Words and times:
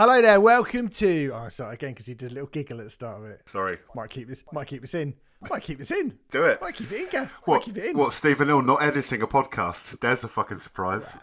Hello 0.00 0.22
there, 0.22 0.40
welcome 0.40 0.88
to. 0.88 1.30
Oh, 1.34 1.50
start 1.50 1.74
again 1.74 1.90
because 1.90 2.06
he 2.06 2.14
did 2.14 2.30
a 2.30 2.34
little 2.34 2.48
giggle 2.48 2.78
at 2.78 2.84
the 2.84 2.90
start 2.90 3.18
of 3.18 3.26
it. 3.26 3.42
Sorry. 3.44 3.76
Might 3.94 4.08
keep 4.08 4.28
this. 4.28 4.42
Might 4.50 4.66
keep 4.66 4.80
this 4.80 4.94
in. 4.94 5.12
Might 5.50 5.62
keep 5.62 5.76
this 5.76 5.90
in. 5.90 6.18
Do 6.30 6.42
it. 6.44 6.58
Might 6.62 6.72
keep 6.72 6.90
it 6.90 7.02
in, 7.02 7.08
Gaz. 7.10 7.34
Might 7.46 7.52
What? 7.52 7.62
keep 7.64 7.76
it 7.76 7.84
in. 7.84 7.98
What? 7.98 8.14
Stephen 8.14 8.48
Hill 8.48 8.62
not 8.62 8.82
editing 8.82 9.20
a 9.20 9.26
podcast? 9.26 10.00
There's 10.00 10.24
a 10.24 10.28
fucking 10.28 10.56
surprise. 10.56 11.18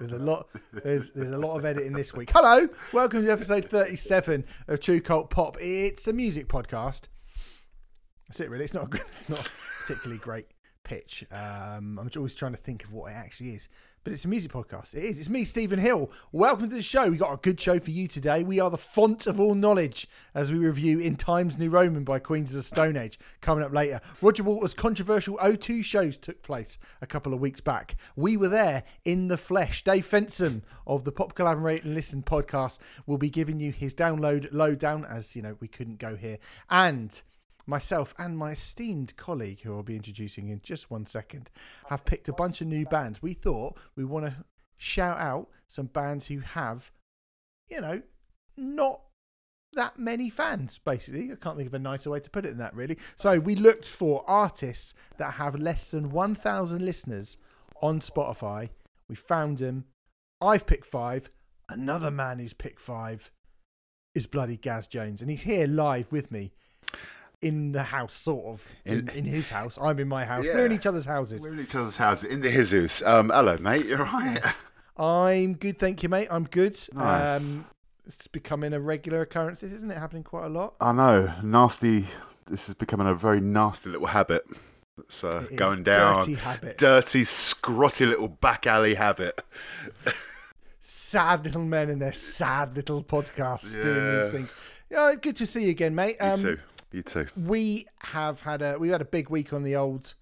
There's 0.00 0.12
a 0.12 0.18
lot. 0.18 0.48
There's 0.72 1.10
there's 1.10 1.30
a 1.30 1.36
lot 1.36 1.58
of 1.58 1.66
editing 1.66 1.92
this 1.92 2.14
week. 2.14 2.30
Hello, 2.34 2.66
welcome 2.94 3.22
to 3.22 3.30
episode 3.30 3.66
37 3.66 4.46
of 4.68 4.80
True 4.80 5.02
Cult 5.02 5.28
Pop. 5.28 5.58
It's 5.60 6.08
a 6.08 6.14
music 6.14 6.48
podcast. 6.48 7.08
That's 8.28 8.40
it, 8.40 8.48
really. 8.48 8.64
It's 8.64 8.72
not. 8.72 8.94
A, 8.94 8.96
it's 8.96 9.28
not 9.28 9.46
a 9.46 9.50
particularly 9.82 10.20
great 10.20 10.46
pitch. 10.84 11.26
Um, 11.30 11.98
I'm 12.00 12.08
always 12.16 12.34
trying 12.34 12.52
to 12.52 12.58
think 12.58 12.82
of 12.82 12.94
what 12.94 13.12
it 13.12 13.14
actually 13.14 13.50
is, 13.50 13.68
but 14.06 14.12
it's 14.12 14.24
a 14.24 14.28
music 14.28 14.52
podcast. 14.52 14.94
It 14.94 15.02
is. 15.02 15.18
It's 15.18 15.28
me, 15.28 15.42
Stephen 15.42 15.80
Hill. 15.80 16.12
Welcome 16.30 16.68
to 16.68 16.76
the 16.76 16.80
show. 16.80 17.10
We 17.10 17.16
got 17.16 17.32
a 17.32 17.38
good 17.38 17.60
show 17.60 17.80
for 17.80 17.90
you 17.90 18.06
today. 18.06 18.44
We 18.44 18.60
are 18.60 18.70
the 18.70 18.76
font 18.76 19.26
of 19.26 19.40
all 19.40 19.56
knowledge 19.56 20.06
as 20.32 20.52
we 20.52 20.58
review 20.58 21.00
In 21.00 21.16
Times 21.16 21.58
New 21.58 21.70
Roman 21.70 22.04
by 22.04 22.20
Queens 22.20 22.50
of 22.50 22.58
the 22.58 22.62
Stone 22.62 22.96
Age. 22.96 23.18
Coming 23.40 23.64
up 23.64 23.72
later, 23.72 24.00
Roger 24.22 24.44
Waters' 24.44 24.74
controversial 24.74 25.36
O2 25.38 25.82
shows 25.82 26.18
took 26.18 26.44
place 26.44 26.78
a 27.02 27.06
couple 27.08 27.34
of 27.34 27.40
weeks 27.40 27.60
back. 27.60 27.96
We 28.14 28.36
were 28.36 28.48
there 28.48 28.84
in 29.04 29.26
the 29.26 29.36
flesh. 29.36 29.82
Dave 29.82 30.06
Fensome 30.06 30.62
of 30.86 31.02
the 31.02 31.10
Pop 31.10 31.34
Collaborate 31.34 31.82
and 31.82 31.92
Listen 31.92 32.22
podcast 32.22 32.78
will 33.06 33.18
be 33.18 33.28
giving 33.28 33.58
you 33.58 33.72
his 33.72 33.92
download 33.92 34.46
lowdown, 34.52 35.04
as 35.04 35.34
you 35.34 35.42
know 35.42 35.56
we 35.58 35.66
couldn't 35.66 35.98
go 35.98 36.14
here, 36.14 36.38
and 36.70 37.22
myself 37.66 38.14
and 38.18 38.38
my 38.38 38.52
esteemed 38.52 39.16
colleague, 39.16 39.62
who 39.62 39.74
I'll 39.74 39.82
be 39.82 39.96
introducing 39.96 40.48
in 40.48 40.60
just 40.62 40.90
one 40.90 41.06
second, 41.06 41.50
have 41.88 42.04
picked 42.04 42.28
a 42.28 42.32
bunch 42.32 42.60
of 42.60 42.68
new 42.68 42.86
bands. 42.86 43.20
We 43.20 43.34
thought 43.34 43.76
we 43.96 44.04
want 44.04 44.26
to 44.26 44.44
shout 44.76 45.18
out 45.18 45.48
some 45.66 45.86
bands 45.86 46.26
who 46.26 46.40
have, 46.40 46.92
you 47.68 47.80
know, 47.80 48.02
not 48.56 49.00
that 49.72 49.98
many 49.98 50.30
fans, 50.30 50.80
basically. 50.84 51.32
I 51.32 51.36
can't 51.36 51.56
think 51.56 51.68
of 51.68 51.74
a 51.74 51.78
nicer 51.78 52.10
way 52.10 52.20
to 52.20 52.30
put 52.30 52.44
it 52.44 52.50
than 52.50 52.58
that, 52.58 52.74
really. 52.74 52.98
So 53.16 53.38
we 53.38 53.54
looked 53.54 53.86
for 53.86 54.24
artists 54.26 54.94
that 55.18 55.34
have 55.34 55.54
less 55.56 55.90
than 55.90 56.10
1,000 56.10 56.84
listeners 56.84 57.36
on 57.82 58.00
Spotify. 58.00 58.70
We 59.08 59.16
found 59.16 59.58
them. 59.58 59.84
I've 60.40 60.66
picked 60.66 60.86
five. 60.86 61.30
Another 61.68 62.10
man 62.10 62.38
who's 62.38 62.54
picked 62.54 62.80
five 62.80 63.30
is 64.14 64.26
bloody 64.26 64.56
Gaz 64.56 64.86
Jones, 64.86 65.20
and 65.20 65.30
he's 65.30 65.42
here 65.42 65.66
live 65.66 66.10
with 66.10 66.30
me 66.30 66.52
in 67.42 67.72
the 67.72 67.82
house, 67.82 68.14
sort 68.14 68.46
of 68.46 68.64
in, 68.84 69.08
in 69.10 69.24
his 69.24 69.50
house. 69.50 69.78
I'm 69.80 69.98
in 69.98 70.08
my 70.08 70.24
house. 70.24 70.44
We're 70.44 70.66
in 70.66 70.72
each 70.72 70.86
other's 70.86 71.04
houses. 71.04 71.40
We're 71.40 71.52
in 71.52 71.60
each 71.60 71.74
other's 71.74 71.96
houses. 71.96 72.30
In 72.32 72.40
the 72.40 72.50
Jesus. 72.50 73.02
Um, 73.02 73.30
hello, 73.34 73.56
mate. 73.58 73.86
You're 73.86 73.98
right. 74.04 74.40
I'm 74.96 75.54
good, 75.54 75.78
thank 75.78 76.02
you, 76.02 76.08
mate. 76.08 76.28
I'm 76.30 76.44
good. 76.44 76.78
Nice. 76.94 77.42
Um, 77.42 77.66
it's 78.06 78.26
becoming 78.28 78.72
a 78.72 78.80
regular 78.80 79.20
occurrence, 79.22 79.62
isn't 79.62 79.90
it? 79.90 79.98
Happening 79.98 80.22
quite 80.22 80.46
a 80.46 80.48
lot. 80.48 80.74
I 80.80 80.92
know. 80.92 81.30
Nasty. 81.42 82.06
This 82.46 82.68
is 82.68 82.74
becoming 82.74 83.06
a 83.08 83.14
very 83.14 83.40
nasty 83.40 83.90
little 83.90 84.06
habit. 84.06 84.46
It's 84.98 85.22
uh, 85.24 85.44
It 85.50 85.56
going 85.56 85.82
down. 85.82 86.20
Dirty 86.20 86.34
habit. 86.34 86.78
Dirty, 86.78 87.24
scrotty 87.24 88.06
little 88.06 88.28
back 88.28 88.66
alley 88.66 88.94
habit. 88.94 89.42
sad 90.80 91.44
little 91.44 91.64
men 91.64 91.90
in 91.90 91.98
their 91.98 92.12
sad 92.12 92.76
little 92.76 93.02
podcasts 93.02 93.72
doing 93.72 94.20
these 94.22 94.30
things. 94.30 94.54
Yeah, 94.88 95.12
good 95.20 95.36
to 95.36 95.46
see 95.46 95.64
you 95.64 95.70
again, 95.70 95.94
mate. 95.94 96.16
You 96.20 96.26
Um, 96.28 96.38
too. 96.40 96.58
You 96.92 97.02
too. 97.02 97.26
we 97.36 97.86
have 98.00 98.40
had 98.40 98.62
a 98.62 98.78
we 98.78 98.88
had 98.90 99.00
a 99.00 99.04
big 99.06 99.28
week 99.30 99.52
on 99.52 99.62
the 99.62 99.76
old 99.76 100.14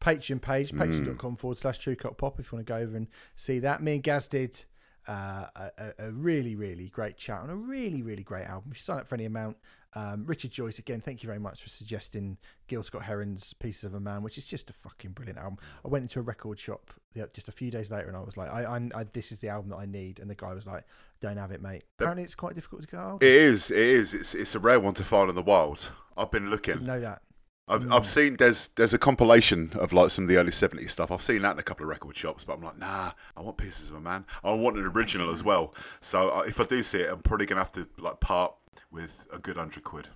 Patreon 0.00 0.40
page, 0.40 0.72
Mm. 0.72 0.78
patreon.com 0.78 1.36
forward 1.36 1.58
slash 1.58 1.78
true 1.78 1.94
cut 1.96 2.16
pop 2.18 2.38
if 2.40 2.50
you 2.50 2.56
want 2.56 2.66
to 2.66 2.72
go 2.72 2.78
over 2.78 2.96
and 2.96 3.06
see 3.36 3.58
that. 3.60 3.82
Me 3.82 3.94
and 3.94 4.02
Gaz 4.02 4.26
did 4.28 4.64
uh, 5.08 5.46
a, 5.56 5.70
a- 5.78 5.92
a 6.08 6.12
really, 6.12 6.54
really 6.54 6.88
great 6.88 7.16
chat 7.16 7.40
on 7.40 7.50
a 7.50 7.56
really, 7.56 8.02
really 8.02 8.22
great 8.22 8.44
album. 8.46 8.70
If 8.70 8.78
you 8.78 8.82
sign 8.82 8.98
up 9.00 9.08
for 9.08 9.16
any 9.16 9.24
amount, 9.24 9.56
um, 9.94 10.24
Richard 10.26 10.52
Joyce, 10.52 10.78
again, 10.78 11.00
thank 11.00 11.22
you 11.22 11.26
very 11.26 11.40
much 11.40 11.60
for 11.62 11.68
suggesting 11.68 12.38
Gil 12.68 12.82
Scott 12.84 13.02
Heron's 13.04 13.52
Pieces 13.54 13.82
of 13.84 13.94
a 13.94 14.00
Man, 14.00 14.22
which 14.22 14.38
is 14.38 14.46
just 14.46 14.70
a 14.70 14.72
fucking 14.72 15.10
brilliant 15.10 15.38
album. 15.40 15.58
I 15.84 15.88
went 15.88 16.02
into 16.02 16.18
a 16.20 16.22
record 16.22 16.58
shop 16.58 16.92
just 17.34 17.48
a 17.48 17.52
few 17.52 17.70
days 17.70 17.90
later 17.90 18.06
and 18.08 18.16
I 18.16 18.20
was 18.20 18.36
like, 18.36 18.50
I, 18.50 18.62
I, 18.64 18.90
I 18.94 19.04
this 19.12 19.32
is 19.32 19.38
the 19.38 19.48
album 19.48 19.70
that 19.70 19.76
I 19.78 19.86
need. 19.86 20.18
And 20.20 20.30
the 20.30 20.34
guy 20.36 20.54
was 20.54 20.66
like, 20.66 20.84
don't 21.22 21.36
have 21.38 21.50
it, 21.52 21.62
mate. 21.62 21.84
Apparently, 21.98 22.24
it's 22.24 22.34
quite 22.34 22.54
difficult 22.54 22.82
to 22.82 22.88
get 22.88 23.00
hold. 23.00 23.22
It 23.22 23.28
is. 23.28 23.70
It 23.70 23.78
is. 23.78 24.12
It's, 24.14 24.34
it's 24.34 24.54
a 24.54 24.58
rare 24.58 24.78
one 24.80 24.94
to 24.94 25.04
find 25.04 25.28
in 25.30 25.34
the 25.34 25.42
wild. 25.42 25.90
I've 26.16 26.30
been 26.30 26.50
looking. 26.50 26.84
know 26.84 27.00
that. 27.00 27.22
I've, 27.68 27.84
Mm. 27.84 27.94
I've 27.96 28.06
seen 28.08 28.36
there's 28.38 28.68
there's 28.76 28.92
a 28.92 28.98
compilation 28.98 29.70
of 29.76 29.92
like 29.92 30.10
some 30.10 30.24
of 30.24 30.28
the 30.28 30.36
early 30.36 30.50
'70s 30.50 30.90
stuff. 30.90 31.10
I've 31.12 31.22
seen 31.22 31.42
that 31.42 31.52
in 31.52 31.58
a 31.58 31.62
couple 31.62 31.84
of 31.84 31.90
record 31.90 32.16
shops, 32.16 32.42
but 32.44 32.54
I'm 32.54 32.62
like, 32.62 32.76
nah, 32.76 33.12
I 33.36 33.40
want 33.40 33.56
pieces 33.56 33.88
of 33.88 33.96
a 33.96 34.00
man. 34.00 34.26
I 34.42 34.52
want 34.52 34.76
an 34.76 34.84
original 34.84 35.32
as 35.32 35.44
well. 35.44 35.72
So 36.00 36.30
uh, 36.30 36.40
if 36.40 36.60
I 36.60 36.64
do 36.64 36.82
see 36.82 36.98
it, 37.02 37.10
I'm 37.10 37.20
probably 37.22 37.46
gonna 37.46 37.60
have 37.60 37.72
to 37.72 37.86
like 37.98 38.18
part 38.20 38.52
with 38.90 39.26
a 39.32 39.38
good 39.38 39.56
hundred 39.56 39.84
quid. 39.84 40.08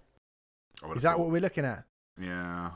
Is 0.94 1.02
that 1.02 1.12
thought. 1.12 1.20
what 1.20 1.30
we're 1.30 1.40
looking 1.40 1.64
at? 1.64 1.84
Yeah. 2.20 2.70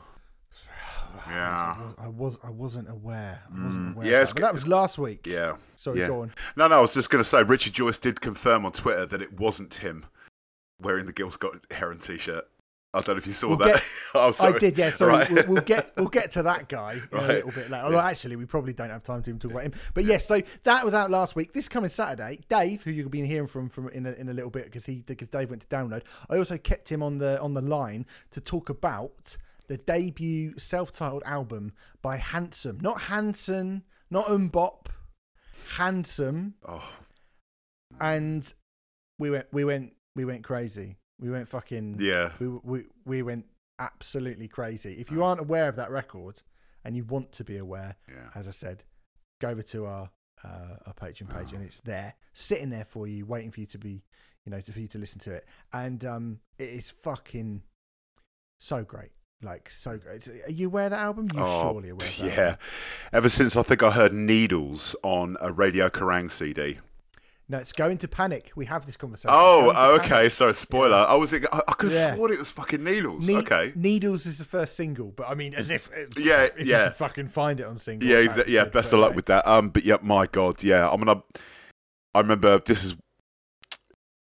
I 1.25 1.31
Yeah. 1.33 1.77
was, 1.79 1.95
I 1.97 2.07
was 2.07 2.37
I 2.43 2.49
wasn't 2.49 2.89
aware. 2.89 3.41
I 3.47 3.63
wasn't 3.65 3.83
Mm. 3.89 3.95
aware. 3.95 4.07
Yeah, 4.07 4.19
that. 4.23 4.33
But 4.35 4.41
that 4.41 4.53
was 4.53 4.67
last 4.67 4.97
week. 4.97 5.25
Yeah. 5.27 5.57
Sorry, 5.77 5.99
yeah. 5.99 6.07
go 6.07 6.21
on. 6.21 6.33
No, 6.55 6.67
no. 6.67 6.77
I 6.77 6.81
was 6.81 6.93
just 6.93 7.09
gonna 7.09 7.23
say 7.23 7.43
Richard 7.43 7.73
Joyce 7.73 7.97
did 7.97 8.21
confirm 8.21 8.65
on 8.65 8.71
Twitter 8.71 9.05
that 9.05 9.21
it 9.21 9.39
wasn't 9.39 9.75
him 9.75 10.05
wearing 10.79 11.05
the 11.05 11.13
Gil 11.13 11.31
Scott 11.31 11.53
Heron 11.71 11.99
t-shirt. 11.99 12.47
I 12.93 12.99
don't 12.99 13.15
know 13.15 13.19
if 13.19 13.27
you 13.27 13.31
saw 13.31 13.47
We'll 13.47 13.57
that. 13.59 13.81
get-. 14.13 14.41
I 14.41 14.57
did, 14.59 14.77
yeah. 14.77 14.91
Sorry, 14.91 15.11
Right. 15.13 15.31
we'll, 15.31 15.47
we'll 15.47 15.61
get 15.63 15.93
we'll 15.95 16.07
get 16.09 16.31
to 16.31 16.43
that 16.43 16.67
guy 16.67 16.99
in 17.11 17.17
a 17.17 17.25
little 17.27 17.51
bit 17.51 17.69
later. 17.71 17.85
Although 17.85 18.01
actually, 18.01 18.35
we 18.35 18.43
probably 18.45 18.73
don't 18.73 18.89
have 18.89 19.03
time 19.03 19.23
to 19.23 19.29
even 19.29 19.39
talk 19.39 19.51
about 19.51 19.63
him. 19.63 19.71
But 19.93 20.03
yes, 20.03 20.27
so 20.27 20.41
that 20.63 20.83
was 20.83 20.93
out 20.93 21.09
last 21.09 21.33
week. 21.37 21.53
This 21.53 21.69
coming 21.69 21.89
Saturday, 21.89 22.39
Dave, 22.49 22.83
who 22.83 22.91
you'll 22.91 23.07
be 23.07 23.25
hearing 23.25 23.47
from 23.47 23.69
from 23.69 23.87
in 23.89 24.05
a, 24.05 24.11
in 24.11 24.27
a 24.27 24.33
little 24.33 24.49
bit 24.49 24.65
because 24.65 24.85
he 24.85 25.03
because 25.05 25.29
Dave 25.29 25.49
went 25.49 25.61
to 25.61 25.67
download. 25.69 26.01
I 26.29 26.37
also 26.37 26.57
kept 26.57 26.91
him 26.91 27.01
on 27.01 27.19
the 27.19 27.39
on 27.39 27.53
the 27.53 27.61
line 27.61 28.05
to 28.31 28.41
talk 28.41 28.67
about 28.67 29.37
the 29.71 29.77
debut 29.77 30.53
self-titled 30.57 31.23
album 31.25 31.71
by 32.01 32.17
Handsome, 32.17 32.77
not 32.81 33.03
Hanson, 33.03 33.83
not 34.09 34.25
MMMBop, 34.25 34.87
Handsome. 35.77 36.55
Oh, 36.67 36.93
and 38.01 38.53
we 39.17 39.29
went 39.29 39.45
we 39.53 39.63
went 39.63 39.93
we 40.13 40.25
went 40.25 40.43
crazy. 40.43 40.97
We 41.21 41.29
went 41.29 41.47
fucking 41.47 41.99
yeah. 42.01 42.31
we, 42.37 42.47
we 42.49 42.83
we 43.05 43.21
went 43.21 43.45
absolutely 43.79 44.49
crazy. 44.49 44.97
If 44.99 45.09
you 45.09 45.23
aren't 45.23 45.39
aware 45.39 45.69
of 45.69 45.77
that 45.77 45.89
record 45.89 46.41
and 46.83 46.97
you 46.97 47.05
want 47.05 47.31
to 47.31 47.45
be 47.45 47.55
aware 47.57 47.95
Yeah. 48.09 48.27
as 48.35 48.49
i 48.49 48.51
said 48.51 48.83
go 49.39 49.49
over 49.49 49.61
to 49.61 49.85
our 49.85 50.09
uh, 50.43 50.75
our 50.87 50.93
patreon 50.93 51.29
page 51.33 51.53
and 51.53 51.63
it's 51.63 51.79
there 51.81 52.15
sitting 52.33 52.71
there 52.71 52.85
for 52.85 53.07
you 53.07 53.25
waiting 53.25 53.51
for 53.51 53.61
you 53.61 53.67
to 53.67 53.77
be 53.77 54.03
you 54.43 54.51
know 54.51 54.59
to, 54.59 54.71
for 54.73 54.79
you 54.81 54.87
to 54.89 54.97
listen 54.97 55.19
to 55.21 55.31
it. 55.31 55.45
And 55.71 56.03
um 56.03 56.39
it 56.59 56.69
is 56.69 56.89
fucking 56.89 57.61
so 58.59 58.83
great 58.83 59.11
like 59.43 59.69
so 59.69 59.91
It's- 60.13 60.29
are 60.47 60.51
you 60.51 60.67
aware 60.67 60.85
of 60.85 60.91
that 60.91 60.99
album 60.99 61.27
you 61.33 61.39
Oh, 61.41 61.61
surely 61.73 61.89
aware 61.89 62.07
of 62.07 62.17
that 62.17 62.25
Yeah. 62.25 62.41
album. 62.43 62.57
Ever 63.13 63.29
since 63.29 63.55
I 63.55 63.63
think 63.63 63.81
I 63.83 63.91
heard 63.91 64.13
Needles 64.13 64.95
on 65.03 65.37
a 65.41 65.51
Radio 65.51 65.89
Kerrang 65.89 66.29
CD. 66.31 66.79
no 67.49 67.57
it's 67.57 67.71
going 67.73 67.97
to 67.97 68.07
panic 68.07 68.51
we 68.55 68.65
have 68.65 68.85
this 68.85 68.95
conversation 68.97 69.31
Oh, 69.33 69.71
oh, 69.75 69.97
Panic. 69.99 70.11
okay. 70.11 70.29
Sorry, 70.29 70.53
spoiler. 70.53 70.95
I 70.95 71.15
was. 71.15 71.33
I, 71.33 71.37
I 71.51 71.73
could 71.73 71.91
have 71.91 71.99
Yeah. 72.01 72.15
sworn 72.15 72.31
it 72.31 72.39
was 72.39 72.49
fucking 72.51 72.83
Needles. 72.83 73.27
Ne- 73.27 73.37
okay. 73.37 73.73
Needles 73.75 74.25
is 74.25 74.37
the 74.37 74.45
first 74.45 74.75
single, 74.75 75.11
but 75.15 75.27
I 75.27 75.33
mean, 75.33 75.53
as 75.55 75.69
if 75.69 75.89
Yeah, 76.17 76.43
if 76.43 76.59
you 76.59 76.65
yeah. 76.71 76.83
can 76.85 76.93
fucking 76.93 77.27
find 77.27 77.59
it 77.59 77.65
on 77.65 77.77
single. 77.77 78.07
Yeah, 78.07 78.43
yeah. 78.47 78.65
Best 78.65 78.93
of 78.93 78.99
luck 78.99 79.15
with 79.15 79.25
that. 79.25 79.45
Um, 79.47 79.69
but 79.69 79.83
yeah, 79.83 79.97
my 80.01 80.27
God, 80.27 80.63
yeah. 80.63 80.89
I 80.89 80.95
mean, 80.97 81.09
I, 81.09 81.21
I 82.15 82.19
remember 82.21 82.59
this 82.59 82.83
is 82.85 82.95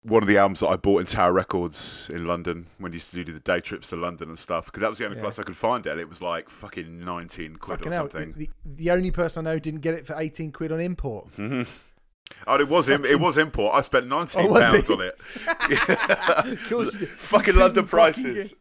one 0.04 0.24
of 0.24 0.28
the 0.30 0.38
albums 0.38 0.62
that 0.62 0.68
I 0.69 0.78
bought 0.78 1.00
in 1.00 1.06
Tower 1.06 1.34
Records 1.34 2.10
in 2.13 2.25
London 2.25 2.68
when 2.78 2.94
you 2.94 2.98
used 2.98 3.12
to 3.12 3.24
do 3.24 3.34
the 3.34 3.40
day 3.42 3.60
trips 3.60 3.90
to 3.90 3.98
London 3.98 4.30
and 4.30 4.40
stuff 4.40 4.68
because 4.68 4.80
that 4.81 4.90
was 4.90 4.98
the 4.98 5.04
only 5.06 5.18
Yeah. 5.18 5.24
place 5.24 5.40
I 5.40 5.44
could 5.44 5.57
find 5.57 5.86
it. 5.86 5.98
It 6.00 6.07
was 6.07 6.22
like 6.22 6.50
fucking 6.50 7.04
nineteen 7.04 7.57
quid 7.57 7.80
Fucking 7.80 7.92
or 7.92 7.96
something. 7.96 8.31
The, 8.34 8.50
the 8.66 8.92
only 8.92 9.12
person 9.12 9.46
I 9.46 9.54
know 9.54 9.60
didn't 9.60 9.81
get 9.81 9.96
it 9.96 10.06
for 10.07 10.16
eighteen 10.18 10.51
quid 10.51 10.72
on 10.72 10.80
import. 10.80 11.28
Oh, 12.48 12.60
it 12.60 12.68
was 12.68 12.90
im- 12.90 13.06
it 13.06 13.20
was 13.20 13.38
import. 13.38 13.76
I 13.76 13.81
spent 13.81 14.08
nineteen 14.16 14.48
Oh, 14.50 14.60
pounds 14.60 14.90
it? 14.90 14.94
on 14.94 15.02
it. 15.02 15.20
Of 16.54 16.70
course 16.70 16.94
you 16.94 17.00
did. 17.00 17.10
fucking 17.10 17.56
London 17.56 17.86
couldn't 17.86 18.14
fucking 18.14 18.24
prices. 18.24 18.56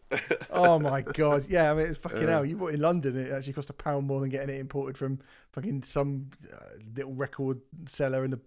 Oh 0.50 0.78
my 0.78 1.02
god, 1.02 1.46
yeah. 1.48 1.70
I 1.70 1.74
mean, 1.74 1.86
it's 1.86 1.98
fucking 1.98 2.22
Yeah. 2.22 2.28
hell. 2.30 2.44
You 2.44 2.56
bought 2.56 2.68
it 2.68 2.74
in 2.74 2.80
London, 2.80 3.16
it 3.18 3.32
actually 3.32 3.52
cost 3.54 3.70
a 3.70 3.72
pound 3.72 4.06
more 4.06 4.20
than 4.20 4.28
getting 4.30 4.54
it 4.54 4.58
imported 4.60 4.98
from 4.98 5.20
fucking 5.52 5.82
some 5.84 6.30
uh, 6.52 6.56
little 6.96 7.14
record 7.14 7.60
seller. 7.86 8.24
And 8.24 8.32
the 8.34 8.40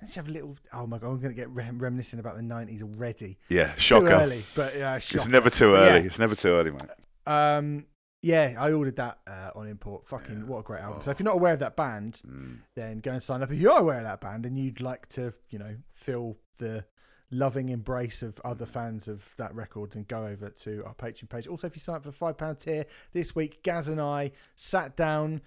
let's 0.00 0.14
have 0.14 0.28
a 0.28 0.30
little. 0.30 0.56
Oh 0.72 0.86
my 0.86 0.98
god, 0.98 1.08
I'm 1.08 1.20
gonna 1.20 1.34
get 1.34 1.50
rem- 1.50 1.78
reminiscing 1.78 2.18
about 2.20 2.36
the 2.36 2.42
nineties 2.42 2.82
already. 2.82 3.38
Yeah, 3.48 3.72
Too 3.74 3.80
shocker. 3.80 4.08
early, 4.08 4.42
but 4.56 4.74
yeah, 4.76 4.96
It's 4.96 5.28
never 5.28 5.50
too 5.50 5.72
But 5.72 5.80
yeah. 5.82 5.96
early. 5.96 6.06
It's 6.06 6.18
never 6.18 6.34
too 6.34 6.48
early, 6.50 6.70
mate. 6.70 6.80
Um, 7.26 7.84
yeah, 8.22 8.54
I 8.58 8.72
ordered 8.72 8.96
that 8.96 9.18
uh, 9.26 9.50
on 9.54 9.68
import. 9.68 10.06
Fucking 10.06 10.38
Yeah. 10.40 10.44
what 10.44 10.58
a 10.58 10.62
great 10.62 10.80
album! 10.80 11.02
So 11.02 11.08
Oh. 11.08 11.12
if 11.12 11.20
you're 11.20 11.24
not 11.24 11.34
aware 11.36 11.52
of 11.54 11.60
that 11.60 11.76
band, 11.76 12.20
Mm. 12.26 12.58
then 12.74 12.98
go 12.98 13.12
and 13.12 13.22
sign 13.22 13.42
up. 13.42 13.50
If 13.50 13.60
you 13.60 13.70
are 13.70 13.80
aware 13.80 13.98
of 13.98 14.04
that 14.04 14.20
band 14.20 14.44
and 14.46 14.58
you'd 14.58 14.80
like 14.80 15.08
to, 15.10 15.34
you 15.50 15.58
know, 15.58 15.76
feel 15.92 16.36
the 16.58 16.84
loving 17.30 17.68
embrace 17.68 18.22
of 18.22 18.40
other 18.44 18.64
fans 18.66 19.06
of 19.06 19.34
that 19.36 19.54
record, 19.54 19.90
then 19.92 20.04
go 20.08 20.24
over 20.26 20.48
to 20.48 20.82
our 20.86 20.94
Patreon 20.94 21.28
page. 21.28 21.46
Also, 21.46 21.66
if 21.66 21.76
you 21.76 21.80
sign 21.80 21.96
up 21.96 22.02
for 22.04 22.10
five 22.12 22.38
pound 22.38 22.58
tier 22.58 22.86
this 23.12 23.34
week, 23.36 23.62
Gaz 23.62 23.88
and 23.88 24.00
I 24.00 24.32
sat 24.54 24.96
down. 24.96 25.42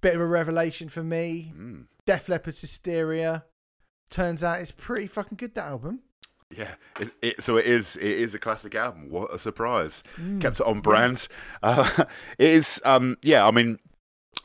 Bit 0.00 0.14
of 0.16 0.20
a 0.20 0.26
revelation 0.26 0.88
for 0.90 1.02
me. 1.02 1.52
Mm. 1.56 1.86
Def 2.04 2.28
Leppard's 2.28 2.60
Hysteria. 2.60 3.44
Turns 4.10 4.44
out 4.44 4.60
it's 4.60 4.70
pretty 4.70 5.06
fucking 5.06 5.36
good 5.36 5.54
that 5.54 5.64
album. 5.68 6.00
Yeah, 6.50 6.74
it, 7.00 7.10
it, 7.22 7.42
so 7.42 7.56
it 7.56 7.66
is. 7.66 7.96
It 7.96 8.04
is 8.04 8.34
a 8.34 8.38
classic 8.38 8.74
album. 8.74 9.10
What 9.10 9.32
a 9.34 9.38
surprise! 9.38 10.04
Mm. 10.16 10.40
Kept 10.40 10.60
it 10.60 10.66
on 10.66 10.80
brand. 10.80 11.26
Uh, 11.62 11.88
it 12.38 12.50
is. 12.50 12.80
Um, 12.84 13.16
yeah, 13.22 13.46
I 13.46 13.50
mean, 13.50 13.78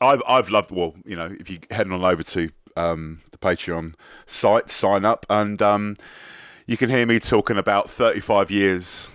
I've 0.02 0.24
I've 0.28 0.50
loved. 0.50 0.72
Well, 0.72 0.96
you 1.06 1.16
know, 1.16 1.36
if 1.40 1.50
you 1.50 1.60
head 1.70 1.92
on 1.92 2.04
over 2.04 2.24
to 2.24 2.50
um, 2.76 3.22
the 3.32 3.38
Patreon 3.38 3.94
site, 4.26 4.72
sign 4.72 5.06
up, 5.06 5.26
and 5.30 5.62
um, 5.62 5.98
you 6.66 6.78
can 6.78 6.90
hear 6.90 7.06
me 7.06 7.20
talking 7.20 7.58
about 7.58 7.90
35 7.90 8.50
years 8.52 9.10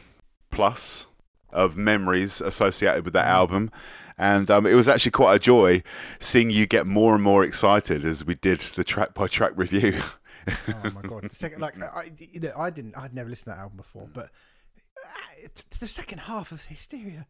plus 0.51 1.07
of 1.51 1.77
memories 1.77 2.41
associated 2.41 3.05
with 3.05 3.15
that 3.15 3.27
album. 3.27 3.71
And 4.17 4.51
um, 4.51 4.67
it 4.67 4.75
was 4.75 4.89
actually 4.89 5.13
quite 5.13 5.35
a 5.35 5.39
joy 5.39 5.83
seeing 6.21 6.51
you 6.51 6.67
get 6.67 6.87
more 6.87 7.15
and 7.15 7.23
more 7.23 7.45
excited 7.45 8.05
as 8.05 8.25
we 8.25 8.35
did 8.35 8.61
the 8.61 8.85
track 8.85 9.15
by 9.15 9.27
track 9.27 9.53
review. 9.57 10.01
Oh 10.49 10.91
my 10.91 11.03
god! 11.03 11.25
The 11.25 11.35
second, 11.35 11.61
like, 11.61 11.81
I, 11.83 12.11
you 12.19 12.41
know, 12.41 12.53
I 12.57 12.71
didn't, 12.71 12.97
I'd 12.97 13.15
never 13.15 13.29
listened 13.29 13.53
to 13.53 13.57
that 13.57 13.63
album 13.63 13.77
before, 13.77 14.05
mm. 14.05 14.13
but 14.13 14.31
uh, 15.05 15.49
the 15.81 15.89
second 15.89 16.19
half 16.19 16.53
of 16.53 16.65
Hysteria, 16.65 17.27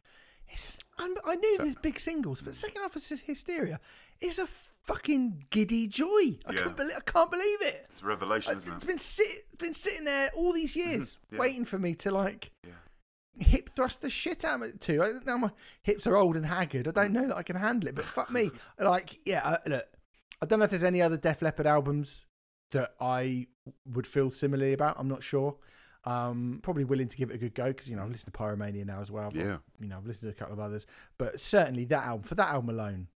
I'm, 0.99 1.15
I 1.25 1.37
knew 1.37 1.59
there's 1.59 1.77
big 1.77 1.99
singles, 1.99 2.41
but 2.41 2.53
the 2.53 2.59
second 2.59 2.83
half 2.83 2.95
of 2.97 3.05
Hysteria 3.05 3.81
is 4.21 4.39
a 4.39 4.47
fucking 4.47 5.47
giddy 5.51 5.89
joy. 5.89 6.39
I 6.47 6.53
Yeah. 6.53 6.63
can't 6.63 6.77
believe, 6.77 6.97
I 6.97 7.01
can't 7.01 7.31
believe 7.31 7.63
it. 7.63 7.87
it's 7.89 8.03
a 8.03 8.07
revelation, 8.07 8.59
isn't 8.59 8.75
It's 8.75 8.85
it? 8.85 8.87
been 8.87 8.99
sit, 8.99 9.59
been 9.59 9.75
sitting 9.75 10.05
there 10.05 10.31
all 10.37 10.53
these 10.53 10.77
mm-hmm. 10.77 10.91
years, 10.91 11.17
Yeah. 11.31 11.39
waiting 11.39 11.65
for 11.65 11.79
me 11.79 11.95
to 11.97 12.11
like 12.11 12.53
Yeah. 12.63 12.75
hip 13.47 13.71
thrust 13.75 14.03
the 14.03 14.11
shit 14.11 14.45
out 14.45 14.63
of 14.63 14.69
it 14.69 14.81
too. 14.81 15.03
I, 15.03 15.13
now 15.25 15.39
my 15.39 15.51
hips 15.83 16.07
are 16.07 16.17
old 16.17 16.37
and 16.37 16.47
haggard. 16.47 16.87
I 16.87 16.91
don't 16.93 17.11
mm. 17.11 17.15
know 17.15 17.29
that 17.29 17.37
I 17.37 17.43
can 17.43 17.57
handle 17.57 17.89
it, 17.89 17.95
but 17.95 18.05
fuck 18.05 18.31
me. 18.31 18.51
Like, 18.79 19.21
yeah, 19.25 19.59
I, 19.65 19.69
look, 19.69 19.87
I 20.41 20.47
don't 20.47 20.59
know 20.59 20.67
if 20.67 20.71
there's 20.71 20.85
any 20.85 21.03
other 21.03 21.17
Def 21.17 21.43
Leppard 21.43 21.67
albums 21.67 22.27
that 22.75 22.95
I 23.01 23.47
would 23.87 24.07
feel 24.07 24.31
similarly 24.31 24.73
about. 24.75 24.97
I'm 24.99 25.09
not 25.09 25.23
sure. 25.23 25.57
Um, 26.05 26.61
probably 26.63 26.85
willing 26.85 27.09
to 27.09 27.17
give 27.17 27.31
it 27.31 27.35
a 27.35 27.39
good 27.39 27.55
go 27.55 27.69
because 27.69 27.89
you 27.89 27.97
know 27.97 28.03
I've 28.03 28.11
listened 28.11 28.33
to 28.35 28.39
Pyromania 28.39 28.85
now 28.85 29.01
as 29.01 29.11
well. 29.11 29.29
I've, 29.29 29.35
Yeah. 29.37 29.57
you 29.81 29.89
know 29.89 29.97
I've 29.97 30.07
listened 30.07 30.31
to 30.31 30.37
a 30.37 30.39
couple 30.39 30.53
of 30.53 30.61
others, 30.61 30.87
but 31.17 31.41
certainly 31.41 31.87
that 31.87 32.05
album 32.05 32.25
for 32.25 32.35
that 32.35 32.49
album 32.51 32.69
alone, 32.71 33.09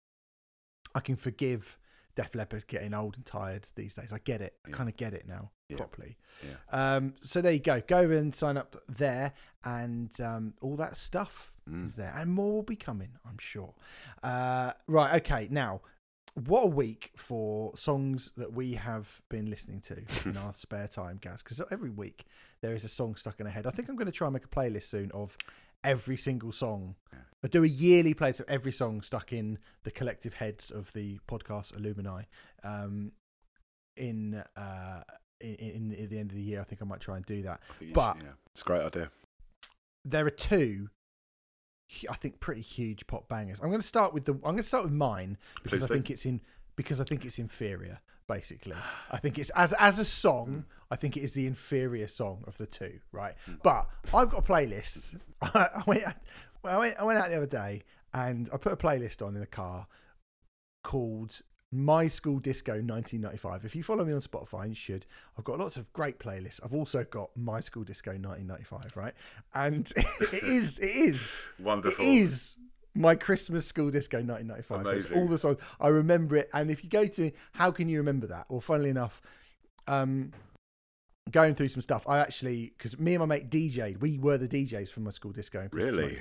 I 0.96 1.02
can 1.02 1.18
forgive 1.18 1.78
Def 2.16 2.34
Leppard 2.34 2.66
getting 2.68 2.94
old 2.94 3.16
and 3.18 3.26
tired 3.26 3.68
these 3.76 3.94
days. 3.94 4.14
I 4.14 4.20
get 4.20 4.42
it. 4.42 4.56
I 4.66 4.70
Yeah. 4.70 4.76
kind 4.78 4.90
of 4.90 4.96
get 4.96 5.14
it 5.14 5.28
now 5.28 5.52
Yeah. 5.68 5.78
properly. 5.78 6.18
Yeah. 6.42 6.56
Um, 6.96 7.16
so 7.20 7.42
there 7.42 7.52
you 7.52 7.60
go. 7.60 7.82
Go 7.82 8.10
and 8.10 8.34
sign 8.34 8.56
up 8.58 8.76
there, 8.88 9.34
and 9.66 10.20
um, 10.22 10.54
all 10.62 10.78
that 10.78 10.96
stuff 10.96 11.52
Mm. 11.70 11.84
is 11.84 11.96
there, 11.96 12.14
and 12.16 12.32
more 12.32 12.54
will 12.54 12.64
be 12.64 12.78
coming, 12.78 13.18
I'm 13.26 13.38
sure. 13.38 13.76
Uh, 14.24 14.72
right. 14.88 15.16
Okay. 15.22 15.50
Now, 15.52 15.82
what 16.46 16.64
a 16.64 16.68
week 16.68 17.12
for 17.16 17.76
songs 17.76 18.32
that 18.38 18.54
we 18.54 18.74
have 18.74 19.22
been 19.30 19.50
listening 19.50 19.82
to 19.82 19.98
in 20.30 20.38
our 20.46 20.54
spare 20.54 20.88
time, 20.88 21.18
Gaz. 21.20 21.42
Because 21.42 21.62
every 21.72 21.90
week 21.90 22.26
there 22.62 22.74
is 22.74 22.84
a 22.84 22.88
song 22.88 23.16
stuck 23.16 23.40
in 23.40 23.48
our 23.48 23.52
head. 23.52 23.66
I 23.66 23.72
think 23.72 23.90
I'm 23.90 23.96
going 23.96 24.06
to 24.06 24.12
try 24.12 24.28
and 24.28 24.34
make 24.34 24.46
a 24.46 24.48
playlist 24.48 24.84
soon 24.84 25.12
of 25.12 25.36
every 25.84 26.18
single 26.18 26.52
song. 26.52 26.96
I 27.44 27.48
do 27.48 27.64
a 27.64 27.68
yearly 27.68 28.14
playlist 28.14 28.42
of 28.42 28.50
every 28.50 28.72
song 28.72 29.02
stuck 29.02 29.34
in 29.34 29.58
the 29.84 29.92
collective 29.92 30.36
heads 30.36 30.70
of 30.70 30.94
the 30.94 31.20
podcast 31.28 31.74
Illumini. 31.76 32.26
Um, 32.64 33.14
in 33.96 34.44
uh, 34.56 35.02
in, 35.42 35.56
in, 35.56 35.92
in 35.94 36.10
the 36.10 36.20
end 36.20 36.32
of 36.32 36.38
the 36.38 36.44
year, 36.44 36.62
I 36.62 36.64
think 36.64 36.82
I 36.82 36.86
might 36.86 37.00
try 37.00 37.16
and 37.16 37.26
do 37.26 37.42
that. 37.44 37.62
But- 37.94 38.18
should, 38.18 38.24
yeah. 38.26 38.32
it's 38.52 38.62
a 38.62 38.66
great 38.66 38.82
idea. 38.82 39.10
there 40.06 40.26
are 40.26 40.32
two 40.32 40.90
I 42.10 42.16
think 42.16 42.40
pretty 42.40 42.62
huge 42.62 43.08
pop 43.08 43.28
bangers. 43.28 43.60
I'm 43.62 43.70
going 43.70 43.82
to 43.82 43.88
start 43.88 44.14
with 44.14 44.26
the 44.26 44.34
I'm 44.34 44.42
going 44.42 44.58
to 44.58 44.64
start 44.64 44.84
with 44.84 44.94
mine 44.94 45.38
because 45.64 45.80
Please 45.80 45.84
I 45.84 45.88
do. 45.88 45.94
think 45.94 46.10
it's 46.12 46.26
in 46.26 46.42
because 46.76 47.02
I 47.02 47.04
think 47.06 47.26
it's 47.26 47.40
inferior 47.40 48.00
basically. 48.28 48.76
I 49.10 49.18
think 49.18 49.40
it's 49.40 49.50
as 49.52 49.74
as 49.74 50.00
a 50.00 50.06
song. 50.06 50.66
I 50.92 50.96
think 50.96 51.18
it 51.18 51.22
is 51.22 51.34
the 51.34 51.48
inferior 51.48 52.08
song 52.08 52.44
of 52.48 52.58
the 52.58 52.66
two, 52.66 53.00
right? 53.12 53.36
But 53.64 53.88
I've 54.14 54.30
got 54.30 54.40
a 54.40 54.42
playlist. 54.42 55.20
I, 55.42 55.68
I 55.76 55.84
went 55.86 56.04
I 56.64 56.78
went 56.78 57.00
I 57.00 57.04
went 57.04 57.20
out 57.20 57.30
the 57.30 57.38
other 57.38 57.46
day 57.46 57.84
and 58.14 58.50
I 58.54 58.58
put 58.58 58.74
a 58.74 58.78
playlist 58.78 59.26
on 59.26 59.36
in 59.36 59.40
the 59.40 59.48
car 59.48 59.88
called 60.84 61.42
my 61.72 62.08
School 62.08 62.40
Disco 62.40 62.74
1995. 62.74 63.66
If 63.66 63.76
you 63.76 63.84
follow 63.84 64.06
me 64.06 64.14
on 64.14 64.22
Spotify, 64.22 64.62
and 64.62 64.70
you 64.70 64.76
should. 64.76 65.06
I've 65.38 65.44
got 65.44 65.60
lots 65.60 65.78
of 65.78 65.92
great 65.94 66.20
playlists. 66.20 66.60
I've 66.64 66.74
also 66.74 67.04
got 67.04 67.30
My 67.36 67.60
School 67.60 67.84
Disco 67.84 68.12
1995, 68.12 68.96
right? 68.96 69.14
And 69.54 69.92
it 70.22 70.44
is, 70.44 70.80
it 70.80 70.86
is, 70.86 71.40
Wonderful. 71.60 72.04
it 72.04 72.08
is 72.08 72.56
my 72.96 73.16
Christmas 73.16 73.66
School 73.66 73.90
Disco 73.90 74.18
1995. 74.18 74.86
So 74.86 74.92
it's 74.92 75.12
all 75.12 75.28
the 75.28 75.38
songs. 75.38 75.58
I 75.80 75.90
remember 75.90 76.38
it. 76.38 76.50
And 76.54 76.72
if 76.72 76.84
you 76.84 76.90
go 76.90 77.06
to 77.06 77.32
how 77.52 77.72
can 77.72 77.90
you 77.90 77.98
remember 77.98 78.28
that? 78.28 78.46
Well, 78.50 78.62
funnily 78.62 78.90
enough, 78.90 79.22
um, 79.88 80.32
going 81.32 81.56
through 81.56 81.70
some 81.70 81.82
stuff, 81.82 82.08
I 82.08 82.20
actually, 82.20 82.74
because 82.78 83.00
me 83.00 83.14
and 83.14 83.20
my 83.20 83.26
mate 83.26 83.50
DJ'd, 83.50 84.02
we 84.02 84.18
were 84.18 84.38
the 84.38 84.48
DJs 84.48 84.90
from 84.90 85.04
my 85.04 85.12
school 85.12 85.32
disco 85.32 85.68
Really? 85.72 86.18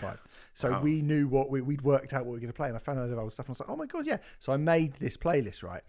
So 0.55 0.79
we 0.81 1.03
knew 1.03 1.29
what 1.29 1.51
we, 1.51 1.61
we'd 1.61 1.83
worked 1.83 2.13
out 2.13 2.25
what 2.25 2.33
we 2.33 2.37
were 2.37 2.41
going 2.41 2.53
to 2.53 2.57
play. 2.57 2.69
And 2.69 2.77
I 2.77 2.81
found 2.81 2.99
out 2.99 3.11
about 3.11 3.33
stuff. 3.33 3.47
And 3.47 3.51
I 3.51 3.55
was 3.55 3.61
like, 3.61 3.71
oh 3.71 3.77
my 3.77 3.87
God, 3.87 4.07
yeah. 4.07 4.19
So 4.39 4.53
I 4.53 4.57
made 4.57 4.95
this 4.95 5.17
playlist, 5.17 5.63
right? 5.63 5.83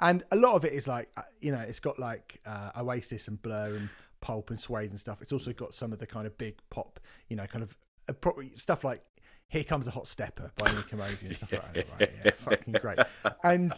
And 0.00 0.24
a 0.30 0.36
lot 0.36 0.54
of 0.54 0.64
it 0.64 0.72
is 0.72 0.86
like, 0.86 1.10
uh, 1.16 1.22
you 1.40 1.52
know, 1.52 1.60
it's 1.60 1.80
got 1.80 1.98
like 1.98 2.40
uh, 2.44 2.70
Oasis 2.78 3.28
and 3.28 3.40
Blur 3.40 3.76
and 3.76 3.88
Pulp 4.20 4.50
and 4.50 4.60
Suede 4.60 4.90
and 4.90 5.00
stuff. 5.00 5.22
It's 5.22 5.32
also 5.32 5.52
got 5.52 5.74
some 5.74 5.92
of 5.92 5.98
the 5.98 6.06
kind 6.06 6.26
of 6.26 6.36
big 6.36 6.56
pop, 6.70 7.00
you 7.28 7.36
know, 7.36 7.46
kind 7.46 7.62
of 7.62 7.76
uh, 8.08 8.12
pro- 8.12 8.42
stuff 8.56 8.84
like 8.84 9.02
Here 9.48 9.64
Comes 9.64 9.86
a 9.88 9.90
Hot 9.90 10.06
Stepper 10.06 10.52
by 10.58 10.66
Ini 10.70 10.88
Kamoze 10.88 11.22
and 11.22 11.34
stuff 11.34 11.52
like 11.52 11.72
that. 11.72 11.86
Right? 11.98 12.12
Yeah, 12.24 12.30
fucking 12.36 12.74
great. 12.74 12.98
And 13.42 13.72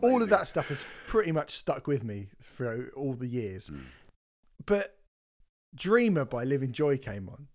all 0.00 0.22
of 0.22 0.28
that 0.30 0.46
stuff 0.48 0.68
has 0.68 0.84
pretty 1.06 1.32
much 1.32 1.52
stuck 1.52 1.86
with 1.86 2.02
me 2.02 2.28
through 2.40 2.90
all 2.96 3.14
the 3.14 3.28
years. 3.28 3.70
Mm. 3.70 3.82
But 4.66 4.96
Dreamer 5.74 6.24
by 6.24 6.44
Livin' 6.44 6.72
Joy 6.72 6.98
came 6.98 7.28
on, 7.28 7.48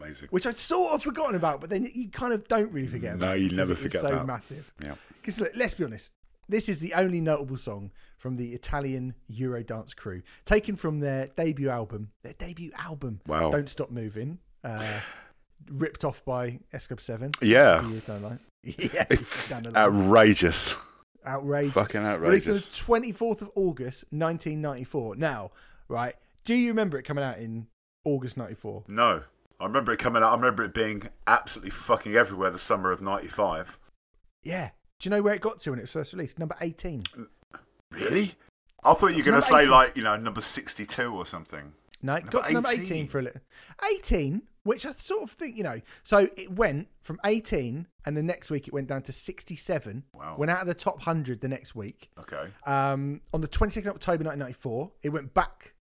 Amazing. 0.00 0.28
which 0.30 0.46
I'd 0.46 0.56
sort 0.56 0.94
of 0.94 1.02
forgotten 1.02 1.36
about, 1.36 1.60
but 1.60 1.68
then 1.70 1.86
you 1.92 2.08
kind 2.08 2.32
of 2.32 2.48
don't 2.48 2.72
really 2.72 2.88
forget 2.88 3.18
No, 3.18 3.26
about. 3.26 3.36
it 3.36 3.40
you 3.42 3.50
never 3.56 3.74
forget 3.74 4.00
so 4.00 4.10
that. 4.10 4.26
massive. 4.26 4.72
Yeah. 4.82 4.94
Because 5.16 5.40
let's 5.54 5.74
be 5.74 5.84
honest, 5.84 6.12
this 6.48 6.68
is 6.68 6.78
the 6.78 6.94
only 6.94 7.20
notable 7.20 7.58
song 7.58 7.90
from 8.16 8.36
the 8.36 8.52
Italian 8.54 9.14
Eurodance 9.30 9.94
crew, 9.94 10.22
taken 10.44 10.76
from 10.76 11.00
their 11.00 11.28
debut 11.36 11.68
album. 11.68 12.10
Their 12.22 12.32
debut 12.34 12.72
album, 12.78 13.20
Wow. 13.26 13.50
"Don't 13.50 13.68
Stop 13.68 13.90
Moving," 13.90 14.38
uh, 14.64 15.00
ripped 15.70 16.04
off 16.04 16.24
by 16.24 16.60
Club 16.72 17.00
Seven. 17.00 17.32
Yeah. 17.42 17.86
years 17.86 18.06
down 18.06 18.22
the 18.22 18.28
line. 18.28 18.38
yeah, 18.64 19.06
It's 19.10 19.48
the 19.48 19.72
outrageous. 19.76 20.74
outrageous. 21.26 21.72
Fucking 21.74 22.02
Released 22.02 22.14
on 22.14 22.20
the 22.20 22.26
outrageous. 22.26 22.68
twenty 22.78 23.12
fourth 23.12 23.42
of 23.42 23.50
August, 23.54 24.04
nineteen 24.10 24.60
ninety 24.62 24.84
four. 24.84 25.14
Now, 25.16 25.50
right? 25.90 26.14
Do 26.44 26.54
you 26.54 26.68
remember 26.68 26.98
it 26.98 27.02
coming 27.04 27.24
out 27.24 27.38
in 27.38 27.66
August 28.04 28.36
ninety 28.36 28.54
four? 28.54 28.84
No. 28.88 29.22
I 29.60 29.64
remember 29.64 29.92
it 29.92 29.98
coming 29.98 30.22
out. 30.22 30.30
I 30.32 30.34
remember 30.34 30.62
it 30.64 30.72
being 30.72 31.02
absolutely 31.26 31.70
fucking 31.70 32.14
everywhere 32.14 32.48
the 32.48 32.58
summer 32.58 32.92
of 32.92 33.02
95. 33.02 33.78
Yeah. 34.42 34.70
Do 34.98 35.06
you 35.06 35.10
know 35.10 35.20
where 35.20 35.34
it 35.34 35.42
got 35.42 35.58
to 35.60 35.70
when 35.70 35.78
it 35.78 35.82
was 35.82 35.90
first 35.90 36.14
released? 36.14 36.38
Number 36.38 36.56
eighteen. 36.62 37.02
Really? 37.92 38.34
I 38.82 38.94
thought 38.94 39.08
you 39.08 39.18
were 39.18 39.22
going 39.24 39.36
to 39.40 39.42
say, 39.46 39.60
18. 39.60 39.70
like, 39.70 39.96
you 39.96 40.02
know, 40.02 40.16
number 40.16 40.40
62 40.40 41.14
or 41.14 41.26
something. 41.26 41.74
No, 42.02 42.14
it 42.14 42.24
Number 42.24 42.32
got 42.32 42.46
to 42.46 42.52
number 42.54 42.70
18 42.70 42.84
18. 42.84 43.08
for 43.08 43.18
a 43.18 43.22
little. 43.22 43.40
18, 43.96 44.42
which 44.62 44.86
I 44.86 44.92
sort 44.96 45.22
of 45.24 45.30
think, 45.32 45.58
you 45.58 45.62
know, 45.62 45.82
so 46.02 46.28
it 46.36 46.50
went 46.50 46.88
from 47.02 47.20
18 47.26 47.86
and 48.06 48.16
the 48.16 48.22
next 48.22 48.50
week 48.50 48.66
it 48.68 48.72
went 48.72 48.88
down 48.88 49.02
to 49.02 49.12
67. 49.12 50.04
Wow. 50.14 50.36
Went 50.38 50.50
out 50.50 50.62
of 50.62 50.66
the 50.66 50.72
top 50.72 50.94
100 50.94 51.42
the 51.42 51.48
next 51.48 51.74
week. 51.74 52.10
Okay. 52.18 52.44
Um, 52.64 53.20
on 53.34 53.42
the 53.42 53.48
22nd 53.48 53.88
of 53.88 53.96
October 53.96 54.24
1994, 54.24 54.92
it 55.02 55.10
went 55.10 55.34
back 55.34 55.74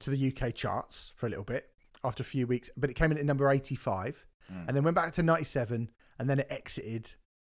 to 0.00 0.10
the 0.10 0.32
UK 0.32 0.54
charts 0.54 1.12
for 1.16 1.26
a 1.26 1.30
little 1.30 1.44
bit 1.44 1.70
after 2.04 2.22
a 2.22 2.26
few 2.26 2.46
weeks, 2.46 2.70
but 2.76 2.90
it 2.90 2.94
came 2.94 3.10
in 3.12 3.18
at 3.18 3.24
number 3.24 3.50
85 3.50 4.26
Mm. 4.52 4.68
and 4.68 4.76
then 4.76 4.84
went 4.84 4.94
back 4.94 5.12
to 5.14 5.24
97 5.24 5.90
and 6.20 6.30
then 6.30 6.38
it 6.38 6.46
exited 6.50 7.14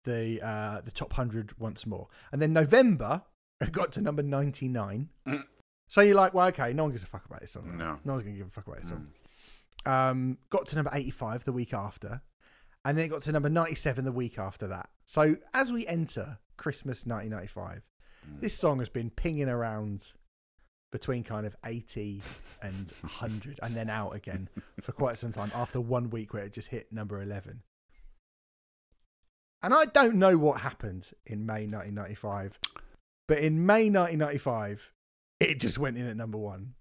the 0.05 0.41
uh, 0.41 0.81
the 0.83 0.93
top 0.93 1.11
100 1.11 1.59
once 1.59 1.85
more. 1.85 2.07
And 2.31 2.41
then 2.41 2.53
November, 2.53 3.23
it 3.61 3.73
got 3.73 3.91
to 3.93 4.01
number 4.01 4.23
99. 4.23 5.09
Mm. 5.27 5.45
So 5.89 6.01
you're 6.01 6.17
like, 6.17 6.35
well, 6.35 6.49
okay, 6.49 6.73
no 6.73 6.83
one 6.83 6.91
gives 6.93 7.05
a 7.05 7.07
fuck 7.07 7.25
about 7.27 7.41
this 7.43 7.53
song. 7.53 7.77
No. 7.79 7.99
No 8.05 8.13
one's 8.15 8.25
going 8.25 8.35
to 8.35 8.39
give 8.39 8.49
a 8.49 8.51
fuck 8.51 8.67
about 8.67 8.81
this 8.81 8.89
song. 8.91 9.07
Mm. 9.87 9.91
Um, 10.11 10.39
got 10.51 10.67
to 10.67 10.75
number 10.77 10.91
85 10.93 11.45
the 11.45 11.53
week 11.53 11.73
after. 11.73 12.23
And 12.85 12.99
then 12.99 13.05
it 13.05 13.09
got 13.09 13.23
to 13.23 13.33
number 13.33 13.49
97 13.49 14.05
the 14.05 14.11
week 14.13 14.37
after 14.37 14.67
that. 14.67 14.89
So 15.05 15.37
as 15.55 15.71
we 15.71 15.87
enter 15.87 16.39
Christmas 16.57 17.07
1995, 17.07 17.83
Mm. 18.29 18.41
this 18.41 18.59
song 18.59 18.81
has 18.81 18.89
been 18.89 19.11
pinging 19.11 19.49
around 19.49 20.07
between 20.97 21.23
kind 21.23 21.47
of 21.47 21.55
80 21.63 22.23
and 22.63 22.91
100 23.03 23.61
and 23.63 23.75
then 23.75 23.91
out 23.91 24.15
again 24.15 24.49
for 24.81 24.93
quite 24.93 25.19
some 25.19 25.31
time 25.31 25.53
after 25.55 25.79
one 25.79 26.09
week 26.09 26.33
where 26.33 26.43
it 26.43 26.55
just 26.55 26.69
hit 26.69 26.91
number 26.91 27.21
11. 27.21 27.61
And 29.63 29.75
I 29.75 29.85
don't 29.93 30.15
know 30.15 30.39
what 30.39 30.63
happened 30.63 31.11
in 31.27 31.45
May 31.45 31.67
1995, 31.67 32.59
but 33.29 33.41
in 33.41 33.67
May 33.67 33.91
1995, 33.91 34.91
it 35.41 35.61
just 35.61 35.79
went 35.79 35.99
in 35.99 36.07
at 36.07 36.17
number 36.17 36.39
one. 36.39 36.73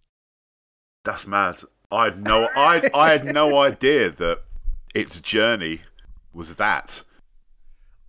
That's 1.03 1.27
mad. 1.27 1.57
I 1.91 2.05
had 2.05 2.17
no, 2.23 2.47
I, 2.55 2.89
I 2.95 3.11
had 3.11 3.25
no 3.25 3.57
idea 3.61 4.11
that 4.11 4.43
its 4.93 5.19
journey 5.19 5.81
was 6.33 6.55
that. 6.55 7.01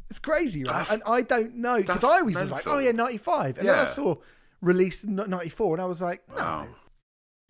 It's 0.08 0.20
crazy, 0.20 0.60
right? 0.60 0.66
That's- 0.66 0.92
and 0.92 1.02
I 1.04 1.22
don't 1.22 1.56
know 1.56 1.78
because 1.78 2.04
I 2.04 2.20
always 2.20 2.36
was 2.36 2.50
like, 2.52 2.66
"Oh 2.68 2.78
yeah, 2.78 2.92
'95," 2.92 3.58
and 3.58 3.66
then 3.66 3.74
I 3.86 3.92
saw 3.92 4.14
released 4.60 5.04
in 5.04 5.14
'94, 5.16 5.74
and 5.74 5.82
I 5.82 5.86
was 5.86 6.00
like, 6.02 6.26
"No, 6.28 6.34
Wow. 6.36 6.68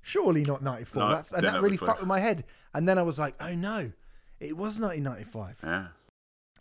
surely 0.03 0.43
not 0.45 0.63
94. 0.63 1.03
No, 1.03 1.09
That's, 1.11 1.33
and 1.33 1.45
that 1.45 1.63
really 1.63 1.77
fucked 1.77 2.01
with 2.01 2.09
my 2.09 2.21
head. 2.21 2.45
And 2.75 2.89
then 2.89 2.99
I 2.99 3.03
was 3.03 3.19
like, 3.19 3.35
oh 3.41 3.55
no, 3.55 3.93
it 4.41 4.57
was 4.57 4.79
1995. 4.79 5.59
Yeah, 5.65 5.89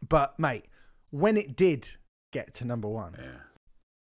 But 0.08 0.40
mate, 0.40 0.66
when 1.12 1.38
it 1.38 1.56
did 1.56 1.92
get 2.32 2.54
to 2.56 2.66
number 2.66 2.88
one, 2.88 3.16
yeah. 3.20 3.40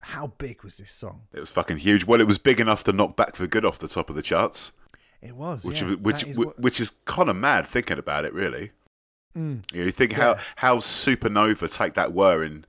how 0.02 0.28
big 0.38 0.62
was 0.64 0.76
this 0.78 0.90
song? 0.90 1.22
It 1.32 1.40
was 1.40 1.50
fucking 1.50 1.78
huge. 1.78 2.04
Well, 2.06 2.20
it 2.20 2.26
was 2.26 2.38
big 2.38 2.60
enough 2.60 2.82
to 2.84 2.92
knock 2.92 3.16
Back 3.16 3.36
for 3.36 3.46
Good 3.46 3.64
off 3.64 3.78
the 3.78 3.88
top 3.88 4.10
of 4.10 4.16
the 4.16 4.22
charts, 4.22 4.72
It 5.20 5.34
was, 5.36 5.64
which 5.64 5.82
yeah. 5.82 5.94
which 5.94 6.24
is 6.24 6.36
what- 6.38 6.58
which 6.58 6.80
is 6.80 6.90
kind 7.04 7.28
of 7.28 7.36
mad 7.36 7.66
thinking 7.66 7.98
about 7.98 8.24
it, 8.24 8.32
really. 8.32 8.70
Mm. 9.36 9.70
You, 9.72 9.80
know, 9.80 9.84
you 9.86 9.92
think 9.92 10.12
Yeah. 10.12 10.18
how 10.34 10.40
how 10.56 10.76
supernova 10.78 11.72
take 11.72 11.94
that 11.94 12.12
were 12.12 12.42
in 12.42 12.64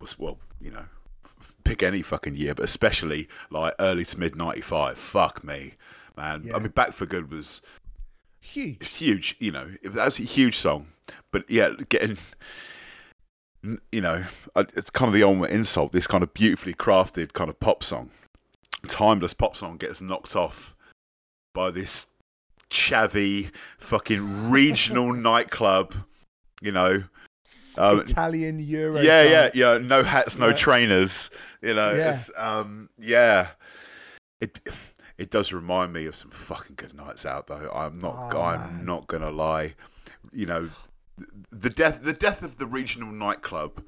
was 0.00 0.18
well, 0.18 0.38
you 0.60 0.70
know, 0.70 0.86
pick 1.64 1.82
any 1.82 2.02
fucking 2.02 2.36
year, 2.36 2.54
but 2.54 2.64
especially 2.64 3.28
like 3.50 3.74
early 3.78 4.04
to 4.04 4.18
mid 4.18 4.36
'95. 4.36 4.98
Fuck 4.98 5.44
me, 5.44 5.74
man. 6.16 6.42
Yeah. 6.44 6.56
I 6.56 6.58
mean, 6.58 6.70
Back 6.70 6.92
for 6.92 7.06
Good 7.06 7.30
was 7.30 7.62
huge. 8.40 8.96
huge. 8.96 9.36
You 9.38 9.52
know, 9.52 9.70
it 9.82 9.92
was 9.92 10.18
a 10.18 10.22
huge 10.22 10.56
song, 10.56 10.88
but 11.30 11.48
yeah, 11.50 11.70
getting. 11.88 12.16
You 13.92 14.00
know, 14.00 14.24
it's 14.56 14.90
kind 14.90 15.08
of 15.08 15.14
the 15.14 15.22
ultimate 15.22 15.50
insult. 15.50 15.92
This 15.92 16.08
kind 16.08 16.24
of 16.24 16.34
beautifully 16.34 16.74
crafted 16.74 17.32
kind 17.32 17.48
of 17.48 17.60
pop 17.60 17.84
song, 17.84 18.10
timeless 18.88 19.34
pop 19.34 19.56
song, 19.56 19.76
gets 19.76 20.00
knocked 20.00 20.34
off 20.34 20.74
by 21.54 21.70
this 21.70 22.06
chavvy 22.70 23.52
fucking 23.78 24.50
regional 24.50 25.12
nightclub. 25.12 25.94
You 26.60 26.72
know, 26.72 27.04
um, 27.78 28.00
Italian 28.00 28.58
Euro. 28.60 29.00
yeah, 29.00 29.22
yeah, 29.22 29.30
dance. 29.42 29.54
yeah. 29.54 29.78
No 29.82 30.02
hats, 30.02 30.38
no 30.38 30.48
Yeah. 30.48 30.52
trainers. 30.54 31.30
You 31.60 31.74
know, 31.74 31.92
Yeah. 31.94 32.16
um, 32.36 32.88
yeah. 32.98 33.48
It 34.40 34.58
it 35.18 35.30
does 35.30 35.52
remind 35.52 35.92
me 35.92 36.06
of 36.06 36.16
some 36.16 36.30
fucking 36.30 36.76
good 36.76 36.94
nights 36.94 37.24
out, 37.24 37.46
though. 37.46 37.70
I'm 37.74 38.00
not. 38.00 38.34
Oh, 38.34 38.40
I'm 38.42 38.60
man. 38.78 38.84
not 38.84 39.06
gonna 39.06 39.30
lie. 39.30 39.74
You 40.32 40.46
know, 40.46 40.68
the 41.50 41.70
death, 41.70 42.02
the 42.02 42.12
death 42.12 42.42
of 42.42 42.56
the 42.58 42.66
regional 42.66 43.12
nightclub. 43.12 43.82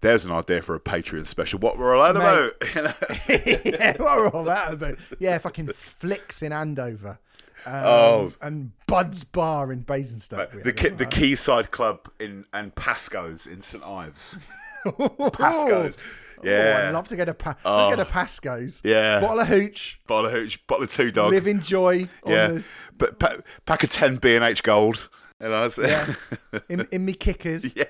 There's 0.00 0.24
an 0.24 0.32
idea 0.32 0.62
for 0.62 0.74
a 0.74 0.80
Patreon 0.80 1.26
special. 1.26 1.60
What 1.60 1.78
we're 1.78 1.94
all 1.96 2.04
about. 2.16 2.54
Yeah, 3.28 3.96
what 3.98 4.16
were 4.16 4.28
all 4.30 4.42
about? 4.48 4.98
Yeah, 5.20 5.38
fucking 5.38 5.68
flicks 5.68 6.42
in 6.42 6.52
Andover. 6.52 7.18
Um, 7.66 7.72
Oh. 7.84 8.32
and 8.42 8.72
Bud's 8.86 9.24
Bar 9.24 9.72
in 9.72 9.80
Basingstoke. 9.80 10.62
the 10.62 10.72
ki- 10.72 10.88
the. 10.90 11.06
Quayside 11.06 11.70
Club 11.70 12.08
in 12.20 12.44
and 12.52 12.74
Pasco's 12.74 13.46
in 13.46 13.60
St 13.60 13.84
Ives. 13.84 14.38
Pasco's. 14.84 15.30
Pasco's. 15.32 15.98
Oh, 16.38 16.40
Yeah. 16.44 16.86
I'd 16.88 16.92
love 16.92 17.06
to 17.08 17.16
go 17.16 17.24
to 17.24 17.34
pa- 17.34 17.56
Oh. 17.64 17.90
Go 17.90 17.96
to 17.96 18.04
Pasco's. 18.04 18.80
Yeah. 18.84 19.20
Bottle 19.20 19.40
of 19.40 19.46
hooch, 19.48 20.00
Bottle 20.06 20.26
of 20.26 20.32
hooch, 20.32 20.66
bottle 20.66 20.84
of 20.84 20.90
two 20.90 21.10
dog. 21.12 21.30
live 21.30 21.46
in 21.46 21.60
joy. 21.60 22.08
Yeah, 22.26 22.48
the, 22.48 22.64
but 22.98 23.18
pa- 23.18 23.36
pack 23.66 23.84
of 23.84 23.90
ten 23.90 24.16
B 24.16 24.34
and 24.34 24.44
H 24.44 24.62
Gold. 24.62 25.08
You 25.40 25.48
know, 25.48 25.68
yeah. 25.78 26.14
in, 26.68 26.86
in 26.92 27.04
me 27.04 27.14
kickers. 27.14 27.74
yeah. 27.76 27.84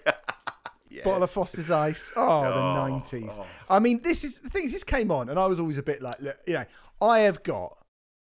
Bottle 1.04 1.22
of 1.22 1.30
Foster's 1.30 1.70
Ice. 1.70 2.12
Oh, 2.16 2.42
the 2.42 2.54
Oh, 2.54 2.88
nineties. 2.88 3.30
oh. 3.32 3.46
I 3.70 3.78
mean, 3.78 4.00
this 4.02 4.24
is 4.24 4.38
the 4.40 4.48
thing. 4.50 4.64
Is 4.66 4.72
this 4.72 4.84
came 4.84 5.10
on, 5.10 5.28
and 5.30 5.38
I 5.38 5.46
was 5.46 5.58
always 5.60 5.78
a 5.78 5.82
bit 5.82 6.00
like, 6.02 6.20
look, 6.20 6.36
you 6.46 6.54
know, 6.54 6.64
I 7.00 7.20
have 7.20 7.42
got, 7.42 7.76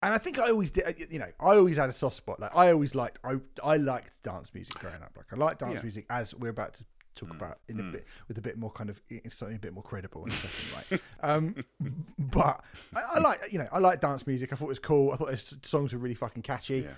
and 0.03 0.15
I 0.15 0.19
think 0.19 0.39
I 0.39 0.51
always 0.51 0.71
did. 0.71 1.07
You 1.11 1.19
know, 1.19 1.33
I 1.41 1.57
always 1.57 1.77
had 1.77 1.89
a 1.89 1.93
soft 1.93 2.17
spot. 2.17 2.41
Like 2.41 2.55
I 2.55 2.71
always 2.73 2.95
liked, 2.95 3.19
I 3.25 3.37
I 3.63 3.77
liked 3.77 4.23
dance 4.23 4.53
music 4.55 4.75
growing 4.79 5.03
up. 5.03 5.13
Like 5.17 5.27
I 5.33 5.37
liked 5.37 5.61
dance 5.61 5.75
Yeah. 5.75 5.81
Mm. 5.81 5.85
music, 5.85 6.07
as 6.11 6.35
we're 6.35 6.51
about 6.51 6.75
to 6.75 6.85
talk 7.15 7.31
about 7.31 7.59
in 7.69 7.81
a 7.81 7.83
bit 7.83 8.07
with 8.29 8.39
a 8.39 8.41
bit 8.41 8.57
more 8.57 8.71
kind 8.71 8.91
of 8.91 9.01
something 9.31 9.57
a 9.57 9.59
bit 9.59 9.73
more 9.73 9.83
credible 9.83 10.25
in 10.25 10.31
a 10.31 10.35
second, 10.35 10.87
right? 10.91 11.03
Um, 11.21 11.55
but 12.19 12.63
I, 12.95 13.17
I 13.17 13.19
like, 13.19 13.41
you 13.53 13.59
know, 13.59 13.67
I 13.73 13.79
like 13.81 14.01
dance 14.01 14.25
music. 14.27 14.53
I 14.53 14.57
thought 14.57 14.67
it 14.67 14.69
was 14.69 14.79
cool. 14.79 15.11
I 15.13 15.17
thought 15.17 15.31
his 15.31 15.57
songs 15.65 15.93
were 15.93 15.99
really 15.99 16.15
fucking 16.15 16.43
catchy. 16.43 16.81
Yeah. 16.81 16.91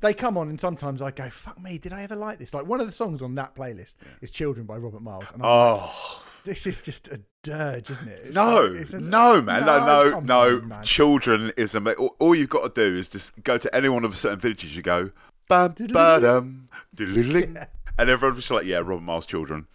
They 0.00 0.14
come 0.14 0.36
on, 0.38 0.48
and 0.48 0.60
sometimes 0.60 1.02
I 1.02 1.10
go, 1.10 1.28
"Fuck 1.28 1.60
me, 1.60 1.78
did 1.78 1.92
I 1.92 2.02
ever 2.02 2.14
like 2.16 2.38
this?" 2.38 2.54
Like 2.54 2.66
one 2.66 2.80
of 2.80 2.86
the 2.86 2.92
songs 2.92 3.20
on 3.22 3.34
that 3.34 3.54
playlist 3.54 3.94
is 4.20 4.30
"Children" 4.30 4.66
by 4.66 4.76
Robert 4.76 5.02
Miles, 5.02 5.30
and 5.32 5.42
I'm 5.42 5.48
like, 5.48 5.80
Oh 5.82 6.24
this 6.44 6.66
is 6.66 6.82
just 6.82 7.08
a 7.08 7.20
dirge, 7.42 7.90
isn't 7.90 8.08
it? 8.08 8.20
It's 8.26 8.34
no, 8.34 8.62
like- 8.62 8.80
it's 8.80 8.92
a- 8.94 9.00
no, 9.00 9.42
man, 9.42 9.66
no, 9.66 9.84
no, 9.84 10.10
come 10.12 10.24
no. 10.26 10.40
on, 10.56 10.68
man. 10.68 10.84
Children 10.84 11.52
is 11.56 11.74
a. 11.74 11.92
All, 11.94 12.14
all 12.20 12.34
you've 12.34 12.48
got 12.48 12.74
to 12.74 12.90
do 12.90 12.96
is 12.96 13.08
just 13.08 13.42
go 13.42 13.58
to 13.58 13.74
any 13.74 13.88
one 13.88 14.04
of 14.04 14.12
a 14.12 14.16
certain 14.16 14.38
villages. 14.38 14.74
You 14.76 14.82
go, 14.82 15.10
bam, 15.48 15.74
ba-dum, 15.76 16.66
diddly-ling, 16.96 17.56
and 17.98 18.08
everyone's 18.10 18.38
just 18.38 18.50
like, 18.50 18.64
yeah, 18.66 18.78
Robert 18.78 19.02
Miles, 19.02 19.26
children. 19.26 19.66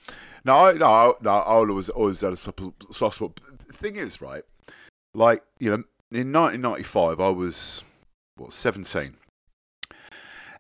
No, 0.46 0.56
I, 0.56 0.74
no, 0.74 0.86
I- 0.88 1.14
no. 1.22 1.30
I 1.32 1.42
always, 1.54 1.90
always 1.90 2.22
had 2.22 2.34
a 2.34 2.38
soft 2.38 2.60
spot. 3.16 3.40
But 3.46 3.60
the 3.68 3.74
thing 3.74 3.98
is, 3.98 4.22
right? 4.22 4.44
Like 5.14 5.42
you 5.60 5.70
know, 5.70 5.84
in 6.12 6.32
1995, 6.34 7.20
I 7.20 7.30
was 7.30 7.84
what 8.38 8.52
17, 8.54 9.16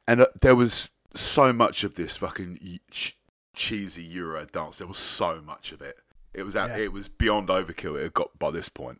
and 0.08 0.22
uh, 0.22 0.28
there 0.42 0.56
was 0.56 0.92
so 1.14 1.54
much 1.54 1.84
of 1.84 1.96
this 1.96 2.18
fucking 2.18 2.80
ch- 2.92 3.18
cheesy 3.56 4.04
Euro 4.04 4.46
dance. 4.46 4.78
There 4.78 4.88
was 4.88 4.98
so 4.98 5.42
much 5.42 5.72
of 5.72 5.82
it. 5.82 5.98
It 6.34 6.44
was 6.44 6.56
at, 6.56 6.70
Yeah. 6.72 6.86
it 6.86 6.92
was 6.94 7.08
beyond 7.08 7.50
overkill. 7.50 7.98
It 8.00 8.04
had 8.04 8.14
got 8.14 8.38
by 8.40 8.50
this 8.52 8.70
point, 8.70 9.00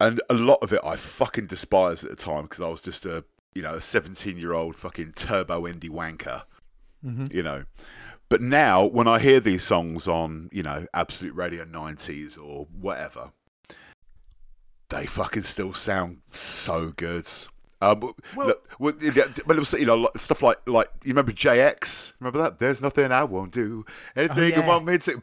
and 0.00 0.20
a 0.28 0.34
lot 0.34 0.58
of 0.62 0.72
it 0.72 0.80
I 0.84 0.96
fucking 0.96 1.46
despised 1.46 2.04
at 2.04 2.10
the 2.10 2.16
time 2.16 2.42
because 2.42 2.60
I 2.60 2.68
was 2.68 2.80
just 2.82 3.06
a 3.06 3.24
you 3.54 3.62
know 3.62 3.74
a 3.74 3.80
17 3.80 4.36
year 4.36 4.52
old 4.52 4.76
fucking 4.76 5.12
turbo 5.12 5.62
indie 5.62 5.90
wanker. 5.90 6.42
Mhm. 7.04 7.32
You 7.32 7.42
know. 7.42 7.64
But 8.28 8.40
now, 8.40 8.84
when 8.84 9.06
I 9.06 9.20
hear 9.20 9.38
these 9.38 9.62
songs 9.62 10.08
on, 10.08 10.48
you 10.50 10.64
know, 10.64 10.88
Absolute 10.92 11.32
Radio 11.36 11.64
90s 11.64 12.36
or 12.36 12.66
whatever, 12.72 13.30
they 14.88 15.06
fucking 15.06 15.42
still 15.42 15.72
sound 15.72 16.22
so 16.32 16.88
good. 16.96 17.28
Um, 17.80 18.14
Well- 18.34 18.54
but 18.78 18.96
it 19.02 19.58
was, 19.58 19.72
you 19.74 19.86
know, 19.86 20.08
stuff 20.16 20.42
like 20.42 20.58
like 20.66 20.88
you 21.04 21.10
remember 21.10 21.32
JX? 21.32 22.14
Remember 22.20 22.38
that? 22.38 22.58
There's 22.58 22.80
nothing 22.80 23.12
I 23.12 23.24
won't 23.24 23.52
do. 23.52 23.84
Anything 24.14 24.44
you 24.44 24.50
yeah. 24.50 24.66
want 24.66 24.84
me 24.86 24.98
to. 24.98 25.22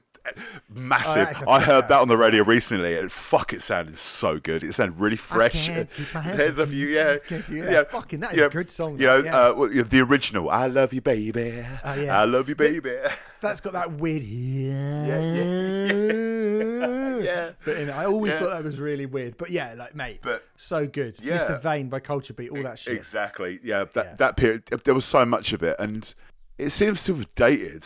Massive. 0.73 1.43
Oh, 1.45 1.51
I 1.51 1.59
heard 1.59 1.87
that 1.89 1.99
on 1.99 2.07
the 2.07 2.17
radio 2.17 2.43
recently, 2.43 2.97
and 2.97 3.11
fuck, 3.11 3.53
it 3.53 3.61
sounded 3.61 3.97
so 3.97 4.39
good. 4.39 4.63
It 4.63 4.73
sounded 4.73 4.99
really 4.99 5.17
fresh. 5.17 5.67
can't 5.67 5.91
keep 5.93 6.13
my 6.13 6.21
hands 6.21 6.57
Hands 6.57 6.73
you, 6.73 6.87
yeah, 6.87 7.17
Yeah, 7.49 7.83
fucking, 7.83 8.21
that 8.21 8.33
is 8.33 8.41
a 8.41 8.49
good 8.49 8.71
song, 8.71 8.99
You 8.99 9.07
know, 9.07 9.17
yeah. 9.17 9.37
uh, 9.49 9.53
well, 9.53 9.69
the 9.69 9.99
original. 10.01 10.49
I 10.49 10.67
love 10.67 10.93
you, 10.93 11.01
baby. 11.01 11.65
Oh, 11.83 11.93
yeah. 11.95 12.19
I 12.19 12.25
love 12.25 12.47
you, 12.49 12.55
baby. 12.55 12.95
That's 13.41 13.59
got 13.59 13.73
that 13.73 13.91
weird. 13.93 14.23
Yeah, 14.23 15.05
yeah, 15.19 15.93
yeah. 17.23 17.49
But 17.65 17.79
you 17.79 17.85
know, 17.85 17.93
I 17.93 18.05
always 18.05 18.31
Yeah. 18.31 18.39
thought 18.39 18.51
that 18.51 18.63
was 18.63 18.79
really 18.79 19.05
weird. 19.05 19.37
But 19.37 19.49
yeah, 19.51 19.73
like 19.77 19.95
mate, 19.95 20.19
But- 20.21 20.43
so 20.55 20.87
good. 20.87 21.17
Yeah. 21.21 21.37
Mr. 21.39 21.61
Vain 21.61 21.89
by 21.89 21.99
Culture 21.99 22.33
Beat, 22.33 22.49
all 22.49 22.63
that 22.63 22.79
shit. 22.79 22.93
Exactly. 22.95 23.59
Yeah, 23.63 23.83
that 23.93 24.05
Yeah. 24.05 24.15
that 24.15 24.37
period 24.37 24.63
there 24.85 24.93
was 24.93 25.05
so 25.05 25.25
much 25.25 25.51
of 25.53 25.61
it, 25.63 25.75
and 25.79 26.13
it 26.57 26.69
seems 26.69 27.03
to 27.05 27.15
have 27.15 27.35
dated 27.35 27.85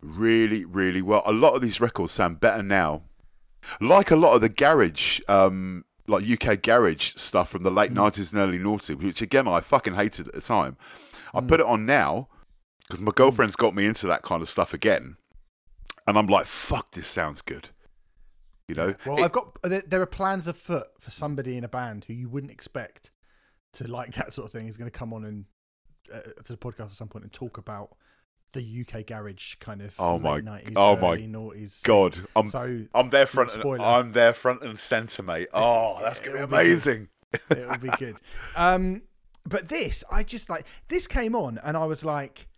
really, 0.00 0.64
really 0.64 1.02
well. 1.02 1.22
A 1.26 1.32
lot 1.32 1.54
of 1.54 1.62
these 1.62 1.80
records 1.80 2.12
sound 2.12 2.40
better 2.40 2.62
now, 2.62 3.02
like 3.80 4.10
a 4.10 4.16
lot 4.16 4.34
of 4.34 4.40
the 4.40 4.48
garage, 4.48 5.20
um, 5.28 5.84
like 6.06 6.24
UK 6.28 6.62
garage 6.62 7.14
stuff 7.16 7.48
from 7.50 7.62
the 7.64 7.70
late 7.70 7.90
Mm. 7.90 7.94
nineties 7.94 8.32
and 8.32 8.40
early 8.40 8.58
noughties, 8.58 9.02
which 9.02 9.20
again 9.22 9.48
I 9.48 9.60
fucking 9.60 9.94
hated 9.94 10.28
at 10.28 10.34
the 10.34 10.40
time. 10.40 10.76
I 11.34 11.40
Mm. 11.40 11.48
put 11.48 11.60
it 11.60 11.66
on 11.66 11.84
now 11.86 12.28
because 12.82 13.00
my 13.00 13.12
girlfriend's 13.12 13.56
got 13.56 13.74
me 13.74 13.86
into 13.86 14.06
that 14.06 14.22
kind 14.22 14.42
of 14.42 14.48
stuff 14.48 14.72
again, 14.72 15.16
and 16.06 16.16
I'm 16.16 16.26
like, 16.26 16.46
fuck, 16.46 16.92
this 16.92 17.08
sounds 17.08 17.42
good. 17.42 17.70
You 18.68 18.74
know, 18.74 18.94
Well, 19.04 19.18
It- 19.18 19.24
I've 19.24 19.32
got 19.32 19.60
there, 19.62 19.82
there 19.86 20.02
are 20.02 20.06
plans 20.06 20.46
afoot 20.46 20.88
for 21.00 21.10
somebody 21.10 21.56
in 21.56 21.64
a 21.64 21.68
band 21.68 22.04
who 22.04 22.12
you 22.12 22.28
wouldn't 22.28 22.52
expect 22.52 23.10
to 23.74 23.86
like 23.88 24.14
that 24.14 24.32
sort 24.32 24.46
of 24.46 24.52
thing 24.52 24.68
is 24.68 24.76
going 24.76 24.90
to 24.90 24.96
come 24.96 25.12
on 25.12 25.24
and 25.24 25.44
uh, 26.12 26.20
to 26.20 26.52
the 26.52 26.56
podcast 26.56 26.84
at 26.86 26.90
some 26.92 27.08
point 27.08 27.24
and 27.24 27.32
talk 27.32 27.58
about 27.58 27.96
the 28.56 28.84
UK 28.88 29.06
garage 29.06 29.54
kind 29.60 29.80
of 29.82 29.94
Oh 29.98 30.18
my- 30.18 30.36
late 30.36 30.44
90s, 30.44 30.72
oh 30.76 30.96
my 30.96 31.12
early 31.12 31.28
noughties. 31.28 31.82
God, 31.82 32.18
I'm 32.34 32.48
So 32.50 32.84
I'm 32.94 33.10
there 33.10 33.26
front. 33.26 33.54
And, 33.56 33.82
I'm 33.82 34.12
there 34.12 34.32
front 34.32 34.62
and 34.62 34.78
center, 34.78 35.22
mate. 35.22 35.48
Oh, 35.54 35.98
that's 36.00 36.20
gonna 36.20 36.38
be 36.38 36.42
amazing. 36.44 37.08
it'll 37.50 37.78
be 37.78 37.90
good. 37.98 38.16
Um, 38.56 39.02
but 39.44 39.68
this, 39.68 40.02
I 40.10 40.22
just 40.24 40.48
like 40.50 40.66
this 40.88 41.06
came 41.06 41.34
on, 41.36 41.58
and 41.62 41.76
I 41.76 41.84
was 41.84 42.04
like, 42.04 42.48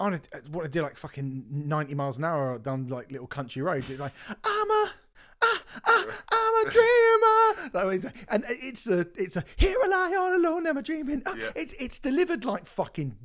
I 0.00 0.04
want 0.10 0.22
to 0.30 0.42
want 0.50 0.64
to 0.64 0.70
do 0.70 0.82
like 0.82 0.96
fucking 0.98 1.44
ninety 1.48 1.94
miles 1.94 2.18
an 2.18 2.24
hour 2.24 2.58
down 2.58 2.88
like 2.88 3.10
little 3.10 3.26
country 3.26 3.62
roads. 3.62 3.88
It's 3.90 4.00
like 4.00 4.12
I'm 4.44 4.70
a. 4.70 4.90
Ah, 5.42 5.62
ah, 5.86 6.06
I'm 6.32 6.66
a 6.66 6.70
dreamer, 6.70 8.20
and 8.28 8.44
it's 8.48 8.86
a 8.86 9.00
it's 9.16 9.36
a 9.36 9.44
here 9.56 9.76
I 9.84 9.86
lie 9.88 10.16
all 10.18 10.36
alone. 10.36 10.66
I'm 10.66 10.76
a 10.76 10.82
dreaming. 10.82 11.22
Ah, 11.26 11.34
Yeah. 11.38 11.50
It's 11.54 11.74
it's 11.78 11.98
delivered 11.98 12.44
like 12.44 12.66
fucking 12.66 13.16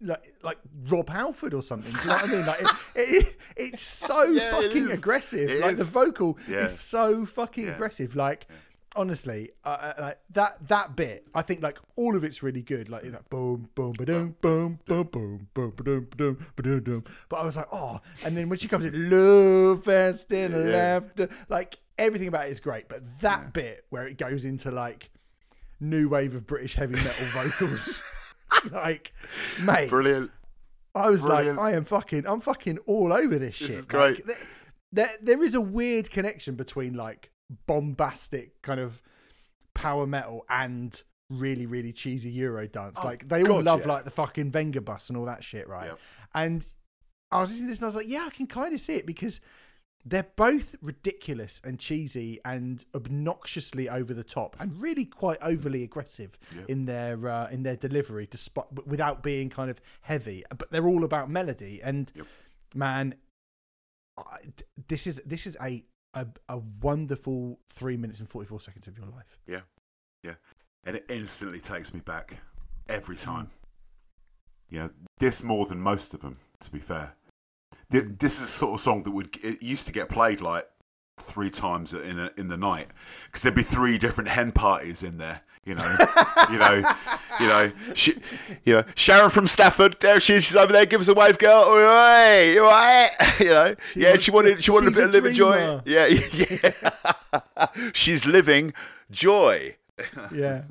like 0.00 0.34
like 0.42 0.58
Rob 0.88 1.08
Halford 1.08 1.54
or 1.54 1.62
something. 1.62 1.92
Do 1.92 1.98
you 2.02 2.08
know 2.08 2.14
what 2.16 2.28
I 2.28 2.32
mean? 2.32 2.46
Like 2.46 2.62
it, 2.62 2.70
it, 2.94 3.36
it's 3.56 3.82
so 3.82 4.22
Yeah, 4.30 4.50
fucking 4.52 4.90
is. 4.90 4.98
aggressive. 4.98 5.50
It 5.50 5.60
like 5.60 5.76
the 5.76 5.84
vocal 5.84 6.38
Yeah. 6.48 6.64
is 6.66 6.78
so 6.78 7.26
fucking 7.26 7.66
Yeah. 7.66 7.72
aggressive. 7.74 8.14
Like 8.16 8.46
honestly, 8.96 9.50
uh, 9.64 9.92
like 10.00 10.18
that 10.30 10.66
that 10.68 10.96
bit, 10.96 11.26
I 11.34 11.42
think 11.42 11.62
like 11.62 11.78
all 11.96 12.16
of 12.16 12.24
it's 12.24 12.42
really 12.42 12.62
good. 12.62 12.88
Like 12.88 13.02
that 13.04 13.28
boom, 13.30 13.68
boom, 13.74 13.92
ba 13.92 14.04
boom, 14.04 14.36
boom, 14.40 14.78
boom, 14.86 15.48
boom, 15.54 15.72
ba 15.76 15.82
doom, 16.16 16.46
ba 16.56 16.62
doom, 16.62 16.80
doom. 16.82 17.04
But 17.28 17.36
I 17.36 17.44
was 17.44 17.56
like, 17.56 17.68
oh, 17.72 18.00
and 18.24 18.36
then 18.36 18.48
when 18.48 18.58
she 18.58 18.66
comes 18.68 18.84
in, 18.86 19.10
love 19.10 19.84
fast 19.84 20.32
and 20.32 20.54
Yeah. 20.54 20.70
laughter, 21.00 21.28
like 21.48 21.78
everything 21.98 22.28
about 22.28 22.46
it 22.46 22.50
is 22.50 22.60
great. 22.60 22.88
But 22.88 23.20
that 23.20 23.52
bit 23.52 23.84
where 23.90 24.06
it 24.06 24.16
goes 24.16 24.44
into 24.44 24.70
like 24.70 25.10
new 25.80 26.08
wave 26.08 26.34
of 26.34 26.46
British 26.46 26.74
heavy 26.74 26.94
metal 26.96 27.26
vocals. 27.32 28.00
like, 28.72 29.12
mate, 29.62 29.88
Brilliant. 29.88 30.30
I 30.94 31.10
was 31.10 31.22
brilliant. 31.22 31.58
like, 31.58 31.72
I 31.72 31.76
am 31.76 31.84
fucking, 31.84 32.26
I'm 32.26 32.40
fucking 32.40 32.78
all 32.86 33.12
over 33.12 33.38
this, 33.38 33.56
shit. 33.56 33.70
is 33.70 33.92
Like, 33.92 34.16
great. 34.16 34.26
there, 34.26 34.36
there, 34.92 35.10
there 35.22 35.42
is 35.42 35.54
a 35.54 35.60
weird 35.60 36.10
connection 36.10 36.54
between 36.54 36.94
like 36.94 37.30
bombastic 37.66 38.60
kind 38.62 38.80
of 38.80 39.02
power 39.74 40.06
metal 40.06 40.44
and 40.48 41.02
really, 41.30 41.66
really 41.66 41.92
cheesy 41.92 42.30
Euro 42.30 42.66
dance. 42.66 42.98
Oh, 43.00 43.04
like 43.06 43.28
they 43.28 43.40
all 43.42 43.58
God, 43.58 43.64
love 43.64 43.80
yeah. 43.82 43.92
like 43.92 44.04
the 44.04 44.10
fucking 44.10 44.50
Venga 44.50 44.80
bus 44.80 45.08
and 45.08 45.16
all 45.18 45.26
that 45.26 45.44
shit, 45.44 45.68
right? 45.68 45.92
And 46.34 46.64
I 47.30 47.40
was 47.40 47.50
listening 47.50 47.66
to 47.66 47.70
this 47.72 47.78
and 47.78 47.84
I 47.84 47.88
was 47.88 47.96
like, 47.96 48.08
yeah, 48.08 48.24
I 48.26 48.30
can 48.30 48.46
kind 48.46 48.74
of 48.74 48.80
see 48.80 48.96
it 48.96 49.06
because 49.06 49.40
they're 50.04 50.28
both 50.36 50.74
ridiculous 50.80 51.60
and 51.64 51.78
cheesy 51.78 52.38
and 52.44 52.84
obnoxiously 52.94 53.88
over 53.88 54.14
the 54.14 54.24
top 54.24 54.56
and 54.60 54.80
really 54.80 55.04
quite 55.04 55.38
overly 55.42 55.82
aggressive 55.82 56.38
Yeah. 56.56 56.62
in 56.68 56.84
their 56.86 57.28
uh, 57.28 57.48
in 57.50 57.62
their 57.62 57.76
delivery, 57.76 58.26
despite 58.30 58.66
without 58.86 59.22
being 59.22 59.50
kind 59.50 59.70
of 59.70 59.80
heavy. 60.02 60.44
But 60.56 60.70
they're 60.70 60.86
all 60.86 61.04
about 61.04 61.28
melody 61.30 61.80
and 61.82 62.10
Yep. 62.14 62.26
man, 62.74 63.14
I, 64.16 64.36
this 64.88 65.06
is 65.06 65.20
this 65.26 65.46
is 65.46 65.56
a, 65.60 65.84
a 66.14 66.26
a 66.48 66.58
wonderful 66.80 67.60
three 67.68 67.96
minutes 67.96 68.20
and 68.20 68.28
forty 68.28 68.46
four 68.48 68.60
seconds 68.60 68.86
of 68.86 68.96
your 68.96 69.06
life. 69.08 69.38
Yeah, 69.46 69.60
yeah, 70.22 70.34
and 70.84 70.96
it 70.96 71.04
instantly 71.08 71.60
takes 71.60 71.92
me 71.92 72.00
back 72.00 72.38
every 72.88 73.16
time. 73.16 73.50
You 74.70 74.78
know, 74.80 74.90
this 75.18 75.42
more 75.42 75.66
than 75.66 75.80
most 75.80 76.14
of 76.14 76.20
them, 76.20 76.38
to 76.60 76.70
be 76.70 76.78
fair. 76.78 77.14
This, 77.90 78.06
this 78.18 78.34
is 78.34 78.40
the 78.40 78.46
sort 78.46 78.74
of 78.74 78.80
song 78.80 79.02
that 79.04 79.10
would 79.10 79.36
it 79.42 79.62
used 79.62 79.86
to 79.86 79.92
get 79.92 80.08
played 80.08 80.40
like 80.40 80.68
three 81.16 81.50
times 81.50 81.94
in 81.94 82.18
a, 82.18 82.30
in 82.36 82.48
the 82.48 82.56
night 82.56 82.86
because 83.26 83.42
there'd 83.42 83.54
be 83.54 83.62
three 83.62 83.98
different 83.98 84.28
hen 84.28 84.52
parties 84.52 85.02
in 85.02 85.18
there. 85.18 85.40
You 85.64 85.74
know, 85.74 85.96
you 86.50 86.58
know, 86.58 86.94
you 87.40 87.46
know, 87.46 87.72
she, 87.94 88.14
you 88.64 88.72
know, 88.74 88.84
Sharon 88.94 89.28
from 89.30 89.46
Stafford. 89.46 89.96
There 90.00 90.18
she 90.20 90.34
is. 90.34 90.44
She's 90.44 90.56
over 90.56 90.72
there. 90.72 90.86
Give 90.86 91.00
us 91.00 91.08
a 91.08 91.14
wave, 91.14 91.38
girl. 91.38 91.60
All 91.64 91.76
right, 91.78 92.44
you 92.54 92.62
all 92.64 92.70
right? 92.70 93.10
You 93.40 93.46
know, 93.50 93.74
She 93.92 94.00
yeah. 94.00 94.16
She 94.16 94.30
wanted, 94.30 94.62
she 94.64 94.70
wanted 94.70 94.88
a 94.88 94.90
bit 94.92 95.02
a 95.02 95.06
of 95.06 95.12
living 95.12 95.34
joy. 95.34 95.80
Yeah, 95.84 96.06
yeah. 96.32 97.66
she's 97.92 98.24
living 98.26 98.72
joy. 99.10 99.76
Yeah, 100.32 100.62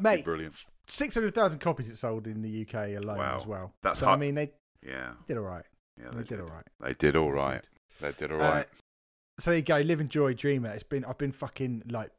mate. 0.00 0.24
Brilliant. 0.24 0.54
Six 0.86 1.14
hundred 1.14 1.34
thousand 1.34 1.60
copies 1.60 1.88
it 1.88 1.96
sold 1.96 2.26
in 2.26 2.42
the 2.42 2.62
UK 2.66 3.02
alone 3.04 3.18
Wow. 3.18 3.36
as 3.38 3.46
well. 3.46 3.72
That's 3.82 4.00
so. 4.00 4.06
high- 4.06 4.14
I 4.14 4.16
mean, 4.16 4.34
they 4.34 4.50
Yeah, 4.84 5.10
did 5.28 5.36
all 5.36 5.44
right. 5.44 5.64
Yeah. 6.02 6.10
They 6.12 6.22
did 6.24 6.40
all 6.40 6.46
right. 6.48 6.64
They 6.80 6.94
did 6.94 7.16
all 7.16 7.32
right. 7.32 7.64
They 8.00 8.12
did 8.12 8.32
all 8.32 8.38
right. 8.38 8.66
Uh, 8.66 9.40
so 9.40 9.50
there 9.50 9.58
you 9.58 9.62
go. 9.62 9.78
Live, 9.78 10.00
enjoy, 10.00 10.34
dreamer. 10.34 10.68
It's 10.70 10.82
been 10.82 11.04
I've 11.04 11.18
been 11.18 11.32
fucking 11.32 11.84
like. 11.90 12.10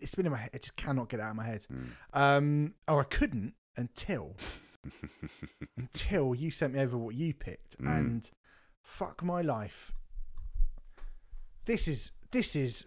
It's 0.00 0.14
been 0.14 0.26
in 0.26 0.32
my 0.32 0.38
head. 0.38 0.50
I 0.54 0.58
just 0.58 0.76
cannot 0.76 1.08
get 1.08 1.20
out 1.20 1.30
of 1.30 1.36
my 1.36 1.44
head. 1.46 1.66
Mm. 1.72 1.86
Um. 2.12 2.74
Oh, 2.88 2.98
I 2.98 3.04
couldn't 3.04 3.54
until 3.76 4.36
until 5.76 6.34
you 6.34 6.50
sent 6.50 6.74
me 6.74 6.80
over 6.80 6.96
what 6.96 7.14
you 7.14 7.32
picked, 7.34 7.78
Mm. 7.80 7.96
and 7.96 8.30
fuck 8.82 9.22
my 9.22 9.40
life. 9.42 9.92
This 11.64 11.88
is 11.88 12.10
this 12.30 12.54
is. 12.56 12.86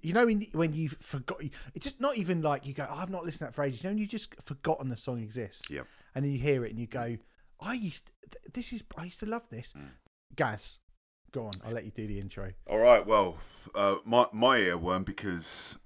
You 0.00 0.12
know 0.12 0.26
when 0.26 0.42
when 0.52 0.74
you 0.74 0.90
forgot, 0.90 1.42
it's 1.74 1.84
just 1.84 2.00
not 2.00 2.16
even 2.16 2.40
like 2.40 2.64
you 2.66 2.72
go. 2.72 2.86
Oh, 2.88 2.94
I've 2.94 3.10
not 3.10 3.24
listened 3.24 3.38
to 3.40 3.44
that 3.46 3.54
for 3.54 3.64
ages. 3.64 3.82
You 3.82 3.88
know, 3.88 3.94
when 3.94 3.98
you've 3.98 4.10
just 4.10 4.32
forgotten 4.42 4.90
the 4.90 4.96
song 4.96 5.20
exists. 5.20 5.68
Yep. 5.70 5.86
And 6.14 6.24
then 6.24 6.30
you 6.32 6.38
hear 6.38 6.64
it 6.64 6.70
and 6.70 6.78
you 6.78 6.86
go, 6.86 7.16
I 7.60 7.74
used. 7.74 8.10
th- 8.30 8.44
This 8.52 8.72
is. 8.72 8.82
I 8.96 9.04
used 9.04 9.20
to 9.20 9.26
love 9.26 9.42
this. 9.50 9.72
Mm. 9.76 9.90
Gaz, 10.36 10.78
go 11.32 11.46
on. 11.46 11.54
I'll 11.64 11.72
let 11.72 11.84
you 11.84 11.90
do 11.90 12.06
the 12.06 12.20
intro. 12.20 12.52
All 12.68 12.78
right. 12.78 13.04
Well, 13.06 13.36
uh, 13.74 13.96
my 14.04 14.26
my 14.32 14.58
earworm 14.58 15.04
because 15.04 15.78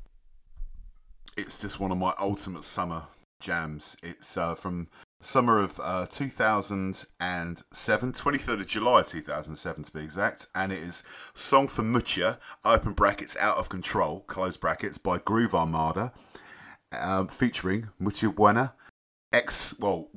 it's 1.36 1.60
just 1.60 1.80
one 1.80 1.92
of 1.92 1.98
my 1.98 2.14
ultimate 2.18 2.64
summer 2.64 3.04
jams. 3.40 3.96
It's 4.02 4.36
uh, 4.36 4.54
from 4.54 4.88
summer 5.20 5.60
of 5.60 5.80
uh, 5.82 6.06
2007, 6.06 8.12
23rd 8.12 8.60
of 8.60 8.66
July 8.66 9.02
2007 9.02 9.84
to 9.84 9.92
be 9.92 10.00
exact, 10.00 10.48
and 10.54 10.72
it 10.72 10.82
is 10.82 11.02
"Song 11.34 11.68
for 11.68 11.82
Mutya" 11.82 12.38
(open 12.64 12.92
brackets 12.92 13.36
Out 13.36 13.56
of 13.56 13.68
Control) 13.68 14.20
close 14.26 14.56
brackets 14.56 14.98
by 14.98 15.18
Groove 15.18 15.54
Armada, 15.54 16.12
um, 16.92 17.28
featuring 17.28 17.88
Mutya 18.00 18.34
Buena, 18.34 18.74
ex 19.32 19.78
well 19.78 20.08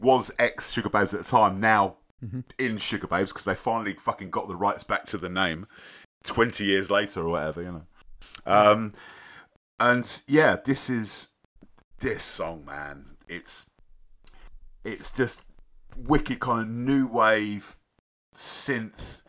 was 0.00 0.30
ex 0.38 0.74
Sugababes 0.74 1.14
at 1.14 1.20
the 1.20 1.24
time, 1.24 1.60
now 1.60 1.96
in 2.58 2.76
Sugababes 2.76 3.28
because 3.28 3.44
they 3.44 3.54
finally 3.54 3.94
fucking 3.94 4.30
got 4.30 4.48
the 4.48 4.56
rights 4.56 4.84
back 4.84 5.04
to 5.06 5.18
the 5.18 5.28
name 5.28 5.66
20 6.24 6.64
years 6.64 6.90
later 6.90 7.20
or 7.20 7.30
whatever, 7.30 7.62
you 7.62 7.72
know. 7.72 7.82
Um, 8.46 8.92
and 9.78 10.22
yeah, 10.26 10.56
this 10.64 10.88
is 10.90 11.28
this 11.98 12.24
song, 12.24 12.64
man. 12.64 13.16
It's 13.28 13.68
it's 14.84 15.12
just 15.12 15.44
wicked 15.96 16.40
kind 16.40 16.62
of 16.62 16.68
new 16.68 17.06
wave 17.06 17.76
synth 18.34 19.22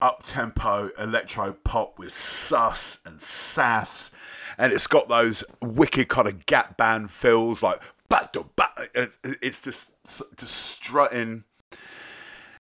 up 0.00 0.22
tempo 0.22 0.90
electro 0.98 1.52
pop 1.64 1.98
with 1.98 2.12
sus 2.12 3.00
and 3.04 3.20
sass 3.20 4.10
and 4.58 4.72
it's 4.72 4.86
got 4.86 5.08
those 5.08 5.42
wicked 5.62 6.06
kind 6.08 6.28
of 6.28 6.46
gap 6.46 6.76
band 6.76 7.10
fills 7.10 7.62
like 7.62 7.82
bat 8.08 8.36
bat 8.56 8.88
it's 9.42 9.62
just 9.62 9.94
just 10.36 10.54
strutting 10.54 11.44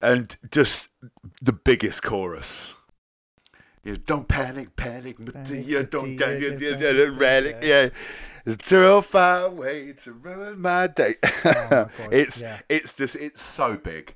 and 0.00 0.36
just 0.50 0.88
the 1.42 1.52
biggest 1.52 2.02
chorus. 2.02 2.74
You 3.84 3.92
know, 3.92 3.98
don't 4.04 4.28
panic, 4.28 4.76
panic, 4.76 5.18
Mattia, 5.18 5.84
don't, 5.84 6.16
panic, 6.18 6.58
panic, 7.18 7.56
yeah. 7.62 7.88
It's 8.44 8.54
a 8.54 8.56
terrifying 8.56 9.56
way 9.56 9.92
to 9.92 10.12
ruin 10.12 10.60
my 10.60 10.86
day. 10.86 11.14
Oh 11.22 11.88
my 11.98 12.08
it's 12.10 12.40
yeah. 12.40 12.60
it's 12.68 12.96
just 12.96 13.16
it's 13.16 13.42
so 13.42 13.76
big, 13.76 14.14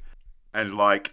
and 0.55 0.75
like 0.75 1.13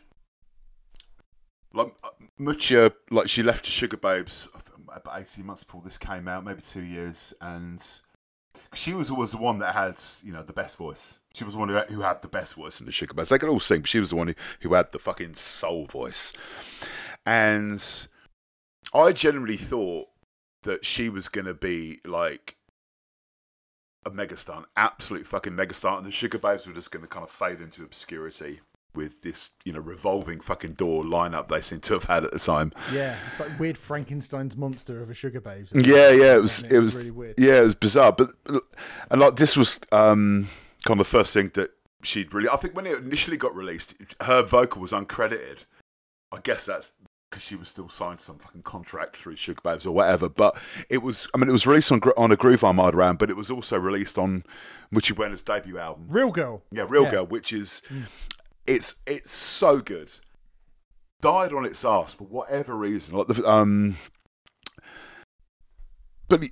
like 1.73 1.93
Mutya, 2.39 2.91
like 3.11 3.27
she 3.27 3.43
left 3.43 3.65
the 3.65 3.71
Sugababes 3.71 4.47
about 4.93 5.19
eighteen 5.19 5.45
months 5.45 5.63
before 5.63 5.81
this 5.83 5.97
came 5.97 6.27
out, 6.27 6.43
maybe 6.43 6.61
two 6.61 6.83
years, 6.83 7.33
and 7.41 8.01
she 8.73 8.93
was 8.93 9.09
always 9.11 9.31
the 9.31 9.37
one 9.37 9.59
that 9.59 9.73
had 9.73 9.95
you 10.23 10.31
know 10.31 10.43
the 10.43 10.53
best 10.53 10.77
voice. 10.77 11.19
She 11.33 11.43
was 11.43 11.53
the 11.53 11.59
one 11.59 11.69
who 11.69 11.75
had, 11.75 11.89
who 11.89 12.01
had 12.01 12.21
the 12.21 12.27
best 12.27 12.55
voice 12.55 12.79
in 12.79 12.85
the 12.85 12.91
Sugar. 12.91 13.13
They 13.13 13.37
could 13.37 13.49
all 13.49 13.59
sing, 13.59 13.81
but 13.81 13.89
she 13.89 13.99
was 13.99 14.09
the 14.09 14.15
one 14.15 14.29
who, 14.29 14.35
who 14.61 14.73
had 14.73 14.91
the 14.91 14.99
fucking 14.99 15.35
soul 15.35 15.85
voice. 15.85 16.33
And 17.25 17.81
I 18.93 19.11
generally 19.11 19.57
thought 19.57 20.07
that 20.63 20.85
she 20.85 21.09
was 21.09 21.27
gonna 21.27 21.53
be 21.53 21.99
like 22.05 22.57
a 24.05 24.11
megastar, 24.11 24.57
an 24.57 24.65
absolute 24.75 25.27
fucking 25.27 25.53
megastar, 25.53 25.97
and 25.97 26.05
the 26.05 26.11
Sugababes 26.11 26.65
were 26.65 26.73
just 26.73 26.91
gonna 26.91 27.07
kind 27.07 27.23
of 27.23 27.29
fade 27.29 27.61
into 27.61 27.83
obscurity 27.83 28.61
with 28.95 29.21
this, 29.21 29.51
you 29.63 29.71
know, 29.73 29.79
revolving 29.79 30.39
fucking 30.39 30.71
door 30.71 31.03
lineup 31.03 31.47
they 31.47 31.61
seem 31.61 31.79
to 31.81 31.93
have 31.93 32.05
had 32.05 32.23
at 32.23 32.31
the 32.31 32.39
time. 32.39 32.71
Yeah, 32.93 33.15
it's 33.29 33.39
like 33.39 33.59
weird 33.59 33.77
Frankenstein's 33.77 34.57
monster 34.57 35.01
of 35.01 35.09
a 35.09 35.13
Sugababes. 35.13 35.69
Yeah, 35.73 36.09
yeah, 36.09 36.35
it 36.35 36.41
was, 36.41 36.63
And 36.63 36.71
it 36.71 36.79
was, 36.79 36.95
really 36.95 37.11
weird. 37.11 37.35
yeah, 37.37 37.59
it 37.59 37.63
was 37.63 37.75
bizarre. 37.75 38.11
But 38.11 38.31
and 39.09 39.21
like 39.21 39.35
this 39.35 39.55
was 39.55 39.79
um, 39.91 40.49
kind 40.85 40.99
of 40.99 41.05
the 41.05 41.11
first 41.11 41.33
thing 41.33 41.51
that 41.53 41.71
she'd 42.03 42.33
really. 42.33 42.49
I 42.49 42.55
think 42.55 42.75
when 42.75 42.85
it 42.85 42.97
initially 42.97 43.37
got 43.37 43.55
released, 43.55 43.95
her 44.21 44.43
vocal 44.43 44.81
was 44.81 44.91
uncredited. 44.91 45.65
I 46.31 46.39
guess 46.43 46.65
that's 46.65 46.93
because 47.29 47.43
she 47.43 47.55
was 47.55 47.69
still 47.69 47.89
signed 47.89 48.17
to 48.19 48.25
some 48.25 48.39
fucking 48.39 48.63
contract 48.63 49.15
through 49.15 49.35
Sugababes 49.35 49.85
or 49.85 49.91
whatever. 49.91 50.29
But 50.29 50.57
it 50.89 51.03
was, 51.03 51.27
I 51.33 51.37
mean, 51.37 51.47
it 51.47 51.51
was 51.51 51.67
released 51.67 51.91
on 51.91 52.01
on 52.17 52.31
a 52.31 52.35
Groove 52.35 52.63
Armada 52.63 52.97
round, 52.97 53.19
but 53.19 53.29
it 53.29 53.35
was 53.37 53.51
also 53.51 53.77
released 53.77 54.17
on 54.17 54.43
Mutya 54.91 55.15
Buena's 55.15 55.43
debut 55.43 55.77
album. 55.77 56.07
Real 56.09 56.31
girl. 56.31 56.63
Yeah, 56.71 56.85
Real 56.89 57.03
Yeah. 57.03 57.11
Girl, 57.11 57.25
which 57.27 57.53
is 57.53 57.81
it's 58.69 58.95
it's 59.07 59.31
so 59.31 59.79
good. 59.79 60.11
Died 61.21 61.51
on 61.51 61.65
its 61.65 61.83
ass 61.83 62.13
for 62.13 62.25
whatever 62.25 62.75
reason. 62.75 63.17
Like 63.17 63.27
the 63.27 63.49
um, 63.49 63.97
but 66.27 66.43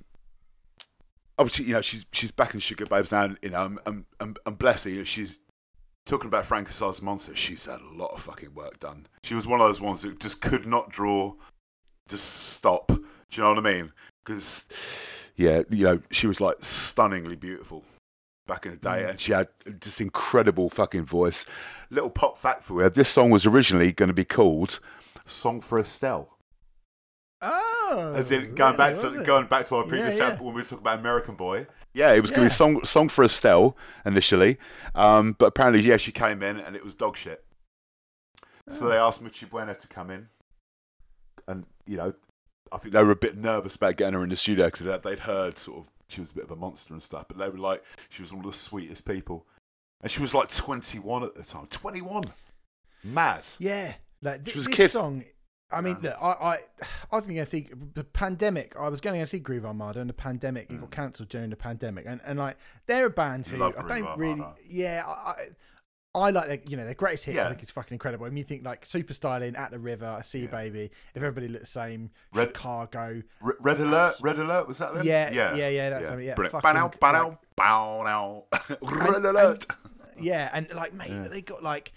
obviously, 1.38 1.66
you 1.66 1.74
know, 1.74 1.80
she's 1.80 2.04
she's 2.12 2.32
back 2.32 2.54
in 2.54 2.60
Sugababes 2.60 3.12
now. 3.12 3.34
You 3.40 3.50
know, 3.50 3.64
and 3.66 3.78
and, 3.86 4.04
and, 4.20 4.38
and 4.44 4.58
bless 4.58 4.84
her, 4.84 4.90
you 4.90 4.98
know, 4.98 5.04
she's 5.04 5.38
talking 6.04 6.26
about 6.26 6.44
Frankenstein's 6.44 7.00
monster. 7.00 7.36
She's 7.36 7.66
had 7.66 7.80
a 7.80 7.94
lot 7.94 8.12
of 8.12 8.20
fucking 8.20 8.52
work 8.52 8.80
done. 8.80 9.06
She 9.22 9.34
was 9.34 9.46
one 9.46 9.60
of 9.60 9.68
those 9.68 9.80
ones 9.80 10.02
that 10.02 10.18
just 10.18 10.40
could 10.42 10.66
not 10.66 10.90
draw, 10.90 11.34
just 12.08 12.24
stop. 12.34 12.88
Do 12.88 13.04
you 13.30 13.42
know 13.42 13.50
what 13.50 13.58
I 13.58 13.72
mean? 13.72 13.92
Because 14.24 14.66
yeah, 15.36 15.62
you 15.70 15.84
know, 15.84 16.02
she 16.10 16.26
was 16.26 16.40
like 16.40 16.56
stunningly 16.60 17.36
beautiful 17.36 17.84
back 18.48 18.66
in 18.66 18.72
the 18.72 18.78
day, 18.78 19.04
Mm. 19.04 19.10
and 19.10 19.20
she 19.20 19.30
had 19.32 19.46
this 19.64 20.00
incredible 20.00 20.68
fucking 20.70 21.04
voice. 21.04 21.46
Little 21.90 22.10
pop 22.10 22.36
fact 22.36 22.64
for 22.64 22.82
you: 22.82 22.90
this 22.90 23.08
song 23.10 23.30
was 23.30 23.46
originally 23.46 23.92
going 23.92 24.08
to 24.08 24.14
be 24.14 24.24
called 24.24 24.80
"Song 25.26 25.60
for 25.60 25.78
Estelle," 25.78 26.36
Oh, 27.40 28.12
as 28.16 28.32
in 28.32 28.54
going 28.56 28.76
back 28.76 28.94
to 28.94 29.22
going 29.24 29.46
back 29.46 29.66
to 29.66 29.76
our 29.76 29.84
previous 29.84 30.16
Yeah, 30.16 30.30
yeah. 30.30 30.36
when 30.42 30.54
we 30.54 30.60
were 30.60 30.62
talking 30.62 30.78
about 30.78 30.98
American 30.98 31.36
Boy. 31.36 31.66
Yeah, 31.94 32.12
it 32.12 32.20
was 32.20 32.30
going 32.30 32.42
to 32.48 32.52
be 32.52 32.54
"Song 32.54 32.82
Song 32.84 33.08
for 33.08 33.22
Estelle" 33.24 33.76
initially, 34.04 34.58
um, 34.96 35.36
but 35.38 35.46
apparently, 35.46 35.82
yeah, 35.82 35.96
she 35.98 36.10
came 36.12 36.42
in 36.42 36.56
and 36.58 36.74
it 36.74 36.84
was 36.84 36.94
dog 36.94 37.16
shit. 37.16 37.44
So 38.68 38.86
Oh. 38.86 38.88
they 38.88 38.96
asked 38.96 39.22
Mutya 39.22 39.48
Buena 39.48 39.74
to 39.74 39.88
come 39.88 40.10
in, 40.10 40.28
and 41.46 41.66
you 41.86 41.96
know, 41.96 42.14
I 42.72 42.78
think 42.78 42.92
they 42.92 43.02
were 43.02 43.12
a 43.12 43.16
bit 43.16 43.36
nervous 43.36 43.76
about 43.76 43.96
getting 43.96 44.14
her 44.14 44.22
in 44.24 44.30
the 44.30 44.36
studio 44.36 44.66
because 44.66 45.00
they'd 45.02 45.18
heard 45.20 45.56
sort 45.58 45.86
of 45.86 45.90
she 46.08 46.20
was 46.20 46.30
a 46.30 46.34
bit 46.34 46.44
of 46.44 46.50
a 46.50 46.56
monster 46.56 46.94
and 46.94 47.02
stuff, 47.02 47.26
but 47.28 47.38
they 47.38 47.48
were 47.48 47.58
like 47.58 47.84
she 48.08 48.22
was 48.22 48.32
one 48.32 48.44
of 48.44 48.50
the 48.50 48.56
sweetest 48.56 49.06
people, 49.06 49.46
and 50.02 50.10
she 50.10 50.20
was 50.20 50.34
like 50.34 50.48
21 50.48 51.22
at 51.24 51.34
the 51.34 51.42
time. 51.42 51.66
21, 51.70 52.24
mad. 53.04 53.44
Yeah, 53.58 53.94
like 54.22 54.44
th- 54.44 54.52
She 54.52 54.58
was 54.58 54.66
a 54.66 54.70
this 54.70 54.76
kid. 54.76 54.90
song. 54.90 55.24
I 55.70 55.82
mean, 55.82 55.98
Yeah. 56.02 56.12
look, 56.12 56.22
I, 56.22 56.26
I, 56.30 56.58
I 57.12 57.16
was 57.16 57.26
going 57.26 57.36
to 57.36 57.44
see 57.46 57.68
the 57.92 58.02
pandemic. 58.04 58.74
I 58.80 58.88
was 58.88 59.02
going 59.02 59.20
to 59.20 59.26
see 59.26 59.38
Groove 59.38 59.66
Armada, 59.66 60.00
and 60.00 60.08
the 60.08 60.14
pandemic 60.14 60.70
it 60.70 60.80
got 60.80 60.90
cancelled 60.90 61.28
during 61.28 61.50
the 61.50 61.56
pandemic. 61.56 62.06
And 62.06 62.20
and 62.24 62.38
like 62.38 62.56
they're 62.86 63.06
a 63.06 63.10
band 63.10 63.46
who 63.46 63.58
Mm. 63.58 63.84
I 63.84 63.98
don't 64.00 64.18
really, 64.18 64.42
yeah, 64.66 65.04
I, 65.06 65.34
I, 66.18 66.30
like 66.30 66.48
their, 66.48 66.58
you 66.68 66.76
know 66.76 66.84
their 66.84 66.94
greatest 66.94 67.24
hits. 67.24 67.38
I 67.38 67.48
think 67.48 67.62
it's 67.62 67.70
fucking 67.70 67.94
incredible. 67.94 68.26
I 68.26 68.28
mean, 68.28 68.38
you 68.38 68.44
think 68.44 68.64
like 68.64 68.84
Super 68.86 69.12
Styling, 69.14 69.56
At 69.56 69.70
the 69.70 69.78
River, 69.78 70.06
I 70.06 70.22
See 70.22 70.40
Yeah. 70.42 70.50
Baby. 70.50 70.90
If 71.14 71.16
everybody 71.16 71.48
looked 71.48 71.64
the 71.64 71.70
same, 71.70 72.10
Red- 72.34 72.54
Cargo, 72.54 73.22
Red, 73.40 73.56
Red 73.60 73.80
alert, 73.80 74.14
red 74.20 74.38
alert. 74.38 74.68
Was 74.68 74.78
that 74.78 74.94
them? 74.94 75.06
Yeah, 75.06 75.30
yeah, 75.32 75.54
yeah, 75.54 75.68
yeah, 75.68 75.90
that's 75.90 76.04
them, 76.06 76.20
yeah, 76.20 76.34
Brilliant. 76.34 76.62
fucking, 76.62 76.80
Bow 77.00 77.38
bow 77.56 77.98
like- 77.98 78.04
bow. 78.04 78.44
Red 78.82 79.14
And- 79.16 79.26
alert. 79.26 79.66
Yeah, 80.20 80.50
and 80.52 80.68
like, 80.74 80.92
mate, 80.94 81.30
they 81.30 81.42
got 81.42 81.62
like. 81.62 81.92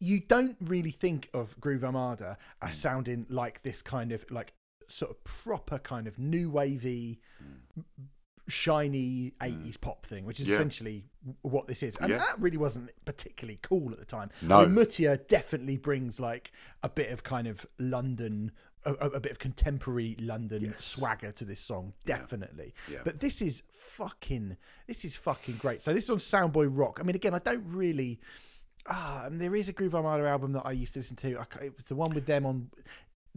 You 0.00 0.20
don't 0.20 0.56
really 0.60 0.92
think 0.92 1.28
of 1.34 1.58
Groove 1.60 1.82
Armada 1.84 2.38
Mm. 2.62 2.68
as 2.68 2.76
sounding 2.76 3.26
like 3.28 3.62
this 3.62 3.82
kind 3.82 4.12
of 4.12 4.24
like 4.30 4.52
sort 4.86 5.10
of 5.10 5.24
proper 5.24 5.78
kind 5.80 6.06
of 6.06 6.20
new 6.20 6.50
wavy, 6.52 7.20
shiny 8.48 9.32
eighties 9.42 9.76
pop 9.76 10.04
thing, 10.06 10.24
which 10.24 10.40
is 10.40 10.46
Mm. 10.46 10.50
Yeah. 10.50 10.54
essentially 10.56 11.04
what 11.42 11.66
this 11.66 11.82
is. 11.82 11.96
And 11.98 12.10
Yeah. 12.10 12.18
that 12.18 12.40
really 12.40 12.56
wasn't 12.56 12.90
particularly 13.04 13.58
cool 13.62 13.92
at 13.92 13.98
the 13.98 14.04
time. 14.04 14.30
No. 14.42 14.58
I 14.60 14.66
mean, 14.66 14.74
Mutya 14.74 15.18
definitely 15.28 15.76
brings 15.76 16.18
like 16.18 16.50
a 16.82 16.88
bit 16.88 17.10
of 17.12 17.22
kind 17.22 17.46
of 17.46 17.66
London. 17.78 18.52
A, 18.84 18.92
a 18.92 19.20
bit 19.20 19.32
of 19.32 19.38
contemporary 19.40 20.16
London 20.20 20.62
Yes. 20.62 20.84
swagger 20.84 21.32
to 21.32 21.44
this 21.44 21.60
song, 21.60 21.94
definitely. 22.06 22.72
Yeah. 22.90 23.00
But 23.04 23.18
this 23.20 23.42
is 23.42 23.64
fucking, 23.72 24.56
this 24.86 25.04
is 25.04 25.16
fucking 25.16 25.56
great. 25.56 25.82
So 25.82 25.92
this 25.92 26.04
is 26.04 26.10
on 26.10 26.18
Soundboy 26.18 26.68
Rock. 26.70 26.98
I 27.00 27.02
mean, 27.02 27.16
again, 27.16 27.34
I 27.34 27.40
don't 27.40 27.64
really. 27.66 28.20
Ah, 28.86 29.28
there 29.30 29.54
is 29.56 29.68
a 29.68 29.72
Groove 29.72 29.94
Armada 29.96 30.26
album 30.26 30.52
that 30.52 30.62
I 30.64 30.70
used 30.72 30.94
to 30.94 31.00
listen 31.00 31.16
to. 31.16 31.38
I, 31.38 31.64
it 31.64 31.76
was 31.76 31.86
the 31.86 31.96
one 31.96 32.14
with 32.14 32.24
them 32.26 32.46
on. 32.46 32.70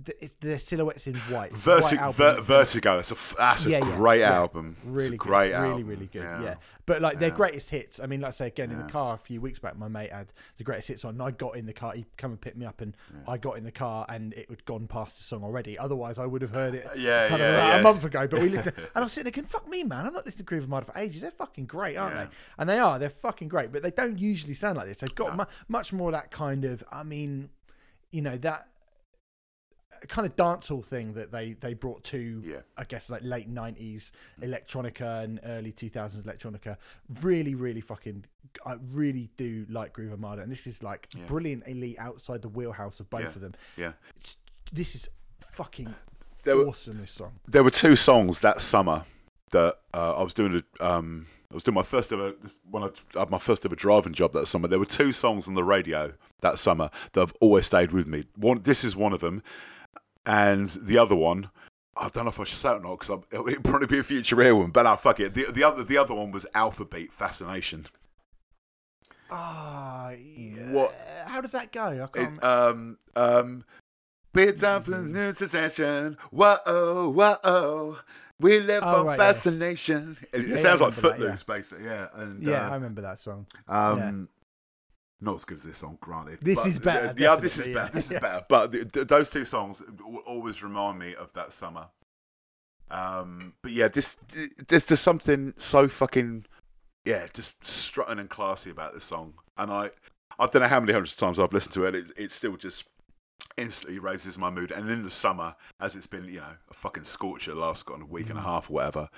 The, 0.03 0.15
their 0.39 0.57
silhouettes 0.57 1.05
in 1.05 1.15
white. 1.15 1.51
White 1.53 2.13
Ver- 2.15 2.41
Vertigo. 2.41 2.95
That's 2.95 3.11
a 3.11 3.13
f- 3.13 3.35
that's 3.37 3.65
a 3.67 3.71
Yeah, 3.71 3.81
great 3.81 4.21
yeah. 4.21 4.33
album. 4.33 4.75
Really 4.83 5.17
great 5.17 5.51
really, 5.51 5.53
album. 5.53 5.85
really 5.85 6.05
good. 6.07 6.23
Yeah. 6.23 6.55
but 6.87 7.01
like 7.03 7.19
their 7.19 7.29
greatest 7.29 7.69
hits. 7.69 7.99
I 7.99 8.07
mean, 8.07 8.21
like 8.21 8.29
I 8.29 8.31
say 8.31 8.47
again 8.47 8.71
in 8.71 8.79
the 8.79 8.85
car 8.91 9.13
a 9.13 9.17
few 9.17 9.39
weeks 9.41 9.59
back, 9.59 9.77
my 9.77 9.89
mate 9.89 10.11
had 10.11 10.33
the 10.57 10.63
greatest 10.63 10.87
hits 10.87 11.05
on. 11.05 11.15
And 11.15 11.21
I 11.21 11.29
got 11.31 11.55
in 11.55 11.65
the 11.67 11.73
car. 11.73 11.93
He 11.93 12.05
come 12.17 12.31
and 12.31 12.41
picked 12.41 12.57
me 12.57 12.65
up, 12.65 12.81
and 12.81 12.95
I 13.27 13.37
got 13.37 13.57
in 13.57 13.63
the 13.63 13.71
car, 13.71 14.05
and 14.09 14.33
it 14.33 14.49
had 14.49 14.65
gone 14.65 14.87
past 14.87 15.17
the 15.17 15.23
song 15.23 15.43
already. 15.43 15.77
Otherwise, 15.77 16.17
I 16.17 16.25
would 16.25 16.41
have 16.41 16.51
heard 16.51 16.73
it. 16.73 16.85
Uh, 16.87 16.91
yeah, 16.95 17.27
kind 17.27 17.39
yeah, 17.41 17.73
of 17.75 17.79
a 17.81 17.83
month 17.83 18.03
ago. 18.05 18.25
But 18.27 18.41
we 18.41 18.49
listened, 18.49 18.73
and 18.77 18.87
I 18.95 19.01
was 19.01 19.11
sitting 19.13 19.25
there 19.31 19.43
going, 19.43 19.45
"Fuck 19.45 19.67
me, 19.69 19.83
man! 19.83 20.07
I'm 20.07 20.13
not 20.13 20.25
listening 20.25 20.39
to 20.39 20.43
Groove 20.45 20.63
of 20.63 20.69
Armada 20.73 20.91
for 20.91 20.97
ages. 20.97 21.21
They're 21.21 21.31
fucking 21.31 21.65
great, 21.65 21.97
aren't 21.97 22.15
they?" 22.15 22.27
And 22.57 22.67
they 22.67 22.79
are. 22.79 22.97
They're 22.97 23.09
fucking 23.09 23.49
great. 23.49 23.71
But 23.71 23.83
they 23.83 23.91
don't 23.91 24.17
usually 24.17 24.53
sound 24.55 24.77
like 24.77 24.87
this. 24.87 24.99
They've 24.99 25.13
got 25.13 25.31
No. 25.37 25.43
mu- 25.43 25.49
much 25.67 25.93
more 25.93 26.11
that 26.11 26.31
kind 26.31 26.65
of. 26.65 26.83
I 26.91 27.03
mean, 27.03 27.49
you 28.09 28.21
know 28.21 28.37
that 28.37 28.67
kind 30.07 30.25
of 30.27 30.35
dancehall 30.35 30.83
thing 30.83 31.13
that 31.13 31.31
they 31.31 31.53
they 31.53 31.73
brought 31.73 32.03
to 32.05 32.41
Yeah. 32.45 32.61
I 32.77 32.83
guess 32.85 33.09
like 33.09 33.21
late 33.23 33.47
nineties 33.47 34.11
electronica 34.41 35.23
and 35.23 35.39
early 35.43 35.71
two 35.71 35.89
thousands 35.89 36.25
electronica. 36.25 36.77
Really, 37.21 37.55
really 37.55 37.81
fucking 37.81 38.25
I 38.65 38.75
really 38.91 39.29
do 39.37 39.65
like 39.69 39.93
Groove 39.93 40.11
Armada 40.11 40.41
and 40.41 40.51
this 40.51 40.67
is 40.67 40.83
like 40.83 41.07
Yeah. 41.15 41.25
brilliantly 41.27 41.97
outside 41.99 42.41
the 42.41 42.49
wheelhouse 42.49 42.99
of 42.99 43.09
both 43.09 43.21
Yeah. 43.21 43.27
of 43.27 43.41
them. 43.41 43.53
Yeah. 43.77 43.91
It's, 44.15 44.37
this 44.73 44.95
is 44.95 45.09
fucking 45.39 45.93
There 46.43 46.57
were- 46.57 46.67
awesome 46.67 46.99
this 46.99 47.11
song. 47.13 47.39
There 47.47 47.63
were 47.63 47.71
two 47.71 47.95
songs 47.95 48.39
that 48.41 48.61
summer 48.61 49.05
that 49.51 49.79
uh, 49.93 50.15
I 50.17 50.23
was 50.23 50.33
doing. 50.33 50.63
A, 50.79 50.85
um, 50.87 51.27
I 51.51 51.53
was 51.53 51.63
doing 51.63 51.75
my 51.75 51.83
first 51.83 52.13
ever 52.13 52.31
this, 52.41 52.59
when 52.69 52.81
I 52.83 52.89
had 53.19 53.29
my 53.29 53.37
first 53.37 53.65
ever 53.65 53.75
driving 53.75 54.13
job 54.13 54.31
that 54.31 54.47
summer. 54.47 54.69
There 54.69 54.79
were 54.79 54.85
two 54.85 55.11
songs 55.11 55.49
on 55.49 55.53
the 55.53 55.63
radio 55.65 56.13
that 56.39 56.57
summer 56.57 56.89
that 57.11 57.19
have 57.19 57.33
always 57.41 57.65
stayed 57.65 57.91
with 57.91 58.07
me. 58.07 58.23
One, 58.37 58.61
this 58.61 58.85
is 58.85 58.95
one 58.95 59.11
of 59.11 59.19
them, 59.19 59.43
and 60.25 60.67
the 60.69 60.97
other 60.97 61.15
one. 61.15 61.49
I 61.97 62.07
don't 62.09 62.23
know 62.23 62.29
if 62.29 62.39
I 62.39 62.45
should 62.45 62.57
say 62.57 62.69
it 62.71 62.75
or 62.75 62.79
not 62.79 62.99
because 62.99 63.19
it'll 63.31 63.61
probably 63.63 63.87
be 63.87 63.99
a 63.99 64.03
future 64.03 64.41
ear 64.41 64.55
one, 64.55 64.71
but 64.71 64.83
no, 64.83 64.95
fuck 64.95 65.19
it. 65.19 65.33
The, 65.33 65.45
the 65.51 65.63
other 65.63 65.83
the 65.83 65.97
other 65.97 66.13
one 66.13 66.31
was 66.31 66.45
Alphabeat 66.55 67.11
Fascination. 67.11 67.85
Ah, 69.29 70.11
yeah. 70.11 70.71
What- 70.71 70.95
How 71.25 71.41
does 71.41 71.51
that 71.51 71.71
go? 71.71 71.83
I 72.11 72.17
can't. 72.17 72.35
It, 72.37 72.43
um, 72.43 72.97
um, 73.15 73.63
Bit 74.33 74.57
time 74.57 74.81
for 74.81 75.01
new 75.01 75.33
sensation. 75.33 76.17
Whoa, 76.31 77.09
whoa. 77.13 77.97
We 78.39 78.59
live 78.61 78.81
Oh, 78.85 78.99
for 79.01 79.05
right, 79.07 79.19
yeah. 79.19 79.25
fascination. 79.27 80.17
It, 80.33 80.41
it 80.41 80.47
Yeah, 80.47 80.55
sounds 80.55 80.79
yeah, 80.79 80.85
like 80.87 80.95
remember 80.95 81.01
that, 81.01 81.17
Footloose, 81.19 81.43
basically. 81.43 81.85
Yeah. 81.85 82.07
And, 82.15 82.41
yeah, 82.41 82.67
I 82.67 82.71
uh, 82.71 82.73
remember 82.75 83.01
that 83.01 83.19
song. 83.19 83.45
um, 83.67 84.29
not 85.21 85.35
as 85.35 85.45
good 85.45 85.59
as 85.59 85.63
this 85.63 85.77
song, 85.77 85.97
granted. 86.01 86.39
This 86.41 86.59
but- 86.59 86.67
is 86.67 86.79
better, 86.79 87.13
Yeah, 87.17 87.35
this 87.35 87.57
is 87.57 87.65
definitely, 87.67 87.73
better. 87.73 87.93
This 87.93 88.11
is 88.11 88.19
better. 88.21 88.45
But 88.49 88.71
th- 88.71 88.91
th- 88.91 89.07
those 89.07 89.29
two 89.29 89.45
songs 89.45 89.83
always 90.25 90.61
remind 90.63 90.99
me 90.99 91.15
of 91.15 91.31
that 91.33 91.53
summer. 91.53 91.87
Um, 92.89 93.53
but 93.61 93.71
yeah, 93.71 93.87
this 93.87 94.17
there's 94.67 94.87
just 94.87 95.03
something 95.03 95.53
so 95.57 95.87
fucking 95.87 96.45
yeah, 97.05 97.27
just 97.33 97.63
strutting 97.65 98.19
and 98.19 98.29
classy 98.29 98.69
about 98.69 98.93
this 98.93 99.05
song. 99.05 99.35
And 99.57 99.71
I 99.71 99.91
I 100.37 100.45
don't 100.47 100.61
know 100.61 100.67
how 100.67 100.79
many 100.79 100.91
hundreds 100.93 101.13
of 101.13 101.19
times 101.19 101.39
I've 101.39 101.53
listened 101.53 101.73
to 101.75 101.85
it. 101.85 101.95
It, 101.95 102.11
it 102.17 102.31
still 102.31 102.57
just 102.57 102.85
instantly 103.57 103.99
raises 103.99 104.37
my 104.37 104.49
mood. 104.49 104.71
And 104.71 104.89
in 104.89 105.03
the 105.03 105.09
summer, 105.09 105.55
as 105.79 105.95
it's 105.95 106.07
been, 106.07 106.25
you 106.25 106.39
know, 106.39 106.53
a 106.69 106.73
fucking 106.73 107.03
scorcher 107.03 107.53
the 107.53 107.59
last 107.59 107.85
kind 107.85 108.01
of 108.01 108.09
week 108.11 108.29
and 108.29 108.37
a 108.37 108.41
half 108.41 108.69
or 108.69 108.73
whatever, 108.73 109.09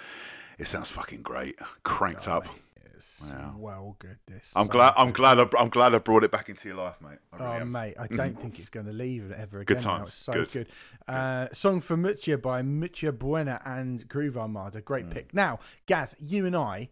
it 0.59 0.67
sounds 0.67 0.91
fucking 0.91 1.21
great, 1.23 1.55
cranked 1.83 2.27
up. 2.27 2.45
It's 2.95 3.21
Wow. 3.31 3.55
well 3.57 3.95
good. 3.99 4.17
This. 4.27 4.53
I'm 4.55 4.65
so 4.67 4.71
glad. 4.71 4.93
I'm 4.97 5.07
good. 5.07 5.15
glad. 5.15 5.39
I, 5.39 5.47
I'm 5.59 5.69
glad 5.69 5.93
I 5.95 5.97
brought 5.97 6.23
it 6.23 6.31
back 6.31 6.49
into 6.49 6.67
your 6.69 6.77
life, 6.77 6.95
mate. 7.01 7.17
I 7.31 7.35
really 7.37 7.47
Oh 7.57 7.61
am. 7.61 7.71
mate, 7.71 7.95
I 7.99 8.07
don't 8.07 8.39
think 8.39 8.59
it's 8.59 8.69
going 8.69 8.85
to 8.85 8.93
leave 8.93 9.31
ever 9.31 9.59
again. 9.59 9.75
Good 9.77 9.83
times. 9.83 10.09
It's 10.09 10.17
so 10.17 10.33
Good. 10.33 10.51
good. 10.51 10.67
Uh, 11.07 11.47
song 11.51 11.81
for 11.81 11.97
Mutya 11.97 12.37
by 12.41 12.61
Mutya 12.61 13.11
Buena 13.17 13.61
and 13.65 14.07
Groove 14.07 14.37
Armada. 14.37 14.81
Great 14.81 15.07
Mm. 15.07 15.13
pick. 15.13 15.33
Now, 15.33 15.59
Gaz, 15.87 16.15
you 16.19 16.45
and 16.45 16.55
I, 16.55 16.89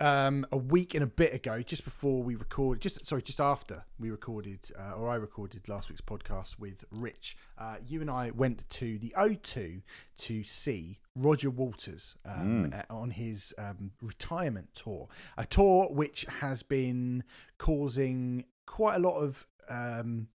um, 0.00 0.46
a 0.52 0.56
week 0.56 0.94
and 0.94 1.02
a 1.02 1.06
bit 1.06 1.34
ago, 1.34 1.62
just 1.62 1.84
before 1.84 2.22
we 2.22 2.34
recorded, 2.34 2.80
just 2.80 3.04
sorry, 3.04 3.22
just 3.22 3.40
after 3.40 3.84
we 3.98 4.10
recorded, 4.10 4.70
uh, 4.78 4.92
or 4.92 5.10
I 5.10 5.16
recorded 5.16 5.68
last 5.68 5.88
week's 5.88 6.00
podcast 6.00 6.58
with 6.58 6.84
Rich, 6.90 7.36
uh, 7.58 7.76
you 7.86 8.00
and 8.00 8.10
I 8.10 8.30
went 8.30 8.68
to 8.70 8.98
the 8.98 9.14
O2 9.18 9.82
to 10.18 10.44
see 10.44 10.98
Roger 11.14 11.50
Waters 11.50 12.14
um, 12.24 12.72
uh, 12.72 12.82
on 12.92 13.10
his 13.10 13.52
um, 13.58 13.92
retirement 14.00 14.68
tour, 14.74 15.08
a 15.36 15.44
tour 15.44 15.88
which 15.90 16.26
has 16.40 16.62
been 16.62 17.24
causing 17.58 18.44
quite 18.66 18.96
a 18.96 19.00
lot 19.00 19.18
of 19.18 19.46
um, 19.68 20.28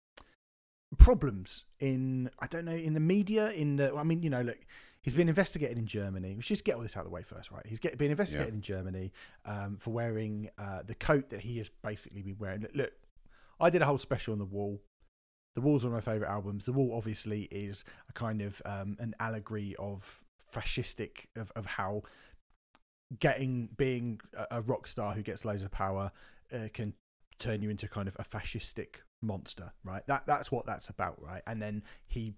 problems 0.98 1.66
in 1.80 2.30
I 2.40 2.48
don't 2.48 2.66
know 2.66 2.72
in 2.72 2.94
the 2.94 3.00
media 3.00 3.50
in 3.50 3.78
the 3.78 3.94
I 3.96 4.04
mean 4.04 4.22
you 4.22 4.30
know 4.30 4.42
look 4.42 4.60
he's 5.04 5.14
been 5.14 5.30
investigated 5.30 5.78
in 5.78 5.86
Germany. 5.86 6.34
We 6.36 6.42
should 6.42 6.56
just 6.56 6.66
get 6.66 6.76
all 6.76 6.82
this 6.82 6.98
out 6.98 7.02
of 7.02 7.08
the 7.08 7.14
way 7.14 7.22
first 7.22 7.52
right? 7.52 7.66
He's 7.68 7.80
get, 7.80 7.98
been 7.98 8.10
investigated 8.10 8.54
in 8.54 8.62
Germany 8.62 9.12
um, 9.46 9.78
for 9.78 9.92
wearing 9.92 10.50
uh, 10.58 10.82
the 10.86 10.96
coat 10.96 11.30
that 11.30 11.42
he 11.42 11.60
has 11.60 11.70
basically 11.84 12.24
been 12.24 12.38
wearing. 12.40 12.66
Look, 12.74 12.94
I 13.60 13.70
did 13.70 13.82
a 13.82 13.86
whole 13.86 14.00
special 14.00 14.32
on 14.32 14.40
the 14.40 14.46
wall. 14.46 14.82
The 15.56 15.62
wall's 15.62 15.84
one 15.84 15.94
of 15.94 16.06
my 16.06 16.12
favorite 16.12 16.30
albums. 16.30 16.66
The 16.66 16.74
wall 16.74 16.96
obviously 16.96 17.44
is 17.52 17.86
a 18.10 18.14
kind 18.14 18.42
of 18.42 18.62
um, 18.66 18.98
an 19.00 19.14
allegory 19.20 19.76
of 19.78 20.24
fascistic 20.52 21.26
of, 21.36 21.52
of 21.56 21.66
how 21.66 22.04
getting 23.20 23.70
being 23.78 24.20
a, 24.36 24.58
a 24.58 24.62
rock 24.62 24.88
star 24.88 25.14
who 25.14 25.22
gets 25.22 25.46
loads 25.46 25.62
of 25.62 25.70
power 25.72 26.12
uh, 26.52 26.68
can 26.74 26.94
turn 27.38 27.62
you 27.62 27.70
into 27.70 27.88
kind 27.88 28.08
of 28.08 28.16
a 28.18 28.24
fascistic 28.24 29.02
monster 29.22 29.74
right? 29.84 30.06
That 30.08 30.26
that's 30.26 30.52
what 30.52 30.66
that's 30.66 30.90
about 30.90 31.22
right? 31.22 31.42
And 31.46 31.62
then 31.62 31.84
he 32.08 32.34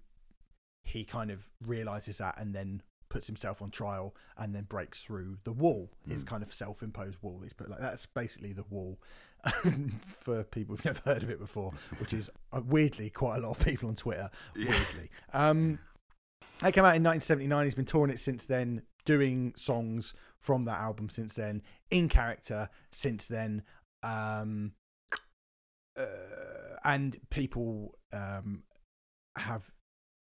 he 0.86 1.04
kind 1.04 1.30
of 1.30 1.48
realizes 1.64 2.18
that 2.18 2.38
and 2.38 2.54
then 2.54 2.82
puts 3.08 3.26
himself 3.26 3.62
on 3.62 3.70
trial 3.70 4.14
and 4.36 4.54
then 4.54 4.64
breaks 4.64 5.02
through 5.02 5.38
the 5.44 5.52
wall 5.52 5.90
his 6.08 6.24
kind 6.24 6.42
of 6.42 6.52
self-imposed 6.52 7.16
wall 7.22 7.40
he's 7.42 7.52
put 7.52 7.70
like 7.70 7.78
that's 7.78 8.04
basically 8.06 8.52
the 8.52 8.64
wall 8.68 8.98
for 10.06 10.42
people 10.42 10.74
who've 10.74 10.84
never 10.84 11.00
heard 11.04 11.22
of 11.22 11.30
it 11.30 11.38
before 11.38 11.72
which 11.98 12.12
is 12.12 12.28
uh, 12.52 12.60
weirdly 12.66 13.08
quite 13.08 13.36
a 13.38 13.40
lot 13.40 13.50
of 13.50 13.64
people 13.64 13.88
on 13.88 13.94
twitter 13.94 14.28
weirdly. 14.56 15.10
Um 15.32 15.78
it 16.64 16.72
came 16.72 16.84
out 16.84 16.96
in 16.96 17.04
1979 17.04 17.64
he's 17.64 17.74
been 17.74 17.84
touring 17.84 18.10
it 18.10 18.18
since 18.18 18.44
then 18.44 18.82
doing 19.04 19.54
songs 19.56 20.12
from 20.40 20.64
that 20.64 20.78
album 20.78 21.08
since 21.08 21.34
then 21.34 21.62
in 21.90 22.08
character 22.08 22.68
since 22.90 23.28
then 23.28 23.62
um 24.02 24.72
uh, 25.98 26.76
and 26.84 27.18
people 27.30 27.94
um, 28.12 28.62
have 29.36 29.70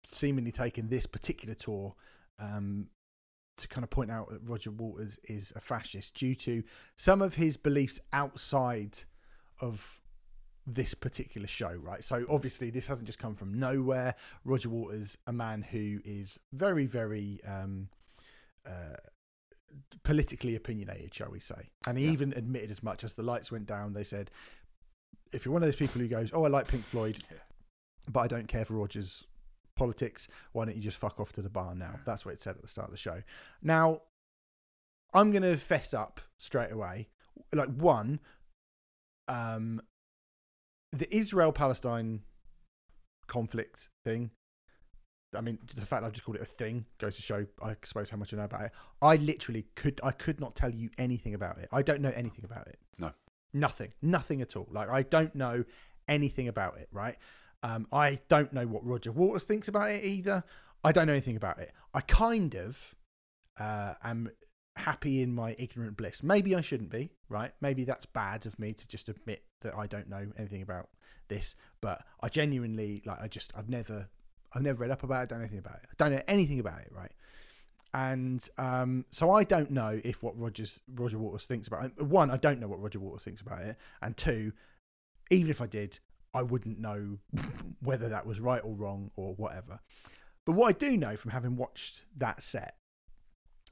seemingly 0.07 0.51
taken 0.51 0.89
this 0.89 1.05
particular 1.05 1.55
tour 1.55 1.95
um, 2.39 2.87
to 3.57 3.67
kind 3.67 3.83
of 3.83 3.89
point 3.89 4.11
out 4.11 4.29
that 4.29 4.41
Roger 4.43 4.71
Waters 4.71 5.17
is 5.23 5.53
a 5.55 5.61
fascist 5.61 6.13
due 6.15 6.35
to 6.35 6.63
some 6.95 7.21
of 7.21 7.35
his 7.35 7.57
beliefs 7.57 7.99
outside 8.11 8.99
of 9.61 10.01
this 10.67 10.93
particular 10.93 11.47
show, 11.47 11.71
right? 11.75 12.03
So 12.03 12.25
obviously 12.29 12.69
this 12.71 12.87
hasn't 12.87 13.05
just 13.05 13.19
come 13.19 13.35
from 13.35 13.57
nowhere. 13.59 14.15
Roger 14.43 14.69
Waters, 14.69 15.17
a 15.27 15.31
man 15.33 15.61
who 15.61 15.99
is 16.03 16.37
very, 16.51 16.85
very 16.87 17.39
um, 17.47 17.89
uh, 18.65 18.95
politically 20.03 20.55
opinionated, 20.55 21.13
shall 21.13 21.29
we 21.31 21.39
say, 21.39 21.69
and 21.87 21.97
he 21.97 22.05
Yeah. 22.05 22.11
even 22.11 22.33
admitted 22.33 22.71
as 22.71 22.81
much 22.83 23.03
as 23.03 23.13
the 23.15 23.23
lights 23.23 23.51
went 23.51 23.67
down. 23.67 23.93
They 23.93 24.03
said, 24.03 24.31
if 25.31 25.45
you're 25.45 25.53
one 25.53 25.61
of 25.63 25.67
those 25.67 25.75
people 25.75 25.99
who 26.01 26.07
goes, 26.07 26.31
"Oh, 26.33 26.43
I 26.45 26.47
like 26.47 26.67
Pink 26.67 26.83
Floyd," 26.83 27.23
but 28.07 28.21
I 28.21 28.27
don't 28.27 28.47
care 28.47 28.63
for 28.65 28.75
Rogers' 28.75 29.25
politics, 29.75 30.27
why 30.51 30.65
don't 30.65 30.75
you 30.75 30.81
just 30.81 30.97
fuck 30.97 31.19
off 31.19 31.31
to 31.33 31.41
the 31.41 31.49
bar 31.49 31.75
now? 31.75 31.99
That's 32.05 32.25
what 32.25 32.33
it 32.33 32.41
said 32.41 32.55
at 32.55 32.61
the 32.61 32.67
start 32.67 32.87
of 32.87 32.91
the 32.91 32.97
show. 32.97 33.21
Now, 33.61 34.01
I'm 35.13 35.31
going 35.31 35.43
to 35.43 35.57
fess 35.57 35.93
up 35.93 36.19
straight 36.37 36.71
away. 36.71 37.09
Like 37.53 37.69
one, 37.69 38.19
um, 39.27 39.81
the 40.91 41.13
Israel 41.15 41.51
Palestine 41.51 42.21
conflict 43.27 43.89
thing. 44.03 44.31
I 45.35 45.41
mean, 45.41 45.59
the 45.75 45.85
fact 45.85 46.03
I've 46.05 46.13
just 46.13 46.23
called 46.23 46.37
it 46.37 46.41
a 46.41 46.45
thing 46.45 46.85
goes 46.97 47.17
to 47.17 47.21
show, 47.21 47.45
I 47.61 47.75
suppose, 47.83 48.09
how 48.09 48.17
much 48.17 48.33
I 48.33 48.37
know 48.37 48.45
about 48.45 48.61
it. 48.61 48.71
I 49.01 49.17
literally 49.17 49.65
could, 49.75 49.99
I 50.03 50.11
could 50.11 50.39
not 50.39 50.55
tell 50.55 50.73
you 50.73 50.89
anything 50.97 51.33
about 51.33 51.57
it. 51.57 51.67
I 51.73 51.81
don't 51.81 52.01
know 52.01 52.13
anything 52.15 52.45
about 52.45 52.67
it. 52.67 52.79
No. 52.99 53.11
nothing, 53.53 53.91
nothing 54.01 54.41
at 54.41 54.55
all. 54.55 54.67
Like 54.71 54.89
I 54.89 55.03
don't 55.03 55.35
know 55.35 55.65
anything 56.07 56.47
about 56.47 56.77
it. 56.77 56.87
Right. 56.91 57.17
Um, 57.65 57.87
I 57.91 58.19
don't 58.29 58.53
know 58.53 58.67
what 58.67 58.85
Roger 58.85 59.11
Waters 59.11 59.43
thinks 59.43 59.67
about 59.67 59.89
it 59.89 60.03
either. 60.03 60.43
I 60.83 60.91
don't 60.91 61.07
know 61.07 61.13
anything 61.13 61.35
about 61.35 61.57
it. 61.57 61.71
I 61.95 62.01
kind 62.01 62.53
of 62.53 62.93
uh, 63.59 63.95
am 64.03 64.29
happy 64.75 65.23
in 65.23 65.33
my 65.33 65.55
ignorant 65.57 65.97
bliss. 65.97 66.21
Maybe 66.21 66.53
I 66.53 66.61
shouldn't 66.61 66.91
be, 66.91 67.09
right? 67.27 67.53
Maybe 67.61 67.83
that's 67.83 68.05
bad 68.05 68.45
of 68.45 68.59
me 68.59 68.73
to 68.73 68.87
just 68.87 69.09
admit 69.09 69.41
that 69.61 69.73
I 69.73 69.87
don't 69.87 70.07
know 70.07 70.27
anything 70.37 70.61
about 70.61 70.89
this. 71.27 71.55
But 71.81 72.03
I 72.21 72.29
genuinely 72.29 73.01
like. 73.03 73.19
I 73.19 73.27
just 73.27 73.51
I've 73.57 73.67
never 73.67 74.09
I've 74.53 74.61
never 74.61 74.83
read 74.83 74.91
up 74.91 75.01
about 75.01 75.23
it. 75.23 75.29
Don't 75.29 75.39
know 75.39 75.45
anything 75.45 75.57
about 75.65 75.77
it. 75.77 75.89
I 75.89 75.95
don't 75.97 76.11
know 76.11 76.23
anything 76.27 76.59
about 76.59 76.81
it, 76.81 76.91
right? 76.95 77.11
And 77.95 78.47
um, 78.59 79.05
so 79.09 79.31
I 79.31 79.43
don't 79.43 79.71
know 79.71 79.99
if 80.03 80.21
what 80.21 80.39
Rogers 80.39 80.81
Roger 80.93 81.17
Waters 81.17 81.45
thinks 81.45 81.67
about 81.67 81.85
it. 81.85 81.99
One, 81.99 82.29
I 82.29 82.37
don't 82.37 82.59
know 82.59 82.67
what 82.67 82.79
Roger 82.79 82.99
Waters 82.99 83.23
thinks 83.23 83.41
about 83.41 83.61
it, 83.63 83.75
and 84.03 84.15
two, 84.15 84.53
even 85.31 85.49
if 85.49 85.61
I 85.61 85.65
did, 85.65 85.97
I 86.35 86.43
wouldn't 86.43 86.79
know 86.79 87.17
whether 87.81 88.09
that 88.09 88.25
was 88.25 88.39
right 88.39 88.61
or 88.63 88.75
wrong 88.75 89.09
or 89.15 89.33
whatever. 89.35 89.79
But 90.45 90.53
what 90.53 90.69
I 90.69 90.77
do 90.77 90.95
know 90.97 91.15
from 91.17 91.31
having 91.31 91.55
watched 91.55 92.05
that 92.17 92.43
set, 92.43 92.75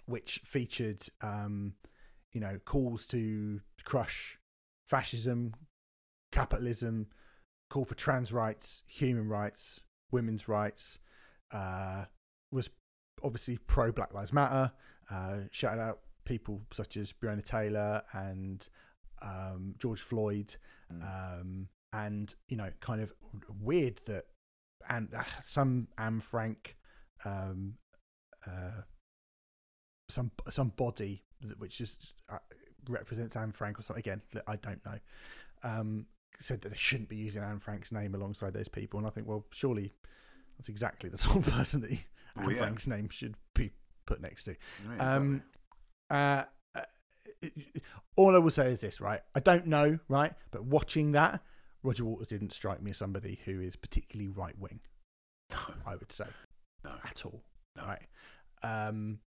which 0.06 0.42
featured, 0.44 1.08
um, 1.22 1.74
you 2.32 2.42
know, 2.42 2.58
calls 2.66 3.06
to 3.08 3.62
crush 3.84 4.40
fascism, 4.88 5.54
capitalism, 6.32 7.08
call 7.70 7.86
for 7.86 7.96
trans 7.96 8.34
rights, 8.34 8.84
human 8.88 9.28
rights, 9.28 9.82
women's 10.12 10.48
rights, 10.48 11.00
uh, 11.52 12.06
was 12.52 12.70
obviously 13.24 13.58
pro 13.68 13.92
Black 13.92 14.14
Lives 14.14 14.34
Matter. 14.34 14.72
Uh, 15.12 15.42
shouted 15.52 15.82
out 15.82 16.00
people 16.26 16.62
such 16.72 16.98
as 16.98 17.12
Breonna 17.14 17.44
Taylor 17.44 18.02
and 18.14 18.68
um, 19.22 19.76
George 19.78 20.02
Floyd, 20.02 20.56
Mm. 20.92 21.40
um, 21.42 21.68
and 21.94 22.34
you 22.50 22.58
know, 22.58 22.70
kind 22.82 23.02
of 23.02 23.14
weird 23.62 24.02
that 24.08 24.26
and 24.90 25.14
uh, 25.16 25.24
some 25.42 25.88
Anne 25.98 26.20
Frank, 26.20 26.76
um, 27.24 27.76
uh, 28.46 28.82
some 30.10 30.32
some 30.50 30.70
body 30.70 31.24
which 31.58 31.78
just 31.78 32.14
uh, 32.30 32.38
represents 32.90 33.36
Anne 33.36 33.52
Frank 33.52 33.80
or 33.80 33.82
something. 33.82 34.02
Again, 34.02 34.22
I 34.48 34.56
don't 34.56 34.84
know. 34.86 35.00
Um, 35.64 36.08
said 36.40 36.62
that 36.62 36.70
they 36.70 36.76
shouldn't 36.78 37.10
be 37.10 37.16
using 37.16 37.44
Anne 37.44 37.60
Frank's 37.60 37.92
name 37.92 38.16
alongside 38.16 38.54
those 38.54 38.68
people, 38.68 38.98
and 38.98 39.08
I 39.08 39.12
think, 39.12 39.28
well, 39.28 39.46
surely 39.52 39.94
that's 40.58 40.70
exactly 40.70 41.10
the 41.10 41.18
sort 41.20 41.38
of 41.38 41.54
person 41.54 41.82
that 41.82 41.92
Well, 42.36 42.46
Anne 42.46 42.52
yeah. 42.52 42.58
Frank's 42.58 42.88
name 42.88 43.10
should 43.10 43.36
be 43.54 43.72
put 44.06 44.22
next 44.22 44.44
to. 44.46 44.56
Um, 45.00 45.44
exactly. 46.10 46.10
uh, 46.10 46.44
uh, 46.76 47.50
all 48.16 48.36
I 48.36 48.40
will 48.40 48.50
say 48.50 48.72
is 48.72 48.82
this, 48.82 49.00
right? 49.00 49.22
I 49.36 49.40
don't 49.40 49.68
know, 49.68 50.00
right? 50.08 50.34
But 50.52 50.66
watching 50.66 51.12
that, 51.14 51.42
Roger 51.84 52.06
Waters 52.06 52.28
didn't 52.28 52.54
strike 52.54 52.82
me 52.82 52.92
as 52.92 52.98
somebody 52.98 53.40
who 53.46 53.60
is 53.62 53.76
particularly 53.76 54.30
right 54.30 54.58
wing. 54.58 54.80
No. 55.52 55.58
I 55.86 55.96
would 55.96 56.12
say, 56.12 56.26
No. 56.84 56.92
at 57.04 57.26
all, 57.26 57.44
No. 57.76 57.86
right? 57.86 58.08
Um, 58.64 59.20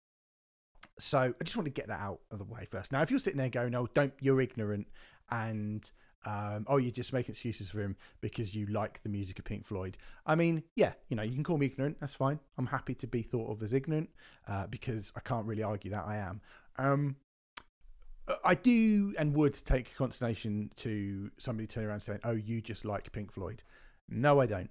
so 0.97 1.19
I 1.39 1.43
just 1.43 1.57
want 1.57 1.65
to 1.65 1.71
get 1.71 1.87
that 1.87 1.99
out 1.99 2.21
of 2.31 2.39
the 2.39 2.45
way 2.45 2.65
first. 2.65 2.91
Now, 2.91 3.01
if 3.01 3.11
you're 3.11 3.19
sitting 3.19 3.37
there 3.37 3.49
going, 3.49 3.75
"Oh, 3.75 3.87
don't," 3.93 4.13
you're 4.21 4.39
ignorant, 4.41 4.87
and 5.29 5.89
um, 6.25 6.65
oh, 6.67 6.77
you're 6.77 6.91
just 6.91 7.11
making 7.13 7.33
excuses 7.33 7.69
for 7.69 7.81
him 7.81 7.97
because 8.21 8.55
you 8.55 8.65
like 8.67 9.03
the 9.03 9.09
music 9.09 9.37
of 9.37 9.45
Pink 9.45 9.65
Floyd. 9.65 9.97
I 10.25 10.35
mean, 10.35 10.63
yeah, 10.75 10.93
you 11.09 11.15
know, 11.15 11.21
you 11.23 11.33
can 11.33 11.43
call 11.43 11.57
me 11.57 11.67
ignorant. 11.67 11.97
That's 11.99 12.15
fine. 12.15 12.39
I'm 12.57 12.65
happy 12.67 12.95
to 12.95 13.07
be 13.07 13.21
thought 13.21 13.51
of 13.51 13.61
as 13.61 13.73
ignorant 13.73 14.09
uh, 14.47 14.65
because 14.67 15.11
I 15.15 15.19
can't 15.19 15.45
really 15.45 15.61
argue 15.63 15.91
that 15.91 16.05
I 16.05 16.15
am. 16.17 16.41
Um, 16.77 17.17
I 18.43 18.55
do 18.55 19.13
and 19.17 19.35
would 19.35 19.53
take 19.53 19.95
consternation 19.95 20.71
to 20.77 21.31
somebody 21.37 21.67
turning 21.67 21.89
around 21.89 21.99
saying, 21.99 22.21
"Oh, 22.23 22.31
you 22.31 22.61
just 22.61 22.85
like 22.85 23.11
Pink 23.11 23.31
Floyd." 23.31 23.63
No, 24.09 24.39
I 24.39 24.45
don't. 24.45 24.69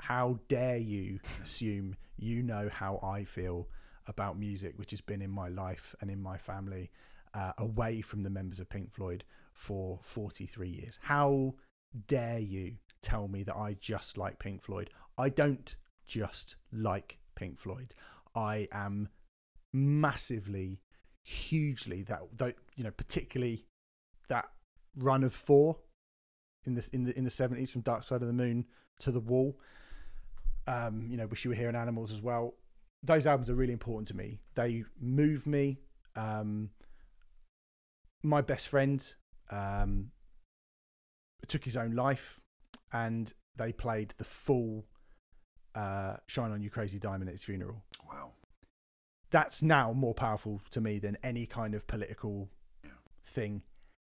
How 0.00 0.38
dare 0.48 0.78
you 0.78 1.20
assume 1.42 1.96
you 2.16 2.42
know 2.42 2.68
how 2.72 2.98
I 3.02 3.24
feel 3.24 3.68
about 4.06 4.38
music, 4.38 4.78
which 4.78 4.90
has 4.90 5.00
been 5.00 5.22
in 5.22 5.30
my 5.30 5.48
life 5.48 5.94
and 6.00 6.10
in 6.10 6.20
my 6.20 6.38
family, 6.38 6.90
uh, 7.34 7.52
away 7.58 8.00
from 8.00 8.22
the 8.22 8.30
members 8.30 8.58
of 8.58 8.68
Pink 8.68 8.92
Floyd 8.92 9.24
for 9.52 10.00
43 10.02 10.68
years? 10.68 10.98
How 11.02 11.54
dare 12.06 12.38
you 12.38 12.76
tell 13.02 13.28
me 13.28 13.42
that 13.44 13.56
I 13.56 13.74
just 13.74 14.16
like 14.16 14.38
Pink 14.38 14.62
Floyd? 14.62 14.90
I 15.16 15.28
don't 15.28 15.74
just 16.06 16.56
like 16.72 17.18
Pink 17.34 17.60
Floyd. 17.60 17.94
I 18.34 18.68
am 18.72 19.08
massively, 19.72 20.80
hugely 21.22 22.02
that, 22.04 22.22
that 22.38 22.56
you 22.78 22.84
know, 22.84 22.90
particularly 22.90 23.66
that 24.28 24.48
run 24.96 25.24
of 25.24 25.32
four 25.34 25.76
in 26.64 26.74
the 26.76 26.88
in 26.92 27.04
the 27.04 27.18
in 27.18 27.24
the 27.24 27.30
seventies 27.30 27.70
from 27.70 27.82
Dark 27.82 28.04
Side 28.04 28.22
of 28.22 28.28
the 28.28 28.32
Moon 28.32 28.64
to 29.00 29.10
the 29.10 29.20
Wall. 29.20 29.58
Um, 30.66 31.06
you 31.08 31.16
know, 31.16 31.26
wish 31.26 31.44
you 31.44 31.50
were 31.50 31.56
here 31.56 31.68
in 31.68 31.74
Animals 31.76 32.12
as 32.12 32.22
well. 32.22 32.54
Those 33.02 33.26
albums 33.26 33.48
are 33.50 33.54
really 33.54 33.72
important 33.72 34.06
to 34.08 34.16
me. 34.16 34.40
They 34.54 34.84
move 35.00 35.46
me. 35.46 35.78
Um, 36.14 36.70
my 38.22 38.40
best 38.42 38.68
friend 38.68 39.04
um, 39.50 40.10
took 41.46 41.64
his 41.64 41.76
own 41.76 41.92
life, 41.92 42.40
and 42.92 43.32
they 43.56 43.72
played 43.72 44.14
the 44.18 44.24
full 44.24 44.84
uh, 45.74 46.16
"Shine 46.26 46.52
On 46.52 46.60
You 46.62 46.70
Crazy 46.70 46.98
Diamond" 46.98 47.28
at 47.28 47.34
his 47.34 47.44
funeral 47.44 47.82
Wow. 48.08 48.32
that's 49.30 49.62
now 49.62 49.92
more 49.92 50.14
powerful 50.14 50.60
to 50.70 50.80
me 50.80 50.98
than 50.98 51.16
any 51.22 51.46
kind 51.46 51.74
of 51.74 51.86
political. 51.86 52.50
Thing 53.38 53.62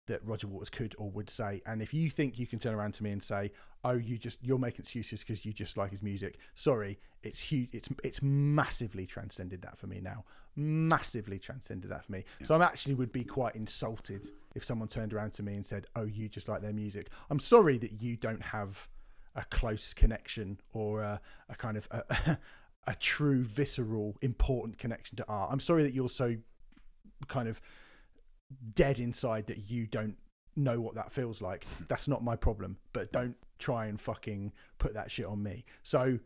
that 0.08 0.26
Roger 0.26 0.48
Waters 0.48 0.70
could 0.70 0.96
or 0.98 1.10
would 1.12 1.30
say. 1.30 1.62
And 1.66 1.82
if 1.82 1.94
you 1.94 2.10
think 2.10 2.38
you 2.38 2.46
can 2.46 2.60
turn 2.60 2.76
around 2.76 2.94
to 2.96 3.04
me 3.04 3.12
and 3.12 3.24
say, 3.24 3.52
"Oh, 3.84 3.94
you 3.94 4.18
just 4.18 4.44
you're 4.44 4.60
making 4.60 4.82
excuses 4.82 5.22
because 5.22 5.46
you 5.46 5.54
just 5.54 5.78
like 5.78 5.92
his 5.92 6.02
music," 6.02 6.38
sorry, 6.56 7.00
it's 7.22 7.40
huge. 7.40 7.70
It's 7.72 7.90
it's 8.04 8.22
massively 8.22 9.06
transcended 9.06 9.62
that 9.62 9.78
for 9.78 9.88
me 9.88 10.02
now. 10.02 10.26
Massively 10.56 11.40
transcended 11.40 11.90
that 11.90 12.06
for 12.06 12.12
me. 12.12 12.26
So 12.44 12.56
I 12.56 12.64
actually 12.66 12.96
would 12.96 13.12
be 13.12 13.24
quite 13.24 13.56
insulted 13.56 14.30
if 14.56 14.66
someone 14.66 14.90
turned 14.90 15.14
around 15.14 15.32
to 15.34 15.44
me 15.44 15.54
and 15.56 15.66
said, 15.66 15.88
"Oh, 15.96 16.04
you 16.06 16.28
just 16.28 16.50
like 16.50 16.62
their 16.62 16.74
music." 16.74 17.10
I'm 17.30 17.40
sorry 17.40 17.78
that 17.78 18.02
you 18.02 18.18
don't 18.18 18.44
have 18.44 18.90
a 19.36 19.44
close 19.46 19.94
connection 19.94 20.60
or 20.74 21.02
a, 21.02 21.22
a 21.50 21.56
kind 21.56 21.78
of 21.78 21.88
a, 21.92 22.38
a 22.88 22.96
true 22.96 23.44
visceral 23.44 24.16
important 24.22 24.78
connection 24.78 25.16
to 25.16 25.26
art 25.28 25.50
i'm 25.52 25.60
sorry 25.60 25.82
that 25.82 25.94
you're 25.94 26.10
so 26.10 26.36
kind 27.28 27.48
of 27.48 27.60
dead 28.76 29.00
inside 29.00 29.48
that 29.48 29.70
you 29.70 29.88
don't 29.88 30.18
know 30.56 30.80
what 30.80 30.96
that 30.96 31.12
feels 31.12 31.42
like. 31.42 31.66
That's 31.88 32.08
not 32.08 32.24
my 32.24 32.36
problem 32.36 32.78
but 32.92 33.12
don't 33.12 33.36
try 33.60 33.86
and 33.86 34.00
fucking 34.00 34.52
put 34.78 34.94
that 34.94 35.10
shit 35.10 35.26
on 35.26 35.42
me. 35.42 35.66
So 35.84 36.20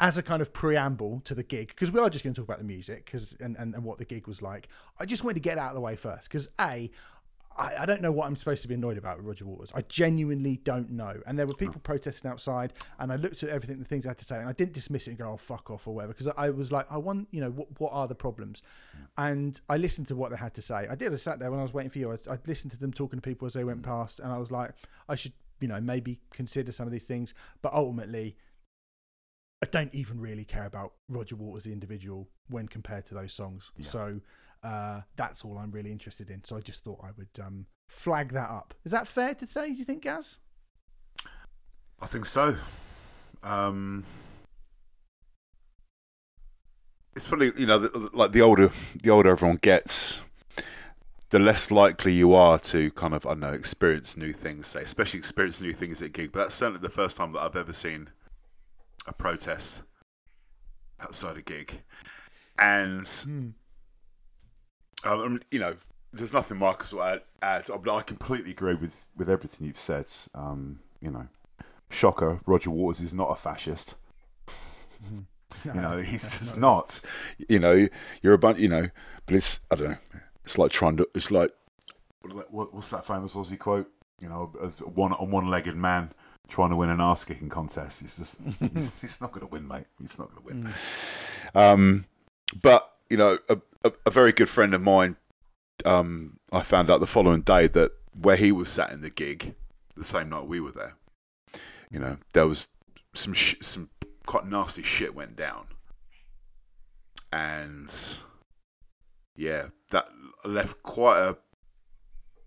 as 0.00 0.18
a 0.18 0.22
kind 0.22 0.42
of 0.42 0.52
preamble 0.52 1.20
to 1.24 1.34
the 1.34 1.42
gig 1.42 1.68
because 1.68 1.92
we 1.92 2.00
are 2.00 2.10
just 2.10 2.24
going 2.24 2.34
to 2.34 2.40
talk 2.40 2.48
about 2.48 2.58
the 2.58 2.64
music 2.64 3.04
because 3.04 3.36
and, 3.40 3.56
and, 3.56 3.74
and 3.74 3.84
what 3.84 3.98
the 3.98 4.04
gig 4.04 4.26
was 4.26 4.42
like 4.42 4.68
i 4.98 5.04
just 5.04 5.22
wanted 5.22 5.34
to 5.34 5.40
get 5.40 5.58
out 5.58 5.68
of 5.68 5.74
the 5.74 5.80
way 5.80 5.94
first 5.94 6.28
because 6.28 6.48
a 6.60 6.90
I, 7.56 7.82
I 7.82 7.86
don't 7.86 8.00
know 8.00 8.12
what 8.12 8.26
I'm 8.26 8.36
supposed 8.36 8.62
to 8.62 8.68
be 8.68 8.74
annoyed 8.74 8.98
about 8.98 9.18
with 9.18 9.26
Roger 9.26 9.44
Waters. 9.44 9.72
I 9.74 9.82
genuinely 9.82 10.56
don't 10.64 10.90
know. 10.90 11.20
And 11.26 11.38
there 11.38 11.46
were 11.46 11.54
people 11.54 11.74
hmm. 11.74 11.80
protesting 11.80 12.30
outside, 12.30 12.72
and 12.98 13.12
I 13.12 13.16
looked 13.16 13.42
at 13.42 13.50
everything, 13.50 13.78
the 13.78 13.84
things 13.84 14.06
I 14.06 14.10
had 14.10 14.18
to 14.18 14.24
say, 14.24 14.38
and 14.38 14.48
I 14.48 14.52
didn't 14.52 14.72
dismiss 14.72 15.06
it 15.06 15.10
and 15.10 15.18
go, 15.18 15.30
"Oh 15.30 15.36
fuck 15.36 15.70
off" 15.70 15.86
or 15.86 15.94
whatever, 15.94 16.12
because 16.12 16.28
I 16.36 16.50
was 16.50 16.72
like, 16.72 16.86
I 16.90 16.98
want, 16.98 17.28
you 17.30 17.40
know, 17.40 17.50
what 17.50 17.68
what 17.80 17.92
are 17.92 18.08
the 18.08 18.14
problems? 18.14 18.62
Hmm. 18.92 19.04
And 19.18 19.60
I 19.68 19.76
listened 19.76 20.06
to 20.08 20.16
what 20.16 20.30
they 20.30 20.36
had 20.36 20.54
to 20.54 20.62
say. 20.62 20.86
I 20.90 20.94
did. 20.94 21.12
I 21.12 21.16
sat 21.16 21.38
there 21.38 21.50
when 21.50 21.60
I 21.60 21.62
was 21.62 21.74
waiting 21.74 21.90
for 21.90 21.98
you. 21.98 22.12
I, 22.12 22.32
I 22.32 22.38
listened 22.46 22.72
to 22.72 22.78
them 22.78 22.92
talking 22.92 23.18
to 23.18 23.22
people 23.22 23.46
as 23.46 23.52
they 23.52 23.64
went 23.64 23.78
hmm. 23.78 23.90
past, 23.90 24.20
and 24.20 24.32
I 24.32 24.38
was 24.38 24.50
like, 24.50 24.72
I 25.08 25.14
should, 25.14 25.32
you 25.60 25.68
know, 25.68 25.80
maybe 25.80 26.20
consider 26.30 26.72
some 26.72 26.86
of 26.86 26.92
these 26.92 27.04
things. 27.04 27.34
But 27.60 27.74
ultimately, 27.74 28.36
I 29.62 29.66
don't 29.70 29.94
even 29.94 30.20
really 30.20 30.44
care 30.44 30.66
about 30.66 30.94
Roger 31.08 31.36
Waters 31.36 31.64
the 31.64 31.72
individual 31.72 32.28
when 32.48 32.66
compared 32.66 33.06
to 33.06 33.14
those 33.14 33.32
songs. 33.32 33.70
Yeah. 33.76 33.86
So 33.86 34.20
uh, 34.62 35.00
that's 35.16 35.44
all 35.44 35.58
I'm 35.58 35.70
really 35.70 35.90
interested 35.90 36.30
in. 36.30 36.44
So 36.44 36.56
I 36.56 36.60
just 36.60 36.84
thought 36.84 37.00
I 37.02 37.10
would 37.16 37.44
um, 37.44 37.66
flag 37.88 38.32
that 38.32 38.50
up. 38.50 38.74
Is 38.84 38.92
that 38.92 39.08
fair 39.08 39.34
to 39.34 39.50
say? 39.50 39.72
Do 39.72 39.78
you 39.78 39.84
think, 39.84 40.02
Gaz? 40.02 40.38
I 42.00 42.06
think 42.06 42.26
so. 42.26 42.56
Um, 43.42 44.04
it's 47.14 47.26
funny, 47.26 47.50
you 47.56 47.66
know, 47.66 47.78
the, 47.78 48.10
like 48.12 48.32
the 48.32 48.40
older 48.40 48.70
the 49.00 49.10
older 49.10 49.30
everyone 49.30 49.58
gets, 49.58 50.20
the 51.30 51.38
less 51.38 51.70
likely 51.70 52.12
you 52.12 52.34
are 52.34 52.58
to 52.60 52.90
kind 52.92 53.14
of 53.14 53.26
I 53.26 53.30
don't 53.30 53.40
know 53.40 53.52
experience 53.52 54.16
new 54.16 54.32
things. 54.32 54.68
Say, 54.68 54.82
especially 54.82 55.18
experience 55.18 55.60
new 55.60 55.72
things 55.72 56.00
at 56.02 56.12
gig. 56.12 56.32
But 56.32 56.44
that's 56.44 56.54
certainly 56.54 56.80
the 56.80 56.88
first 56.88 57.16
time 57.16 57.32
that 57.32 57.40
I've 57.40 57.56
ever 57.56 57.72
seen 57.72 58.08
a 59.06 59.12
protest 59.12 59.82
outside 61.00 61.36
a 61.36 61.42
gig, 61.42 61.82
and 62.58 63.02
Mm. 63.02 63.52
Um, 65.04 65.40
you 65.50 65.58
know, 65.58 65.76
there's 66.12 66.32
nothing 66.32 66.58
Marcus 66.58 66.92
will 66.92 67.02
add. 67.02 67.22
add. 67.42 67.68
I 67.70 68.00
completely 68.02 68.50
agree 68.52 68.74
with 68.74 69.04
with 69.16 69.28
everything 69.30 69.66
you've 69.66 69.78
said. 69.78 70.06
Um, 70.34 70.80
you 71.00 71.10
know, 71.10 71.26
shocker, 71.90 72.40
Roger 72.46 72.70
Waters 72.70 73.00
is 73.00 73.12
not 73.14 73.30
a 73.30 73.36
fascist. 73.36 73.94
You 75.66 75.80
know, 75.80 75.98
he's 75.98 76.38
just 76.38 76.56
not. 76.56 76.98
You 77.48 77.58
know, 77.58 77.86
you're 78.22 78.32
a 78.32 78.38
bunch. 78.38 78.58
You 78.58 78.68
know, 78.68 78.88
but 79.26 79.34
it's 79.34 79.60
I 79.70 79.74
don't 79.76 79.90
know. 79.90 79.96
It's 80.44 80.56
like 80.58 80.72
trying 80.72 80.96
to. 80.96 81.08
It's 81.14 81.30
like 81.30 81.52
what, 82.22 82.52
what- 82.52 82.74
what's 82.74 82.90
that 82.90 83.04
famous 83.04 83.34
Aussie 83.34 83.58
quote? 83.58 83.88
You 84.18 84.28
know, 84.30 84.52
as 84.64 84.78
one 84.80 85.12
a 85.12 85.24
one-legged 85.24 85.76
man 85.76 86.12
trying 86.48 86.70
to 86.70 86.76
win 86.76 86.88
an 86.88 87.00
ass 87.00 87.24
kicking 87.24 87.48
contest. 87.48 88.00
He's 88.00 88.16
just 88.16 88.40
he's, 88.74 89.00
he's 89.02 89.20
not 89.20 89.30
going 89.30 89.42
to 89.46 89.46
win, 89.52 89.68
mate. 89.68 89.86
He's 90.00 90.18
not 90.18 90.30
going 90.34 90.42
to 90.42 90.44
win. 90.64 90.74
Um, 91.54 92.06
but 92.62 92.90
you 93.10 93.16
know, 93.18 93.38
a, 93.50 93.58
a, 93.84 93.92
a 94.06 94.10
very 94.10 94.32
good 94.32 94.48
friend 94.48 94.74
of 94.74 94.80
mine. 94.80 95.16
Um, 95.84 96.38
I 96.52 96.60
found 96.60 96.90
out 96.90 97.00
the 97.00 97.06
following 97.06 97.42
day 97.42 97.66
that 97.66 97.92
where 98.18 98.36
he 98.36 98.52
was 98.52 98.70
sat 98.70 98.92
in 98.92 99.00
the 99.00 99.10
gig, 99.10 99.54
the 99.96 100.04
same 100.04 100.28
night 100.28 100.46
we 100.46 100.60
were 100.60 100.72
there. 100.72 100.94
You 101.90 101.98
know, 101.98 102.18
there 102.32 102.46
was 102.46 102.68
some 103.14 103.32
sh- 103.32 103.56
some 103.60 103.90
quite 104.26 104.46
nasty 104.46 104.82
shit 104.82 105.14
went 105.14 105.36
down, 105.36 105.66
and 107.32 107.92
yeah, 109.36 109.68
that 109.90 110.08
left 110.44 110.82
quite 110.82 111.20
a 111.20 111.36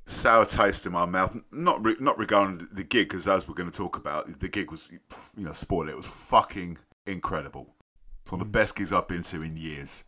sour 0.08 0.46
taste 0.46 0.86
in 0.86 0.94
my 0.94 1.06
mouth. 1.06 1.40
Not 1.52 1.84
re- 1.84 1.98
not 2.00 2.18
regarding 2.18 2.68
the 2.72 2.84
gig, 2.84 3.10
because 3.10 3.28
as 3.28 3.48
we're 3.48 3.56
going 3.56 3.70
to 3.70 3.78
talk 3.78 3.98
about, 3.98 4.40
the 4.40 4.50
gig 4.50 4.72
was 4.72 4.90
you 5.38 5.44
know 5.44 5.54
spoil 5.54 5.88
it. 5.90 5.92
It 5.92 5.98
was 5.98 6.30
fucking 6.30 6.78
incredible. 7.06 7.76
It's 8.22 8.32
one 8.32 8.42
of 8.42 8.48
the 8.48 8.52
best 8.52 8.76
gigs 8.76 8.92
I've 8.92 9.08
been 9.08 9.24
to 9.24 9.44
in 9.44 9.58
years. 9.58 10.04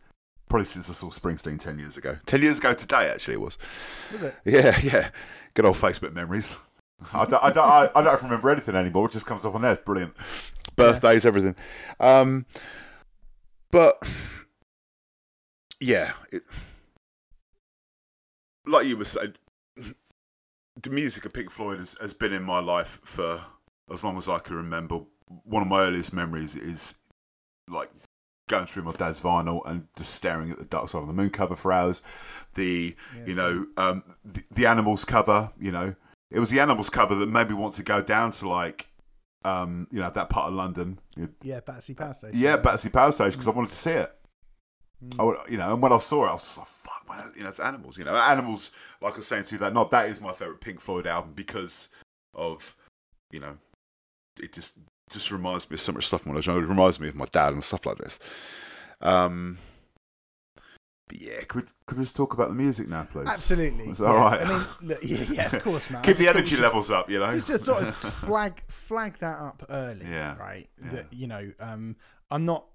Probably 0.48 0.64
since 0.64 0.88
I 0.88 0.92
saw 0.92 1.08
Springsteen 1.10 1.58
ten 1.58 1.78
years 1.78 1.96
ago. 1.96 2.18
Ten 2.26 2.42
years 2.42 2.58
ago 2.58 2.74
today, 2.74 3.10
actually, 3.10 3.34
it 3.34 3.40
was. 3.40 3.58
Was 4.12 4.22
it? 4.22 4.34
Yeah, 4.44 4.78
yeah. 4.82 5.10
Good 5.54 5.64
old 5.64 5.76
Facebook 5.76 6.12
memories. 6.12 6.56
I 7.12 7.26
don't, 7.26 7.42
I, 7.42 7.50
don't, 7.50 7.64
I, 7.64 7.90
I 7.94 8.02
don't 8.02 8.22
remember 8.22 8.50
anything 8.50 8.74
anymore. 8.74 9.06
It 9.06 9.12
just 9.12 9.26
comes 9.26 9.44
up 9.44 9.54
on 9.54 9.62
there. 9.62 9.72
It's 9.72 9.84
brilliant. 9.84 10.14
Birthdays, 10.74 11.24
everything. 11.24 11.54
Um, 12.00 12.44
but 13.70 14.02
yeah, 15.80 16.12
it, 16.32 16.42
like 18.66 18.86
you 18.86 18.96
were 18.96 19.04
saying, 19.04 19.34
the 20.82 20.90
music 20.90 21.24
of 21.24 21.32
Pink 21.32 21.50
Floyd 21.50 21.78
has, 21.78 21.96
has 22.00 22.14
been 22.14 22.32
in 22.32 22.42
my 22.42 22.60
life 22.60 23.00
for 23.04 23.42
as 23.92 24.04
long 24.04 24.16
as 24.16 24.28
I 24.28 24.38
can 24.38 24.56
remember. 24.56 25.00
One 25.44 25.62
of 25.62 25.68
my 25.68 25.82
earliest 25.82 26.12
memories 26.12 26.56
is 26.56 26.94
like 27.68 27.90
going 28.48 28.66
through 28.66 28.82
my 28.82 28.92
dad's 28.92 29.20
vinyl 29.20 29.60
and 29.66 29.86
just 29.96 30.14
staring 30.14 30.50
at 30.50 30.58
the 30.58 30.64
Dark 30.64 30.88
Side 30.88 31.02
of 31.02 31.06
the 31.06 31.12
Moon 31.12 31.30
cover 31.30 31.54
for 31.54 31.72
hours. 31.72 32.02
The 32.54 32.96
you 33.26 33.34
know 33.34 33.66
um, 33.76 34.02
the, 34.24 34.42
the 34.50 34.66
Animals 34.66 35.04
cover. 35.04 35.50
You 35.60 35.72
know, 35.72 35.94
it 36.30 36.40
was 36.40 36.50
the 36.50 36.60
Animals 36.60 36.90
cover 36.90 37.14
that 37.14 37.28
made 37.28 37.48
me 37.48 37.54
want 37.54 37.74
to 37.74 37.82
go 37.82 38.02
down 38.02 38.32
to 38.32 38.48
like 38.48 38.88
um, 39.44 39.86
you 39.90 40.00
know 40.00 40.10
that 40.10 40.30
part 40.30 40.48
of 40.48 40.54
London. 40.54 40.98
Yeah, 41.42 41.60
Battersea 41.60 41.94
Power 41.94 42.14
Station. 42.14 42.38
Yeah, 42.38 42.56
Battersea 42.56 42.88
Power 42.90 43.12
Station 43.12 43.32
because 43.32 43.48
I 43.48 43.52
wanted 43.52 43.70
to 43.70 43.76
see 43.76 43.90
it. 43.92 44.12
Mm. 45.04 45.20
I 45.20 45.22
would, 45.22 45.36
you 45.48 45.58
know, 45.58 45.72
and 45.72 45.82
when 45.82 45.92
I 45.92 45.98
saw 45.98 46.26
it, 46.26 46.30
I 46.30 46.32
was 46.32 46.58
like, 46.58 46.66
"Fuck, 46.66 47.08
man!" 47.08 47.32
You 47.36 47.44
know, 47.44 47.48
it's 47.50 47.60
animals. 47.60 47.98
You 47.98 48.04
know, 48.04 48.16
animals. 48.16 48.72
Like 49.00 49.14
I 49.14 49.16
was 49.18 49.26
saying 49.26 49.44
to 49.44 49.54
you 49.54 49.58
that 49.60 49.72
night, 49.72 49.90
that 49.90 50.08
is 50.08 50.20
my 50.20 50.32
favorite 50.32 50.60
Pink 50.60 50.80
Floyd 50.80 51.06
album 51.06 51.32
because 51.34 51.88
of, 52.34 52.74
you 53.30 53.40
know, 53.40 53.56
it 54.42 54.52
just 54.52 54.74
just 55.10 55.30
reminds 55.30 55.68
me 55.70 55.74
of 55.74 55.80
so 55.80 55.92
much 55.92 56.06
stuff 56.06 56.26
when 56.26 56.34
I 56.34 56.38
was. 56.38 56.46
It 56.46 56.52
reminds 56.52 57.00
me 57.00 57.08
of 57.08 57.14
my 57.14 57.26
dad 57.26 57.52
and 57.52 57.62
stuff 57.64 57.86
like 57.86 57.98
this. 57.98 58.18
Um, 59.00 59.58
but 61.08 61.20
yeah, 61.22 61.40
could 61.48 61.62
we, 61.62 61.68
could 61.86 61.98
we 61.98 62.04
just 62.04 62.16
talk 62.16 62.34
about 62.34 62.48
the 62.48 62.54
music 62.54 62.88
now, 62.88 63.04
please? 63.10 63.28
Absolutely. 63.28 63.88
Is 63.88 64.00
yeah. 64.00 64.06
all 64.06 64.16
right? 64.16 64.40
I 64.42 64.48
mean, 64.48 64.66
look, 64.82 64.98
yeah, 65.02 65.24
yeah, 65.30 65.56
of 65.56 65.62
course, 65.62 65.90
man. 65.90 66.02
Keep 66.04 66.18
the 66.18 66.28
energy 66.28 66.56
levels 66.56 66.90
up, 66.90 67.08
you 67.08 67.18
know. 67.18 67.38
Just 67.40 67.64
sort 67.64 67.82
of 67.82 67.96
flag 67.96 68.62
flag 68.68 69.18
that 69.20 69.38
up 69.38 69.64
early, 69.70 70.06
Yeah, 70.06 70.36
right? 70.36 70.68
yeah. 70.82 70.90
That 70.90 71.12
you 71.12 71.26
know, 71.26 71.50
um, 71.60 71.96
I'm 72.30 72.44
not 72.44 72.66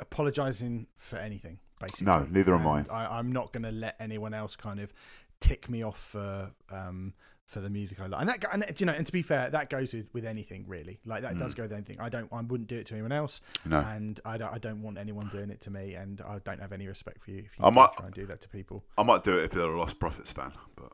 apologising 0.00 0.86
for 0.96 1.16
anything. 1.16 1.58
Basically, 1.80 2.06
No, 2.06 2.26
neither 2.30 2.54
am 2.54 2.66
I. 2.66 2.84
I. 2.90 3.18
I'm 3.18 3.30
not 3.30 3.52
going 3.52 3.64
to 3.64 3.72
let 3.72 3.96
anyone 4.00 4.32
else 4.32 4.56
kind 4.56 4.80
of 4.80 4.94
tick 5.40 5.68
me 5.68 5.82
off 5.82 5.98
for 5.98 6.52
um, 6.70 7.12
for 7.52 7.60
the 7.60 7.70
music 7.70 8.00
I 8.00 8.06
like. 8.06 8.20
And 8.22 8.28
that, 8.30 8.44
and 8.52 8.80
you 8.80 8.86
know, 8.86 8.92
and 8.92 9.06
to 9.06 9.12
be 9.12 9.22
fair, 9.22 9.50
that 9.50 9.70
goes 9.70 9.92
with, 9.92 10.06
with 10.12 10.24
anything 10.24 10.64
really. 10.66 10.98
Like 11.04 11.22
that 11.22 11.38
does 11.38 11.54
go 11.54 11.62
with 11.64 11.72
anything. 11.72 12.00
I 12.00 12.08
don't, 12.08 12.28
I 12.32 12.40
wouldn't 12.40 12.68
do 12.68 12.76
it 12.76 12.86
to 12.86 12.94
anyone 12.94 13.12
else, 13.12 13.40
Mm. 13.66 13.70
No. 13.70 13.78
and 13.80 14.20
I 14.24 14.36
don't, 14.38 14.52
I 14.54 14.58
don't 14.58 14.82
want 14.82 14.98
anyone 14.98 15.28
doing 15.28 15.50
it 15.50 15.60
to 15.62 15.70
me, 15.70 15.94
and 15.94 16.20
I 16.22 16.38
don't 16.44 16.60
have 16.60 16.72
any 16.72 16.86
respect 16.88 17.22
for 17.24 17.30
you 17.30 17.38
if 17.38 17.58
you 17.58 17.64
I 17.64 17.70
might- 17.70 17.92
try 17.96 18.06
and 18.06 18.14
do 18.14 18.26
that 18.26 18.40
to 18.40 18.48
people. 18.48 18.84
I 18.98 19.02
might 19.02 19.22
do 19.22 19.38
it 19.38 19.44
if 19.44 19.50
they're 19.52 19.64
a 19.64 19.68
Lostprophets 19.68 20.32
fan, 20.32 20.52
but 20.76 20.92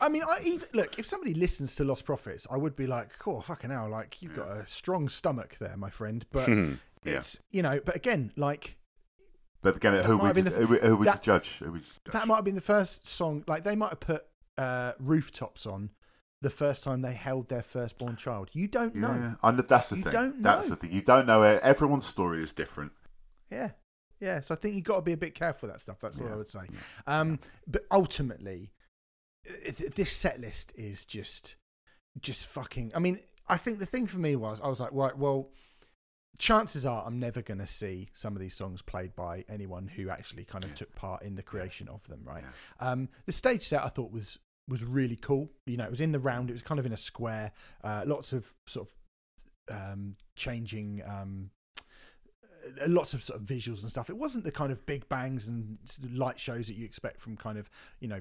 I 0.00 0.08
mean, 0.08 0.22
I 0.22 0.38
even 0.44 0.68
look 0.74 0.98
if 0.98 1.06
somebody 1.06 1.34
listens 1.34 1.74
to 1.76 1.84
Lostprophets, 1.84 2.46
I 2.50 2.56
would 2.56 2.76
be 2.76 2.86
like, 2.86 3.18
"Cool, 3.18 3.40
fucking 3.42 3.70
hell! 3.70 3.88
Like 3.88 4.20
you've 4.22 4.36
got 4.36 4.48
a 4.48 4.66
strong 4.66 5.08
stomach 5.08 5.56
there, 5.58 5.76
my 5.76 5.90
friend." 5.90 6.24
But 7.06 7.12
yeah. 7.12 7.18
it's 7.18 7.38
you 7.52 7.62
know, 7.62 7.78
but 7.84 7.94
again, 7.94 8.32
like 8.36 8.76
But 9.62 9.76
again, 9.76 10.02
who 10.04 10.16
we 10.18 10.32
the- 10.32 10.50
who, 10.50 10.66
who 10.76 10.96
we 10.96 11.06
that- 11.06 11.22
judge? 11.22 11.58
Who 11.58 11.72
we 11.72 11.78
just 11.78 12.00
that 12.12 12.26
might 12.26 12.36
have 12.36 12.44
been 12.44 12.54
the 12.56 12.60
first 12.60 13.06
song. 13.06 13.44
Like 13.46 13.62
they 13.64 13.76
might 13.76 13.90
have 13.90 14.00
put 14.00 14.24
uh, 14.58 14.92
rooftops 14.98 15.66
on 15.66 15.90
the 16.42 16.50
first 16.50 16.82
time 16.84 17.02
they 17.02 17.14
held 17.14 17.48
their 17.48 17.62
firstborn 17.62 18.16
child. 18.16 18.50
You 18.52 18.68
don't 18.68 18.94
know. 18.94 19.08
Yeah, 19.08 19.34
and 19.48 19.58
that's 19.58 19.90
the 19.90 19.96
You 19.96 20.02
thing. 20.02 20.34
That's 20.38 20.68
the 20.68 20.76
thing. 20.76 20.92
You 20.92 21.02
don't 21.02 21.26
know 21.26 21.42
it. 21.42 21.60
Everyone's 21.62 22.06
story 22.06 22.42
is 22.42 22.52
different. 22.52 22.92
Yeah. 23.50 23.70
Yeah. 24.20 24.40
So 24.40 24.54
I 24.54 24.58
think 24.58 24.74
you've 24.74 24.84
got 24.84 24.96
to 24.96 25.02
be 25.02 25.12
a 25.12 25.16
bit 25.16 25.34
careful 25.34 25.68
with 25.68 25.74
that 25.76 25.82
stuff. 25.82 26.00
That's 26.00 26.18
Yeah. 26.18 26.32
I 26.32 26.36
would 26.36 26.48
say. 26.48 26.60
Um, 27.06 27.38
but 27.66 27.86
ultimately, 27.90 28.72
this 29.94 30.12
set 30.12 30.40
list 30.40 30.72
is 30.76 31.04
just, 31.04 31.56
just 32.20 32.46
fucking. 32.46 32.92
I 32.94 32.98
mean, 32.98 33.20
I 33.48 33.56
think 33.56 33.78
the 33.78 33.86
thing 33.86 34.06
for 34.06 34.18
me 34.18 34.36
was, 34.36 34.60
I 34.60 34.68
was 34.68 34.80
like, 34.80 34.90
right, 34.92 35.16
well, 35.16 35.50
chances 36.38 36.84
are 36.84 37.02
I'm 37.06 37.18
never 37.18 37.40
going 37.40 37.60
to 37.60 37.66
see 37.66 38.10
some 38.12 38.34
of 38.34 38.40
these 38.40 38.54
songs 38.54 38.82
played 38.82 39.16
by 39.16 39.44
anyone 39.48 39.88
who 39.88 40.10
actually 40.10 40.44
kind 40.44 40.64
of 40.64 40.74
took 40.74 40.94
part 40.94 41.22
in 41.22 41.34
the 41.34 41.42
creation 41.42 41.88
of 41.88 42.06
them, 42.08 42.20
right? 42.24 42.44
Um, 42.78 43.08
the 43.24 43.32
stage 43.32 43.62
set 43.62 43.82
I 43.82 43.88
thought 43.88 44.12
was 44.12 44.38
was 44.68 44.84
really 44.84 45.16
cool. 45.16 45.50
You 45.66 45.76
know, 45.76 45.84
it 45.84 45.90
was 45.90 46.00
in 46.00 46.12
the 46.12 46.18
round. 46.18 46.50
It 46.50 46.54
was 46.54 46.62
kind 46.62 46.80
of 46.80 46.86
in 46.86 46.92
a 46.92 46.96
square. 46.96 47.52
Uh, 47.82 48.02
lots 48.06 48.32
of 48.32 48.52
sort 48.66 48.88
of 48.88 49.74
um, 49.74 50.16
changing. 50.34 51.02
Um, 51.06 51.50
uh, 52.82 52.86
lots 52.88 53.14
of 53.14 53.22
sort 53.22 53.40
of 53.40 53.46
visuals 53.46 53.82
and 53.82 53.90
stuff. 53.90 54.10
It 54.10 54.16
wasn't 54.16 54.44
the 54.44 54.50
kind 54.50 54.72
of 54.72 54.84
big 54.86 55.08
bangs 55.08 55.46
and 55.46 55.78
light 56.12 56.38
shows 56.40 56.66
that 56.66 56.74
you 56.74 56.84
expect 56.84 57.20
from 57.20 57.36
kind 57.36 57.58
of 57.58 57.70
you 58.00 58.08
know 58.08 58.20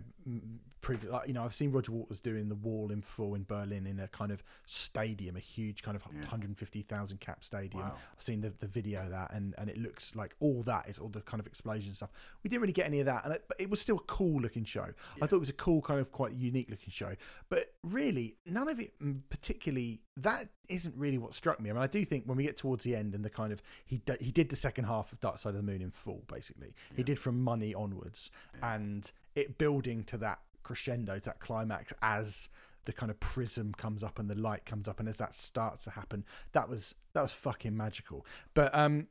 previous. 0.85 1.11
Like, 1.11 1.27
you 1.27 1.33
know, 1.33 1.43
I've 1.43 1.53
seen 1.55 1.71
Roger 1.71 1.91
Waters 1.91 2.21
doing 2.21 2.47
the 2.47 2.55
Wall 2.55 2.91
in 2.91 3.01
full 3.01 3.33
in 3.33 3.43
Berlin 3.43 3.87
in 3.87 3.99
a 3.99 4.07
kind 4.07 4.31
of 4.31 4.43
stadium, 4.65 5.35
a 5.35 5.39
huge 5.39 5.81
kind 5.81 5.95
of 5.97 6.03
Yeah. 6.13 6.19
150,000 6.21 7.19
cap 7.19 7.43
stadium. 7.43 7.83
Wow. 7.83 7.95
I've 8.15 8.23
seen 8.23 8.41
the, 8.41 8.51
the 8.59 8.67
video 8.67 9.01
of 9.03 9.09
that, 9.09 9.31
and, 9.33 9.55
and 9.57 9.69
it 9.69 9.77
looks 9.77 10.15
like 10.15 10.35
all 10.39 10.61
that 10.63 10.87
is 10.87 10.99
all 10.99 11.09
the 11.09 11.21
kind 11.21 11.39
of 11.41 11.47
explosion 11.47 11.93
stuff. 11.93 12.11
We 12.43 12.49
didn't 12.49 12.61
really 12.61 12.73
get 12.73 12.85
any 12.85 12.99
of 12.99 13.07
that, 13.07 13.25
and 13.25 13.33
it, 13.33 13.45
but 13.47 13.59
it 13.59 13.69
was 13.69 13.81
still 13.81 13.97
a 13.97 14.01
cool 14.07 14.39
looking 14.39 14.63
show. 14.63 14.87
I 15.21 15.25
thought 15.25 15.37
it 15.37 15.39
was 15.39 15.49
a 15.49 15.53
cool 15.53 15.81
kind 15.81 15.99
of 15.99 16.11
quite 16.11 16.33
unique 16.33 16.69
looking 16.69 16.91
show, 16.91 17.15
but 17.49 17.73
really 17.83 18.35
none 18.45 18.69
of 18.69 18.79
it 18.79 18.93
mm, 19.01 19.21
particularly. 19.29 20.01
That 20.17 20.47
isn't 20.69 20.95
really 20.95 21.17
what 21.17 21.33
struck 21.35 21.59
me. 21.59 21.69
I 21.69 21.73
mean, 21.73 21.81
I 21.81 21.87
do 21.87 22.05
think 22.05 22.23
when 22.25 22.37
we 22.37 22.43
get 22.43 22.55
towards 22.55 22.85
the 22.85 22.95
end 22.95 23.13
and 23.15 23.25
the 23.25 23.29
kind 23.29 23.51
of 23.51 23.61
he 23.85 23.97
d- 23.97 24.13
he 24.21 24.31
did 24.31 24.49
the 24.49 24.55
second 24.55 24.85
half 24.85 25.11
of 25.11 25.19
Dark 25.19 25.39
Side 25.39 25.49
of 25.49 25.55
the 25.57 25.61
Moon 25.63 25.81
in 25.81 25.91
full, 25.91 26.23
basically. 26.31 26.73
He 26.95 27.03
did 27.03 27.19
from 27.19 27.43
Money 27.43 27.73
onwards, 27.75 28.31
and 28.61 29.11
it 29.35 29.57
building 29.57 30.03
to 30.05 30.17
that 30.19 30.39
crescendo, 30.65 31.15
to 31.19 31.25
that 31.25 31.39
climax 31.39 31.93
as 32.01 32.49
the 32.85 32.93
kind 32.93 33.09
of 33.09 33.19
prism 33.19 33.73
comes 33.77 34.03
up 34.03 34.19
and 34.19 34.29
the 34.29 34.35
light 34.35 34.65
comes 34.65 34.87
up 34.87 34.99
and 34.99 35.07
as 35.09 35.17
that 35.17 35.33
starts 35.33 35.85
to 35.85 35.89
happen 35.91 36.23
that 36.51 36.69
was 36.69 36.93
that 37.13 37.21
was 37.23 37.31
fucking 37.31 37.75
magical 37.75 38.23
but 38.53 38.69
um 38.75 39.07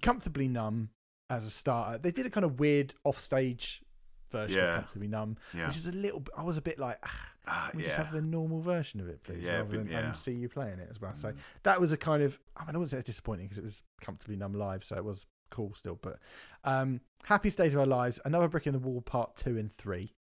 comfortably 0.00 0.48
numb 0.48 0.90
as 1.30 1.44
a 1.44 1.50
starter 1.50 1.98
they 1.98 2.10
did 2.10 2.26
a 2.26 2.30
kind 2.30 2.44
of 2.44 2.58
weird 2.58 2.94
offstage 3.04 3.82
version 4.30 4.56
Yeah. 4.58 4.64
of 4.70 4.74
comfortably 4.80 5.08
numb 5.08 5.36
Yeah. 5.54 5.66
which 5.68 5.76
is 5.76 5.86
a 5.86 5.92
little 5.92 6.24
i 6.36 6.42
was 6.42 6.56
a 6.56 6.62
bit 6.62 6.78
like 6.78 6.98
ah, 7.04 7.28
Ah, 7.46 7.70
we 7.74 7.82
yeah. 7.82 7.86
just 7.88 7.98
have 7.98 8.12
the 8.12 8.22
normal 8.22 8.60
version 8.60 8.98
of 9.00 9.08
it 9.08 9.22
please 9.22 9.42
Yeah, 9.44 9.58
rather 9.58 9.76
than 9.76 9.88
yeah. 9.88 10.08
um, 10.08 10.14
see 10.14 10.32
you 10.32 10.48
playing 10.48 10.78
it 10.78 10.88
as 10.90 11.00
well 11.00 11.12
so 11.14 11.28
Mm. 11.32 11.36
that 11.64 11.80
was 11.80 11.92
a 11.92 11.96
kind 11.96 12.22
of 12.22 12.38
i 12.56 12.64
mean 12.64 12.74
i 12.74 12.78
wouldn't 12.78 12.90
say 12.90 12.96
it's 12.98 13.06
disappointing 13.06 13.46
because 13.46 13.58
it 13.58 13.64
was 13.64 13.82
comfortably 14.00 14.36
numb 14.36 14.54
live 14.54 14.82
so 14.82 14.96
it 14.96 15.04
was 15.04 15.26
cool 15.50 15.72
still 15.74 15.98
but 16.02 16.18
um 16.64 17.00
happiest 17.24 17.58
days 17.58 17.74
of 17.74 17.80
our 17.80 17.86
lives 17.86 18.18
another 18.24 18.48
brick 18.48 18.66
in 18.66 18.72
the 18.72 18.78
wall 18.78 19.02
part 19.02 19.36
two 19.36 19.56
and 19.58 19.70
three. 19.72 20.14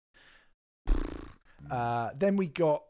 Uh, 1.69 2.09
then 2.17 2.35
we 2.35 2.47
got 2.47 2.83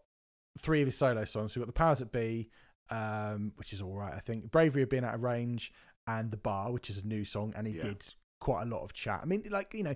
three 0.57 0.81
of 0.81 0.87
his 0.87 0.97
solo 0.97 1.25
songs. 1.25 1.55
We've 1.55 1.61
got 1.61 1.67
the 1.67 1.73
Powers 1.73 1.99
That 1.99 2.11
Be, 2.11 2.49
um, 2.89 3.53
which 3.55 3.73
is 3.73 3.81
all 3.81 3.95
right, 3.95 4.13
I 4.13 4.19
think. 4.19 4.51
Bravery 4.51 4.83
of 4.83 4.89
Being 4.89 5.03
Out 5.03 5.15
of 5.15 5.21
Range, 5.23 5.71
and 6.07 6.31
The 6.31 6.37
Bar, 6.37 6.71
which 6.71 6.89
is 6.89 6.97
a 6.99 7.05
new 7.07 7.23
song, 7.25 7.53
and 7.55 7.67
he 7.67 7.73
Yeah. 7.77 7.83
did 7.83 8.05
quite 8.41 8.63
a 8.63 8.65
lot 8.65 8.83
of 8.83 8.93
chat. 8.93 9.19
I 9.21 9.25
mean, 9.25 9.43
like 9.49 9.73
you 9.73 9.83
know, 9.83 9.95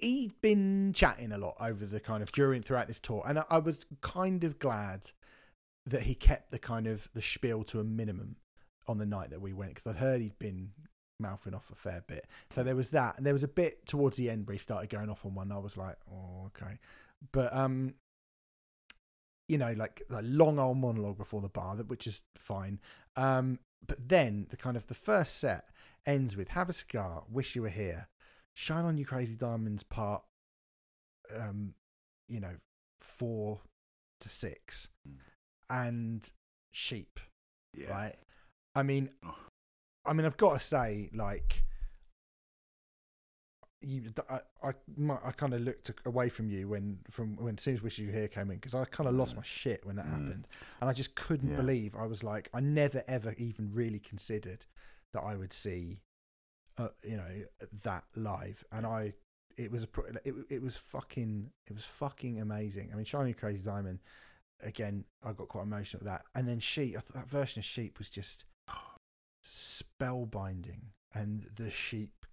he'd 0.00 0.40
been 0.40 0.92
chatting 0.94 1.32
a 1.32 1.38
lot 1.38 1.56
over 1.60 1.86
the 1.86 2.00
kind 2.00 2.22
of 2.22 2.30
during 2.32 2.62
throughout 2.62 2.88
this 2.88 3.00
tour, 3.00 3.22
and 3.26 3.38
I, 3.38 3.44
I 3.50 3.58
was 3.58 3.86
kind 4.00 4.44
of 4.44 4.58
glad 4.58 5.10
that 5.86 6.02
he 6.02 6.14
kept 6.14 6.50
the 6.50 6.58
kind 6.58 6.86
of 6.86 7.08
the 7.14 7.20
spiel 7.22 7.62
to 7.64 7.80
a 7.80 7.84
minimum 7.84 8.36
on 8.86 8.98
the 8.98 9.06
night 9.06 9.30
that 9.30 9.40
we 9.40 9.52
went 9.52 9.74
because 9.74 9.86
I'd 9.86 9.98
heard 10.00 10.20
he'd 10.20 10.38
been 10.38 10.70
mouthing 11.20 11.54
off 11.54 11.70
a 11.70 11.74
fair 11.74 12.02
bit. 12.06 12.26
So 12.50 12.62
there 12.62 12.76
was 12.76 12.90
that, 12.90 13.16
and 13.16 13.26
there 13.26 13.32
was 13.32 13.44
a 13.44 13.48
bit 13.48 13.86
towards 13.86 14.16
the 14.16 14.28
end 14.30 14.46
where 14.46 14.52
he 14.54 14.58
started 14.58 14.90
going 14.90 15.08
off 15.10 15.24
on 15.24 15.34
one. 15.34 15.52
I 15.52 15.58
was 15.58 15.76
like, 15.76 15.96
oh, 16.10 16.46
okay, 16.48 16.78
but 17.32 17.54
um, 17.54 17.94
you 19.48 19.58
know, 19.58 19.72
like 19.76 20.02
a 20.10 20.22
long 20.22 20.58
old 20.58 20.78
monologue 20.78 21.18
before 21.18 21.40
the 21.40 21.48
bar, 21.48 21.76
that 21.76 21.88
which 21.88 22.06
is 22.06 22.22
fine. 22.36 22.80
Um, 23.16 23.58
but 23.86 24.08
then 24.08 24.46
the 24.50 24.56
kind 24.56 24.76
of 24.76 24.86
the 24.86 24.94
first 24.94 25.36
set 25.38 25.68
ends 26.06 26.36
with 26.36 26.48
"Have 26.48 26.68
a 26.68 26.72
cigar, 26.72 27.24
wish 27.30 27.54
you 27.54 27.62
were 27.62 27.68
here, 27.68 28.08
shine 28.54 28.84
on 28.84 28.96
you 28.98 29.04
crazy 29.04 29.34
diamonds" 29.34 29.82
part, 29.82 30.22
um, 31.38 31.74
you 32.28 32.40
know, 32.40 32.56
four 33.00 33.60
to 34.20 34.28
six, 34.28 34.88
Mm. 35.06 35.18
and 35.68 36.32
sheep 36.72 37.20
Yeah. 37.74 37.90
right? 37.90 38.16
I 38.74 38.82
mean. 38.82 39.10
I 40.06 40.12
mean, 40.12 40.26
I've 40.26 40.36
got 40.36 40.52
to 40.52 40.58
say, 40.60 41.08
like, 41.14 41.64
you, 43.86 44.12
I, 44.28 44.40
I, 44.62 44.72
I 45.24 45.30
kind 45.32 45.54
of 45.54 45.60
looked 45.60 45.90
away 46.06 46.28
from 46.28 46.48
you 46.48 46.68
when, 46.68 46.98
from 47.10 47.36
when 47.36 47.54
as 47.56 47.62
soon 47.62 47.74
as 47.74 47.82
"Wish 47.82 47.98
You 47.98 48.10
Here" 48.10 48.28
came 48.28 48.50
in 48.50 48.56
because 48.56 48.74
I 48.74 48.84
kind 48.84 49.08
of 49.08 49.14
lost 49.14 49.36
my 49.36 49.42
shit 49.42 49.84
when 49.86 49.96
that 49.96 50.06
Mm. 50.06 50.10
happened, 50.10 50.48
and 50.80 50.90
I 50.90 50.92
just 50.92 51.14
couldn't 51.14 51.50
Yeah. 51.50 51.56
believe 51.56 51.94
I 51.94 52.06
was 52.06 52.22
like, 52.22 52.48
I 52.54 52.60
never 52.60 53.02
ever 53.06 53.32
even 53.34 53.72
really 53.72 53.98
considered 54.00 54.66
that 55.12 55.20
I 55.22 55.36
would 55.36 55.52
see, 55.52 56.00
uh, 56.78 56.88
you 57.02 57.16
know, 57.16 57.44
that 57.82 58.04
live, 58.16 58.64
and 58.72 58.84
I, 58.86 59.12
it 59.56 59.70
was 59.70 59.84
a, 59.84 59.88
it, 60.24 60.34
it 60.50 60.62
was 60.62 60.76
fucking, 60.76 61.50
it 61.68 61.74
was 61.74 61.84
fucking 61.84 62.40
amazing. 62.40 62.90
I 62.92 62.96
mean, 62.96 63.04
"Shiny 63.04 63.32
Crazy 63.32 63.62
Diamond." 63.62 64.00
Again, 64.60 65.04
I 65.22 65.32
got 65.32 65.48
quite 65.48 65.64
emotional 65.64 66.00
at 66.02 66.06
that, 66.06 66.24
and 66.34 66.48
then 66.48 66.58
"Sheep." 66.58 66.96
That 67.14 67.28
version 67.28 67.60
of 67.60 67.64
"Sheep" 67.64 67.98
was 67.98 68.08
just 68.08 68.44
spellbinding 69.44 70.80
and 71.14 71.46
the 71.54 71.70
sheep 71.70 72.26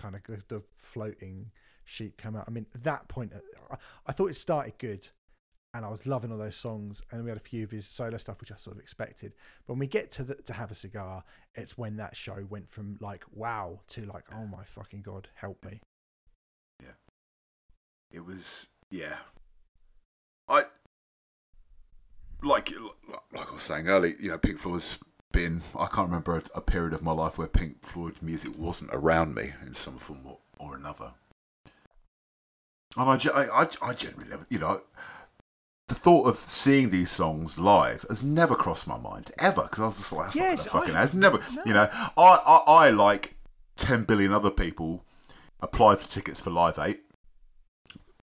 kind 0.00 0.14
of 0.14 0.22
the, 0.24 0.42
the 0.48 0.62
floating 0.76 1.50
sheep 1.84 2.16
come 2.16 2.34
out 2.36 2.44
i 2.48 2.50
mean 2.50 2.66
that 2.74 3.06
point 3.08 3.32
I, 3.70 3.76
I 4.06 4.12
thought 4.12 4.30
it 4.30 4.36
started 4.36 4.74
good 4.78 5.08
and 5.74 5.84
i 5.84 5.88
was 5.88 6.06
loving 6.06 6.32
all 6.32 6.38
those 6.38 6.56
songs 6.56 7.02
and 7.10 7.22
we 7.22 7.28
had 7.30 7.36
a 7.36 7.40
few 7.40 7.64
of 7.64 7.70
his 7.70 7.86
solo 7.86 8.16
stuff 8.16 8.40
which 8.40 8.50
i 8.52 8.56
sort 8.56 8.76
of 8.76 8.80
expected 8.80 9.34
but 9.66 9.74
when 9.74 9.80
we 9.80 9.86
get 9.86 10.10
to 10.12 10.24
the, 10.24 10.34
to 10.34 10.52
have 10.52 10.70
a 10.70 10.74
cigar 10.74 11.22
it's 11.54 11.76
when 11.76 11.96
that 11.96 12.16
show 12.16 12.46
went 12.48 12.70
from 12.70 12.96
like 13.00 13.24
wow 13.32 13.80
to 13.88 14.04
like 14.06 14.24
oh 14.32 14.46
my 14.46 14.64
fucking 14.64 15.02
god 15.02 15.28
help 15.34 15.64
me 15.64 15.80
Yeah, 16.80 16.92
It 18.10 18.24
was 18.24 18.68
yeah. 18.90 19.16
I 20.48 20.64
like 22.42 22.72
like 23.32 23.50
I 23.50 23.52
was 23.54 23.62
saying 23.62 23.88
earlier. 23.88 24.14
You 24.20 24.30
know, 24.30 24.38
Pink 24.38 24.58
Floyd's 24.58 24.98
been. 25.32 25.62
I 25.78 25.86
can't 25.86 26.08
remember 26.08 26.36
a, 26.36 26.42
a 26.56 26.60
period 26.60 26.92
of 26.92 27.02
my 27.02 27.12
life 27.12 27.38
where 27.38 27.46
Pink 27.48 27.82
Floyd 27.84 28.16
music 28.22 28.52
wasn't 28.58 28.90
around 28.92 29.34
me 29.34 29.52
in 29.64 29.74
some 29.74 29.98
form 29.98 30.20
or, 30.24 30.38
or 30.58 30.76
another. 30.76 31.12
And 32.96 33.08
I, 33.08 33.14
I, 33.62 33.66
I, 33.82 33.94
generally, 33.94 34.28
never- 34.28 34.46
you 34.50 34.58
know, 34.58 34.82
the 35.88 35.94
thought 35.94 36.26
of 36.26 36.36
seeing 36.36 36.90
these 36.90 37.10
songs 37.10 37.58
live 37.58 38.04
has 38.08 38.22
never 38.22 38.54
crossed 38.54 38.86
my 38.86 38.96
mind 38.98 39.30
ever 39.38 39.62
because 39.62 39.80
I 39.80 39.86
was 39.86 39.96
just 39.98 40.12
like, 40.12 40.26
that's 40.26 40.36
Yeah, 40.36 40.54
not 40.54 40.56
gonna 40.58 40.70
fucking. 40.70 40.94
I- 40.96 41.00
Has 41.00 41.14
never, 41.14 41.38
no. 41.54 41.62
you 41.66 41.72
know, 41.72 41.88
I, 41.92 42.10
I, 42.16 42.86
I 42.86 42.90
like 42.90 43.36
ten 43.76 44.04
billion 44.04 44.32
other 44.32 44.50
people 44.50 45.04
applied 45.60 45.98
for 46.00 46.08
tickets 46.08 46.40
for 46.40 46.50
Live 46.50 46.78
Eight 46.78 47.00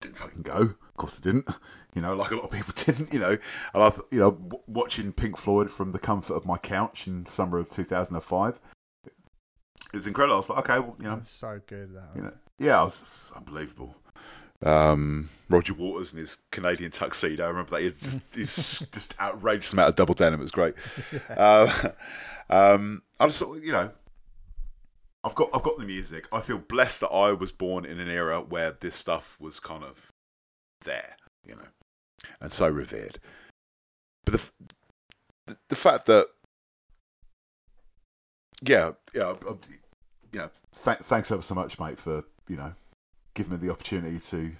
didn't 0.01 0.17
fucking 0.17 0.41
go. 0.41 0.75
Of 0.93 0.97
course, 0.97 1.19
I 1.19 1.23
didn't. 1.23 1.49
You 1.95 2.01
know, 2.01 2.15
like 2.15 2.31
a 2.31 2.35
lot 2.35 2.45
of 2.45 2.51
people 2.51 2.73
didn't. 2.85 3.13
You 3.13 3.19
know, 3.19 3.31
and 3.31 3.39
I, 3.73 3.79
was, 3.79 3.99
you 4.11 4.19
know, 4.19 4.31
w- 4.31 4.63
watching 4.67 5.11
Pink 5.11 5.37
Floyd 5.37 5.71
from 5.71 5.91
the 5.91 5.99
comfort 5.99 6.35
of 6.35 6.45
my 6.45 6.57
couch 6.57 7.07
in 7.07 7.25
summer 7.25 7.57
of 7.57 7.69
2005, 7.69 8.59
it 9.05 9.11
was 9.97 10.07
incredible. 10.07 10.35
I 10.35 10.37
was 10.37 10.49
like, 10.49 10.69
okay, 10.69 10.79
well, 10.79 10.95
you 10.99 11.05
know, 11.05 11.21
so 11.25 11.59
good 11.65 11.95
that 11.95 12.09
you 12.15 12.21
know, 12.21 12.33
yeah, 12.59 12.81
it 12.81 12.85
was 12.85 13.03
unbelievable. 13.35 13.95
Um, 14.63 15.29
Roger 15.49 15.73
Waters 15.73 16.13
and 16.13 16.19
his 16.19 16.37
Canadian 16.51 16.91
tuxedo. 16.91 17.45
I 17.45 17.49
remember 17.49 17.71
that. 17.71 17.81
He's 17.81 18.19
he's 18.33 18.79
just 18.93 19.19
outrageous 19.19 19.73
amount 19.73 19.89
of 19.89 19.95
double 19.95 20.13
denim. 20.13 20.39
It 20.39 20.43
was 20.43 20.51
great. 20.51 20.75
Uh, 21.29 21.89
um, 22.49 23.01
I 23.19 23.27
just 23.27 23.39
thought, 23.39 23.61
you 23.63 23.71
know, 23.71 23.91
I've 25.23 25.35
got 25.35 25.49
I've 25.53 25.63
got 25.63 25.77
the 25.77 25.85
music. 25.85 26.27
I 26.31 26.41
feel 26.41 26.57
blessed 26.57 27.01
that 27.01 27.09
I 27.09 27.31
was 27.31 27.51
born 27.51 27.85
in 27.85 27.99
an 27.99 28.09
era 28.09 28.41
where 28.41 28.71
this 28.79 28.95
stuff 28.95 29.37
was 29.39 29.59
kind 29.59 29.83
of 29.83 30.12
there, 30.83 31.17
you 31.45 31.55
know, 31.55 31.67
and 32.41 32.51
so 32.51 32.67
revered. 32.67 33.19
But 34.25 34.33
the 34.33 34.39
f- 34.39 34.51
the, 35.47 35.57
the 35.69 35.75
fact 35.75 36.05
that, 36.05 36.27
yeah, 38.61 38.91
yeah, 39.13 39.33
you 40.31 40.39
know, 40.39 40.49
th- 40.83 40.97
thanks 40.99 41.31
ever 41.31 41.41
so 41.41 41.55
much, 41.55 41.79
mate, 41.79 41.99
for 41.99 42.23
you 42.47 42.57
know 42.57 42.73
giving 43.33 43.53
me 43.53 43.57
the 43.57 43.71
opportunity 43.71 44.19
to 44.19 44.51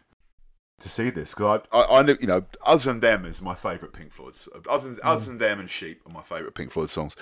to 0.80 0.90
see 0.90 1.10
this 1.10 1.34
because 1.34 1.62
I, 1.72 1.78
I, 1.78 2.00
I, 2.00 2.02
knew- 2.02 2.18
you 2.20 2.28
know, 2.28 2.44
other 2.66 2.84
than 2.84 3.00
them 3.00 3.26
is 3.26 3.42
my 3.42 3.56
favourite 3.56 3.94
Pink 3.94 4.12
Floyd's. 4.12 4.50
Other 4.70 4.90
than, 4.90 5.00
other 5.04 5.26
than 5.26 5.38
them 5.38 5.60
and 5.60 5.70
Sheep 5.70 6.02
are 6.06 6.14
my 6.14 6.22
favourite 6.22 6.56
Pink 6.56 6.72
Floyd 6.72 6.90
songs. 6.90 7.16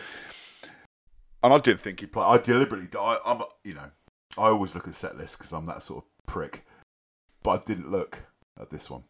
And 1.43 1.53
I 1.53 1.57
didn't 1.57 1.79
think 1.79 1.99
he'd 1.99 2.11
play. 2.11 2.23
I 2.23 2.37
deliberately, 2.37 2.87
I, 2.99 3.17
I'm, 3.25 3.41
you 3.63 3.73
know, 3.73 3.91
I 4.37 4.47
always 4.47 4.73
look 4.73 4.87
at 4.87 4.95
set 4.95 5.17
lists 5.17 5.35
because 5.35 5.51
I'm 5.51 5.65
that 5.65 5.83
sort 5.83 6.03
of 6.03 6.25
prick. 6.25 6.65
But 7.43 7.51
I 7.51 7.63
didn't 7.65 7.91
look 7.91 8.23
at 8.59 8.69
this 8.69 8.89
one. 8.89 9.03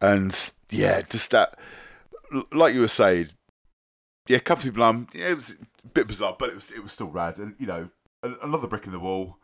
And 0.00 0.52
yeah, 0.70 1.02
just 1.02 1.30
that, 1.30 1.58
like 2.52 2.74
you 2.74 2.80
were 2.80 2.88
saying, 2.88 3.28
yeah, 4.28 4.38
Comfy 4.38 4.70
Blum, 4.70 5.06
yeah, 5.12 5.28
it 5.28 5.34
was 5.34 5.56
a 5.84 5.88
bit 5.88 6.06
bizarre, 6.06 6.36
but 6.38 6.48
it 6.48 6.54
was 6.54 6.70
it 6.70 6.82
was 6.82 6.92
still 6.92 7.08
rad. 7.08 7.38
And 7.38 7.54
you 7.58 7.66
know, 7.66 7.90
another 8.22 8.66
brick 8.66 8.86
in 8.86 8.92
the 8.92 9.00
wall. 9.00 9.36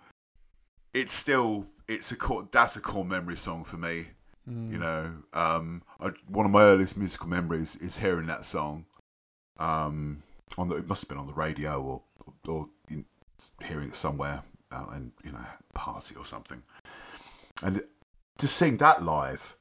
It's 0.95 1.13
still 1.13 1.67
it's 1.87 2.11
a 2.13 2.17
core, 2.17 2.49
that's 2.51 2.77
a 2.77 2.81
core 2.81 3.05
memory 3.05 3.37
song 3.37 3.65
for 3.65 3.77
me. 3.77 4.09
Mm. 4.49 4.73
You 4.73 4.79
know, 4.79 5.13
um, 5.33 5.83
I, 6.01 6.11
one 6.29 6.47
of 6.47 6.53
my 6.53 6.63
earliest 6.63 6.97
musical 6.97 7.29
memories 7.29 7.77
is 7.77 7.99
hearing 7.99 8.27
that 8.27 8.45
song. 8.45 8.87
Um, 9.59 10.23
on 10.57 10.69
the, 10.69 10.77
it 10.77 10.89
must 10.89 11.03
have 11.03 11.09
been 11.09 11.19
on 11.19 11.27
the 11.27 11.35
radio 11.35 11.83
or 11.83 12.03
or 12.47 12.69
in, 12.89 13.05
hearing 13.65 13.89
it 13.89 13.95
somewhere 13.95 14.43
out 14.73 14.93
in 14.95 15.13
you 15.25 15.33
know 15.33 15.45
party 15.75 16.15
or 16.17 16.25
something. 16.25 16.63
And 17.63 17.83
to 18.39 18.49
sing 18.49 18.77
that 18.79 19.03
live, 19.05 19.57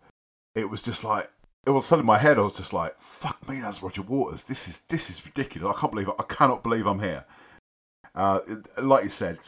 it 0.55 0.69
was 0.69 0.81
just 0.81 1.03
like 1.03 1.27
it 1.65 1.71
was 1.71 1.85
suddenly 1.85 2.03
in 2.03 2.07
my 2.07 2.17
head. 2.17 2.37
I 2.37 2.41
was 2.41 2.55
just 2.55 2.73
like, 2.73 2.95
"Fuck 3.01 3.47
me, 3.49 3.59
that's 3.59 3.83
Roger 3.83 4.01
Waters. 4.01 4.45
This 4.45 4.67
is 4.67 4.79
this 4.89 5.09
is 5.09 5.25
ridiculous. 5.25 5.75
I 5.75 5.79
can't 5.79 5.91
believe 5.91 6.07
it. 6.07 6.15
I 6.19 6.23
cannot 6.23 6.63
believe 6.63 6.85
I'm 6.87 6.99
here." 6.99 7.25
Uh, 8.15 8.39
it- 8.47 8.83
like 8.83 9.03
you 9.03 9.09
said, 9.09 9.39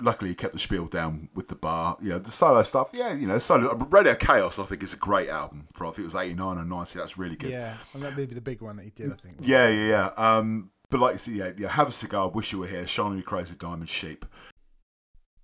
luckily 0.00 0.30
he 0.30 0.34
kept 0.34 0.52
the 0.52 0.58
spiel 0.58 0.86
down 0.86 1.28
with 1.34 1.48
the 1.48 1.54
bar. 1.54 1.96
You 2.00 2.10
know, 2.10 2.18
the 2.18 2.30
solo 2.30 2.62
stuff, 2.62 2.90
yeah, 2.92 3.12
you 3.14 3.26
know, 3.26 3.38
solo. 3.38 3.74
Radio 3.90 4.14
K.A.O.S., 4.14 4.58
I 4.58 4.64
think, 4.64 4.82
is 4.82 4.92
a 4.92 4.96
great 4.98 5.28
album. 5.28 5.68
For 5.72 5.84
I 5.86 5.90
think 5.90 6.00
it 6.00 6.04
was 6.04 6.14
'89 6.14 6.58
or 6.58 6.64
'90. 6.64 6.98
That's 6.98 7.16
really 7.18 7.36
good. 7.36 7.50
yeah 7.50 7.76
and 7.94 8.02
that 8.02 8.16
may 8.16 8.26
be 8.26 8.34
the 8.34 8.40
big 8.40 8.60
one 8.60 8.76
that 8.76 8.84
he 8.84 8.90
did 8.90 9.12
i 9.12 9.16
think 9.16 9.36
Yeah, 9.40 9.68
yeah, 9.68 9.88
yeah. 9.88 10.36
Um, 10.36 10.70
but 10.90 11.00
like 11.00 11.12
you 11.14 11.18
said, 11.18 11.34
yeah, 11.34 11.50
yeah. 11.56 11.68
Have 11.68 11.88
a 11.88 11.92
cigar. 11.92 12.28
Wish 12.28 12.52
you 12.52 12.58
were 12.58 12.66
here. 12.66 12.86
Shine 12.86 13.06
on 13.06 13.14
your 13.14 13.22
crazy 13.22 13.54
diamond 13.56 13.88
sheep. 13.88 14.26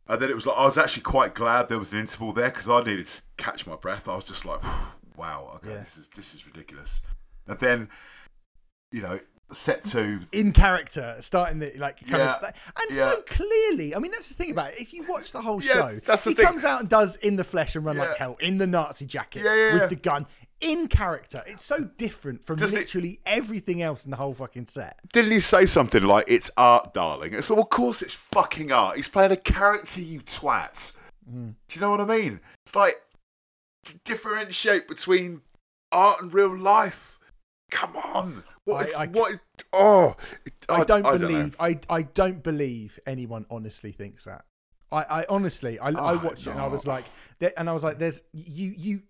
And 0.08 0.20
then 0.20 0.30
it 0.30 0.34
was 0.34 0.46
like 0.46 0.56
I 0.56 0.64
was 0.64 0.78
actually 0.78 1.02
quite 1.02 1.34
glad 1.34 1.68
there 1.68 1.78
was 1.78 1.92
an 1.92 1.98
interval 2.00 2.32
there 2.32 2.48
because 2.50 2.68
I 2.68 2.80
needed 2.82 3.06
to 3.08 3.22
catch 3.36 3.66
my 3.66 3.76
breath. 3.76 4.08
I 4.08 4.14
was 4.14 4.24
just 4.24 4.44
like, 4.44 4.62
wow, 5.16 5.52
okay, 5.56 5.70
Yeah. 5.70 5.78
this 5.78 5.96
is 5.98 6.08
this 6.16 6.34
is 6.34 6.46
ridiculous. 6.46 7.00
And 7.46 7.58
then, 7.58 7.88
you 8.90 9.02
know, 9.02 9.18
set 9.52 9.82
to 9.84 10.20
in 10.32 10.52
character, 10.52 11.16
starting 11.20 11.58
the 11.58 11.72
like, 11.76 12.00
kind 12.06 12.18
Yeah, 12.22 12.34
of, 12.36 12.44
and 12.44 12.96
yeah. 12.96 13.04
so 13.04 13.22
clearly. 13.26 13.94
I 13.94 13.98
mean, 13.98 14.12
that's 14.12 14.28
the 14.28 14.34
thing 14.34 14.50
about 14.50 14.72
it. 14.72 14.80
If 14.80 14.92
you 14.94 15.04
watch 15.06 15.32
the 15.32 15.42
whole 15.42 15.62
Yeah, 15.62 15.72
show, 15.90 16.00
that's 16.04 16.24
the 16.24 16.30
he 16.30 16.36
thing. 16.36 16.46
comes 16.46 16.64
out 16.64 16.80
and 16.80 16.88
does 16.88 17.16
in 17.16 17.36
the 17.36 17.44
flesh 17.44 17.76
and 17.76 17.84
run 17.84 17.98
like 17.98 18.16
hell 18.16 18.36
in 18.40 18.58
the 18.58 18.66
Nazi 18.66 19.04
jacket 19.06 19.42
with 19.72 19.90
the 19.90 19.96
gun 19.96 20.26
in 20.60 20.88
character. 20.88 21.42
It's 21.46 21.64
so 21.64 21.84
different 21.84 22.44
from 22.44 22.56
Does 22.56 22.72
it- 22.72 22.78
literally 22.80 23.20
everything 23.26 23.80
else 23.82 24.04
in 24.04 24.10
the 24.10 24.16
whole 24.16 24.34
fucking 24.34 24.66
set. 24.66 24.98
Didn't 25.12 25.30
he 25.32 25.40
say 25.40 25.66
something 25.66 26.02
like, 26.04 26.24
"It's 26.28 26.50
art, 26.56 26.92
darling"? 26.94 27.34
It's 27.34 27.48
well, 27.50 27.60
of 27.60 27.68
course 27.70 28.02
it's 28.02 28.14
fucking 28.14 28.72
art. 28.72 28.96
He's 28.96 29.08
playing 29.08 29.32
a 29.32 29.36
character, 29.36 30.00
you 30.00 30.20
twat. 30.20 30.94
Mm. 31.30 31.54
Do 31.68 31.74
you 31.74 31.80
know 31.80 31.90
what 31.90 32.00
I 32.00 32.04
mean? 32.06 32.40
It's 32.66 32.74
like 32.74 32.96
to 33.84 33.96
differentiate 34.04 34.88
between 34.88 35.42
art 35.92 36.20
and 36.22 36.32
real 36.34 36.56
life. 36.56 37.18
Come 37.70 37.96
on, 37.96 38.44
what? 38.64 38.80
I- 38.80 38.84
is- 38.88 38.94
I- 38.94 39.06
what? 39.06 39.38
Oh, 39.72 40.16
I, 40.70 40.84
don't 40.84 41.02
know. 41.02 41.18
believe. 41.18 41.56
I, 41.60 41.78
I 41.90 42.02
don't 42.02 42.42
believe 42.42 42.98
anyone 43.06 43.44
honestly 43.50 43.92
thinks 43.92 44.24
that. 44.24 44.44
I, 44.90 45.02
I 45.02 45.24
honestly, 45.28 45.78
I, 45.78 45.88
I 45.90 46.12
Oh, 46.14 46.18
watched 46.24 46.46
it 46.46 46.50
and 46.50 46.60
I 46.60 46.66
was 46.68 46.86
like, 46.86 47.04
and 47.58 47.68
I 47.68 47.72
was 47.74 47.82
like, 47.84 47.98
there's 47.98 48.22
you 48.32 48.72
you. 48.76 49.02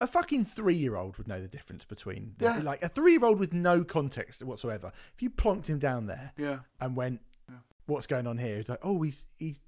A 0.00 0.06
fucking 0.06 0.44
three-year-old 0.46 1.18
would 1.18 1.28
know 1.28 1.40
the 1.40 1.48
difference 1.48 1.84
between 1.84 2.34
Yeah. 2.40 2.58
like 2.62 2.82
a 2.82 2.88
three-year-old 2.88 3.38
with 3.38 3.52
no 3.52 3.84
context 3.84 4.42
whatsoever. 4.42 4.92
If 5.14 5.22
you 5.22 5.30
plonked 5.30 5.66
him 5.66 5.78
down 5.78 6.06
there 6.06 6.32
Yeah. 6.36 6.60
and 6.80 6.96
went, 6.96 7.20
"What's 7.86 8.06
going 8.06 8.26
on 8.26 8.38
here?" 8.38 8.56
He's 8.56 8.68
like, 8.68 8.78
"Oh, 8.82 9.02
he's 9.02 9.26
he's 9.38 9.60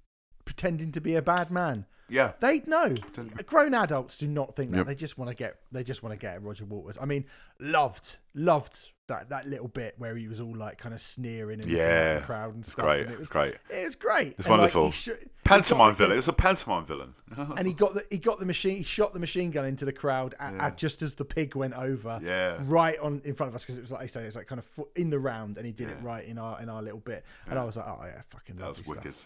pretending 0.45 0.91
to 0.93 1.01
be 1.01 1.15
a 1.17 1.23
bad 1.23 1.51
man." 1.51 1.87
Yeah. 2.09 2.33
They'd 2.41 2.67
know. 2.67 2.89
Didn't- 2.89 3.41
uh, 3.41 3.43
Grown 3.45 3.75
adults 3.75 4.19
do 4.19 4.27
not 4.29 4.55
think 4.57 4.71
that. 4.73 4.79
Yep. 4.79 4.87
They 4.87 4.95
just 4.95 5.17
want 5.19 5.31
to 5.31 5.35
get. 5.35 5.61
They 5.71 5.83
just 5.85 6.03
want 6.03 6.13
to 6.13 6.19
get 6.19 6.43
Roger 6.43 6.65
Waters. 6.65 6.99
I 7.01 7.05
mean, 7.07 7.25
loved, 7.59 8.17
loved 8.35 8.93
that 9.13 9.29
that 9.31 9.47
little 9.47 9.69
bit 9.69 9.95
where 9.99 10.17
he 10.17 10.27
was 10.29 10.41
all 10.41 10.55
like 10.57 10.79
kind 10.79 10.95
of 10.95 11.01
sneering 11.01 11.61
and 11.61 11.71
Yeah. 11.71 12.19
the 12.21 12.25
crowd 12.25 12.55
and 12.55 12.65
stuff. 12.67 12.85
great. 12.85 13.03
and 13.07 13.11
it 13.13 13.19
was 13.19 13.29
great. 13.29 13.55
It 13.71 13.85
was 13.87 13.95
great. 13.97 14.35
It's 14.39 14.47
And, 14.47 14.51
wonderful. 14.57 14.87
he 14.87 14.93
sh- 14.93 15.09
Pantomime 15.45 15.91
got- 15.91 15.99
villain. 15.99 16.19
It's 16.19 16.29
a 16.29 16.33
pantomime 16.33 16.87
villain. 16.87 17.15
And 17.57 17.67
he 17.67 17.73
got 17.75 17.95
the 17.95 18.05
he 18.11 18.19
got 18.19 18.39
the 18.41 18.47
machine. 18.47 18.77
He 18.77 18.83
shot 18.83 19.13
the 19.15 19.21
machine 19.21 19.51
gun 19.51 19.65
into 19.65 19.85
the 19.85 19.93
crowd 19.93 20.35
at, 20.39 20.55
Yeah. 20.55 20.67
at 20.67 20.77
just 20.77 21.03
as 21.03 21.15
the 21.15 21.25
pig 21.25 21.55
went 21.55 21.75
over. 21.75 22.21
Yeah. 22.23 22.59
Right 22.63 22.99
on 22.99 23.23
in 23.25 23.35
front 23.35 23.49
of 23.51 23.55
us 23.57 23.63
because 23.63 23.79
it 23.79 23.83
was 23.83 23.91
like 23.91 24.03
I 24.03 24.07
say, 24.07 24.23
it's 24.25 24.37
like 24.37 24.47
kind 24.47 24.59
of 24.59 24.85
in 24.97 25.11
the 25.11 25.19
round, 25.19 25.57
and 25.59 25.65
he 25.67 25.73
did 25.73 25.89
it 25.89 25.97
right 26.03 26.25
in 26.27 26.39
our 26.39 26.61
in 26.61 26.69
our 26.69 26.83
little 26.83 27.01
bit. 27.01 27.25
And 27.49 27.59
I 27.59 27.65
was 27.65 27.77
like, 27.77 27.87
oh 27.89 28.01
yeah, 28.05 28.21
fucking 28.29 28.57
That 28.57 28.69
was 28.69 28.77
stuff. 28.79 28.89
wicked. 28.89 29.17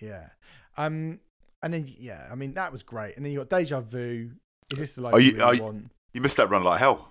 Yeah. 0.00 0.28
Um. 0.76 1.20
And 1.62 1.74
then 1.74 1.92
yeah, 1.98 2.28
I 2.32 2.34
mean 2.34 2.54
that 2.54 2.72
was 2.72 2.82
great. 2.82 3.16
And 3.16 3.24
then 3.24 3.32
you 3.32 3.44
got 3.44 3.50
Deja 3.50 3.80
Vu. 3.80 4.30
Is 4.72 4.78
this 4.78 4.94
the 4.94 5.02
like 5.02 5.14
Are 5.14 5.20
you, 5.20 5.32
you- 5.32 5.42
are 5.42 5.54
you- 5.54 5.62
want? 5.62 5.90
You 6.12 6.20
missed 6.20 6.38
that 6.38 6.48
run 6.50 6.64
like 6.64 6.78
hell. 6.80 7.08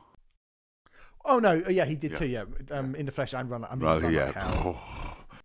Oh 1.25 1.39
no, 1.39 1.53
yeah, 1.69 1.85
he 1.85 1.95
did 1.95 2.11
Yeah. 2.11 2.17
too. 2.17 2.27
Yeah, 2.27 2.43
um, 2.71 2.95
in 2.95 3.05
the 3.05 3.11
flesh 3.11 3.33
and 3.33 3.49
run. 3.49 3.63
I 3.65 3.75
mean, 3.75 3.85
Right, 3.85 4.01
run 4.01 4.13
yeah. 4.13 4.25
like. 4.65 4.75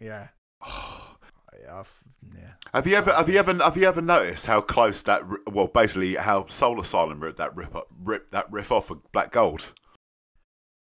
Yeah. 0.00 0.28
yeah, 1.62 1.80
I've- 1.80 1.88
yeah. 2.36 2.52
Have 2.72 2.86
you 2.86 2.96
ever 2.96 3.12
have 3.12 3.28
you 3.28 3.38
ever 3.38 3.54
have 3.62 3.76
you 3.76 3.86
ever 3.86 4.00
noticed 4.02 4.46
how 4.46 4.60
close 4.60 5.02
that 5.02 5.22
well 5.52 5.66
basically 5.68 6.14
how 6.16 6.46
Soul 6.46 6.80
Asylum 6.80 7.20
ripped 7.20 7.36
that 7.38 7.54
rip 7.54 7.74
up, 7.76 7.88
ripped 8.02 8.32
that 8.32 8.50
riff 8.50 8.72
off 8.72 8.90
of 8.90 9.00
Black 9.12 9.30
Gold? 9.30 9.72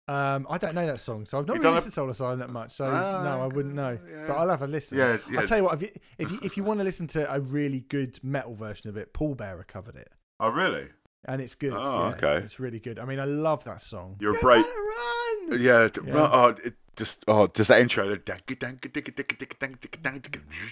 Um, 0.06 0.46
I 0.50 0.58
don't 0.58 0.74
know 0.74 0.86
that 0.86 0.98
song, 1.00 1.24
so 1.24 1.38
I've 1.38 1.46
not 1.46 1.56
You 1.56 1.62
really 1.62 1.74
listened 1.76 1.92
to 1.92 1.94
Soul 1.94 2.10
Asylum 2.10 2.40
that 2.40 2.50
much. 2.50 2.72
So 2.72 2.84
Ah, 2.84 3.22
no, 3.22 3.42
I 3.42 3.46
wouldn't 3.46 3.74
know. 3.74 3.96
yeah. 4.10 4.26
But 4.26 4.34
I'll 4.38 4.48
have 4.48 4.62
a 4.62 4.66
listen. 4.66 4.98
Yeah, 4.98 5.18
yeah. 5.30 5.40
I'll 5.40 5.46
tell 5.46 5.58
you 5.58 5.64
what. 5.64 5.74
If 5.74 5.82
you, 5.82 5.88
if 6.18 6.30
you 6.32 6.38
if 6.42 6.56
you 6.56 6.64
want 6.64 6.80
to 6.80 6.84
listen 6.84 7.06
to 7.08 7.32
a 7.32 7.40
really 7.40 7.80
good 7.80 8.18
metal 8.22 8.54
version 8.54 8.88
of 8.90 8.96
it, 8.96 9.12
Paul 9.12 9.34
Bearer 9.34 9.64
covered 9.64 9.96
it, 9.96 10.10
Oh 10.40 10.50
really? 10.50 10.88
And 11.24 11.40
it's 11.42 11.54
good. 11.54 11.72
Oh, 11.74 12.08
yeah, 12.08 12.14
okay. 12.14 12.36
It's 12.44 12.58
really 12.58 12.80
good. 12.80 12.98
I 12.98 13.04
mean, 13.04 13.20
I 13.20 13.24
love 13.24 13.64
that 13.64 13.80
song. 13.80 14.16
You're 14.20 14.32
a 14.32 14.34
You 14.34 14.40
brave- 14.40 14.64
Run. 14.64 15.60
Yeah. 15.60 15.88
Yeah. 16.06 16.28
Oh, 16.32 16.48
it 16.64 16.74
just 16.96 17.24
oh, 17.28 17.46
just 17.46 17.68
that 17.68 17.80
intro. 17.80 18.08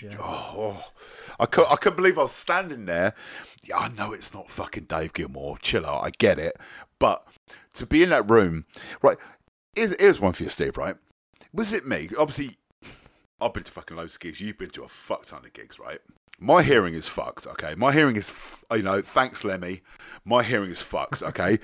Yeah. 0.03 0.17
Oh, 0.21 0.55
oh. 0.57 0.85
I 1.41 1.47
could 1.47 1.67
I 1.69 1.77
couldn't 1.77 1.97
believe 1.97 2.19
I 2.19 2.23
was 2.23 2.33
standing 2.33 2.85
there. 2.87 3.15
Yeah, 3.65 3.79
I 3.79 3.89
know 3.89 4.13
it's 4.13 4.35
not 4.35 4.51
fucking 4.51 4.85
Dave 4.85 5.13
Gilmour. 5.13 5.59
Chill 5.61 5.87
out. 5.87 6.05
I 6.05 6.11
get 6.11 6.39
it, 6.39 6.57
but 6.99 7.27
to 7.75 7.87
be 7.87 8.03
in 8.03 8.11
that 8.11 8.29
room, 8.29 8.67
right? 9.03 9.17
Here's, 9.75 9.95
here's 9.99 10.21
one 10.21 10.33
for 10.33 10.45
you, 10.45 10.51
Steve. 10.51 10.77
Right? 10.77 10.97
Was 11.53 11.73
it 11.73 11.87
me? 11.87 12.09
Obviously, 12.19 12.57
I've 13.41 13.53
been 13.55 13.65
to 13.65 13.73
fucking 13.73 13.97
loads 13.97 14.15
of 14.15 14.21
gigs. 14.21 14.41
You've 14.41 14.59
been 14.59 14.71
to 14.71 14.85
a 14.85 14.89
fuck 14.89 15.25
ton 15.27 15.45
of 15.45 15.53
gigs, 15.53 15.79
right? 15.79 16.01
My 16.39 16.63
hearing 16.63 16.95
is 16.95 17.09
fucked. 17.09 17.47
Okay, 17.47 17.75
my 17.75 17.93
hearing 17.93 18.17
is, 18.17 18.29
f- 18.29 18.65
you 18.73 18.83
know, 18.83 19.01
thanks 19.01 19.45
Lemmy. 19.45 19.81
My 20.25 20.43
hearing 20.43 20.71
is 20.71 20.81
fucked. 20.81 21.23
Okay. 21.23 21.59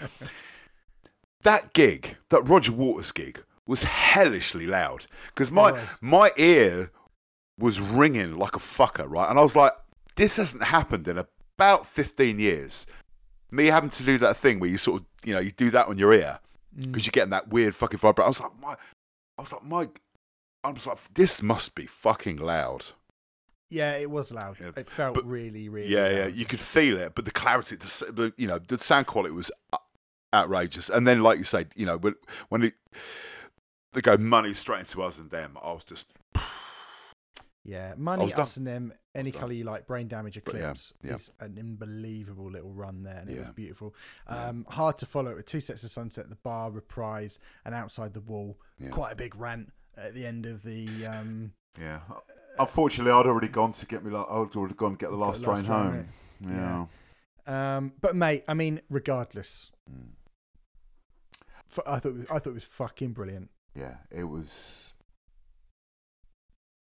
that 1.43 1.73
gig, 1.75 2.17
that 2.31 2.49
Roger 2.49 2.73
Waters 2.73 3.13
gig, 3.13 3.43
was 3.67 3.83
hellishly 3.85 4.67
loud 4.67 5.07
because 5.29 5.51
my 5.51 5.73
was. 5.73 5.99
my 6.01 6.31
ear 6.37 6.91
was 7.59 7.81
ringing 7.81 8.37
like 8.39 8.57
a 8.57 8.61
fucker, 8.61 9.07
right? 9.09 9.31
And 9.31 9.39
I 9.39 9.43
was 9.43 9.57
like, 9.57 9.73
this 10.17 10.37
hasn't 10.37 10.65
happened 10.65 11.07
in 11.09 11.19
about 11.19 11.87
fifteen 11.87 12.39
years. 12.39 12.87
Me 13.51 13.67
having 13.67 13.91
to 13.91 14.03
do 14.03 14.19
that 14.19 14.37
thing 14.37 14.59
where 14.59 14.69
you 14.71 14.77
sort 14.79 15.01
of, 15.03 15.07
you 15.25 15.33
know, 15.33 15.41
you 15.41 15.53
do 15.53 15.71
that 15.71 15.87
on 15.89 15.99
your 15.99 16.13
ear 16.13 16.41
Mm. 16.77 16.91
because 16.91 17.07
you're 17.07 17.13
getting 17.13 17.31
that 17.31 17.51
weird 17.51 17.73
fucking 17.73 18.01
vibrato. 18.01 18.25
I 18.25 18.29
was 18.29 18.41
like, 18.41 18.61
my, 18.61 18.75
I 19.39 19.43
was 19.43 19.53
like, 19.53 19.63
my, 19.63 19.89
I 20.65 20.71
was 20.73 20.89
like, 20.89 20.99
this 21.15 21.41
must 21.41 21.77
be 21.77 21.87
fucking 21.87 22.37
loud. 22.39 22.87
Yeah, 23.71 23.97
it 23.97 24.11
was 24.11 24.31
loud. 24.33 24.59
Yeah, 24.61 24.71
It 24.77 24.89
felt 24.89 25.15
but- 25.15 25.25
really, 25.27 25.69
really. 25.69 25.89
Yeah, 25.89 26.09
yeah, 26.11 26.27
you 26.27 26.45
could 26.45 26.61
feel 26.61 26.99
it, 26.99 27.15
but 27.15 27.25
the 27.25 27.31
clarity, 27.31 27.77
the, 27.77 28.33
you 28.37 28.47
know, 28.47 28.59
the 28.59 28.79
sound 28.79 29.07
quality 29.07 29.33
was 29.33 29.51
outrageous. 30.33 30.89
And 30.91 31.07
then, 31.07 31.23
like 31.23 31.39
you 31.39 31.45
said, 31.45 31.69
you 31.75 31.87
know, 31.87 31.97
when 31.99 32.15
when 32.51 32.63
it, 32.65 32.75
they 33.93 34.01
go 34.01 34.17
money 34.17 34.53
straight 34.55 34.81
into 34.81 35.03
us 35.03 35.19
and 35.19 35.31
them, 35.31 35.57
I 35.63 35.73
was 35.73 35.85
just, 35.85 36.09
Yeah, 37.65 37.95
money, 37.97 38.25
was 38.25 38.33
done. 38.35 38.43
us, 38.43 38.57
and 38.59 38.67
them. 38.67 38.93
Any 39.15 39.31
done. 39.31 39.41
colour 39.41 39.53
you 39.53 39.65
like. 39.65 39.87
Brain 39.87 40.09
damage 40.09 40.39
But 40.45 40.55
yeah, 40.55 40.61
eclipse 40.61 40.93
yeah. 41.03 41.15
is 41.15 41.31
an 41.41 41.57
unbelievable 41.59 42.51
little 42.51 42.73
run 42.73 43.03
there, 43.05 43.17
and 43.21 43.31
it 43.31 43.35
Yeah. 43.37 43.41
was 43.47 43.51
beautiful. 43.55 43.95
Um, 44.27 44.67
hard 44.69 44.99
to 44.99 45.07
follow 45.07 45.31
it 45.31 45.37
with 45.37 45.47
two 45.47 45.61
sets 45.61 45.83
of 45.85 45.91
sunset, 45.91 46.29
the 46.29 46.35
bar, 46.37 46.71
reprise, 46.71 47.39
and 47.65 47.75
outside 47.75 48.13
the 48.13 48.21
wall. 48.21 48.59
Quite 48.91 49.13
a 49.13 49.17
big 49.17 49.35
rant 49.37 49.73
at 49.97 50.15
the 50.15 50.27
end 50.27 50.45
of 50.47 50.63
the. 50.63 51.07
Um, 51.07 51.53
yeah. 51.81 52.01
Unfortunately, 52.59 53.13
I'd 53.13 53.27
already 53.27 53.49
gone 53.49 53.73
to 53.73 53.87
get 53.87 54.05
me. 54.05 54.11
Like, 54.11 54.27
I'd 54.29 54.55
already 54.57 54.75
gone 54.75 54.93
to 54.93 54.97
get 54.97 55.11
the 55.11 55.17
last 55.17 55.43
the 55.43 55.51
last 55.51 55.65
train 55.67 55.81
train, 55.83 56.07
home. 56.47 56.89
Yeah. 57.47 57.77
um, 57.77 57.93
but 58.01 58.15
mate, 58.15 58.45
I 58.49 58.55
mean, 58.55 58.81
regardless, 58.89 59.71
Mm. 59.91 60.11
f- 61.71 61.85
I 61.87 61.99
thought 61.99 62.09
it 62.11 62.15
was, 62.19 62.27
I 62.31 62.39
thought 62.39 62.47
it 62.51 62.55
was 62.55 62.65
fucking 62.65 63.13
brilliant. 63.13 63.51
yeah, 63.75 63.97
it 64.11 64.25
was. 64.25 64.93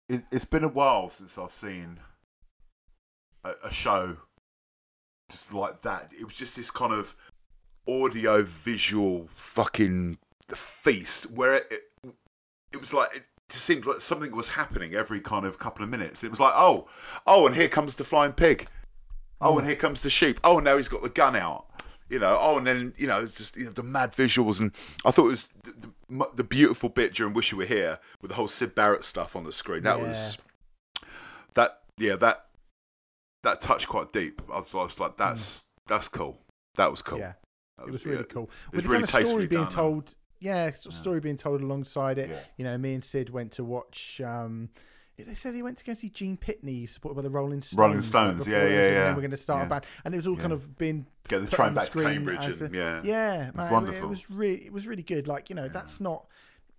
It, 0.08 0.22
it's 0.32 0.46
been 0.46 0.64
a 0.64 0.68
while 0.68 1.10
since 1.10 1.36
I've 1.36 1.50
seen 1.50 1.98
a, 3.44 3.52
a 3.64 3.70
show 3.70 4.16
just 5.30 5.52
like 5.52 5.82
that. 5.82 6.10
It 6.18 6.24
was 6.24 6.34
just 6.36 6.56
this 6.56 6.70
kind 6.70 6.92
of 6.94 7.14
audio 7.86 8.42
visual 8.42 9.26
fucking 9.30 10.16
feast 10.54 11.30
where 11.30 11.56
it, 11.56 11.66
it, 11.70 11.82
it 12.72 12.80
was 12.80 12.94
like. 12.94 13.14
It, 13.14 13.24
just 13.48 13.64
seemed 13.64 13.86
like 13.86 14.00
something 14.00 14.34
was 14.34 14.48
happening 14.48 14.94
every 14.94 15.20
kind 15.20 15.46
of 15.46 15.58
couple 15.58 15.82
of 15.82 15.90
minutes. 15.90 16.22
It 16.22 16.30
was 16.30 16.40
like, 16.40 16.52
oh, 16.54 16.86
oh, 17.26 17.46
and 17.46 17.56
here 17.56 17.68
comes 17.68 17.96
the 17.96 18.04
flying 18.04 18.32
pig. 18.32 18.66
Oh, 19.40 19.52
and 19.52 19.62
hmm. 19.62 19.68
here 19.68 19.76
comes 19.76 20.02
the 20.02 20.10
sheep. 20.10 20.40
Oh, 20.44 20.58
and 20.58 20.64
now 20.64 20.76
he's 20.76 20.88
got 20.88 21.02
the 21.02 21.08
gun 21.08 21.36
out. 21.36 21.66
You 22.10 22.18
know. 22.18 22.36
Oh, 22.40 22.58
and 22.58 22.66
then 22.66 22.94
you 22.96 23.06
know, 23.06 23.20
it's 23.20 23.36
just 23.36 23.56
you 23.56 23.64
know, 23.64 23.70
the 23.70 23.82
mad 23.82 24.10
visuals, 24.10 24.60
and 24.60 24.72
I 25.04 25.10
thought 25.10 25.26
it 25.26 25.30
was 25.30 25.48
the, 25.62 25.90
the, 26.08 26.28
the 26.36 26.44
beautiful 26.44 26.88
bit 26.88 27.14
during 27.14 27.34
"Wish 27.34 27.52
You 27.52 27.58
Were 27.58 27.64
Here" 27.64 27.98
with 28.20 28.30
the 28.30 28.34
whole 28.34 28.48
Syd 28.48 28.74
Barrett 28.74 29.04
stuff 29.04 29.36
on 29.36 29.44
the 29.44 29.52
screen. 29.52 29.82
That 29.82 30.00
was 30.00 30.38
that. 31.54 31.82
Yeah, 31.98 32.16
that 32.16 32.46
that 33.42 33.60
touched 33.60 33.88
quite 33.88 34.12
deep. 34.12 34.40
I 34.52 34.58
was, 34.58 34.74
I 34.74 34.82
was 34.82 34.98
like, 34.98 35.12
hmm. 35.12 35.22
that's 35.22 35.64
that's 35.86 36.08
cool. 36.08 36.38
That 36.76 36.90
was 36.90 37.02
cool. 37.02 37.18
Yeah, 37.18 37.34
That 37.76 37.88
it 37.88 37.92
was 37.92 38.04
really 38.04 38.18
yeah. 38.18 38.24
cool. 38.24 38.46
was 38.46 38.52
With 38.72 38.84
the 38.84 38.90
really 38.90 39.06
kind 39.06 39.22
of 39.22 39.28
story 39.28 39.46
being 39.46 39.68
told, 39.68 40.14
yeah, 40.40 40.70
sort 40.72 40.86
of 40.94 40.98
story 41.00 41.20
being 41.20 41.36
told 41.36 41.60
alongside 41.60 42.18
it. 42.18 42.30
Yeah. 42.30 42.38
You 42.56 42.64
know, 42.64 42.78
me 42.78 42.94
and 42.94 43.04
Syd 43.04 43.30
went 43.30 43.52
to 43.52 43.64
watch. 43.64 44.20
Um, 44.24 44.68
they 45.18 45.34
said 45.34 45.54
he 45.54 45.62
went 45.64 45.78
to 45.78 45.84
go 45.84 45.94
see 45.94 46.10
Gene 46.10 46.36
Pitney, 46.36 46.88
supported 46.88 47.16
by 47.16 47.22
the 47.22 47.30
Rolling 47.30 47.60
Stones. 47.60 47.78
Rolling 47.78 48.02
Stones, 48.02 48.46
yeah, 48.46 48.58
it 48.58 48.70
yeah, 48.70 48.76
and 48.78 48.94
yeah. 48.94 49.04
then 49.04 49.14
We're 49.16 49.22
going 49.22 49.30
to 49.32 49.36
start 49.36 49.62
Yeah. 49.62 49.66
a 49.66 49.68
band, 49.70 49.86
and 50.04 50.14
it 50.14 50.16
was 50.16 50.28
all 50.28 50.36
kind 50.36 50.52
of 50.52 50.78
being 50.78 51.06
Get 51.26 51.40
the 51.40 51.48
train 51.48 51.74
the 51.74 51.80
back 51.80 51.88
to 51.90 52.02
Cambridge, 52.02 52.44
and 52.62 52.74
a- 52.74 52.76
yeah, 52.78 53.00
yeah, 53.02 53.50
man, 53.52 53.66
it 53.68 53.72
wonderful. 53.72 54.08
was 54.08 54.30
really, 54.30 54.64
it 54.66 54.72
was 54.72 54.86
really 54.86 55.02
good. 55.02 55.26
Like 55.26 55.50
you 55.50 55.56
know, 55.56 55.68
that's 55.68 56.00
not. 56.00 56.26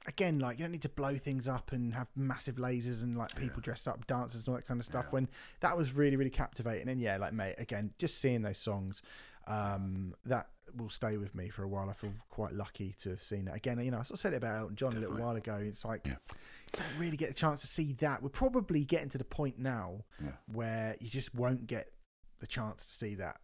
Again, 0.07 0.39
like 0.39 0.57
you 0.57 0.63
don't 0.63 0.71
need 0.71 0.81
to 0.83 0.89
blow 0.89 1.17
things 1.17 1.47
up 1.47 1.73
and 1.73 1.93
have 1.93 2.07
massive 2.15 2.55
lasers 2.55 3.03
and 3.03 3.17
like 3.17 3.35
people 3.35 3.61
dressed 3.61 3.85
up, 3.87 4.07
dancers 4.07 4.39
and 4.41 4.47
all 4.47 4.55
that 4.55 4.65
kind 4.65 4.79
of 4.79 4.85
stuff. 4.85 5.11
When 5.11 5.27
that 5.59 5.75
was 5.75 5.93
really, 5.93 6.15
really 6.15 6.29
captivating. 6.31 6.87
And 6.87 7.01
yeah, 7.01 7.17
like 7.17 7.33
mate, 7.33 7.55
again, 7.57 7.91
just 7.99 8.19
seeing 8.19 8.41
those 8.41 8.57
songs, 8.57 9.03
um, 9.47 10.13
that 10.25 10.47
will 10.75 10.89
stay 10.89 11.17
with 11.17 11.33
me 11.33 11.49
for 11.49 11.63
a 11.63 11.67
while. 11.67 11.89
I 11.89 11.93
feel 11.93 12.13
quite 12.29 12.53
lucky 12.53 12.95
to 13.01 13.09
have 13.09 13.23
seen 13.23 13.47
it 13.47 13.55
again. 13.55 13.79
You 13.83 13.91
know, 13.91 13.99
I 13.99 14.03
sort 14.03 14.11
of 14.17 14.19
said 14.19 14.33
it 14.33 14.37
about 14.37 14.57
Elton 14.59 14.75
John 14.75 14.93
a 14.95 14.99
little 14.99 15.17
while 15.17 15.35
ago. 15.35 15.55
It's 15.55 15.83
like 15.83 16.05
Yeah. 16.05 16.17
you 16.31 16.79
don't 16.79 16.99
really 16.99 17.17
get 17.17 17.31
a 17.31 17.33
chance 17.33 17.61
to 17.61 17.67
see 17.67 17.93
that. 17.93 18.21
We're 18.21 18.29
probably 18.29 18.85
getting 18.85 19.09
to 19.09 19.17
the 19.17 19.23
point 19.23 19.57
now 19.57 20.03
Yeah. 20.23 20.33
where 20.51 20.95
you 20.99 21.09
just 21.09 21.33
won't 21.33 21.65
get 21.65 21.91
the 22.39 22.47
chance 22.47 22.85
to 22.85 22.93
see 22.93 23.15
that. 23.15 23.39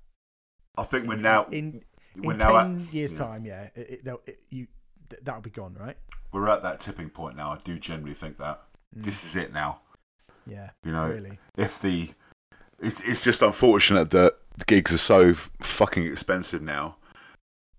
I 0.77 0.83
think 0.83 1.07
we're 1.07 1.15
now 1.17 1.45
in 1.45 1.83
we're 2.21 2.33
in 2.33 2.37
now 2.37 2.61
ten 2.61 2.81
at, 2.81 2.93
years' 2.93 3.11
yeah. 3.13 3.17
time. 3.17 3.45
Yeah, 3.45 3.63
it, 3.75 4.01
it, 4.05 4.19
it, 4.27 4.37
you 4.51 4.67
th- 5.09 5.21
that'll 5.23 5.41
be 5.41 5.49
gone, 5.49 5.73
right? 5.79 5.97
we're 6.31 6.49
at 6.49 6.63
that 6.63 6.79
tipping 6.81 7.09
point 7.09 7.37
now. 7.37 7.51
I 7.51 7.57
do 7.63 7.79
generally 7.79 8.13
think 8.13 8.37
that 8.37 8.61
this 8.93 9.23
is 9.23 9.35
it 9.37 9.53
now. 9.53 9.81
Yeah, 10.45 10.71
You 10.83 10.91
know, 10.91 11.07
really. 11.07 11.39
if 11.57 11.79
the 11.81 12.09
it's, 12.79 13.07
it's 13.07 13.23
just 13.23 13.41
unfortunate 13.41 14.09
that 14.11 14.37
the 14.57 14.65
gigs 14.65 14.93
are 14.93 14.97
so 14.97 15.33
fucking 15.33 16.05
expensive 16.05 16.61
now. 16.61 16.97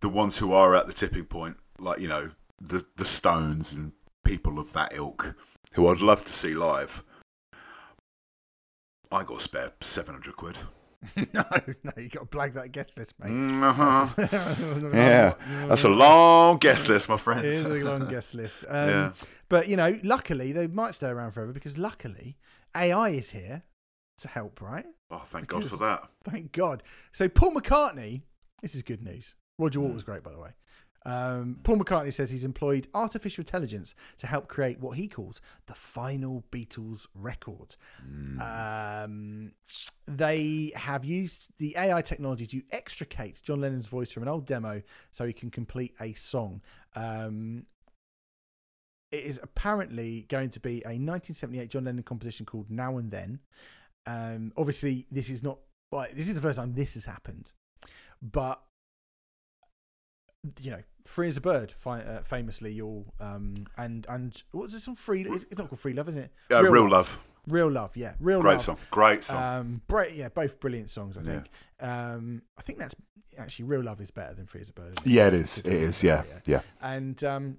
The 0.01 0.09
ones 0.09 0.39
who 0.39 0.53
are 0.53 0.75
at 0.75 0.87
the 0.87 0.93
tipping 0.93 1.25
point, 1.25 1.57
like 1.79 2.01
you 2.01 2.09
know, 2.09 2.31
the 2.61 2.85
the 2.97 3.05
Stones 3.05 3.73
and 3.73 3.93
people 4.25 4.59
of 4.59 4.73
that 4.75 4.93
ilk, 4.95 5.35
who 5.73 5.89
I'd 5.89 6.01
love 6.01 6.25
to 6.25 6.33
see 6.33 6.55
live. 6.55 7.03
I 9.13 9.23
got 9.23 9.39
to 9.39 9.41
spare 9.43 9.73
seven 9.81 10.15
hundred 10.15 10.37
quid. 10.37 10.59
no, 11.33 11.45
no, 11.85 11.93
you 11.97 12.09
got 12.09 12.31
to 12.31 12.37
blag 12.37 12.55
that 12.55 12.73
guest 12.73 12.97
list, 12.99 13.15
mate. 13.21 13.31
Mhm. 13.31 14.93
yeah, 14.95 15.35
that's 15.69 15.85
a 15.85 15.89
long 16.05 16.57
guest 16.59 16.89
list, 16.89 17.09
my 17.09 17.15
It 17.15 17.19
friends. 17.21 17.45
is 17.47 17.65
a 17.65 17.69
long 17.85 18.09
guest 18.09 18.35
list. 18.35 18.65
Um, 18.69 18.89
Yeah. 18.89 19.13
But 19.49 19.69
you 19.69 19.77
know, 19.77 19.99
luckily 20.03 20.53
they 20.53 20.67
might 20.67 20.95
stay 20.95 21.09
around 21.09 21.33
forever 21.33 21.53
because 21.53 21.79
luckily 21.79 22.37
AI 22.75 23.11
is 23.11 23.31
here 23.31 23.63
to 24.19 24.29
help. 24.29 24.61
Right? 24.61 24.87
Oh, 25.11 25.23
thank 25.25 25.49
God 25.49 25.65
for 25.65 25.77
that. 25.77 26.09
Thank 26.25 26.53
God. 26.53 26.83
So 27.13 27.29
Paul 27.29 27.55
McCartney, 27.55 28.23
this 28.63 28.75
is 28.75 28.83
good 28.83 29.03
news. 29.03 29.35
Roger 29.59 29.81
Watt 29.81 29.95
was 29.95 30.03
great, 30.03 30.23
by 30.23 30.33
the 30.33 30.39
way. 30.39 30.51
Um, 31.07 31.61
Paul 31.63 31.77
McCartney 31.77 32.13
says 32.13 32.33
he's 32.33 32.45
employed 32.45 32.89
artificial 32.93 33.43
intelligence 33.43 33.95
to 34.19 34.27
help 34.27 34.49
create 34.49 34.81
what 34.81 34.97
he 34.99 35.07
calls 35.07 35.41
the 35.67 35.75
final 35.75 36.45
Beatles 36.51 37.07
record. 37.15 37.77
Um, 38.43 39.53
they 40.09 40.73
have 40.75 41.05
used 41.05 41.53
the 41.59 41.77
AI 41.79 42.03
technology 42.03 42.45
to 42.47 42.63
extricate 42.73 43.41
John 43.41 43.61
Lennon's 43.61 43.87
voice 43.87 44.11
from 44.11 44.25
an 44.25 44.29
old 44.29 44.47
demo 44.47 44.83
so 45.13 45.25
he 45.25 45.33
can 45.33 45.49
complete 45.49 45.95
a 46.01 46.13
song. 46.15 46.61
Um, 46.97 47.67
it 49.13 49.23
is 49.23 49.39
apparently 49.41 50.27
going 50.29 50.51
to 50.51 50.61
be 50.61 50.79
a 50.79 50.99
1978 50.99 51.71
John 51.71 51.85
Lennon 51.85 52.03
composition 52.03 52.45
called 52.45 52.69
Now 52.69 52.99
and 52.99 53.13
Then. 53.13 53.39
Um, 54.07 54.53
obviously, 54.57 55.07
this 55.11 55.29
is 55.31 55.43
not. 55.43 55.59
Well, 55.93 56.07
this 56.15 56.29
is 56.29 56.35
the 56.35 56.41
first 56.41 56.59
time 56.59 56.75
this 56.75 56.95
has 56.95 57.05
happened, 57.05 57.51
but 58.23 58.61
you 60.63 60.71
know, 60.71 60.83
"Free 61.07 61.29
as 61.29 61.37
a 61.37 61.41
Bird," 61.41 61.73
fi- 61.77 62.01
uh, 62.03 62.23
famously, 62.23 62.73
you'll 62.73 63.13
um, 63.21 63.55
and 63.77 64.07
and 64.09 64.43
what's 64.53 64.73
this 64.75 64.85
song? 64.85 64.97
Free. 64.97 65.23
It's 65.23 65.45
it's 65.45 65.59
not 65.59 65.69
called 65.69 65.81
Free 65.81 65.93
Love, 65.93 66.09
isn't 66.09 66.23
it? 66.23 66.33
Yeah, 66.51 66.61
real, 66.61 66.89
love. 66.89 67.19
Real 67.49 67.71
love. 67.71 67.97
Yeah, 67.97 68.15
real 68.21 68.41
Great 68.41 68.53
love. 68.55 68.63
song. 68.63 68.79
Great 68.91 69.23
song. 69.23 69.43
Um, 69.61 69.83
bra- 69.87 70.05
yeah, 70.13 70.29
both 70.29 70.59
brilliant 70.61 70.91
songs. 70.91 71.17
I 71.17 71.21
Yeah. 71.21 71.27
think. 71.27 71.49
Um, 71.81 72.43
I 72.59 72.63
think 72.63 72.79
that's 72.79 72.95
actually 73.39 73.67
"Real 73.67 73.83
Love" 73.83 74.01
is 74.01 74.11
better 74.11 74.35
than 74.35 74.47
"Free 74.47 74.61
as 74.61 74.71
a 74.71 74.73
Bird." 74.73 74.99
Isn't 75.01 75.13
yeah, 75.13 75.27
it 75.29 75.35
is. 75.35 75.59
It 75.59 75.73
is. 75.73 76.03
Yeah. 76.03 76.25
Yeah. 76.47 76.63
and 76.81 77.23
um, 77.25 77.59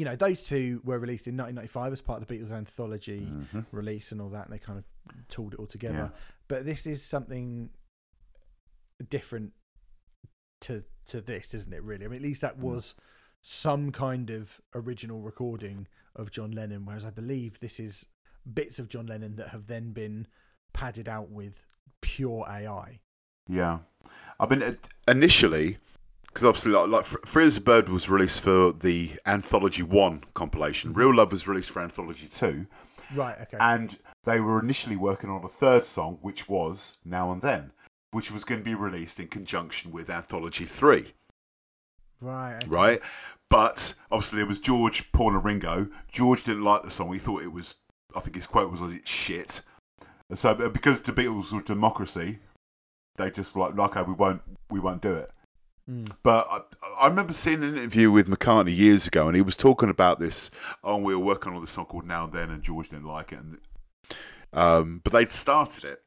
you 0.00 0.06
know 0.06 0.16
those 0.16 0.44
two 0.44 0.80
were 0.82 0.98
released 0.98 1.26
in 1.28 1.36
1995 1.36 1.92
as 1.92 2.00
part 2.00 2.22
of 2.22 2.26
the 2.26 2.34
Beatles 2.34 2.50
anthology 2.50 3.26
Mhm. 3.30 3.66
release 3.70 4.12
and 4.12 4.20
all 4.22 4.30
that, 4.30 4.46
and 4.46 4.54
they 4.54 4.58
kind 4.58 4.78
of 4.78 4.84
tooled 5.28 5.52
it 5.54 5.60
all 5.60 5.66
together. 5.66 6.10
Yeah. 6.14 6.20
But 6.48 6.64
this 6.64 6.86
is 6.86 7.02
something 7.04 7.70
different 9.08 9.52
to 10.62 10.84
to 11.06 11.20
this, 11.20 11.54
isn't 11.54 11.72
it? 11.72 11.82
Really, 11.82 12.04
I 12.04 12.08
mean, 12.08 12.16
at 12.18 12.22
least 12.22 12.40
that 12.42 12.56
Mm. 12.58 12.62
was 12.62 12.94
some 13.42 13.90
kind 13.90 14.30
of 14.30 14.60
original 14.74 15.20
recording 15.22 15.88
of 16.14 16.30
John 16.30 16.52
Lennon, 16.52 16.84
whereas 16.84 17.04
I 17.04 17.10
believe 17.10 17.58
this 17.60 17.80
is 17.80 18.06
bits 18.50 18.78
of 18.78 18.88
John 18.88 19.06
Lennon 19.06 19.36
that 19.36 19.48
have 19.48 19.66
then 19.66 19.92
been 19.92 20.26
padded 20.72 21.08
out 21.08 21.30
with 21.30 21.66
pure 22.00 22.44
AI. 22.48 23.00
Yeah. 23.48 23.80
I 24.38 24.46
mean, 24.46 24.62
it- 24.62 24.88
initially, 25.08 25.78
because 26.32 26.44
obviously, 26.44 26.72
like, 26.72 26.88
like 26.88 27.04
Fr- 27.04 27.26
Free 27.26 27.44
as 27.44 27.56
a 27.56 27.60
Bird 27.60 27.88
was 27.88 28.08
released 28.08 28.40
for 28.40 28.72
the 28.72 29.12
Anthology 29.26 29.82
1 29.82 30.24
compilation, 30.34 30.90
mm-hmm. 30.90 30.98
Real 31.00 31.14
Love 31.14 31.32
was 31.32 31.48
released 31.48 31.70
for 31.70 31.82
Anthology 31.82 32.28
2, 32.28 32.66
Right. 33.14 33.36
Okay. 33.42 33.56
and 33.60 33.96
they 34.24 34.38
were 34.40 34.60
initially 34.60 34.96
working 34.96 35.30
on 35.30 35.44
a 35.44 35.48
third 35.48 35.84
song, 35.84 36.18
which 36.22 36.48
was 36.48 36.98
Now 37.04 37.32
and 37.32 37.42
Then, 37.42 37.72
which 38.12 38.30
was 38.30 38.44
going 38.44 38.60
to 38.60 38.64
be 38.64 38.74
released 38.74 39.18
in 39.18 39.26
conjunction 39.26 39.90
with 39.90 40.08
Anthology 40.08 40.64
3, 40.64 41.12
right. 42.20 42.56
okay. 42.56 42.66
right? 42.68 43.00
But 43.48 43.94
obviously, 44.12 44.40
it 44.40 44.46
was 44.46 44.60
George, 44.60 45.10
Paul, 45.10 45.34
and 45.34 45.44
Ringo. 45.44 45.88
George 46.12 46.44
didn't 46.44 46.62
like 46.62 46.84
the 46.84 46.90
song. 46.92 47.12
He 47.12 47.18
thought 47.18 47.42
it 47.42 47.52
was, 47.52 47.76
I 48.14 48.20
think 48.20 48.36
his 48.36 48.46
quote 48.46 48.70
was, 48.70 48.80
it's 48.80 49.10
shit. 49.10 49.62
And 50.28 50.38
so, 50.38 50.54
because 50.54 51.02
the 51.02 51.10
Beatles 51.12 51.52
were 51.52 51.60
democracy, 51.60 52.38
they 53.16 53.32
just 53.32 53.56
like, 53.56 53.76
okay, 53.76 54.02
we 54.02 54.12
won't, 54.12 54.42
we 54.70 54.78
won't 54.78 55.02
do 55.02 55.12
it. 55.12 55.32
Mm. 55.88 56.12
But 56.22 56.46
I, 56.50 56.60
I 57.00 57.08
remember 57.08 57.32
seeing 57.32 57.62
an 57.62 57.76
interview 57.76 58.10
with 58.10 58.28
McCartney 58.28 58.76
years 58.76 59.06
ago, 59.06 59.26
and 59.26 59.36
he 59.36 59.42
was 59.42 59.56
talking 59.56 59.88
about 59.88 60.18
this. 60.20 60.50
Oh, 60.82 60.96
we 60.98 61.14
were 61.14 61.24
working 61.24 61.52
on 61.52 61.60
this 61.60 61.70
song 61.70 61.86
called 61.86 62.06
Now 62.06 62.24
and 62.24 62.32
Then, 62.32 62.50
and 62.50 62.62
George 62.62 62.90
didn't 62.90 63.06
like 63.06 63.32
it. 63.32 63.38
And 63.38 63.58
um, 64.52 65.00
but 65.04 65.12
they'd 65.12 65.30
started 65.30 65.84
it, 65.84 66.02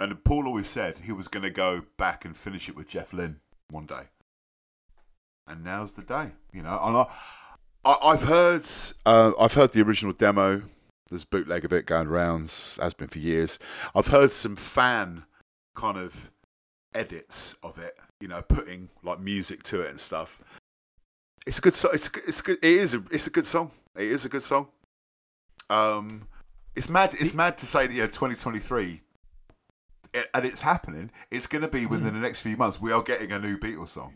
and 0.00 0.24
Paul 0.24 0.46
always 0.46 0.68
said 0.68 0.98
he 0.98 1.12
was 1.12 1.28
going 1.28 1.42
to 1.42 1.50
go 1.50 1.84
back 1.98 2.24
and 2.24 2.36
finish 2.36 2.68
it 2.68 2.76
with 2.76 2.88
Jeff 2.88 3.12
Lynne 3.12 3.40
one 3.70 3.86
day. 3.86 4.08
And 5.46 5.62
now's 5.62 5.92
the 5.92 6.02
day, 6.02 6.32
you 6.52 6.62
know. 6.62 6.80
And 6.82 6.96
I, 7.84 7.96
I've 8.02 8.24
heard, 8.24 8.66
uh, 9.04 9.32
I've 9.38 9.52
heard 9.52 9.72
the 9.72 9.82
original 9.82 10.14
demo. 10.14 10.62
There's 11.10 11.24
bootleg 11.24 11.66
of 11.66 11.72
it 11.72 11.84
going 11.84 12.08
around, 12.08 12.44
has 12.80 12.94
been 12.94 13.08
for 13.08 13.18
years. 13.18 13.58
I've 13.94 14.06
heard 14.06 14.30
some 14.30 14.56
fan 14.56 15.24
kind 15.74 15.98
of 15.98 16.30
edits 16.94 17.56
of 17.62 17.78
it, 17.78 17.98
you 18.20 18.28
know, 18.28 18.42
putting 18.42 18.88
like 19.02 19.20
music 19.20 19.62
to 19.64 19.80
it 19.80 19.90
and 19.90 20.00
stuff. 20.00 20.38
It's 21.46 21.58
a 21.58 21.60
good 21.60 21.74
song. 21.74 21.90
It's 21.94 22.06
a, 22.06 22.10
good- 22.10 22.24
it's 22.26 22.40
a 22.40 22.42
good. 22.42 22.58
It 22.58 22.64
is. 22.64 22.94
A, 22.94 23.02
it's 23.10 23.26
a 23.26 23.30
good 23.30 23.46
song. 23.46 23.70
It 23.96 24.08
is 24.08 24.24
a 24.24 24.28
good 24.28 24.42
song. 24.42 24.68
Um, 25.70 26.28
it's 26.74 26.88
mad. 26.88 27.14
It's 27.20 27.34
mad 27.34 27.58
to 27.58 27.66
say 27.66 27.86
that 27.86 27.92
yeah, 27.94 28.06
2023, 28.06 29.00
it, 30.14 30.30
and 30.34 30.44
it's 30.44 30.62
happening. 30.62 31.10
It's 31.30 31.46
going 31.46 31.62
to 31.62 31.68
be 31.68 31.86
within 31.86 32.14
the 32.14 32.20
next 32.20 32.40
few 32.40 32.56
months. 32.56 32.80
We 32.80 32.92
are 32.92 33.02
getting 33.02 33.32
a 33.32 33.38
new 33.38 33.58
Beatles 33.58 33.90
song. 33.90 34.14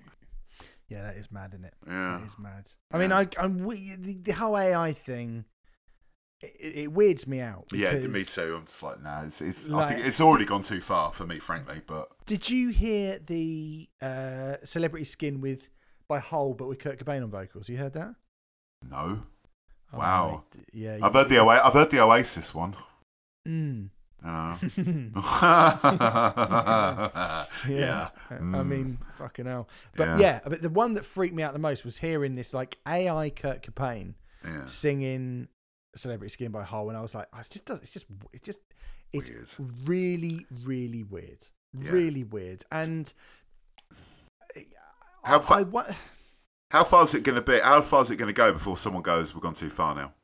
Yeah, 0.89 1.03
that 1.03 1.16
is 1.16 1.31
mad, 1.31 1.51
isn't 1.53 1.66
it? 1.66 1.74
Yeah. 1.87 2.18
That 2.18 2.26
is 2.26 2.39
mad. 2.39 2.64
I 2.93 2.99
mean, 2.99 3.12
I, 3.12 3.26
I'm 3.39 3.59
we- 3.59 3.95
the, 3.99 4.14
the 4.14 4.33
whole 4.33 4.57
AI 4.57 4.93
thing. 4.95 5.45
It, 6.41 6.76
it 6.84 6.93
weirds 6.93 7.26
me 7.26 7.41
out. 7.41 7.64
Yeah, 7.72 7.95
me 7.97 8.22
too. 8.24 8.55
I'm 8.59 8.64
just 8.66 8.82
like, 8.82 9.03
nah. 9.03 9.22
It's. 9.24 9.41
it's 9.41 9.68
I 9.68 9.89
think 9.93 10.07
it's 10.07 10.20
already 10.20 10.45
gone 10.45 10.62
too 10.62 10.80
far 10.80 11.11
for 11.12 11.26
me, 11.26 11.41
frankly. 11.41 11.80
But 11.86 12.09
Did 12.26 12.49
you 12.49 12.68
hear 12.68 13.18
the 13.18 13.89
uh, 14.01 14.57
celebrity 14.62 15.05
skin 15.05 15.41
with 15.41 15.68
by 16.07 16.20
Hole, 16.20 16.55
but 16.55 16.68
with 16.68 16.78
Kurt 16.78 17.05
Cobain 17.05 17.22
on 17.24 17.30
vocals? 17.30 17.68
You 17.68 17.76
heard 17.76 17.95
that? 17.95 18.14
no, 18.89 19.22
Oh, 19.93 19.99
Wow. 19.99 20.45
mate, 20.55 20.64
Yeah, 20.72 20.99
I've 21.03 21.14
heard 21.14 21.28
the 21.28 21.39
Oa- 21.39 21.61
I've 21.64 21.72
heard 21.72 21.91
the 21.91 22.01
Oasis 22.03 22.55
one. 22.55 22.74
Mm. 23.49 23.89
Uh, 24.22 24.59
yeah. 27.68 27.70
yeah. 27.70 28.09
I 28.30 28.34
Mm. 28.34 28.66
mean, 28.66 28.99
fucking 29.16 29.47
hell. 29.47 29.68
But 29.97 30.09
Yeah. 30.09 30.18
yeah. 30.18 30.41
but 30.45 30.62
the 30.62 30.68
one 30.68 30.95
that 30.95 31.05
freaked 31.05 31.34
me 31.34 31.43
out 31.43 31.53
the 31.53 31.59
most 31.59 31.84
was 31.84 31.99
hearing 31.99 32.34
this 32.34 32.53
like 32.53 32.78
AI 32.86 33.30
Kurt 33.30 33.62
Cobain 33.62 34.14
yeah. 34.45 34.66
singing 34.66 35.49
"Celebrity 35.99 36.30
Skin" 36.32 36.51
by 36.53 36.61
and 36.88 36.96
I 36.96 37.01
was 37.01 37.14
like, 37.14 37.26
oh, 37.32 37.38
it's 37.38 37.49
just, 37.49 37.68
it's 37.70 37.92
just, 37.92 38.07
it's 38.32 38.44
just, 38.44 38.61
it's 39.12 39.28
Weird. 39.59 39.88
really, 39.88 40.46
really 40.64 41.03
weird, 41.03 41.46
Yeah. 41.78 41.90
really 41.90 42.24
weird, 42.24 42.64
and. 42.72 43.12
How 45.24 45.40
I, 45.51 45.59
I 45.59 45.62
wa- 45.62 45.84
How 46.70 46.84
far 46.84 47.03
is 47.05 47.14
it 47.14 47.22
going 47.24 47.36
to 47.36 47.42
be? 47.42 47.59
How 47.59 47.80
far 47.82 48.03
is 48.03 48.11
it 48.11 48.16
going 48.16 48.28
to 48.28 48.32
go 48.34 48.53
before 48.53 48.76
someone 48.76 49.03
goes, 49.03 49.34
"We've 49.34 49.42
gone 49.42 49.55
too 49.55 49.70
far 49.70 49.94
now"? 49.94 50.14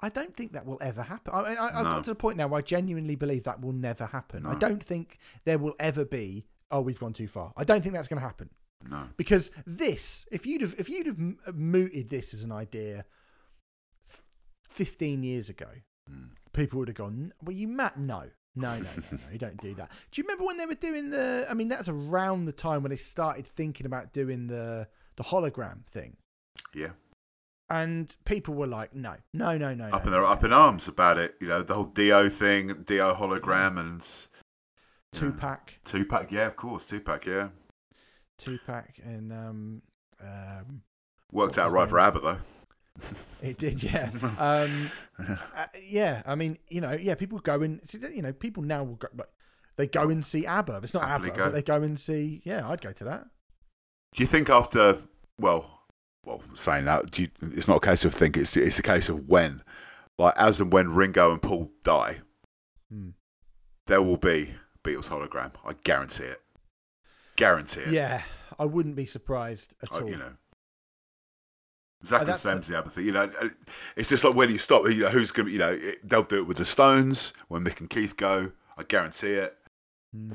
I 0.00 0.08
don't 0.08 0.34
think 0.34 0.52
that 0.52 0.64
will 0.66 0.78
ever 0.80 1.02
happen. 1.02 1.32
I, 1.34 1.40
I, 1.40 1.78
I've 1.78 1.84
No. 1.84 1.90
got 1.94 2.04
to 2.04 2.10
the 2.10 2.14
point 2.14 2.36
now 2.38 2.48
where 2.48 2.58
I 2.58 2.62
genuinely 2.62 3.16
believe 3.16 3.44
that 3.44 3.60
will 3.60 3.72
never 3.72 4.06
happen. 4.06 4.46
I 4.46 4.54
don't 4.54 4.82
think 4.82 5.18
there 5.44 5.58
will 5.58 5.74
ever 5.78 6.04
be. 6.04 6.46
Oh, 6.70 6.80
we've 6.80 6.98
gone 6.98 7.12
too 7.12 7.28
far. 7.28 7.52
I 7.56 7.64
don't 7.64 7.82
think 7.82 7.94
that's 7.94 8.08
going 8.08 8.20
to 8.20 8.26
happen 8.26 8.48
No. 8.88 9.08
because 9.16 9.50
this, 9.66 10.24
if 10.30 10.46
you'd 10.46 10.60
have, 10.62 10.74
if 10.78 10.88
you'd 10.88 11.06
have 11.06 11.54
mooted 11.54 12.08
this 12.08 12.32
as 12.32 12.44
an 12.44 12.52
idea 12.52 13.04
15 14.80 15.22
years 15.22 15.50
ago, 15.50 15.66
mm. 16.10 16.30
people 16.54 16.78
would 16.78 16.88
have 16.88 16.96
gone, 16.96 17.34
Well, 17.44 17.54
you 17.54 17.68
Matt, 17.68 17.98
No. 17.98 18.24
No, 18.56 18.74
no, 18.74 18.82
no, 18.82 19.02
no, 19.12 19.18
you 19.30 19.38
don't 19.38 19.60
do 19.60 19.74
that. 19.74 19.90
Do 20.10 20.20
you 20.20 20.24
remember 20.24 20.44
when 20.44 20.56
they 20.56 20.66
were 20.66 20.74
doing 20.74 21.10
the? 21.10 21.46
I 21.48 21.54
mean, 21.54 21.68
that's 21.68 21.88
around 21.88 22.46
the 22.46 22.52
time 22.52 22.82
when 22.82 22.90
they 22.90 22.96
started 22.96 23.46
thinking 23.46 23.86
about 23.86 24.12
doing 24.12 24.48
the 24.48 24.88
the 25.16 25.22
hologram 25.22 25.86
thing. 25.86 26.16
Yeah. 26.74 26.90
And 27.68 28.14
people 28.24 28.54
were 28.54 28.66
like, 28.66 28.92
"No, 28.92 29.14
no, 29.32 29.56
no, 29.56 29.72
no." 29.72 29.84
Up 29.90 30.04
in 30.04 30.10
they're 30.10 30.22
no, 30.22 30.26
up 30.26 30.42
no. 30.42 30.46
in 30.46 30.52
arms 30.52 30.88
about 30.88 31.16
it. 31.16 31.36
You 31.40 31.46
know, 31.46 31.62
the 31.62 31.74
whole 31.74 31.84
Dio 31.84 32.28
thing, 32.28 32.82
Dio 32.84 33.14
hologram, 33.14 33.78
and 33.78 34.02
Tupac. 35.12 35.74
Two 35.84 36.04
pack, 36.04 36.32
yeah, 36.32 36.48
of 36.48 36.56
course, 36.56 36.88
Tupac, 36.88 37.26
yeah. 37.26 37.50
Tupac, 38.36 38.98
and 39.04 39.32
um, 39.32 39.82
um 40.20 40.82
worked 41.30 41.56
out 41.56 41.70
right 41.70 41.82
name? 41.82 41.88
for 41.88 42.00
ABBA 42.00 42.20
though 42.20 42.38
it 43.42 43.58
did, 43.58 43.82
yeah, 43.82 44.10
um, 44.38 44.90
uh, 45.18 45.66
yeah. 45.82 46.22
I 46.26 46.34
mean, 46.34 46.58
you 46.68 46.80
know, 46.80 46.92
yeah. 46.92 47.14
People 47.14 47.38
go 47.38 47.62
and 47.62 47.80
see 47.88 47.98
you 48.14 48.22
know, 48.22 48.32
people 48.32 48.62
now 48.62 48.82
will 48.84 48.96
go, 48.96 49.08
but 49.14 49.32
they 49.76 49.86
go 49.86 50.08
and 50.10 50.24
see 50.24 50.46
ABBA. 50.46 50.80
It's 50.82 50.94
not 50.94 51.04
Happily 51.08 51.30
ABBA, 51.30 51.38
go. 51.38 51.44
but 51.46 51.54
they 51.54 51.62
go 51.62 51.82
and 51.82 51.98
see. 51.98 52.42
Yeah, 52.44 52.68
I'd 52.68 52.80
go 52.82 52.92
to 52.92 53.04
that. 53.04 53.24
Do 54.14 54.22
you 54.22 54.26
think 54.26 54.50
after, 54.50 54.98
well, 55.38 55.82
well, 56.26 56.42
saying 56.54 56.84
that, 56.86 57.10
do 57.12 57.22
you, 57.22 57.28
it's 57.42 57.68
not 57.68 57.76
a 57.76 57.86
case 57.86 58.04
of 58.04 58.12
think. 58.14 58.36
It's 58.36 58.56
it's 58.56 58.78
a 58.78 58.82
case 58.82 59.08
of 59.08 59.28
when, 59.28 59.62
like 60.18 60.34
as 60.36 60.60
and 60.60 60.72
when 60.72 60.90
Ringo 60.92 61.32
and 61.32 61.40
Paul 61.40 61.70
die, 61.84 62.18
Hmm. 62.90 63.10
there 63.86 64.02
will 64.02 64.16
be 64.16 64.54
Beatles 64.84 65.08
hologram. 65.08 65.52
I 65.64 65.74
guarantee 65.84 66.24
it. 66.24 66.40
Guarantee 67.36 67.82
it. 67.82 67.92
Yeah, 67.92 68.22
I 68.58 68.64
wouldn't 68.64 68.96
be 68.96 69.06
surprised 69.06 69.74
at 69.82 69.92
Uh, 69.92 70.00
all. 70.00 70.10
you 70.10 70.16
know. 70.16 70.32
Exactly 72.00 72.24
the 72.26 72.30
that's 72.32 72.42
same 72.42 72.54
the- 72.54 72.60
as 72.60 72.66
the 72.68 72.78
other 72.78 72.90
thing. 72.90 73.04
You 73.06 73.12
know, 73.12 73.30
it's 73.96 74.08
just 74.08 74.24
like 74.24 74.34
where 74.34 74.46
do 74.46 74.52
you 74.52 74.58
stop? 74.58 74.88
You 74.88 75.00
know, 75.00 75.08
who's 75.10 75.30
going 75.32 75.46
to, 75.46 75.52
you 75.52 75.58
know, 75.58 75.72
it, 75.72 75.98
they'll 76.08 76.22
do 76.22 76.38
it 76.38 76.46
with 76.46 76.56
the 76.56 76.64
Stones 76.64 77.32
when 77.48 77.64
Mick 77.64 77.80
and 77.80 77.90
Keith 77.90 78.16
go. 78.16 78.52
I 78.78 78.82
guarantee 78.84 79.32
it. 79.34 79.56
Hmm. 80.14 80.32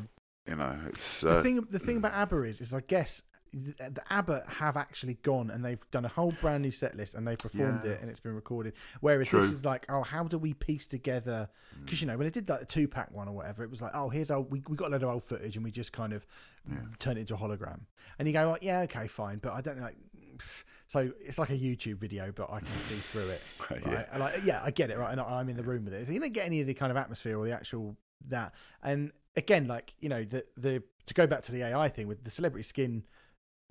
You 0.48 0.56
know, 0.58 0.78
it's. 0.90 1.22
The 1.22 1.40
Uh, 1.40 1.42
thing, 1.44 1.62
the 1.72 1.80
thing 1.80 1.98
about 1.98 2.14
ABBA 2.14 2.44
is, 2.44 2.62
is 2.62 2.74
I 2.74 2.82
guess 2.82 3.24
the 3.52 4.02
ABBA 4.10 4.44
have 4.48 4.76
actually 4.78 5.16
gone 5.24 5.50
and 5.50 5.64
they've 5.66 5.80
done 5.90 6.04
a 6.06 6.10
whole 6.10 6.34
brand 6.42 6.62
new 6.62 6.72
set 6.72 6.96
list 6.98 7.16
and 7.16 7.26
they've 7.26 7.38
performed 7.38 7.82
Yeah. 7.86 7.92
it 7.94 8.02
and 8.02 8.10
it's 8.12 8.20
been 8.20 8.36
recorded. 8.36 8.74
Whereas 9.00 9.30
True. 9.30 9.42
this 9.42 9.50
is 9.52 9.64
like, 9.66 9.86
oh, 9.90 10.04
how 10.04 10.26
do 10.26 10.38
we 10.38 10.54
piece 10.54 10.86
together? 10.86 11.50
Because 11.84 12.02
you 12.02 12.06
know 12.08 12.18
when 12.18 12.28
they 12.28 12.32
did 12.32 12.48
like 12.50 12.60
the 12.60 12.66
Tupac 12.66 13.10
one 13.12 13.28
or 13.28 13.32
whatever, 13.32 13.64
it 13.64 13.70
was 13.72 13.82
like, 13.82 13.92
oh, 13.96 14.10
here's 14.10 14.30
old. 14.30 14.52
We, 14.52 14.62
we 14.68 14.76
got 14.78 14.90
a 14.90 14.92
load 14.92 15.04
of 15.04 15.10
old 15.10 15.24
footage 15.24 15.56
and 15.56 15.64
we 15.64 15.72
just 15.72 15.94
kind 15.94 16.12
of 16.14 16.28
turned 17.00 17.18
it 17.18 17.22
into 17.22 17.34
a 17.34 17.38
hologram. 17.38 17.80
And 18.20 18.28
you 18.28 18.34
go, 18.34 18.52
like, 18.52 18.62
yeah, 18.64 18.82
okay, 18.82 19.08
fine, 19.08 19.40
but 19.40 19.54
I 19.54 19.62
don't 19.62 19.78
know. 19.78 19.84
Like, 19.86 19.98
so 20.96 21.12
it's 21.20 21.38
like 21.38 21.50
a 21.50 21.58
YouTube 21.58 21.98
video, 21.98 22.32
but 22.34 22.50
I 22.50 22.60
can 22.60 22.68
see 22.68 22.96
through 22.96 23.30
it. 23.30 23.42
Yeah. 23.92 24.06
And 24.12 24.22
like, 24.22 24.46
yeah, 24.46 24.62
I 24.64 24.72
get 24.72 24.90
it, 24.90 24.98
right? 24.98 25.12
And 25.12 25.20
I'm 25.20 25.50
in 25.50 25.58
the 25.58 25.64
room 25.64 25.84
with 25.84 25.94
it. 25.94 26.06
So 26.06 26.14
you 26.14 26.20
don't 26.20 26.32
get 26.32 26.46
any 26.46 26.62
of 26.62 26.68
the 26.68 26.74
kind 26.74 26.92
of 26.92 26.98
atmosphere 26.98 27.38
or 27.38 27.46
the 27.46 27.52
actual 27.52 27.98
that. 28.28 28.54
And 28.82 29.12
again, 29.36 29.68
like 29.68 29.94
you 30.00 30.08
know, 30.08 30.24
the 30.24 30.44
the 30.56 30.82
to 31.08 31.14
go 31.14 31.28
back 31.28 31.42
to 31.44 31.52
the 31.52 31.64
AI 31.64 31.90
thing 31.90 32.08
with 32.08 32.24
the 32.24 32.30
celebrity 32.30 32.64
skin 32.64 33.04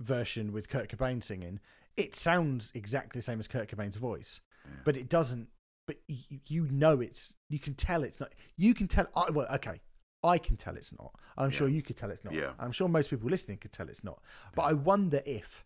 version 0.01 0.51
with 0.51 0.69
Kurt 0.69 0.89
Cobain 0.89 1.23
singing, 1.23 1.59
it 1.97 2.15
sounds 2.15 2.71
exactly 2.75 3.17
the 3.17 3.23
same 3.23 3.39
as 3.39 3.47
Kurt 3.47 3.69
Cobain's 3.69 3.95
voice, 3.95 4.41
but 4.83 4.95
it 4.95 5.09
doesn't. 5.09 5.47
But 5.87 5.97
you, 6.07 6.41
you 6.45 6.67
know, 6.67 6.99
it's 6.99 7.33
you 7.49 7.57
can 7.57 7.73
tell 7.73 8.03
it's 8.03 8.19
not. 8.19 8.33
You 8.57 8.75
can 8.75 8.87
tell. 8.87 9.07
I, 9.15 9.31
well, 9.31 9.47
okay. 9.53 9.81
I 10.23 10.37
can 10.37 10.57
tell 10.57 10.75
it's 10.75 10.91
not. 10.99 11.13
I'm 11.37 11.51
sure 11.51 11.67
you 11.67 11.81
could 11.81 11.97
tell 11.97 12.09
it's 12.11 12.23
not. 12.23 12.33
Yeah. 12.33 12.51
I'm 12.59 12.71
sure 12.71 12.87
most 12.87 13.09
people 13.09 13.29
listening 13.29 13.57
could 13.57 13.71
tell 13.71 13.89
it's 13.89 14.03
not. 14.03 14.21
But 14.55 14.63
I 14.63 14.73
wonder 14.73 15.21
if 15.25 15.65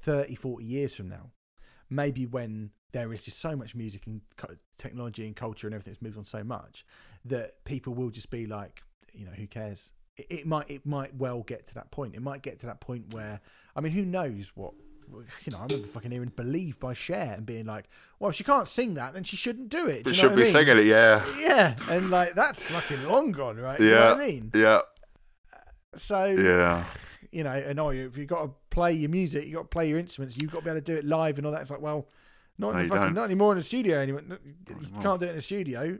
30, 0.00 0.34
40 0.34 0.64
years 0.64 0.94
from 0.94 1.08
now, 1.08 1.30
maybe 1.90 2.26
when 2.26 2.70
there 2.92 3.12
is 3.12 3.24
just 3.24 3.38
so 3.40 3.56
much 3.56 3.74
music 3.74 4.06
and 4.06 4.20
technology 4.78 5.26
and 5.26 5.36
culture 5.36 5.66
and 5.66 5.74
everything's 5.74 6.00
moved 6.00 6.16
on 6.18 6.24
so 6.24 6.42
much 6.44 6.84
that 7.24 7.64
people 7.64 7.94
will 7.94 8.10
just 8.10 8.30
be 8.30 8.46
like, 8.46 8.82
you 9.12 9.24
know, 9.26 9.32
who 9.32 9.46
cares? 9.46 9.92
It, 10.16 10.26
it 10.30 10.46
might 10.46 10.70
it 10.70 10.86
might 10.86 11.14
well 11.14 11.42
get 11.42 11.66
to 11.68 11.74
that 11.74 11.90
point. 11.90 12.14
It 12.14 12.22
might 12.22 12.42
get 12.42 12.58
to 12.60 12.66
that 12.66 12.80
point 12.80 13.12
where 13.12 13.40
I 13.74 13.80
mean, 13.80 13.92
who 13.92 14.04
knows 14.04 14.52
what 14.54 14.72
you 15.44 15.52
know, 15.52 15.58
I 15.58 15.62
remember 15.64 15.86
fucking 15.86 16.10
hearing 16.10 16.32
"Believe" 16.34 16.80
by 16.80 16.92
Cher 16.92 17.34
and 17.36 17.46
being 17.46 17.64
like, 17.66 17.88
"Well, 18.18 18.30
if 18.30 18.36
she 18.36 18.42
can't 18.44 18.66
sing 18.66 18.94
that, 18.94 19.14
then 19.14 19.22
she 19.24 19.36
shouldn't 19.36 19.68
do 19.68 19.86
it." 19.86 20.04
Do 20.04 20.10
you 20.10 20.16
know 20.16 20.22
should 20.22 20.34
be 20.34 20.42
I 20.42 20.44
mean? 20.44 20.52
singing 20.52 20.78
it, 20.78 20.86
yeah. 20.86 21.24
Yeah, 21.38 21.76
and 21.90 22.10
like 22.10 22.34
that's 22.34 22.62
fucking 22.62 23.04
long 23.08 23.30
gone, 23.32 23.56
right? 23.56 23.78
Do 23.78 23.84
you 23.84 23.90
Yeah. 23.90 23.96
know 24.00 24.12
what 24.14 24.20
I 24.22 24.26
mean? 24.26 24.50
Yeah. 24.54 24.80
Uh, 25.52 25.58
so 25.96 26.24
Yeah. 26.26 26.84
you 27.30 27.44
know, 27.44 27.52
and 27.52 27.78
oh, 27.78 27.90
if 27.90 28.16
you've 28.18 28.26
got 28.26 28.46
to 28.46 28.50
play 28.76 28.92
your 28.92 29.08
music, 29.10 29.46
you 29.46 29.54
got 29.54 29.62
to 29.62 29.68
play 29.68 29.88
your 29.88 29.98
instruments, 29.98 30.36
you've 30.40 30.50
got 30.52 30.58
to 30.58 30.64
be 30.64 30.70
able 30.70 30.80
to 30.80 30.84
do 30.92 30.96
it 30.96 31.04
live 31.04 31.38
and 31.38 31.46
all 31.46 31.52
that. 31.52 31.62
It's 31.62 31.70
like, 31.70 31.80
well, 31.80 32.06
not, 32.58 32.74
No, 32.74 32.80
in 32.80 32.88
fucking, 32.88 33.14
not 33.14 33.24
anymore 33.24 33.52
in 33.52 33.58
the 33.58 33.64
studio 33.64 33.98
anymore. 34.00 34.22
You 34.30 35.00
can't 35.02 35.18
do 35.20 35.26
it 35.26 35.30
in 35.30 35.36
the 35.36 35.42
studio, 35.42 35.98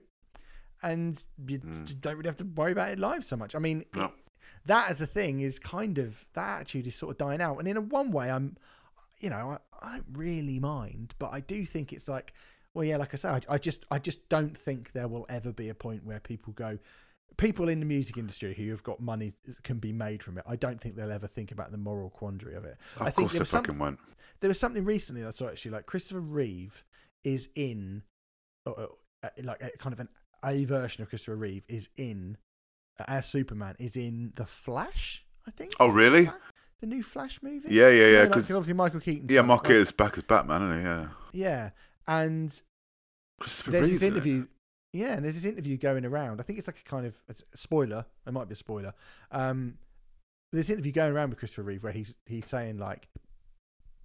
and 0.83 1.22
you 1.49 1.59
Mm. 1.59 2.01
don't 2.01 2.16
really 2.16 2.29
have 2.29 2.37
to 2.37 2.45
worry 2.45 2.72
about 2.72 2.91
it 2.91 2.99
live 2.99 3.24
so 3.24 3.37
much. 3.37 3.55
I 3.55 3.59
mean, 3.59 3.85
No. 3.95 4.05
it- 4.05 4.11
that 4.66 4.91
as 4.91 5.01
a 5.01 5.07
thing 5.07 5.41
is 5.41 5.59
kind 5.59 5.97
of 5.99 6.27
that 6.35 6.61
attitude 6.61 6.87
is 6.87 6.95
sort 6.95 7.12
of 7.12 7.18
dying 7.18 7.41
out. 7.41 7.59
And 7.59 7.66
in 7.68 7.77
a 7.77 7.81
one 7.81 8.11
way, 8.11 8.31
I'm, 8.31 8.57
you 9.20 9.31
know, 9.31 9.59
I, 9.83 9.87
I 9.87 9.93
don't 9.97 10.07
really 10.12 10.59
mind, 10.59 11.14
but 11.18 11.31
I 11.33 11.41
do 11.41 11.64
think 11.64 11.93
it's 11.93 12.09
like, 12.09 12.33
well, 12.74 12.85
yeah, 12.85 12.97
like 12.99 13.14
I 13.14 13.16
say, 13.16 13.29
I, 13.31 13.41
I 13.49 13.59
just, 13.59 13.87
I 13.91 13.99
just 13.99 14.29
don't 14.29 14.57
think 14.57 14.93
there 14.93 15.09
will 15.09 15.24
ever 15.29 15.53
be 15.53 15.68
a 15.70 15.74
point 15.74 16.05
where 16.05 16.20
people 16.20 16.53
go. 16.53 16.79
People 17.37 17.68
in 17.68 17.81
the 17.81 17.87
music 17.87 18.16
industry 18.16 18.55
who 18.55 18.70
have 18.70 18.83
got 18.83 18.99
money 19.01 19.33
can 19.62 19.79
be 19.79 19.93
made 19.93 20.22
from 20.22 20.39
it. 20.39 20.45
I 20.47 20.57
don't 20.57 20.81
think 20.81 20.97
they'll 20.97 21.12
ever 21.12 21.27
think 21.27 21.53
about 21.53 21.70
the 21.70 21.77
moral 21.79 22.09
quandary 22.09 22.55
of 22.55 22.64
it. 22.64 22.79
Of 22.97 23.03
I 23.03 23.05
think 23.07 23.16
course 23.16 23.33
there 23.33 23.41
they 23.41 23.45
some, 23.45 23.62
fucking 23.64 23.79
won't. 23.79 23.99
there 24.41 24.49
was 24.49 24.59
something 24.59 24.85
recently 24.85 25.24
I 25.24 25.31
saw 25.31 25.49
actually, 25.49 25.72
like 25.72 25.85
Christopher 25.87 26.20
Reeve 26.20 26.83
is 27.24 27.49
in, 27.55 28.03
uh, 28.66 28.70
uh, 28.70 28.87
uh, 29.22 29.29
like 29.43 29.62
a, 29.62 29.70
kind 29.77 29.93
of 29.93 30.01
an 30.01 30.09
a 30.45 30.64
version 30.64 31.03
of 31.03 31.09
Christopher 31.11 31.37
Reeve 31.37 31.64
is 31.68 31.89
in 31.99 32.39
uh, 32.99 33.05
as 33.09 33.27
Superman 33.27 33.74
is 33.79 33.97
in 33.97 34.33
the 34.37 34.47
Flash. 34.47 35.24
I 35.47 35.51
think. 35.51 35.74
Oh, 35.79 35.89
really? 35.89 36.31
The 36.81 36.87
new 36.87 37.03
Flash 37.03 37.41
movie. 37.43 37.68
Yeah, 37.70 37.89
yeah, 37.89 38.07
yeah. 38.07 38.18
like, 38.20 38.29
Because 38.29 38.51
obviously 38.51 38.74
Michael 38.74 39.01
Keaton. 39.01 39.29
yeah, 39.31 39.43
Mark 39.43 39.68
is 39.70 39.93
back 39.93 40.16
as 40.18 40.24
Batman, 40.24 40.62
isn't 40.70 40.79
he? 40.79 40.85
Yeah. 40.85 41.09
Yeah, 41.33 41.70
and 42.09 42.62
Christopher 43.41 43.70
there's 43.72 43.85
Reeve's 43.85 44.01
this 44.01 44.09
interview. 44.11 44.47
Yeah, 44.97 45.12
and 45.14 45.24
there's 45.24 45.34
this 45.34 45.44
interview 45.44 45.76
going 45.76 46.05
around. 46.05 46.40
I 46.40 46.42
think 46.44 46.59
it's 46.59 46.68
like 46.68 46.80
a 46.84 46.88
kind 46.88 47.07
of 47.07 47.20
a 47.28 47.34
spoiler. 47.57 48.07
It 48.26 48.32
might 48.32 48.49
be 48.49 48.53
a 48.53 48.57
spoiler. 48.57 48.94
Um, 49.30 49.78
this 50.53 50.70
interview 50.70 50.92
going 50.92 51.12
around 51.12 51.30
with 51.30 51.38
Christopher 51.38 51.62
Reeve 51.62 51.82
where 51.84 51.92
he's 51.92 52.14
he's 52.24 52.47
saying 52.47 52.78
like, 52.78 53.09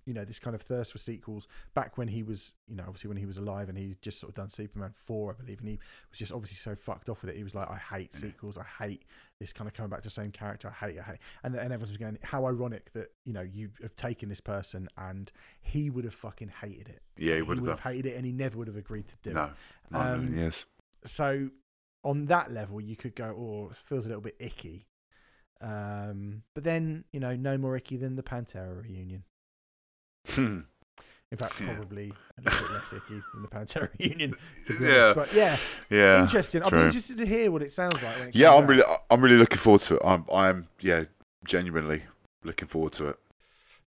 you 0.06 0.14
know, 0.14 0.26
this 0.26 0.40
kind 0.40 0.56
of 0.56 0.62
thirst 0.62 0.92
for 0.92 0.98
sequels 0.98 1.48
back 1.76 1.98
when 1.98 2.08
he 2.08 2.24
was, 2.24 2.54
you 2.68 2.76
know, 2.76 2.84
obviously 2.88 3.08
when 3.08 3.18
he 3.18 3.28
was 3.28 3.38
alive 3.38 3.70
and 3.70 3.78
he 3.78 3.96
just 4.02 4.20
sort 4.20 4.30
of 4.32 4.36
done 4.36 4.50
Superman 4.50 4.92
four, 4.94 5.32
I 5.32 5.42
believe, 5.42 5.60
and 5.60 5.70
he 5.70 5.80
was 6.10 6.18
just 6.18 6.34
obviously 6.34 6.56
so 6.56 6.76
fucked 6.76 7.08
off 7.08 7.22
with 7.22 7.30
it. 7.30 7.38
He 7.38 7.44
was 7.44 7.54
like, 7.54 7.70
I 7.70 7.78
hate 7.78 8.16
sequels. 8.16 8.58
I 8.58 8.66
hate 8.84 9.04
this 9.40 9.54
kind 9.54 9.68
of 9.68 9.76
coming 9.76 9.92
back 9.92 10.00
to 10.02 10.08
the 10.08 10.14
same 10.14 10.32
character. 10.32 10.70
I 10.70 10.86
hate, 10.88 11.00
I 11.00 11.04
hate, 11.04 11.20
and 11.44 11.56
and 11.56 11.72
everyone's 11.72 11.96
going, 11.96 12.18
how 12.24 12.46
ironic 12.48 12.92
that 12.94 13.10
you 13.24 13.34
know 13.34 13.42
you 13.42 13.70
have 13.84 13.96
taken 13.96 14.28
this 14.28 14.42
person 14.42 14.90
and 14.98 15.32
he 15.62 15.92
would 15.92 16.04
have 16.04 16.16
fucking 16.16 16.52
hated 16.62 16.90
it. 16.90 17.02
Yeah, 17.18 17.36
he 17.36 17.44
would 17.44 17.64
have 17.66 17.80
hated 17.82 18.08
it, 18.08 18.16
and 18.18 18.26
he 18.26 18.32
never 18.32 18.58
would 18.58 18.68
have 18.68 18.78
agreed 18.78 19.08
to 19.08 19.16
do 19.22 19.30
it 19.30 19.34
No, 19.36 19.52
no, 19.92 20.00
Um, 20.00 20.32
no, 20.32 20.42
yes. 20.42 20.66
So 21.06 21.50
on 22.04 22.26
that 22.26 22.52
level 22.52 22.80
you 22.82 22.96
could 22.96 23.16
go 23.16 23.26
oh 23.38 23.70
it 23.72 23.78
feels 23.78 24.06
a 24.06 24.10
little 24.10 24.22
bit 24.22 24.36
icky 24.40 24.88
um 25.62 26.42
but 26.56 26.64
then 26.64 27.04
you 27.12 27.20
know 27.20 27.36
no 27.36 27.58
more 27.58 27.76
icky 27.78 27.98
than 27.98 28.16
the 28.16 28.24
pantera 28.24 28.82
reunion 28.84 29.24
Hmm. 30.28 30.60
in 31.32 31.38
fact 31.38 31.60
Yeah. 31.60 31.74
probably 31.76 32.14
a 32.38 32.42
little 32.42 32.68
bit 32.68 32.72
less 32.74 32.94
icky 32.94 33.22
than 33.34 33.42
the 33.42 33.48
pantera 33.48 33.90
reunion 34.00 34.34
Yeah. 34.80 35.14
but 35.14 35.34
yeah, 35.34 35.58
Yeah, 35.90 36.22
interesting 36.24 36.62
be 36.62 36.78
interested 36.78 37.18
to 37.18 37.26
hear 37.26 37.52
what 37.52 37.62
it 37.62 37.72
sounds 37.72 37.96
like 38.02 38.18
when 38.20 38.28
it 38.30 38.36
yeah. 38.36 38.54
I'm 38.54 38.64
out. 38.64 38.70
really, 38.70 38.84
I'm 39.10 39.22
really 39.22 39.38
looking 39.38 39.58
forward 39.58 39.82
to 39.82 39.96
it. 39.96 40.02
I'm, 40.06 40.26
I'm, 40.34 40.68
yeah, 40.80 41.06
genuinely 41.46 42.04
looking 42.44 42.68
forward 42.68 42.94
to 42.94 43.08
it. 43.10 43.18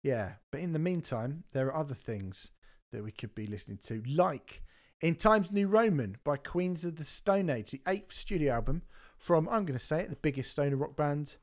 yeah 0.03 0.33
but 0.51 0.59
in 0.61 0.73
the 0.73 0.79
meantime 0.79 1.43
there 1.53 1.67
are 1.67 1.75
other 1.75 1.95
things 1.95 2.51
that 2.91 3.03
we 3.03 3.11
could 3.11 3.33
be 3.33 3.47
listening 3.47 3.77
to 3.85 4.01
like 4.07 4.61
in 5.03 5.15
times 5.15 5.51
new 5.51 5.67
roman 5.67 6.17
by 6.23 6.35
queens 6.35 6.83
of 6.83 6.95
the 6.95 7.03
stone 7.03 7.49
age 7.49 7.69
the 7.69 7.81
eighth 7.87 8.11
studio 8.11 8.53
album 8.53 8.81
from 9.17 9.47
i'm 9.49 9.65
going 9.65 9.77
to 9.77 9.85
say 9.85 9.99
it 9.99 10.09
the 10.09 10.15
biggest 10.15 10.49
stoner 10.49 10.75
rock 10.75 10.95
band 10.95 11.35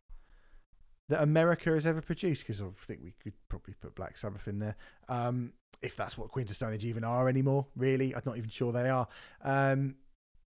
that 1.10 1.22
America 1.22 1.70
has 1.70 1.86
ever 1.86 2.00
produced. 2.00 2.44
Because 2.44 2.62
I 2.62 2.66
think 2.86 3.00
we 3.02 3.12
could 3.22 3.34
probably 3.48 3.74
put 3.74 3.94
Black 3.94 4.16
Sabbath 4.16 4.48
in 4.48 4.60
there, 4.60 4.76
um, 5.08 5.52
if 5.82 5.96
that's 5.96 6.16
what 6.16 6.30
Queens 6.30 6.50
of 6.50 6.56
Stone 6.56 6.72
Age 6.72 6.84
even 6.86 7.04
are 7.04 7.28
anymore. 7.28 7.66
Really, 7.76 8.14
I'm 8.14 8.22
not 8.24 8.38
even 8.38 8.48
sure 8.48 8.72
they 8.72 8.88
are. 8.88 9.06
Um, 9.42 9.96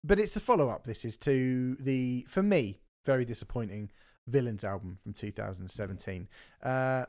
but 0.03 0.19
it's 0.19 0.35
a 0.35 0.39
follow 0.39 0.69
up. 0.69 0.85
This 0.85 1.05
is 1.05 1.17
to 1.19 1.77
the 1.79 2.25
for 2.27 2.43
me 2.43 2.79
very 3.05 3.25
disappointing 3.25 3.91
Villains 4.27 4.63
album 4.63 4.97
from 5.03 5.13
2017. 5.13 6.27
Uh, 6.61 7.05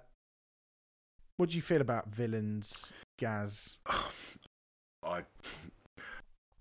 what 1.38 1.50
do 1.50 1.56
you 1.56 1.62
feel 1.62 1.80
about 1.80 2.14
Villains, 2.14 2.92
Gaz? 3.18 3.78
I, 5.02 5.22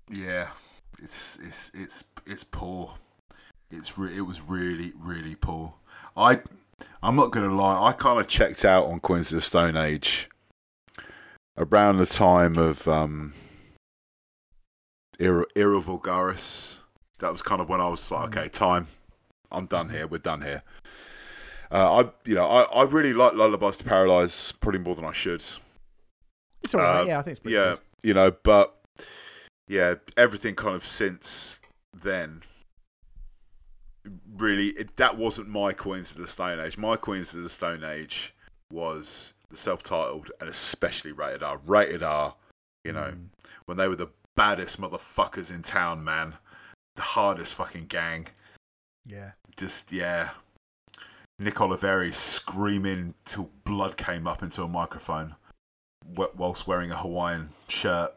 yeah, 0.09 0.47
it's 1.01 1.37
it's 1.43 1.71
it's 1.73 2.03
it's 2.25 2.43
poor. 2.43 2.93
It's 3.71 3.97
re- 3.97 4.15
it 4.15 4.21
was 4.21 4.41
really 4.41 4.93
really 4.99 5.35
poor. 5.35 5.73
I 6.15 6.41
I'm 7.01 7.15
not 7.15 7.31
gonna 7.31 7.53
lie. 7.53 7.89
I 7.89 7.91
kind 7.93 8.19
of 8.19 8.27
checked 8.27 8.65
out 8.65 8.85
on 8.85 8.99
Queens 8.99 9.31
of 9.31 9.37
the 9.37 9.41
Stone 9.41 9.77
Age 9.77 10.29
around 11.57 11.97
the 11.97 12.05
time 12.05 12.57
of 12.57 12.87
um, 12.87 13.33
Era, 15.19 15.45
Era 15.55 15.79
Vulgaris. 15.79 16.79
That 17.19 17.31
was 17.31 17.41
kind 17.41 17.61
of 17.61 17.69
when 17.69 17.79
I 17.79 17.87
was 17.87 18.11
like, 18.11 18.35
okay, 18.37 18.49
time. 18.49 18.87
I'm 19.51 19.67
done 19.67 19.89
here. 19.89 20.07
We're 20.07 20.17
done 20.17 20.41
here. 20.41 20.63
Uh, 21.71 22.03
I, 22.03 22.09
you 22.25 22.35
know, 22.35 22.45
I, 22.45 22.63
I 22.63 22.83
really 22.83 23.13
like 23.13 23.33
Lullabies 23.33 23.77
to 23.77 23.83
Paralyze 23.83 24.51
probably 24.51 24.79
more 24.79 24.95
than 24.95 25.05
I 25.05 25.13
should. 25.13 25.43
It's 26.63 26.73
all 26.73 26.81
right. 26.81 27.01
Uh, 27.01 27.05
yeah, 27.05 27.19
I 27.19 27.21
think 27.21 27.31
it's 27.33 27.39
pretty 27.39 27.55
yeah, 27.55 27.69
good. 27.69 27.79
you 28.03 28.13
know, 28.13 28.31
but 28.43 28.75
yeah, 29.67 29.95
everything 30.17 30.55
kind 30.55 30.75
of 30.75 30.85
since 30.85 31.57
then. 31.93 32.41
Really, 34.37 34.67
it, 34.69 34.97
that 34.97 35.17
wasn't 35.17 35.49
my 35.49 35.73
Queens 35.73 36.11
of 36.11 36.17
the 36.17 36.27
Stone 36.27 36.59
Age. 36.59 36.77
My 36.77 36.95
Queens 36.95 37.33
of 37.33 37.41
the 37.41 37.49
Stone 37.49 37.83
Age 37.83 38.33
was 38.71 39.33
the 39.49 39.57
self-titled 39.57 40.31
and 40.39 40.49
especially 40.49 41.11
rated 41.11 41.41
R. 41.41 41.59
Rated 41.65 42.03
R, 42.03 42.35
you 42.83 42.93
know, 42.93 43.13
Mm. 43.13 43.27
when 43.65 43.77
they 43.77 43.87
were 43.87 43.95
the 43.95 44.11
baddest 44.35 44.79
motherfuckers 44.79 45.49
in 45.49 45.61
town, 45.63 46.03
man, 46.03 46.35
the 46.95 47.01
hardest 47.01 47.55
fucking 47.55 47.87
gang. 47.87 48.27
Yeah. 49.05 49.31
Just 49.57 49.91
yeah, 49.91 50.31
Nick 51.39 51.55
Oliveri 51.55 52.13
screaming 52.13 53.13
till 53.23 53.49
blood 53.63 53.97
came 53.97 54.27
up 54.27 54.43
into 54.43 54.61
a 54.63 54.67
microphone, 54.67 55.35
whilst 56.05 56.67
wearing 56.67 56.91
a 56.91 56.97
Hawaiian 56.97 57.49
shirt 57.67 58.13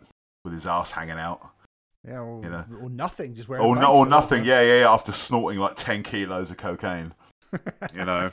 with 0.49 0.55
his 0.55 0.67
ass 0.67 0.91
hanging 0.91 1.19
out. 1.19 1.51
Yeah, 2.07 2.21
or, 2.21 2.43
You 2.43 2.51
know. 2.51 2.65
or 2.81 2.89
nothing, 2.91 3.35
just 3.35 3.49
wearing 3.49 3.65
Or, 3.67 3.77
no, 3.77 3.93
or 3.93 4.07
nothing. 4.07 4.45
Yeah, 4.45 4.61
yeah, 4.63 4.81
yeah. 4.81 4.91
After 4.93 5.13
snorting 5.13 5.61
like 5.61 5.75
ten 5.77 6.03
kilos 6.03 6.51
of 6.51 6.57
cocaine, 6.57 7.13
you 7.95 8.05
know. 8.05 8.31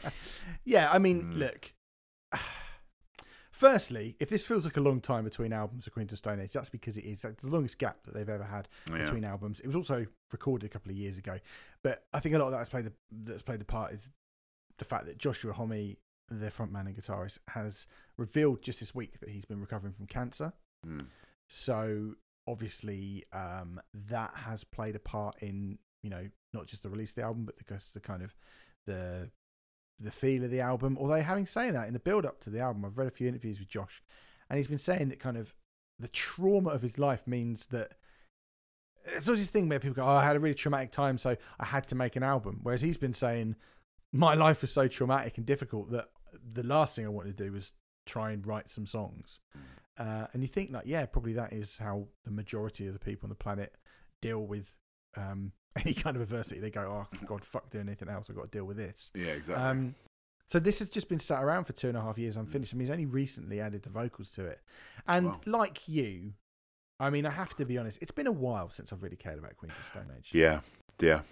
yeah, 0.63 0.89
I 0.91 0.97
mean, 0.99 1.23
Mm. 1.33 1.37
look. 1.39 1.73
Firstly, 3.51 4.17
if 4.19 4.29
this 4.29 4.45
feels 4.45 4.65
like 4.65 4.75
a 4.75 4.81
long 4.81 4.99
time 4.99 5.23
between 5.23 5.53
albums 5.53 5.87
of 5.87 5.93
Queens 5.93 6.11
of 6.11 6.17
Stone 6.17 6.41
Age, 6.41 6.51
that's 6.51 6.69
because 6.69 6.97
it 6.97 7.05
is. 7.05 7.21
The 7.21 7.35
longest 7.43 7.77
gap 7.79 8.03
that 8.03 8.13
they've 8.13 8.27
ever 8.27 8.43
had 8.43 8.67
Yeah. 8.91 9.03
between 9.05 9.23
albums. 9.23 9.61
It 9.61 9.67
was 9.67 9.77
also 9.77 10.05
recorded 10.33 10.65
a 10.65 10.69
couple 10.69 10.91
of 10.91 10.97
years 10.97 11.17
ago, 11.17 11.39
but 11.81 12.05
I 12.13 12.19
think 12.19 12.35
a 12.35 12.39
lot 12.39 12.47
of 12.47 12.51
that 12.51 12.57
has 12.59 12.69
played 12.69 12.85
the, 12.85 12.93
that's 13.11 13.41
played 13.41 13.61
a 13.61 13.65
part 13.65 13.93
is 13.93 14.09
the 14.77 14.83
fact 14.85 15.05
that 15.05 15.17
Joshua 15.17 15.53
Homme 15.53 15.95
the 16.27 16.49
frontman 16.49 16.87
and 16.87 16.95
guitarist, 16.95 17.37
has 17.49 17.85
revealed 18.17 18.61
just 18.63 18.79
this 18.79 18.95
week 18.95 19.19
that 19.19 19.29
he's 19.29 19.45
been 19.45 19.61
recovering 19.61 19.93
from 19.93 20.07
cancer. 20.07 20.53
Mm. 20.85 21.05
So 21.49 22.15
obviously, 22.47 23.25
um, 23.33 23.79
that 23.93 24.33
has 24.35 24.63
played 24.63 24.95
a 24.95 24.99
part 24.99 25.41
in 25.41 25.79
you 26.03 26.09
know 26.09 26.27
not 26.53 26.67
just 26.67 26.83
the 26.83 26.89
release 26.89 27.11
of 27.11 27.15
the 27.15 27.23
album, 27.23 27.45
but 27.45 27.57
because 27.57 27.91
the 27.91 27.99
kind 27.99 28.23
of 28.23 28.35
the 28.85 29.29
the 29.99 30.11
feel 30.11 30.43
of 30.43 30.51
the 30.51 30.61
album. 30.61 30.97
Although 30.99 31.21
having 31.21 31.45
saying 31.45 31.73
that, 31.73 31.87
in 31.87 31.93
the 31.93 31.99
build 31.99 32.25
up 32.25 32.41
to 32.41 32.49
the 32.49 32.59
album, 32.59 32.85
I've 32.85 32.97
read 32.97 33.07
a 33.07 33.11
few 33.11 33.27
interviews 33.27 33.59
with 33.59 33.69
Josh, 33.69 34.03
and 34.49 34.57
he's 34.57 34.67
been 34.67 34.77
saying 34.77 35.09
that 35.09 35.19
kind 35.19 35.37
of 35.37 35.53
the 35.99 36.07
trauma 36.07 36.69
of 36.69 36.81
his 36.81 36.97
life 36.97 37.25
means 37.25 37.67
that 37.67 37.95
it's 39.05 39.27
always 39.27 39.41
this 39.41 39.51
thing 39.51 39.69
where 39.69 39.79
people 39.79 39.95
go, 39.95 40.03
"Oh, 40.03 40.09
I 40.09 40.25
had 40.25 40.35
a 40.35 40.39
really 40.39 40.55
traumatic 40.55 40.91
time, 40.91 41.17
so 41.17 41.37
I 41.59 41.65
had 41.65 41.87
to 41.87 41.95
make 41.95 42.15
an 42.15 42.23
album." 42.23 42.59
Whereas 42.63 42.81
he's 42.81 42.97
been 42.97 43.13
saying, 43.13 43.55
"My 44.11 44.33
life 44.33 44.61
was 44.61 44.71
so 44.71 44.87
traumatic 44.87 45.37
and 45.37 45.45
difficult 45.45 45.91
that 45.91 46.09
the 46.53 46.63
last 46.63 46.95
thing 46.95 47.05
I 47.05 47.09
wanted 47.09 47.37
to 47.37 47.43
do 47.45 47.51
was 47.51 47.73
try 48.05 48.31
and 48.31 48.45
write 48.45 48.69
some 48.69 48.85
songs." 48.85 49.39
Uh, 49.97 50.27
and 50.33 50.41
you 50.41 50.47
think 50.47 50.71
like, 50.71 50.85
yeah, 50.85 51.05
probably 51.05 51.33
that 51.33 51.53
is 51.53 51.77
how 51.77 52.07
the 52.25 52.31
majority 52.31 52.87
of 52.87 52.93
the 52.93 52.99
people 52.99 53.25
on 53.27 53.29
the 53.29 53.35
planet 53.35 53.75
deal 54.21 54.45
with 54.45 54.73
um, 55.15 55.51
any 55.77 55.93
kind 55.93 56.15
of 56.15 56.21
adversity. 56.21 56.59
They 56.59 56.69
go, 56.71 57.05
"Oh 57.13 57.25
God, 57.25 57.43
fuck 57.45 57.69
doing 57.69 57.87
anything 57.87 58.09
else. 58.09 58.29
I've 58.29 58.35
got 58.35 58.51
to 58.51 58.57
deal 58.57 58.65
with 58.65 58.77
this." 58.77 59.11
Yeah, 59.15 59.27
exactly. 59.31 59.63
Um, 59.65 59.95
so 60.47 60.59
this 60.59 60.79
has 60.79 60.89
just 60.89 61.09
been 61.09 61.19
sat 61.19 61.43
around 61.43 61.63
for 61.63 61.73
two 61.73 61.87
and 61.87 61.97
a 61.97 62.01
half 62.01 62.17
years 62.17 62.37
unfinished. 62.37 62.73
I 62.73 62.77
mean, 62.77 62.85
he's 62.85 62.91
only 62.91 63.05
recently 63.07 63.59
added 63.59 63.81
the 63.83 63.89
vocals 63.89 64.29
to 64.31 64.45
it. 64.45 64.59
And 65.07 65.27
Wow. 65.27 65.41
like 65.47 65.87
you, 65.87 66.33
I 66.99 67.09
mean, 67.09 67.25
I 67.25 67.31
have 67.31 67.55
to 67.55 67.65
be 67.65 67.77
honest, 67.79 67.97
it's 68.01 68.11
been 68.11 68.27
a 68.27 68.31
while 68.31 68.69
since 68.69 68.93
I've 68.93 69.01
really 69.01 69.15
cared 69.15 69.39
about 69.39 69.57
Queens 69.57 69.73
of 69.79 69.85
Stone 69.85 70.11
Age. 70.15 70.29
yeah, 70.33 70.59
yeah, 71.01 71.23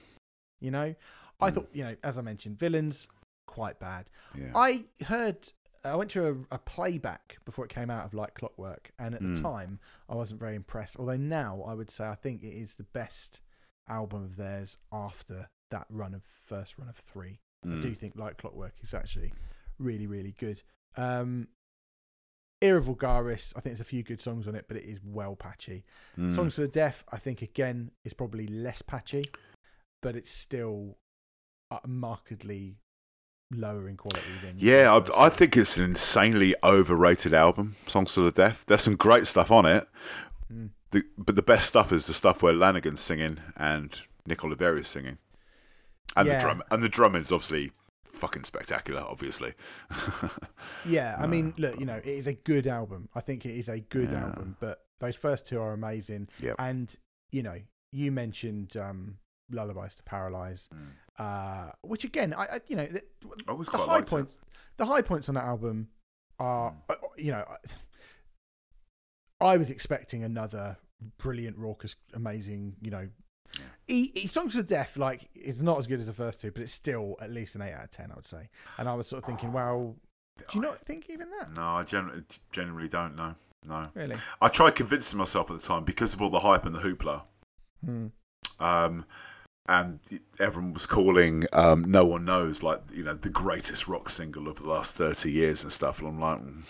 You 0.60 0.72
know, 0.72 0.96
I 1.40 1.52
Mm. 1.52 1.54
thought, 1.54 1.70
you 1.74 1.84
know, 1.84 1.96
as 2.04 2.18
I 2.18 2.22
mentioned, 2.22 2.58
villains 2.58 3.08
quite 3.46 3.80
bad. 3.80 4.10
yeah. 4.36 4.52
I 4.56 4.86
heard, 5.06 5.52
I 5.86 5.96
went 5.96 6.12
to 6.12 6.28
a, 6.52 6.56
a 6.56 6.58
playback 6.60 7.38
before 7.46 7.66
it 7.66 7.70
came 7.70 7.90
out 7.90 8.06
of 8.06 8.14
Like 8.14 8.36
Clockwork, 8.36 8.92
and 9.00 9.14
at 9.16 9.22
Mm. 9.22 9.36
the 9.36 9.42
time, 9.42 9.80
I 10.08 10.16
wasn't 10.16 10.40
very 10.40 10.56
impressed. 10.56 10.98
Although 10.98 11.18
now, 11.18 11.62
I 11.64 11.74
would 11.74 11.92
say 11.92 12.06
I 12.08 12.16
think 12.16 12.42
it 12.44 12.54
is 12.54 12.76
the 12.76 12.84
best 12.84 13.42
album 13.90 14.24
of 14.24 14.38
theirs 14.38 14.78
after 14.92 15.50
that 15.72 15.86
run 15.90 16.14
of 16.14 16.24
first 16.24 16.78
run 16.78 16.88
of 16.88 16.96
three. 16.96 17.40
I 17.66 17.68
Mm. 17.68 17.82
do 17.82 17.96
think 17.96 18.16
Like 18.16 18.38
Clockwork 18.38 18.74
is 18.82 18.94
actually 18.94 19.34
really, 19.78 20.08
really 20.08 20.32
good. 20.34 20.64
Um, 20.96 21.48
Era 22.62 22.82
Vulgaris, 22.82 23.52
I 23.58 23.60
think 23.60 23.72
there's 23.76 23.82
a 23.82 23.84
few 23.84 24.04
good 24.04 24.22
songs 24.22 24.48
on 24.48 24.56
it, 24.56 24.66
but 24.70 24.78
it 24.78 24.86
is 24.86 25.02
well 25.04 25.36
patchy. 25.36 25.84
Mm. 26.18 26.34
Songs 26.34 26.56
for 26.56 26.62
the 26.62 26.68
Deaf, 26.70 27.04
I 27.12 27.18
think 27.18 27.42
again 27.42 27.92
is 28.06 28.14
probably 28.14 28.48
less 28.48 28.82
patchy, 28.82 29.26
but 30.02 30.16
it's 30.16 30.32
still 30.32 30.98
uh, 31.72 31.80
markedly 31.86 32.78
lower 33.56 33.88
in 33.90 33.98
quality 33.98 34.22
than. 34.44 34.56
Yeah, 34.58 35.00
I, 35.16 35.26
I 35.26 35.30
think 35.30 35.56
it's 35.58 35.78
an 35.78 35.86
insanely 35.86 36.56
overrated 36.64 37.34
album. 37.34 37.76
Songs 37.88 38.14
to 38.16 38.22
the 38.22 38.32
Deaf. 38.32 38.66
There's 38.66 38.82
some 38.84 38.96
great 38.96 39.28
stuff 39.28 39.52
on 39.52 39.66
it, 39.66 39.88
Mm. 40.52 40.70
the, 40.92 41.04
but 41.18 41.36
the 41.36 41.42
best 41.42 41.68
stuff 41.70 41.92
is 41.92 42.06
the 42.06 42.14
stuff 42.14 42.44
where 42.44 42.54
Lanegan's 42.54 43.02
singing 43.02 43.40
and 43.56 43.98
Nick 44.28 44.40
Oliveri's 44.40 44.88
singing, 44.90 45.18
and 46.16 46.28
Yeah. 46.28 46.36
the 46.36 46.42
drum 46.42 46.64
and 46.70 46.84
the 46.84 46.90
drumming's 46.90 47.32
obviously 47.32 47.72
fucking 48.06 48.44
spectacular. 48.44 49.02
Obviously, 49.02 49.54
Yeah, 50.86 51.16
I 51.20 51.28
mean, 51.28 51.54
look, 51.58 51.80
you 51.80 51.86
know, 51.86 51.96
it 51.98 52.06
is 52.06 52.28
a 52.28 52.34
good 52.34 52.68
album. 52.68 53.10
I 53.16 53.22
think 53.22 53.46
it 53.46 53.58
is 53.58 53.70
a 53.70 53.80
good 53.80 54.12
Yeah. 54.12 54.26
album, 54.26 54.58
but 54.60 54.80
those 55.00 55.16
first 55.16 55.46
two 55.48 55.60
are 55.62 55.74
amazing. 55.74 56.30
Yep. 56.40 56.56
And 56.60 56.96
you 57.32 57.42
know, 57.44 57.58
you 57.92 58.12
mentioned 58.12 58.78
um, 58.78 59.18
"Lullabies 59.54 59.96
to 59.96 60.04
Paralyze," 60.04 60.70
Mm. 60.74 60.88
uh, 61.20 61.72
which 61.82 62.04
again, 62.04 62.34
I, 62.34 62.44
I 62.44 62.60
you 62.68 62.76
know, 62.76 62.86
the, 62.86 63.02
I 63.48 63.56
the 63.56 63.78
high 63.78 63.86
liked 63.86 64.08
it. 64.08 64.10
points, 64.10 64.38
the 64.78 64.86
high 64.86 65.02
points 65.02 65.30
on 65.30 65.36
that 65.36 65.46
album 65.46 65.88
are, 66.40 66.72
Mm. 66.72 66.76
uh, 66.90 66.96
you 67.18 67.32
know, 67.32 67.46
I 69.40 69.58
was 69.58 69.70
expecting 69.70 70.24
another 70.24 70.78
brilliant, 71.18 71.58
raucous, 71.58 71.96
amazing, 72.14 72.76
you 72.82 72.92
know. 72.92 73.10
Yeah. 73.60 73.66
E, 73.88 74.12
e, 74.16 74.28
Songs 74.28 74.56
for 74.56 74.64
Death, 74.64 74.98
like, 74.98 75.30
is 75.36 75.62
not 75.62 75.78
as 75.78 75.86
good 75.86 76.00
as 76.00 76.08
the 76.08 76.14
first 76.14 76.42
two, 76.42 76.50
but 76.52 76.64
it's 76.64 76.72
still 76.72 77.16
at 77.22 77.30
least 77.30 77.54
an 77.56 77.62
8 77.62 77.74
out 77.74 77.84
of 77.84 77.92
10, 77.92 78.12
I 78.12 78.16
would 78.16 78.26
say. 78.26 78.50
And 78.80 78.90
I 78.90 78.96
was 78.96 79.08
sort 79.08 79.22
of 79.22 79.28
thinking, 79.28 79.52
well, 79.54 79.96
do 80.38 80.46
you 80.58 80.62
not 80.62 80.80
think 80.80 81.10
even 81.10 81.30
that? 81.40 81.54
No, 81.54 81.62
I 81.62 81.84
generally, 81.84 82.24
generally 82.52 82.88
don't 82.88 83.16
know. 83.16 83.36
No, 83.68 83.90
Really? 83.94 84.16
I 84.42 84.50
tried 84.50 84.76
convincing 84.76 85.18
myself 85.20 85.50
at 85.52 85.62
the 85.62 85.66
time 85.66 85.84
because 85.84 86.14
of 86.14 86.22
all 86.22 86.30
the 86.30 86.40
hype 86.40 86.66
and 86.66 86.76
the 86.76 86.80
hoopla. 86.80 87.22
Hmm. 87.86 88.08
um, 88.60 89.06
and 89.68 90.00
everyone 90.40 90.74
was 90.74 90.86
calling 90.86 91.46
um, 91.54 91.86
"No 91.90 92.06
One 92.06 92.26
Knows" 92.26 92.62
like 92.64 92.82
you 92.94 93.04
know 93.04 93.14
the 93.14 93.30
greatest 93.30 93.88
rock 93.88 94.10
single 94.10 94.48
of 94.48 94.58
the 94.60 94.68
last 94.68 94.96
thirty 94.96 95.32
years 95.32 95.64
and 95.64 95.72
stuff. 95.72 96.00
And 96.00 96.10
I'm 96.10 96.20
like, 96.20 96.40
mm, 96.40 96.64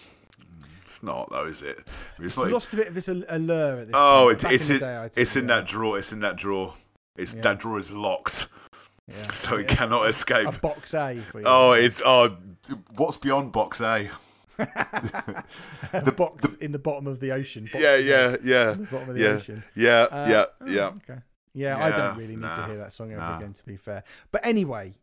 it's 0.84 1.02
not 1.02 1.30
though, 1.32 1.46
is 1.46 1.62
it? 1.62 1.80
It's 2.18 2.26
It's 2.26 2.38
not. 2.38 2.52
lost 2.52 2.74
a 2.74 2.76
bit 2.76 2.88
of 2.88 2.98
its 2.98 3.08
allure 3.08 3.80
at 3.80 3.88
this 3.88 3.96
oh, 3.96 4.26
point. 4.28 4.44
it's 4.54 4.70
it's 4.70 4.70
in 4.70 4.80
day, 4.80 5.10
it's 5.16 5.36
in 5.36 5.48
that 5.48 5.66
drawer. 5.66 5.98
It's 5.98 6.12
in 6.14 6.20
that 6.20 6.36
drawer. 6.36 6.74
It's 7.16 7.34
Yeah. 7.34 7.42
that 7.42 7.60
drawer 7.60 7.78
is 7.80 7.92
locked, 7.92 8.48
Yeah. 9.08 9.16
so 9.32 9.56
it 9.56 9.62
it 9.62 9.68
cannot 9.70 10.08
escape. 10.08 10.48
A 10.48 10.52
box 10.60 10.94
A. 10.94 11.22
Oh, 11.46 11.72
it's 11.74 12.02
oh, 12.06 12.38
what's 12.96 13.18
beyond 13.18 13.52
box 13.52 13.82
A? 13.82 14.10
a 14.60 16.12
box 16.12 16.56
in 16.56 16.72
the 16.72 16.80
bottom 16.80 17.08
of 17.08 17.20
the 17.20 17.32
ocean. 17.32 17.68
Yeah, 17.74 17.96
yeah, 17.98 18.36
yeah, 18.44 18.72
in 18.74 18.82
the 18.82 18.88
bottom 18.92 19.10
of 19.10 19.16
the 19.16 19.22
yeah, 19.22 19.30
ocean. 19.30 19.64
yeah, 19.76 20.02
Uh, 20.12 20.28
yeah, 20.30 20.46
oh, 20.62 20.70
yeah. 20.70 20.86
Okay. 21.10 21.20
Yeah, 21.54 21.78
I 21.78 21.90
don't 21.92 22.18
really 22.18 22.36
need 22.36 22.42
to 22.42 22.66
hear 22.66 22.78
that 22.78 22.94
song 22.94 23.12
ever 23.12 23.22
nah. 23.22 23.38
again, 23.38 23.54
to 23.54 23.64
be 23.66 23.76
fair. 23.78 24.04
But 24.32 24.46
anyway, 24.46 24.96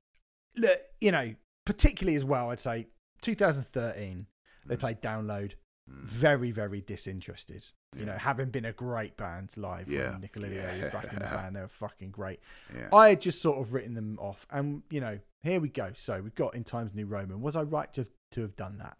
look, 0.56 0.78
you 1.00 1.12
know, 1.12 1.34
particularly 1.64 2.16
as 2.16 2.24
well, 2.24 2.50
I'd 2.50 2.58
say 2.60 2.88
2013, 3.22 4.26
they 4.66 4.76
Mm. 4.76 4.80
played 4.80 5.00
Download, 5.00 5.54
Mm. 5.88 6.04
very, 6.04 6.50
very 6.50 6.80
disinterested. 6.80 7.66
You 7.94 8.00
Yeah. 8.00 8.06
know, 8.12 8.18
having 8.18 8.50
been 8.50 8.64
a 8.64 8.72
great 8.72 9.16
band 9.16 9.56
live 9.56 9.88
Yeah. 9.88 10.10
when 10.12 10.20
Nick 10.20 10.34
Oliveri 10.34 10.92
back 10.92 11.04
in 11.12 11.18
the 11.18 11.24
Yeah. 11.24 11.36
band, 11.36 11.56
they 11.56 11.60
were 11.60 11.68
fucking 11.68 12.10
great. 12.10 12.40
Yeah. 12.74 12.88
I 12.92 13.10
had 13.10 13.20
just 13.20 13.40
sort 13.42 13.58
of 13.58 13.72
written 13.72 13.94
them 13.94 14.18
off, 14.20 14.46
and 14.50 14.82
you 14.90 15.00
know, 15.00 15.18
here 15.42 15.60
we 15.60 15.68
go. 15.68 15.92
So 15.94 16.20
we've 16.20 16.34
got 16.34 16.54
in 16.54 16.64
Times 16.64 16.94
New 16.94 17.06
Roman. 17.06 17.40
Was 17.40 17.56
I 17.56 17.62
right 17.62 17.92
to 17.94 18.06
to 18.32 18.42
have 18.42 18.54
done 18.54 18.78
that? 18.78 18.96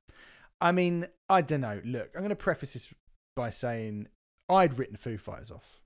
I 0.60 0.72
mean, 0.72 1.06
I 1.28 1.40
don't 1.40 1.60
know. 1.60 1.80
Look, 1.84 2.10
I'm 2.14 2.20
going 2.22 2.30
to 2.30 2.36
preface 2.36 2.72
this 2.72 2.92
by 3.36 3.50
saying 3.50 4.08
I'd 4.48 4.76
written 4.76 4.96
Foo 4.96 5.16
Fighters 5.18 5.52
off, 5.52 5.80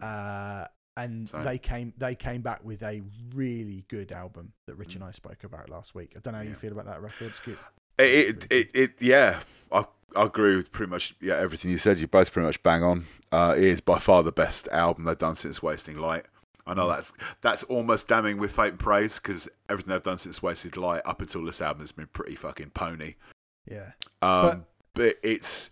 uh, 0.00 0.66
and 0.96 1.26
they 1.28 1.58
came 1.58 1.92
they 1.96 2.14
came 2.14 2.42
back 2.42 2.62
with 2.64 2.82
a 2.82 3.02
really 3.34 3.84
good 3.88 4.12
album 4.12 4.52
that 4.66 4.74
Rich 4.76 4.94
and 4.94 5.04
I 5.04 5.10
spoke 5.10 5.44
about 5.44 5.70
last 5.70 5.94
week. 5.94 6.12
I 6.16 6.20
don't 6.20 6.32
know 6.32 6.38
how 6.38 6.44
you 6.44 6.54
feel 6.54 6.72
about 6.72 6.86
that 6.86 7.02
record. 7.02 7.28
It's 7.28 7.40
good. 7.40 7.58
It, 7.98 8.04
it, 8.04 8.46
it, 8.50 8.70
it, 8.74 9.02
yeah, 9.02 9.40
I, 9.70 9.84
I 10.16 10.24
agree 10.24 10.56
with 10.56 10.72
pretty 10.72 10.90
much 10.90 11.14
yeah 11.20 11.36
everything 11.36 11.70
you 11.70 11.78
said. 11.78 11.98
You 11.98 12.06
both 12.06 12.32
pretty 12.32 12.46
much 12.46 12.62
bang 12.62 12.82
on. 12.82 13.06
Uh, 13.30 13.54
it 13.56 13.64
is 13.64 13.80
by 13.80 13.98
far 13.98 14.22
the 14.22 14.32
best 14.32 14.68
album 14.68 15.04
they've 15.04 15.16
done 15.16 15.34
since 15.34 15.62
Wasting 15.62 15.98
Light. 15.98 16.26
I 16.66 16.74
know 16.74 16.88
that's 16.88 17.12
that's 17.40 17.62
almost 17.64 18.08
damning 18.08 18.38
with 18.38 18.54
faint 18.54 18.78
praise 18.78 19.18
because 19.18 19.48
everything 19.68 19.92
they've 19.92 20.02
done 20.02 20.18
since 20.18 20.42
Wasted 20.42 20.76
Light 20.76 21.02
up 21.04 21.20
until 21.20 21.44
this 21.44 21.60
album 21.60 21.80
has 21.80 21.92
been 21.92 22.06
pretty 22.06 22.34
fucking 22.34 22.70
pony. 22.70 23.14
Yeah, 23.70 23.92
Um, 24.20 24.66
but, 24.94 25.16
it's 25.22 25.70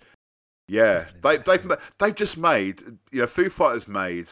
yeah, 0.70 1.06
they 1.20 1.36
they've 1.38 1.66
they've 1.98 2.14
just 2.14 2.38
made 2.38 2.80
you 3.10 3.20
know 3.20 3.26
Foo 3.26 3.48
Fighters 3.50 3.88
made 3.88 4.28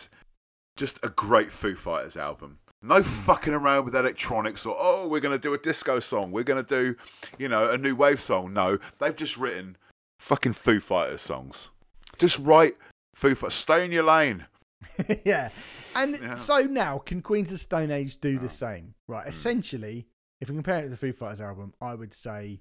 just 0.76 0.98
a 1.04 1.08
great 1.08 1.50
Foo 1.50 1.74
Fighters 1.74 2.16
album. 2.16 2.58
No 2.80 3.02
fucking 3.02 3.52
around 3.54 3.84
with 3.86 3.96
electronics 3.96 4.64
or 4.64 4.76
oh 4.78 5.08
we're 5.08 5.18
gonna 5.20 5.36
do 5.38 5.52
a 5.52 5.58
disco 5.58 5.98
song, 5.98 6.30
we're 6.30 6.44
gonna 6.44 6.62
do 6.62 6.94
you 7.38 7.48
know 7.48 7.70
a 7.70 7.76
new 7.76 7.96
wave 7.96 8.20
song. 8.20 8.52
No, 8.52 8.78
they've 9.00 9.16
just 9.16 9.36
written 9.36 9.76
fucking 10.20 10.52
Foo 10.52 10.78
Fighters 10.78 11.22
songs. 11.22 11.70
Just 12.18 12.38
write 12.38 12.76
Foo 13.16 13.34
Fighters. 13.34 13.54
Stay 13.54 13.84
in 13.84 13.90
your 13.90 14.04
lane. 14.04 14.46
yeah. 15.24 15.48
And 15.96 16.18
Yeah. 16.20 16.36
so 16.36 16.60
now, 16.62 16.98
can 16.98 17.20
Queens 17.20 17.50
of 17.52 17.58
Stone 17.58 17.90
Age 17.90 18.18
do 18.18 18.38
Oh. 18.38 18.42
the 18.42 18.48
same? 18.48 18.94
Right. 19.08 19.24
Hmm. 19.24 19.30
Essentially, 19.30 20.06
if 20.40 20.48
we 20.48 20.54
compare 20.54 20.78
it 20.78 20.82
to 20.84 20.88
the 20.90 20.96
Foo 20.96 21.12
Fighters 21.12 21.40
album, 21.40 21.74
I 21.80 21.94
would 21.94 22.14
say 22.14 22.60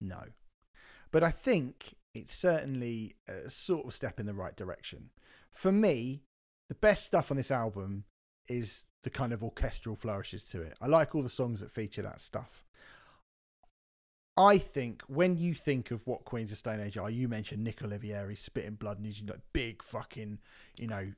no. 0.00 0.22
But 1.10 1.22
I 1.22 1.30
think 1.30 1.94
it's 2.14 2.34
certainly 2.34 3.16
a 3.28 3.48
sort 3.48 3.86
of 3.86 3.94
step 3.94 4.18
in 4.18 4.26
the 4.26 4.34
right 4.34 4.56
direction. 4.56 5.10
For 5.50 5.72
me, 5.72 6.22
the 6.68 6.74
best 6.74 7.06
stuff 7.06 7.30
on 7.30 7.36
this 7.36 7.50
album 7.50 8.04
is 8.48 8.84
the 9.04 9.10
kind 9.10 9.32
of 9.32 9.42
orchestral 9.42 9.96
flourishes 9.96 10.44
to 10.44 10.62
it. 10.62 10.74
I 10.80 10.86
like 10.86 11.14
all 11.14 11.22
the 11.22 11.28
songs 11.28 11.60
that 11.60 11.70
feature 11.70 12.02
that 12.02 12.20
stuff. 12.20 12.64
I 14.36 14.58
think 14.58 15.02
when 15.08 15.36
you 15.36 15.54
think 15.54 15.90
of 15.90 16.06
what 16.06 16.24
Queens 16.24 16.52
of 16.52 16.58
Stone 16.58 16.80
Age 16.80 16.96
are, 16.96 17.10
you 17.10 17.26
mentioned 17.26 17.64
Nick 17.64 17.80
Oliveri 17.80 18.38
spitting 18.38 18.74
blood 18.74 18.98
and 18.98 19.06
using 19.06 19.26
like 19.26 19.40
big 19.52 19.82
fucking, 19.82 20.38
you 20.78 20.86
know, 20.86 21.12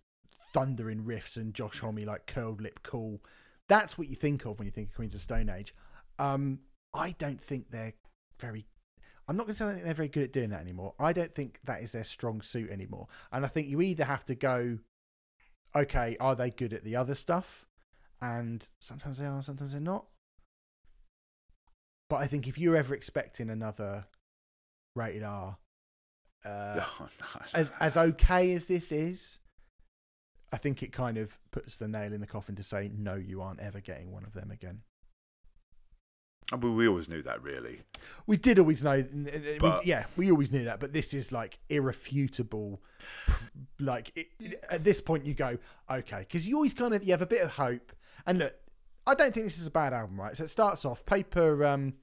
thundering 0.52 1.04
riffs 1.04 1.36
and 1.36 1.52
Josh 1.52 1.80
Homme 1.80 2.04
like 2.04 2.26
curled 2.26 2.62
lip 2.62 2.80
cool. 2.82 3.20
That's 3.68 3.98
what 3.98 4.08
you 4.08 4.16
think 4.16 4.46
of 4.46 4.58
when 4.58 4.66
you 4.66 4.72
think 4.72 4.88
of 4.88 4.94
Queens 4.94 5.14
of 5.14 5.20
Stone 5.20 5.50
Age. 5.50 5.74
Um, 6.18 6.60
I 6.94 7.14
don't 7.18 7.40
think 7.40 7.70
they're 7.70 7.92
very. 8.40 8.66
I'm 9.30 9.36
not 9.36 9.46
going 9.46 9.54
to 9.54 9.58
say 9.76 9.80
they're 9.84 9.94
very 9.94 10.08
good 10.08 10.24
at 10.24 10.32
doing 10.32 10.50
that 10.50 10.60
anymore. 10.60 10.94
I 10.98 11.12
don't 11.12 11.32
think 11.32 11.60
that 11.62 11.82
is 11.84 11.92
their 11.92 12.02
strong 12.02 12.42
suit 12.42 12.68
anymore. 12.68 13.06
And 13.30 13.44
I 13.44 13.48
think 13.48 13.68
you 13.68 13.80
either 13.80 14.04
have 14.04 14.24
to 14.24 14.34
go, 14.34 14.80
okay, 15.76 16.16
are 16.18 16.34
they 16.34 16.50
good 16.50 16.72
at 16.72 16.82
the 16.82 16.96
other 16.96 17.14
stuff? 17.14 17.64
And 18.20 18.68
sometimes 18.80 19.18
they 19.18 19.26
are, 19.26 19.40
sometimes 19.40 19.70
they're 19.70 19.80
not. 19.80 20.06
But 22.08 22.16
I 22.16 22.26
think 22.26 22.48
if 22.48 22.58
you're 22.58 22.74
ever 22.74 22.92
expecting 22.92 23.50
another 23.50 24.06
rated 24.96 25.22
R, 25.22 25.58
uh, 26.44 26.80
Oh, 27.00 27.06
no. 27.20 27.40
as 27.54 27.70
as 27.78 27.96
okay 27.96 28.52
as 28.54 28.66
this 28.66 28.90
is, 28.90 29.38
I 30.52 30.56
think 30.56 30.82
it 30.82 30.90
kind 30.92 31.16
of 31.18 31.38
puts 31.52 31.76
the 31.76 31.86
nail 31.86 32.12
in 32.12 32.20
the 32.20 32.26
coffin 32.26 32.56
to 32.56 32.64
say 32.64 32.90
no, 32.92 33.14
you 33.14 33.42
aren't 33.42 33.60
ever 33.60 33.78
getting 33.80 34.10
one 34.10 34.24
of 34.24 34.32
them 34.32 34.50
again. 34.50 34.80
Mean, 36.56 36.74
we 36.76 36.88
always 36.88 37.08
knew 37.08 37.22
that, 37.22 37.42
really. 37.42 37.82
We 38.26 38.36
did 38.36 38.58
always 38.58 38.82
know, 38.82 38.92
n- 38.92 39.58
we- 39.62 39.80
yeah, 39.84 40.04
we 40.16 40.30
always 40.30 40.50
knew 40.50 40.64
that. 40.64 40.80
But 40.80 40.92
this 40.92 41.14
is 41.14 41.30
like 41.30 41.58
irrefutable. 41.68 42.82
Like 43.78 44.12
it, 44.16 44.62
at 44.70 44.84
this 44.84 45.00
point, 45.00 45.24
you 45.26 45.34
go 45.34 45.58
okay 45.90 46.20
because 46.20 46.46
you 46.48 46.56
always 46.56 46.74
kind 46.74 46.94
of 46.94 47.04
you 47.04 47.12
have 47.12 47.22
a 47.22 47.26
bit 47.26 47.42
of 47.42 47.50
hope. 47.52 47.92
And 48.26 48.38
look, 48.38 48.54
I 49.06 49.14
don't 49.14 49.32
think 49.32 49.46
this 49.46 49.58
is 49.58 49.66
a 49.66 49.70
bad 49.70 49.92
album, 49.92 50.20
right? 50.20 50.36
So 50.36 50.44
it 50.44 50.50
starts 50.50 50.84
off 50.84 51.04
paper. 51.06 51.64
Um, 51.64 51.94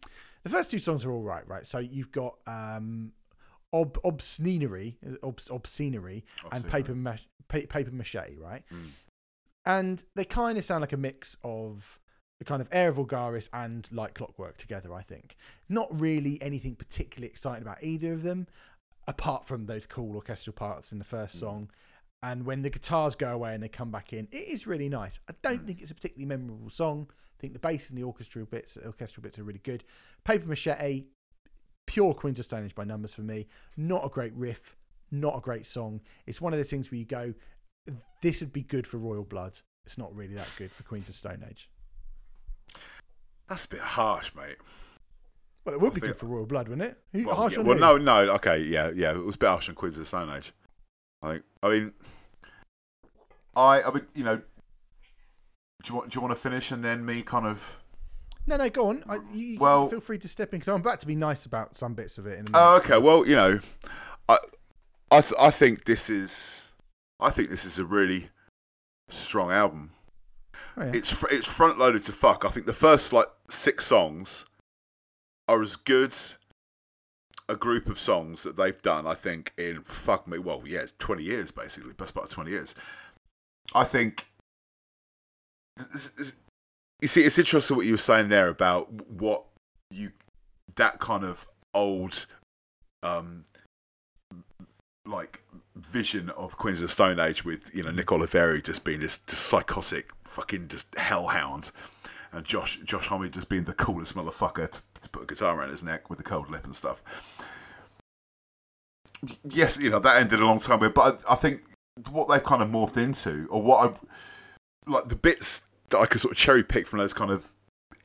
the 0.44 0.50
first 0.50 0.72
two 0.72 0.80
songs 0.80 1.06
are 1.06 1.12
all 1.12 1.24
right, 1.24 1.48
right? 1.48 1.66
So 1.68 1.80
you've 1.80 2.12
got 2.12 2.36
um, 2.48 3.12
ob 3.74 4.00
obscenery, 4.04 4.98
ob, 5.24 5.40
obscenery, 5.52 6.26
and 6.52 6.64
paper 6.72 6.96
mache, 6.96 7.28
pa- 7.48 7.60
paper 7.70 7.92
mache, 7.92 8.16
right? 8.40 8.64
Mm. 8.74 8.90
And 9.66 10.04
they 10.16 10.26
kind 10.26 10.58
of 10.58 10.64
sound 10.64 10.82
like 10.82 10.94
a 10.94 10.98
mix 10.98 11.36
of 11.44 12.00
the 12.40 12.46
kind 12.46 12.62
of 12.62 12.70
Era 12.72 12.94
Vulgaris 12.94 13.50
and 13.54 13.88
like 13.92 14.14
clockwork 14.14 14.58
together. 14.58 14.94
I 14.94 15.02
think 15.02 15.36
not 15.70 15.88
really 16.00 16.42
anything 16.42 16.76
particularly 16.76 17.28
exciting 17.28 17.64
about 17.64 17.84
either 17.84 18.14
of 18.14 18.24
them, 18.24 18.48
apart 19.08 19.46
from 19.48 19.66
those 19.66 19.86
cool 19.86 20.16
orchestral 20.16 20.54
parts 20.54 20.92
in 20.92 21.00
the 21.00 21.06
first 21.06 21.36
Mm. 21.38 21.40
song. 21.40 21.72
And 22.24 22.46
when 22.46 22.62
the 22.64 22.70
guitars 22.70 23.16
go 23.16 23.32
away 23.34 23.54
and 23.54 23.62
they 23.64 23.70
come 23.70 23.92
back 23.92 24.12
in, 24.14 24.28
it 24.32 24.48
is 24.48 24.66
really 24.68 24.90
nice. 24.90 25.20
I 25.30 25.34
don't 25.42 25.64
Mm. 25.64 25.68
think 25.68 25.82
it's 25.82 25.92
a 25.92 25.96
particularly 25.96 26.26
memorable 26.26 26.70
song. 26.70 27.08
I 27.12 27.40
think 27.40 27.54
the 27.54 27.60
bass 27.60 27.90
and 27.90 27.98
the 27.98 28.04
orchestral 28.04 28.46
bits, 28.46 28.78
orchestral 28.78 29.22
bits 29.22 29.38
are 29.38 29.44
really 29.44 29.60
good. 29.60 29.84
Paper 30.24 30.48
Machete, 30.48 31.06
pure 31.86 32.14
Queens 32.14 32.40
of 32.40 32.46
Stone 32.46 32.66
Age 32.66 32.76
by 32.76 32.84
numbers 32.84 33.14
for 33.14 33.22
me. 33.22 33.48
Not 33.78 34.04
a 34.06 34.10
great 34.10 34.34
riff, 34.34 34.76
not 35.12 35.38
a 35.38 35.42
great 35.42 35.66
song. 35.66 36.02
It's 36.26 36.42
one 36.42 36.54
of 36.54 36.60
those 36.60 36.70
things 36.70 36.92
where 36.92 36.98
you 36.98 37.06
go, 37.06 37.34
this 38.22 38.42
would 38.42 38.52
be 38.52 38.64
good 38.64 38.86
for 38.88 38.98
Royal 38.98 39.24
Blood. 39.24 39.60
It's 39.86 39.98
not 39.98 40.14
really 40.14 40.34
that 40.34 40.54
good 40.58 40.70
for 40.72 40.84
Queens 40.84 41.08
of 41.08 41.16
Stone 41.16 41.46
Age. 41.50 41.70
That's 43.50 43.66
a 43.66 43.70
bit 43.70 43.80
harsh, 43.80 44.34
mate. 44.36 44.58
Well, 45.66 45.76
it 45.76 45.82
would 45.82 45.92
I 45.92 45.96
be 45.96 46.02
think- 46.02 46.14
good 46.14 46.20
for 46.20 46.26
Royal 46.28 46.46
Blood, 46.46 46.68
wouldn't 46.70 46.98
it? 47.14 47.26
Well, 47.26 47.36
harsh 47.36 47.54
yeah, 47.54 47.60
on 47.60 47.66
well 47.66 47.78
no, 47.78 47.98
no, 47.98 48.20
okay, 48.36 48.58
yeah, 48.60 48.92
yeah. 48.94 49.12
It 49.12 49.24
was 49.26 49.36
a 49.36 49.38
bit 49.38 49.50
harsh 49.50 49.70
on 49.70 49.76
Queens 49.76 49.96
of 49.96 50.00
the 50.00 50.06
Stone 50.06 50.30
Age. 50.30 50.54
I 51.22 51.32
think. 51.34 51.44
I 51.64 51.70
mean, 51.70 51.94
I, 53.56 53.82
I 53.82 53.92
mean, 53.92 54.06
you 54.14 54.24
know, 54.24 54.38
do 54.38 54.44
you 55.90 55.96
want, 55.96 56.10
do 56.12 56.18
you 56.18 56.22
want 56.22 56.36
to 56.36 56.42
finish 56.42 56.72
and 56.72 56.84
then 56.86 57.06
me 57.06 57.22
kind 57.22 57.46
of? 57.46 57.78
no, 58.46 58.56
no, 58.58 58.70
go 58.70 58.90
on. 58.90 59.04
I, 59.10 59.20
you, 59.34 59.60
Well- 59.60 59.90
feel 59.90 60.00
free 60.00 60.20
to 60.20 60.28
step 60.28 60.54
in 60.54 60.60
because 60.60 60.70
I'm 60.70 60.80
about 60.82 61.00
to 61.02 61.08
be 61.08 61.16
nice 61.16 61.46
about 61.46 61.78
some 61.78 61.94
bits 61.94 62.18
of 62.18 62.28
it. 62.28 62.40
In. 62.40 62.46
Oh, 62.54 62.78
okay. 62.78 62.98
Well, 62.98 63.28
you 63.28 63.36
know, 63.36 63.60
I, 64.30 64.38
I, 65.12 65.22
th- 65.22 65.34
I 65.40 65.50
think 65.52 65.86
this 65.86 66.10
is, 66.10 66.72
I 67.20 67.30
think 67.30 67.50
this 67.50 67.66
is 67.66 67.80
a 67.80 67.86
really 67.86 68.30
strong 69.10 69.52
album. 69.52 69.92
Oh, 70.78 70.86
yeah. 70.86 70.92
It's 70.94 71.24
it's 71.32 71.52
front 71.52 71.80
loaded 71.80 72.06
to 72.06 72.12
fuck. 72.12 72.46
I 72.46 72.50
think 72.50 72.66
the 72.66 72.74
first 72.74 73.12
like 73.12 73.28
six 73.50 73.86
songs 73.86 74.46
are 75.48 75.62
as 75.62 75.76
good 75.76 76.14
a 77.50 77.56
group 77.56 77.88
of 77.88 77.98
songs 78.00 78.44
that 78.44 78.58
they've 78.58 78.82
done. 78.82 79.08
I 79.08 79.16
think 79.16 79.54
in 79.58 79.82
fuck 79.82 80.28
me. 80.28 80.38
Well, 80.38 80.64
yeah, 80.66 80.80
it's 80.80 80.94
twenty 81.00 81.24
years 81.24 81.52
basically. 81.52 81.94
Best 81.94 82.14
part 82.14 82.28
of 82.28 82.32
twenty 82.32 82.52
years. 82.52 82.76
I 83.74 83.84
think. 83.86 84.28
You 87.00 87.08
see, 87.08 87.22
it's 87.22 87.38
interesting 87.38 87.78
what 87.78 87.86
you 87.86 87.94
were 87.94 88.00
saying 88.00 88.30
there 88.30 88.48
about 88.48 88.92
what 89.12 89.46
you 89.92 90.12
that 90.76 91.00
kind 91.00 91.24
of 91.24 91.46
old, 91.74 92.26
um, 93.04 93.46
like 95.06 95.42
vision 95.78 96.30
of 96.32 96.58
Queens 96.58 96.82
of 96.82 96.90
the 96.90 96.94
Stone 96.94 97.20
Age 97.20 97.46
with 97.46 97.74
you 97.74 97.84
know 97.84 97.92
Nick 97.92 98.08
Oliveri 98.08 98.64
just 98.64 98.84
being 98.84 99.00
this, 99.00 99.18
this 99.20 99.40
psychotic 99.40 100.12
fucking 100.24 100.68
just 100.68 100.94
hellhound, 100.98 101.72
and 102.32 102.46
Josh 102.46 102.80
Josh 102.84 103.08
Homme 103.08 103.30
just 103.32 103.50
being 103.50 103.64
the 103.64 103.74
coolest 103.74 104.16
motherfucker 104.16 104.70
to, 104.70 104.82
to 105.02 105.10
put 105.10 105.24
a 105.24 105.26
guitar 105.26 105.58
around 105.58 105.70
his 105.70 105.84
neck 105.84 106.10
with 106.10 106.18
the 106.18 106.24
cold 106.24 106.50
lip 106.50 106.66
and 106.66 106.76
stuff. 106.76 107.02
Yes, 109.50 109.80
you 109.80 109.90
know 109.90 110.00
that 110.00 110.18
ended 110.18 110.40
a 110.40 110.46
long 110.46 110.60
time 110.60 110.78
ago, 110.78 110.90
but 110.90 111.24
I, 111.28 111.34
I 111.34 111.36
think 111.36 111.62
what 112.12 112.28
they've 112.28 112.44
kind 112.44 112.62
of 112.62 112.70
morphed 112.70 112.98
into, 112.98 113.48
or 113.50 113.62
what 113.62 113.90
I 113.90 114.92
like 114.92 115.10
the 115.10 115.16
bits 115.16 115.62
that 115.90 115.98
I 115.98 116.06
could 116.06 116.22
sort 116.22 116.34
of 116.34 116.38
cherry 116.38 116.64
pick 116.64 116.88
from 116.88 117.00
those 117.00 117.14
kind 117.14 117.32
of 117.32 117.52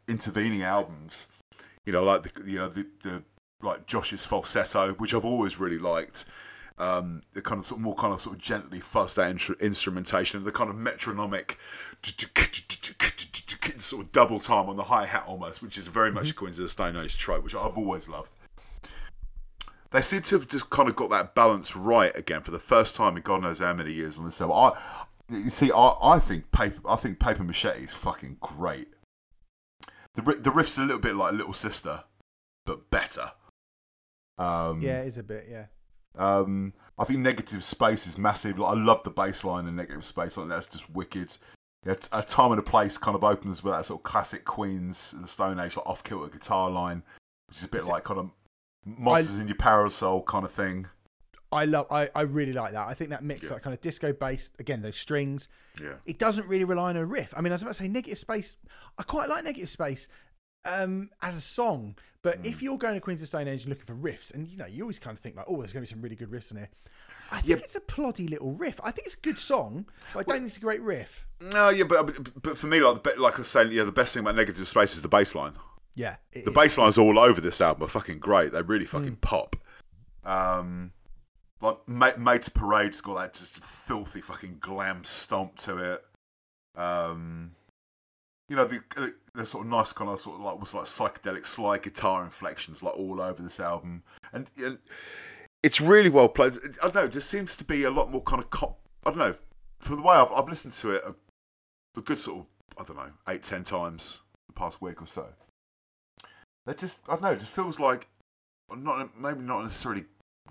intervening 0.09 0.63
albums, 0.63 1.27
you 1.85 1.93
know, 1.93 2.05
like 2.05 2.23
the 2.23 2.51
you 2.51 2.59
know 2.59 2.69
the, 2.69 2.87
the 3.03 3.23
like 3.61 3.87
Josh's 3.87 4.27
falsetto, 4.27 4.95
which 4.95 5.15
I've 5.15 5.25
always 5.25 5.59
really 5.59 5.79
liked. 5.79 6.25
Um, 6.83 7.23
the 7.33 7.41
kind 7.41 7.61
of 7.61 7.65
sort 7.65 7.79
of 7.79 7.85
more 7.85 7.95
kind 7.95 8.13
of 8.13 8.21
sort 8.21 8.35
of 8.35 8.43
gently 8.43 8.81
fuzzed 8.81 9.23
out 9.23 9.33
instru- 9.33 9.61
instrumentation, 9.61 10.39
and 10.39 10.47
the 10.47 10.51
kind 10.51 10.69
of 10.69 10.75
metronomic 10.75 11.57
sort 13.79 14.05
of 14.05 14.11
double 14.11 14.41
time 14.41 14.69
on 14.69 14.77
the 14.77 14.83
hi 14.83 15.07
hat 15.07 15.25
almost, 15.29 15.63
which 15.63 15.79
is 15.79 15.87
very 15.87 16.11
much 16.11 16.31
a 16.31 16.35
Queens 16.35 16.59
of 16.59 16.65
the 16.65 16.69
Stone 16.69 16.97
Age 16.97 17.17
trope, 17.17 17.45
which 17.45 17.55
I've 17.55 17.79
always 17.79 18.09
loved. 18.09 18.33
They 19.93 20.01
seem 20.01 20.23
to 20.23 20.39
have 20.39 20.49
just 20.49 20.71
kind 20.71 20.89
of 20.89 20.97
got 20.97 21.11
that 21.11 21.35
balance 21.35 21.77
right 21.77 22.17
again 22.17 22.41
for 22.41 22.51
the 22.51 22.59
first 22.59 22.97
time 22.97 23.17
in 23.17 23.23
God 23.23 23.43
knows 23.43 23.59
how 23.59 23.75
many 23.75 23.93
years 23.93 24.19
on 24.19 24.25
this 24.25 24.41
album. 24.41 24.57
I, 24.57 24.73
you 25.37 25.51
see, 25.51 25.71
I, 25.71 25.95
I 26.03 26.19
think 26.19 26.51
paper, 26.51 26.81
I 26.89 26.97
think 26.97 27.21
Paper 27.21 27.45
Machete 27.45 27.85
is 27.85 27.95
fucking 27.95 28.39
great. 28.41 28.89
The 30.15 30.23
the 30.23 30.51
riff's 30.51 30.79
a 30.79 30.83
little 30.83 30.99
bit 30.99 31.15
like 31.15 31.33
Little 31.33 31.53
Sister, 31.53 32.05
but 32.67 32.91
better. 32.91 33.33
Um, 34.39 34.83
yeah, 34.83 35.03
it's 35.03 35.19
a 35.19 35.23
bit. 35.23 35.47
Yeah, 35.51 35.67
um, 36.17 36.73
I 36.99 37.05
think 37.05 37.21
Negative 37.21 37.63
Space 37.65 38.07
is 38.07 38.19
massive. 38.19 38.59
Like, 38.59 38.77
I 38.77 38.81
love 38.81 39.03
the 39.03 39.11
bass 39.11 39.45
line 39.45 39.67
in 39.67 39.77
Negative 39.77 40.05
Space. 40.05 40.37
Like, 40.37 40.49
that's 40.49 40.67
just 40.67 40.89
wicked. 40.91 41.37
Yeah, 41.85 41.95
a 42.13 42.23
time 42.23 42.53
and 42.53 42.61
a 42.61 42.63
place 42.63 42.97
kind 42.97 43.17
of 43.17 43.25
opens 43.25 43.65
with 43.65 43.75
that 43.75 43.87
sort 43.87 44.01
of 44.01 44.05
classic 44.05 44.45
Queens 44.45 45.13
and 45.15 45.25
the 45.25 45.29
Stone 45.29 45.59
Age 45.59 45.77
like 45.77 45.87
off 45.87 46.05
kilter 46.05 46.29
guitar 46.29 46.71
line, 46.71 47.03
which 47.49 47.59
is 47.59 47.65
a 47.65 47.69
bit 47.69 47.85
like 47.87 48.05
kind 48.05 48.21
of 48.21 48.31
monsters 48.85 49.41
in 49.41 49.49
your 49.49 49.57
parasol 49.57 50.23
kind 50.23 50.45
of 50.45 50.53
thing. 50.53 50.87
I 51.51 51.65
love. 51.65 51.87
I, 51.91 52.09
I 52.15 52.23
really 52.23 52.53
like 52.53 52.73
that. 52.73 52.87
I 52.89 52.95
think 52.95 53.11
that 53.11 53.25
mix, 53.25 53.47
Yeah. 53.47 53.55
like 53.55 53.63
kind 53.63 53.75
of 53.75 53.81
disco 53.81 54.13
based. 54.13 54.53
Again, 54.61 54.81
those 54.81 54.97
strings. 54.97 55.49
Yeah, 55.81 55.95
It 56.07 56.19
doesn't 56.19 56.47
really 56.47 56.65
rely 56.65 56.91
on 56.91 56.97
a 56.97 57.05
riff. 57.05 57.35
I 57.37 57.41
mean, 57.41 57.53
I 57.53 57.55
was 57.57 57.63
about 57.63 57.71
to 57.75 57.83
say 57.83 57.89
Negative 57.89 58.17
Space. 58.19 58.57
I 58.97 59.03
quite 59.03 59.29
like 59.29 59.43
Negative 59.45 59.69
Space 59.69 60.07
um, 60.65 61.11
as 61.21 61.37
a 61.37 61.41
song, 61.41 61.97
but 62.23 62.41
Mm. 62.43 62.47
if 62.47 62.63
you're 62.63 62.79
going 62.79 62.95
to 62.95 63.01
Queens 63.01 63.21
of 63.23 63.29
Stone 63.29 63.49
Age 63.49 63.67
looking 63.67 63.85
for 63.85 63.95
riffs, 63.95 64.33
and 64.33 64.47
you 64.49 64.57
know, 64.57 64.67
you 64.67 64.83
always 64.83 64.99
kind 64.99 65.17
of 65.17 65.23
think 65.23 65.37
like, 65.37 65.47
oh, 65.49 65.59
there's 65.59 65.73
going 65.73 65.85
to 65.85 65.89
be 65.91 65.95
some 65.95 66.03
really 66.03 66.17
good 66.17 66.31
riffs 66.31 66.51
in 66.51 66.57
here. 66.59 66.69
I 67.31 67.41
think 67.41 67.47
Yeah. 67.59 67.65
it's 67.65 67.75
a 67.75 67.81
ploddy 67.81 68.29
little 68.29 68.53
riff. 68.55 68.81
I 68.85 68.91
think 68.91 69.07
it's 69.07 69.17
a 69.17 69.21
good 69.21 69.39
song, 69.39 69.87
but 70.15 70.21
I 70.21 70.23
don't 70.23 70.35
think 70.41 70.49
it's 70.49 70.57
a 70.57 70.61
great 70.61 70.81
riff. 70.83 71.27
no, 71.41 71.69
yeah, 71.71 71.85
but 71.85 72.43
but- 72.43 72.57
for 72.59 72.67
me, 72.69 72.81
like 72.81 73.03
the 73.03 73.21
like 73.21 73.35
I 73.35 73.39
was 73.39 73.49
saying, 73.49 73.73
yeah, 73.73 73.85
the 73.85 73.93
best 73.93 74.15
thing 74.15 74.21
about 74.21 74.37
Negative 74.37 74.67
Space 74.69 74.95
is 74.95 75.03
the 75.03 75.09
bass 75.09 75.35
line. 75.35 75.55
Yeah, 75.95 76.17
The 76.33 76.49
is. 76.49 76.55
bass 76.55 76.79
lines 76.79 76.97
all 76.97 77.19
over 77.19 77.41
this 77.41 77.61
album 77.61 77.83
are 77.85 77.89
fucking 77.89 78.19
great. 78.21 78.53
They 78.53 78.63
really 78.63 78.87
fucking 78.87 79.17
pop. 79.17 79.57
Um, 80.25 80.93
like 81.61 81.77
Ma- 81.87 82.17
Made 82.19 82.43
to 82.43 82.51
Parade's 82.51 83.01
got 83.01 83.15
that 83.19 83.35
just 83.35 83.63
filthy 83.63 84.21
fucking 84.21 84.59
glam 84.61 85.05
stomp 85.05 85.57
to 85.59 85.77
it. 85.95 86.05
Um, 86.77 87.53
you 88.49 88.57
know 88.57 88.65
the 88.65 88.83
uh, 88.97 89.09
the 89.35 89.47
sort 89.47 89.65
of 89.65 89.71
nice 89.71 89.93
kind 89.93 90.11
of 90.11 90.21
sort 90.21 90.37
of 90.37 90.43
like 90.43 90.61
was 90.61 90.75
like 90.75 90.85
psychedelic 90.85 91.47
slide 91.47 91.83
guitar 91.83 92.25
inflections 92.25 92.83
like 92.83 92.97
all 92.97 93.21
over 93.21 93.43
this 93.43 93.61
album, 93.61 94.03
and, 94.33 94.51
and 94.59 94.79
it's 95.63 95.81
really 95.81 96.11
well 96.11 96.29
played. 96.29 96.55
I 96.83 96.89
don't 96.89 96.95
know. 96.95 97.07
There 97.07 97.21
seems 97.21 97.57
to 97.57 97.65
be 97.65 97.85
a 97.85 97.91
lot 97.91 98.11
more 98.11 98.23
kind 98.23 98.43
of 98.43 98.51
co- 98.51 98.77
I 99.05 99.11
don't 99.11 99.19
know. 99.19 99.35
From 99.81 99.97
the 99.97 100.03
way 100.03 100.15
I've, 100.15 100.31
I've 100.31 100.49
listened 100.49 100.75
to 100.75 100.93
it 100.93 101.03
a, 101.05 101.15
a 101.99 102.03
good 102.03 102.19
sort 102.19 102.41
of 102.41 102.47
I 102.79 102.85
don't 102.87 102.97
know 102.97 103.13
eight 103.29 103.43
ten 103.43 103.65
times 103.65 104.21
the 104.49 104.55
past 104.55 104.83
week 104.83 105.01
or 105.01 105.07
so. 105.07 105.27
They 106.67 106.75
just 106.75 107.03
I 107.09 107.13
don't 107.13 107.23
know. 107.23 107.33
It 107.33 107.41
just 107.41 107.55
feels 107.55 107.81
like 107.81 108.09
not 108.75 109.19
maybe 109.19 109.41
not 109.41 109.63
necessarily 109.63 110.05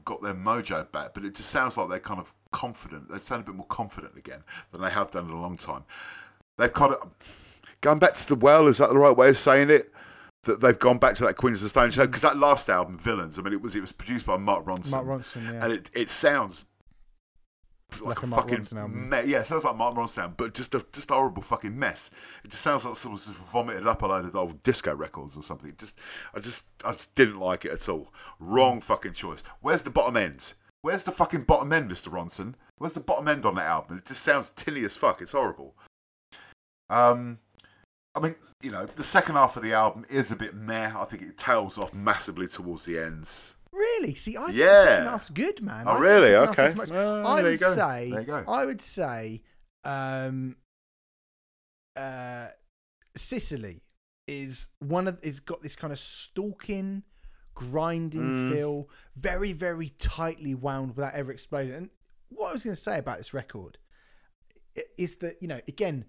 got 0.06 0.22
their 0.22 0.34
mojo 0.34 0.92
back, 0.92 1.14
but 1.14 1.24
it 1.24 1.36
just 1.36 1.50
sounds 1.50 1.78
like 1.78 1.90
they're 1.90 2.00
kind 2.00 2.20
of 2.20 2.34
confident. 2.52 3.12
They 3.12 3.20
sound 3.20 3.44
a 3.44 3.46
bit 3.46 3.56
more 3.56 3.68
confident 3.68 4.18
again 4.18 4.44
than 4.72 4.82
they 4.82 4.90
have 4.90 5.12
done 5.12 5.26
in 5.26 5.32
a 5.32 5.42
long 5.42 5.58
time. 5.58 5.84
They've 6.58 6.74
kind 6.74 6.94
of 6.94 7.14
going 7.82 8.00
back 8.00 8.14
to 8.14 8.28
the 8.28 8.36
well. 8.36 8.68
Is 8.68 8.78
that 8.78 8.90
the 8.90 8.98
right 8.98 9.16
way 9.16 9.30
of 9.30 9.38
saying 9.38 9.70
it? 9.70 9.92
That 10.44 10.60
they've 10.60 10.80
gone 10.80 10.98
back 10.98 11.14
to 11.16 11.24
that 11.26 11.36
Queens 11.36 11.60
of 11.60 11.64
the 11.64 11.70
Stone 11.70 11.92
show 11.92 12.08
because 12.08 12.22
that 12.24 12.36
last 12.38 12.68
album, 12.70 12.98
Villains. 12.98 13.38
I 13.38 13.44
mean, 13.44 13.54
it 13.54 13.62
was 13.62 13.76
it 13.76 13.82
was 13.82 13.92
produced 13.92 14.26
by 14.26 14.38
Mark 14.38 14.66
Ronson, 14.66 14.92
Mark 14.92 15.06
Ronson. 15.06 15.44
Yeah, 15.54 15.64
and 15.64 15.72
it 15.74 15.90
it 15.94 16.10
sounds 16.10 16.66
Like 18.00 18.02
like, 18.02 18.24
a, 18.24 18.26
a 18.26 18.30
fucking 18.30 18.58
Ronson 18.66 18.78
album. 18.80 19.10
me- 19.10 19.24
yeah, 19.26 19.42
it 19.42 19.46
sounds 19.46 19.66
like 19.66 19.76
Mark 19.76 19.94
Ronson, 19.96 20.34
but 20.38 20.56
just 20.56 20.74
a 20.74 20.84
just 20.94 21.12
a 21.12 21.14
horrible 21.14 21.44
fucking 21.44 21.78
mess. 21.78 22.10
It 22.44 22.50
just 22.50 22.64
sounds 22.64 22.86
like 22.86 22.96
someone's 22.96 23.28
just 23.28 23.38
vomited 23.38 23.86
up 23.86 24.02
a 24.02 24.08
load 24.08 24.26
of 24.26 24.36
old 24.36 24.64
disco 24.64 24.96
records 24.96 25.38
or 25.38 25.44
something. 25.44 25.70
It 25.70 25.78
just 25.78 26.00
I 26.34 26.40
just 26.40 26.66
I 26.84 26.92
just 26.94 27.14
didn't 27.14 27.40
like 27.40 27.66
it 27.66 27.72
at 27.72 27.88
all. 27.88 28.12
Wrong 28.40 28.82
fucking 28.82 29.14
choice. 29.14 29.44
Where's 29.62 29.84
the 29.84 29.92
bottom 29.92 30.18
end? 30.18 30.54
Where's 30.82 31.04
the 31.04 31.12
fucking 31.12 31.44
bottom 31.44 31.72
end, 31.72 31.92
Mr. 31.92 32.12
Ronson? 32.12 32.56
Where's 32.80 32.94
the 32.94 33.00
bottom 33.02 33.28
end 33.28 33.46
on 33.46 33.54
that 33.56 33.68
album? 33.68 34.00
It 34.00 34.06
just 34.08 34.24
sounds 34.24 34.50
tinny 34.56 34.84
as 34.86 34.98
fuck. 34.98 35.22
It's 35.22 35.34
horrible. 35.34 35.76
Um, 36.90 37.38
I 38.14 38.20
mean, 38.20 38.36
you 38.62 38.72
know, 38.72 38.86
the 38.86 39.04
second 39.04 39.36
half 39.36 39.56
of 39.56 39.64
the 39.64 39.74
album 39.74 40.06
is 40.10 40.32
a 40.32 40.36
bit 40.36 40.54
meh. 40.54 40.92
I 40.98 41.06
think 41.06 41.22
it 41.24 41.38
tails 41.38 41.78
off 41.78 41.94
massively 41.94 42.48
towards 42.48 42.84
the 42.86 43.00
ends. 43.00 43.56
Really? 43.72 44.16
See, 44.16 44.36
I 44.38 44.48
think 44.48 44.58
Yeah. 44.58 44.66
the 44.66 44.84
second 44.86 45.06
half's 45.08 45.30
good, 45.30 45.62
man. 45.62 45.88
Oh, 45.88 45.92
I 45.92 46.00
really? 46.00 46.32
the 46.32 46.46
second 46.54 46.66
half 46.76 46.80
Okay. 46.82 46.92
Well, 46.92 47.28
I 47.28 47.42
would 47.42 47.60
say. 47.60 48.10
There 48.12 48.20
you 48.20 48.26
go. 48.26 48.44
I 48.48 48.66
would 48.66 48.82
say. 48.82 49.42
Um, 49.86 50.58
uh, 51.96 52.48
Sicily 53.16 53.82
is 54.28 54.68
one 54.80 55.08
of 55.08 55.20
is 55.24 55.40
got 55.40 55.62
this 55.62 55.76
kind 55.76 55.92
of 55.92 56.00
stalking, 56.00 57.04
grinding 57.56 58.22
Mm. 58.22 58.52
feel, 58.54 58.90
very 59.16 59.54
very 59.54 59.90
tightly 59.90 60.54
wound 60.56 60.96
without 60.96 61.14
ever 61.14 61.32
exploding. 61.32 61.74
And 61.74 61.90
what 62.30 62.50
I 62.50 62.54
was 62.54 62.64
going 62.64 62.76
to 62.76 62.82
say 62.82 62.98
about 62.98 63.18
this 63.18 63.34
record 63.34 63.78
is 64.98 65.18
that 65.18 65.42
you 65.42 65.48
know 65.48 65.60
again, 65.68 66.06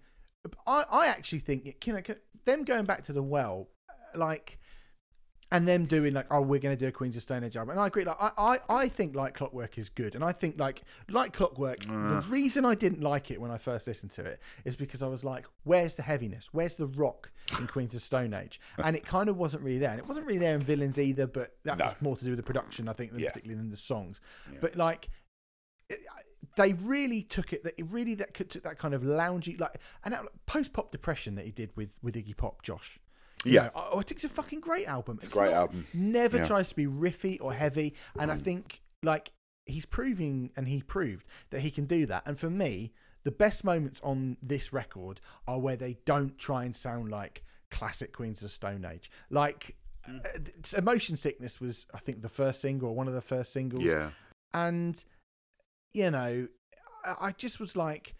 I 0.66 0.84
I 0.90 1.06
actually 1.06 1.40
think 1.40 1.66
it, 1.66 1.86
you 1.86 1.92
know 1.92 2.02
them 2.44 2.64
going 2.64 2.84
back 2.84 3.02
to 3.04 3.12
the 3.12 3.22
well, 3.22 3.68
uh, 3.88 4.18
like 4.18 4.58
and 5.52 5.68
them 5.68 5.84
doing 5.84 6.14
like, 6.14 6.26
oh, 6.30 6.40
we're 6.40 6.58
going 6.58 6.74
to 6.74 6.80
do 6.82 6.88
a 6.88 6.92
Queens 6.92 7.14
of 7.14 7.22
Stone 7.22 7.44
Age 7.44 7.58
album. 7.58 7.72
And 7.72 7.80
I 7.80 7.86
agree. 7.86 8.04
Like, 8.04 8.16
I, 8.18 8.30
I, 8.38 8.58
I 8.70 8.88
think 8.88 9.14
Like 9.14 9.34
Clockwork 9.34 9.76
is 9.76 9.90
good, 9.90 10.14
and 10.14 10.24
I 10.24 10.32
think 10.32 10.58
like 10.58 10.82
Like 11.10 11.34
Clockwork. 11.34 11.80
The 11.80 11.88
mm. 11.88 12.30
reason 12.30 12.64
I 12.64 12.74
didn't 12.74 13.02
like 13.02 13.30
it 13.30 13.38
when 13.38 13.50
I 13.50 13.58
first 13.58 13.86
listened 13.86 14.12
to 14.12 14.24
it 14.24 14.40
is 14.64 14.76
because 14.76 15.02
I 15.02 15.08
was 15.08 15.24
like, 15.24 15.44
where's 15.64 15.94
the 15.94 16.02
heaviness? 16.02 16.48
Where's 16.52 16.76
the 16.76 16.86
rock 16.86 17.30
in 17.60 17.66
Queens 17.66 17.94
of 17.94 18.00
Stone 18.00 18.32
Age? 18.32 18.60
And 18.82 18.96
it 18.96 19.04
kind 19.04 19.28
of 19.28 19.36
wasn't 19.36 19.62
really 19.62 19.78
there, 19.78 19.90
and 19.90 19.98
it 19.98 20.08
wasn't 20.08 20.26
really 20.26 20.38
there 20.38 20.54
in 20.54 20.62
Villains 20.62 20.98
either. 20.98 21.26
But 21.26 21.54
that 21.64 21.76
No. 21.76 21.84
was 21.84 21.94
more 22.00 22.16
to 22.16 22.24
do 22.24 22.30
with 22.30 22.38
the 22.38 22.42
production, 22.42 22.88
I 22.88 22.94
think, 22.94 23.12
than 23.12 23.20
Yeah. 23.20 23.28
particularly 23.28 23.60
than 23.60 23.70
the 23.70 23.76
songs. 23.76 24.20
But 24.60 24.74
like. 24.76 25.10
it- 25.90 26.00
They 26.56 26.74
really 26.74 27.22
took 27.22 27.52
it. 27.52 27.64
That 27.64 27.74
it 27.78 27.86
really 27.90 28.14
that 28.16 28.34
could- 28.34 28.50
took 28.50 28.62
that 28.64 28.78
kind 28.78 28.94
of 28.94 29.02
loungy, 29.02 29.58
like 29.58 29.76
and 30.04 30.12
that 30.14 30.22
post 30.46 30.72
pop 30.72 30.90
depression 30.92 31.34
that 31.36 31.44
he 31.44 31.50
did 31.52 31.70
with 31.76 31.98
with 32.02 32.14
Iggy 32.14 32.36
Pop, 32.36 32.62
Josh. 32.62 32.98
You 33.44 33.52
Yeah. 33.54 33.62
know, 33.64 33.70
oh, 33.74 34.00
it's 34.00 34.24
a 34.24 34.28
fucking 34.28 34.60
great 34.60 34.86
album. 34.86 35.16
It's, 35.22 35.26
a 35.26 35.30
great 35.30 35.50
not- 35.50 35.56
album. 35.56 35.86
Never 35.92 36.36
Yeah. 36.38 36.46
tries 36.46 36.68
to 36.68 36.76
be 36.76 36.86
riffy 36.86 37.38
or 37.40 37.52
heavy, 37.54 37.94
and 38.18 38.30
I 38.30 38.36
think 38.36 38.82
like 39.02 39.32
he's 39.66 39.86
proving 39.86 40.50
and 40.56 40.68
he 40.68 40.82
proved 40.82 41.26
that 41.50 41.60
he 41.60 41.70
can 41.70 41.86
do 41.86 42.04
that. 42.06 42.22
And 42.26 42.38
for 42.38 42.50
me, 42.50 42.92
the 43.24 43.30
best 43.30 43.64
moments 43.64 44.00
on 44.02 44.36
this 44.42 44.72
record 44.72 45.20
are 45.46 45.58
where 45.60 45.76
they 45.76 45.98
don't 46.04 46.36
try 46.38 46.64
and 46.64 46.74
sound 46.76 47.10
like 47.10 47.44
classic 47.70 48.12
Queens 48.12 48.38
of 48.40 48.42
the 48.44 48.48
Stone 48.50 48.84
Age. 48.84 49.10
Like 49.30 49.76
uh, 50.08 50.18
Emotion 50.76 51.16
Sickness 51.16 51.60
was, 51.60 51.86
I 51.94 51.98
think, 51.98 52.22
the 52.22 52.28
first 52.28 52.60
single 52.60 52.88
or 52.90 52.94
one 52.94 53.06
of 53.08 53.14
the 53.14 53.20
first 53.20 53.52
singles 53.52 53.84
Yeah. 53.84 54.10
and 54.52 55.02
you 55.94 56.10
know 56.10 56.46
I 57.20 57.32
just 57.32 57.58
was 57.60 57.76
like 57.76 58.14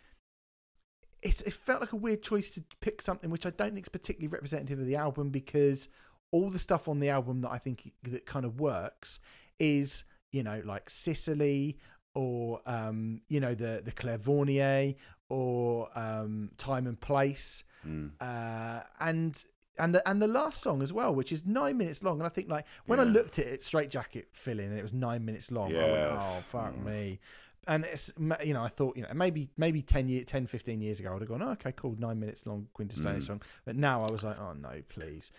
it's, 1.23 1.41
it 1.43 1.53
felt 1.53 1.81
like 1.81 1.93
a 1.93 1.97
weird 1.97 2.23
choice 2.23 2.51
to 2.53 2.65
pick 2.81 3.01
something 3.01 3.31
which 3.31 3.47
I 3.47 3.51
don't 3.51 3.73
think 3.75 3.87
is 3.87 3.89
particularly 3.91 4.29
representative 4.29 4.81
of 4.81 4.87
the 4.87 4.97
album 4.97 5.31
because 5.31 5.89
all 6.33 6.51
the 6.51 6.59
stuff 6.59 6.89
on 6.89 6.99
the 6.99 7.11
album 7.11 7.43
that 7.43 7.53
I 7.53 7.59
think 7.59 7.93
that 8.03 8.27
kind 8.27 8.45
of 8.45 8.59
works 8.59 9.21
is 9.59 10.05
you 10.33 10.43
know 10.43 10.61
like 10.65 10.91
Sicily 10.91 11.79
or 12.15 12.61
um 12.67 13.21
you 13.29 13.39
know 13.39 13.55
the 13.55 13.83
the 13.85 13.93
Clairvoyant 13.93 14.97
or 15.29 15.89
um 15.99 16.51
Time 16.59 16.87
and 16.87 17.01
Place 17.01 17.65
Mm. 17.85 18.13
uh, 18.21 18.81
and 19.01 19.43
and 19.77 19.93
the 19.93 20.09
and 20.09 20.23
the 20.23 20.29
last 20.29 20.63
song 20.63 20.83
as 20.83 20.93
well, 20.93 21.13
which 21.13 21.33
is 21.33 21.45
nine 21.45 21.77
minutes 21.77 22.01
long. 22.01 22.19
And 22.21 22.25
I 22.25 22.29
think 22.29 22.49
like 22.49 22.65
when 22.87 23.01
I 23.01 23.03
looked 23.03 23.41
at 23.41 23.47
it, 23.49 23.65
Straight 23.65 23.91
Jacket 23.91 24.29
Fitting, 24.31 24.67
and 24.69 24.79
it 24.79 24.83
was 24.83 24.93
nine 24.93 25.25
minutes 25.25 25.51
long. 25.51 25.75
I 25.75 25.81
went, 25.81 26.13
oh 26.13 26.41
fuck 26.49 26.75
Mm. 26.77 26.85
me. 26.85 27.21
And 27.67 27.85
it's 27.85 28.13
you 28.45 28.55
know 28.55 28.63
I 28.65 28.69
thought 28.69 28.97
you 28.97 29.03
know 29.03 29.09
maybe 29.15 29.49
maybe 29.57 29.83
10, 29.83 30.09
year, 30.09 30.25
10 30.25 30.47
15 30.47 30.81
years 30.81 30.99
ago 31.01 31.11
I 31.11 31.13
would 31.13 31.23
have 31.23 31.29
gone 31.29 31.43
oh, 31.43 31.51
okay 31.53 31.73
cool 31.73 31.95
nine 31.99 32.19
minutes 32.19 32.45
long 32.47 32.67
Queens 32.73 32.93
of 32.93 32.99
Stone 32.99 33.21
Mm. 33.21 33.27
song 33.27 33.43
but 33.65 33.77
now 33.77 34.03
I 34.03 34.11
was 34.11 34.25
like 34.25 34.39
oh 34.41 34.53
no 34.55 34.83
please 34.89 35.31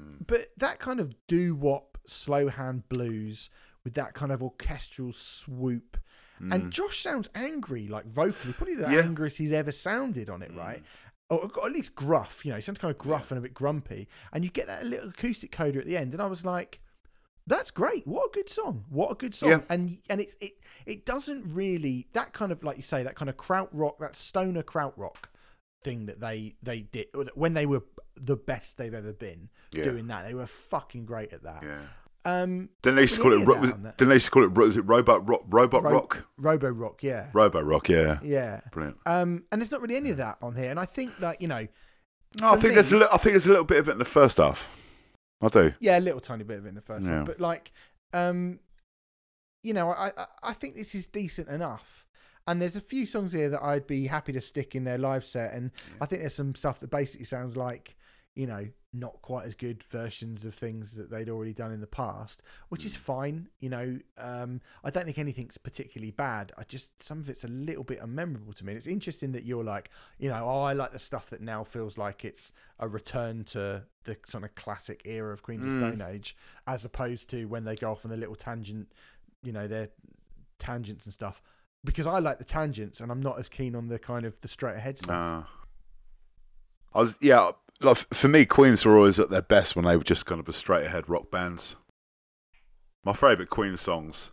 Mm. 0.00 0.26
but 0.26 0.48
that 0.56 0.78
kind 0.78 1.00
of 1.00 1.12
doo 1.26 1.54
wop 1.56 1.98
slow 2.06 2.48
hand 2.48 2.88
blues 2.88 3.50
with 3.84 3.94
that 3.94 4.14
kind 4.14 4.30
of 4.32 4.42
orchestral 4.42 5.12
swoop 5.12 5.98
Mm. 6.40 6.54
and 6.54 6.70
Josh 6.70 7.02
sounds 7.02 7.28
angry, 7.34 7.88
like 7.88 8.06
vocally, 8.06 8.52
probably 8.52 8.76
the 8.76 8.82
Yeah. 8.90 9.00
angriest 9.02 9.38
he's 9.38 9.50
ever 9.50 9.72
sounded 9.72 10.30
on 10.30 10.40
it, 10.40 10.52
right? 10.54 10.84
Or, 11.30 11.50
or 11.58 11.66
at 11.66 11.72
least 11.72 11.96
gruff, 11.96 12.44
you 12.46 12.50
know, 12.52 12.56
he 12.56 12.62
sounds 12.62 12.78
kind 12.78 12.92
of 12.92 12.96
gruff 12.98 13.32
and 13.32 13.38
a 13.38 13.42
bit 13.42 13.52
grumpy. 13.54 14.06
And 14.32 14.44
you 14.44 14.50
get 14.50 14.68
that 14.68 14.86
little 14.86 15.08
acoustic 15.08 15.50
coda 15.50 15.80
at 15.80 15.84
the 15.84 15.96
end, 15.96 16.12
and 16.12 16.22
I 16.22 16.26
was 16.26 16.44
like, 16.44 16.80
"That's 17.48 17.70
great! 17.72 18.06
What 18.06 18.26
a 18.26 18.30
good 18.32 18.48
song! 18.48 18.84
What 18.88 19.10
a 19.10 19.14
good 19.14 19.34
song!" 19.34 19.50
Yeah. 19.50 19.60
And 19.68 19.98
and 20.08 20.20
it 20.20 20.34
it 20.40 20.52
it 20.86 21.04
doesn't 21.06 21.44
really 21.54 22.06
that 22.12 22.32
kind 22.32 22.52
of 22.52 22.62
like 22.62 22.76
you 22.76 22.82
say 22.82 23.02
that 23.02 23.14
kind 23.16 23.28
of 23.28 23.36
kraut 23.36 23.68
rock, 23.72 23.98
that 23.98 24.14
stoner 24.14 24.62
kraut 24.62 24.94
rock 24.96 25.30
thing 25.84 26.06
that 26.06 26.20
they 26.20 26.54
they 26.62 26.80
did 26.82 27.06
or 27.14 27.24
that 27.24 27.36
when 27.36 27.54
they 27.54 27.66
were 27.66 27.82
the 28.20 28.36
best 28.36 28.76
they've 28.78 28.94
ever 28.94 29.12
been 29.12 29.48
Yeah. 29.72 29.84
doing 29.84 30.06
that. 30.08 30.26
They 30.26 30.34
were 30.34 30.46
fucking 30.46 31.04
great 31.06 31.32
at 31.32 31.42
that. 31.44 31.62
Yeah. 31.62 31.78
Um, 32.24 32.68
Then 32.82 32.96
they 32.96 33.02
used 33.02 33.14
to 33.14 33.22
call 33.22 33.32
it. 33.32 33.46
ro- 33.46 33.58
Was, 33.60 33.70
on 33.72 33.94
then 33.96 34.08
they 34.08 34.16
used 34.16 34.26
to 34.26 34.30
call 34.32 34.42
it. 34.44 34.52
Was 34.52 34.76
it 34.76 34.82
robot 34.82 35.26
rock? 35.28 35.44
Robot 35.48 35.84
Ro- 35.84 35.92
rock. 35.92 36.26
Robo 36.36 36.68
Rock, 36.68 37.02
yeah, 37.02 37.28
Robo 37.32 37.62
rock. 37.62 37.88
Yeah. 37.88 38.18
yeah. 38.22 38.60
Brilliant. 38.72 38.98
Um, 39.06 39.44
and 39.52 39.62
there's 39.62 39.70
not 39.70 39.80
really 39.80 39.96
any 39.96 40.10
of 40.10 40.16
that 40.18 40.36
on 40.42 40.54
here. 40.56 40.68
And 40.70 40.78
I 40.80 40.84
think 40.84 41.16
that, 41.20 41.40
you 41.40 41.48
know, 41.48 41.66
No, 42.40 42.50
I 42.52 42.56
think 42.56 42.74
there's 42.74 42.92
a 42.92 42.98
me- 42.98 43.06
I 43.12 43.16
think 43.18 43.32
there's 43.34 43.46
a 43.46 43.50
little 43.50 43.64
bit 43.64 43.78
of 43.78 43.88
it 43.88 43.92
in 43.92 43.98
the 43.98 44.04
first 44.04 44.36
half. 44.38 44.68
I 45.40 45.48
do. 45.48 45.74
yeah, 45.80 45.98
a 45.98 46.00
little 46.00 46.20
tiny 46.20 46.44
bit 46.44 46.58
of 46.58 46.66
it 46.66 46.70
in 46.70 46.74
the 46.74 46.80
first 46.80 47.04
Yeah. 47.04 47.16
one. 47.18 47.24
But 47.24 47.40
like, 47.40 47.72
um, 48.12 48.58
you 49.62 49.72
know, 49.74 49.90
I, 49.90 50.10
I 50.16 50.26
I 50.42 50.52
think 50.52 50.74
this 50.76 50.94
is 50.94 51.06
decent 51.06 51.48
enough. 51.48 52.04
And 52.46 52.62
there's 52.62 52.76
a 52.76 52.80
few 52.80 53.04
songs 53.04 53.32
here 53.34 53.50
that 53.50 53.62
I'd 53.62 53.86
be 53.86 54.06
happy 54.06 54.32
to 54.32 54.40
stick 54.40 54.74
in 54.74 54.84
their 54.84 54.96
live 54.96 55.24
set. 55.24 55.52
And 55.52 55.70
I 56.00 56.06
think 56.06 56.22
there's 56.22 56.34
some 56.34 56.54
stuff 56.54 56.80
that 56.80 56.90
basically 56.90 57.26
sounds 57.26 57.56
like, 57.58 57.94
you 58.38 58.46
know, 58.46 58.68
not 58.92 59.20
quite 59.20 59.44
as 59.46 59.56
good 59.56 59.82
versions 59.90 60.44
of 60.44 60.54
things 60.54 60.92
that 60.92 61.10
they'd 61.10 61.28
already 61.28 61.52
done 61.52 61.72
in 61.72 61.80
the 61.80 61.88
past, 61.88 62.40
which 62.68 62.82
Mm. 62.82 62.86
is 62.86 62.94
fine. 62.96 63.48
You 63.58 63.68
know, 63.68 63.98
um, 64.16 64.60
I 64.84 64.90
don't 64.90 65.04
think 65.06 65.18
anything's 65.18 65.58
particularly 65.58 66.12
bad. 66.12 66.52
I 66.56 66.62
just, 66.62 67.02
some 67.02 67.18
of 67.18 67.28
it's 67.28 67.42
a 67.42 67.48
little 67.48 67.82
bit 67.82 68.00
unmemorable 68.00 68.54
to 68.54 68.64
me. 68.64 68.70
And 68.72 68.76
it's 68.78 68.86
interesting 68.86 69.32
that 69.32 69.42
you're 69.44 69.64
like, 69.64 69.90
you 70.18 70.28
know, 70.28 70.44
oh, 70.48 70.62
I 70.62 70.72
like 70.72 70.92
the 70.92 71.00
stuff 71.00 71.28
that 71.30 71.40
now 71.40 71.64
feels 71.64 71.98
like 71.98 72.24
it's 72.24 72.52
a 72.78 72.86
return 72.86 73.42
to 73.46 73.84
the 74.04 74.16
sort 74.24 74.44
of 74.44 74.54
classic 74.54 75.02
era 75.04 75.32
of 75.32 75.42
Queens 75.42 75.66
of 75.66 75.72
Mm. 75.72 75.78
Stone 75.98 76.08
Age, 76.08 76.36
as 76.68 76.84
opposed 76.84 77.28
to 77.30 77.46
when 77.46 77.64
they 77.64 77.74
go 77.74 77.90
off 77.90 78.04
on 78.04 78.12
the 78.12 78.16
little 78.16 78.36
tangent, 78.36 78.92
you 79.42 79.50
know, 79.52 79.66
their 79.66 79.88
tangents 80.60 81.06
and 81.06 81.12
stuff. 81.12 81.42
Because 81.84 82.06
I 82.06 82.20
like 82.20 82.38
the 82.38 82.44
tangents, 82.44 83.00
and 83.00 83.10
I'm 83.10 83.20
not 83.20 83.38
as 83.40 83.48
keen 83.48 83.74
on 83.74 83.88
the 83.88 83.98
kind 83.98 84.24
of 84.24 84.40
the 84.42 84.48
straight 84.48 84.76
ahead 84.76 84.96
stuff. 84.98 85.10
No. 85.10 85.46
I 86.94 87.00
was 87.00 87.18
yeah. 87.20 87.50
Like 87.80 87.96
for 88.12 88.28
me, 88.28 88.44
Queens 88.44 88.84
were 88.84 88.96
always 88.96 89.20
at 89.20 89.30
their 89.30 89.42
best 89.42 89.76
when 89.76 89.84
they 89.84 89.96
were 89.96 90.02
just 90.04 90.26
kind 90.26 90.40
of 90.40 90.48
a 90.48 90.52
straight 90.52 90.86
ahead 90.86 91.08
rock 91.08 91.30
bands. 91.30 91.76
My 93.04 93.12
favourite 93.12 93.50
Queen 93.50 93.76
songs 93.76 94.30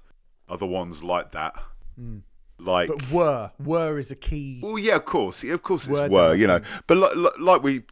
are 0.49 0.57
the 0.57 0.65
ones 0.65 1.03
like 1.03 1.31
that. 1.33 1.53
Mm. 1.99 2.23
Like, 2.57 2.89
But 2.89 3.11
were 3.11 3.51
were 3.59 3.99
is 3.99 4.11
a 4.11 4.15
key. 4.15 4.61
well, 4.63 4.79
yeah, 4.79 4.95
of 4.95 5.05
course, 5.05 5.43
yeah, 5.43 5.53
of 5.53 5.61
course, 5.61 5.87
it's 5.87 5.99
Were 5.99 6.09
were, 6.09 6.33
you 6.35 6.47
know. 6.47 6.61
But 6.87 6.97
like, 6.97 7.15
like, 7.15 7.39
like 7.39 7.63
we, 7.63 7.83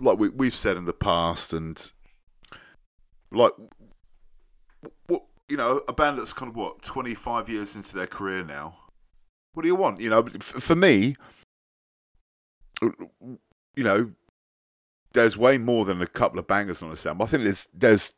like 0.00 0.18
we 0.18 0.30
we've 0.30 0.54
said 0.54 0.76
in 0.76 0.86
the 0.86 0.94
past, 0.94 1.52
and 1.52 1.92
like, 3.30 3.52
what 5.06 5.24
you 5.48 5.56
know, 5.56 5.82
a 5.86 5.92
band 5.92 6.18
that's 6.18 6.32
kind 6.32 6.50
of 6.50 6.56
what 6.56 6.82
twenty 6.82 7.14
five 7.14 7.48
years 7.48 7.76
into 7.76 7.94
their 7.94 8.06
career 8.06 8.42
now. 8.42 8.78
What 9.52 9.62
do 9.62 9.68
you 9.68 9.76
want? 9.76 10.00
You 10.00 10.10
know, 10.10 10.26
f- 10.34 10.42
for 10.42 10.74
me, 10.74 11.14
you 13.76 13.84
know, 13.84 14.12
there's 15.12 15.36
way 15.36 15.58
more 15.58 15.84
than 15.84 16.02
a 16.02 16.06
couple 16.06 16.38
of 16.38 16.46
bangers 16.46 16.82
on 16.82 16.90
this 16.90 17.06
album. 17.06 17.22
I 17.22 17.26
think 17.26 17.44
there's 17.44 17.68
there's 17.72 18.12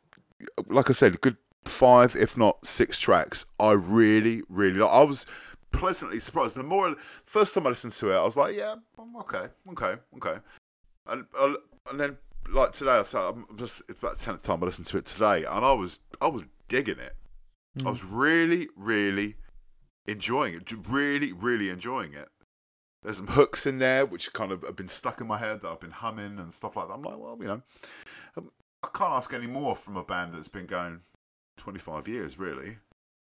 like 0.67 0.89
I 0.89 0.93
said, 0.93 1.15
a 1.15 1.17
good 1.17 1.37
five, 1.65 2.15
if 2.15 2.37
not 2.37 2.65
six 2.65 2.99
tracks. 2.99 3.45
I 3.59 3.73
really, 3.73 4.41
really 4.49 4.79
like. 4.79 4.91
I 4.91 5.03
was 5.03 5.25
pleasantly 5.71 6.19
surprised. 6.19 6.55
The 6.55 6.63
more 6.63 6.95
first 7.25 7.53
time 7.53 7.67
I 7.67 7.69
listened 7.69 7.93
to 7.93 8.11
it, 8.11 8.15
I 8.15 8.23
was 8.23 8.37
like, 8.37 8.55
yeah, 8.55 8.75
okay, 9.21 9.47
okay, 9.71 9.95
okay. 10.17 10.39
And 11.07 11.25
and 11.89 11.99
then 11.99 12.17
like 12.51 12.71
today, 12.71 12.97
I 12.97 13.03
said, 13.03 13.21
I'm 13.21 13.45
just 13.57 13.83
it's 13.89 13.99
about 13.99 14.17
the 14.17 14.25
tenth 14.25 14.43
time 14.43 14.63
I 14.63 14.67
listened 14.67 14.87
to 14.87 14.97
it 14.97 15.05
today, 15.05 15.45
and 15.45 15.65
I 15.65 15.73
was 15.73 15.99
I 16.21 16.27
was 16.27 16.43
digging 16.67 16.99
it. 16.99 17.15
Mm. 17.77 17.87
I 17.87 17.89
was 17.89 18.03
really, 18.03 18.67
really 18.75 19.35
enjoying 20.05 20.55
it. 20.55 20.71
Really, 20.87 21.33
really 21.33 21.69
enjoying 21.69 22.13
it. 22.13 22.29
There's 23.03 23.17
some 23.17 23.27
hooks 23.27 23.65
in 23.65 23.79
there 23.79 24.05
which 24.05 24.33
kind 24.33 24.51
of 24.51 24.61
have 24.63 24.75
been 24.75 24.87
stuck 24.89 25.21
in 25.21 25.27
my 25.27 25.37
head 25.37 25.61
that 25.61 25.69
I've 25.69 25.79
been 25.79 25.91
humming 25.91 26.37
and 26.39 26.51
stuff 26.51 26.75
like 26.75 26.87
that. 26.87 26.93
I'm 26.93 27.01
like, 27.01 27.17
well, 27.17 27.37
you 27.39 27.47
know, 27.47 27.61
um, 28.37 28.51
I 28.83 28.89
can't 28.93 29.13
ask 29.13 29.33
any 29.33 29.47
more 29.47 29.75
from 29.75 29.95
a 29.95 30.03
band 30.03 30.33
that's 30.33 30.49
been 30.49 30.65
going 30.65 31.01
25 31.57 32.07
years, 32.07 32.37
really. 32.37 32.77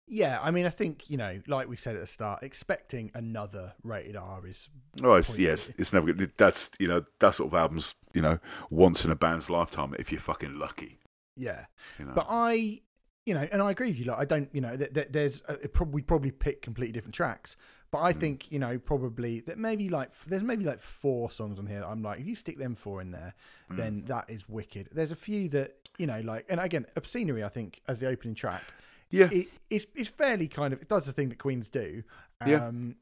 Yeah, 0.09 0.39
I 0.41 0.51
mean, 0.51 0.65
I 0.65 0.69
think 0.69 1.09
you 1.09 1.17
know, 1.17 1.41
like 1.47 1.67
we 1.67 1.75
said 1.75 1.95
at 1.95 1.99
the 2.01 2.07
start, 2.07 2.41
expecting 2.41 3.11
another 3.13 3.73
rated 3.83 4.15
R 4.15 4.47
is 4.47 4.69
Oh, 5.03 5.15
it's, 5.15 5.37
yes, 5.37 5.73
it's 5.77 5.91
never 5.91 6.13
good. 6.13 6.31
That's 6.37 6.71
you 6.79 6.87
know 6.87 7.03
that 7.19 7.35
sort 7.35 7.51
of 7.51 7.59
albums, 7.59 7.93
you 8.13 8.21
know, 8.21 8.39
once 8.69 9.03
in 9.03 9.11
a 9.11 9.17
band's 9.17 9.49
lifetime 9.49 9.93
if 9.99 10.09
you're 10.13 10.21
fucking 10.21 10.57
lucky. 10.57 10.99
yeah. 11.35 11.65
You 11.99 12.05
know, 12.05 12.13
But 12.15 12.27
I, 12.29 12.83
you 13.27 13.33
know, 13.33 13.45
and 13.51 13.61
I 13.61 13.71
agree 13.71 13.89
with 13.89 13.99
you. 13.99 14.05
Like, 14.05 14.19
I 14.19 14.25
don't, 14.25 14.49
you 14.53 14.61
know, 14.61 14.77
th- 14.77 14.93
th- 14.93 15.09
there's 15.11 15.43
a, 15.49 15.53
it 15.55 15.73
prob- 15.73 15.93
we 15.93 16.01
probably 16.01 16.31
pick 16.31 16.61
completely 16.61 16.93
different 16.93 17.13
tracks, 17.13 17.57
but 17.91 17.99
I 17.99 18.13
hmm. 18.13 18.19
think 18.19 18.51
you 18.51 18.57
know 18.57 18.79
probably 18.79 19.41
that 19.41 19.57
maybe 19.57 19.89
like 19.89 20.09
f- 20.09 20.25
there's 20.27 20.43
maybe 20.43 20.63
like 20.63 20.79
four 20.79 21.29
songs 21.29 21.59
on 21.59 21.67
here. 21.67 21.81
That 21.81 21.87
I'm 21.87 22.01
like, 22.01 22.21
if 22.21 22.25
you 22.25 22.35
stick 22.35 22.57
them 22.57 22.73
four 22.73 23.01
in 23.01 23.11
there, 23.11 23.35
hmm. 23.69 23.75
then 23.75 24.03
that 24.07 24.29
is 24.29 24.47
wicked. 24.47 24.89
There's 24.93 25.11
a 25.11 25.15
few 25.15 25.49
that 25.49 25.73
you 25.97 26.07
know, 26.07 26.21
like, 26.21 26.45
and 26.47 26.61
again, 26.61 26.85
obscenery. 26.95 27.43
I 27.43 27.49
think 27.49 27.81
as 27.89 27.99
the 27.99 28.07
opening 28.07 28.33
track, 28.33 28.63
Yeah. 29.09 29.27
it, 29.29 29.47
it's 29.69 29.85
it's 29.93 30.09
fairly 30.09 30.47
kind 30.47 30.73
of 30.73 30.81
it 30.81 30.87
does 30.87 31.05
the 31.05 31.11
thing 31.11 31.27
that 31.27 31.37
Queens 31.37 31.69
do. 31.69 32.03
Yeah. 32.45 32.65
Um, 32.65 32.95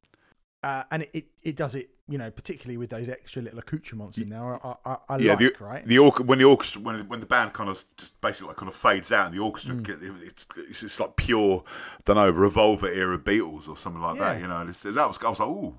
Uh, 0.66 0.84
and 0.90 1.04
it, 1.04 1.10
it, 1.14 1.26
it 1.44 1.56
does 1.56 1.76
it, 1.76 1.92
you 2.08 2.18
know, 2.18 2.32
particularly 2.32 2.76
with 2.78 2.90
those 2.90 3.08
extra 3.08 3.40
little 3.40 3.60
accoutrements 3.60 4.18
in 4.18 4.30
there. 4.30 4.44
I, 4.66 4.76
I, 4.84 4.98
I 5.10 5.18
yeah, 5.18 5.34
like, 5.34 5.40
the, 5.40 5.54
right? 5.60 5.86
the 5.86 6.00
orc- 6.00 6.20
when 6.30 6.40
the 6.40 6.46
orchestra 6.46 6.82
when 6.82 7.08
when 7.08 7.20
the 7.20 7.28
band 7.28 7.54
kind 7.54 7.70
of 7.70 7.84
just 7.98 8.20
basically 8.20 8.48
like 8.48 8.58
kind 8.58 8.70
of 8.70 8.76
fades 8.76 9.12
out 9.12 9.28
and 9.28 9.36
the 9.36 9.40
orchestra 9.40 9.76
Mm. 9.76 9.84
get, 9.84 10.00
it's 10.02 10.48
it's 10.84 11.00
like 11.00 11.16
pure 11.18 11.64
don't 12.06 12.16
know 12.16 12.30
revolver 12.32 12.88
era 12.88 13.18
Beatles 13.20 13.70
or 13.70 13.78
something 13.78 14.02
like 14.02 14.18
that 14.18 14.36
Yeah. 14.38 14.42
you 14.42 14.48
know 14.48 14.66
it's, 14.68 14.82
that 14.82 14.96
was 15.08 15.20
I 15.24 15.30
was 15.30 15.40
like 15.40 15.50
ooh 15.50 15.76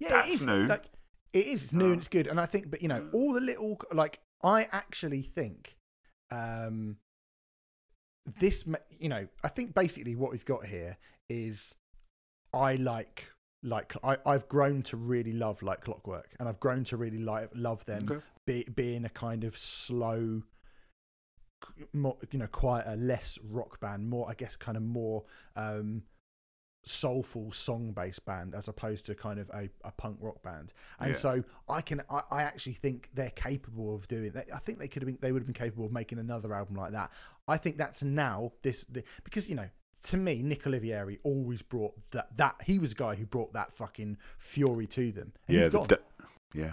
Yeah, 0.00 0.08
That's 0.08 0.26
it 0.28 0.32
is. 0.32 0.40
new. 0.42 0.66
Like 0.66 0.84
it 1.32 1.46
is 1.46 1.62
it's 1.64 1.72
new 1.72 1.84
Oh. 1.90 1.92
and 1.92 2.00
it's 2.00 2.08
good. 2.08 2.26
And 2.26 2.40
I 2.40 2.46
think, 2.46 2.68
but 2.68 2.82
you 2.82 2.88
know, 2.88 3.08
all 3.12 3.32
the 3.32 3.40
little 3.40 3.80
like 3.92 4.18
I 4.42 4.66
actually 4.72 5.22
think, 5.22 5.76
um, 6.32 6.96
this 8.40 8.64
you 8.98 9.08
know, 9.08 9.26
I 9.44 9.48
think 9.48 9.74
basically 9.74 10.16
what 10.16 10.32
we've 10.32 10.44
got 10.44 10.66
here 10.66 10.98
is 11.28 11.74
I 12.52 12.74
like 12.76 13.26
like 13.62 13.94
I, 14.02 14.16
I've 14.24 14.48
grown 14.48 14.82
to 14.84 14.96
really 14.96 15.32
love 15.32 15.62
like 15.62 15.82
Clockwork, 15.82 16.34
and 16.38 16.48
I've 16.48 16.60
grown 16.60 16.84
to 16.84 16.96
really 16.96 17.18
like 17.18 17.50
love 17.54 17.84
them 17.84 18.06
Okay. 18.10 18.20
be, 18.46 18.64
being 18.74 19.04
a 19.04 19.10
kind 19.10 19.44
of 19.44 19.56
slow. 19.58 20.42
More, 21.92 22.16
you 22.30 22.38
know, 22.38 22.46
quieter, 22.46 22.96
less 22.96 23.38
rock 23.44 23.80
band, 23.80 24.08
more, 24.08 24.26
I 24.30 24.34
guess, 24.34 24.56
kind 24.56 24.78
of 24.78 24.82
more 24.82 25.24
um, 25.56 26.04
soulful 26.84 27.52
song 27.52 27.92
based 27.92 28.24
band 28.24 28.54
as 28.54 28.66
opposed 28.66 29.04
to 29.06 29.14
kind 29.14 29.38
of 29.38 29.50
a, 29.50 29.68
a 29.84 29.92
punk 29.92 30.16
rock 30.22 30.42
band 30.42 30.72
and 30.98 31.10
Yeah. 31.10 31.16
so 31.16 31.44
i 31.68 31.82
can 31.82 32.00
I, 32.08 32.22
I 32.30 32.42
actually 32.42 32.72
think 32.72 33.10
they're 33.12 33.28
capable 33.28 33.94
of 33.94 34.08
doing 34.08 34.30
that 34.30 34.46
i 34.54 34.56
think 34.58 34.78
they 34.78 34.88
could 34.88 35.02
have 35.02 35.06
been 35.06 35.18
they 35.20 35.30
would 35.30 35.42
have 35.42 35.46
been 35.46 35.52
capable 35.52 35.84
of 35.84 35.92
making 35.92 36.18
another 36.18 36.54
album 36.54 36.76
like 36.76 36.92
that 36.92 37.12
i 37.46 37.58
think 37.58 37.76
that's 37.76 38.02
now 38.02 38.52
this 38.62 38.86
the, 38.86 39.04
because 39.24 39.50
you 39.50 39.56
know 39.56 39.68
to 40.04 40.16
me 40.16 40.42
Nick 40.42 40.62
Oliveri 40.64 41.18
always 41.22 41.62
brought 41.62 41.94
that 42.12 42.36
that 42.36 42.56
he 42.64 42.78
was 42.78 42.92
a 42.92 42.94
guy 42.94 43.14
who 43.16 43.26
brought 43.26 43.52
that 43.52 43.72
fucking 43.72 44.16
fury 44.38 44.86
to 44.88 45.12
them 45.12 45.32
and 45.48 45.56
yeah 45.56 45.62
he's 45.64 45.72
the, 45.72 45.78
gone. 45.78 45.86
the- 45.88 46.00
yeah 46.54 46.72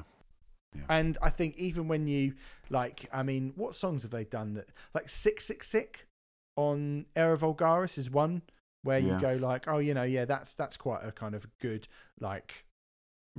and 0.89 1.17
i 1.21 1.29
think 1.29 1.55
even 1.57 1.87
when 1.87 2.07
you 2.07 2.33
like 2.69 3.09
i 3.11 3.23
mean 3.23 3.51
what 3.55 3.75
songs 3.75 4.03
have 4.03 4.11
they 4.11 4.23
done 4.25 4.53
that 4.53 4.69
like 4.93 5.09
Sick 5.09 5.41
Sick 5.41 5.63
Sick 5.63 6.07
on 6.55 7.05
era 7.15 7.37
vulgaris 7.37 7.97
is 7.97 8.09
one 8.11 8.41
where 8.83 8.99
you 8.99 9.09
Yeah. 9.09 9.21
go 9.21 9.33
like 9.35 9.67
oh 9.67 9.79
you 9.79 9.93
know 9.93 10.03
yeah 10.03 10.25
that's 10.25 10.53
that's 10.55 10.77
quite 10.77 11.01
a 11.03 11.11
kind 11.11 11.33
of 11.35 11.47
good 11.59 11.87
like 12.19 12.65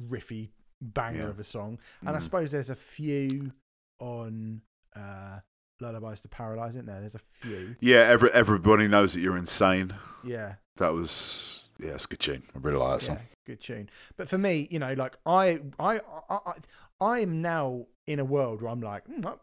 riffy 0.01 0.51
banger 0.81 1.19
Yeah. 1.25 1.29
of 1.29 1.39
a 1.39 1.45
song 1.45 1.79
and 2.01 2.11
i 2.11 2.19
Mm. 2.19 2.23
suppose 2.23 2.51
there's 2.53 2.71
a 2.71 2.75
few 2.77 3.53
on 4.01 4.63
uh 4.97 5.41
lullabies 5.81 6.21
to 6.21 6.29
paralyze 6.29 6.71
isn't 6.75 6.87
there 6.87 7.01
there's 7.01 7.15
a 7.15 7.21
few. 7.41 7.77
Yeah 7.81 7.99
every, 8.01 8.31
everybody 8.33 8.89
knows 8.89 9.13
that 9.15 9.21
you're 9.21 9.37
insane. 9.37 9.95
Yeah. 10.25 10.55
That 10.77 10.93
was 10.93 11.65
yeah 11.79 11.91
it's 11.93 12.05
a 12.05 12.09
good 12.09 12.21
tune. 12.21 12.43
I 12.55 12.59
really 12.59 12.79
like 12.79 13.01
that 13.01 13.07
yeah, 13.09 13.15
song. 13.17 13.25
good 13.47 13.61
tune. 13.61 13.91
But 14.17 14.29
for 14.29 14.39
me, 14.39 14.67
you 14.71 14.79
know, 14.79 14.93
like 14.95 15.17
I, 15.27 15.61
I, 15.79 16.01
I, 16.29 16.39
I, 16.47 16.53
I 17.01 17.19
am 17.21 17.41
now 17.43 17.87
in 18.07 18.19
a 18.19 18.25
world 18.25 18.63
where 18.63 18.71
I'm 18.71 18.81
like, 18.81 19.07
mm, 19.07 19.25
I- 19.25 19.35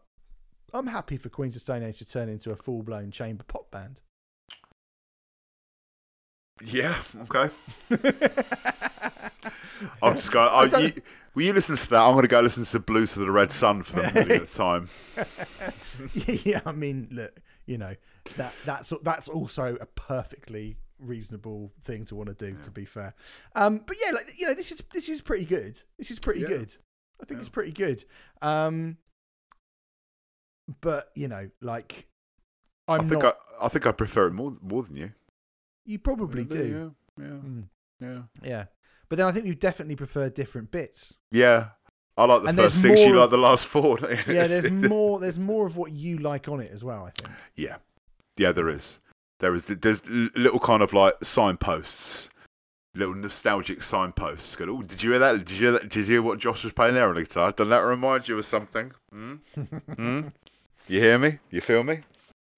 I'm 0.76 0.88
happy 0.88 1.16
for 1.16 1.28
Queens 1.30 1.56
of 1.56 1.62
Stone 1.62 1.82
Age 1.84 1.98
to 1.98 2.04
turn 2.04 2.28
into 2.28 2.50
a 2.50 2.56
full 2.56 2.82
blown 2.82 3.10
chamber 3.10 3.44
pop 3.44 3.70
band. 3.70 4.00
yeah 6.64 6.94
okay. 7.22 7.48
I'm 10.02 10.14
just 10.16 10.32
going 10.32 10.72
I 10.74 10.78
you, 10.78 10.90
will 11.36 11.44
you 11.44 11.52
listen 11.52 11.76
to 11.76 11.90
that 11.90 12.02
I'm 12.02 12.12
going 12.14 12.22
to 12.22 12.28
go 12.28 12.40
listen 12.40 12.64
to 12.64 12.72
the 12.72 12.80
Blues 12.80 13.12
for 13.12 13.20
the 13.20 13.30
Red 13.30 13.52
Sun 13.52 13.84
for 13.84 14.02
the 14.02 14.12
millionth 14.14 14.56
time 14.56 14.88
yeah, 16.44 16.60
I 16.66 16.72
mean, 16.72 17.08
look, 17.12 17.38
you 17.66 17.78
know, 17.78 17.94
that 18.36 18.52
that's 18.64 18.92
that's 19.02 19.28
also 19.28 19.76
a 19.80 19.86
perfectly 19.86 20.76
reasonable 20.98 21.72
thing 21.84 22.04
to 22.06 22.14
want 22.16 22.28
to 22.28 22.34
do. 22.34 22.56
To 22.64 22.70
be 22.70 22.84
fair, 22.84 23.14
um, 23.54 23.82
but 23.86 23.96
yeah, 24.04 24.12
like 24.12 24.32
you 24.40 24.46
know, 24.46 24.54
this 24.54 24.72
is 24.72 24.82
this 24.92 25.08
is 25.08 25.20
pretty 25.22 25.44
good. 25.44 25.80
This 25.98 26.10
is 26.10 26.18
pretty 26.18 26.40
Yeah. 26.40 26.48
good. 26.48 26.76
I 27.20 27.24
think 27.26 27.38
Yeah. 27.38 27.40
it's 27.40 27.48
pretty 27.48 27.72
good. 27.72 28.04
Um, 28.42 28.96
but 30.80 31.10
you 31.14 31.28
know, 31.28 31.48
like, 31.60 32.06
I'm 32.88 33.00
I 33.02 33.04
think 33.04 33.22
not. 33.22 33.36
I, 33.60 33.66
I 33.66 33.68
think 33.68 33.86
I 33.86 33.92
prefer 33.92 34.26
it 34.28 34.32
more 34.32 34.56
more 34.62 34.82
than 34.82 34.96
you 34.96 35.12
you 35.84 35.98
probably 35.98 36.42
Yeah, 36.42 36.48
do. 36.62 36.94
yeah 37.18 37.24
yeah 37.24 37.32
Mm. 37.32 37.68
yeah 38.00 38.22
Yeah. 38.42 38.64
But 39.08 39.18
then 39.18 39.26
I 39.26 39.32
think 39.32 39.46
you 39.46 39.54
definitely 39.54 39.96
prefer 39.96 40.28
different 40.28 40.70
bits. 40.70 41.14
Yeah. 41.30 41.68
I 42.16 42.24
like 42.24 42.42
the 42.42 42.48
And 42.48 42.58
first 42.58 42.80
six, 42.80 43.00
you 43.00 43.14
like 43.14 43.30
the 43.30 43.36
last 43.36 43.66
four. 43.66 43.98
Yeah, 44.26 44.46
there's 44.46 44.70
more 44.70 45.20
there's 45.20 45.38
more 45.38 45.66
of 45.66 45.76
what 45.76 45.92
you 45.92 46.18
like 46.18 46.48
on 46.48 46.60
it 46.60 46.70
as 46.72 46.82
well, 46.82 47.04
I 47.04 47.10
think. 47.10 47.28
Yeah. 47.54 47.76
Yeah, 48.36 48.52
there 48.52 48.68
is. 48.68 49.00
There 49.40 49.54
is. 49.54 49.66
There's 49.66 50.02
little 50.08 50.58
kind 50.58 50.82
of 50.82 50.94
like 50.94 51.14
signposts, 51.22 52.30
little 52.94 53.14
nostalgic 53.14 53.82
signposts. 53.82 54.56
Go, 54.56 54.64
oh, 54.68 54.82
did 54.82 55.02
you 55.02 55.10
hear 55.10 55.18
that? 55.18 55.38
Did 55.38 55.50
you 55.50 55.56
hear 55.58 55.72
that? 55.72 55.82
Did 55.82 55.96
you 55.96 56.04
hear 56.04 56.22
what 56.22 56.38
Josh 56.38 56.64
was 56.64 56.72
playing 56.72 56.94
there 56.94 57.08
on 57.08 57.14
the 57.16 57.22
guitar? 57.22 57.52
Doesn't 57.52 57.70
that 57.70 57.78
remind 57.78 58.28
you 58.28 58.38
of 58.38 58.44
something? 58.44 58.92
Hmm? 59.12 59.34
Hmm? 59.94 60.28
You 60.88 61.00
hear 61.00 61.18
me? 61.18 61.38
You 61.50 61.60
feel 61.60 61.82
me? 61.82 62.00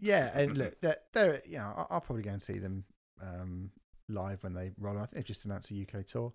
Yeah, 0.01 0.31
and 0.35 0.57
look, 0.57 0.81
they're, 0.81 0.99
they're 1.13 1.43
you 1.47 1.59
know, 1.59 1.73
I'll, 1.77 1.87
I'll 1.91 2.01
probably 2.01 2.23
go 2.23 2.31
and 2.31 2.43
see 2.43 2.59
them 2.59 2.85
um, 3.23 3.71
live 4.09 4.43
when 4.43 4.55
they 4.55 4.73
roll. 4.79 4.97
I 4.97 5.01
think 5.03 5.13
they've 5.15 5.25
just 5.25 5.45
announced 5.45 5.71
a 5.71 5.75
UK 5.83 6.05
tour, 6.07 6.33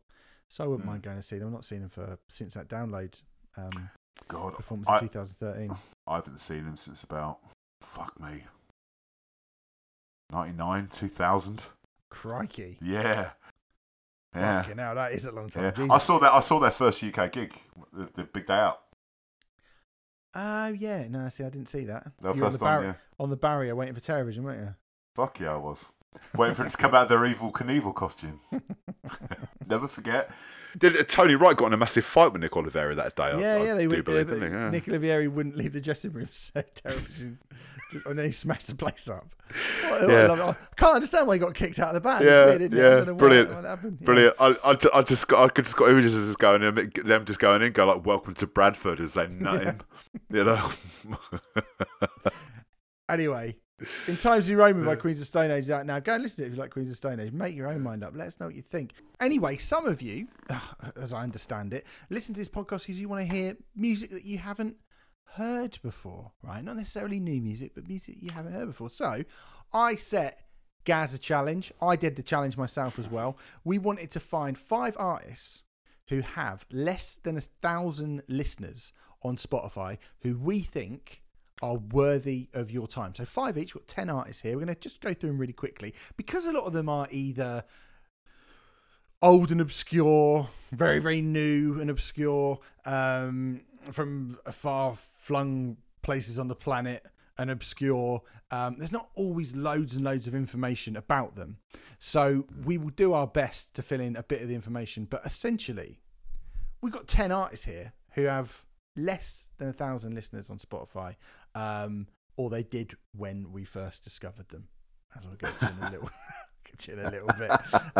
so 0.49 0.63
I 0.63 0.67
wouldn't 0.67 0.85
Mm. 0.87 0.91
mind 0.91 1.03
going 1.03 1.17
to 1.17 1.23
see 1.23 1.37
them. 1.37 1.47
I've 1.49 1.53
not 1.53 1.65
seen 1.65 1.81
them 1.81 1.89
for 1.89 2.17
since 2.29 2.53
that 2.55 2.67
download 2.67 3.21
um, 3.57 3.89
God, 4.27 4.53
performance 4.55 4.89
I- 4.89 4.99
in 4.99 5.09
2013. 5.09 5.75
I 6.07 6.15
haven't 6.15 6.39
seen 6.39 6.59
him 6.65 6.77
since 6.77 7.03
about 7.03 7.39
fuck 7.81 8.19
me, 8.19 8.43
ninety 10.31 10.55
nine, 10.57 10.87
two 10.91 11.07
thousand. 11.07 11.65
Crikey! 12.09 12.77
Yeah, 12.81 13.31
yeah. 14.35 14.63
Hell, 14.63 14.95
that 14.95 15.13
is 15.13 15.25
a 15.25 15.31
long 15.31 15.49
time. 15.49 15.73
Yeah, 15.77 15.87
I 15.91 15.97
saw 15.97 16.19
that. 16.19 16.31
I 16.33 16.39
saw 16.41 16.59
their 16.59 16.71
first 16.71 17.03
UK 17.03 17.31
gig, 17.31 17.59
the, 17.91 18.09
the 18.13 18.23
big 18.23 18.45
day 18.45 18.53
out. 18.53 18.81
Oh 20.35 20.67
yeah, 20.67 21.07
no, 21.07 21.29
see, 21.29 21.43
I 21.43 21.49
didn't 21.49 21.69
see 21.69 21.85
that. 21.85 22.11
Their 22.21 22.33
You 22.33 22.41
were 22.41 22.47
on 22.47 22.51
the, 22.53 22.57
time, 22.57 22.81
bar- 22.81 22.83
yeah. 22.83 22.93
on 23.19 23.29
the 23.29 23.35
barrier 23.35 23.75
waiting 23.75 23.93
for 23.93 24.01
Terrorvision, 24.01 24.39
weren't 24.39 24.61
you? 24.61 24.75
Fuck 25.15 25.39
yeah, 25.39 25.53
I 25.53 25.57
was 25.57 25.91
waiting 26.35 26.55
for 26.55 26.65
it 26.65 26.69
to 26.69 26.77
come 26.77 26.93
out 26.95 27.03
of 27.03 27.09
their 27.09 27.19
Evel 27.19 27.51
Knievel 27.51 27.93
costume. 27.95 28.39
Never 29.67 29.87
forget. 29.87 30.29
Did 30.77 30.97
uh, 30.97 31.03
Tony 31.03 31.35
Wright 31.35 31.55
got 31.55 31.67
in 31.67 31.73
a 31.73 31.77
massive 31.77 32.03
fight 32.03 32.33
with 32.33 32.41
Nick 32.41 32.51
Oliveri 32.53 32.95
that 32.95 33.15
day? 33.15 33.23
I- 33.25 33.39
yeah, 33.39 33.53
I, 33.55 33.63
yeah, 33.65 33.73
they 33.75 33.83
do 33.83 33.89
would. 33.97 34.05
believe, 34.05 34.27
didn't 34.27 34.47
he? 34.49 34.53
Yeah. 34.55 34.69
Nick 34.71 34.85
Oliveri 34.85 35.31
wouldn't 35.31 35.55
leave 35.55 35.73
the 35.73 35.81
dressing 35.81 36.11
room, 36.13 36.27
so 36.31 36.61
Terrorvision, 36.83 37.37
just, 37.91 38.05
and 38.07 38.17
then 38.17 38.25
he 38.25 38.31
smashed 38.31 38.67
the 38.67 38.75
place 38.75 39.07
up. 39.07 39.27
What- 39.83 40.01
what 40.01 40.09
Yeah. 40.09 40.31
I. 40.33 40.49
I 40.49 40.55
can't 40.75 40.95
understand 40.95 41.27
why 41.27 41.35
he 41.35 41.39
got 41.39 41.53
kicked 41.53 41.77
out 41.77 41.89
of 41.89 41.93
the 41.93 42.01
band. 42.01 42.25
Yeah, 42.25 42.45
weird, 42.45 42.61
isn't 42.63 42.73
it? 42.73 42.81
I 42.81 42.83
yeah, 42.83 42.95
don't 42.95 43.05
know 43.07 43.13
why- 43.13 43.17
brilliant. 43.19 43.49
Yeah. 43.51 43.75
Brilliant. 44.01 44.35
I, 44.39 44.47
I, 44.65 44.75
I 44.95 45.01
just 45.03 45.27
got, 45.27 45.43
I 45.43 45.49
could 45.49 45.65
just 45.65 45.77
got 45.77 45.89
images 45.89 46.15
of 46.17 46.23
just 46.25 46.39
going 46.39 46.63
in, 46.63 46.91
them 47.05 47.25
just 47.25 47.39
going 47.39 47.61
in, 47.61 47.71
go 47.71 47.85
like, 47.85 48.03
"Welcome 48.05 48.33
to 48.35 48.47
Bradford," 48.47 48.99
as 48.99 49.13
they 49.13 49.27
nut 49.27 49.61
him. 49.63 49.79
You 50.31 50.43
know. 50.43 50.71
Anyway, 53.09 53.57
in 54.07 54.17
Times 54.17 54.49
New 54.49 54.57
Roman 54.57 54.85
by 54.85 54.95
Queens 54.95 55.21
of 55.21 55.27
Stone 55.27 55.51
Age 55.51 55.65
is 55.65 55.69
out 55.71 55.85
now. 55.85 55.99
Go 55.99 56.13
and 56.13 56.23
listen 56.23 56.37
to 56.37 56.43
it 56.43 56.47
if 56.47 56.53
you 56.53 56.59
like 56.59 56.71
Queens 56.71 56.89
of 56.89 56.97
Stone 56.97 57.19
Age. 57.19 57.31
Make 57.31 57.55
your 57.55 57.67
own 57.67 57.81
mind 57.81 58.03
up. 58.03 58.13
Let 58.15 58.27
us 58.27 58.39
know 58.39 58.47
what 58.47 58.55
you 58.55 58.61
think. 58.61 58.93
Anyway, 59.19 59.57
some 59.57 59.85
of 59.85 60.01
you, 60.01 60.27
as 60.95 61.13
I 61.13 61.23
understand 61.23 61.73
it, 61.73 61.85
listen 62.09 62.33
to 62.35 62.41
this 62.41 62.49
podcast 62.49 62.81
because 62.85 62.99
you 62.99 63.09
want 63.09 63.27
to 63.27 63.33
hear 63.33 63.57
music 63.75 64.11
that 64.11 64.25
you 64.25 64.37
haven't 64.37 64.77
heard 65.35 65.79
before, 65.81 66.31
right? 66.41 66.63
Not 66.63 66.77
necessarily 66.77 67.19
new 67.19 67.41
music, 67.41 67.71
but 67.75 67.87
music 67.87 68.17
you 68.19 68.31
haven't 68.31 68.53
heard 68.53 68.67
before. 68.67 68.89
So 68.89 69.23
I 69.73 69.95
set 69.95 70.39
Gaz 70.85 71.13
a 71.13 71.19
challenge. 71.19 71.71
I 71.81 71.95
did 71.95 72.15
the 72.15 72.23
challenge 72.23 72.57
myself 72.57 72.99
as 72.99 73.09
well. 73.09 73.37
We 73.63 73.79
wanted 73.79 74.11
to 74.11 74.19
find 74.19 74.57
five 74.57 74.95
artists 74.99 75.63
who 76.09 76.21
have 76.21 76.65
less 76.71 77.17
than 77.23 77.37
a 77.37 77.41
thousand 77.41 78.23
listeners 78.27 78.91
on 79.23 79.37
Spotify 79.37 79.97
who 80.21 80.37
we 80.37 80.59
think 80.59 81.22
are 81.61 81.75
worthy 81.75 82.49
of 82.53 82.71
your 82.71 82.87
time. 82.87 83.13
So 83.15 83.25
five 83.25 83.57
each, 83.57 83.75
we've 83.75 83.85
got 83.85 83.87
ten 83.87 84.09
artists 84.09 84.41
here. 84.41 84.53
We're 84.53 84.65
going 84.65 84.75
to 84.75 84.79
just 84.79 85.01
go 85.01 85.13
through 85.13 85.29
them 85.29 85.37
really 85.37 85.53
quickly 85.53 85.93
because 86.17 86.45
a 86.45 86.51
lot 86.51 86.65
of 86.65 86.73
them 86.73 86.89
are 86.89 87.07
either 87.11 87.63
old 89.21 89.51
and 89.51 89.61
obscure, 89.61 90.49
very 90.71 90.99
very 90.99 91.21
new 91.21 91.79
and 91.79 91.89
obscure, 91.89 92.59
um, 92.85 93.61
from 93.91 94.37
far 94.51 94.95
flung 94.95 95.77
places 96.01 96.37
on 96.39 96.47
the 96.47 96.55
planet 96.55 97.05
and 97.37 97.49
obscure. 97.49 98.21
Um, 98.51 98.75
there's 98.77 98.91
not 98.91 99.09
always 99.15 99.55
loads 99.55 99.95
and 99.95 100.03
loads 100.03 100.27
of 100.27 100.35
information 100.35 100.95
about 100.95 101.35
them, 101.35 101.57
so 101.99 102.45
we 102.65 102.77
will 102.77 102.91
do 102.91 103.13
our 103.13 103.27
best 103.27 103.73
to 103.75 103.81
fill 103.81 104.01
in 104.01 104.15
a 104.15 104.23
bit 104.23 104.41
of 104.41 104.47
the 104.47 104.55
information. 104.55 105.05
But 105.09 105.25
essentially, 105.25 105.99
we've 106.81 106.93
got 106.93 107.07
10 107.07 107.31
artists 107.31 107.65
here 107.65 107.93
who 108.11 108.23
have 108.23 108.65
less 108.95 109.51
than 109.57 109.69
a 109.69 109.73
thousand 109.73 110.13
listeners 110.13 110.49
on 110.49 110.57
Spotify, 110.57 111.15
um, 111.55 112.07
or 112.37 112.49
they 112.49 112.63
did 112.63 112.95
when 113.15 113.51
we 113.51 113.63
first 113.65 114.03
discovered 114.03 114.49
them. 114.49 114.67
as 115.17 115.25
I'll 115.25 115.35
get 115.35 115.57
to 115.59 115.67
in 115.69 115.87
a 115.87 115.91
little, 115.91 116.09
get 116.65 116.79
to 116.79 116.93
in 116.93 116.99
a 116.99 117.09
little 117.11 117.29
bit. 117.37 117.51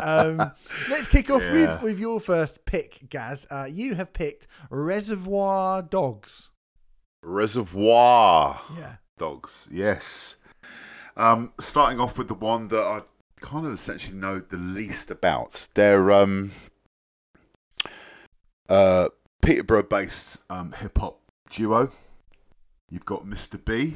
Um, 0.04 0.52
let's 0.90 1.08
kick 1.08 1.30
off 1.30 1.42
Yeah. 1.44 1.74
with, 1.76 1.82
with 1.84 2.00
your 2.00 2.20
first 2.20 2.66
pick, 2.66 3.10
Gaz. 3.10 3.46
Uh, 3.52 3.68
you 3.70 3.96
have 3.96 4.14
picked 4.14 4.48
Reservoir 4.70 5.82
Dogs. 5.82 6.50
Reservoir 7.22 8.60
Yeah. 8.78 8.96
Dogs, 9.18 9.70
yes. 9.72 10.36
Um, 11.16 11.54
starting 11.60 12.00
off 12.00 12.18
with 12.18 12.28
the 12.28 12.34
one 12.34 12.68
that 12.70 12.82
I 12.84 13.02
kind 13.42 13.68
of 13.68 13.74
essentially 13.74 14.18
know 14.18 14.40
the 14.40 14.58
least 14.58 15.12
about. 15.12 15.68
They're 15.76 16.12
um, 16.12 16.52
uh, 18.70 19.10
Peterborough 19.42 19.84
based 19.84 20.42
um, 20.50 20.72
hip 20.72 20.98
hop 20.98 21.20
duo. 21.52 21.92
You've 22.94 23.06
got 23.06 23.26
Mr. 23.26 23.60
B. 23.65 23.95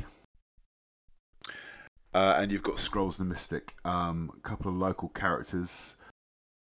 Uh, 2.16 2.36
and 2.40 2.52
you've 2.52 2.64
got 2.64 2.80
Scrolls 2.80 3.18
the 3.18 3.26
Mystic, 3.26 3.76
um, 3.86 4.32
a 4.36 4.40
couple 4.40 4.72
of 4.72 4.78
local 4.78 5.10
characters. 5.10 5.96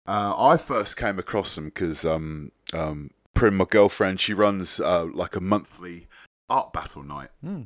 Uh, 0.06 0.34
I 0.38 0.58
first 0.58 0.98
came 0.98 1.20
across 1.20 1.56
them 1.56 1.66
because 1.66 2.04
um, 2.04 2.52
um, 2.74 3.12
Prim, 3.34 3.56
my 3.56 3.64
girlfriend, 3.64 4.20
she 4.20 4.34
runs 4.34 4.82
uh, 4.82 5.06
like 5.06 5.38
a 5.38 5.40
monthly 5.40 6.08
art 6.50 6.74
battle 6.74 7.02
night 7.02 7.30
Hmm. 7.42 7.62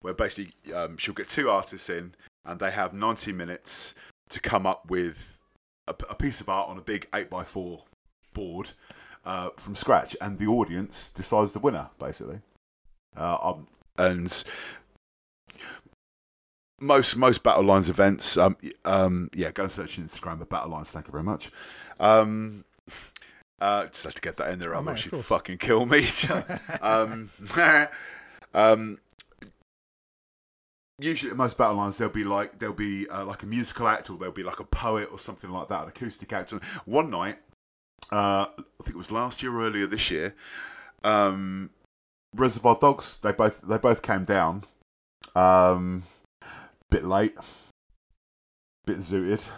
where 0.00 0.14
basically 0.14 0.72
um, 0.72 0.96
she'll 0.96 1.12
get 1.12 1.28
two 1.28 1.50
artists 1.50 1.90
in 1.90 2.14
and 2.46 2.58
they 2.58 2.70
have 2.70 2.94
90 2.94 3.32
minutes 3.32 3.94
to 4.30 4.40
come 4.40 4.66
up 4.66 4.88
with 4.88 5.42
a, 5.86 5.94
a 6.08 6.14
piece 6.14 6.40
of 6.40 6.48
art 6.48 6.70
on 6.70 6.78
a 6.78 6.82
big 6.82 7.06
8x4 7.10 7.82
board 8.32 8.70
uh, 9.26 9.50
from 9.58 9.76
scratch 9.76 10.16
and 10.22 10.38
the 10.38 10.46
audience 10.46 11.10
decides 11.10 11.52
the 11.52 11.58
winner 11.58 11.90
basically 11.98 12.40
uh, 13.14 13.36
um, 13.42 13.66
and 14.00 14.44
most 16.80 17.16
most 17.16 17.42
battle 17.42 17.62
lines 17.62 17.90
events 17.90 18.38
um, 18.38 18.56
um, 18.86 19.28
yeah 19.34 19.50
go 19.50 19.64
and 19.64 19.72
search 19.72 20.00
instagram 20.00 20.38
for 20.38 20.46
battle 20.46 20.70
lines. 20.70 20.90
Thank 20.90 21.06
you 21.06 21.12
very 21.12 21.24
much. 21.24 21.50
Um, 21.98 22.64
uh, 23.60 23.86
just 23.86 24.04
had 24.04 24.14
to 24.14 24.22
get 24.22 24.36
that 24.36 24.50
in 24.50 24.58
there 24.58 24.74
Oh, 24.74 24.78
otherwise 24.78 25.04
of 25.06 25.12
she'd 25.12 25.24
fucking 25.24 25.58
kill 25.58 25.86
me. 25.86 26.08
Um, 26.80 27.28
um, 28.54 28.98
usually 30.98 31.30
at 31.30 31.36
most 31.36 31.58
battle 31.58 31.76
lines 31.76 31.98
there'll 31.98 32.12
be 32.12 32.24
like 32.24 32.58
there'll 32.58 32.74
be 32.74 33.06
uh, 33.08 33.24
like 33.24 33.42
a 33.42 33.46
musical 33.46 33.86
act 33.86 34.08
or 34.08 34.16
there'll 34.16 34.32
be 34.32 34.42
like 34.42 34.60
a 34.60 34.64
poet 34.64 35.08
or 35.12 35.18
something 35.18 35.50
like 35.50 35.68
that, 35.68 35.82
an 35.82 35.88
acoustic 35.88 36.32
act. 36.32 36.52
One 36.86 37.10
night, 37.10 37.36
uh, 38.10 38.46
I 38.48 38.82
think 38.82 38.94
it 38.94 38.96
was 38.96 39.12
last 39.12 39.42
year 39.42 39.54
or 39.54 39.66
earlier 39.66 39.86
this 39.86 40.10
year, 40.10 40.34
um, 41.04 41.70
Reservoir 42.34 42.76
Dogs 42.80 43.16
they 43.18 43.32
both 43.32 43.60
they 43.62 43.78
both 43.78 44.02
came 44.02 44.24
down, 44.24 44.64
um, 45.34 46.04
bit 46.90 47.04
late, 47.04 47.34
bit 48.86 48.98
zooted, 48.98 49.48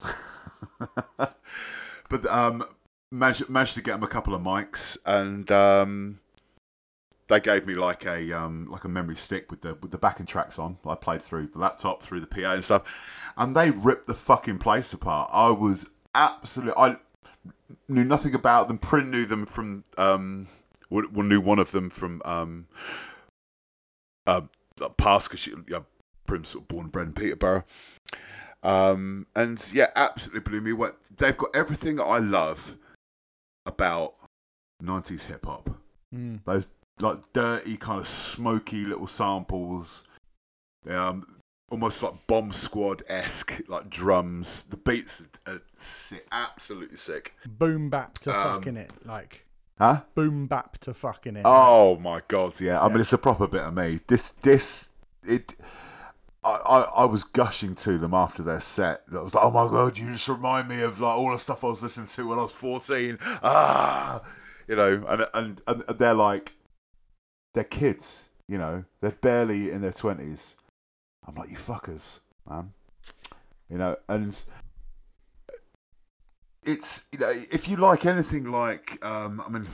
but 1.18 2.26
um, 2.26 2.64
managed 3.12 3.48
managed 3.48 3.74
to 3.74 3.82
get 3.82 3.92
them 3.92 4.02
a 4.02 4.08
couple 4.08 4.34
of 4.34 4.42
mics 4.42 4.98
and. 5.04 5.50
Um, 5.50 6.20
they 7.30 7.40
gave 7.40 7.64
me 7.64 7.76
like 7.76 8.04
a 8.04 8.32
um, 8.32 8.66
like 8.70 8.84
a 8.84 8.88
memory 8.88 9.16
stick 9.16 9.50
with 9.50 9.62
the 9.62 9.74
with 9.80 9.92
the 9.92 9.98
backing 9.98 10.26
tracks 10.26 10.58
on. 10.58 10.76
I 10.84 10.96
played 10.96 11.22
through 11.22 11.46
the 11.46 11.60
laptop, 11.60 12.02
through 12.02 12.20
the 12.20 12.26
PA 12.26 12.54
and 12.54 12.64
stuff, 12.64 13.32
and 13.36 13.56
they 13.56 13.70
ripped 13.70 14.06
the 14.06 14.14
fucking 14.14 14.58
place 14.58 14.92
apart. 14.92 15.30
I 15.32 15.50
was 15.50 15.88
absolutely 16.14 16.74
I 16.76 16.96
knew 17.88 18.04
nothing 18.04 18.34
about 18.34 18.68
them. 18.68 18.78
Prin 18.78 19.10
knew 19.10 19.24
them 19.24 19.46
from 19.46 19.84
um, 19.96 20.48
w- 20.90 21.08
w- 21.08 21.28
knew 21.28 21.40
one 21.40 21.58
of 21.58 21.70
them 21.70 21.90
from 21.90 22.20
um, 22.24 22.66
uh, 24.26 24.42
past 24.96 25.28
because 25.28 25.40
she, 25.40 25.54
yeah, 25.68 25.80
Prim's 26.26 26.48
sort 26.50 26.64
of 26.64 26.68
born 26.68 26.84
and 26.84 26.92
bred 26.92 27.06
in 27.08 27.12
Peterborough. 27.12 27.64
Um, 28.62 29.26
and 29.34 29.70
yeah, 29.72 29.86
absolutely 29.96 30.40
blew 30.40 30.60
me 30.60 30.72
away. 30.72 30.90
They've 31.16 31.36
got 31.36 31.50
everything 31.54 31.98
I 32.00 32.18
love 32.18 32.76
about 33.66 34.14
90s 34.82 35.26
hip 35.26 35.44
hop 35.44 35.70
Hmm. 36.12 36.36
those 36.44 36.66
like 36.98 37.18
dirty 37.32 37.76
kind 37.76 38.00
of 38.00 38.08
smoky 38.08 38.84
little 38.84 39.06
samples 39.06 40.04
um 40.88 41.24
almost 41.70 42.02
like 42.02 42.14
bomb 42.26 42.50
squad 42.50 43.02
esque 43.08 43.60
like 43.68 43.88
drums 43.90 44.64
the 44.70 44.76
beats 44.78 45.22
are, 45.46 45.52
are 45.52 45.62
sick 45.76 46.26
absolutely 46.32 46.96
sick 46.96 47.36
Boom 47.46 47.90
bap 47.90 48.18
to 48.20 48.30
Um, 48.36 48.42
fucking 48.42 48.76
it. 48.78 48.90
Like, 49.04 49.44
huh 49.80 50.02
boom 50.14 50.46
bap 50.46 50.78
to 50.78 50.92
fucking 50.92 51.36
it. 51.36 51.42
oh 51.44 51.96
my 51.96 52.20
god 52.28 52.60
yeah 52.60 52.80
i 52.80 52.88
mean 52.88 53.00
it's 53.00 53.12
a 53.12 53.18
proper 53.18 53.46
bit 53.46 53.62
of 53.62 53.74
me 53.74 53.98
this 54.08 54.30
this 54.30 54.90
it 55.22 55.56
I, 56.42 56.50
I, 56.50 56.80
I 56.80 57.04
was 57.04 57.24
gushing 57.24 57.74
to 57.76 57.98
them 57.98 58.14
after 58.14 58.42
their 58.42 58.60
set. 58.62 59.02
I 59.12 59.20
was 59.20 59.34
like, 59.34 59.44
"Oh 59.44 59.50
my 59.50 59.70
god, 59.70 59.98
you 59.98 60.10
just 60.10 60.26
remind 60.26 60.68
me 60.68 60.80
of 60.80 60.98
like 60.98 61.14
all 61.14 61.30
the 61.30 61.38
stuff 61.38 61.64
I 61.64 61.68
was 61.68 61.82
listening 61.82 62.06
to 62.06 62.26
when 62.26 62.38
I 62.38 62.42
was 62.42 62.52
fourteen. 62.52 63.18
Ah, 63.42 64.22
you 64.66 64.74
know." 64.74 65.04
And 65.06 65.26
and 65.34 65.60
and 65.66 65.98
they're 65.98 66.14
like, 66.14 66.54
they're 67.52 67.64
kids. 67.64 68.30
You 68.48 68.56
know, 68.58 68.84
they're 69.00 69.10
barely 69.10 69.70
in 69.70 69.82
their 69.82 69.92
twenties. 69.92 70.56
I'm 71.26 71.34
like, 71.34 71.50
you 71.50 71.56
fuckers, 71.56 72.20
man. 72.48 72.72
You 73.68 73.76
know, 73.78 73.96
and 74.08 74.42
it's 76.64 77.06
you 77.12 77.18
know, 77.18 77.30
if 77.30 77.68
you 77.68 77.76
like 77.76 78.06
anything 78.06 78.50
like, 78.50 79.04
um, 79.04 79.42
I 79.46 79.50
mean, 79.50 79.66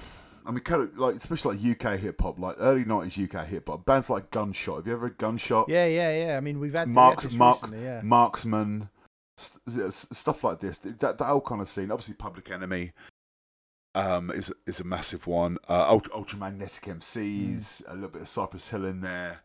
I 0.47 0.51
mean, 0.51 0.61
kind 0.61 0.83
of 0.83 0.99
like 0.99 1.15
especially 1.15 1.57
like 1.57 1.83
UK 1.83 1.99
hip 1.99 2.21
hop, 2.21 2.39
like 2.39 2.57
early 2.59 2.85
nineties 2.85 3.33
UK 3.33 3.47
hip 3.47 3.69
hop 3.69 3.85
bands 3.85 4.09
like 4.11 4.31
Gunshot. 4.31 4.77
Have 4.77 4.87
you 4.87 4.93
ever 4.93 5.09
heard 5.09 5.19
Gunshot? 5.19 5.69
Yeah, 5.69 5.87
yeah, 5.87 6.27
yeah. 6.27 6.37
I 6.37 6.41
mean, 6.41 6.61
we've 6.61 6.77
had 6.77 6.89
Marks, 6.89 7.31
Mark, 7.33 7.63
recently, 7.63 7.85
yeah. 7.85 8.01
Marksman, 8.03 8.89
st- 9.37 9.93
stuff 9.93 10.45
like 10.45 10.61
this. 10.61 10.79
That, 10.79 11.19
that 11.19 11.25
whole 11.25 11.41
kind 11.41 11.61
of 11.61 11.69
scene. 11.69 11.91
Obviously, 11.91 12.15
Public 12.15 12.51
Enemy 12.51 12.93
um, 13.97 14.31
is 14.31 14.53
is 14.67 14.79
a 14.79 14.85
massive 14.85 15.27
one. 15.27 15.59
Uh, 15.69 15.87
Ultra, 15.89 16.13
Ultramagnetic 16.13 16.83
MCs, 16.83 17.83
a 17.89 17.95
little 17.95 18.11
bit 18.11 18.23
of 18.23 18.29
Cypress 18.29 18.69
Hill 18.69 18.85
in 18.85 19.01
there. 19.01 19.41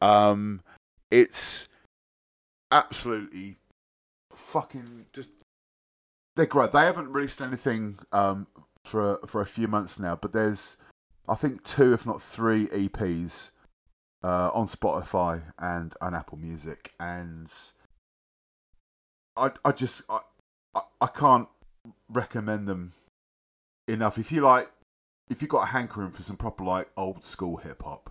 Um, 0.00 0.62
it's 1.10 1.68
absolutely 2.70 3.56
fucking 4.30 5.06
just. 5.12 5.30
They're 6.36 6.46
great. 6.46 6.72
They 6.72 6.80
haven't 6.80 7.12
released 7.12 7.40
anything 7.42 7.98
um, 8.12 8.46
for 8.84 9.18
for 9.26 9.40
a 9.40 9.46
few 9.46 9.68
months 9.68 9.98
now, 9.98 10.16
but 10.16 10.32
there's, 10.32 10.76
I 11.28 11.34
think, 11.34 11.62
two 11.62 11.92
if 11.92 12.06
not 12.06 12.22
three 12.22 12.66
EPs 12.68 13.50
uh, 14.24 14.50
on 14.54 14.66
Spotify 14.66 15.42
and 15.58 15.94
on 16.00 16.14
Apple 16.14 16.38
Music, 16.38 16.92
and 16.98 17.52
I 19.36 19.50
I 19.64 19.72
just 19.72 20.02
I, 20.08 20.20
I, 20.74 20.80
I 21.02 21.06
can't 21.08 21.48
recommend 22.08 22.66
them 22.66 22.92
enough. 23.88 24.16
If 24.18 24.32
you 24.32 24.40
like, 24.40 24.68
if 25.28 25.42
you've 25.42 25.50
got 25.50 25.64
a 25.64 25.72
hankering 25.72 26.12
for 26.12 26.22
some 26.22 26.36
proper 26.36 26.64
like 26.64 26.88
old 26.96 27.24
school 27.24 27.58
hip 27.58 27.82
hop, 27.82 28.10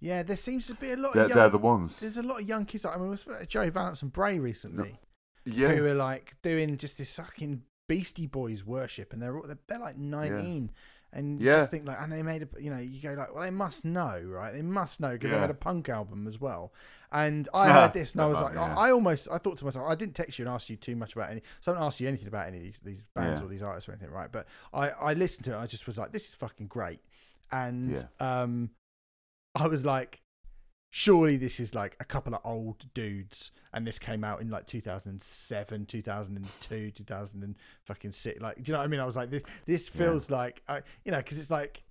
Yeah, 0.00 0.22
there 0.22 0.36
seems 0.36 0.66
to 0.66 0.74
be 0.74 0.92
a 0.92 0.96
lot 0.96 1.14
they're, 1.14 1.24
of 1.24 1.28
young, 1.30 1.38
they're 1.38 1.48
the 1.48 1.58
ones. 1.58 2.00
there's 2.00 2.18
a 2.18 2.22
lot 2.22 2.40
of 2.42 2.48
young 2.48 2.64
kids. 2.66 2.84
I 2.84 2.96
mean, 2.98 3.08
we 3.10 3.16
spoke 3.16 3.40
to 3.40 3.46
Joey 3.46 3.70
Valence 3.70 4.02
and 4.02 4.12
Brae 4.12 4.38
recently, 4.38 4.98
Yeah, 5.46 5.68
who 5.74 5.86
are 5.86 5.94
like 5.94 6.34
doing 6.42 6.76
just 6.76 6.98
this 6.98 7.14
fucking 7.16 7.62
Beastie 7.88 8.26
Boys 8.26 8.64
worship, 8.64 9.12
and 9.12 9.22
they're 9.22 9.36
all, 9.38 9.46
they're, 9.46 9.58
they're 9.68 9.78
like 9.78 9.96
nineteen, 9.96 10.70
and 11.12 11.40
you 11.40 11.46
Yeah. 11.46 11.58
just 11.60 11.70
think 11.70 11.86
like, 11.86 11.98
and 12.00 12.12
they 12.12 12.22
made 12.22 12.42
a, 12.42 12.48
you 12.60 12.68
know, 12.70 12.78
you 12.78 13.00
go 13.00 13.12
like, 13.14 13.32
well, 13.32 13.44
they 13.44 13.50
must 13.50 13.84
know, 13.84 14.20
right? 14.26 14.52
They 14.52 14.62
must 14.62 14.98
know 15.00 15.12
because 15.12 15.30
they 15.30 15.36
Yeah. 15.36 15.42
made 15.42 15.50
a 15.50 15.54
punk 15.54 15.88
album 15.88 16.26
as 16.26 16.40
well. 16.40 16.72
And 17.12 17.48
I 17.54 17.70
heard 17.72 17.92
this, 17.94 18.12
and 18.12 18.20
I 18.22 18.26
was 18.26 18.40
like, 18.40 18.54
yeah. 18.54 18.74
I, 18.76 18.88
I 18.88 18.90
almost, 18.90 19.28
I 19.30 19.38
thought 19.38 19.56
to 19.58 19.64
myself, 19.64 19.86
I 19.88 19.94
didn't 19.94 20.16
text 20.16 20.38
you 20.38 20.44
and 20.44 20.52
ask 20.52 20.68
you 20.68 20.76
too 20.76 20.96
much 20.96 21.12
about 21.14 21.30
any, 21.30 21.42
so 21.60 21.70
I 21.70 21.76
don't 21.76 21.84
ask 21.84 22.00
you 22.00 22.08
anything 22.08 22.26
about 22.28 22.48
any 22.48 22.56
of 22.58 22.62
these, 22.64 22.80
these 22.84 23.04
bands 23.14 23.40
Yeah. 23.40 23.46
or 23.46 23.48
these 23.48 23.62
artists 23.62 23.88
or 23.88 23.92
anything, 23.92 24.10
right? 24.10 24.30
But 24.32 24.48
I, 24.74 24.90
I 24.90 25.12
listened 25.14 25.44
to 25.44 25.52
it, 25.52 25.54
and 25.54 25.62
I 25.62 25.66
just 25.66 25.86
was 25.86 25.96
like, 25.96 26.10
this 26.12 26.28
is 26.28 26.34
fucking 26.34 26.66
great, 26.66 27.00
and 27.52 27.92
Yeah. 27.92 28.42
um, 28.42 28.70
I 29.54 29.68
was 29.68 29.84
like, 29.84 30.20
surely 30.98 31.36
this 31.36 31.60
is 31.60 31.74
like 31.74 31.94
a 32.00 32.04
couple 32.06 32.34
of 32.34 32.40
old 32.42 32.86
dudes 32.94 33.50
and 33.74 33.86
this 33.86 33.98
came 33.98 34.24
out 34.24 34.40
in 34.40 34.48
like 34.48 34.66
2007 34.66 35.84
2002 35.84 36.90
2000 36.90 37.42
and 37.42 37.54
fucking 37.84 38.12
six 38.12 38.40
like 38.40 38.56
do 38.56 38.62
you 38.66 38.72
know 38.72 38.78
what 38.78 38.84
i 38.86 38.88
mean 38.88 38.98
i 39.00 39.04
was 39.04 39.14
like 39.14 39.30
this 39.30 39.42
this 39.66 39.90
Yeah. 39.94 39.98
feels 40.06 40.30
like 40.30 40.62
uh, 40.68 40.80
you 41.04 41.12
know 41.12 41.18
because 41.18 41.38
it's 41.38 41.50
like 41.50 41.82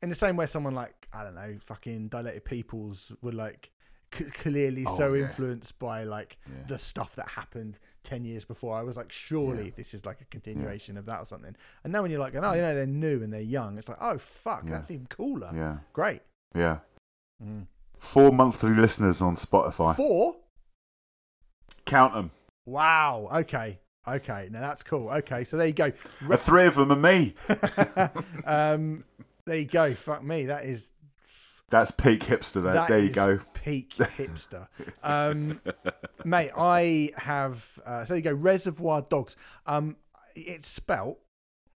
in 0.00 0.08
the 0.10 0.14
same 0.14 0.36
way 0.36 0.46
someone 0.46 0.76
like 0.76 1.08
i 1.12 1.24
don't 1.24 1.34
know 1.34 1.56
fucking 1.66 2.06
dilated 2.06 2.44
peoples 2.44 3.10
were 3.20 3.32
like 3.32 3.72
c- 4.14 4.26
clearly 4.26 4.84
Oh, 4.86 4.96
so 4.96 5.12
yeah. 5.14 5.24
influenced 5.24 5.80
by 5.80 6.04
like 6.04 6.38
Yeah. 6.46 6.66
the 6.68 6.78
stuff 6.78 7.16
that 7.16 7.30
happened 7.30 7.80
10 8.04 8.24
years 8.24 8.44
before 8.44 8.76
i 8.76 8.82
was 8.82 8.96
like 8.96 9.10
surely 9.10 9.64
Yeah. 9.64 9.70
this 9.74 9.92
is 9.92 10.06
like 10.06 10.20
a 10.20 10.24
continuation 10.26 10.96
of 10.96 11.04
that 11.06 11.18
or 11.18 11.26
something 11.26 11.56
and 11.82 11.92
now 11.92 12.02
when 12.02 12.12
you're 12.12 12.20
like 12.20 12.36
oh 12.36 12.52
you 12.52 12.62
know 12.62 12.74
they're 12.76 12.86
new 12.86 13.24
and 13.24 13.32
they're 13.32 13.40
young 13.40 13.76
it's 13.76 13.88
like 13.88 13.98
oh 14.00 14.18
fuck 14.18 14.62
Yeah. 14.66 14.74
that's 14.74 14.92
even 14.92 15.06
cooler 15.08 15.50
yeah, 15.52 15.78
great 15.92 16.22
yeah. 16.54 16.78
Mm. 17.44 17.66
Four 18.00 18.32
monthly 18.32 18.74
listeners 18.74 19.20
on 19.20 19.36
Spotify. 19.36 19.94
four 19.94 20.36
Count 21.84 22.14
them. 22.14 22.30
Wow. 22.64 23.28
Okay. 23.32 23.78
Okay. 24.08 24.48
Now 24.50 24.60
that's 24.60 24.82
cool. 24.82 25.10
Okay. 25.10 25.44
So 25.44 25.58
there 25.58 25.66
you 25.66 25.74
go. 25.74 25.92
The 26.26 26.36
three 26.38 26.66
of 26.66 26.74
them 26.74 26.90
are 26.90 26.96
me. 26.96 27.34
um, 28.46 29.04
there 29.44 29.58
you 29.58 29.66
go. 29.66 29.94
Fuck 29.94 30.24
me. 30.24 30.46
That 30.46 30.64
is. 30.64 30.86
That's 31.68 31.90
peak 31.90 32.20
hipster. 32.24 32.62
There, 32.62 32.72
that 32.72 32.88
there 32.88 32.98
you 33.00 33.10
go. 33.10 33.38
Peak 33.54 33.90
hipster. 33.96 34.66
Um, 35.02 35.60
mate. 36.24 36.50
I 36.56 37.10
have. 37.16 37.64
Uh, 37.84 38.04
so 38.06 38.14
you 38.14 38.22
go. 38.22 38.32
Reservoir 38.32 39.02
Dogs. 39.02 39.36
Um, 39.66 39.96
it's 40.34 40.68
spelt. 40.68 41.18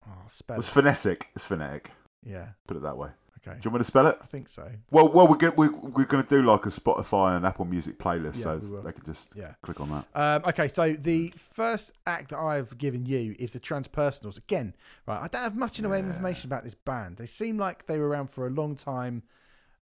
Oh, 0.08 0.12
spell. 0.30 0.58
It's 0.58 0.70
phonetic. 0.70 1.28
It's 1.36 1.46
phonetic. 1.46 1.92
Yeah. 2.26 2.50
Put 2.66 2.78
it 2.78 2.84
that 2.84 2.98
way. 2.98 3.10
Okay. 3.46 3.58
Do 3.60 3.68
you 3.68 3.72
want 3.72 3.74
me 3.74 3.80
to 3.80 3.84
spell 3.84 4.08
it? 4.08 4.18
I 4.22 4.26
think 4.28 4.48
so. 4.48 4.72
Well, 4.90 5.12
well, 5.12 5.28
we're 5.28 5.36
get, 5.36 5.58
we, 5.58 5.68
we're 5.68 6.06
going 6.06 6.24
to 6.24 6.30
do 6.30 6.42
like 6.42 6.66
a 6.66 6.70
Spotify 6.70 7.36
and 7.36 7.46
Apple 7.46 7.66
Music 7.66 8.00
playlist, 8.00 8.38
Yeah, 8.38 8.44
so 8.44 8.58
they 8.60 8.94
can 8.94 9.04
just 9.04 9.36
Yeah. 9.36 9.56
click 9.62 9.82
on 9.82 9.90
that. 9.90 10.06
Um, 10.16 10.50
okay, 10.50 10.70
so 10.70 10.94
the 10.94 11.34
first 11.38 11.92
act 12.08 12.30
that 12.30 12.40
I've 12.40 12.78
given 12.78 13.06
you 13.06 13.36
is 13.38 13.52
the 13.52 13.60
Transpersonals. 13.60 14.38
Again, 14.38 14.74
right, 15.06 15.22
I 15.22 15.28
don't 15.28 15.42
have 15.44 15.58
much 15.58 15.78
in 15.78 15.84
the 15.84 15.90
way 15.90 16.00
of 16.00 16.06
information 16.06 16.48
about 16.50 16.64
this 16.64 16.74
band. 16.76 17.18
They 17.18 17.26
seem 17.26 17.58
like 17.58 17.86
they 17.86 17.98
were 17.98 18.08
around 18.08 18.28
for 18.28 18.48
a 18.48 18.50
long 18.50 18.78
time 18.78 19.24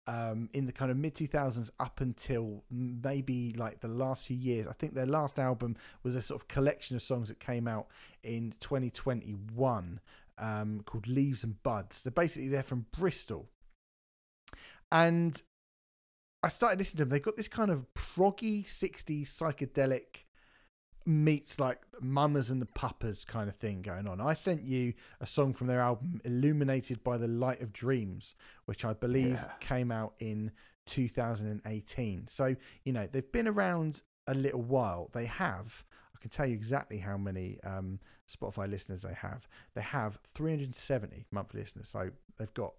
um, 0.05 0.49
in 0.53 0.67
the 0.67 0.71
kind 0.71 0.91
of 0.91 0.97
mid 0.97 1.15
2000s 1.15 1.71
up 1.79 1.99
until 1.99 2.63
maybe 2.69 3.53
like 3.57 3.81
the 3.81 3.87
last 3.87 4.27
few 4.27 4.37
years. 4.37 4.67
I 4.67 4.73
think 4.73 4.93
their 4.93 5.05
last 5.07 5.39
album 5.39 5.75
was 6.03 6.15
a 6.15 6.21
sort 6.21 6.39
of 6.39 6.47
collection 6.47 6.95
of 6.95 7.01
songs 7.01 7.27
that 7.29 7.39
came 7.39 7.67
out 7.67 7.87
in 8.23 8.53
2021 8.59 9.99
um, 10.37 10.81
called 10.85 11.07
Leaves 11.07 11.43
and 11.43 11.61
Buds. 11.63 12.01
They're 12.01 12.11
basically 12.11 12.47
they're 12.49 12.63
from 12.63 12.85
Bristol. 12.97 13.49
And 14.91 15.41
I 16.43 16.49
started 16.49 16.79
listening 16.79 16.97
to 16.99 17.05
them. 17.05 17.09
They've 17.09 17.21
got 17.21 17.37
this 17.37 17.47
kind 17.47 17.71
of 17.71 17.85
proggy 17.93 18.65
60s 18.65 19.23
psychedelic 19.27 20.23
meets 21.05 21.59
like 21.59 21.79
Mamas 22.01 22.49
and 22.49 22.61
the 22.61 22.65
Papas 22.67 23.23
kind 23.25 23.49
of 23.49 23.55
thing 23.55 23.81
going 23.81 24.07
on. 24.07 24.19
I 24.21 24.33
sent 24.33 24.63
you 24.63 24.93
a 25.21 25.25
song 25.25 25.53
from 25.53 25.67
their 25.67 25.79
album 25.79 26.19
Illuminated 26.25 27.03
by 27.03 27.17
the 27.17 27.27
Light 27.29 27.61
of 27.61 27.71
Dreams, 27.73 28.35
which 28.65 28.83
I 28.83 28.93
believe 28.93 29.33
Yeah. 29.35 29.51
came 29.61 29.91
out 29.91 30.15
in 30.19 30.51
2018. 30.85 32.27
So, 32.27 32.55
you 32.83 32.93
know, 32.93 33.07
they've 33.11 33.31
been 33.31 33.47
around 33.47 34.01
a 34.27 34.33
little 34.33 34.61
while. 34.61 35.09
They 35.13 35.25
have, 35.25 35.85
can 36.27 36.37
tell 36.37 36.45
you 36.45 36.55
exactly 36.55 36.97
how 36.97 37.17
many 37.17 37.57
um, 37.63 37.99
Spotify 38.29 38.69
listeners 38.69 39.03
they 39.03 39.13
have. 39.13 39.47
They 39.73 39.81
have 39.81 40.19
370 40.33 41.25
monthly 41.31 41.61
listeners. 41.61 41.89
So 41.89 42.09
they've 42.37 42.53
got, 42.53 42.73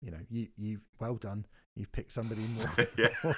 you 0.00 0.10
know, 0.10 0.20
you, 0.28 0.48
you, 0.56 0.80
well 1.00 1.14
done. 1.14 1.46
You've 1.74 1.92
picked 1.92 2.12
somebody 2.12 2.42
more. 2.56 2.86
Yeah. 2.98 3.08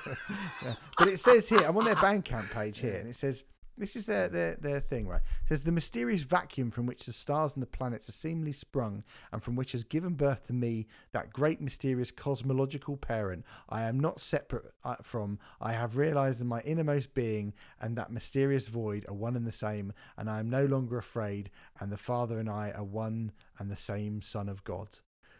Yeah. 0.62 0.74
But 0.98 1.08
it 1.08 1.18
says 1.18 1.48
here, 1.48 1.60
I'm 1.60 1.76
on 1.76 1.84
their 1.84 1.94
Bandcamp 1.96 2.50
page 2.50 2.78
here, 2.78 2.94
and 2.94 3.08
it 3.08 3.16
says 3.16 3.44
this 3.76 3.96
is 3.96 4.06
their 4.06 4.28
their 4.28 4.54
their 4.56 4.80
thing, 4.80 5.08
right? 5.08 5.20
It 5.42 5.48
says 5.48 5.60
the 5.62 5.72
mysterious 5.72 6.22
vacuum 6.22 6.70
from 6.70 6.86
which 6.86 7.06
the 7.06 7.12
stars 7.12 7.54
and 7.54 7.62
the 7.62 7.66
planets 7.66 8.08
are 8.08 8.12
seemingly 8.12 8.52
sprung, 8.52 9.04
and 9.32 9.42
from 9.42 9.56
which 9.56 9.72
has 9.72 9.84
given 9.84 10.14
birth 10.14 10.46
to 10.46 10.52
me, 10.52 10.86
that 11.12 11.32
great 11.32 11.60
mysterious 11.60 12.10
cosmological 12.10 12.96
parent. 12.96 13.44
I 13.68 13.82
am 13.84 13.98
not 13.98 14.20
separate 14.20 14.72
uh, 14.84 14.96
from. 15.02 15.38
I 15.60 15.72
have 15.72 15.96
realized 15.96 16.40
in 16.40 16.46
my 16.46 16.60
innermost 16.60 17.14
being, 17.14 17.54
and 17.80 17.96
that 17.96 18.12
mysterious 18.12 18.68
void 18.68 19.04
are 19.08 19.14
one 19.14 19.36
and 19.36 19.46
the 19.46 19.52
same, 19.52 19.92
and 20.16 20.30
I 20.30 20.38
am 20.40 20.48
no 20.50 20.64
longer 20.64 20.98
afraid. 20.98 21.50
And 21.80 21.90
the 21.90 21.96
Father 21.96 22.38
and 22.38 22.48
I 22.48 22.70
are 22.70 22.84
one 22.84 23.32
and 23.58 23.70
the 23.70 23.76
same 23.76 24.22
Son 24.22 24.48
of 24.48 24.64
God. 24.64 24.88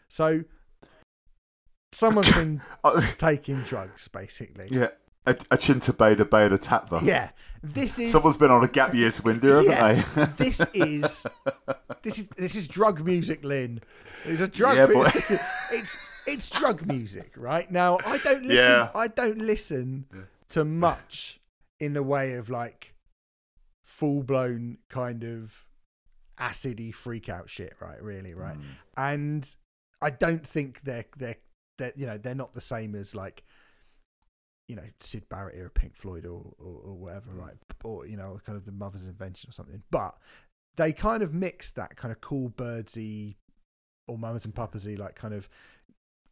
So. 0.07 0.43
Someone's 1.91 2.31
been 2.33 2.61
Uh, 2.83 3.01
taking 3.17 3.61
drugs, 3.61 4.09
basically. 4.09 4.67
yeah, 4.69 4.89
a, 5.25 5.31
a 5.31 5.57
chinta 5.57 5.95
beta 5.97 6.25
beta 6.25 6.57
tatva. 6.57 7.01
Yeah, 7.03 7.29
this 7.63 7.97
is 7.99 8.11
Someone's 8.11 8.37
been 8.37 8.51
on 8.51 8.63
a 8.63 8.67
gap 8.67 8.93
year 8.93 9.11
to 9.11 9.21
window, 9.23 9.63
haven't 9.63 9.71
Yeah. 9.71 10.25
they? 10.25 10.25
this 10.43 10.61
is 10.73 11.25
this 12.03 12.19
is 12.19 12.27
this 12.37 12.55
is 12.55 12.67
drug 12.67 13.03
music, 13.03 13.43
Lynn. 13.43 13.81
It's 14.23 14.41
a 14.41 14.47
drug. 14.47 14.75
Yeah, 14.77 14.87
boy. 14.87 15.09
it's, 15.15 15.31
it's 15.71 15.97
it's 16.27 16.49
drug 16.49 16.85
music, 16.87 17.33
right? 17.37 17.69
Now 17.71 17.99
I 18.05 18.17
don't 18.19 18.43
listen. 18.43 18.57
Yeah. 18.57 18.89
I 18.95 19.07
don't 19.07 19.39
listen 19.39 20.05
to 20.49 20.65
much 20.65 21.39
in 21.79 21.93
the 21.93 22.03
way 22.03 22.33
of 22.33 22.49
like 22.49 22.93
full 23.83 24.23
blown 24.23 24.77
kind 24.89 25.23
of 25.23 25.65
acidy 26.39 26.93
freak 26.93 27.29
out 27.29 27.49
shit, 27.49 27.73
right? 27.79 28.01
Really, 28.01 28.33
right? 28.33 28.57
Mm. 28.57 28.63
and 28.97 29.55
I 30.01 30.09
don't 30.09 30.45
think 30.45 30.81
they're 30.83 31.05
they're 31.17 31.37
they're 31.77 31.93
you 31.95 32.05
know 32.05 32.17
they're 32.17 32.35
not 32.35 32.53
the 32.53 32.61
same 32.61 32.95
as 32.95 33.15
like 33.15 33.43
you 34.67 34.75
know 34.75 34.83
Syd 34.99 35.27
Barrett 35.29 35.55
era 35.57 35.69
Pink 35.69 35.95
Floyd 35.95 36.25
or 36.25 36.53
or, 36.59 36.81
or 36.85 36.93
whatever, 36.95 37.31
Mm. 37.31 37.37
right? 37.39 37.53
Or 37.83 38.05
you 38.05 38.17
know 38.17 38.39
kind 38.45 38.57
of 38.57 38.65
the 38.65 38.71
Mother's 38.71 39.05
Invention 39.05 39.49
or 39.49 39.53
something. 39.53 39.83
But 39.91 40.15
they 40.77 40.91
kind 40.91 41.23
of 41.23 41.33
mix 41.33 41.71
that 41.71 41.95
kind 41.95 42.11
of 42.11 42.19
cool 42.21 42.49
Byrdsy 42.49 43.35
or 44.07 44.17
Mamas 44.17 44.45
and 44.45 44.53
Papasy 44.53 44.97
like 44.97 45.15
kind 45.15 45.33
of 45.33 45.47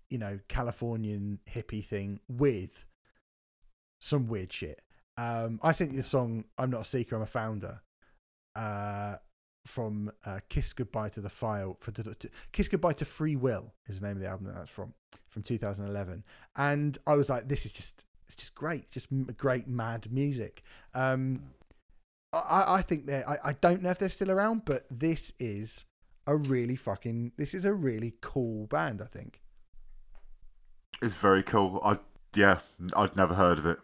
you 0.09 0.17
know 0.17 0.39
Californian 0.47 1.39
hippie 1.49 1.85
thing 1.85 2.19
with 2.27 2.85
some 4.01 4.27
weird 4.27 4.51
shit. 4.51 4.81
Um, 5.17 5.59
I 5.61 5.71
sent 5.71 5.91
you 5.91 5.97
the 5.97 6.03
song 6.03 6.45
"I'm 6.57 6.69
Not 6.71 6.81
a 6.81 6.85
Seeker, 6.85 7.15
I'm 7.15 7.21
a 7.21 7.25
Founder." 7.27 7.81
Uh, 8.55 9.15
from 9.65 10.11
uh, 10.25 10.39
Kiss 10.49 10.73
Goodbye 10.73 11.09
to 11.09 11.21
the 11.21 11.29
File 11.29 11.77
for 11.79 11.91
to, 11.91 12.03
to- 12.03 12.29
Kiss 12.51 12.67
Goodbye 12.67 12.93
to 12.93 13.05
Free 13.05 13.35
Will 13.37 13.73
is 13.87 13.99
the 14.01 14.07
name 14.07 14.17
of 14.17 14.21
the 14.21 14.27
album 14.27 14.47
that 14.47 14.55
that's 14.55 14.69
from 14.69 14.93
from 15.29 15.41
2011 15.41 16.23
and 16.57 16.97
I 17.07 17.15
was 17.15 17.29
like 17.29 17.47
this 17.47 17.65
is 17.65 17.71
just 17.71 18.03
it's 18.25 18.35
just 18.35 18.55
great 18.55 18.89
just 18.89 19.07
great 19.37 19.67
mad 19.67 20.11
music 20.11 20.63
um 20.93 21.41
I, 22.33 22.75
I 22.75 22.81
think 22.81 23.05
they're 23.05 23.27
I, 23.29 23.49
I 23.49 23.53
don't 23.53 23.81
know 23.81 23.89
if 23.89 23.99
they're 23.99 24.09
still 24.09 24.31
around 24.31 24.65
but 24.65 24.85
this 24.89 25.33
is 25.39 25.85
a 26.25 26.35
really 26.35 26.75
fucking 26.75 27.33
this 27.37 27.53
is 27.53 27.65
a 27.65 27.73
really 27.73 28.13
cool 28.21 28.67
band 28.67 29.01
I 29.01 29.05
think 29.05 29.41
It's 31.01 31.15
very 31.15 31.43
cool. 31.43 31.81
I 31.83 31.97
yeah, 32.35 32.59
I'd 32.95 33.15
never 33.15 33.35
heard 33.35 33.59
of 33.59 33.65
it 33.65 33.79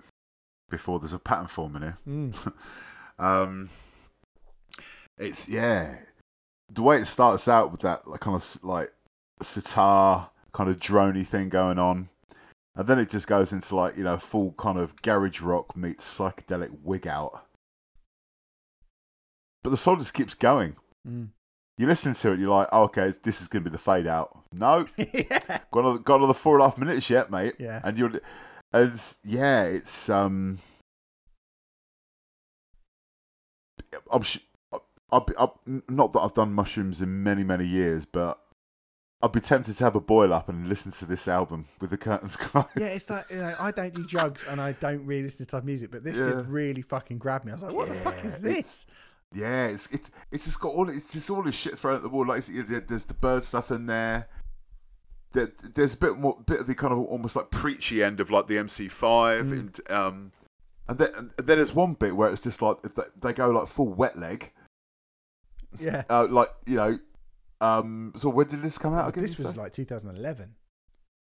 before. 0.70 1.00
There's 1.00 1.14
a 1.14 1.20
pattern 1.20 1.48
forming 1.48 1.82
here. 1.84 1.98
Mm. 2.08 2.54
Um, 3.20 3.70
it's 5.18 5.50
yeah, 5.50 5.94
the 6.72 6.82
way 6.82 7.00
it 7.00 7.06
starts 7.06 7.50
out 7.50 7.70
with 7.70 7.82
that 7.82 8.08
like 8.08 8.22
kind 8.22 8.34
of 8.38 8.64
like 8.64 8.94
sitar 9.42 10.30
kind 10.54 10.70
of 10.70 10.80
drony 10.80 11.28
thing 11.28 11.50
going 11.50 11.78
on, 11.80 12.08
and 12.80 12.88
then 12.88 12.98
it 12.98 13.10
just 13.10 13.28
goes 13.28 13.52
into 13.52 13.76
like 13.76 13.98
you 13.98 14.06
know 14.06 14.16
full 14.18 14.54
kind 14.54 14.80
of 14.80 15.00
garage 15.02 15.42
rock 15.42 15.76
meets 15.76 16.18
psychedelic 16.18 16.70
wig 16.82 17.06
out. 17.06 17.46
But 19.64 19.72
the 19.72 19.78
song 19.78 20.00
just 20.00 20.14
keeps 20.14 20.34
going. 20.34 20.78
Mm. 21.06 21.32
You 21.78 21.88
listen 21.88 22.14
to 22.14 22.32
it, 22.32 22.40
you're 22.40 22.50
like, 22.50 22.70
oh, 22.72 22.84
okay, 22.84 23.12
this 23.24 23.42
is 23.42 23.50
going 23.50 23.66
to 23.66 23.70
be 23.70 23.74
the 23.74 23.82
fade 23.82 24.08
out. 24.08 24.30
No, 24.54 24.88
yeah 24.98 25.60
got 25.72 25.80
another, 25.82 26.00
got 26.00 26.16
another 26.20 26.34
four 26.34 26.56
and 26.56 26.62
a 26.64 26.70
half 26.70 26.78
minutes 26.78 27.10
yet, 27.10 27.30
mate. 27.30 27.56
yeah 27.60 27.82
And 27.84 27.98
you're, 27.98 28.08
and 28.72 28.84
it's- 28.88 29.20
yeah, 29.26 29.64
it's 29.64 30.10
um, 30.10 30.60
I'm, 34.10 34.22
be, 34.22 35.34
I'll, 35.38 35.60
not 35.90 36.14
that 36.14 36.20
I've 36.22 36.34
done 36.34 36.54
mushrooms 36.54 37.02
in 37.02 37.24
many 37.24 37.44
many 37.44 37.66
years, 37.66 38.06
but 38.06 38.40
I'd 39.22 39.32
be 39.34 39.42
tempted 39.42 39.76
to 39.76 39.84
have 39.84 39.96
a 39.96 40.00
boil 40.00 40.32
up 40.34 40.48
and 40.48 40.70
listen 40.70 40.92
to 40.94 41.06
this 41.06 41.28
album 41.28 41.66
with 41.82 41.90
the 41.90 41.98
curtains 41.98 42.36
closed. 42.38 42.68
yeah, 42.78 42.88
it's 42.88 43.10
like 43.10 43.30
you 43.30 43.38
know, 43.38 43.54
I 43.60 43.72
don't 43.72 43.94
do 43.94 44.06
drugs 44.06 44.46
and 44.50 44.62
I 44.62 44.72
don't 44.74 45.06
really 45.06 45.24
listen 45.24 45.40
to 45.40 45.46
type 45.46 45.60
of 45.60 45.66
music, 45.66 45.92
but 45.92 46.04
this 46.04 46.18
Yeah. 46.18 46.28
did 46.36 46.48
really 46.48 46.82
fucking 46.82 47.18
grab 47.18 47.44
me. 47.44 47.52
I 47.52 47.56
was 47.56 47.64
like, 47.64 47.74
"What 47.74 47.90
the 47.90 47.96
fuck 47.96 48.16
Yeah, 48.24 48.30
is 48.30 48.36
it's- 48.36 48.42
this?" 48.42 48.88
Yeah, 49.34 49.66
it's 49.68 49.88
it's 49.92 50.10
it's 50.32 50.46
just 50.46 50.60
got 50.60 50.70
all 50.70 50.90
it's 50.90 51.12
just 51.14 51.30
all 51.30 51.44
this 51.44 51.56
shit 51.56 51.78
thrown 51.78 51.96
at 51.98 52.02
the 52.02 52.10
wall. 52.10 52.26
Like 52.26 52.46
there's 52.46 53.04
the 53.06 53.14
bird 53.14 53.44
stuff 53.44 53.70
in 53.72 53.86
there. 53.86 54.28
There, 55.34 55.52
there's 55.76 55.94
a 55.94 55.98
bit 55.98 56.18
more, 56.18 56.36
bit 56.48 56.60
of 56.62 56.66
the 56.66 56.74
kind 56.74 56.92
of 56.92 57.00
almost 57.00 57.36
like 57.36 57.52
preachy 57.52 58.02
end 58.02 58.20
of 58.20 58.32
like 58.32 58.48
the 58.48 58.56
MC5, 58.56 59.44
Mm. 59.44 59.52
and 59.52 59.92
um, 59.92 60.32
and 60.88 60.98
then 60.98 61.10
and 61.16 61.30
then 61.38 61.58
there's 61.58 61.76
one 61.76 61.94
bit 61.94 62.16
where 62.16 62.32
it's 62.32 62.42
just 62.42 62.62
like 62.64 62.78
they 63.22 63.34
go 63.34 63.52
like 63.52 63.68
full 63.68 63.90
wet 63.94 64.18
leg, 64.18 64.52
Yeah, 65.78 66.04
uh, 66.10 66.26
like 66.28 66.50
you 66.66 66.78
know, 66.78 66.98
um. 67.62 68.14
So 68.16 68.30
when 68.30 68.48
did 68.48 68.62
this 68.62 68.78
come 68.78 68.94
out 68.94 69.10
again? 69.10 69.24
this 69.24 69.38
was 69.38 69.54
say? 69.54 69.60
like 69.60 69.74
2011. 69.74 70.56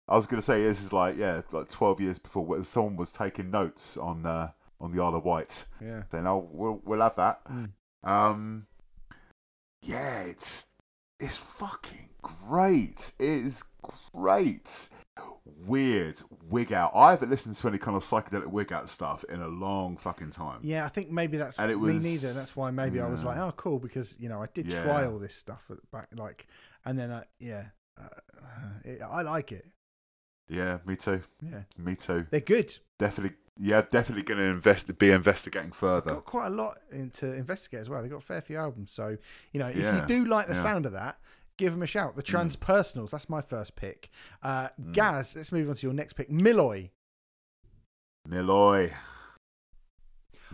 I 0.08 0.16
was 0.16 0.26
gonna 0.26 0.42
say 0.42 0.62
this 0.62 0.82
is 0.82 0.92
like 0.92 1.16
yeah, 1.18 1.42
like 1.52 1.68
12 1.68 2.00
years 2.00 2.18
before 2.18 2.44
where 2.44 2.64
someone 2.64 2.96
was 2.96 3.12
taking 3.12 3.50
notes 3.50 3.96
on 3.96 4.24
uh 4.24 4.50
on 4.80 4.92
the 4.92 5.02
Isle 5.02 5.16
of 5.16 5.24
Wight. 5.24 5.64
Yeah, 5.80 6.02
Then 6.10 6.26
I'll 6.26 6.48
we'll 6.50 6.80
we'll 6.84 7.00
have 7.00 7.16
that. 7.16 7.44
Mm. 7.46 7.70
Um, 8.04 8.66
yeah, 9.82 10.24
it's 10.24 10.66
it's 11.20 11.36
fucking 11.36 12.08
great. 12.22 13.12
It 13.18 13.28
is 13.28 13.64
great. 14.12 14.88
Weird 15.44 16.20
wig 16.48 16.72
out. 16.72 16.92
I 16.94 17.10
haven't 17.10 17.30
listened 17.30 17.56
to 17.56 17.68
any 17.68 17.78
kind 17.78 17.96
of 17.96 18.02
psychedelic 18.02 18.46
wig 18.46 18.72
out 18.72 18.88
stuff 18.88 19.24
in 19.28 19.40
a 19.40 19.48
long 19.48 19.96
fucking 19.96 20.30
time. 20.30 20.60
yeah. 20.62 20.84
I 20.84 20.88
think 20.88 21.10
maybe 21.10 21.36
that's 21.36 21.58
And 21.58 21.70
it 21.70 21.76
me 21.80 21.94
was- 21.94 22.04
neither. 22.04 22.32
That's 22.32 22.54
why 22.56 22.70
maybe 22.70 23.00
I 23.00 23.08
was 23.08 23.24
like, 23.24 23.38
"Oh, 23.38 23.52
cool," 23.56 23.78
because 23.78 24.18
you 24.20 24.28
know 24.28 24.42
I 24.42 24.46
did 24.52 24.66
Yeah. 24.68 24.82
try 24.84 25.06
all 25.06 25.18
this 25.18 25.34
stuff 25.34 25.62
back, 25.92 26.08
like, 26.14 26.46
and 26.84 26.98
then 26.98 27.10
I, 27.10 27.24
yeah, 27.38 27.64
uh, 28.00 28.08
it, 28.84 29.00
I 29.02 29.22
like 29.22 29.52
it. 29.52 29.66
Yeah, 30.48 30.78
me 30.86 30.96
too. 30.96 31.20
Yeah, 31.42 31.62
Me 31.76 31.94
too. 31.94 32.26
they're 32.30 32.40
good. 32.40 32.74
Definitely. 32.98 33.36
Yeah, 33.60 33.82
definitely 33.82 34.22
going 34.22 34.38
to 34.38 34.44
invest. 34.44 34.96
Be 34.98 35.10
investigating 35.10 35.72
further. 35.72 36.12
got 36.14 36.24
quite 36.24 36.46
a 36.46 36.50
lot 36.50 36.78
in 36.92 37.10
to 37.10 37.32
investigate 37.34 37.80
as 37.80 37.90
well. 37.90 38.00
They've 38.02 38.10
got 38.10 38.18
a 38.18 38.20
fair 38.20 38.40
few 38.40 38.56
albums. 38.56 38.92
So, 38.92 39.18
you 39.52 39.58
know, 39.60 39.66
if 39.66 39.76
Yeah, 39.76 40.02
you 40.02 40.06
do 40.06 40.24
like 40.26 40.46
the 40.46 40.54
yeah. 40.54 40.62
sound 40.62 40.86
of 40.86 40.92
that, 40.92 41.18
give 41.58 41.72
them 41.72 41.82
a 41.82 41.86
shout. 41.86 42.16
The 42.16 42.22
Mm. 42.22 42.56
Transpersonals, 42.56 43.10
that's 43.10 43.28
my 43.28 43.42
first 43.42 43.76
pick. 43.76 44.08
Uh, 44.42 44.68
Mm. 44.80 44.94
Gaz, 44.94 45.36
let's 45.36 45.52
move 45.52 45.68
on 45.68 45.74
to 45.76 45.86
your 45.86 45.92
next 45.94 46.14
pick. 46.14 46.30
Milloy. 46.30 46.90
Niloy. 48.28 48.92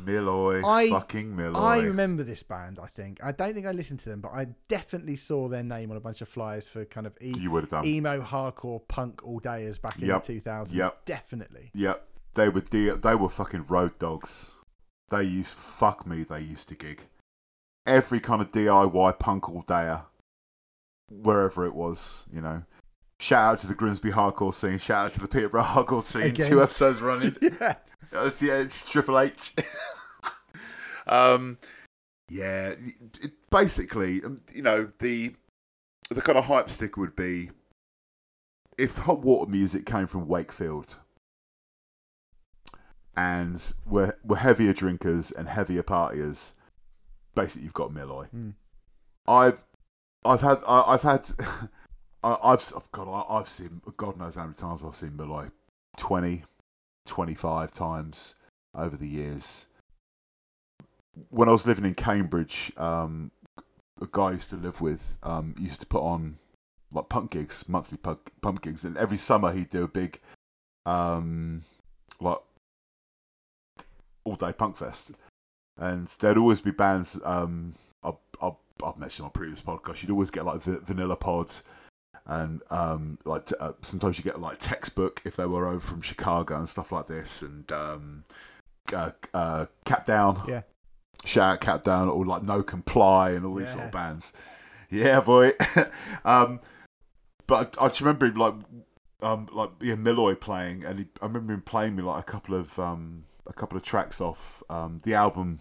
Milloy, 0.00 0.64
I- 0.64 0.90
fucking 0.90 1.36
Milloy. 1.36 1.54
I 1.56 1.78
remember 1.80 2.24
this 2.24 2.42
band. 2.42 2.80
I 2.82 2.86
think 2.88 3.22
I 3.22 3.30
don't 3.30 3.54
think 3.54 3.64
I 3.66 3.70
listened 3.70 4.00
to 4.00 4.08
them, 4.08 4.20
but 4.20 4.32
I 4.32 4.46
definitely 4.66 5.14
saw 5.14 5.46
their 5.48 5.62
name 5.62 5.92
on 5.92 5.96
a 5.96 6.00
bunch 6.00 6.20
of 6.20 6.28
flyers 6.28 6.68
for 6.68 6.84
kind 6.84 7.06
of 7.06 7.16
e- 7.20 7.32
emo, 7.38 8.20
hardcore, 8.20 8.86
punk 8.88 9.24
all 9.24 9.40
dayers 9.40 9.80
back 9.80 9.96
in 10.02 10.08
Yep. 10.08 10.24
the 10.24 10.32
two 10.34 10.40
thousands. 10.40 10.74
Yep. 10.76 11.04
Definitely. 11.04 11.70
Yep, 11.74 12.08
they 12.34 12.48
were 12.48 12.60
D- 12.62 12.90
they 12.90 13.14
were 13.14 13.28
fucking 13.28 13.66
road 13.68 13.96
dogs. 14.00 14.50
They 15.10 15.22
used 15.22 15.50
fuck 15.54 16.06
me. 16.08 16.24
They 16.24 16.40
used 16.40 16.68
to 16.70 16.74
gig 16.74 17.06
every 17.86 18.18
kind 18.18 18.42
of 18.42 18.50
DIY 18.50 19.12
punk 19.20 19.48
all 19.48 19.62
dayer, 19.62 20.06
wherever 21.10 21.66
it 21.66 21.74
was. 21.74 22.26
You 22.32 22.40
know, 22.40 22.62
shout 23.20 23.52
out 23.52 23.60
to 23.60 23.66
the 23.66 23.74
Grimsby 23.74 24.10
hardcore 24.10 24.54
scene. 24.54 24.78
Shout 24.78 25.06
out 25.06 25.12
to 25.12 25.20
the 25.20 25.28
Peterborough 25.28 25.62
hardcore 25.62 26.04
scene. 26.04 26.22
Again. 26.22 26.46
Two 26.46 26.62
episodes 26.62 27.00
running. 27.00 27.36
Yeah. 27.60 28.26
It's, 28.26 28.40
yeah, 28.40 28.58
it's 28.58 28.88
Triple 28.88 29.18
H. 29.18 29.54
um, 31.08 31.58
yeah, 32.28 32.74
it, 32.78 33.32
basically, 33.50 34.22
um, 34.22 34.40
you 34.54 34.62
know, 34.62 34.88
the 35.00 35.34
the 36.10 36.22
kind 36.22 36.38
of 36.38 36.44
hype 36.44 36.70
stick 36.70 36.96
would 36.96 37.16
be 37.16 37.50
if 38.78 38.98
hot 38.98 39.20
water 39.22 39.50
music 39.50 39.84
came 39.84 40.06
from 40.06 40.28
Wakefield 40.28 40.98
and 43.16 43.72
we're, 43.86 44.14
we're 44.24 44.36
heavier 44.36 44.72
drinkers 44.72 45.30
and 45.30 45.48
heavier 45.48 45.82
partiers. 45.82 46.52
Basically, 47.34 47.62
you've 47.62 47.74
got 47.74 47.90
Milloy. 47.90 48.28
Mm. 48.34 48.54
I've 49.26 49.64
I've 50.24 50.40
had 50.40 50.58
I, 50.66 50.84
I've 50.88 51.02
had 51.02 51.30
I, 52.24 52.36
I've 52.42 52.72
God 52.92 53.08
I, 53.08 53.34
I've 53.34 53.48
seen 53.48 53.80
God 53.96 54.18
knows 54.18 54.36
how 54.36 54.42
many 54.42 54.54
times 54.54 54.82
I've 54.84 54.96
seen 54.96 55.10
Milloy 55.10 55.50
20, 55.98 56.44
25 57.06 57.72
times 57.72 58.34
over 58.74 58.96
the 58.96 59.08
years. 59.08 59.66
When 61.30 61.48
I 61.48 61.52
was 61.52 61.66
living 61.66 61.84
in 61.84 61.94
Cambridge, 61.94 62.72
um, 62.76 63.30
a 64.02 64.08
guy 64.10 64.24
I 64.24 64.32
used 64.32 64.50
to 64.50 64.56
live 64.56 64.80
with 64.80 65.18
um, 65.22 65.54
used 65.58 65.80
to 65.80 65.86
put 65.86 66.02
on 66.02 66.38
like 66.92 67.08
punk 67.08 67.30
gigs, 67.32 67.68
monthly 67.68 67.98
punk, 67.98 68.32
punk 68.40 68.62
gigs, 68.62 68.84
and 68.84 68.96
every 68.96 69.16
summer 69.16 69.52
he'd 69.52 69.70
do 69.70 69.84
a 69.84 69.88
big 69.88 70.20
um, 70.86 71.62
like 72.20 72.38
all 74.24 74.36
day 74.36 74.52
punk 74.52 74.76
fest, 74.76 75.12
and 75.76 76.08
there'd 76.20 76.38
always 76.38 76.60
be 76.60 76.70
bands. 76.70 77.20
Um, 77.24 77.74
I've 78.82 78.96
mentioned 78.98 79.24
on 79.26 79.30
previous 79.32 79.62
podcasts. 79.62 80.02
You'd 80.02 80.10
always 80.10 80.30
get 80.30 80.44
like 80.44 80.60
Va- 80.62 80.80
Vanilla 80.80 81.16
Pods, 81.16 81.62
and 82.26 82.62
um, 82.70 83.18
like 83.24 83.46
t- 83.46 83.54
uh, 83.60 83.72
sometimes 83.82 84.18
you 84.18 84.24
get 84.24 84.40
like 84.40 84.58
textbook 84.58 85.22
if 85.24 85.36
they 85.36 85.46
were 85.46 85.66
over 85.68 85.80
from 85.80 86.00
Chicago 86.02 86.56
and 86.58 86.68
stuff 86.68 86.90
like 86.92 87.06
this, 87.06 87.42
and 87.42 87.70
um, 87.72 88.24
uh, 88.92 89.10
uh, 89.32 89.66
Capdown, 89.84 90.42
Yeah. 90.48 90.62
shout 91.24 91.54
out 91.54 91.60
Capdown, 91.60 92.08
or 92.08 92.24
like 92.26 92.42
No 92.42 92.62
Comply 92.62 93.30
and 93.30 93.44
all 93.46 93.54
these 93.54 93.72
sort 93.72 93.84
of 93.84 93.92
bands. 93.92 94.32
Yeah, 94.90 95.20
boy. 95.20 95.52
um, 96.24 96.60
but 97.46 97.76
I, 97.80 97.84
I 97.84 97.88
just 97.88 98.00
remember 98.00 98.26
him 98.26 98.34
like 98.34 98.54
um 99.22 99.48
like 99.52 99.70
yeah 99.80 99.94
Milloy 99.94 100.38
playing, 100.38 100.84
and 100.84 100.98
he, 101.00 101.06
I 101.22 101.26
remember 101.26 101.52
him 101.54 101.62
playing 101.62 101.96
me 101.96 102.02
like 102.02 102.20
a 102.20 102.30
couple 102.30 102.54
of 102.54 102.78
um 102.78 103.24
a 103.46 103.52
couple 103.52 103.76
of 103.76 103.82
tracks 103.84 104.20
off 104.20 104.62
um 104.70 105.00
the 105.04 105.14
album 105.14 105.60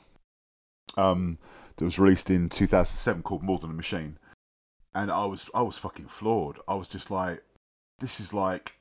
um 0.98 1.38
that 1.78 1.86
was 1.86 2.00
released 2.00 2.30
in 2.30 2.50
2007 2.50 3.24
called 3.24 3.44
More 3.44 3.60
Than 3.60 3.72
a 3.72 3.74
Machine, 3.74 4.18
and 4.94 5.12
I 5.12 5.26
was 5.26 5.50
I 5.54 5.62
was 5.62 5.78
fucking 5.78 6.08
floored. 6.08 6.58
I 6.68 6.76
was 6.76 6.88
just 6.88 7.12
like, 7.12 7.44
this 8.00 8.20
is 8.20 8.34
like 8.34 8.74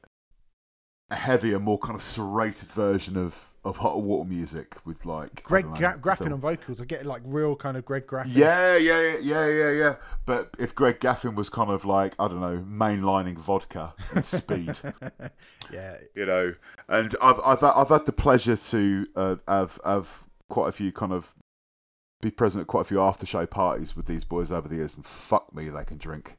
a 1.11 1.15
heavier, 1.15 1.59
more 1.59 1.79
kind 1.79 1.95
of 1.95 2.03
serrated 2.03 2.71
version 2.71 3.17
of 3.17 3.53
of 3.65 3.77
hot 3.77 4.03
water 4.03 4.29
music 4.29 4.77
with 4.85 5.07
like 5.07 5.45
Greg 5.45 5.67
know, 5.67 5.75
Gra- 5.75 5.99
Graffin 6.01 6.19
film. 6.19 6.33
on 6.33 6.41
vocals. 6.41 6.81
I 6.81 6.85
get 6.85 7.07
like 7.07 7.23
real 7.25 7.55
kind 7.55 7.77
of 7.77 7.85
Greg 7.85 8.07
Graffin. 8.07 8.33
Yeah, 8.35 8.77
yeah, 8.77 9.01
yeah, 9.01 9.19
yeah, 9.21 9.49
yeah, 9.49 9.71
yeah. 9.71 9.95
But 10.27 10.57
if 10.59 10.75
Greg 10.75 10.99
Graffin 10.99 11.35
was 11.35 11.49
kind 11.49 11.71
of 11.71 11.85
like 11.85 12.15
I 12.19 12.29
don't 12.29 12.41
know, 12.41 12.59
mainlining 12.59 13.39
vodka 13.39 13.95
and 14.15 14.25
speed, 14.25 14.79
yeah. 15.73 15.99
you 16.15 16.27
know, 16.27 16.55
and 16.89 17.15
I've 17.23 17.41
I've 17.45 17.63
I've 17.63 17.89
had 17.89 18.07
the 18.07 18.13
pleasure 18.13 18.57
to 18.57 19.07
uh, 19.15 19.37
have 19.47 19.79
have 19.85 20.25
quite 20.49 20.69
a 20.69 20.73
few 20.73 20.91
kind 20.91 21.13
of 21.13 21.35
be 22.23 22.31
present 22.31 22.63
at 22.63 22.69
quite 22.69 22.83
a 22.83 22.85
few 22.85 23.03
after 23.03 23.27
show 23.27 23.45
parties 23.45 23.95
with 23.95 24.07
these 24.07 24.25
boys 24.25 24.51
over 24.51 24.69
the 24.69 24.77
years, 24.77 24.95
and 24.95 25.05
fuck 25.05 25.55
me, 25.55 25.69
they 25.69 25.85
can 25.85 25.99
drink. 25.99 26.39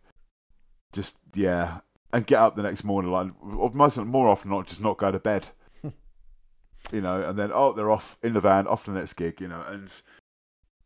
Just 0.92 1.18
yeah, 1.36 1.82
and 2.12 2.26
get 2.26 2.40
up 2.40 2.56
the 2.56 2.64
next 2.64 2.84
morning 2.84 3.12
like 3.12 3.32
most 3.76 3.98
more 3.98 4.28
often 4.28 4.50
not 4.50 4.66
just 4.66 4.82
not 4.82 4.98
go 4.98 5.12
to 5.12 5.20
bed. 5.20 5.50
you 5.84 7.02
know, 7.02 7.22
and 7.22 7.38
then 7.38 7.52
oh 7.54 7.74
they're 7.74 7.92
off 7.92 8.18
in 8.24 8.34
the 8.34 8.42
van, 8.42 8.66
off 8.66 8.86
to 8.86 8.92
the 8.92 8.98
next 9.00 9.14
gig, 9.14 9.40
you 9.40 9.48
know, 9.48 9.64
and 9.68 10.02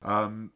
um. 0.01 0.51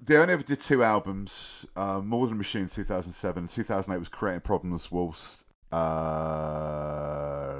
They 0.00 0.16
only 0.16 0.32
ever 0.32 0.44
did 0.44 0.60
two 0.60 0.84
albums. 0.84 1.66
Uh, 1.74 2.00
More 2.00 2.28
Than 2.28 2.38
Machine, 2.38 2.68
two 2.68 2.84
thousand 2.84 3.10
seven. 3.10 3.48
Two 3.48 3.64
thousand 3.64 3.92
eight 3.92 3.98
was 3.98 4.08
Creating 4.08 4.42
Problems 4.42 4.92
whilst 4.92 5.42
uh, 5.72 7.56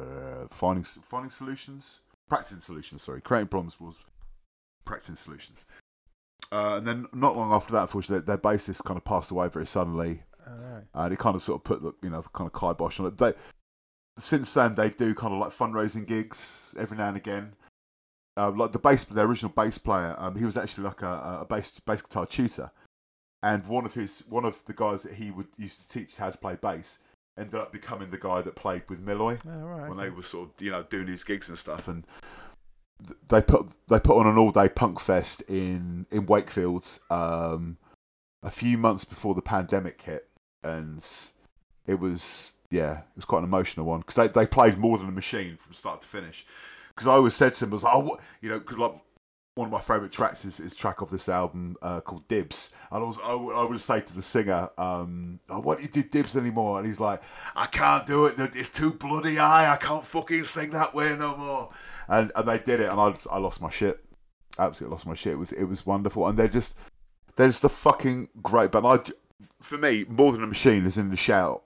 finding 0.51 0.85
finding 0.85 1.31
solutions, 1.31 1.99
practicing 2.29 2.61
solutions. 2.61 3.03
Sorry, 3.03 3.21
creating 3.21 3.49
problems 3.49 3.81
was 3.81 3.97
practicing 4.89 5.15
solutions. 5.17 5.67
Uh, 6.51 6.77
and 6.79 6.87
then 6.87 7.07
not 7.13 7.37
long 7.37 7.53
after 7.53 7.73
that, 7.73 7.83
unfortunately, 7.83 8.25
their 8.25 8.39
bassist 8.39 8.83
kind 8.85 8.97
of 8.97 9.05
passed 9.05 9.31
away 9.31 9.49
very 9.49 9.67
suddenly, 9.67 10.23
Alright. 10.47 10.85
and 10.95 11.13
it 11.13 11.19
kind 11.19 11.37
of 11.37 11.43
sort 11.43 11.61
of 11.61 11.65
put 11.65 11.83
the 11.83 11.93
you 12.03 12.11
know 12.11 12.23
the 12.23 12.29
kind 12.31 12.51
of 12.53 12.59
kibosh 12.59 12.99
on 12.99 13.07
it. 13.07 13.19
They 13.19 13.35
since 14.19 14.53
then 14.55 14.75
they 14.75 14.91
do 14.91 15.15
kind 15.15 15.35
of 15.35 15.41
like 15.41 15.51
fundraising 15.51 16.07
gigs 16.07 16.75
every 16.79 16.97
now 16.97 17.09
and 17.09 17.17
again. 17.17 17.55
Uh, 18.37 18.51
like 18.53 18.73
the 18.73 18.79
bass, 18.79 19.05
their 19.05 19.27
original 19.27 19.53
bass 19.55 19.79
player, 19.79 20.15
um, 20.17 20.37
he 20.37 20.45
was 20.45 20.57
actually 20.57 20.85
like 20.85 21.03
a, 21.03 21.39
a 21.41 21.47
bass 21.49 21.79
bass 21.85 22.01
guitar 22.01 22.25
tutor, 22.25 22.71
and 23.43 23.67
one 23.67 23.85
of 23.85 23.93
his 23.95 24.25
one 24.29 24.45
of 24.45 24.65
the 24.65 24.73
guys 24.73 25.03
that 25.03 25.15
he 25.15 25.31
would 25.31 25.49
used 25.59 25.83
to 25.83 25.99
teach 25.99 26.17
how 26.17 26.31
to 26.31 26.39
play 26.39 26.55
bass 26.55 27.01
ended 27.37 27.55
up 27.57 27.73
becoming 27.73 28.11
the 28.11 28.19
guy 28.19 28.41
that 28.41 28.57
played 28.57 28.83
with 28.89 29.05
Milloy 29.05 29.39
Oh, 29.47 29.51
right, 29.51 29.89
when 29.89 29.99
okay. 29.99 30.09
they 30.09 30.11
were 30.11 30.23
sort 30.23 30.49
of 30.49 30.63
you 30.63 30.71
know 30.71 30.83
doing 30.85 31.07
these 31.07 31.25
gigs 31.25 31.49
and 31.49 31.59
stuff, 31.59 31.89
and 31.89 32.07
they 33.29 33.41
put 33.41 33.69
they 33.89 34.01
put 34.01 34.17
on 34.19 34.27
an 34.27 34.39
all 34.39 34.51
day 34.51 34.69
punk 34.69 35.01
fest 35.01 35.43
in 35.43 36.07
in 36.11 36.27
Wakefield 36.27 36.99
um, 37.11 37.79
a 38.43 38.51
few 38.51 38.77
months 38.79 39.05
before 39.05 39.35
the 39.35 39.43
pandemic 39.43 40.01
hit, 40.03 40.29
and 40.63 41.07
it 41.87 41.99
was 42.01 42.53
yeah 42.71 42.99
it 42.99 43.17
was 43.17 43.25
quite 43.25 43.39
an 43.39 43.45
emotional 43.45 43.87
one 43.87 44.01
because 44.01 44.17
they 44.17 44.29
they 44.29 44.47
played 44.47 44.79
more 44.79 44.99
than 44.99 45.09
a 45.09 45.13
machine 45.13 45.57
from 45.57 45.73
start 45.75 46.01
to 46.03 46.09
finish. 46.09 46.45
Because 46.89 47.07
I 47.07 47.13
always 47.13 47.35
said 47.35 47.53
to 47.53 47.61
them, 47.61 47.71
I 47.71 47.75
was 47.75 47.83
like, 47.85 47.95
oh, 47.95 48.01
what, 48.01 48.21
you 48.41 48.49
know, 48.49 48.59
because 48.59 48.77
like 48.77 48.93
one 49.59 49.67
of 49.67 49.73
my 49.73 49.81
favourite 49.81 50.13
tracks 50.13 50.45
is, 50.45 50.61
is 50.61 50.77
track 50.77 51.03
off 51.03 51.11
this 51.11 51.29
album 51.29 51.77
uh, 51.83 52.01
called 52.01 52.27
Dibs. 52.29 52.71
And 52.93 53.03
I 53.03 53.07
was 53.07 53.19
I 53.25 53.35
would, 53.35 53.75
I 53.75 53.77
say 53.77 54.01
to 54.01 54.15
the 54.15 54.23
singer, 54.23 54.71
um, 54.79 55.41
why 55.49 55.75
don't 55.75 55.83
you 55.83 55.89
do 55.89 56.05
Dibs 56.05 56.37
anymore? 56.37 56.79
And 56.79 56.87
he's 56.87 57.01
like, 57.01 57.21
I 57.57 57.67
can't 57.67 58.07
do 58.07 58.27
it. 58.27 58.39
It's 58.39 58.71
too 58.71 58.93
bloody 58.93 59.35
high. 59.35 59.69
I 59.69 59.77
can't 59.77 60.05
fucking 60.05 60.45
sing 60.45 60.71
that 60.71 60.95
way 60.95 61.17
no 61.19 61.37
more. 61.37 61.71
And 62.07 62.31
and 62.37 62.49
they 62.49 62.61
did 62.61 62.79
it, 62.79 62.89
and 62.89 63.01
I 63.01 63.11
just, 63.11 63.27
I 63.33 63.39
lost 63.39 63.61
my 63.61 63.69
shit. 63.69 64.05
Absolutely 64.61 64.95
lost 64.95 65.07
my 65.07 65.15
shit. 65.15 65.33
It 65.33 65.39
was 65.39 65.51
it 65.51 65.65
was 65.65 65.85
wonderful, 65.85 66.29
and 66.29 66.39
they're 66.39 66.47
just 66.47 66.77
they're 67.35 67.49
just 67.49 67.65
a 67.65 67.69
fucking 67.69 68.29
great 68.41 68.71
band. 68.71 68.87
I, 68.87 69.01
for 69.61 69.77
me, 69.77 70.05
more 70.09 70.31
than 70.31 70.45
a 70.45 70.47
machine 70.47 70.87
is 70.87 70.99
in 70.99 71.11
the 71.11 71.17
shout. 71.17 71.65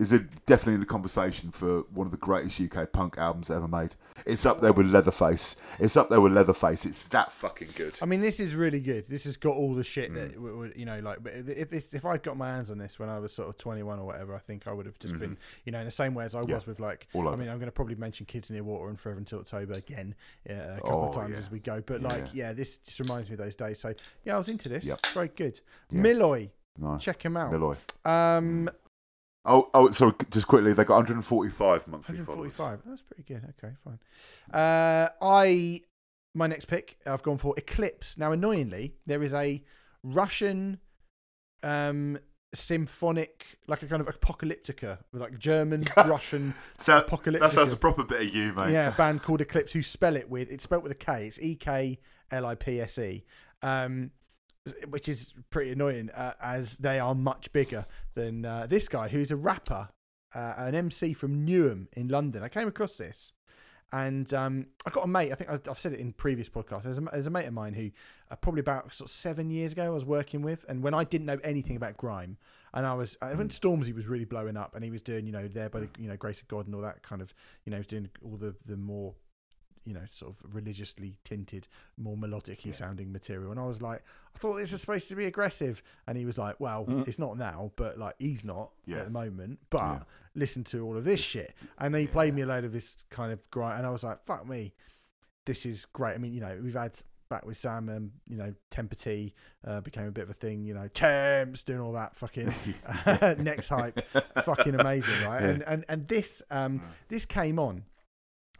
Is 0.00 0.10
it 0.10 0.44
definitely 0.44 0.74
in 0.74 0.80
the 0.80 0.86
conversation 0.86 1.52
for 1.52 1.82
one 1.92 2.04
of 2.04 2.10
the 2.10 2.16
greatest 2.16 2.60
UK 2.60 2.90
punk 2.90 3.16
albums 3.16 3.48
ever 3.48 3.68
made? 3.68 3.94
It's 4.26 4.44
up 4.44 4.60
there 4.60 4.72
with 4.72 4.86
Leatherface. 4.86 5.54
It's 5.78 5.96
up 5.96 6.10
there 6.10 6.20
with 6.20 6.32
Leatherface. 6.32 6.84
It's 6.84 7.04
that 7.06 7.32
fucking 7.32 7.68
good. 7.76 7.96
I 8.02 8.06
mean, 8.06 8.20
this 8.20 8.40
is 8.40 8.56
really 8.56 8.80
good. 8.80 9.06
This 9.06 9.22
has 9.22 9.36
got 9.36 9.54
all 9.54 9.72
the 9.72 9.84
shit 9.84 10.10
Mm. 10.10 10.14
that 10.16 10.34
w- 10.34 10.72
you 10.74 10.84
know, 10.84 10.98
like. 10.98 11.22
But 11.22 11.34
if 11.34 11.72
if, 11.72 11.94
if 11.94 12.04
I'd 12.04 12.24
got 12.24 12.36
my 12.36 12.48
hands 12.50 12.72
on 12.72 12.78
this 12.78 12.98
when 12.98 13.08
I 13.08 13.20
was 13.20 13.32
sort 13.32 13.48
of 13.48 13.56
twenty 13.56 13.84
one 13.84 14.00
or 14.00 14.04
whatever, 14.06 14.34
I 14.34 14.40
think 14.40 14.66
I 14.66 14.72
would 14.72 14.86
have 14.86 14.98
just 14.98 15.16
been, 15.16 15.36
you 15.64 15.70
know, 15.70 15.78
in 15.78 15.84
the 15.84 15.92
same 15.92 16.12
way 16.12 16.24
as 16.24 16.34
I 16.34 16.40
Mm-hmm. 16.40 16.48
Yeah. 16.50 16.54
was 16.56 16.66
with 16.66 16.80
like. 16.80 17.06
All 17.14 17.28
I 17.28 17.36
mean, 17.36 17.48
I'm 17.48 17.58
going 17.58 17.68
to 17.68 17.72
probably 17.72 17.94
mention 17.94 18.26
Kids 18.26 18.50
Near 18.50 18.64
Water 18.64 18.88
and 18.88 18.98
Forever 18.98 19.18
Until 19.20 19.38
October 19.38 19.74
again 19.78 20.16
uh, 20.50 20.54
a 20.54 20.80
couple 20.80 21.08
of 21.08 21.16
Oh, 21.16 21.20
times 21.20 21.30
yeah. 21.30 21.38
as 21.38 21.52
we 21.52 21.60
go. 21.60 21.80
But 21.86 22.02
like, 22.02 22.26
yeah. 22.32 22.52
this 22.52 22.78
just 22.78 22.98
reminds 22.98 23.28
me 23.30 23.34
of 23.34 23.42
those 23.42 23.54
days. 23.54 23.78
So 23.78 23.94
yeah, 24.24 24.34
I 24.34 24.38
was 24.38 24.48
into 24.48 24.68
this. 24.68 24.84
Yep. 24.86 25.06
Very 25.06 25.28
good. 25.28 25.60
Yeah. 25.92 26.00
Milloy, 26.02 26.50
Nice. 26.78 27.00
check 27.00 27.24
him 27.24 27.36
out. 27.36 27.52
Milloy. 27.52 27.76
Um, 28.04 28.68
Oh, 29.44 29.68
oh, 29.74 29.90
sorry. 29.90 30.12
Just 30.30 30.46
quickly, 30.48 30.72
they 30.72 30.84
got 30.84 30.94
145 30.94 31.88
monthly 31.88 32.18
followers. 32.18 32.58
145. 32.58 32.80
That's 32.86 33.02
pretty 33.02 33.22
good. 33.24 33.44
Okay, 33.62 33.74
fine. 33.84 33.98
Uh, 34.52 35.08
I 35.20 35.82
my 36.34 36.46
next 36.46 36.64
pick. 36.66 36.96
I've 37.06 37.22
gone 37.22 37.38
for 37.38 37.54
Eclipse. 37.56 38.16
Now, 38.18 38.32
annoyingly, 38.32 38.94
there 39.06 39.22
is 39.22 39.34
a 39.34 39.62
Russian 40.02 40.78
um 41.62 42.18
symphonic, 42.54 43.44
like 43.66 43.82
a 43.82 43.86
kind 43.86 44.00
of 44.00 44.06
apocalyptica, 44.08 44.98
like 45.12 45.38
German 45.38 45.84
Russian 45.96 46.54
So 46.76 47.00
apocalyptica. 47.00 47.40
that 47.40 47.52
sounds 47.52 47.72
a 47.72 47.76
proper 47.76 48.04
bit 48.04 48.22
of 48.22 48.34
you, 48.34 48.52
mate. 48.52 48.72
yeah, 48.72 48.90
band 48.90 49.22
called 49.24 49.40
Eclipse 49.40 49.72
who 49.72 49.82
spell 49.82 50.16
it 50.16 50.30
with 50.30 50.50
it's 50.50 50.64
spelled 50.64 50.82
with 50.84 50.92
a 50.92 50.96
K. 50.96 51.26
It's 51.26 51.38
E 51.40 51.54
K 51.56 51.98
L 52.30 52.46
I 52.46 52.54
P 52.54 52.80
S 52.80 52.98
E. 52.98 53.24
Um 53.62 54.10
which 54.88 55.08
is 55.08 55.34
pretty 55.50 55.72
annoying 55.72 56.10
uh, 56.10 56.32
as 56.40 56.78
they 56.78 56.98
are 56.98 57.14
much 57.14 57.52
bigger 57.52 57.84
than 58.14 58.44
uh, 58.44 58.66
this 58.68 58.88
guy 58.88 59.08
who's 59.08 59.30
a 59.30 59.36
rapper, 59.36 59.88
uh, 60.34 60.54
an 60.56 60.74
MC 60.74 61.12
from 61.12 61.46
Newham 61.46 61.86
in 61.92 62.08
London. 62.08 62.42
I 62.42 62.48
came 62.48 62.68
across 62.68 62.96
this 62.96 63.32
And 63.92 64.32
um, 64.34 64.66
I 64.86 64.90
got 64.90 65.04
a 65.04 65.06
mate. 65.06 65.30
I 65.30 65.34
think 65.34 65.50
I've 65.50 65.68
I've 65.68 65.78
said 65.78 65.92
it 65.92 66.00
in 66.00 66.12
previous 66.12 66.48
podcasts. 66.48 66.82
There's 66.82 66.98
a, 66.98 67.02
there's 67.02 67.26
a 67.26 67.30
mate 67.30 67.46
of 67.46 67.52
mine 67.52 67.74
who, 67.74 67.90
uh, 68.30 68.36
probably 68.36 68.60
about 68.60 68.92
sort 68.92 69.08
of 69.08 69.14
seven 69.14 69.50
years 69.50 69.72
ago, 69.72 69.84
I 69.84 69.90
was 69.90 70.04
working 70.04 70.42
with, 70.42 70.64
and 70.68 70.82
when 70.82 70.94
I 70.94 71.04
didn't 71.04 71.26
know 71.26 71.38
anything 71.44 71.76
about 71.76 71.96
grime, 71.96 72.38
and 72.72 72.86
I 72.86 72.94
was 72.94 73.16
uh, 73.22 73.30
when 73.34 73.50
Stormzy 73.50 73.94
was 73.94 74.06
really 74.08 74.24
blowing 74.24 74.56
up, 74.56 74.74
and 74.74 74.82
he 74.82 74.90
was 74.90 75.02
doing, 75.02 75.26
you 75.26 75.32
know, 75.32 75.46
there 75.46 75.68
by 75.68 75.80
the 75.80 75.88
you 75.98 76.08
know 76.08 76.16
grace 76.16 76.40
of 76.40 76.48
God 76.48 76.66
and 76.66 76.74
all 76.74 76.80
that 76.82 77.02
kind 77.02 77.22
of, 77.22 77.32
you 77.64 77.70
know, 77.70 77.76
he 77.76 77.80
was 77.80 77.86
doing 77.86 78.08
all 78.24 78.36
the 78.36 78.56
the 78.66 78.76
more 78.76 79.14
you 79.84 79.94
know, 79.94 80.02
sort 80.10 80.32
of 80.34 80.54
religiously 80.54 81.16
tinted, 81.24 81.68
more 81.98 82.16
melodic 82.16 82.60
sounding 82.72 83.12
material. 83.12 83.50
And 83.50 83.60
I 83.60 83.66
was 83.66 83.82
like, 83.82 84.02
I 84.34 84.38
thought 84.38 84.54
this 84.54 84.72
was 84.72 84.80
supposed 84.80 85.08
to 85.08 85.14
be 85.16 85.26
aggressive. 85.26 85.82
And 86.06 86.16
he 86.16 86.24
was 86.24 86.38
like, 86.38 86.58
well, 86.58 86.84
it's 87.06 87.18
not 87.18 87.36
now, 87.36 87.72
but 87.76 87.98
like 87.98 88.14
he's 88.18 88.44
not 88.44 88.70
Yeah. 88.86 88.98
at 88.98 89.04
the 89.04 89.10
moment. 89.10 89.58
But 89.70 90.06
listen 90.34 90.64
to 90.64 90.84
all 90.84 90.96
of 90.96 91.04
this 91.04 91.20
shit. 91.20 91.54
And 91.78 91.94
then 91.94 92.00
he 92.00 92.06
played 92.06 92.34
me 92.34 92.42
a 92.42 92.46
load 92.46 92.64
of 92.64 92.72
this 92.72 93.04
kind 93.10 93.32
of 93.32 93.48
grind. 93.50 93.78
And 93.78 93.86
I 93.86 93.90
was 93.90 94.02
like, 94.02 94.24
fuck 94.24 94.48
me, 94.48 94.72
this 95.46 95.66
is 95.66 95.84
great. 95.86 96.14
I 96.14 96.18
mean, 96.18 96.32
you 96.32 96.40
know, 96.40 96.58
we've 96.62 96.74
had 96.74 96.98
back 97.30 97.46
with 97.46 97.56
Sam 97.56 97.88
and, 97.88 98.10
you 98.28 98.36
know, 98.36 98.54
Tempa 98.70 98.96
T 99.00 99.34
uh, 99.66 99.80
became 99.80 100.06
a 100.06 100.10
bit 100.10 100.24
of 100.24 100.30
a 100.30 100.34
thing, 100.34 100.64
you 100.64 100.74
know, 100.74 100.88
Temps 100.88 101.62
doing 101.62 101.80
all 101.80 101.92
that 101.92 102.16
fucking 102.16 102.52
next 103.44 103.68
hype. 103.68 104.00
fucking 104.44 104.74
amazing, 104.78 105.22
right? 105.24 105.42
Yeah. 105.42 105.48
And, 105.48 105.62
and, 105.64 105.84
and 105.88 106.08
this, 106.08 106.42
um, 106.50 106.82
this 107.08 107.24
came 107.24 107.58
on 107.58 107.84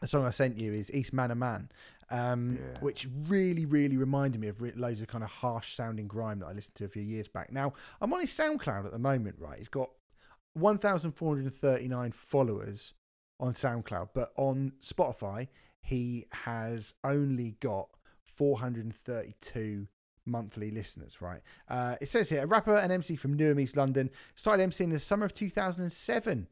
the 0.04 0.08
song 0.08 0.26
I 0.26 0.30
sent 0.30 0.58
you 0.58 0.74
is 0.74 0.92
East 0.92 1.14
Man 1.14 1.30
a 1.30 1.34
Man, 1.34 1.70
um, 2.10 2.58
Yeah. 2.60 2.80
which 2.80 3.08
really, 3.26 3.64
really 3.64 3.96
reminded 3.96 4.38
me 4.38 4.48
of 4.48 4.60
loads 4.76 5.00
of 5.00 5.08
kind 5.08 5.24
of 5.24 5.30
harsh 5.30 5.74
sounding 5.74 6.06
grime 6.08 6.40
that 6.40 6.46
I 6.46 6.52
listened 6.52 6.74
to 6.76 6.84
a 6.84 6.88
few 6.88 7.02
years 7.02 7.26
back. 7.26 7.50
Now, 7.50 7.72
I'm 8.02 8.12
on 8.12 8.20
his 8.20 8.30
SoundCloud 8.30 8.84
at 8.84 8.92
the 8.92 8.98
moment, 8.98 9.36
right? 9.38 9.58
He's 9.58 9.68
got 9.68 9.88
1,439 10.52 12.12
followers 12.12 12.92
on 13.40 13.54
SoundCloud, 13.54 14.10
but 14.14 14.32
on 14.36 14.72
Spotify, 14.82 15.48
he 15.80 16.26
has 16.32 16.92
only 17.02 17.56
got 17.60 17.88
432 18.26 19.88
monthly 20.26 20.70
listeners, 20.70 21.20
right? 21.20 21.40
Uh, 21.68 21.96
it 22.00 22.08
says 22.08 22.28
here 22.28 22.42
a 22.44 22.46
rapper 22.46 22.76
and 22.76 22.92
MC 22.92 23.16
from 23.16 23.36
Newham, 23.36 23.60
East 23.60 23.76
London, 23.76 24.10
started 24.34 24.68
MCing 24.68 24.80
in 24.84 24.90
the 24.90 25.00
summer 25.00 25.24
of 25.26 25.32
2007. 25.34 26.48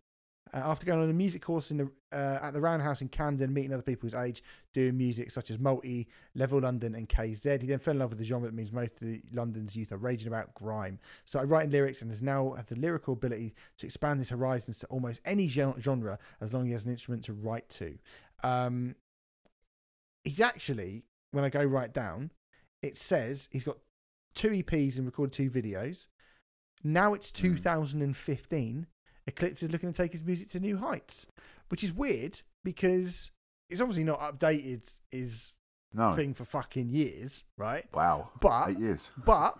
Uh, 0.54 0.58
after 0.64 0.84
going 0.84 1.00
on 1.00 1.08
a 1.08 1.12
music 1.14 1.40
course 1.40 1.70
in 1.70 1.78
the 1.78 1.90
uh, 2.12 2.38
at 2.42 2.52
the 2.52 2.60
Roundhouse 2.60 3.00
in 3.00 3.08
Camden, 3.08 3.54
meeting 3.54 3.72
other 3.72 3.82
people 3.82 4.06
his 4.06 4.14
age, 4.14 4.42
doing 4.74 4.98
music 4.98 5.30
such 5.30 5.50
as 5.50 5.58
Multi, 5.58 6.08
Level 6.34 6.60
London, 6.60 6.94
and 6.94 7.08
KZ, 7.08 7.62
he 7.62 7.66
then 7.66 7.78
fell 7.78 7.92
in 7.92 8.00
love 8.00 8.10
with 8.10 8.18
the 8.18 8.24
genre 8.24 8.48
that 8.48 8.54
means 8.54 8.70
most 8.70 8.92
of 8.92 9.00
the 9.00 9.22
London's 9.32 9.74
youth 9.74 9.92
are 9.92 9.96
raging 9.96 10.28
about 10.28 10.52
grime. 10.52 10.98
Started 11.24 11.48
writing 11.48 11.70
lyrics 11.70 12.02
and 12.02 12.10
has 12.10 12.22
now 12.22 12.52
had 12.52 12.66
the 12.66 12.76
lyrical 12.76 13.14
ability 13.14 13.54
to 13.78 13.86
expand 13.86 14.18
his 14.20 14.28
horizons 14.28 14.78
to 14.78 14.86
almost 14.88 15.22
any 15.24 15.48
genre 15.48 16.18
as 16.40 16.52
long 16.52 16.62
as 16.62 16.66
he 16.66 16.72
has 16.72 16.84
an 16.84 16.90
instrument 16.90 17.24
to 17.24 17.32
write 17.32 17.68
to. 17.70 17.98
Um, 18.42 18.96
he's 20.24 20.40
actually, 20.40 21.04
when 21.30 21.44
I 21.44 21.48
go 21.48 21.64
right 21.64 21.92
down, 21.92 22.30
it 22.82 22.98
says 22.98 23.48
he's 23.50 23.64
got 23.64 23.78
two 24.34 24.50
EPs 24.50 24.96
and 24.98 25.06
recorded 25.06 25.32
two 25.32 25.50
videos. 25.50 26.08
Now 26.84 27.14
it's 27.14 27.30
2015. 27.30 28.86
Eclipse 29.26 29.62
is 29.62 29.70
looking 29.70 29.92
to 29.92 29.96
take 29.96 30.12
his 30.12 30.22
music 30.24 30.48
to 30.50 30.60
new 30.60 30.76
heights, 30.78 31.26
which 31.68 31.84
is 31.84 31.92
weird 31.92 32.40
because 32.64 33.30
it's 33.70 33.80
obviously 33.80 34.04
not 34.04 34.18
updated 34.20 34.90
his 35.10 35.54
No. 35.94 36.12
thing 36.14 36.34
for 36.34 36.44
fucking 36.44 36.88
years, 36.88 37.44
right? 37.56 37.86
Wow. 37.94 38.30
But 38.40 38.70
Eight 38.70 38.78
years. 38.78 39.10
but 39.24 39.54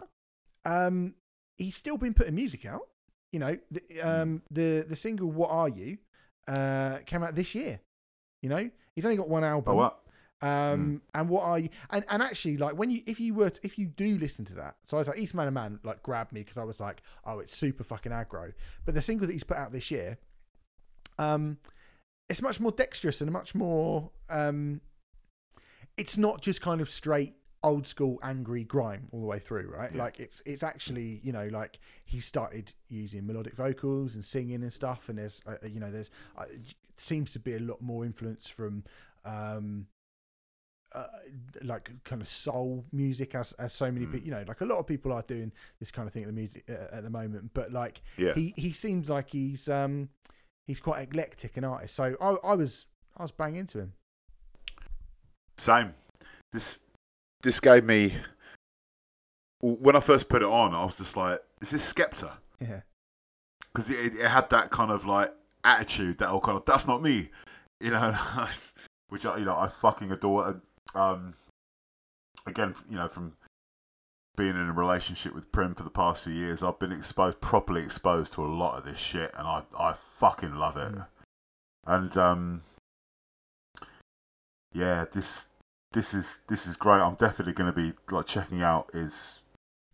um, 0.64 1.14
he's 1.58 1.76
still 1.76 1.96
been 1.96 2.14
putting 2.14 2.34
music 2.34 2.64
out. 2.66 2.88
You 3.32 3.38
know, 3.40 3.56
the, 3.70 4.00
um, 4.02 4.42
the 4.50 4.84
the 4.88 4.96
single 4.96 5.30
"What 5.30 5.50
Are 5.50 5.68
You" 5.68 5.98
uh, 6.46 6.98
came 7.06 7.22
out 7.22 7.34
this 7.34 7.54
year. 7.54 7.80
You 8.42 8.48
know, 8.50 8.68
he's 8.94 9.04
only 9.04 9.16
got 9.16 9.28
one 9.30 9.42
album. 9.44 9.72
Oh, 9.72 9.76
what? 9.76 10.00
Um, 10.42 11.02
and 11.14 11.28
what 11.28 11.44
are 11.44 11.58
you? 11.58 11.68
And, 11.90 12.04
and 12.10 12.22
actually, 12.22 12.56
like 12.56 12.76
when 12.76 12.90
you, 12.90 13.02
if 13.06 13.20
you 13.20 13.32
were, 13.32 13.50
to, 13.50 13.60
if 13.62 13.78
you 13.78 13.86
do 13.86 14.18
listen 14.18 14.44
to 14.46 14.54
that, 14.56 14.76
so 14.84 14.96
I 14.96 15.00
was 15.00 15.08
like, 15.08 15.18
Eastman 15.18 15.46
and 15.46 15.54
Man, 15.54 15.78
like 15.84 16.02
grabbed 16.02 16.32
me 16.32 16.40
because 16.40 16.58
I 16.58 16.64
was 16.64 16.80
like, 16.80 17.02
oh, 17.24 17.38
it's 17.38 17.56
super 17.56 17.84
fucking 17.84 18.12
aggro. 18.12 18.52
But 18.84 18.94
the 18.94 19.02
single 19.02 19.26
that 19.28 19.32
he's 19.32 19.44
put 19.44 19.56
out 19.56 19.72
this 19.72 19.90
year, 19.90 20.18
um, 21.18 21.58
it's 22.28 22.42
much 22.42 22.58
more 22.58 22.72
dexterous 22.72 23.20
and 23.20 23.30
much 23.30 23.54
more. 23.54 24.10
Um, 24.28 24.80
it's 25.96 26.18
not 26.18 26.40
just 26.40 26.60
kind 26.60 26.80
of 26.80 26.90
straight 26.90 27.34
old 27.62 27.86
school 27.86 28.18
angry 28.22 28.64
grime 28.64 29.08
all 29.12 29.20
the 29.20 29.26
way 29.26 29.38
through, 29.38 29.70
right? 29.70 29.92
Yeah. 29.92 30.02
Like 30.02 30.18
it's 30.18 30.42
it's 30.44 30.62
actually 30.62 31.20
you 31.22 31.32
know 31.32 31.46
like 31.48 31.78
he 32.04 32.18
started 32.18 32.72
using 32.88 33.26
melodic 33.26 33.54
vocals 33.54 34.14
and 34.14 34.24
singing 34.24 34.62
and 34.62 34.72
stuff, 34.72 35.08
and 35.08 35.18
there's 35.18 35.40
uh, 35.46 35.56
you 35.64 35.78
know 35.78 35.90
there's 35.90 36.10
uh, 36.36 36.46
seems 36.96 37.32
to 37.32 37.38
be 37.38 37.54
a 37.54 37.60
lot 37.60 37.80
more 37.80 38.04
influence 38.04 38.48
from. 38.48 38.84
Um, 39.24 39.86
uh, 40.94 41.06
like 41.62 41.90
kind 42.04 42.20
of 42.22 42.28
soul 42.28 42.84
music 42.92 43.34
as 43.34 43.52
as 43.54 43.72
so 43.72 43.90
many 43.90 44.06
Mm. 44.06 44.12
people 44.12 44.26
you 44.26 44.32
know 44.32 44.44
like 44.46 44.60
a 44.60 44.64
lot 44.64 44.78
of 44.78 44.86
people 44.86 45.12
are 45.12 45.22
doing 45.22 45.52
this 45.80 45.90
kind 45.90 46.06
of 46.06 46.12
thing 46.12 46.22
at 46.24 46.26
the 46.28 46.32
music 46.32 46.64
uh, 46.68 46.94
at 46.96 47.02
the 47.02 47.10
moment 47.10 47.50
but 47.54 47.72
like 47.72 48.02
Yeah. 48.16 48.34
he 48.34 48.52
he 48.56 48.72
seems 48.72 49.08
like 49.10 49.30
he's 49.30 49.68
um 49.68 50.08
he's 50.66 50.80
quite 50.80 51.02
eclectic 51.02 51.56
an 51.56 51.64
artist 51.64 51.94
so 51.94 52.16
I, 52.20 52.36
I 52.46 52.54
was 52.54 52.86
I 53.16 53.22
was 53.22 53.30
bang 53.32 53.56
into 53.56 53.78
him 53.78 53.92
Same. 55.56 55.92
This 56.52 56.80
this 57.42 57.60
gave 57.60 57.84
me 57.84 58.14
when 59.60 59.94
I 59.96 60.00
first 60.00 60.28
put 60.28 60.42
it 60.42 60.48
on, 60.48 60.74
I 60.74 60.84
was 60.84 60.98
just 60.98 61.16
like, 61.16 61.38
"Is 61.60 61.70
this 61.70 61.92
Skepta?" 61.92 62.32
yeah 62.60 62.80
Because 63.72 63.88
it, 63.90 64.14
it 64.16 64.26
had 64.28 64.50
that 64.50 64.70
kind 64.70 64.90
of 64.90 65.04
like 65.06 65.32
attitude, 65.64 66.18
that 66.18 66.28
whole 66.28 66.40
kind 66.40 66.58
of 66.58 66.64
"that's 66.64 66.86
not 66.88 67.00
me," 67.02 67.30
you 67.80 67.90
know, 67.90 68.12
which 69.08 69.24
I, 69.24 69.36
you 69.38 69.44
know 69.44 69.56
I 69.56 69.68
fucking 69.68 70.10
adore. 70.10 70.48
And, 70.48 70.60
Um, 70.94 71.34
again, 72.46 72.74
you 72.90 72.96
know, 72.96 73.08
from 73.08 73.34
being 74.36 74.50
in 74.50 74.68
a 74.68 74.72
relationship 74.72 75.34
with 75.34 75.52
Prim 75.52 75.74
for 75.74 75.82
the 75.82 75.90
past 75.90 76.24
few 76.24 76.32
years, 76.32 76.62
I've 76.62 76.78
been 76.78 76.92
exposed, 76.92 77.40
properly 77.40 77.82
exposed 77.82 78.32
to 78.34 78.44
a 78.44 78.48
lot 78.48 78.78
of 78.78 78.84
this 78.84 78.98
shit, 78.98 79.30
and 79.36 79.46
I 79.46 79.62
I 79.78 79.92
fucking 79.92 80.54
love 80.54 80.76
it. 80.76 80.92
Mm. 80.92 81.06
And 81.86 82.16
um, 82.16 82.62
yeah, 84.72 85.04
this 85.10 85.48
this 85.92 86.14
is 86.14 86.40
this 86.48 86.66
is 86.66 86.76
great. 86.76 87.00
I'm 87.00 87.14
definitely 87.14 87.52
going 87.52 87.72
to 87.72 87.76
be 87.76 87.92
like 88.10 88.26
checking 88.26 88.62
out 88.62 88.90
his. 88.92 89.40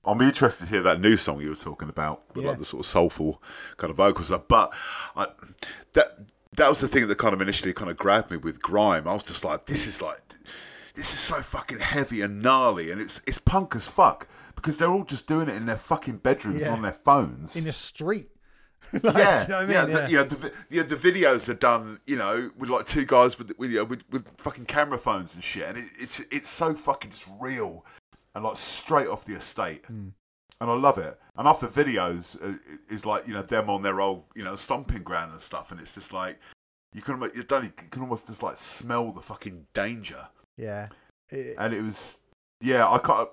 I'm 0.04 0.18
be 0.18 0.26
interested 0.26 0.66
to 0.66 0.70
hear 0.70 0.82
that 0.82 1.00
new 1.00 1.16
song 1.16 1.40
you 1.40 1.50
were 1.50 1.54
talking 1.54 1.88
about 1.88 2.22
with 2.34 2.44
Yeah. 2.44 2.50
like 2.50 2.58
the 2.58 2.64
sort 2.64 2.80
of 2.80 2.86
soulful 2.86 3.42
kind 3.76 3.90
of 3.90 3.96
vocals 3.96 4.26
stuff. 4.26 4.42
But 4.48 4.72
I, 5.16 5.26
that 5.92 6.18
that 6.56 6.68
was 6.68 6.80
the 6.80 6.88
thing 6.88 7.08
that 7.08 7.18
kind 7.18 7.34
of 7.34 7.40
initially 7.40 7.72
kind 7.72 7.90
of 7.90 7.96
grabbed 7.96 8.30
me 8.30 8.36
with 8.36 8.62
grime. 8.62 9.06
I 9.06 9.14
was 9.14 9.24
just 9.24 9.44
like, 9.44 9.66
this 9.66 9.86
is 9.86 10.00
like 10.00 10.20
this 10.98 11.14
is 11.14 11.20
so 11.20 11.40
fucking 11.40 11.78
heavy 11.80 12.20
and 12.22 12.42
gnarly, 12.42 12.90
and 12.90 13.00
it's 13.00 13.20
it's 13.26 13.38
punk 13.38 13.74
as 13.76 13.86
fuck 13.86 14.28
because 14.54 14.76
they're 14.78 14.90
all 14.90 15.04
just 15.04 15.26
doing 15.28 15.48
it 15.48 15.54
in 15.56 15.64
their 15.66 15.76
fucking 15.76 16.18
bedrooms 16.18 16.60
Yeah. 16.62 16.68
and 16.68 16.76
on 16.76 16.82
their 16.82 16.92
phones. 16.92 17.56
in 17.56 17.64
the 17.64 17.72
street 17.72 18.28
Like, 18.92 19.02
yeah, 19.16 19.42
you 19.42 19.48
know 19.48 19.54
what 19.56 19.62
I 19.62 19.66
mean? 19.66 19.70
yeah, 19.70 19.86
yeah. 19.86 20.22
The, 20.24 20.52
you 20.70 20.76
know, 20.82 20.88
the, 20.88 20.96
the 20.96 21.10
videos 21.12 21.48
are 21.50 21.54
done, 21.54 22.00
you 22.06 22.16
know, 22.16 22.50
with 22.58 22.70
like 22.70 22.86
two 22.86 23.04
guys 23.04 23.38
with 23.38 23.52
with, 23.58 23.70
you 23.70 23.78
know, 23.78 23.84
with, 23.84 24.02
with 24.10 24.26
fucking 24.38 24.64
camera 24.66 24.98
phones 24.98 25.34
and 25.34 25.44
shit, 25.44 25.64
and 25.68 25.76
it, 25.78 25.84
it's 26.00 26.20
it's 26.30 26.48
so 26.48 26.74
fucking 26.74 27.10
just 27.10 27.26
real 27.40 27.84
and 28.34 28.44
like 28.44 28.56
straight 28.56 29.08
off 29.08 29.24
the 29.26 29.34
estate, 29.34 29.84
Hmm. 29.86 30.08
and 30.60 30.70
I 30.70 30.74
love 30.74 30.96
it. 30.98 31.18
And 31.36 31.46
after 31.46 31.66
videos 31.68 32.40
uh, 32.42 32.56
is 32.90 33.04
like 33.06 33.26
you 33.28 33.34
know 33.34 33.42
them 33.42 33.68
on 33.70 33.82
their 33.82 34.00
old 34.00 34.24
you 34.34 34.42
know 34.42 34.56
stomping 34.56 35.02
ground 35.02 35.32
and 35.32 35.40
stuff, 35.40 35.70
and 35.70 35.78
it's 35.80 35.94
just 35.94 36.12
like 36.12 36.40
you 36.94 37.02
can 37.02 37.20
you 37.34 37.42
don't 37.44 37.64
you 37.64 37.70
can 37.90 38.02
almost 38.02 38.26
just 38.26 38.42
like 38.42 38.56
smell 38.56 39.12
the 39.12 39.20
fucking 39.20 39.66
danger, 39.74 40.26
yeah 40.58 40.86
It- 41.30 41.54
and 41.58 41.72
it 41.72 41.82
was 41.82 42.18
yeah, 42.60 42.88
I 42.88 42.98
can't. 42.98 43.28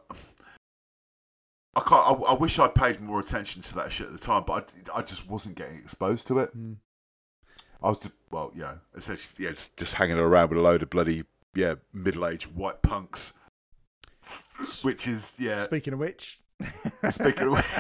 I 1.76 1.80
can't. 1.82 2.06
I, 2.08 2.12
I 2.12 2.34
wish 2.36 2.60
I'd 2.60 2.76
paid 2.76 3.02
more 3.02 3.20
attention 3.20 3.62
to 3.64 3.76
that 3.76 3.92
shit 3.92 4.06
at 4.08 4.14
the 4.14 4.20
time, 4.20 4.44
but 4.46 4.72
I, 4.94 5.00
I 5.00 5.02
just 5.02 5.28
wasn't 5.28 5.56
getting 5.56 5.78
exposed 5.78 6.28
to 6.28 6.40
it. 6.40 6.56
mm. 6.56 6.76
I 7.84 7.90
was 7.90 7.98
just, 8.00 8.14
well, 8.32 8.52
you 8.54 8.62
know, 8.62 8.78
essentially, 8.96 9.46
yeah, 9.46 9.52
just, 9.52 9.76
just 9.78 9.96
hanging 9.96 10.18
around 10.18 10.50
with 10.50 10.60
a 10.60 10.62
load 10.62 10.84
of 10.84 10.90
bloody, 10.90 11.24
yeah, 11.56 11.76
middle-aged 11.92 12.56
white 12.56 12.82
punks. 12.82 13.34
Which 14.84 15.08
is, 15.08 15.36
yeah, 15.40 15.64
speaking 15.64 15.94
of 15.94 16.00
which 16.00 16.40
speaking 17.10 17.48
of. 17.50 17.66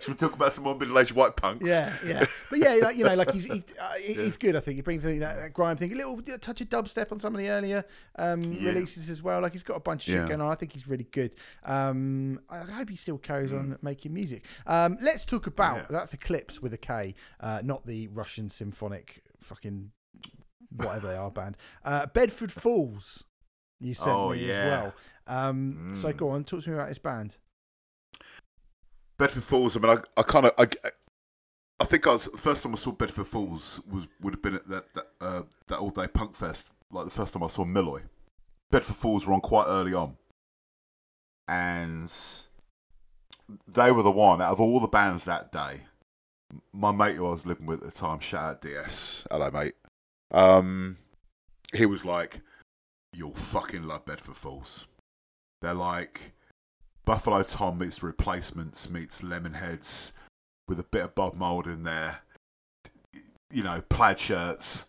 Should 0.00 0.08
we 0.08 0.14
talk 0.14 0.34
about 0.34 0.52
some 0.52 0.64
more 0.64 0.74
middle-aged 0.74 1.12
white 1.12 1.36
punks? 1.36 1.68
Yeah, 1.68 1.92
yeah, 2.04 2.24
but 2.50 2.58
yeah, 2.58 2.78
like 2.82 2.96
you 2.96 3.04
know, 3.04 3.14
like 3.14 3.30
he's 3.30 3.44
he's, 3.44 3.62
uh, 3.80 3.92
he's 4.00 4.36
good. 4.36 4.56
I 4.56 4.60
think 4.60 4.76
he 4.76 4.82
brings 4.82 5.04
you 5.04 5.14
know, 5.14 5.36
that 5.40 5.52
grime 5.52 5.76
thing, 5.76 5.92
a 5.92 5.96
little 5.96 6.20
touch 6.40 6.60
of 6.60 6.68
dubstep 6.68 7.12
on 7.12 7.20
some 7.20 7.34
of 7.34 7.40
the 7.40 7.48
earlier 7.50 7.84
um, 8.18 8.42
Yeah. 8.42 8.70
releases 8.70 9.10
as 9.10 9.22
well. 9.22 9.40
Like 9.42 9.52
he's 9.52 9.62
got 9.62 9.76
a 9.76 9.80
bunch 9.80 10.08
of 10.08 10.14
Yeah. 10.14 10.20
shit 10.22 10.28
going 10.28 10.40
on. 10.40 10.50
I 10.50 10.54
think 10.56 10.72
he's 10.72 10.88
really 10.88 11.06
good. 11.10 11.36
Um, 11.64 12.40
I 12.50 12.58
hope 12.60 12.90
he 12.90 12.96
still 12.96 13.18
carries 13.18 13.52
Mm. 13.52 13.58
on 13.58 13.78
making 13.82 14.12
music. 14.12 14.44
Um, 14.66 14.96
let's 15.00 15.24
talk 15.24 15.46
about 15.46 15.76
Yeah. 15.76 15.86
that's 15.90 16.14
Eclipse 16.14 16.60
with 16.60 16.72
a 16.72 16.78
K, 16.78 17.14
uh, 17.40 17.60
not 17.62 17.86
the 17.86 18.08
Russian 18.08 18.50
symphonic 18.50 19.22
fucking 19.40 19.90
whatever 20.74 21.08
they 21.08 21.16
are 21.16 21.30
band. 21.30 21.56
Uh, 21.84 22.06
Bedford 22.06 22.50
Falls. 22.52 23.24
You 23.80 23.94
sent 23.94 24.08
Oh, 24.16 24.30
me 24.30 24.50
as 24.50 24.58
well. 24.66 24.94
Um, 25.26 25.94
So 25.94 26.12
Mm. 26.12 26.16
go 26.16 26.30
on, 26.30 26.44
talk 26.44 26.62
to 26.64 26.70
me 26.70 26.76
about 26.76 26.88
this 26.88 26.98
band. 26.98 27.36
Bedford 29.18 29.42
Falls. 29.44 29.76
I 29.76 29.80
mean, 29.80 29.96
I, 29.98 30.20
I 30.20 30.22
kind 30.22 30.46
of, 30.46 30.52
I, 30.58 30.68
I 31.80 31.84
think 31.84 32.06
I 32.06 32.12
was 32.12 32.26
first 32.36 32.62
time 32.62 32.72
I 32.72 32.76
saw 32.76 32.92
Bedford 32.92 33.26
Falls 33.26 33.80
was 33.90 34.06
would 34.20 34.34
have 34.34 34.42
been 34.42 34.54
at 34.54 34.68
that 34.68 34.94
that, 34.94 35.06
uh, 35.20 35.42
that 35.68 35.78
all 35.78 35.90
day 35.90 36.06
punk 36.06 36.34
fest. 36.34 36.70
Like 36.90 37.04
the 37.06 37.10
first 37.10 37.32
time 37.34 37.42
I 37.42 37.48
saw 37.48 37.64
Milloy. 37.64 38.02
Bedford 38.70 38.96
Falls 38.96 39.26
were 39.26 39.32
on 39.34 39.40
quite 39.40 39.66
early 39.68 39.94
on, 39.94 40.16
and 41.48 42.12
they 43.68 43.92
were 43.92 44.02
the 44.02 44.10
one 44.10 44.40
out 44.42 44.52
of 44.52 44.60
all 44.60 44.80
the 44.80 44.86
bands 44.88 45.24
that 45.24 45.52
day. 45.52 45.82
My 46.72 46.92
mate 46.92 47.16
who 47.16 47.26
I 47.26 47.30
was 47.30 47.46
living 47.46 47.66
with 47.66 47.82
at 47.82 47.92
the 47.92 47.98
time, 47.98 48.20
shout 48.20 48.42
out 48.42 48.62
DS, 48.62 49.26
hello 49.30 49.50
mate. 49.50 49.74
Um, 50.30 50.98
he 51.74 51.86
was 51.86 52.04
like, 52.04 52.40
"You'll 53.16 53.34
fucking 53.34 53.84
love 53.84 54.04
Bedford 54.04 54.36
Falls." 54.36 54.86
They're 55.62 55.74
like 55.74 56.32
Buffalo 57.04 57.42
Tom 57.42 57.78
meets 57.78 58.02
Replacements 58.02 58.90
meets 58.90 59.22
Lemonheads 59.22 60.12
with 60.68 60.78
a 60.78 60.84
bit 60.84 61.04
of 61.04 61.14
Bob 61.14 61.34
Mould 61.34 61.66
in 61.66 61.84
there. 61.84 62.20
You 63.50 63.62
know, 63.62 63.82
plaid 63.88 64.18
shirts. 64.18 64.86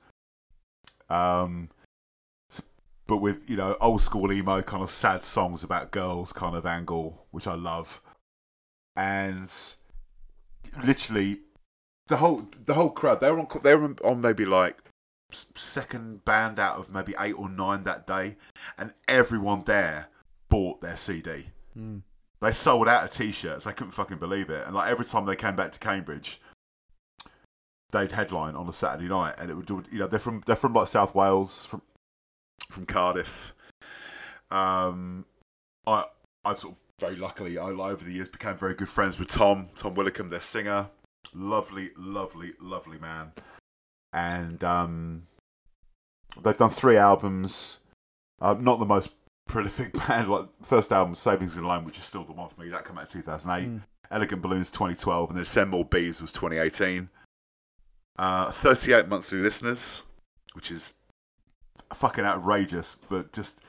Um, 1.10 1.70
but 3.06 3.18
with 3.18 3.50
you 3.50 3.56
know 3.56 3.78
old 3.80 4.02
school 4.02 4.32
emo 4.32 4.62
kind 4.62 4.84
of 4.84 4.92
sad 4.92 5.24
songs 5.24 5.64
about 5.64 5.92
girls 5.92 6.34
kind 6.34 6.56
of 6.56 6.66
angle, 6.66 7.26
which 7.32 7.48
I 7.48 7.56
love, 7.56 8.02
and 8.96 9.50
literally 10.84 11.40
the 12.08 12.18
whole 12.18 12.48
the 12.66 12.74
whole 12.74 12.90
crowd 12.90 13.22
they 13.22 13.32
were 13.32 13.40
on 13.40 13.48
they 13.64 13.76
were 13.76 13.96
on 14.04 14.22
maybe 14.22 14.46
like 14.46 14.78
second 15.32 16.24
band 16.26 16.60
out 16.60 16.78
of 16.78 16.90
maybe 16.90 17.14
eight 17.20 17.34
or 17.38 17.50
nine 17.50 17.84
that 17.84 18.08
day, 18.08 18.38
and 18.78 18.94
everyone 19.08 19.64
there 19.66 20.08
bought 20.50 20.82
their 20.82 20.98
CD 20.98 21.48
Mm. 21.78 22.02
they 22.42 22.52
sold 22.52 22.88
out 22.88 23.04
of 23.04 23.12
t-shirts. 23.12 23.66
They 23.66 23.74
couldn't 23.74 23.92
fucking 23.92 24.18
believe 24.18 24.50
it. 24.50 24.66
And 24.66 24.76
like 24.76 24.90
every 24.90 25.06
time 25.06 25.26
they 25.26 25.36
came 25.36 25.56
back 25.56 25.72
to 25.74 25.80
Cambridge, 25.80 26.42
they'd 27.92 28.12
headline 28.12 28.56
on 28.56 28.68
a 28.68 28.74
Saturday 28.74 29.08
night, 29.08 29.36
and 29.38 29.52
it 29.52 29.56
would 29.56 29.66
do. 29.66 29.84
You 29.92 30.00
know, 30.00 30.08
they're 30.08 30.20
from 30.20 30.42
they're 30.46 30.56
from 30.56 30.74
like 30.74 30.88
South 30.88 31.14
Wales, 31.14 31.66
from 31.66 31.82
from 32.70 32.86
Cardiff. 32.86 33.54
Um, 34.50 35.26
I 35.86 36.06
I 36.46 36.56
sort 36.56 36.74
of 36.74 36.78
very 37.00 37.16
luckily 37.16 37.58
I 37.58 37.70
over 37.70 38.04
the 38.04 38.12
years 38.12 38.30
became 38.30 38.56
very 38.56 38.74
good 38.74 38.90
friends 38.90 39.20
with 39.20 39.28
Tom 39.28 39.68
Tom 39.78 39.94
Willicombe, 39.96 40.30
their 40.30 40.42
singer, 40.42 40.90
lovely, 41.36 41.92
lovely, 41.98 42.54
lovely 42.60 42.98
man, 42.98 43.34
and 44.18 44.64
um, 44.64 45.24
they've 46.44 46.58
done 46.58 46.72
three 46.72 46.98
albums. 46.98 47.80
Uh, 48.42 48.56
not 48.60 48.80
the 48.80 48.86
most 48.86 49.12
prolific 49.48 49.94
band. 50.08 50.28
Like 50.28 50.48
first 50.64 50.92
album, 50.92 51.16
Savings 51.16 51.58
in 51.58 51.64
Loan, 51.64 51.86
which 51.86 52.00
is 52.00 52.06
still 52.06 52.24
the 52.24 52.34
one 52.34 52.50
for 52.50 52.60
me. 52.62 52.70
That 52.70 52.86
came 52.86 52.98
out 52.98 53.14
in 53.14 53.22
2008. 53.22 53.70
Mm. 53.70 53.82
Elegant 54.10 54.42
Balloons 54.42 54.72
2012, 54.72 55.30
and 55.30 55.38
then 55.38 55.46
Send 55.46 55.70
More 55.70 55.84
Bees 55.84 56.22
was 56.22 56.32
2018. 56.32 57.10
Uh, 58.18 58.50
38 58.50 59.08
monthly 59.10 59.40
listeners, 59.40 60.02
which 60.54 60.72
is 60.72 60.94
fucking 61.94 62.24
outrageous. 62.24 62.96
But 63.10 63.34
just 63.34 63.62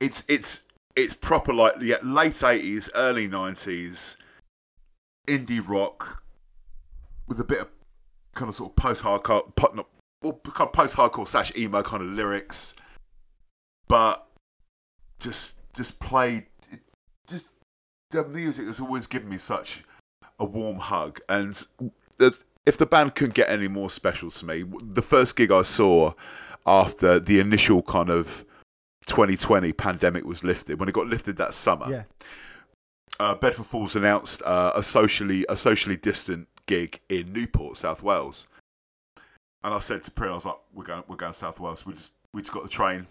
it's 0.00 0.22
it's 0.28 0.62
it's 0.96 1.12
proper 1.12 1.52
like 1.52 1.74
yeah, 1.80 1.96
late 2.02 2.32
80s, 2.32 2.88
early 2.94 3.28
90s 3.28 4.16
indie 5.28 5.66
rock 5.66 6.22
with 7.28 7.38
a 7.38 7.44
bit 7.44 7.60
of 7.60 7.68
kind 8.34 8.48
of 8.48 8.54
sort 8.54 8.70
of 8.70 8.76
post 8.76 9.02
hardcore, 9.02 9.74
not 9.74 9.86
well, 10.22 10.32
kind 10.44 10.68
of 10.68 10.72
post 10.72 10.96
hardcore 10.96 11.26
slash 11.28 11.52
emo 11.56 11.82
kind 11.82 12.02
of 12.02 12.08
lyrics, 12.10 12.74
but 13.88 14.26
just 15.18 15.56
just 15.74 15.98
played 16.00 16.46
it- 16.70 16.82
just 17.26 17.50
the 18.10 18.24
music 18.24 18.66
has 18.66 18.80
always 18.80 19.06
given 19.06 19.28
me 19.28 19.38
such 19.38 19.84
a 20.38 20.44
warm 20.44 20.78
hug 20.78 21.18
and 21.28 21.66
if- 22.18 22.44
if 22.66 22.76
the 22.76 22.84
band 22.86 23.14
couldn't 23.14 23.34
get 23.34 23.48
any 23.48 23.68
more 23.68 23.88
special 23.88 24.30
to 24.30 24.44
me 24.44 24.64
the 24.82 25.00
first 25.02 25.34
gig 25.36 25.50
i 25.50 25.62
saw 25.62 26.12
after 26.66 27.18
the 27.18 27.38
initial 27.40 27.82
kind 27.82 28.10
of 28.10 28.44
2020 29.06 29.72
pandemic 29.72 30.24
was 30.24 30.44
lifted 30.44 30.78
when 30.78 30.88
it 30.88 30.92
got 30.92 31.06
lifted 31.06 31.36
that 31.36 31.54
summer 31.54 31.88
Yeah. 31.90 32.04
uh, 33.18 33.34
Bedford 33.36 33.66
Falls 33.66 33.96
announced 33.96 34.42
uh, 34.42 34.72
a 34.74 34.82
socially 34.82 35.46
a 35.48 35.56
socially 35.56 35.96
distant 35.96 36.48
gig 36.66 37.00
in 37.08 37.32
Newport, 37.32 37.76
South 37.76 38.02
Wales, 38.02 38.46
and 39.64 39.74
I 39.74 39.78
said 39.78 40.02
to 40.02 40.10
Prin, 40.10 40.30
I 40.30 40.34
was 40.34 40.46
like, 40.46 40.56
"We're 40.72 40.84
going, 40.84 41.04
we're 41.08 41.16
going 41.16 41.32
South 41.32 41.60
Wales. 41.60 41.86
We 41.86 41.94
just 41.94 42.12
we 42.32 42.42
just 42.42 42.52
got 42.52 42.62
the 42.62 42.68
train 42.68 43.06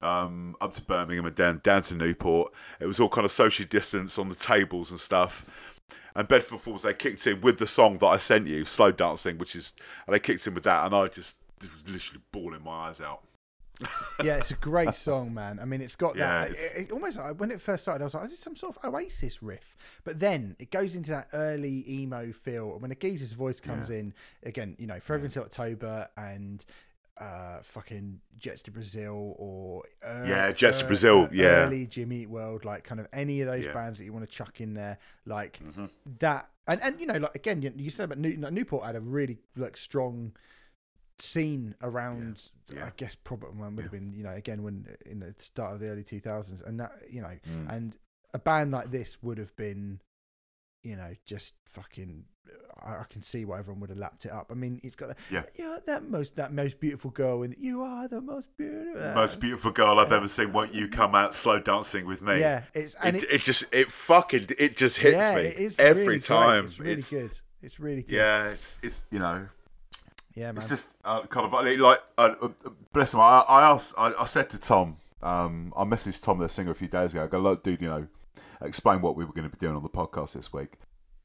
um, 0.00 0.56
up 0.60 0.72
to 0.74 0.82
Birmingham 0.82 1.26
and 1.26 1.36
down 1.36 1.60
down 1.62 1.82
to 1.82 1.94
Newport. 1.94 2.52
It 2.80 2.86
was 2.86 3.00
all 3.00 3.08
kind 3.08 3.24
of 3.24 3.32
socially 3.32 3.68
distanced 3.68 4.18
on 4.18 4.28
the 4.28 4.34
tables 4.34 4.90
and 4.90 5.00
stuff." 5.00 5.80
And 6.14 6.28
Bedford 6.28 6.60
Falls, 6.60 6.82
they 6.82 6.92
kicked 6.92 7.26
in 7.26 7.40
with 7.40 7.56
the 7.56 7.66
song 7.66 7.96
that 7.98 8.06
I 8.06 8.18
sent 8.18 8.46
you, 8.46 8.64
"Slow 8.66 8.92
Dancing," 8.92 9.38
which 9.38 9.56
is, 9.56 9.74
and 10.06 10.14
they 10.14 10.20
kicked 10.20 10.46
in 10.46 10.54
with 10.54 10.64
that, 10.64 10.84
and 10.84 10.94
I 10.94 11.08
just 11.08 11.38
was 11.60 11.88
literally 11.88 12.20
bawling 12.32 12.62
my 12.62 12.88
eyes 12.88 13.00
out. 13.00 13.22
yeah, 14.24 14.36
it's 14.36 14.50
a 14.50 14.54
great 14.56 14.94
song, 14.94 15.32
man. 15.34 15.58
I 15.60 15.64
mean, 15.64 15.80
it's 15.80 15.96
got 15.96 16.16
Yeah, 16.16 16.42
that. 16.42 16.50
it's- 16.50 16.72
It, 16.76 16.80
it 16.82 16.90
almost 16.92 17.18
like- 17.18 17.38
when 17.40 17.50
it 17.50 17.60
first 17.60 17.82
started, 17.84 18.02
I 18.02 18.06
was 18.06 18.14
like, 18.14 18.24
"Is 18.24 18.30
this 18.30 18.40
some 18.40 18.56
sort 18.56 18.76
of 18.76 18.84
Oasis 18.94 19.42
riff?" 19.42 19.76
But 20.04 20.20
then 20.20 20.56
it 20.58 20.70
goes 20.70 20.96
into 20.96 21.10
that 21.10 21.28
early 21.32 21.84
emo 21.88 22.32
feel. 22.32 22.72
And 22.72 22.82
when 22.82 22.90
a 22.92 22.94
geezer's 22.94 23.32
voice 23.32 23.60
comes 23.60 23.90
in 23.90 24.14
again, 24.42 24.76
you 24.78 24.86
know, 24.86 25.00
Forever 25.00 25.24
Until 25.26 25.42
October 25.44 26.08
and 26.16 26.64
uh, 27.18 27.60
fucking 27.62 28.20
Jets 28.38 28.62
to 28.62 28.70
Brazil 28.70 29.36
or 29.38 29.84
uh, 30.04 30.24
Yeah, 30.26 30.50
Jets 30.50 30.78
to 30.78 30.86
Brazil, 30.86 31.28
yeah. 31.30 31.66
early 31.66 31.86
Jimmy 31.86 32.22
Eat 32.22 32.30
World, 32.30 32.64
like 32.64 32.84
kind 32.84 33.00
of 33.00 33.06
any 33.12 33.42
of 33.42 33.48
those 33.48 33.64
Yeah. 33.66 33.72
bands 33.74 33.98
that 33.98 34.04
you 34.04 34.12
want 34.12 34.24
to 34.28 34.30
chuck 34.34 34.60
in 34.60 34.74
there, 34.74 34.98
like 35.26 35.60
Mhm. 35.62 35.90
that. 36.20 36.48
And 36.66 36.80
and 36.82 37.00
you 37.00 37.06
know, 37.06 37.18
like 37.18 37.34
again, 37.34 37.60
you, 37.62 37.72
you 37.76 37.90
said 37.90 38.04
about 38.04 38.18
New, 38.18 38.32
like, 38.36 38.52
Newport 38.52 38.84
had 38.86 38.96
a 38.96 39.00
really 39.00 39.38
like 39.56 39.76
strong 39.76 40.32
scene 41.22 41.74
around 41.82 42.50
Yeah. 42.68 42.86
I 42.86 42.92
guess 42.96 43.14
probably 43.14 43.50
would 43.70 43.82
have 43.82 43.92
been 43.92 44.12
you 44.12 44.24
know 44.24 44.30
again 44.32 44.62
when 44.62 44.86
in 45.06 45.20
the 45.20 45.34
start 45.38 45.74
of 45.74 45.80
the 45.80 45.88
early 45.88 46.02
2000s 46.04 46.66
and 46.66 46.80
that 46.80 46.92
you 47.10 47.20
know 47.20 47.36
Mm. 47.48 47.72
and 47.72 47.96
a 48.34 48.38
band 48.38 48.72
like 48.72 48.90
this 48.90 49.22
would 49.22 49.38
have 49.38 49.54
been 49.56 50.00
you 50.82 50.96
know 50.96 51.12
just 51.26 51.54
fucking 51.66 52.24
I, 52.82 52.96
I 53.02 53.04
can 53.08 53.22
see 53.22 53.44
why 53.44 53.58
everyone 53.60 53.80
would 53.82 53.90
have 53.90 53.98
lapped 53.98 54.24
it 54.24 54.32
up 54.32 54.50
I 54.50 54.54
mean 54.54 54.80
it's 54.82 54.96
got 54.96 55.08
that, 55.10 55.18
Yeah. 55.30 55.42
yeah 55.54 55.78
that 55.86 56.08
most 56.08 56.34
that 56.36 56.52
most 56.52 56.80
beautiful 56.80 57.10
girl 57.10 57.42
and 57.44 57.54
you 57.58 57.82
are 57.82 58.08
the 58.08 58.20
most 58.20 58.48
beautiful 58.56 59.14
Most 59.14 59.40
beautiful 59.40 59.70
girl 59.70 60.00
I've 60.00 60.10
ever 60.12 60.26
seen. 60.28 60.52
Won't 60.52 60.74
you 60.74 60.88
come 60.88 61.14
out 61.14 61.34
slow 61.36 61.60
dancing 61.60 62.04
with 62.06 62.20
me? 62.22 62.40
yeah 62.40 62.64
it's 62.74 62.94
and 63.02 63.16
it, 63.16 63.22
it's, 63.24 63.32
it 63.34 63.40
just 63.42 63.64
it 63.72 63.92
fucking 63.92 64.46
it 64.58 64.76
just 64.76 64.96
hits 64.98 65.14
yeah, 65.16 65.36
me 65.36 65.42
it 65.42 65.56
is 65.58 65.78
every 65.78 66.02
really 66.06 66.18
great. 66.18 66.24
time. 66.24 66.64
it's 66.66 66.80
really 66.80 67.02
good 67.02 67.38
it's 67.62 67.78
really 67.78 68.02
good 68.02 68.16
Yeah, 68.16 68.48
it's 68.48 68.78
it's 68.82 69.04
you 69.12 69.20
know 69.20 69.46
yeah 70.34 70.46
man 70.46 70.56
it's 70.56 70.68
just 70.68 70.94
uh, 71.04 71.22
kind 71.22 71.46
of 71.46 71.52
like 71.52 71.78
like, 71.78 72.02
uh, 72.18 72.34
uh, 72.40 72.48
bless 72.92 73.14
him. 73.14 73.20
I, 73.20 73.44
I 73.48 73.70
asked 73.70 73.94
I, 73.96 74.12
I 74.18 74.26
said 74.26 74.50
to 74.50 74.58
Tom, 74.58 74.96
um, 75.22 75.72
I 75.76 75.84
messaged 75.84 76.22
Tom 76.22 76.38
the 76.38 76.48
singer 76.48 76.70
a 76.70 76.74
few 76.74 76.88
days 76.88 77.12
ago. 77.12 77.24
I 77.24 77.26
go, 77.26 77.38
look, 77.38 77.62
dude, 77.62 77.80
you 77.80 77.88
know, 77.88 78.06
explain 78.60 79.00
what 79.00 79.16
we 79.16 79.24
were 79.24 79.32
going 79.32 79.48
to 79.48 79.54
be 79.54 79.58
doing 79.58 79.76
on 79.76 79.82
the 79.82 79.88
podcast 79.88 80.32
this 80.32 80.52
week. 80.52 80.74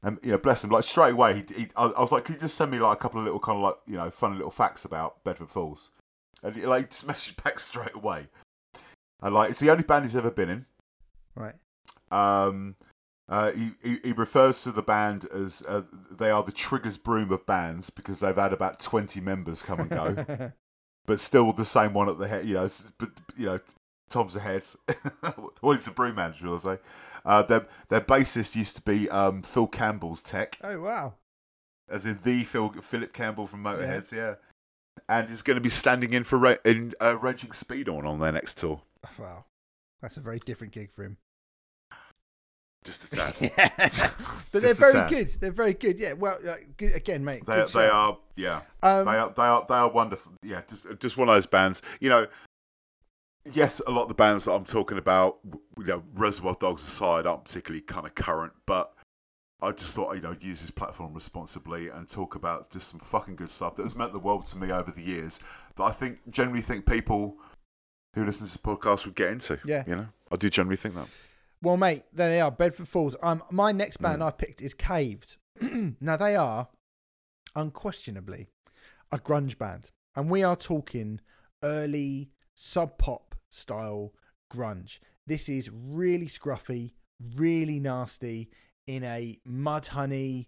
And 0.02 0.18
you 0.22 0.30
know, 0.30 0.38
bless 0.38 0.62
him. 0.62 0.70
Like 0.70 0.84
straight 0.84 1.12
away, 1.12 1.34
he, 1.34 1.62
he 1.62 1.66
I, 1.76 1.86
I 1.86 2.00
was 2.00 2.12
like, 2.12 2.24
"Could 2.24 2.36
you 2.36 2.40
just 2.40 2.54
send 2.54 2.70
me 2.70 2.78
like 2.78 2.96
a 2.96 3.00
couple 3.00 3.18
of 3.18 3.24
little 3.24 3.40
kind 3.40 3.56
of 3.56 3.64
like 3.64 3.74
you 3.86 3.96
know 3.96 4.10
funny 4.10 4.36
little 4.36 4.50
facts 4.50 4.84
about 4.84 5.24
Bedford 5.24 5.50
Falls?" 5.50 5.90
And 6.42 6.54
he, 6.54 6.66
like 6.66 6.82
he 6.82 6.86
just 6.86 7.06
messaged 7.08 7.42
back 7.42 7.58
straight 7.58 7.94
away. 7.94 8.28
And 9.20 9.34
like, 9.34 9.50
it's 9.50 9.58
the 9.58 9.70
only 9.70 9.82
band 9.82 10.04
he's 10.04 10.14
ever 10.14 10.30
been 10.30 10.48
in. 10.48 10.66
right 11.34 11.54
Um, 12.12 12.76
uh, 13.28 13.52
he, 13.52 13.72
he, 13.82 13.98
he 14.04 14.12
refers 14.12 14.62
to 14.62 14.72
the 14.72 14.82
band 14.82 15.26
as 15.26 15.62
uh, 15.68 15.82
they 16.10 16.30
are 16.30 16.42
the 16.42 16.52
Triggers 16.52 16.96
Broom 16.96 17.30
of 17.30 17.44
bands 17.46 17.90
because 17.90 18.20
they've 18.20 18.36
had 18.36 18.52
about 18.52 18.80
20 18.80 19.20
members 19.20 19.62
come 19.62 19.80
and 19.80 19.90
go, 19.90 20.52
but 21.06 21.20
still 21.20 21.52
the 21.52 21.64
same 21.64 21.92
one 21.92 22.08
at 22.08 22.18
the 22.18 22.28
head. 22.28 22.46
You 22.46 22.54
know, 22.54 22.68
but 22.98 23.10
you 23.36 23.46
know, 23.46 23.60
Tom's 24.08 24.34
the 24.34 24.40
head. 24.40 24.64
well, 25.62 25.74
he's 25.74 25.84
the 25.84 25.90
broom 25.90 26.14
manager, 26.14 26.46
shall 26.46 26.54
I 26.54 26.58
say? 26.76 26.82
Uh, 27.24 27.42
their 27.42 27.66
their 27.88 28.00
bassist 28.00 28.56
used 28.56 28.76
to 28.76 28.82
be 28.82 29.10
um, 29.10 29.42
Phil 29.42 29.66
Campbell's 29.66 30.22
tech, 30.22 30.58
oh 30.64 30.80
wow 30.80 31.14
as 31.90 32.06
in 32.06 32.18
the 32.22 32.44
Phil 32.44 32.70
Philip 32.82 33.12
Campbell 33.12 33.46
from 33.46 33.62
Motorheads, 33.62 34.12
yeah. 34.12 34.34
And 35.08 35.28
he's 35.28 35.42
going 35.42 35.56
to 35.56 35.62
be 35.62 35.68
standing 35.68 36.12
in 36.12 36.24
for 36.24 36.36
Ra- 36.38 36.56
in 36.64 36.92
uh, 37.00 37.16
Raging 37.18 37.50
Speedhorn 37.50 38.04
on 38.04 38.18
their 38.18 38.32
next 38.32 38.58
tour. 38.58 38.82
wow 39.18 39.44
that's 40.02 40.16
a 40.16 40.20
very 40.20 40.38
different 40.40 40.72
gig 40.72 40.92
for 40.92 41.04
him 41.04 41.16
Just 42.84 43.12
a 43.12 43.16
tad. 43.16 43.34
yeah. 43.40 43.70
but 43.76 43.92
Just 43.92 44.52
they're 44.52 44.74
very 44.74 44.92
tad. 44.92 45.10
good. 45.10 45.28
They're 45.40 45.52
very 45.52 45.74
good. 45.74 45.98
Yeah. 45.98 46.12
Well, 46.14 46.38
uh, 46.48 46.54
good, 46.76 46.94
again, 46.94 47.24
mate. 47.24 47.44
They, 47.46 47.56
good 47.56 47.68
they 47.70 47.88
are, 47.88 48.18
yeah. 48.36 48.62
Um, 48.82 49.04
they 49.04 49.16
are 49.16 49.32
they 49.36 49.42
are 49.42 49.66
they 49.68 49.74
are 49.74 49.90
wonderful. 49.90 50.32
Yeah, 50.42 50.62
just 50.68 50.86
just 51.00 51.16
one 51.16 51.28
of 51.28 51.34
those 51.34 51.46
bands. 51.46 51.82
You 52.00 52.08
know, 52.10 52.26
yes, 53.52 53.80
a 53.86 53.90
lot 53.90 54.02
of 54.02 54.08
the 54.08 54.14
bands 54.14 54.44
that 54.44 54.52
I'm 54.52 54.64
talking 54.64 54.98
about, 54.98 55.38
you 55.76 55.84
know, 55.84 56.02
Reservoir 56.14 56.56
Dogs 56.58 56.86
aside, 56.86 57.26
aren't 57.26 57.44
particularly 57.44 57.82
kind 57.82 58.06
of 58.06 58.14
current, 58.14 58.52
but 58.66 58.94
I 59.60 59.72
just 59.72 59.94
thought 59.94 60.14
you 60.14 60.20
know 60.20 60.30
I'd 60.30 60.42
use 60.42 60.60
this 60.60 60.70
platform 60.70 61.14
responsibly 61.14 61.88
and 61.88 62.08
talk 62.08 62.36
about 62.36 62.70
just 62.70 62.90
some 62.90 63.00
fucking 63.00 63.36
good 63.36 63.50
stuff 63.50 63.74
that 63.76 63.82
has 63.82 63.96
meant 63.96 64.12
the 64.12 64.18
world 64.18 64.46
to 64.46 64.58
me 64.58 64.70
over 64.70 64.90
the 64.90 65.02
years. 65.02 65.40
That 65.76 65.84
I 65.84 65.90
think 65.90 66.18
generally 66.30 66.62
think 66.62 66.86
people 66.86 67.36
who 68.14 68.24
listen 68.24 68.46
to 68.46 68.52
this 68.52 68.56
podcast 68.56 69.04
would 69.04 69.16
get 69.16 69.30
into. 69.30 69.58
Yeah. 69.64 69.84
you 69.86 69.96
know, 69.96 70.06
I 70.30 70.36
do 70.36 70.48
generally 70.48 70.76
think 70.76 70.94
that. 70.94 71.08
Well, 71.62 71.76
mate, 71.76 72.04
there 72.12 72.28
they 72.30 72.40
are. 72.40 72.50
Bedford 72.50 72.88
Falls. 72.88 73.16
Um, 73.22 73.42
my 73.50 73.72
next 73.72 73.98
Mm. 73.98 74.02
band 74.02 74.22
I 74.22 74.30
picked 74.30 74.62
is 74.62 74.74
Caved. 74.74 75.36
now 76.00 76.16
they 76.16 76.36
are 76.36 76.68
unquestionably 77.56 78.46
a 79.10 79.18
grunge 79.18 79.58
band, 79.58 79.90
and 80.14 80.30
we 80.30 80.42
are 80.42 80.56
talking 80.56 81.20
early 81.62 82.30
sub 82.54 82.98
pop 82.98 83.34
style 83.48 84.12
grunge. 84.52 84.98
This 85.26 85.48
is 85.48 85.70
really 85.72 86.26
scruffy, 86.26 86.92
really 87.36 87.80
nasty 87.80 88.50
in 88.86 89.02
a 89.04 89.38
Mudhoney, 89.46 90.46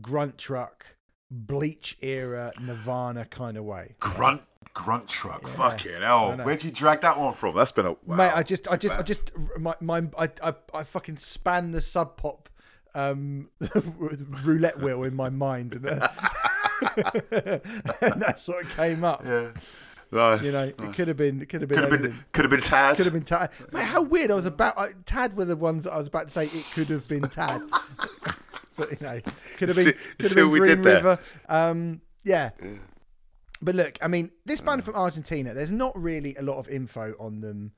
grunt 0.00 0.38
truck 0.38 0.96
bleach 1.30 1.96
era 2.02 2.52
Nirvana 2.60 3.24
kind 3.24 3.56
of 3.56 3.64
way. 3.64 3.94
Grunt 4.00 4.42
Gruntruck. 4.74 5.42
Yeah, 5.42 5.48
Fucking 5.48 5.96
I 5.96 6.06
hell. 6.06 6.36
Where'd 6.38 6.64
you 6.64 6.70
drag 6.70 7.02
that 7.02 7.18
one 7.18 7.32
from? 7.32 7.54
That's 7.54 7.72
been 7.72 7.86
a 7.86 7.92
wow. 7.92 8.16
Mate, 8.16 8.32
I 8.34 8.42
just, 8.42 8.68
I 8.68 8.76
just, 8.76 8.98
I 8.98 9.02
just, 9.02 9.32
my, 9.58 9.74
my, 9.80 10.04
I, 10.18 10.28
I, 10.42 10.54
I 10.72 10.82
fucking 10.84 11.18
span 11.18 11.72
the 11.72 11.80
sub 11.80 12.16
pop 12.16 12.48
um, 12.94 13.48
roulette 14.44 14.80
wheel 14.80 15.02
in 15.04 15.14
my 15.14 15.28
mind, 15.28 15.74
and, 15.74 15.86
uh, 15.86 16.08
and 18.00 18.20
that's 18.20 18.48
what 18.48 18.68
came 18.70 19.04
up. 19.04 19.22
Yeah. 19.24 19.50
Nice. 20.10 20.44
You 20.44 20.52
know, 20.52 20.64
it 20.64 20.94
could 20.94 21.08
have 21.08 21.16
been, 21.16 21.40
it 21.40 21.48
could 21.48 21.62
have 21.62 21.70
been, 21.70 21.80
could 21.80 21.90
have 21.90 22.02
been 22.02 22.24
could 22.32 22.44
have 22.44 22.50
been 22.50 22.60
Tad. 22.60 22.96
Could 22.96 23.06
have 23.06 23.14
been 23.14 23.24
Tad. 23.24 23.50
Mate, 23.72 23.86
how 23.86 24.02
weird! 24.02 24.30
I 24.30 24.34
was 24.34 24.44
about 24.44 24.78
I, 24.78 24.88
Tad 25.06 25.34
were 25.36 25.46
the 25.46 25.56
ones 25.56 25.84
that 25.84 25.92
I 25.94 25.98
was 25.98 26.06
about 26.06 26.28
to 26.28 26.30
say 26.30 26.44
it 26.44 26.72
could 26.74 26.88
have 26.88 27.08
been 27.08 27.22
Tad, 27.22 27.62
but 28.76 28.90
you 28.90 28.98
know, 29.00 29.20
could 29.56 29.68
have 29.68 29.76
been, 29.76 29.94
could 30.18 30.26
have 30.26 30.34
been 30.34 30.50
Green? 30.50 30.82
River. 30.82 31.18
Um, 31.48 32.02
yeah. 32.24 32.50
But 33.62 33.76
look, 33.76 33.98
I 34.02 34.08
mean, 34.08 34.30
this 34.44 34.60
band 34.60 34.84
from 34.84 34.96
Argentina. 34.96 35.54
There's 35.54 35.72
not 35.72 35.96
really 35.96 36.34
a 36.34 36.42
lot 36.42 36.58
of 36.58 36.68
info 36.68 37.14
on 37.20 37.40
them 37.40 37.72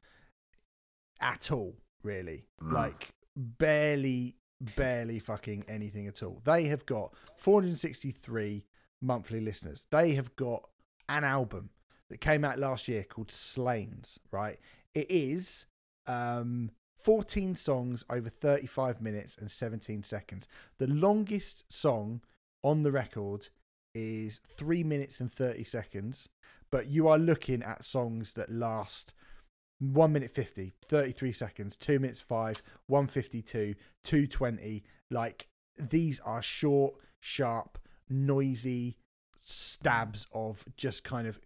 at 1.20 1.52
all. 1.52 1.77
Really, 2.02 2.44
like 2.61 3.09
barely, 3.36 4.36
barely 4.77 5.19
fucking 5.19 5.65
anything 5.69 6.06
at 6.06 6.23
all. 6.23 6.40
They 6.44 6.65
have 6.65 6.86
got 6.86 7.15
463 7.39 8.65
monthly 9.01 9.40
listeners. 9.40 9.86
They 9.90 10.15
have 10.15 10.35
got 10.36 10.69
an 11.09 11.24
album 11.24 11.70
that 12.11 12.20
came 12.20 12.44
out 12.44 12.59
last 12.59 12.89
year 12.89 13.05
called 13.05 13.31
Slains, 13.31 14.19
right? 14.31 14.59
It 14.94 15.11
is 15.11 15.66
um 16.06 16.70
14 16.97 17.55
songs 17.55 18.05
over 18.09 18.31
35 18.31 19.02
minutes 19.02 19.36
and 19.39 19.51
17 19.51 20.02
seconds. 20.02 20.48
The 20.78 20.86
longest 20.86 21.70
song 21.70 22.23
on 22.62 22.82
the 22.82 22.93
record 22.93 23.48
is 23.95 24.41
3 24.47 24.83
minutes 24.85 25.21
and 25.21 25.31
30 25.33 25.65
seconds, 25.65 26.29
but 26.71 26.87
you 26.89 27.09
are 27.09 27.19
looking 27.19 27.62
at 27.62 27.85
songs 27.85 28.33
that 28.33 28.51
last 28.51 29.15
1 29.81 30.12
minute 30.12 30.31
50, 30.31 30.75
33 30.87 31.33
seconds, 31.33 31.77
2 31.77 31.99
minutes 31.99 32.21
5, 32.21 32.55
152, 32.87 33.75
220. 34.05 34.83
Like 35.11 35.49
these 35.79 36.21
are 36.21 36.43
short, 36.43 36.95
sharp, 37.21 37.79
noisy 38.09 38.97
stabs 39.41 40.27
of 40.33 40.65
just 40.77 41.05
kind 41.05 41.27
of 41.27 41.39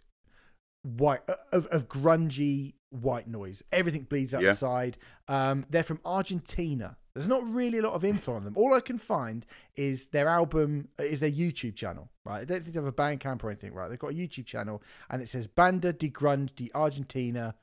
white 0.82 1.22
of, 1.52 1.66
of 1.66 1.88
grungy 1.88 2.74
white 2.90 3.26
noise. 3.28 3.62
Everything 3.72 4.02
bleeds 4.04 4.32
Yeah. 4.32 4.50
outside. 4.50 4.98
Um, 5.26 5.66
they're 5.68 5.82
from 5.82 6.00
Argentina. 6.04 6.96
There's 7.18 7.26
not 7.26 7.52
really 7.52 7.78
a 7.78 7.82
lot 7.82 7.94
of 7.94 8.04
info 8.04 8.34
on 8.34 8.44
them. 8.44 8.54
All 8.56 8.74
I 8.74 8.80
can 8.80 8.96
find 8.96 9.44
is 9.74 10.06
their 10.10 10.28
album 10.28 10.86
is 11.00 11.18
their 11.18 11.32
YouTube 11.32 11.74
channel, 11.74 12.10
right? 12.24 12.46
They 12.46 12.54
don't 12.54 12.62
think 12.62 12.74
they 12.74 12.80
have 12.80 12.86
a 12.86 12.92
Bandcamp 12.92 13.42
or 13.42 13.50
anything, 13.50 13.74
right? 13.74 13.88
They've 13.88 13.98
got 13.98 14.12
a 14.12 14.14
YouTube 14.14 14.46
channel 14.46 14.80
and 15.10 15.20
it 15.20 15.28
says 15.28 15.48
Banda 15.48 15.92
de 15.92 16.08
Grunge 16.08 16.54
de 16.54 16.70
Argentina 16.76 17.56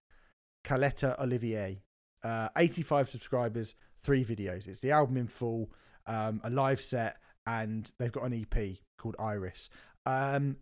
Caleta 0.66 1.18
Olivia. 1.22 1.78
Uh, 2.22 2.50
85 2.58 3.10
subscribers, 3.10 3.76
three 4.04 4.26
videos. 4.26 4.68
It's 4.68 4.82
the 4.82 4.92
album 4.92 5.16
in 5.16 5.28
full, 5.28 5.72
um, 6.06 6.42
a 6.44 6.50
live 6.50 6.82
set, 6.82 7.16
and 7.48 7.90
they've 7.98 8.12
got 8.12 8.26
an 8.26 8.34
EP 8.34 8.80
called 8.98 9.16
Iris. 9.18 9.70
Um, 10.06 10.58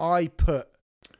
I 0.00 0.28
put 0.28 0.68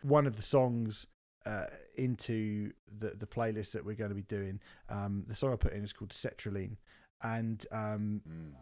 one 0.01 0.27
of 0.27 0.37
the 0.37 0.43
songs 0.43 1.07
uh, 1.49 1.67
into 1.97 2.73
the 2.87 3.11
the 3.19 3.27
playlist 3.27 3.73
that 3.73 3.85
we're 3.85 3.95
going 3.95 4.11
to 4.11 4.15
be 4.15 4.23
doing. 4.23 4.61
Um, 4.89 5.25
the 5.27 5.35
song 5.35 5.53
I 5.53 5.57
put 5.57 5.73
in 5.73 5.83
is 5.83 5.93
called 5.93 6.11
Cetraline, 6.11 6.77
and 7.23 7.65
um, 7.73 8.21
Mm. 8.29 8.53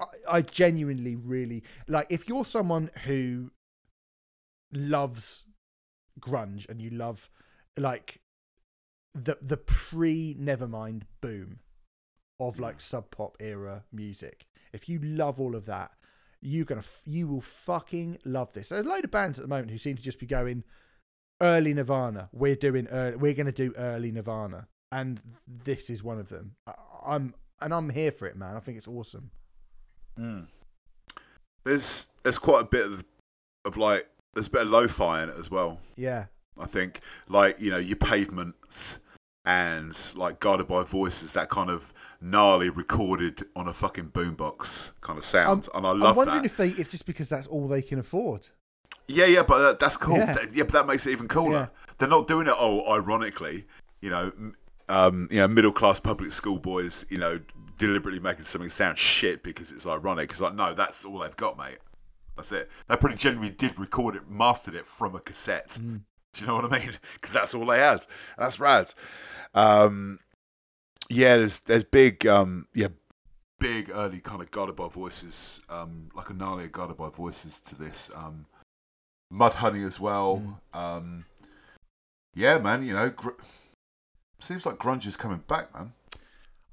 I, 0.00 0.36
I 0.38 0.42
genuinely 0.42 1.14
really 1.14 1.62
like. 1.86 2.08
If 2.10 2.28
you're 2.28 2.44
someone 2.44 2.90
who 3.04 3.52
loves 4.72 5.44
grunge 6.20 6.68
and 6.68 6.80
you 6.80 6.90
love 6.90 7.30
like 7.76 8.20
the 9.14 9.38
the 9.40 9.56
pre 9.56 10.34
Nevermind 10.34 11.02
boom 11.20 11.60
of 12.40 12.58
like 12.58 12.80
sub 12.80 13.10
pop 13.10 13.36
era 13.40 13.84
music, 13.92 14.46
if 14.72 14.88
you 14.88 14.98
love 14.98 15.40
all 15.40 15.54
of 15.54 15.66
that, 15.66 15.92
you're 16.40 16.64
gonna 16.64 16.80
f- 16.80 17.02
you 17.06 17.28
will 17.28 17.40
fucking 17.40 18.18
love 18.24 18.52
this. 18.52 18.70
There's 18.70 18.84
a 18.84 18.88
load 18.88 19.04
of 19.04 19.10
bands 19.12 19.38
at 19.38 19.42
the 19.42 19.48
moment 19.48 19.70
who 19.70 19.78
seem 19.78 19.96
to 19.96 20.02
just 20.02 20.18
be 20.18 20.26
going 20.26 20.64
early 21.42 21.74
Nirvana. 21.74 22.28
We're 22.32 22.56
doing 22.56 22.86
early, 22.88 23.16
we're 23.16 23.34
gonna 23.34 23.52
do 23.52 23.74
early 23.76 24.10
Nirvana, 24.12 24.68
and 24.90 25.20
this 25.46 25.90
is 25.90 26.02
one 26.02 26.18
of 26.18 26.28
them. 26.28 26.54
I, 26.66 26.72
I'm 27.04 27.34
and 27.60 27.74
I'm 27.74 27.90
here 27.90 28.10
for 28.10 28.26
it, 28.26 28.36
man. 28.36 28.56
I 28.56 28.60
think 28.60 28.78
it's 28.78 28.88
awesome. 28.88 29.30
Mm. 30.18 30.46
There's 31.64 32.08
there's 32.22 32.38
quite 32.38 32.62
a 32.62 32.66
bit 32.66 32.86
of, 32.86 33.04
of 33.64 33.76
like 33.76 34.08
there's 34.34 34.46
a 34.46 34.50
bit 34.50 34.62
of 34.62 34.68
lo-fi 34.68 35.22
in 35.22 35.28
it 35.28 35.36
as 35.38 35.50
well. 35.50 35.78
Yeah, 35.96 36.26
I 36.58 36.66
think 36.66 37.00
like 37.28 37.60
you 37.60 37.70
know 37.70 37.78
your 37.78 37.96
pavements 37.96 38.98
and 39.44 40.14
like 40.16 40.38
guided 40.38 40.68
by 40.68 40.84
voices 40.84 41.32
that 41.32 41.48
kind 41.48 41.68
of 41.68 41.92
gnarly 42.20 42.68
recorded 42.68 43.42
on 43.56 43.66
a 43.66 43.72
fucking 43.72 44.10
boombox 44.10 44.92
kind 45.00 45.18
of 45.18 45.24
sound, 45.24 45.68
and 45.74 45.86
I 45.86 45.90
love 45.90 46.10
I'm 46.10 46.16
wondering 46.16 46.42
that. 46.42 46.46
if 46.46 46.56
they 46.56 46.68
if 46.68 46.88
just 46.88 47.06
because 47.06 47.28
that's 47.28 47.46
all 47.46 47.68
they 47.68 47.82
can 47.82 47.98
afford. 47.98 48.48
Yeah, 49.08 49.26
yeah, 49.26 49.42
but 49.42 49.58
that, 49.58 49.78
that's 49.78 49.96
cool. 49.96 50.16
Yeah. 50.16 50.34
Yeah. 50.36 50.46
yeah, 50.52 50.62
but 50.64 50.72
that 50.72 50.86
makes 50.86 51.06
it 51.06 51.12
even 51.12 51.28
cooler. 51.28 51.52
Yeah. 51.52 51.94
They're 51.98 52.08
not 52.08 52.26
doing 52.26 52.46
it. 52.46 52.54
Oh, 52.56 52.94
ironically, 52.94 53.64
you 54.00 54.10
know, 54.10 54.32
um, 54.88 55.28
you 55.30 55.38
know, 55.38 55.48
middle 55.48 55.72
class 55.72 56.00
public 56.00 56.32
school 56.32 56.58
boys, 56.58 57.04
you 57.08 57.18
know, 57.18 57.40
deliberately 57.78 58.20
making 58.20 58.44
something 58.44 58.70
sound 58.70 58.98
shit 58.98 59.42
because 59.42 59.72
it's 59.72 59.86
ironic. 59.86 60.30
It's 60.30 60.40
like, 60.40 60.54
no, 60.54 60.74
that's 60.74 61.04
all 61.04 61.18
they've 61.18 61.36
got, 61.36 61.58
mate. 61.58 61.78
That's 62.36 62.52
it. 62.52 62.70
They 62.88 62.96
pretty 62.96 63.16
genuinely 63.16 63.54
did 63.54 63.78
record 63.78 64.16
it, 64.16 64.28
mastered 64.28 64.74
it 64.74 64.86
from 64.86 65.14
a 65.14 65.20
cassette. 65.20 65.78
Mm. 65.80 66.02
Do 66.34 66.40
you 66.40 66.46
know 66.46 66.54
what 66.56 66.72
I 66.72 66.78
mean? 66.78 66.92
Because 67.14 67.32
that's 67.32 67.54
all 67.54 67.66
they 67.66 67.78
had. 67.78 68.06
And 68.36 68.44
that's 68.44 68.58
rad. 68.58 68.92
Um, 69.54 70.18
yeah, 71.08 71.36
there's 71.36 71.58
there's 71.58 71.84
big, 71.84 72.26
um, 72.26 72.66
yeah, 72.74 72.88
big 73.58 73.90
early 73.94 74.20
kind 74.20 74.42
of 74.42 74.76
by 74.76 74.88
voices, 74.88 75.60
um, 75.68 76.08
like 76.14 76.30
a 76.30 76.34
gnarly 76.34 76.68
by 76.68 77.08
voices 77.10 77.60
to 77.60 77.74
this. 77.74 78.10
Um, 78.14 78.46
Mudhoney 79.32 79.86
as 79.86 79.98
well. 79.98 80.60
Um, 80.74 81.24
yeah, 82.34 82.58
man, 82.58 82.82
you 82.82 82.92
know, 82.94 83.10
gr- 83.10 83.30
seems 84.40 84.66
like 84.66 84.76
grunge 84.76 85.06
is 85.06 85.16
coming 85.16 85.42
back, 85.46 85.72
man. 85.74 85.92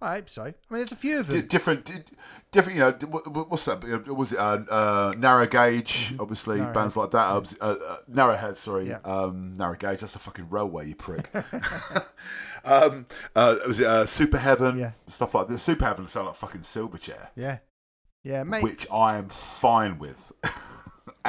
I 0.01 0.13
hope 0.15 0.29
so. 0.29 0.43
I 0.43 0.45
mean, 0.45 0.55
there's 0.69 0.93
a 0.93 0.95
few 0.95 1.19
of 1.19 1.27
D- 1.27 1.39
them. 1.39 1.47
different, 1.47 1.83
di- 1.83 2.03
different. 2.51 2.75
You 2.77 2.83
know, 2.85 2.91
d- 2.93 3.05
what- 3.05 3.27
what- 3.27 3.49
what's 3.51 3.65
that? 3.65 3.83
Was 4.07 4.31
it 4.31 4.39
uh, 4.39 4.59
uh, 4.69 5.13
Narrow 5.17 5.45
Gauge? 5.45 6.15
Obviously, 6.17 6.55
Mm-hmm. 6.55 6.63
Narrow 6.63 6.73
bands 6.73 6.95
like 6.95 7.11
that. 7.11 7.25
Uh, 7.27 7.43
uh, 7.59 7.65
uh, 7.65 7.97
Narrowhead, 8.09 8.55
sorry, 8.55 8.87
Yeah. 8.87 8.99
um, 9.03 9.57
Narrow 9.57 9.75
Gauge. 9.75 9.99
That's 9.99 10.15
a 10.15 10.19
fucking 10.19 10.49
railway, 10.49 10.87
you 10.87 10.95
prick. 10.95 11.29
um, 12.63 13.07
uh, 13.35 13.55
was 13.67 13.81
it 13.81 13.87
uh, 13.87 14.05
Super 14.05 14.37
Heaven? 14.37 14.79
Yeah. 14.79 14.91
Stuff 15.07 15.35
like 15.35 15.49
this. 15.49 15.63
Super 15.63 15.83
Heaven 15.85 16.07
sound 16.07 16.27
like 16.27 16.35
fucking 16.35 16.61
Silverchair, 16.61 17.27
Yeah, 17.35 17.57
yeah, 18.23 18.43
mate. 18.43 18.63
which 18.63 18.87
I 18.91 19.17
am 19.17 19.27
fine 19.27 19.99
with. 19.99 20.31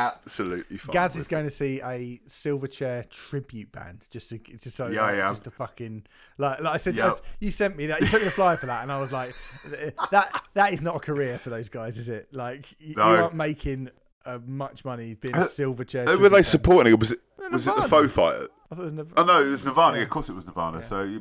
Absolutely 0.07 0.77
fine. 0.79 0.93
Gaz 0.93 1.17
is 1.17 1.27
going 1.29 1.45
to 1.45 1.51
see 1.51 1.81
a 1.83 2.21
Silverchair 2.29 3.09
tribute 3.11 3.71
band 3.73 4.07
just 4.11 4.31
to 4.31 4.39
just 4.39 4.77
so 4.77 4.87
Yeah, 4.89 5.03
like, 5.03 5.17
yeah. 5.17 5.29
just 5.29 5.45
to 5.45 5.51
fucking 5.51 6.05
like 6.39 6.61
like 6.61 6.75
I 6.75 6.79
said 6.79 6.95
Yeah. 6.97 7.15
you 7.41 7.51
sent 7.53 7.77
me 7.77 7.87
that 7.87 8.01
you 8.01 8.07
sent 8.07 8.23
me 8.23 8.27
the 8.27 8.31
flyer 8.35 8.57
for 8.57 8.67
that 8.67 8.83
and 8.83 8.91
I 8.93 9.01
was 9.01 9.13
like 9.13 9.35
that 10.11 10.43
that 10.55 10.73
is 10.73 10.83
not 10.83 10.97
a 10.97 11.01
career 11.01 11.39
for 11.39 11.51
those 11.51 11.69
guys 11.69 11.99
is 11.99 12.09
it 12.09 12.29
like 12.33 12.67
you, 12.79 12.95
No. 12.97 13.13
you 13.15 13.23
aren't 13.23 13.35
making 13.35 13.91
uh, 14.27 14.39
much 14.47 14.85
money 14.85 15.15
being 15.15 15.35
a 15.37 15.41
Uh, 15.41 15.45
Silverchair 15.45 16.05
tribute 16.07 16.21
were 16.21 16.29
they 16.29 16.37
band. 16.37 16.47
supporting? 16.47 16.99
Was 16.99 17.13
it 17.13 17.21
was 17.51 17.67
it 17.67 17.71
the 17.75 17.81
Nirvana. 17.81 17.89
Faux 17.89 18.15
Fighter? 18.15 18.49
I 18.71 18.75
thought 18.77 18.83
it 18.83 18.85
was 18.85 18.93
Nirv- 18.93 19.13
Oh 19.17 19.25
no, 19.25 19.43
it 19.45 19.49
was 19.49 19.65
Nirvana. 19.65 19.97
Yeah. 19.97 20.03
Of 20.05 20.11
course, 20.11 20.29
it 20.29 20.35
was 20.35 20.47
Nirvana. 20.47 20.77
Yeah. 20.79 20.83
So, 20.85 21.21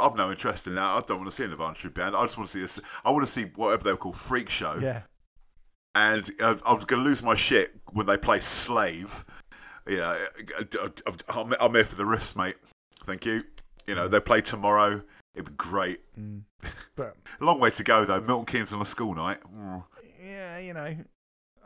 I've 0.00 0.16
no 0.16 0.30
interest 0.32 0.66
in 0.66 0.74
that. 0.74 0.82
I 0.84 1.00
don't 1.06 1.18
want 1.18 1.30
to 1.30 1.36
see 1.36 1.44
a 1.44 1.48
Nirvana 1.48 1.74
tribute 1.74 1.94
band. 1.94 2.16
I 2.16 2.22
just 2.22 2.36
want 2.36 2.48
to 2.50 2.66
see 2.66 2.80
a 2.82 2.86
I 3.06 3.12
want 3.12 3.24
to 3.24 3.30
see 3.30 3.44
whatever 3.54 3.84
they 3.84 3.90
were 3.92 3.96
called, 3.98 4.16
Freak 4.16 4.48
Show. 4.48 4.78
yeah 4.80 5.02
And 5.94 6.30
uh, 6.40 6.56
I 6.64 6.72
was 6.72 6.84
going 6.84 7.02
to 7.02 7.08
lose 7.08 7.22
my 7.22 7.34
shit 7.34 7.74
when 7.92 8.06
they 8.06 8.16
play 8.16 8.40
Slave. 8.40 9.24
Yeah, 9.88 10.16
I'm, 11.28 11.54
I'm 11.60 11.74
here 11.74 11.84
for 11.84 11.96
the 11.96 12.04
riffs, 12.04 12.36
mate. 12.36 12.56
Thank 13.04 13.26
you. 13.26 13.42
You 13.86 13.94
know, 13.94 14.06
they 14.06 14.20
play 14.20 14.40
tomorrow. 14.40 15.02
It'd 15.34 15.46
be 15.46 15.52
great. 15.56 16.00
Mm. 16.18 16.42
but 16.94 17.16
A 17.40 17.44
long 17.44 17.60
way 17.60 17.70
to 17.70 17.82
go 17.82 18.04
though. 18.04 18.20
Milton 18.20 18.46
Keynes 18.46 18.72
on 18.72 18.80
a 18.80 18.84
school 18.84 19.14
night. 19.14 19.38
Mm. 19.52 19.84
yeah 20.22 20.58
you 20.58 20.74
know 20.74 20.96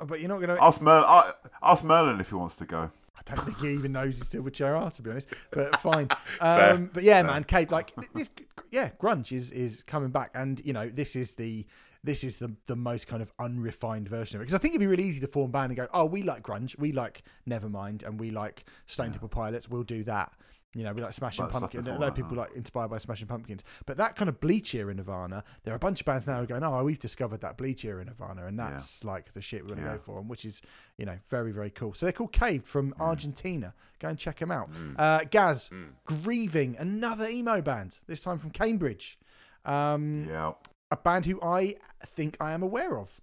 but 0.06 0.20
you're 0.20 0.28
not 0.28 0.40
gonna 0.40 0.58
Ask 0.60 0.80
Merlin. 0.80 1.32
Ask 1.62 1.84
Merlin 1.84 2.20
if 2.20 2.28
he 2.28 2.34
wants 2.34 2.56
to 2.56 2.66
go. 2.66 2.90
I 3.16 3.20
I 3.26 3.34
don't 3.34 3.44
think 3.44 3.58
he 3.58 3.68
even 3.70 3.92
knows 3.92 4.18
who 4.18 4.24
Silverchair 4.24 4.78
are, 4.78 4.90
to 4.90 5.02
be 5.02 5.10
honest. 5.10 5.28
But 5.50 5.76
fine. 5.80 6.08
Um, 6.40 6.90
but 6.92 7.02
yeah, 7.02 7.22
man, 7.22 7.44
Cave, 7.44 7.70
like 7.70 7.92
this, 8.14 8.30
yeah, 8.70 8.90
grunge 9.00 9.32
is 9.32 9.50
is 9.50 9.82
coming 9.86 10.10
back, 10.10 10.30
and 10.34 10.60
you 10.64 10.72
know, 10.72 10.88
this 10.88 11.16
is 11.16 11.32
the 11.32 11.64
this 12.04 12.22
is 12.22 12.36
the 12.36 12.54
the 12.66 12.76
most 12.76 13.08
kind 13.08 13.22
of 13.22 13.32
unrefined 13.40 14.08
version 14.08 14.36
of 14.36 14.42
it 14.42 14.44
because 14.44 14.54
I 14.54 14.58
think 14.58 14.72
it'd 14.72 14.80
be 14.80 14.86
really 14.86 15.04
easy 15.04 15.20
to 15.20 15.26
form 15.26 15.50
a 15.50 15.52
band 15.52 15.70
and 15.70 15.76
go, 15.76 15.88
oh, 15.92 16.04
we 16.04 16.22
like 16.22 16.42
grunge, 16.42 16.78
we 16.78 16.92
like 16.92 17.22
Nevermind, 17.48 18.04
and 18.06 18.20
we 18.20 18.30
like 18.30 18.64
Stone 18.86 19.10
Temple 19.12 19.28
Pilots. 19.30 19.68
We'll 19.68 19.82
do 19.82 20.04
that. 20.04 20.32
You 20.76 20.82
know, 20.82 20.92
we 20.92 21.02
like 21.02 21.12
Smashing 21.12 21.46
Pumpkins. 21.46 21.86
A 21.86 21.92
lot 21.92 22.08
of 22.08 22.14
people 22.16 22.36
like 22.36 22.50
inspired 22.56 22.88
by 22.88 22.98
Smashing 22.98 23.28
Pumpkins, 23.28 23.62
but 23.86 23.96
that 23.98 24.16
kind 24.16 24.28
of 24.28 24.40
Bleach 24.40 24.74
era 24.74 24.92
Nirvana, 24.92 25.44
there 25.62 25.72
are 25.72 25.76
a 25.76 25.78
bunch 25.78 26.00
of 26.00 26.04
bands 26.06 26.26
now 26.26 26.38
who 26.38 26.42
are 26.42 26.46
going, 26.46 26.64
oh, 26.64 26.82
we've 26.82 26.98
discovered 26.98 27.40
that 27.42 27.56
Bleach 27.56 27.84
era 27.84 28.04
Nirvana, 28.04 28.46
and 28.46 28.58
that's 28.58 29.04
like 29.04 29.32
the 29.34 29.40
shit 29.40 29.62
we're 29.62 29.68
going 29.68 29.82
to 29.82 29.84
Yeah. 29.86 29.92
go 29.92 29.98
for, 30.00 30.18
and 30.18 30.28
which 30.28 30.44
is 30.44 30.60
you 30.98 31.06
know 31.06 31.16
very 31.28 31.52
very 31.52 31.70
cool. 31.70 31.94
So 31.94 32.06
they're 32.06 32.12
called 32.12 32.32
Caved 32.32 32.66
from 32.66 32.90
Mm. 32.94 33.00
Argentina. 33.00 33.72
Go 34.00 34.08
and 34.08 34.18
check 34.18 34.40
them 34.40 34.50
out. 34.50 34.68
Uh, 34.98 35.20
Gaz, 35.30 35.70
Grieving, 36.04 36.76
another 36.78 37.28
emo 37.28 37.60
band. 37.62 38.00
This 38.08 38.20
time 38.20 38.38
from 38.38 38.50
Cambridge. 38.50 39.18
Um, 39.64 40.24
Yeah. 40.28 40.52
A 40.94 40.96
band 40.96 41.26
who 41.26 41.40
I 41.42 41.74
think 42.06 42.36
I 42.40 42.52
am 42.52 42.62
aware 42.62 42.96
of. 42.98 43.20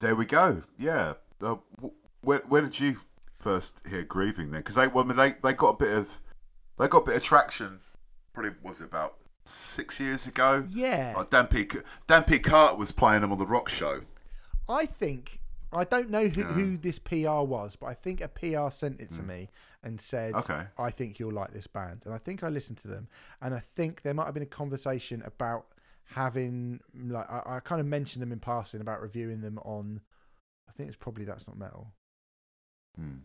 There 0.00 0.14
we 0.14 0.24
go. 0.24 0.62
Yeah. 0.78 1.14
Uh, 1.42 1.56
where, 2.20 2.42
where 2.48 2.62
did 2.62 2.78
you 2.78 2.96
first 3.38 3.80
hear 3.88 4.02
grieving 4.04 4.50
then? 4.52 4.60
Because 4.60 4.76
they, 4.76 4.86
well, 4.86 5.04
I 5.04 5.08
mean, 5.08 5.16
they 5.16 5.34
they 5.42 5.52
got 5.52 5.70
a 5.70 5.76
bit 5.76 5.96
of 5.96 6.20
they 6.78 6.86
got 6.88 6.98
a 7.02 7.06
bit 7.06 7.16
of 7.16 7.22
traction. 7.22 7.80
Probably 8.32 8.52
was 8.62 8.80
it 8.80 8.84
about 8.84 9.16
six 9.44 9.98
years 9.98 10.26
ago? 10.26 10.64
Yeah, 10.70 11.14
Like 11.16 11.30
Dan 11.30 11.46
P. 11.46 11.66
Dan 12.06 12.24
P. 12.24 12.38
Carter 12.38 12.76
was 12.76 12.92
playing 12.92 13.22
them 13.22 13.32
on 13.32 13.38
the 13.38 13.46
rock 13.46 13.68
show. 13.68 14.02
I 14.68 14.86
think 14.86 15.40
I 15.72 15.84
don't 15.84 16.10
know 16.10 16.28
who, 16.28 16.42
who 16.42 16.76
this 16.76 16.98
PR 16.98 17.40
was, 17.40 17.76
but 17.76 17.86
I 17.86 17.94
think 17.94 18.20
a 18.20 18.28
PR 18.28 18.70
sent 18.70 19.00
it 19.00 19.10
to 19.12 19.22
me 19.22 19.48
and 19.82 20.00
said, 20.00 20.34
Mm. 20.34 20.38
Okay. 20.40 20.62
I 20.78 20.90
think 20.90 21.18
you'll 21.18 21.32
like 21.32 21.52
this 21.52 21.66
band," 21.66 22.02
and 22.04 22.12
I 22.14 22.18
think 22.18 22.42
I 22.44 22.48
listened 22.48 22.78
to 22.78 22.88
them, 22.88 23.08
and 23.40 23.54
I 23.54 23.60
think 23.60 24.02
there 24.02 24.14
might 24.14 24.26
have 24.26 24.34
been 24.34 24.42
a 24.42 24.46
conversation 24.46 25.22
about 25.24 25.66
having 26.06 26.80
like 26.94 27.28
I, 27.30 27.56
I 27.56 27.60
kind 27.60 27.80
of 27.80 27.86
mentioned 27.86 28.22
them 28.22 28.32
in 28.32 28.38
passing 28.40 28.80
about 28.80 29.00
reviewing 29.02 29.40
them 29.40 29.58
on. 29.64 30.00
I 30.68 30.72
think 30.72 30.88
it's 30.88 30.96
probably 30.98 31.24
that's 31.24 31.46
not 31.46 31.58
metal. 31.58 31.92
Hmm. 32.96 33.18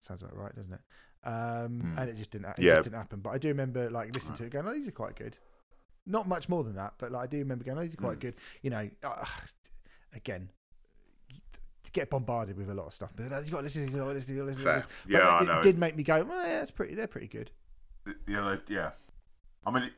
Sounds 0.00 0.22
about 0.22 0.36
right, 0.36 0.54
doesn't 0.54 0.72
it? 0.72 0.80
Um, 1.26 1.80
Hmm. 1.80 1.98
And 1.98 2.10
it 2.10 2.16
just 2.16 2.30
didn't. 2.30 2.46
It 2.50 2.58
Yeah. 2.60 2.74
just 2.74 2.84
didn't 2.84 2.98
happen. 2.98 3.20
But 3.20 3.30
I 3.30 3.38
do 3.38 3.48
remember 3.48 3.90
like 3.90 4.14
listening 4.14 4.38
to 4.38 4.44
it, 4.44 4.50
going, 4.50 4.66
"Oh, 4.66 4.72
these 4.74 4.86
are 4.88 4.92
quite 4.92 5.16
good." 5.16 5.36
Not 6.06 6.28
much 6.28 6.48
more 6.48 6.62
than 6.62 6.76
that, 6.76 6.94
but 6.98 7.10
like 7.10 7.24
I 7.24 7.26
do 7.26 7.38
remember 7.38 7.64
going, 7.64 7.78
"Oh, 7.78 7.82
these 7.82 7.94
are 7.94 7.98
quite 7.98 8.14
Hmm. 8.14 8.20
good." 8.20 8.34
You 8.62 8.70
know, 8.70 8.88
uh, 9.02 9.24
again, 10.14 10.50
to 11.82 11.90
get 11.92 12.10
bombarded 12.10 12.56
with 12.56 12.70
a 12.70 12.74
lot 12.74 12.86
of 12.86 12.92
stuff. 12.94 13.12
But 13.16 13.24
you 13.24 13.30
got 13.30 13.42
to 13.58 13.62
listen, 13.62 13.86
to 13.86 13.92
to 13.92 14.04
listen. 14.04 14.36
To 14.36 14.44
this. 14.44 14.86
Yeah, 15.06 15.18
but 15.18 15.22
I 15.26 15.42
it, 15.42 15.46
know. 15.46 15.58
it 15.60 15.62
did 15.62 15.78
make 15.78 15.96
me 15.96 16.02
go, 16.02 16.22
"Well, 16.24 16.46
yeah, 16.46 16.58
that's 16.60 16.70
pretty. 16.70 16.94
They're 16.94 17.06
pretty 17.08 17.28
good." 17.28 17.50
Yeah, 18.28 18.56
they- 18.66 18.74
yeah. 18.74 18.92
I 19.64 19.70
mean, 19.72 19.90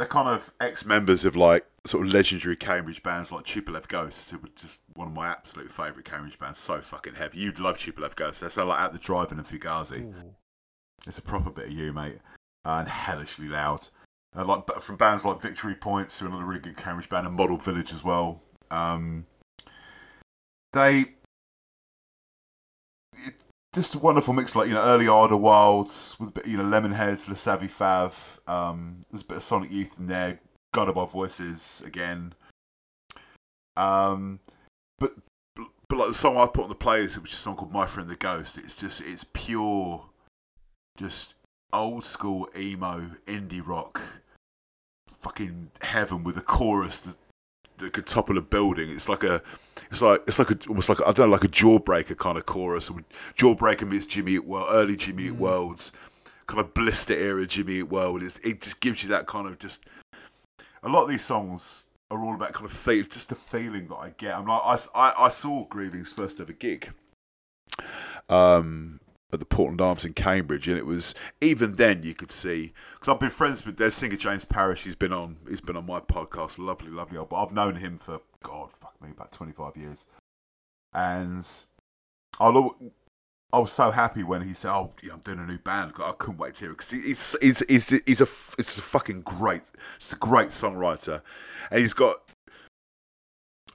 they're 0.00 0.08
kind 0.08 0.28
of 0.28 0.50
ex-members 0.62 1.26
of 1.26 1.36
like 1.36 1.66
sort 1.84 2.06
of 2.06 2.14
legendary 2.14 2.56
Cambridge 2.56 3.02
bands 3.02 3.30
like 3.30 3.44
Tupolev 3.44 3.86
Ghost, 3.86 4.30
who 4.30 4.38
were 4.38 4.48
just 4.56 4.80
one 4.94 5.08
of 5.08 5.12
my 5.12 5.28
absolute 5.28 5.70
favourite 5.70 6.06
Cambridge 6.06 6.38
bands. 6.38 6.58
So 6.58 6.80
fucking 6.80 7.16
heavy. 7.16 7.40
You'd 7.40 7.58
love 7.58 7.76
Tupolev 7.76 8.16
Ghost. 8.16 8.40
They're 8.40 8.48
so 8.48 8.64
like 8.64 8.80
At 8.80 8.94
the 8.94 8.98
Drive-In 8.98 9.36
and 9.36 9.46
Fugazi. 9.46 10.04
Ooh. 10.04 10.34
It's 11.06 11.18
a 11.18 11.22
proper 11.22 11.50
bit 11.50 11.66
of 11.66 11.72
you, 11.72 11.92
mate, 11.92 12.18
and 12.64 12.88
hellishly 12.88 13.48
loud. 13.48 13.88
Uh, 14.34 14.46
like 14.46 14.64
but 14.64 14.82
from 14.82 14.96
bands 14.96 15.26
like 15.26 15.42
Victory 15.42 15.74
Points, 15.74 16.18
who 16.18 16.24
are 16.24 16.28
another 16.30 16.46
really 16.46 16.60
good 16.60 16.78
Cambridge 16.78 17.10
band, 17.10 17.26
and 17.26 17.36
Model 17.36 17.58
Village 17.58 17.92
as 17.92 18.02
well. 18.02 18.40
Um, 18.70 19.26
they 20.72 21.12
just 23.74 23.94
a 23.94 23.98
wonderful 23.98 24.34
mix, 24.34 24.56
like 24.56 24.68
you 24.68 24.74
know, 24.74 24.82
early 24.82 25.08
Arda 25.08 25.36
Wilds 25.36 26.16
with 26.18 26.30
a 26.30 26.32
bit, 26.32 26.46
you 26.46 26.56
know, 26.56 26.64
Lemonheads, 26.64 27.28
Les 27.28 27.40
Savy 27.40 27.68
Fav. 27.68 28.38
Um, 28.48 29.04
there's 29.10 29.22
a 29.22 29.26
bit 29.26 29.36
of 29.38 29.42
Sonic 29.42 29.70
Youth 29.70 29.98
in 29.98 30.06
there. 30.06 30.40
Guided 30.72 30.94
by 30.94 31.04
Voices 31.04 31.82
again. 31.84 32.32
Um, 33.76 34.40
but 34.98 35.14
but 35.56 35.98
like 35.98 36.08
the 36.08 36.14
song 36.14 36.36
I 36.36 36.46
put 36.46 36.64
on 36.64 36.68
the 36.68 36.76
playlist, 36.76 37.20
which 37.20 37.32
is 37.32 37.38
a 37.38 37.42
song 37.42 37.56
called 37.56 37.72
My 37.72 37.86
Friend 37.86 38.08
the 38.08 38.16
Ghost. 38.16 38.58
It's 38.58 38.80
just 38.80 39.00
it's 39.00 39.24
pure, 39.24 40.06
just 40.96 41.34
old 41.72 42.04
school 42.04 42.48
emo 42.56 43.06
indie 43.26 43.66
rock, 43.66 44.00
fucking 45.20 45.70
heaven 45.82 46.22
with 46.24 46.36
a 46.36 46.42
chorus 46.42 46.98
that, 47.00 47.16
that 47.80 47.92
could 47.92 48.06
topple 48.06 48.38
a 48.38 48.40
building. 48.40 48.90
It's 48.90 49.08
like 49.08 49.24
a, 49.24 49.42
it's 49.90 50.02
like 50.02 50.22
it's 50.26 50.38
like 50.38 50.50
a 50.50 50.58
almost 50.68 50.88
like 50.88 51.00
a, 51.00 51.02
I 51.02 51.12
don't 51.12 51.28
know, 51.28 51.32
like 51.32 51.44
a 51.44 51.48
jawbreaker 51.48 52.16
kind 52.16 52.38
of 52.38 52.46
chorus. 52.46 52.90
Jawbreaker 53.36 53.88
meets 53.88 54.06
Jimmy 54.06 54.32
Eat 54.32 54.44
World, 54.44 54.68
early 54.70 54.96
Jimmy 54.96 55.24
Eat 55.24 55.32
Worlds, 55.32 55.92
kind 56.46 56.60
of 56.60 56.72
blister 56.74 57.14
era 57.14 57.46
Jimmy 57.46 57.74
Eat 57.74 57.84
World. 57.84 58.22
It's, 58.22 58.38
it 58.38 58.60
just 58.60 58.80
gives 58.80 59.02
you 59.02 59.08
that 59.10 59.26
kind 59.26 59.46
of 59.46 59.58
just. 59.58 59.84
A 60.82 60.88
lot 60.88 61.04
of 61.04 61.10
these 61.10 61.24
songs 61.24 61.84
are 62.10 62.22
all 62.24 62.34
about 62.34 62.52
kind 62.52 62.66
of 62.66 62.72
feel, 62.72 63.04
just 63.04 63.32
a 63.32 63.34
feeling 63.34 63.86
that 63.88 63.96
I 63.96 64.14
get. 64.16 64.36
I'm 64.36 64.46
like, 64.46 64.62
I, 64.64 64.78
I, 64.94 65.24
I 65.26 65.28
saw 65.28 65.66
Grieving's 65.66 66.12
first 66.12 66.40
ever 66.40 66.52
gig. 66.52 66.90
Um, 68.28 68.99
at 69.32 69.38
the 69.38 69.44
Portland 69.44 69.80
Arms 69.80 70.04
in 70.04 70.12
Cambridge, 70.12 70.68
and 70.68 70.76
it 70.76 70.86
was 70.86 71.14
even 71.40 71.76
then 71.76 72.02
you 72.02 72.14
could 72.14 72.30
see 72.30 72.72
because 72.94 73.12
I've 73.12 73.20
been 73.20 73.30
friends 73.30 73.64
with 73.64 73.76
their 73.76 73.90
singer 73.90 74.16
James 74.16 74.44
Parrish. 74.44 74.84
He's 74.84 74.96
been 74.96 75.12
on 75.12 75.36
he's 75.48 75.60
been 75.60 75.76
on 75.76 75.86
my 75.86 76.00
podcast. 76.00 76.58
Lovely, 76.58 76.90
lovely 76.90 77.18
old. 77.18 77.28
But 77.28 77.42
I've 77.42 77.52
known 77.52 77.76
him 77.76 77.98
for 77.98 78.20
God, 78.42 78.72
fuck 78.72 79.00
me, 79.02 79.10
about 79.10 79.32
twenty 79.32 79.52
five 79.52 79.76
years, 79.76 80.06
and 80.92 81.46
I'll. 82.38 82.76
I 83.52 83.58
was 83.58 83.72
so 83.72 83.90
happy 83.90 84.22
when 84.22 84.42
he 84.42 84.54
said, 84.54 84.72
"Oh, 84.72 84.92
yeah, 85.02 85.12
I'm 85.12 85.20
doing 85.20 85.40
a 85.40 85.46
new 85.46 85.58
band." 85.58 85.92
I 85.98 86.12
couldn't 86.12 86.38
wait 86.38 86.54
to 86.54 86.60
hear 86.60 86.70
it 86.70 86.78
because 86.78 86.90
he's 86.90 87.36
he's 87.40 87.64
he's 87.68 87.88
he's 88.06 88.20
a 88.20 88.28
it's 88.58 88.78
a 88.78 88.82
fucking 88.82 89.22
great, 89.22 89.62
it's 89.96 90.12
a 90.12 90.16
great 90.16 90.48
songwriter, 90.48 91.22
and 91.70 91.80
he's 91.80 91.94
got 91.94 92.30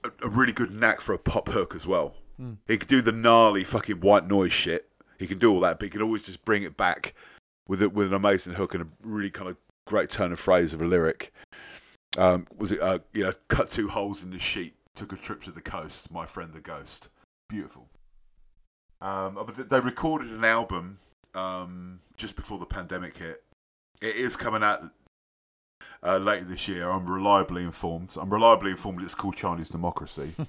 a, 0.05 0.11
a 0.23 0.29
really 0.29 0.53
good 0.53 0.71
knack 0.71 1.01
for 1.01 1.13
a 1.13 1.19
pop 1.19 1.49
hook 1.49 1.75
as 1.75 1.85
well. 1.85 2.15
Hmm. 2.37 2.53
He 2.67 2.77
could 2.77 2.87
do 2.87 3.01
the 3.01 3.11
gnarly 3.11 3.63
fucking 3.63 3.99
white 3.99 4.27
noise 4.27 4.53
shit. 4.53 4.89
He 5.17 5.27
can 5.27 5.39
do 5.39 5.51
all 5.51 5.59
that, 5.61 5.79
but 5.79 5.85
he 5.85 5.89
can 5.89 6.01
always 6.01 6.23
just 6.23 6.45
bring 6.45 6.63
it 6.63 6.77
back 6.77 7.13
with 7.67 7.81
it 7.81 7.93
with 7.93 8.07
an 8.07 8.13
amazing 8.13 8.53
hook 8.53 8.73
and 8.73 8.83
a 8.83 8.87
really 9.01 9.29
kind 9.29 9.49
of 9.49 9.57
great 9.87 10.09
turn 10.09 10.31
of 10.31 10.39
phrase 10.39 10.73
of 10.73 10.81
a 10.81 10.85
lyric. 10.85 11.33
Um, 12.17 12.47
was 12.57 12.71
it 12.71 12.81
uh, 12.81 12.99
you 13.13 13.23
know 13.23 13.33
cut 13.47 13.69
two 13.69 13.87
holes 13.87 14.23
in 14.23 14.31
the 14.31 14.39
sheet, 14.39 14.75
took 14.95 15.11
a 15.13 15.17
trip 15.17 15.41
to 15.43 15.51
the 15.51 15.61
coast, 15.61 16.11
my 16.11 16.25
friend 16.25 16.53
the 16.53 16.61
ghost, 16.61 17.09
beautiful. 17.49 17.87
Um, 19.01 19.35
but 19.35 19.69
they 19.69 19.79
recorded 19.79 20.31
an 20.31 20.45
album 20.45 20.97
um, 21.33 21.99
just 22.17 22.35
before 22.35 22.59
the 22.59 22.65
pandemic 22.65 23.17
hit. 23.17 23.43
It 24.01 24.15
is 24.15 24.35
coming 24.35 24.63
out 24.63 24.83
uh, 26.01 26.17
later 26.17 26.45
this 26.45 26.67
year. 26.67 26.89
I'm 26.89 27.05
reliably 27.05 27.63
informed. 27.63 28.15
I'm 28.19 28.29
reliably 28.29 28.71
informed 28.71 29.01
it's 29.01 29.15
called 29.15 29.35
Chinese 29.35 29.69
Democracy. 29.69 30.33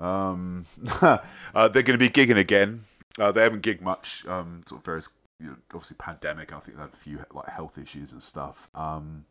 Um, 0.00 0.66
uh, 1.02 1.18
they're 1.54 1.82
going 1.82 1.98
to 1.98 1.98
be 1.98 2.08
gigging 2.08 2.38
again. 2.38 2.84
Uh, 3.18 3.32
they 3.32 3.42
haven't 3.42 3.62
gigged 3.62 3.80
much. 3.80 4.24
Um, 4.26 4.62
sort 4.66 4.80
of 4.80 4.84
various, 4.84 5.08
you 5.40 5.48
know, 5.48 5.56
obviously 5.72 5.96
pandemic. 5.98 6.52
I 6.52 6.60
think 6.60 6.76
they 6.76 6.82
had 6.82 6.92
a 6.92 6.96
few 6.96 7.24
like 7.32 7.48
health 7.48 7.78
issues 7.78 8.12
and 8.12 8.22
stuff. 8.22 8.68
Um, 8.74 9.24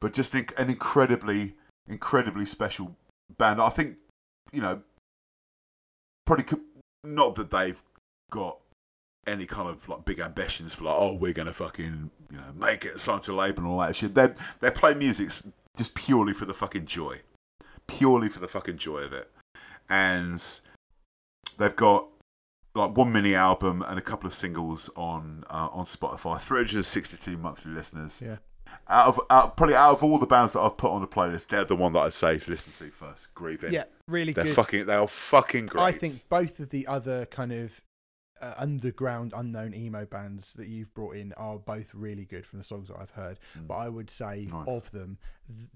but 0.00 0.12
just 0.12 0.34
an 0.34 0.44
incredibly, 0.58 1.54
incredibly 1.88 2.46
special 2.46 2.96
band. 3.38 3.60
I 3.60 3.68
think, 3.68 3.96
you 4.52 4.60
know, 4.60 4.82
probably 6.26 6.44
could, 6.44 6.60
not 7.04 7.34
that 7.36 7.50
they've 7.50 7.82
got 8.30 8.58
any 9.26 9.46
kind 9.46 9.68
of 9.68 9.88
like 9.88 10.04
big 10.04 10.18
ambitions 10.18 10.74
for 10.74 10.84
like, 10.84 10.96
oh, 10.96 11.14
we're 11.14 11.32
to 11.32 11.54
fucking, 11.54 12.10
you 12.30 12.36
know, 12.36 12.52
make 12.54 12.84
it, 12.84 13.00
sign 13.00 13.20
to 13.20 13.32
label 13.32 13.60
and 13.60 13.68
all 13.68 13.80
that 13.80 13.94
shit. 13.94 14.14
They 14.14 14.30
they 14.60 14.70
play 14.70 14.94
music 14.94 15.30
just 15.76 15.94
purely 15.94 16.34
for 16.34 16.44
the 16.44 16.54
fucking 16.54 16.86
joy, 16.86 17.20
purely 17.86 18.28
for 18.28 18.40
the 18.40 18.48
fucking 18.48 18.78
joy 18.78 18.98
of 18.98 19.12
it 19.12 19.30
and 19.92 20.60
they've 21.58 21.76
got 21.76 22.06
like 22.74 22.96
one 22.96 23.12
mini 23.12 23.34
album 23.34 23.84
and 23.86 23.98
a 23.98 24.02
couple 24.02 24.26
of 24.26 24.34
singles 24.34 24.90
on 24.96 25.44
uh, 25.50 25.68
on 25.72 25.84
Spotify. 25.84 26.40
362 26.40 27.36
monthly 27.36 27.72
listeners. 27.72 28.22
Yeah. 28.24 28.36
Out 28.88 29.08
of 29.08 29.20
out, 29.28 29.56
probably 29.56 29.74
out 29.74 29.92
of 29.92 30.02
all 30.02 30.18
the 30.18 30.26
bands 30.26 30.54
that 30.54 30.60
I've 30.60 30.78
put 30.78 30.90
on 30.90 31.02
the 31.02 31.06
playlist, 31.06 31.48
they're 31.48 31.64
the 31.64 31.76
one 31.76 31.92
that 31.92 32.00
I'd 32.00 32.14
say 32.14 32.38
to 32.38 32.50
listen 32.50 32.72
to 32.72 32.90
first. 32.90 33.34
Grieving. 33.34 33.72
yeah, 33.72 33.84
really 34.08 34.32
they're 34.32 34.44
good. 34.44 34.54
fucking. 34.54 34.86
They 34.86 34.94
are 34.94 35.06
fucking 35.06 35.66
great. 35.66 35.82
I 35.82 35.92
think 35.92 36.26
both 36.30 36.58
of 36.58 36.70
the 36.70 36.86
other 36.86 37.26
kind 37.26 37.52
of 37.52 37.82
uh, 38.42 38.54
underground, 38.58 39.32
unknown 39.36 39.72
emo 39.74 40.04
bands 40.04 40.52
that 40.54 40.66
you've 40.68 40.92
brought 40.94 41.14
in 41.16 41.32
are 41.34 41.58
both 41.58 41.94
really 41.94 42.24
good 42.24 42.44
from 42.44 42.58
the 42.58 42.64
songs 42.64 42.88
that 42.88 42.98
I've 42.98 43.10
heard. 43.12 43.38
But 43.68 43.74
I 43.74 43.88
would 43.88 44.10
say 44.10 44.48
Nice. 44.50 44.66
of 44.68 44.90
them, 44.90 45.16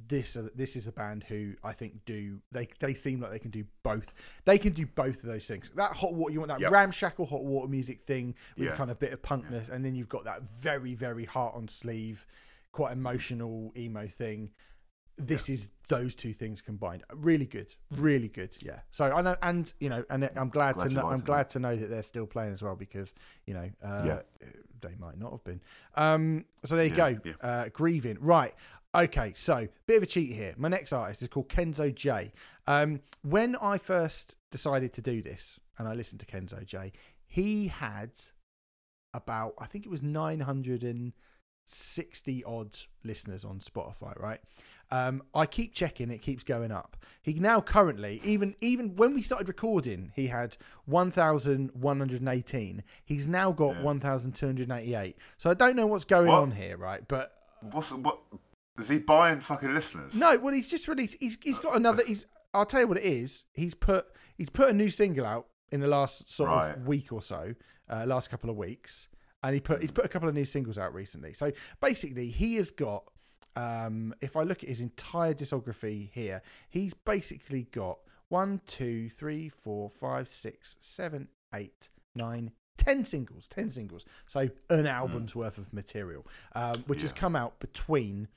this 0.08 0.36
uh, 0.36 0.48
this 0.54 0.74
is 0.76 0.86
a 0.86 0.92
band 0.92 1.24
who 1.24 1.54
I 1.62 1.72
think 1.72 2.04
do 2.04 2.40
they 2.52 2.68
they 2.80 2.92
seem 2.94 3.20
like 3.20 3.30
they 3.30 3.38
can 3.38 3.50
do 3.50 3.64
both. 3.82 4.12
They 4.44 4.58
can 4.58 4.72
do 4.72 4.84
both 4.86 5.22
of 5.22 5.28
those 5.30 5.46
things. 5.46 5.70
That 5.76 5.92
hot 5.92 6.14
water, 6.14 6.32
you 6.32 6.40
want 6.40 6.48
that 6.50 6.60
Yep. 6.60 6.72
ramshackle 6.72 7.26
hot 7.26 7.44
water 7.44 7.68
music 7.68 8.02
thing 8.06 8.34
with 8.56 8.66
Yeah. 8.68 8.76
kind 8.76 8.90
of 8.90 8.98
bit 8.98 9.12
of 9.12 9.22
punkness, 9.22 9.68
and 9.70 9.84
then 9.84 9.94
you've 9.94 10.08
got 10.08 10.24
that 10.24 10.42
very 10.42 10.94
very 10.94 11.24
heart 11.24 11.54
on 11.54 11.68
sleeve, 11.68 12.26
quite 12.72 12.92
emotional 12.92 13.72
emo 13.76 14.06
thing. 14.08 14.50
This 15.18 15.48
is 15.48 15.70
those 15.88 16.14
two 16.14 16.34
things 16.34 16.60
combined. 16.60 17.02
Really 17.14 17.46
good, 17.46 17.74
really 17.90 18.28
good. 18.28 18.54
Yeah. 18.62 18.80
So 18.90 19.10
I 19.12 19.22
know, 19.22 19.36
and 19.42 19.72
you 19.80 19.88
know, 19.88 20.04
and 20.10 20.28
I'm 20.36 20.50
glad, 20.50 20.74
Glad 20.76 20.88
to 20.90 20.94
know. 20.94 21.08
I'm 21.08 21.20
glad 21.20 21.48
to 21.50 21.58
know 21.58 21.74
that 21.76 21.88
they're 21.88 22.02
still 22.02 22.26
playing 22.26 22.52
as 22.52 22.62
well 22.62 22.76
because 22.76 23.12
you 23.46 23.54
know, 23.54 23.70
uh, 23.82 24.02
Yeah. 24.06 24.20
they 24.82 24.94
might 24.98 25.18
not 25.18 25.30
have 25.32 25.42
been. 25.44 25.60
Um. 25.94 26.44
So 26.64 26.76
there 26.76 26.84
you 26.86 26.94
Yeah, 26.96 27.12
go. 27.12 27.20
yeah. 27.24 27.32
Uh, 27.40 27.68
grieving. 27.72 28.18
Right. 28.20 28.54
Okay. 28.94 29.32
So 29.34 29.68
bit 29.86 29.96
of 29.98 30.02
a 30.02 30.06
cheat 30.06 30.32
here. 30.32 30.54
My 30.56 30.68
next 30.68 30.92
artist 30.92 31.22
is 31.22 31.28
called 31.28 31.48
Kenzo 31.48 31.94
J. 31.94 32.32
Um. 32.66 33.00
When 33.22 33.56
I 33.56 33.78
first 33.78 34.36
decided 34.50 34.92
to 34.94 35.02
do 35.02 35.22
this, 35.22 35.60
and 35.78 35.86
I 35.88 35.94
listened 35.94 36.20
to 36.20 36.26
Kenzo 36.26 36.64
J, 36.64 36.92
he 37.26 37.68
had 37.68 38.10
about 39.14 39.54
I 39.58 39.66
think 39.66 39.86
it 39.86 39.90
was 39.90 40.02
960 40.02 42.44
odd 42.44 42.76
listeners 43.04 43.44
on 43.44 43.60
Spotify, 43.60 44.18
right? 44.20 44.40
Um, 44.90 45.22
I 45.34 45.46
keep 45.46 45.74
checking; 45.74 46.10
it 46.10 46.22
keeps 46.22 46.44
going 46.44 46.70
up. 46.70 46.96
He 47.22 47.34
now 47.34 47.60
currently, 47.60 48.20
even 48.24 48.54
even 48.60 48.94
when 48.94 49.14
we 49.14 49.22
started 49.22 49.48
recording, 49.48 50.12
he 50.14 50.28
had 50.28 50.56
1,118. 50.84 52.82
He's 53.04 53.28
now 53.28 53.52
got 53.52 53.76
Yeah. 53.76 53.82
1,288. 53.82 55.16
So 55.38 55.50
I 55.50 55.54
don't 55.54 55.76
know 55.76 55.86
what's 55.86 56.04
going 56.04 56.28
What? 56.28 56.42
on 56.42 56.50
here, 56.52 56.76
right? 56.76 57.06
But 57.06 57.32
What's 57.72 57.92
what? 57.92 58.18
Is 58.78 58.88
he 58.88 58.98
buying 58.98 59.40
fucking 59.40 59.72
listeners? 59.74 60.14
no, 60.18 60.36
well, 60.38 60.54
he's 60.54 60.68
just 60.70 60.86
released. 60.88 61.16
He's 61.20 61.38
he's 61.42 61.58
got 61.58 61.76
another. 61.76 62.02
He's. 62.06 62.26
I'll 62.54 62.66
tell 62.66 62.80
you 62.80 62.86
what 62.88 62.98
it 62.98 63.04
is. 63.04 63.44
He's 63.52 63.74
put 63.74 64.06
he's 64.36 64.50
put 64.50 64.68
a 64.68 64.72
new 64.72 64.88
single 64.90 65.26
out 65.26 65.46
in 65.72 65.80
the 65.80 65.88
last 65.88 66.30
sort 66.30 66.50
Right. 66.50 66.76
of 66.76 66.86
week 66.86 67.12
or 67.12 67.22
so, 67.22 67.54
uh, 67.88 68.04
last 68.06 68.30
couple 68.30 68.50
of 68.50 68.56
weeks, 68.56 69.08
and 69.42 69.54
he 69.54 69.60
put 69.60 69.80
he's 69.80 69.90
put 69.90 70.04
a 70.04 70.08
couple 70.08 70.28
of 70.28 70.34
new 70.34 70.44
singles 70.44 70.78
out 70.78 70.94
recently. 70.94 71.32
So 71.32 71.52
basically, 71.80 72.28
he 72.30 72.56
has 72.56 72.70
got. 72.70 73.04
Um, 73.56 74.14
if 74.20 74.36
I 74.36 74.42
look 74.42 74.62
at 74.62 74.68
his 74.68 74.80
entire 74.80 75.34
discography 75.34 76.10
here, 76.12 76.42
he's 76.68 76.94
basically 76.94 77.64
got 77.72 77.98
one, 78.28 78.60
two, 78.66 79.08
three, 79.08 79.48
four, 79.48 79.88
five, 79.88 80.28
six, 80.28 80.76
seven, 80.78 81.28
eight, 81.54 81.90
nine, 82.14 82.52
ten 82.76 83.04
singles. 83.04 83.48
Ten 83.48 83.70
singles. 83.70 84.04
So 84.26 84.50
an 84.70 84.86
album's 84.86 85.34
worth 85.34 85.58
of 85.58 85.72
material, 85.72 86.26
um, 86.54 86.84
which 86.86 87.02
has 87.02 87.12
come 87.12 87.34
out 87.34 87.58
between 87.58 88.28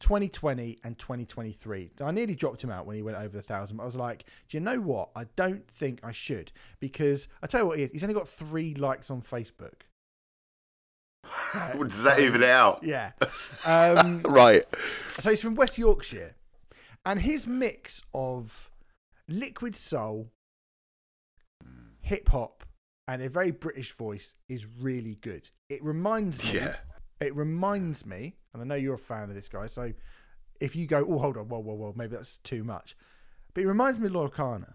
2020 0.00 0.78
and 0.84 0.98
2023. 0.98 1.92
I 2.00 2.10
nearly 2.10 2.34
dropped 2.34 2.62
him 2.62 2.70
out 2.70 2.86
when 2.86 2.96
he 2.96 3.02
went 3.02 3.16
over 3.16 3.36
the 3.36 3.42
thousand, 3.42 3.76
but 3.78 3.84
I 3.84 3.86
was 3.86 3.96
like, 3.96 4.24
do 4.48 4.56
you 4.56 4.60
know 4.60 4.80
what? 4.80 5.10
I 5.16 5.24
don't 5.36 5.66
think 5.68 6.00
I 6.02 6.12
should 6.12 6.52
because 6.80 7.28
I 7.42 7.46
tell 7.46 7.60
you 7.60 7.66
what, 7.66 7.78
he 7.78 7.84
is, 7.84 7.90
he's 7.92 8.02
only 8.02 8.14
got 8.14 8.28
three 8.28 8.74
likes 8.74 9.10
on 9.10 9.22
Facebook. 9.22 9.82
Does 11.88 12.02
that 12.02 12.20
even 12.20 12.42
it 12.42 12.48
out? 12.48 12.82
Yeah. 12.82 13.12
Um, 13.64 14.22
Right. 14.24 14.64
so 15.20 15.30
he's 15.30 15.42
from 15.42 15.54
West 15.54 15.78
Yorkshire, 15.78 16.34
and 17.04 17.20
his 17.20 17.46
mix 17.46 18.02
of 18.14 18.70
liquid 19.28 19.74
soul, 19.76 20.30
hip 22.00 22.28
hop, 22.30 22.64
and 23.08 23.22
a 23.22 23.28
very 23.28 23.50
British 23.50 23.92
voice 23.92 24.34
is 24.48 24.66
really 24.66 25.16
good. 25.16 25.50
It 25.68 25.82
reminds 25.82 26.44
me. 26.44 26.60
Yeah. 26.60 26.76
It 27.20 27.34
reminds 27.36 28.04
me, 28.04 28.34
and 28.52 28.62
I 28.62 28.64
know 28.64 28.74
you're 28.74 28.94
a 28.94 28.98
fan 28.98 29.28
of 29.28 29.34
this 29.34 29.48
guy, 29.48 29.66
so 29.66 29.92
if 30.60 30.74
you 30.74 30.86
go, 30.86 31.04
oh, 31.08 31.18
hold 31.18 31.36
on, 31.36 31.48
whoa, 31.48 31.60
whoa, 31.60 31.74
whoa, 31.74 31.92
maybe 31.96 32.16
that's 32.16 32.38
too 32.38 32.64
much. 32.64 32.96
But 33.54 33.62
it 33.64 33.66
reminds 33.68 33.98
me 34.00 34.06
of 34.06 34.12
Loyle 34.12 34.28
Carner. 34.28 34.74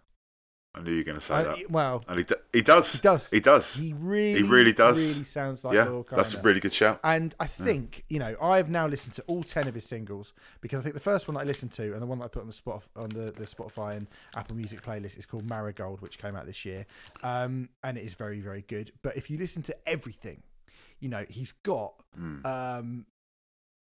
I 0.78 0.84
knew 0.84 0.92
you 0.92 0.98
were 0.98 1.04
going 1.04 1.18
to 1.18 1.22
say 1.22 1.36
I- 1.36 1.44
that. 1.44 1.72
well, 1.72 2.04
And 2.08 2.20
he, 2.20 2.24
d- 2.26 2.36
he 2.54 2.62
does. 2.62 2.94
he 2.94 3.00
does. 3.00 3.30
He 3.30 3.40
does. 3.40 3.74
He 3.76 3.94
really, 3.94 4.42
He 4.44 4.48
really 4.48 4.74
does. 4.74 5.14
Really 5.14 5.26
sounds 5.26 5.64
like 5.64 5.74
yeah, 5.76 5.86
Loyle 5.86 6.04
Carner. 6.04 6.16
that's 6.18 6.34
a 6.34 6.42
really 6.42 6.60
good 6.60 6.74
shout. 6.74 7.00
And 7.04 7.34
I 7.40 7.48
think, 7.48 8.04
you 8.10 8.20
know, 8.20 8.36
I've 8.42 8.70
now 8.70 8.88
listened 8.88 9.16
to 9.16 9.24
all 9.28 9.44
10 9.44 9.68
of 9.68 9.74
his 9.74 9.86
singles 9.86 10.34
because 10.62 10.80
I 10.80 10.84
think 10.84 10.94
the 10.94 11.02
first 11.02 11.28
one 11.28 11.36
that 11.36 11.42
I 11.42 11.44
listened 11.46 11.72
to 11.74 11.94
and 11.94 12.02
the 12.02 12.06
one 12.06 12.20
that 12.20 12.26
I 12.26 12.28
put 12.30 12.42
on 12.42 12.48
the 12.48 12.54
spot 12.54 12.84
on 12.96 13.10
the, 13.10 13.32
the 13.32 13.46
Spotify 13.46 13.96
and 13.98 14.08
Apple 14.36 14.56
Music 14.56 14.82
playlist 14.82 15.18
is 15.18 15.26
called 15.26 15.50
Marigold, 15.50 16.02
which 16.02 16.18
came 16.20 16.36
out 16.36 16.46
this 16.46 16.64
year. 16.66 16.86
Um, 17.24 17.70
and 17.84 17.98
it 17.98 18.04
is 18.06 18.14
very, 18.14 18.40
very 18.40 18.62
good. 18.68 18.92
But 19.02 19.18
if 19.18 19.30
you 19.30 19.38
listen 19.38 19.62
to 19.64 19.76
everything, 19.88 20.44
you 21.00 21.10
know, 21.10 21.26
he's 21.30 21.52
got 21.52 21.94
Mm. 22.20 22.46
um 22.46 23.06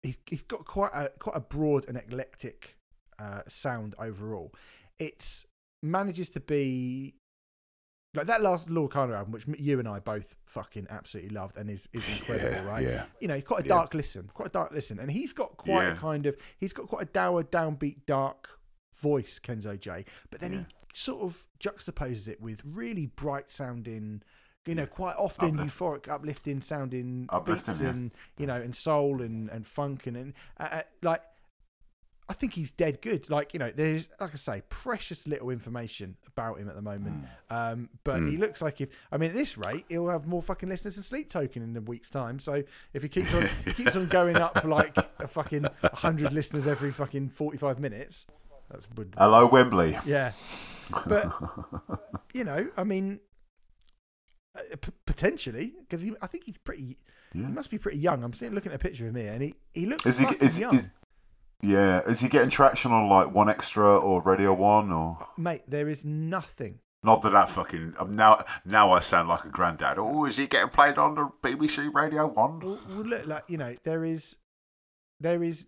he's, 0.01 0.17
he's 0.29 0.41
got 0.43 0.65
quite 0.65 0.91
a 0.93 1.11
quite 1.19 1.35
a 1.35 1.39
broad 1.41 1.85
and 1.87 1.97
eclectic 1.97 2.77
uh 3.19 3.41
sound 3.47 3.95
overall. 3.99 4.53
It's 4.99 5.45
manages 5.83 6.29
to 6.29 6.39
be 6.39 7.15
like 8.15 8.27
that 8.27 8.41
last 8.41 8.69
Loyle 8.69 8.87
Carner 8.89 9.15
album, 9.17 9.31
which 9.33 9.45
you 9.59 9.79
and 9.79 9.87
I 9.87 9.97
both 9.99 10.35
fucking 10.45 10.85
absolutely 10.89 11.31
loved 11.31 11.57
and 11.57 11.67
is, 11.69 11.89
is 11.93 12.07
incredible, 12.19 12.51
Yeah, 12.51 12.63
right? 12.63 12.83
yeah. 12.83 13.05
You 13.19 13.27
know, 13.27 13.41
quite 13.41 13.61
a 13.61 13.65
Yeah. 13.65 13.69
dark 13.75 13.93
listen, 13.95 14.29
quite 14.33 14.49
a 14.49 14.51
dark 14.51 14.71
listen, 14.71 14.99
and 14.99 15.09
he's 15.11 15.33
got 15.33 15.57
quite 15.57 15.87
a 15.87 15.95
kind 15.95 16.25
of 16.27 16.35
he's 16.59 16.73
got 16.73 16.87
quite 16.87 17.03
a 17.03 17.11
dour, 17.11 17.43
downbeat, 17.43 18.05
dark 18.05 18.59
voice, 19.01 19.39
Kenzo 19.39 19.79
J. 19.79 20.05
But 20.29 20.41
then 20.41 20.53
Yeah. 20.53 20.59
he 20.59 20.65
sort 20.93 21.23
of 21.23 21.43
juxtaposes 21.59 22.27
it 22.27 22.39
with 22.39 22.61
really 22.63 23.07
bright 23.07 23.49
sounding, 23.49 24.21
you 24.67 24.75
know, 24.75 24.85
quite 24.85 25.15
often 25.17 25.59
Uplift. 25.59 25.75
euphoric, 25.79 26.07
uplifting 26.07 26.61
sounding 26.61 27.25
Uplifting, 27.29 27.73
beats 27.73 27.81
yeah. 27.81 27.89
and 27.89 28.11
you 28.37 28.45
know, 28.45 28.61
and 28.61 28.75
soul 28.75 29.23
and 29.23 29.49
and 29.49 29.65
funk 29.65 30.05
and, 30.05 30.15
and 30.17 30.33
uh, 30.59 30.63
uh, 30.71 30.81
like. 31.01 31.23
I 32.29 32.33
think 32.33 32.53
he's 32.53 32.71
dead 32.71 33.01
good. 33.01 33.29
Like 33.29 33.53
you 33.53 33.59
know, 33.59 33.71
there's 33.75 34.09
like 34.19 34.31
I 34.31 34.35
say, 34.35 34.63
precious 34.69 35.27
little 35.27 35.49
information 35.49 36.15
about 36.25 36.57
him 36.59 36.69
at 36.69 36.75
the 36.75 36.81
moment. 36.81 37.25
Um, 37.49 37.89
but 38.03 38.21
he 38.21 38.37
looks 38.37 38.61
like 38.61 38.79
if 38.81 38.89
I 39.11 39.17
mean 39.17 39.31
at 39.31 39.35
this 39.35 39.57
rate, 39.57 39.85
he'll 39.89 40.09
have 40.09 40.25
more 40.25 40.41
fucking 40.41 40.69
listeners 40.69 40.95
than 40.95 41.03
Sleep 41.03 41.29
Token 41.29 41.61
in 41.61 41.75
a 41.75 41.81
week's 41.81 42.09
time. 42.09 42.39
So 42.39 42.63
if 42.93 43.03
he 43.03 43.09
keeps 43.09 43.33
on 43.33 43.47
he 43.65 43.73
keeps 43.73 43.95
on 43.95 44.07
going 44.07 44.37
up 44.37 44.63
like 44.63 44.95
a 44.97 45.27
fucking 45.27 45.67
hundred 45.93 46.31
listeners 46.33 46.65
every 46.65 46.91
fucking 46.91 47.29
forty 47.29 47.57
five 47.57 47.79
minutes, 47.79 48.25
that's 48.69 48.87
would 48.95 49.13
Hello, 49.17 49.45
Wembley. 49.45 49.97
yeah. 50.05 50.31
But 51.05 51.31
you 52.33 52.43
know, 52.45 52.69
I 52.77 52.83
mean, 52.83 53.19
uh, 54.55 54.61
p- 54.79 54.91
potentially 55.05 55.73
because 55.87 56.07
I 56.21 56.27
think 56.27 56.45
he's 56.45 56.57
pretty. 56.57 56.97
Yeah. 57.33 57.47
He 57.47 57.51
must 57.51 57.71
be 57.71 57.79
pretty 57.79 57.97
young. 57.97 58.23
I'm 58.23 58.33
sitting 58.33 58.53
looking 58.53 58.71
at 58.71 58.75
a 58.75 58.79
picture 58.79 59.07
of 59.07 59.15
him 59.15 59.21
here, 59.21 59.33
and 59.33 59.41
he 59.41 59.55
he 59.73 59.85
looks 59.87 60.05
Is 60.05 60.19
he? 60.19 60.25
Is, 60.39 60.59
young. 60.59 60.75
is, 60.75 60.87
yeah. 61.63 62.01
Is 62.01 62.19
he 62.19 62.29
getting 62.29 62.49
traction 62.49 62.91
on 62.91 63.09
like 63.09 63.33
One 63.33 63.49
Extra 63.49 63.97
or 63.97 64.21
Radio 64.21 64.53
One 64.53 64.91
or? 64.91 65.17
Mate, 65.37 65.63
there 65.67 65.89
is 65.89 66.05
nothing. 66.05 66.79
Not 67.03 67.21
that 67.23 67.31
that 67.33 67.49
fucking 67.49 67.95
um, 67.99 68.13
now. 68.13 68.45
Now 68.65 68.91
I 68.91 68.99
sound 68.99 69.27
like 69.27 69.43
a 69.43 69.49
granddad. 69.49 69.97
Oh, 69.97 70.25
is 70.25 70.37
he 70.37 70.47
getting 70.47 70.69
played 70.69 70.97
on 70.97 71.15
the 71.15 71.29
BBC 71.41 71.93
Radio 71.93 72.27
One? 72.27 72.59
Well, 72.59 72.79
well, 72.89 72.99
look, 72.99 73.27
like 73.27 73.43
you 73.47 73.57
know, 73.57 73.75
there 73.83 74.05
is, 74.05 74.37
there 75.19 75.43
is. 75.43 75.67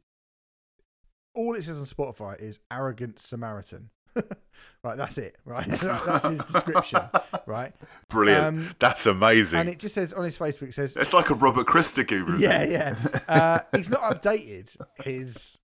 All 1.33 1.53
it 1.55 1.63
says 1.63 1.77
on 1.77 1.83
Spotify 1.85 2.39
is 2.39 2.59
arrogant 2.71 3.19
Samaritan. 3.19 3.89
right, 4.83 4.95
that's 4.95 5.17
it. 5.17 5.35
Right, 5.43 5.67
that's 5.69 6.27
his 6.27 6.39
description. 6.39 7.01
Right, 7.47 7.75
Brilliant. 8.09 8.43
Um, 8.43 8.75
That's 8.79 9.05
amazing. 9.05 9.59
and 9.59 9.69
it 9.69 9.77
just 9.77 9.93
says 9.93 10.13
on 10.13 10.23
his 10.23 10.35
Facebook 10.35 10.69
it 10.69 10.73
says 10.73 10.97
it's 10.97 11.13
like 11.13 11.29
a 11.29 11.35
Robert 11.35 11.67
Christie 11.67 12.01
review. 12.01 12.37
yeah, 12.39 12.63
yeah. 12.63 12.95
Uh, 13.27 13.59
he's 13.75 13.87
not 13.87 14.01
updated 14.01 14.75
his 15.03 15.55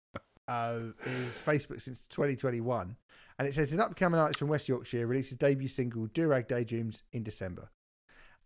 uh, 0.51 0.79
his 1.03 1.37
Facebook 1.45 1.81
since 1.81 2.07
2021, 2.07 2.95
and 3.39 3.47
it 3.47 3.53
says 3.53 3.73
an 3.73 3.79
upcoming 3.79 4.19
artist 4.19 4.39
from 4.39 4.49
West 4.49 4.67
Yorkshire 4.67 5.07
releases 5.07 5.37
debut 5.37 5.67
single 5.67 6.07
"Durag 6.07 6.47
Daydreams" 6.47 7.03
in 7.13 7.23
December, 7.23 7.69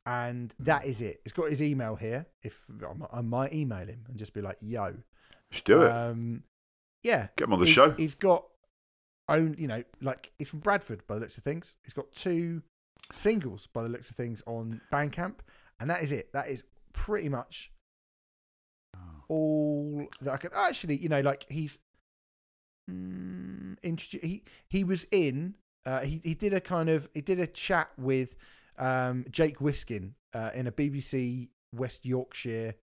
and 0.05 0.53
that 0.59 0.85
is 0.85 1.01
it. 1.01 1.21
It's 1.25 1.33
got 1.33 1.49
his 1.49 1.61
email 1.61 1.95
here. 1.95 2.27
If 2.43 2.59
I 2.87 2.93
might- 2.93 3.09
I 3.13 3.21
might 3.21 3.53
email 3.53 3.85
him 3.87 4.05
and 4.07 4.17
just 4.17 4.33
be 4.33 4.41
like, 4.41 4.57
"Yo, 4.61 4.97
let's 5.51 5.61
do 5.63 5.81
it. 5.83 5.89
um, 5.91 6.43
yeah, 7.03 7.27
Get 7.35 7.45
him 7.47 7.53
on 7.53 7.59
the 7.59 7.65
He's- 7.65 7.75
show. 7.75 7.91
He's 7.91 8.15
got 8.15 8.45
own, 9.27 9.55
you 9.57 9.67
know, 9.67 9.83
like 10.01 10.31
he's 10.37 10.49
from 10.49 10.59
Bradford 10.59 11.05
by 11.07 11.15
the 11.15 11.21
looks 11.21 11.37
of 11.37 11.43
things. 11.43 11.75
He's 11.83 11.93
got 11.93 12.11
two 12.13 12.61
singles 13.11 13.67
by 13.67 13.81
the 13.83 13.89
looks 13.89 14.09
of 14.11 14.15
things 14.15 14.43
on 14.45 14.81
Bandcamp, 14.91 15.39
and 15.79 15.89
that 15.89 16.03
is 16.03 16.11
it. 16.11 16.31
That 16.33 16.47
is 16.49 16.63
pretty 16.93 17.29
much 17.29 17.71
all 19.27 20.07
that 20.21 20.33
I 20.33 20.37
can 20.37 20.51
actually, 20.55 20.97
you 20.97 21.09
know, 21.09 21.21
like 21.21 21.45
he's 21.49 21.79
mm, 22.89 23.77
introdu- 23.83 24.23
he 24.23 24.43
he 24.67 24.83
was 24.83 25.05
in. 25.11 25.55
Uh, 25.85 26.01
he 26.01 26.21
he 26.23 26.33
did 26.33 26.53
a 26.53 26.61
kind 26.61 26.89
of 26.89 27.07
he 27.13 27.21
did 27.21 27.39
a 27.39 27.47
chat 27.47 27.89
with 27.97 28.35
um, 28.77 29.25
Jake 29.29 29.61
Wiskin 29.61 30.15
uh, 30.33 30.51
in 30.55 30.67
a 30.67 30.71
BBC 30.71 31.49
West 31.73 32.05
Yorkshire 32.05 32.75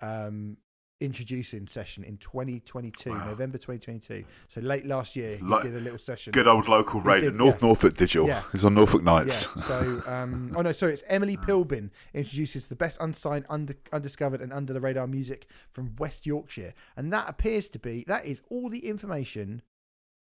um, 0.00 0.56
introducing 1.00 1.66
session 1.68 2.02
in 2.02 2.16
2022, 2.18 3.10
Wow. 3.10 3.26
November 3.26 3.56
2022. 3.58 4.24
So 4.48 4.60
late 4.60 4.84
last 4.84 5.14
year, 5.14 5.36
he 5.36 5.42
Like- 5.44 5.62
did 5.62 5.76
a 5.76 5.80
little 5.80 5.98
session. 5.98 6.32
Good 6.32 6.48
old 6.48 6.68
local 6.68 7.00
radio. 7.00 7.30
North 7.30 7.60
yeah. 7.62 7.66
Norfolk 7.68 7.94
Digital. 7.94 8.26
Yeah. 8.26 8.42
It's 8.52 8.64
on 8.64 8.74
Norfolk 8.74 9.02
Nights. 9.02 9.46
Yeah. 9.56 9.62
So, 9.62 10.02
um, 10.06 10.52
oh 10.56 10.62
no, 10.62 10.72
sorry, 10.72 10.94
it's 10.94 11.04
Emily 11.06 11.36
Pilbin 11.36 11.90
introduces 12.14 12.68
the 12.68 12.76
best 12.76 12.98
unsigned, 13.00 13.46
under, 13.48 13.74
undiscovered, 13.92 14.40
and 14.40 14.52
under 14.52 14.72
the 14.72 14.80
radar 14.80 15.06
music 15.06 15.46
from 15.70 15.94
West 15.96 16.26
Yorkshire, 16.26 16.74
and 16.96 17.12
that 17.12 17.28
appears 17.28 17.68
to 17.70 17.78
be 17.78 18.04
that 18.08 18.24
is 18.26 18.42
all 18.48 18.68
the 18.68 18.86
information 18.88 19.62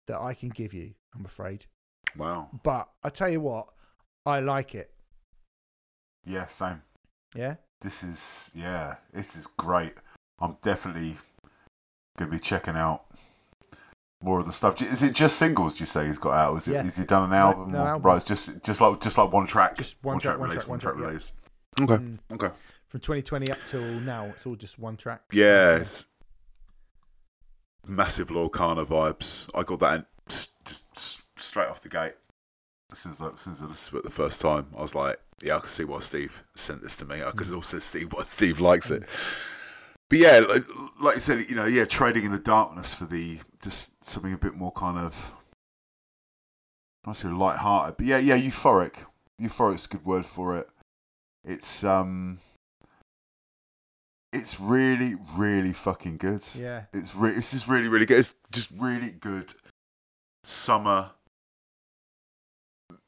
that 0.07 0.21
I 0.21 0.35
can 0.35 0.49
give 0.49 0.75
you. 0.75 0.95
I'm 1.15 1.25
afraid, 1.25 1.67
Wow. 2.17 2.51
but 2.65 2.91
I 3.05 3.09
tell 3.11 3.29
you 3.29 3.41
what, 3.41 3.69
I 4.27 4.41
like 4.41 4.75
it. 4.75 4.93
Yeah, 6.27 6.47
same. 6.47 6.83
Yeah, 7.35 7.57
This 7.81 8.03
is 8.03 8.51
yeah, 8.55 8.97
this 9.13 9.37
is 9.37 9.47
great. 9.47 9.95
I'm 10.41 10.57
definitely 10.63 11.17
gonna 12.19 12.31
be 12.31 12.39
checking 12.39 12.77
out 12.77 13.05
more 14.23 14.41
of 14.41 14.47
the 14.47 14.53
stuff. 14.53 14.81
Is 14.83 15.03
it 15.03 15.15
just 15.15 15.37
singles? 15.37 15.79
You 15.81 15.87
say 15.87 16.07
he's 16.07 16.19
got 16.19 16.33
out? 16.33 16.57
Is, 16.57 16.69
it, 16.69 16.73
Yeah. 16.73 16.85
is 16.85 16.97
he 16.97 17.05
done 17.05 17.25
an 17.31 17.35
album? 17.35 17.73
no 17.73 17.79
or- 17.83 17.89
album. 17.89 18.03
Right, 18.03 18.17
it's 18.17 18.25
just 18.27 18.63
just 18.63 18.81
like 18.81 19.01
just 19.01 19.19
like 19.19 19.33
one 19.33 19.47
track, 19.47 19.77
Just 19.77 19.97
one 20.03 20.19
track, 20.19 20.39
one 20.39 20.49
release, 20.49 20.63
track, 20.65 20.69
one 20.71 20.79
track, 20.79 20.95
yeah. 20.99 21.05
release. 21.07 21.33
Okay, 21.81 21.95
Mm. 21.95 22.19
okay. 22.33 22.51
From 22.89 23.01
2020 23.01 23.51
up 23.51 23.59
till 23.69 23.83
now, 24.01 24.27
it's 24.27 24.47
all 24.47 24.55
just 24.57 24.79
one 24.79 24.97
track. 24.97 25.23
Yeah, 25.33 25.77
it's 25.77 26.07
massive 27.87 28.31
Loyle 28.31 28.51
Carner 28.51 28.87
vibes. 28.87 29.49
I 29.55 29.63
got 29.63 29.81
that 29.81 29.95
in, 29.97 30.07
s- 30.29 30.49
just 30.65 31.21
straight 31.39 31.69
off 31.69 31.83
the 31.83 31.89
gate. 31.89 32.15
As 32.93 33.01
soon 33.01 33.13
as, 33.13 33.21
I, 33.21 33.29
as 33.29 33.41
soon 33.41 33.53
as 33.55 33.63
I 33.63 33.65
listened 33.67 33.91
to 33.93 33.99
it 33.99 34.05
the 34.05 34.11
first 34.11 34.41
time, 34.41 34.67
I 34.77 34.81
was 34.83 34.95
like, 34.95 35.19
yeah, 35.43 35.57
I 35.57 35.59
can 35.59 35.69
see 35.69 35.85
why 35.85 35.99
Steve 36.01 36.43
sent 36.55 36.83
this 36.83 36.97
to 36.99 37.05
me. 37.05 37.23
I 37.23 37.33
can 37.33 37.53
also 37.53 37.79
see 37.81 38.05
why 38.05 38.23
Steve 38.23 38.61
likes 38.61 38.91
it. 38.91 39.03
But 40.11 40.19
yeah, 40.19 40.41
like, 40.41 40.65
like 41.01 41.15
you 41.17 41.21
said, 41.21 41.45
you 41.49 41.57
know, 41.57 41.65
yeah, 41.65 41.85
trading 41.85 42.25
in 42.25 42.33
the 42.33 42.39
darkness 42.39 42.95
for 42.95 43.05
the 43.07 43.41
just 43.63 44.05
something 44.05 44.33
a 44.33 44.39
bit 44.39 44.55
more 44.55 44.73
kind 44.73 44.99
of, 44.99 45.33
I 47.07 47.13
say 47.13 47.29
light-hearted, 47.29 47.97
but 47.97 48.07
yeah, 48.07 48.19
yeah, 48.19 48.37
euphoric. 48.37 48.97
Euphoric's 49.41 49.87
a 49.87 49.89
good 49.89 50.05
word 50.05 50.27
for 50.27 50.57
it. 50.57 50.69
It's 51.45 51.85
um, 51.85 52.39
it's 54.33 54.61
really, 54.61 55.17
really 55.37 55.73
fucking 55.73 56.19
good. 56.19 56.47
Yeah. 56.55 56.85
It's 56.93 57.15
re- 57.15 57.35
it's 57.35 57.53
just 57.53 57.69
really, 57.69 57.89
really 57.89 58.07
good. 58.07 58.19
It's 58.19 58.35
just 58.53 58.71
really 58.77 59.11
good 59.11 59.53
summer 60.43 61.11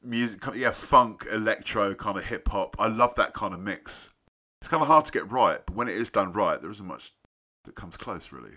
music. 0.02 0.40
Kind 0.40 0.56
of, 0.56 0.62
yeah, 0.62 0.70
funk, 0.70 1.26
electro, 1.32 1.94
kind 1.94 2.18
of 2.18 2.24
hip 2.24 2.48
hop. 2.48 2.76
I 2.78 2.88
love 2.88 3.14
that 3.16 3.32
kind 3.34 3.54
of 3.54 3.60
mix. 3.60 4.10
It's 4.66 4.70
kind 4.72 4.82
of 4.82 4.88
hard 4.88 5.04
to 5.04 5.12
get 5.12 5.30
right, 5.30 5.60
but 5.64 5.76
when 5.76 5.86
it 5.86 5.94
is 5.94 6.10
done 6.10 6.32
right, 6.32 6.60
there 6.60 6.72
isn't 6.72 6.84
much 6.88 7.12
that 7.66 7.76
comes 7.76 7.96
close, 7.96 8.32
really. 8.32 8.54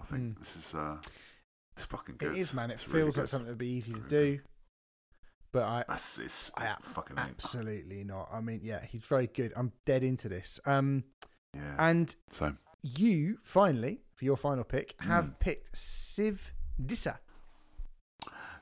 I 0.00 0.04
think 0.04 0.34
Mm. 0.34 0.38
this 0.40 0.56
is 0.56 0.74
uh, 0.74 0.96
it's 1.76 1.84
fucking 1.86 2.16
good. 2.18 2.32
It 2.32 2.38
is, 2.38 2.52
man. 2.52 2.72
It 2.72 2.74
It's 2.74 2.82
feels 2.82 2.94
really 2.94 3.06
like 3.06 3.14
good. 3.14 3.28
something 3.28 3.44
that'd 3.46 3.56
be 3.58 3.68
easy 3.68 3.92
to 3.92 3.98
Really 4.00 4.08
do. 4.08 4.40
But 5.52 5.62
I 5.62 5.84
That's 5.86 6.18
it's 6.18 6.50
I 6.56 6.74
fucking 6.80 7.16
ain't. 7.20 7.28
absolutely 7.28 8.02
not. 8.02 8.28
I 8.32 8.40
mean, 8.40 8.62
yeah, 8.64 8.84
he's 8.84 9.04
very 9.04 9.28
good. 9.28 9.52
I'm 9.54 9.70
dead 9.86 10.02
into 10.02 10.28
this. 10.28 10.58
Um, 10.66 11.04
Yeah. 11.54 11.76
and 11.88 12.16
So 12.32 12.56
you 12.82 13.38
finally, 13.44 14.02
for 14.16 14.24
your 14.24 14.36
final 14.36 14.64
pick, 14.64 15.00
have 15.02 15.26
Mm. 15.26 15.38
picked 15.38 15.72
Siv 15.76 16.40
Dissa. 16.82 17.20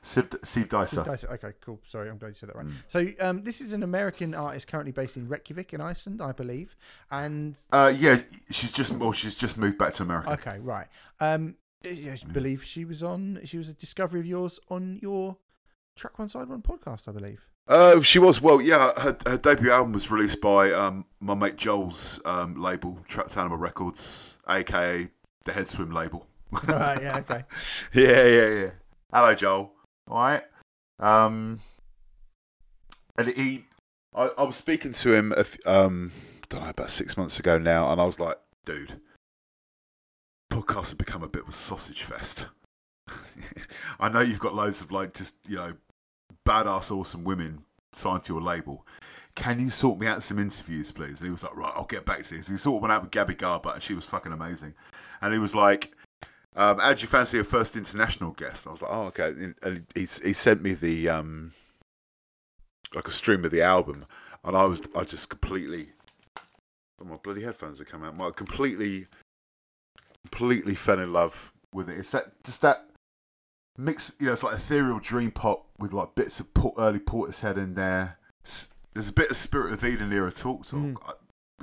Steve 0.01 0.29
Dicer. 0.69 1.03
Siv 1.03 1.05
Dissa. 1.07 1.33
Okay, 1.33 1.53
cool. 1.61 1.79
Sorry, 1.85 2.09
I'm 2.09 2.17
glad 2.17 2.29
you 2.29 2.33
said 2.35 2.49
that 2.49 2.55
right. 2.55 2.65
Mm. 2.65 2.73
So, 2.87 3.07
um, 3.19 3.43
this 3.43 3.61
is 3.61 3.73
an 3.73 3.83
American 3.83 4.33
artist 4.33 4.67
currently 4.67 4.91
based 4.91 5.17
in 5.17 5.27
Reykjavik 5.27 5.73
in 5.73 5.81
Iceland, 5.81 6.21
I 6.21 6.31
believe. 6.31 6.75
And 7.11 7.55
Uh, 7.71 7.93
yeah, 7.95 8.17
she's 8.51 8.71
just 8.71 8.93
well, 8.93 9.11
she's 9.11 9.35
just 9.35 9.57
moved 9.57 9.77
back 9.77 9.93
to 9.93 10.03
America. 10.03 10.31
okay, 10.33 10.59
right. 10.59 10.87
Um, 11.19 11.55
I 11.85 12.17
believe 12.31 12.63
she 12.63 12.85
was 12.85 13.03
on. 13.03 13.39
She 13.45 13.57
was 13.57 13.69
a 13.69 13.73
discovery 13.73 14.19
of 14.19 14.25
yours 14.25 14.59
on 14.69 14.99
your 15.01 15.37
Track 15.95 16.17
One 16.19 16.29
Side 16.29 16.49
One 16.49 16.61
podcast, 16.61 17.07
I 17.07 17.11
believe. 17.11 17.45
Uh, 17.67 18.01
she 18.01 18.17
was 18.17 18.41
well, 18.41 18.61
yeah. 18.61 18.91
Her, 18.97 19.17
her 19.27 19.37
debut 19.37 19.71
album 19.71 19.91
was 19.93 20.09
released 20.09 20.39
by 20.41 20.71
um, 20.71 21.05
my 21.19 21.33
mate 21.35 21.57
Joel's 21.57 22.19
um, 22.25 22.55
label, 22.61 22.99
Trapped 23.07 23.35
Animal 23.37 23.57
Records, 23.57 24.37
aka 24.49 25.07
the 25.43 25.51
Head 25.51 25.67
Swim 25.67 25.91
label. 25.91 26.25
right. 26.67 27.01
Yeah. 27.01 27.17
Okay. 27.29 27.43
yeah, 27.93 28.23
yeah, 28.25 28.47
yeah. 28.47 28.69
Hello, 29.13 29.33
Joel. 29.35 29.71
Right. 30.07 30.41
Um, 30.99 31.59
and 33.17 33.27
he, 33.29 33.65
I, 34.15 34.31
I 34.37 34.43
was 34.43 34.55
speaking 34.55 34.93
to 34.93 35.13
him, 35.13 35.31
a 35.33 35.39
f- 35.39 35.57
um, 35.65 36.11
don't 36.49 36.63
know, 36.63 36.69
about 36.69 36.91
six 36.91 37.17
months 37.17 37.39
ago 37.39 37.57
now, 37.57 37.91
and 37.91 37.99
I 37.99 38.05
was 38.05 38.19
like, 38.19 38.37
dude, 38.65 38.99
podcasts 40.51 40.89
have 40.89 40.97
become 40.97 41.23
a 41.23 41.27
bit 41.27 41.43
of 41.43 41.49
a 41.49 41.53
sausage 41.53 42.03
fest. 42.03 42.47
I 43.99 44.09
know 44.09 44.21
you've 44.21 44.39
got 44.39 44.55
loads 44.55 44.81
of 44.81 44.91
like 44.91 45.13
just 45.13 45.35
you 45.47 45.57
know 45.57 45.73
badass, 46.45 46.91
awesome 46.91 47.23
women 47.23 47.63
signed 47.93 48.23
to 48.23 48.33
your 48.33 48.41
label. 48.41 48.85
Can 49.35 49.59
you 49.59 49.69
sort 49.69 49.99
me 49.99 50.07
out 50.07 50.23
some 50.23 50.39
interviews, 50.39 50.91
please? 50.91 51.19
And 51.19 51.27
he 51.27 51.31
was 51.31 51.43
like, 51.43 51.55
right, 51.55 51.71
I'll 51.75 51.85
get 51.85 52.05
back 52.05 52.23
to 52.23 52.35
you. 52.35 52.41
So 52.41 52.53
he 52.53 52.57
sorted 52.57 52.81
one 52.81 52.91
out 52.91 53.03
with 53.03 53.11
Gabby 53.11 53.35
Garbutt, 53.35 53.75
and 53.75 53.83
she 53.83 53.93
was 53.93 54.05
fucking 54.05 54.31
amazing. 54.31 54.73
And 55.21 55.33
he 55.33 55.39
was 55.39 55.53
like, 55.53 55.93
um, 56.57 56.79
how 56.79 56.93
do 56.93 57.01
you 57.01 57.07
fancy 57.07 57.39
a 57.39 57.43
first 57.43 57.75
international 57.77 58.31
guest? 58.31 58.67
I 58.67 58.71
was 58.71 58.81
like, 58.81 58.91
oh, 58.91 59.03
okay. 59.05 59.29
And- 59.29 59.55
And 59.61 59.85
he, 59.95 60.01
he 60.01 60.33
sent 60.33 60.61
me 60.61 60.73
the, 60.73 61.07
um, 61.07 61.53
like 62.95 63.07
a 63.07 63.11
stream 63.11 63.45
of 63.45 63.51
the 63.51 63.61
album. 63.61 64.05
And 64.43 64.55
I 64.57 64.65
was, 64.65 64.81
I 64.95 65.03
just 65.03 65.29
completely, 65.29 65.89
oh, 67.01 67.05
my 67.05 67.17
bloody 67.17 67.43
headphones 67.43 67.79
have 67.79 67.87
come 67.87 68.03
out. 68.03 68.19
I 68.19 68.31
completely, 68.31 69.07
completely 70.29 70.75
fell 70.75 70.99
in 70.99 71.13
love 71.13 71.53
with 71.73 71.89
it. 71.89 71.97
It's 71.97 72.11
that, 72.11 72.43
just 72.43 72.61
that 72.61 72.85
mix, 73.77 74.15
you 74.19 74.25
know, 74.27 74.33
it's 74.33 74.43
like 74.43 74.55
ethereal 74.55 74.99
dream 74.99 75.31
pop 75.31 75.65
with 75.79 75.93
like 75.93 76.15
bits 76.15 76.39
of 76.39 76.53
Port, 76.53 76.75
early 76.77 76.99
Portishead 76.99 77.57
in 77.57 77.75
there. 77.75 78.17
There's 78.93 79.09
a 79.09 79.13
bit 79.13 79.29
of 79.29 79.37
Spirit 79.37 79.73
of 79.73 79.83
Eden 79.83 80.11
era 80.11 80.31
talk 80.31 80.65
talk. 80.65 80.79
Mm. 80.79 80.95
I- 81.05 81.13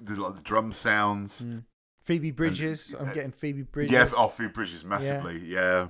the, 0.03 0.21
like 0.21 0.35
the 0.35 0.43
drum 0.43 0.73
sounds. 0.73 1.43
Mm. 1.43 1.63
Phoebe 2.05 2.31
Bridgers. 2.31 2.95
I'm 2.99 3.09
uh, 3.09 3.13
getting 3.15 3.33
Phoebe 3.33 3.63
Bridgers. 3.63 3.93
Yeah, 4.13 4.19
off 4.19 4.37
Few 4.37 4.49
Bridges 4.49 4.85
massively. 4.85 5.39
Yeah. 5.39 5.89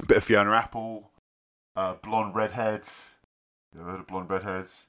A 0.00 0.06
bit 0.06 0.18
of 0.18 0.24
Fiona 0.24 0.52
Apple, 0.52 1.10
uh, 1.76 1.94
Blonde 2.02 2.34
Redheads. 2.34 3.14
You 3.74 3.80
ever 3.80 3.90
heard 3.90 4.00
of 4.00 4.06
Blonde 4.06 4.30
Redheads? 4.30 4.86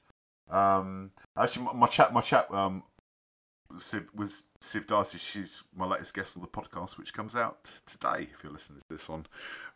Um, 0.50 1.12
actually, 1.36 1.66
my, 1.66 1.72
my 1.74 1.86
chat, 1.86 2.12
my 2.12 2.20
chat 2.20 2.52
um, 2.52 2.82
Siv, 3.74 4.06
was 4.14 4.42
Siv 4.60 4.86
Darcy. 4.86 5.18
She's 5.18 5.62
my 5.76 5.86
latest 5.86 6.14
guest 6.14 6.36
on 6.36 6.42
the 6.42 6.48
podcast, 6.48 6.98
which 6.98 7.12
comes 7.12 7.36
out 7.36 7.70
today. 7.86 8.28
If 8.32 8.42
you're 8.42 8.52
listening 8.52 8.80
to 8.80 8.84
this 8.88 9.08
on 9.08 9.26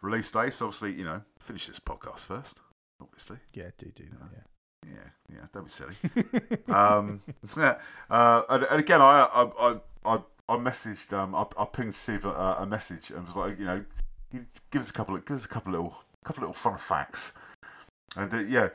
release 0.02 0.30
day, 0.30 0.51
so 0.51 0.66
obviously, 0.66 0.94
you 0.94 1.05
know, 1.05 1.20
finish 1.40 1.66
this 1.68 1.78
podcast 1.80 2.26
first. 2.26 2.60
Obviously, 3.01 3.38
Yeah, 3.55 3.70
do 3.78 3.86
do 3.94 4.05
that. 4.05 4.30
yeah, 4.32 4.92
yeah. 4.94 5.36
Yeah, 5.36 5.46
don't 5.52 5.64
be 5.64 5.70
silly. 5.70 5.94
um, 6.68 7.20
Yeah. 7.56 7.78
uh, 8.10 8.42
and, 8.48 8.62
and 8.64 8.80
again, 8.80 9.01
I 9.01 9.28
I 9.32 9.42
I 9.70 9.76
I, 10.06 10.18
I 10.48 10.56
messaged 10.56 11.12
um 11.12 11.34
I, 11.34 11.46
I 11.58 11.64
pinged 11.64 11.94
Steve 11.94 12.24
a, 12.24 12.56
a 12.60 12.66
message 12.66 13.10
and 13.10 13.26
was 13.26 13.36
like, 13.36 13.58
you 13.58 13.64
know, 13.66 13.84
he 14.30 14.40
give 14.70 14.82
us 14.82 14.90
a 14.90 14.92
couple 14.92 15.14
of 15.14 15.24
give 15.24 15.36
us 15.36 15.44
a 15.44 15.48
couple 15.48 15.74
of 15.74 15.80
little 15.82 15.98
couple 16.24 16.42
of 16.44 16.48
little 16.48 16.54
fun 16.54 16.78
facts, 16.78 17.32
and 18.16 18.32
uh, 18.32 18.38
yeah. 18.38 18.68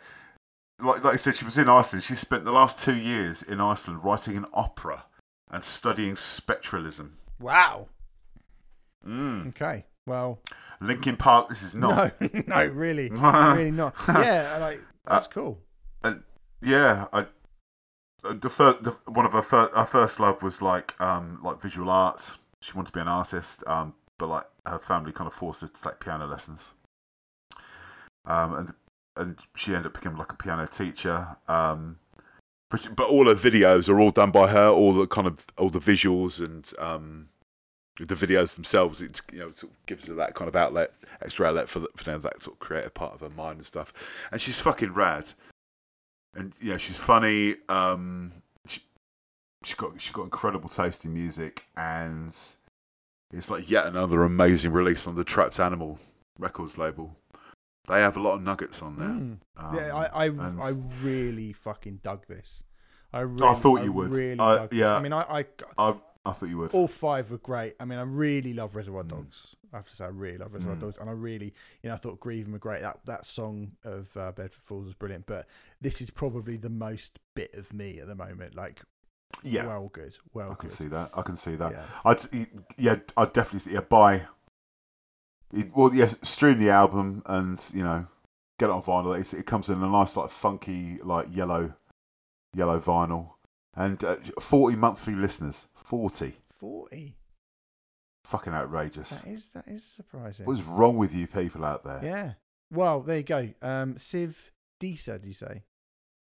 Like, 0.82 1.04
like 1.04 1.14
I 1.16 1.18
said, 1.18 1.36
she 1.36 1.44
was 1.44 1.58
in 1.58 1.68
Iceland. 1.68 2.06
She 2.06 2.16
spent 2.16 2.46
the 2.46 2.54
last 2.54 2.80
two 2.82 2.96
years 2.96 3.44
in 3.44 3.60
Iceland 3.60 4.02
writing 4.02 4.38
an 4.38 4.46
opera 4.54 5.04
and 5.52 5.62
studying 5.62 6.14
spectralism. 6.14 7.10
wow. 7.38 7.90
Mm. 9.06 9.50
Okay. 9.50 9.86
Well, 10.06 10.40
Linkin 10.82 11.18
Park, 11.18 11.50
this 11.50 11.64
is 11.64 11.76
not. 11.76 12.14
no, 12.22 12.44
no, 12.48 12.66
really, 12.68 13.10
really 13.12 13.72
not. 13.72 13.94
Yeah, 14.08 14.58
like 14.62 14.80
Uh, 15.06 15.14
that's 15.16 15.28
cool. 15.28 15.60
yeah, 16.62 17.08
I, 17.12 17.20
uh, 17.20 17.26
the, 18.24 18.50
fir- 18.50 18.78
the 18.82 18.92
one 19.12 19.26
of 19.26 19.34
her, 19.34 19.42
fir- 19.42 19.72
her 19.76 19.86
first 19.86 20.20
love 20.20 20.44
was 20.44 20.62
like 20.62 21.00
um 21.02 21.40
like 21.44 21.62
visual 21.62 21.90
arts. 21.90 22.38
She 22.62 22.74
wanted 22.74 22.88
to 22.88 22.94
be 22.94 23.00
an 23.00 23.08
artist, 23.08 23.64
um, 23.68 23.94
but 24.18 24.28
like 24.28 24.46
her 24.66 24.80
family 24.80 25.12
kind 25.12 25.28
of 25.28 25.34
forced 25.34 25.62
her 25.62 25.68
to 25.68 25.82
take 25.82 26.00
piano 26.00 26.28
lessons. 26.28 26.74
Um, 28.26 28.54
and 28.56 28.74
and 29.16 29.40
she 29.56 29.72
ended 29.72 29.88
up 29.88 29.94
becoming 29.94 30.18
like 30.18 30.32
a 30.32 30.36
piano 30.36 30.68
teacher. 30.68 31.38
Um, 31.48 31.98
but 32.70 32.96
but 32.96 33.10
all 33.10 33.26
her 33.28 33.36
videos 33.36 33.90
are 33.90 34.00
all 34.00 34.12
done 34.12 34.32
by 34.32 34.48
her. 34.48 34.68
All 34.68 34.94
the 34.94 35.08
kind 35.08 35.28
of 35.28 35.46
all 35.58 35.70
the 35.70 35.80
visuals 35.80 36.44
and 36.44 36.72
um 36.80 37.30
the 38.00 38.16
videos 38.16 38.56
themselves. 38.56 39.02
It 39.02 39.22
you 39.32 39.40
know 39.40 39.52
sort 39.52 39.72
of 39.72 39.86
gives 39.86 40.08
her 40.08 40.14
that 40.16 40.36
kind 40.36 40.50
of 40.50 40.56
outlet, 40.56 40.94
extra 41.22 41.48
outlet 41.48 41.70
for 41.70 41.80
the, 41.80 41.90
for 41.96 42.18
that 42.18 42.42
sort 42.42 42.56
of 42.56 42.60
creative 42.60 42.94
part 42.94 43.14
of 43.14 43.22
her 43.22 43.30
mind 43.30 43.58
and 43.60 43.66
stuff. 43.66 43.94
And 44.32 44.42
she's 44.42 44.60
fucking 44.60 44.94
rad 44.94 45.32
and 46.36 46.54
yeah, 46.62 46.78
she's 46.78 46.98
funny. 46.98 47.56
Um, 47.68 48.32
she 48.68 48.82
she 49.64 49.76
got 49.76 50.00
she 50.02 50.12
got 50.14 50.24
incredible 50.24 50.70
taste 50.70 51.06
in 51.06 51.14
music, 51.14 51.66
and 51.78 52.36
it's 53.32 53.50
like 53.50 53.70
yet 53.70 53.86
another 53.88 54.24
amazing 54.24 54.72
release 54.72 55.08
on 55.08 55.16
the 55.16 55.24
Trapped 55.24 55.60
Animal 55.60 56.00
Records 56.38 56.78
label. 56.78 57.16
They 57.88 58.02
have 58.02 58.18
a 58.18 58.22
lot 58.22 58.34
of 58.36 58.44
nuggets 58.44 58.82
on 58.84 58.98
there. 58.98 59.08
Mm. 59.08 59.38
Um, 59.58 59.76
yeah, 59.76 59.96
I, 59.96 60.06
I, 60.06 60.26
and- 60.28 60.62
I 60.62 60.72
really 61.02 61.54
fucking 61.54 62.02
dug 62.04 62.28
this. 62.28 62.64
I 63.12 63.22
really, 63.22 63.48
I 63.48 63.54
thought 63.56 63.84
you 63.84 63.92
would. 63.94 64.12
Really 64.12 64.40
I- 64.40 64.58
dug 64.58 64.70
this. 64.70 64.80
yeah. 64.80 64.96
I 64.96 65.02
mean, 65.02 65.14
I, 65.14 65.22
I, 65.40 65.46
I 65.78 65.96
I 66.26 66.32
thought 66.34 66.50
you 66.50 66.60
would. 66.60 66.72
all 66.74 66.88
five 66.88 67.32
were 67.32 67.38
great. 67.40 67.76
I 67.80 67.86
mean, 67.86 67.98
I 67.98 68.04
really 68.04 68.54
love 68.54 68.76
Reservoir 68.76 69.04
Mm. 69.04 69.10
Dogs. 69.10 69.56
I 69.74 69.78
have 69.78 69.90
to 69.90 69.96
say, 69.96 70.06
I 70.06 70.10
really 70.10 70.38
love 70.38 70.54
Reservoir 70.54 70.76
Mm. 70.76 70.82
Dogs, 70.82 70.98
and 70.98 71.10
I 71.10 71.14
really, 71.14 71.54
you 71.84 71.90
know, 71.90 71.94
I 71.94 71.98
thought 71.98 72.20
Grieving 72.20 72.54
were 72.54 72.60
great. 72.60 72.82
That 72.82 73.00
that 73.06 73.26
song 73.26 73.74
of 73.84 74.16
uh, 74.18 74.32
Bedford 74.32 74.64
Falls 74.66 74.86
was 74.86 74.94
brilliant, 74.96 75.26
but 75.26 75.48
this 75.80 76.02
is 76.02 76.10
probably 76.10 76.58
the 76.58 76.70
most 76.70 77.20
bit 77.36 77.54
of 77.54 77.72
me 77.74 78.00
at 78.00 78.08
the 78.08 78.16
moment. 78.16 78.56
Like, 78.56 78.82
yeah, 79.44 79.68
well, 79.68 79.90
good, 79.94 80.18
well, 80.34 80.52
I 80.52 80.56
can 80.56 80.70
good. 80.70 80.78
see 80.78 80.88
that. 80.88 81.12
I 81.14 81.22
can 81.22 81.38
see 81.38 81.56
that. 81.56 81.72
Yeah. 81.72 81.84
I'd 82.06 82.20
yeah, 82.78 82.96
I'd 83.16 83.34
definitely 83.34 83.60
see, 83.60 83.74
yeah 83.74 83.82
buy. 83.82 84.24
Well, 85.74 85.94
yes, 85.94 86.16
stream 86.24 86.60
the 86.60 86.70
album 86.70 87.24
and 87.26 87.64
you 87.74 87.84
know 87.84 88.08
get 88.60 88.70
it 88.70 88.72
on 88.72 88.82
vinyl. 88.84 89.18
It's, 89.18 89.34
it 89.34 89.46
comes 89.46 89.70
in 89.70 89.82
a 89.82 89.88
nice 89.90 90.16
like 90.16 90.30
funky 90.30 91.00
like 91.04 91.28
yellow, 91.32 91.74
yellow 92.54 92.80
vinyl, 92.80 93.32
and 93.76 94.04
uh, 94.04 94.18
forty 94.40 94.76
monthly 94.76 95.16
listeners. 95.16 95.68
Forty. 95.76 96.34
Forty. 96.60 97.16
Fucking 98.30 98.54
outrageous. 98.54 99.10
That 99.10 99.28
is 99.28 99.48
that 99.50 99.68
is 99.68 99.84
surprising. 99.84 100.46
What's 100.46 100.62
wrong 100.62 100.98
with 100.98 101.16
you 101.16 101.26
people 101.26 101.66
out 101.66 101.84
there? 101.84 102.00
Yeah. 102.04 102.34
Well, 102.72 103.02
there 103.02 103.18
you 103.18 103.24
go. 103.24 103.50
Um, 103.64 103.98
Civ 103.98 104.52
Dicer, 104.80 105.18
do 105.18 105.28
you 105.28 105.34
say? 105.34 105.64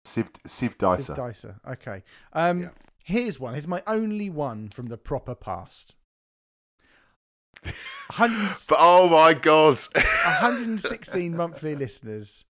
Civ, 0.05 0.31
Civ 0.47 0.79
Dicer. 0.79 1.03
Civ 1.03 1.17
Dicer. 1.17 1.61
Okay. 1.69 2.05
Um, 2.33 2.61
Yeah. 2.63 2.69
Here's 3.05 3.41
one. 3.41 3.55
Here's 3.55 3.67
my 3.67 3.83
only 3.87 4.31
one 4.31 4.69
from 4.69 4.87
the 4.87 4.97
proper 4.97 5.35
past. 5.35 5.97
Oh 8.71 9.09
my 9.11 9.35
god. 9.35 9.77
116 9.95 11.37
monthly 11.37 11.75
listeners. 11.75 12.45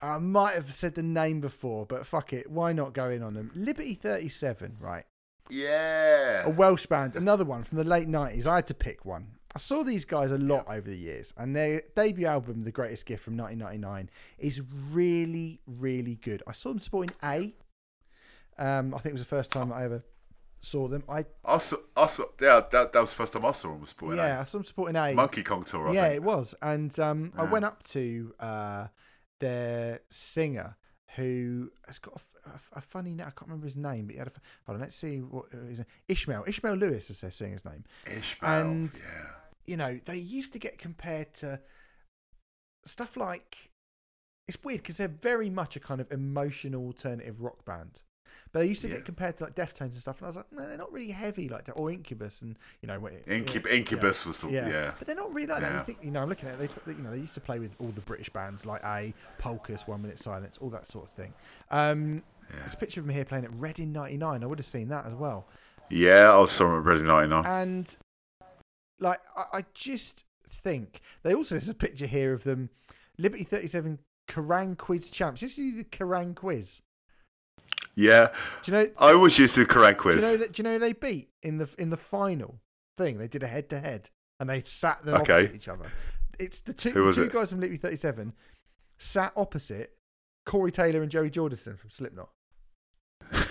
I 0.00 0.18
might 0.18 0.54
have 0.54 0.72
said 0.74 0.94
the 0.94 1.02
name 1.02 1.40
before, 1.40 1.84
but 1.86 2.06
fuck 2.06 2.32
it. 2.32 2.50
Why 2.50 2.72
not 2.72 2.92
go 2.92 3.08
in 3.10 3.22
on 3.22 3.34
them? 3.34 3.50
Liberty 3.54 3.94
37, 3.94 4.76
right? 4.78 5.04
A. 5.50 6.50
Welsh 6.50 6.86
band, 6.86 7.16
another 7.16 7.44
one 7.44 7.64
from 7.64 7.78
the 7.78 7.84
late 7.84 8.08
90s. 8.08 8.46
I 8.46 8.56
had 8.56 8.66
to 8.68 8.74
pick 8.74 9.04
one. 9.04 9.38
I 9.54 9.58
saw 9.58 9.82
these 9.82 10.04
guys 10.04 10.30
a 10.30 10.38
lot 10.38 10.66
over 10.68 10.88
the 10.88 10.96
years, 10.96 11.32
and 11.36 11.56
their 11.56 11.82
debut 11.96 12.26
album, 12.26 12.64
The 12.64 12.70
Greatest 12.70 13.06
Gift 13.06 13.24
from 13.24 13.36
1999, 13.36 14.10
is 14.38 14.62
really, 14.90 15.60
really 15.66 16.16
good. 16.16 16.42
I 16.46 16.52
saw 16.52 16.68
them 16.68 16.78
supporting 16.78 17.16
A. 17.22 17.54
Um, 18.58 18.94
I 18.94 18.98
think 18.98 19.06
it 19.06 19.12
was 19.12 19.22
the 19.22 19.28
first 19.28 19.50
time 19.50 19.72
I 19.72 19.84
ever 19.84 20.04
saw 20.60 20.88
them. 20.88 21.04
I 21.08 21.24
I 21.44 21.58
saw, 21.58 21.76
I 21.96 22.06
saw, 22.08 22.24
yeah, 22.40 22.60
that, 22.70 22.92
that 22.92 23.00
was 23.00 23.10
the 23.10 23.16
first 23.16 23.32
time 23.32 23.46
I 23.46 23.52
saw 23.52 23.72
him 23.72 23.80
was 23.80 23.90
sporting 23.90 24.18
yeah, 24.18 24.40
I 24.40 24.44
saw 24.44 24.58
them 24.58 24.64
supporting 24.64 24.96
A. 24.96 25.14
Monkey 25.14 25.42
Kong 25.42 25.64
tour, 25.64 25.88
I 25.88 25.92
yeah, 25.92 26.08
think. 26.08 26.16
it 26.16 26.22
was, 26.22 26.54
and 26.60 26.98
um, 26.98 27.32
I 27.36 27.44
went 27.44 27.64
up 27.64 27.82
to 27.84 28.34
uh, 28.40 28.86
their 29.40 30.00
singer 30.10 30.76
who 31.16 31.70
has 31.86 31.98
got 31.98 32.20
a 32.74 32.80
funny 32.80 33.10
name. 33.14 33.26
I 33.26 33.30
can't 33.30 33.42
remember 33.48 33.66
his 33.66 33.76
name, 33.76 34.06
but 34.06 34.12
he 34.14 34.18
had 34.18 34.28
a. 34.28 34.32
Hold 34.66 34.76
on, 34.76 34.80
let's 34.80 34.96
see 34.96 35.18
what 35.18 35.46
uh, 35.54 35.66
his 35.68 35.78
name. 35.78 35.86
Ishmael. 36.08 36.44
Ishmael 36.46 36.74
Lewis 36.74 37.08
was 37.08 37.20
their 37.20 37.30
his 37.30 37.64
name. 37.64 37.84
Ishmael, 38.06 38.60
And- 38.60 38.90
yeah. 38.94 39.30
you 39.66 39.76
know, 39.76 39.98
they 40.04 40.16
used 40.16 40.52
to 40.52 40.58
get 40.58 40.78
compared 40.78 41.34
to 41.34 41.60
stuff 42.84 43.16
like. 43.16 43.70
It's 44.46 44.56
weird 44.64 44.80
because 44.82 44.96
they're 44.96 45.08
very 45.08 45.50
much 45.50 45.76
a 45.76 45.80
kind 45.80 46.00
of 46.00 46.10
emotional 46.10 46.86
alternative 46.86 47.42
rock 47.42 47.64
band. 47.66 48.00
But 48.52 48.62
I 48.62 48.64
used 48.64 48.82
to 48.82 48.88
Yeah. 48.88 48.94
get 48.96 49.04
compared 49.04 49.36
to 49.38 49.44
like 49.44 49.54
Deftones 49.54 49.80
and 49.80 49.94
stuff, 49.94 50.18
and 50.18 50.26
I 50.26 50.28
was 50.28 50.36
like, 50.36 50.52
no, 50.52 50.66
they're 50.66 50.76
not 50.78 50.92
really 50.92 51.10
heavy 51.10 51.48
like 51.48 51.64
that, 51.66 51.72
or 51.72 51.90
Incubus, 51.90 52.42
and 52.42 52.58
you 52.82 52.86
know, 52.86 52.98
Incub- 52.98 53.66
yeah, 53.66 53.72
Incubus 53.72 54.24
was 54.26 54.38
the, 54.40 54.48
yeah. 54.50 54.68
yeah. 54.68 54.92
but 54.98 55.06
they're 55.06 55.16
not 55.16 55.32
really 55.32 55.46
like 55.48 55.60
that. 55.60 55.72
You 55.74 55.80
think, 55.94 55.98
you 56.02 56.10
know, 56.10 56.22
I'm 56.22 56.28
looking 56.28 56.48
at 56.48 56.60
it, 56.60 56.70
they, 56.86 56.92
you 56.92 56.98
know, 56.98 57.10
they 57.10 57.20
used 57.20 57.34
to 57.34 57.40
play 57.40 57.58
with 57.58 57.74
all 57.78 57.88
the 57.88 58.00
British 58.00 58.30
bands 58.30 58.64
like 58.64 58.82
A, 58.84 59.12
Polkas, 59.38 59.86
One 59.86 60.02
Minute 60.02 60.18
Silence, 60.18 60.58
all 60.58 60.70
that 60.70 60.86
sort 60.86 61.04
of 61.04 61.10
thing. 61.10 61.34
Um, 61.70 62.22
Yeah. 62.50 62.60
There's 62.60 62.74
a 62.74 62.76
picture 62.78 63.00
of 63.00 63.06
them 63.06 63.14
here 63.14 63.26
playing 63.26 63.44
at 63.44 63.52
Reading 63.54 63.92
'99. 63.92 64.42
I 64.42 64.46
would 64.46 64.58
have 64.58 64.64
seen 64.66 64.88
that 64.88 65.04
as 65.04 65.12
well. 65.14 65.46
Yeah, 65.90 66.34
I 66.34 66.44
saw 66.46 66.64
him 66.72 66.78
at 66.78 66.84
Reading 66.86 67.06
99. 67.06 67.44
And 67.46 67.96
like, 69.00 69.20
I, 69.36 69.58
I 69.58 69.64
just 69.74 70.24
think 70.50 71.00
they 71.22 71.34
also 71.34 71.54
there's 71.54 71.68
a 71.68 71.74
picture 71.74 72.06
here 72.06 72.32
of 72.32 72.44
them, 72.44 72.70
Liberty 73.18 73.44
37 73.44 73.98
Kerrang 74.28 74.76
Quiz 74.78 75.10
champs. 75.10 75.40
Just 75.40 75.56
do 75.56 75.72
the 75.72 75.84
Kerrang 75.84 76.34
Quiz. 76.34 76.80
Yeah, 77.98 78.28
Do 78.62 78.70
you 78.72 78.78
know? 78.78 78.90
I 78.98 79.12
always 79.12 79.36
used 79.38 79.56
to 79.56 79.66
correct 79.66 80.02
Do 80.02 80.10
you 80.10 80.16
know 80.20 80.36
that? 80.38 80.52
Do 80.52 80.60
you 80.60 80.64
know 80.64 80.78
they 80.78 80.92
beat 80.92 81.30
in 81.42 81.58
the 81.58 81.68
in 81.78 81.90
the 81.90 81.96
final 81.96 82.60
thing? 82.96 83.18
They 83.18 83.26
did 83.28 83.42
a 83.42 83.48
head 83.48 83.68
to 83.70 83.80
head, 83.80 84.10
and 84.38 84.48
they 84.48 84.62
sat 84.62 85.04
them 85.04 85.16
Okay. 85.22 85.32
opposite 85.40 85.54
each 85.56 85.68
other. 85.68 85.90
It's 86.38 86.60
the 86.60 86.72
two, 86.72 86.92
two 87.16 87.24
it? 87.24 87.32
guys 87.32 87.50
from 87.50 87.60
Liberty 87.60 87.78
Thirty 87.78 87.96
Seven 87.96 88.32
sat 88.98 89.32
opposite 89.36 89.96
Corey 90.46 90.70
Taylor 90.70 91.02
and 91.02 91.10
Joey 91.10 91.30
Jordison 91.30 91.76
from 91.76 91.90
Slipknot. 91.90 92.30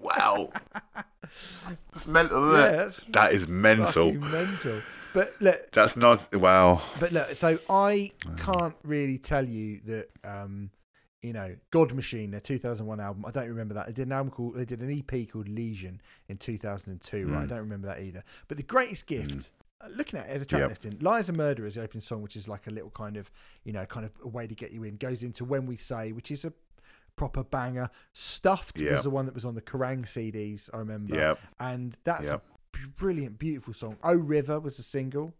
wow. 0.00 0.50
it's 1.90 2.06
mental, 2.06 2.52
Yeah, 2.52 2.70
that's 2.72 3.02
That 3.10 3.32
is 3.32 3.48
mental. 3.48 4.12
mental. 4.12 4.82
But 5.14 5.30
look, 5.40 5.70
That's 5.72 5.96
not, 5.96 6.32
wow. 6.34 6.82
but 7.00 7.12
look. 7.12 7.28
So 7.30 7.58
I 7.68 8.12
can't 8.36 8.76
really 8.84 9.18
tell 9.18 9.44
you 9.46 9.80
that. 9.86 10.08
um 10.24 10.70
you 11.22 11.32
know, 11.32 11.56
God 11.70 11.92
Machine, 11.94 12.30
their 12.30 12.40
2001 12.40 13.00
album. 13.00 13.24
I 13.26 13.30
don't 13.30 13.48
remember 13.48 13.74
that. 13.74 13.86
They 13.88 13.92
did 13.92 14.06
an 14.06 14.12
album 14.12 14.30
called, 14.30 14.54
they 14.56 14.64
did 14.64 14.80
an 14.80 14.90
EP 14.90 15.26
called 15.30 15.48
Legion 15.48 16.00
in 16.28 16.36
2002. 16.38 17.26
Right, 17.26 17.40
I 17.42 17.44
Mm. 17.44 17.48
don't 17.48 17.58
remember 17.58 17.88
that 17.88 18.00
either. 18.00 18.22
But 18.46 18.56
the 18.56 18.62
greatest 18.62 19.06
gift, 19.06 19.50
uh, 19.80 19.88
looking 19.88 20.18
at 20.20 20.28
it, 20.30 20.38
the 20.38 20.44
track 20.46 20.60
Yep. 20.60 20.68
listing, 20.70 20.98
"Lies 21.00 21.28
and 21.28 21.36
Murder" 21.36 21.66
is 21.66 21.74
the 21.74 21.82
opening 21.82 22.02
song, 22.02 22.22
which 22.22 22.36
is 22.36 22.46
like 22.48 22.66
a 22.66 22.70
little 22.70 22.90
kind 22.90 23.16
of, 23.16 23.30
you 23.64 23.72
know, 23.72 23.84
kind 23.86 24.06
of 24.06 24.12
a 24.22 24.28
way 24.28 24.46
to 24.46 24.54
get 24.54 24.70
you 24.72 24.84
in. 24.84 24.96
Goes 24.96 25.22
into 25.24 25.44
When 25.44 25.66
We 25.66 25.76
Say, 25.76 26.12
which 26.12 26.30
is 26.30 26.44
a 26.44 26.52
proper 27.16 27.42
banger. 27.42 27.90
Stuffed 28.12 28.78
Yep. 28.78 28.92
was 28.92 29.02
the 29.02 29.10
one 29.10 29.26
that 29.26 29.34
was 29.34 29.44
on 29.44 29.56
the 29.56 29.62
Kerrang 29.62 30.06
CDs. 30.06 30.70
I 30.72 30.78
remember. 30.78 31.16
Yeah. 31.16 31.34
and 31.58 31.96
that's 32.04 32.26
Yep. 32.26 32.44
a 32.84 32.86
brilliant, 32.96 33.38
beautiful 33.40 33.74
song. 33.74 33.96
Oh 34.04 34.14
River 34.16 34.60
was 34.60 34.76
the 34.76 34.84
single. 34.84 35.34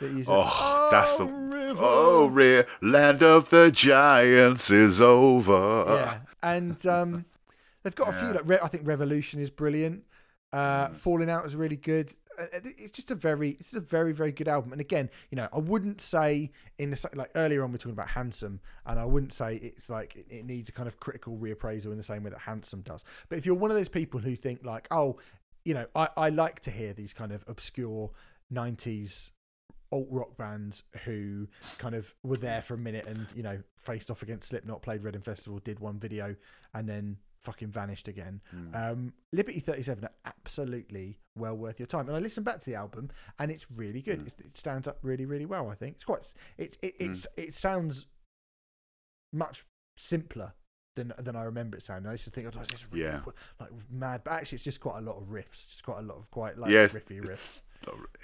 That 0.00 0.10
you 0.12 0.24
said, 0.24 0.32
Oh, 0.34 0.88
that's 0.90 1.16
the- 1.16 1.26
River. 1.26 1.80
Oh, 1.82 2.26
rear 2.26 2.66
land 2.82 3.22
of 3.22 3.50
the 3.50 3.70
giants 3.70 4.70
is 4.70 5.00
over. 5.00 5.84
yeah, 5.88 6.18
and 6.42 6.84
um, 6.86 7.24
they've 7.82 7.94
got 7.94 8.08
a 8.08 8.12
few. 8.12 8.28
Yeah. 8.28 8.34
Like, 8.34 8.48
Re- 8.48 8.58
I 8.62 8.68
think 8.68 8.86
Revolution 8.86 9.40
is 9.40 9.50
brilliant. 9.50 10.04
Uh, 10.52 10.88
Mm. 10.88 10.94
Falling 10.96 11.30
Out 11.30 11.44
is 11.46 11.54
really 11.54 11.76
good. 11.76 12.12
Uh, 12.38 12.46
It's 12.64 12.90
just 12.96 13.10
a 13.12 13.14
very, 13.14 13.50
it's 13.50 13.74
a 13.74 13.80
very, 13.80 14.12
very 14.12 14.32
good 14.32 14.48
album. 14.48 14.72
And 14.72 14.80
again, 14.80 15.10
you 15.30 15.36
know, 15.36 15.48
I 15.52 15.58
wouldn't 15.58 16.00
say 16.00 16.50
in 16.78 16.90
the 16.90 17.10
like 17.14 17.30
earlier 17.36 17.62
on 17.62 17.70
we're 17.70 17.78
talking 17.78 17.92
about 17.92 18.08
Handsome, 18.08 18.60
and 18.86 18.98
I 18.98 19.04
wouldn't 19.04 19.32
say 19.32 19.56
it's 19.56 19.88
like 19.90 20.16
it, 20.16 20.26
it 20.28 20.44
needs 20.44 20.68
a 20.68 20.72
kind 20.72 20.88
of 20.88 20.98
critical 20.98 21.36
reappraisal 21.36 21.86
in 21.92 21.96
the 21.96 22.02
same 22.02 22.24
way 22.24 22.30
that 22.30 22.40
Handsome 22.40 22.80
does. 22.80 23.04
But 23.28 23.38
if 23.38 23.46
you're 23.46 23.54
one 23.54 23.70
of 23.70 23.76
those 23.76 23.88
people 23.88 24.18
who 24.18 24.34
think 24.34 24.64
like, 24.64 24.88
oh, 24.90 25.18
you 25.64 25.74
know, 25.74 25.86
I, 25.94 26.08
I 26.16 26.28
like 26.30 26.60
to 26.60 26.70
hear 26.72 26.92
these 26.94 27.14
kind 27.14 27.30
of 27.30 27.44
obscure 27.46 28.10
'90s 28.52 29.30
alt 29.92 30.06
rock 30.10 30.36
bands 30.36 30.84
who 31.04 31.48
kind 31.78 31.94
of 31.94 32.14
were 32.22 32.36
there 32.36 32.62
for 32.62 32.74
a 32.74 32.78
minute 32.78 33.06
and 33.06 33.26
you 33.34 33.42
know 33.42 33.58
faced 33.78 34.10
off 34.10 34.22
against 34.22 34.48
Slipknot, 34.48 34.82
played 34.82 35.02
Reading 35.04 35.20
Festival, 35.22 35.58
did 35.58 35.80
one 35.80 35.98
video, 35.98 36.36
and 36.74 36.88
then 36.88 37.16
fucking 37.40 37.68
vanished 37.68 38.06
again. 38.06 38.40
Mm. 38.54 38.92
Um, 38.92 39.12
Liberty 39.32 39.60
Thirty 39.60 39.82
Seven 39.82 40.04
are 40.04 40.12
absolutely 40.24 41.18
well 41.36 41.56
worth 41.56 41.80
your 41.80 41.86
time. 41.86 42.06
And 42.08 42.16
I 42.16 42.20
listened 42.20 42.44
back 42.46 42.60
to 42.60 42.70
the 42.70 42.76
album, 42.76 43.10
and 43.38 43.50
it's 43.50 43.66
really 43.76 44.02
good. 44.02 44.20
Mm. 44.20 44.26
It's, 44.26 44.34
it 44.40 44.56
stands 44.56 44.86
up 44.86 44.98
really, 45.02 45.26
really 45.26 45.46
well. 45.46 45.68
I 45.68 45.74
think 45.74 45.96
it's 45.96 46.04
quite. 46.04 46.32
It 46.58 46.76
it 46.82 46.94
it's 47.00 47.26
it 47.36 47.54
sounds 47.54 48.06
much 49.32 49.64
simpler. 49.96 50.54
Than, 50.96 51.12
than 51.18 51.36
I 51.36 51.44
remember 51.44 51.76
it 51.76 51.82
sounding. 51.84 52.08
I 52.08 52.12
used 52.12 52.24
to 52.24 52.30
think, 52.30 52.48
oh, 52.48 52.60
it's 52.60 52.68
just 52.68 52.88
really 52.90 53.04
Yeah. 53.04 53.20
like 53.60 53.70
mad, 53.88 54.22
but 54.24 54.32
actually, 54.32 54.56
it's 54.56 54.64
just 54.64 54.80
quite 54.80 54.98
a 54.98 55.00
lot 55.00 55.16
of 55.16 55.28
riffs. 55.28 55.68
Just 55.68 55.84
quite 55.84 56.00
a 56.00 56.02
lot 56.02 56.18
of 56.18 56.28
quite 56.32 56.58
like 56.58 56.72
yes. 56.72 56.96
riffy 56.96 57.24
riffs. 57.24 57.62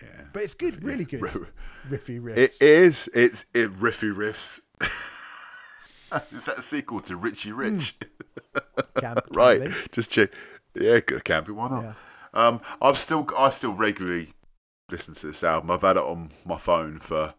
Yeah. 0.03 0.23
But 0.33 0.43
it's 0.43 0.55
good, 0.55 0.85
really 0.85 1.05
good, 1.05 1.23
Ri- 1.23 1.47
riffy 1.89 2.20
riffs. 2.20 2.37
It 2.39 2.57
is. 2.61 3.09
It's 3.15 3.45
it 3.55 3.70
riffy 3.73 4.15
riffs. 4.15 4.61
is 6.35 6.45
that 6.47 6.59
a 6.59 6.62
sequel 6.62 7.01
to 7.01 7.16
Richie 7.16 7.53
Rich? 7.53 7.97
Can- 8.99 9.15
can 9.15 9.19
right. 9.33 9.65
be. 9.65 9.74
Just 9.93 10.11
check. 10.11 10.31
Yeah, 10.74 10.95
it 10.95 11.24
can 11.24 11.45
be. 11.45 11.53
Why 11.53 11.69
not? 11.69 11.83
Yeah. 11.85 11.93
Um, 12.35 12.61
I've 12.83 12.99
still 12.99 13.27
I 13.37 13.49
still 13.49 13.73
regularly 13.73 14.35
listen 14.91 15.15
to 15.15 15.27
this 15.27 15.43
album. 15.43 15.70
I've 15.70 15.83
had 15.83 15.97
it 15.97 16.03
on 16.03 16.31
my 16.45 16.59
phone 16.59 16.99
for 16.99 17.35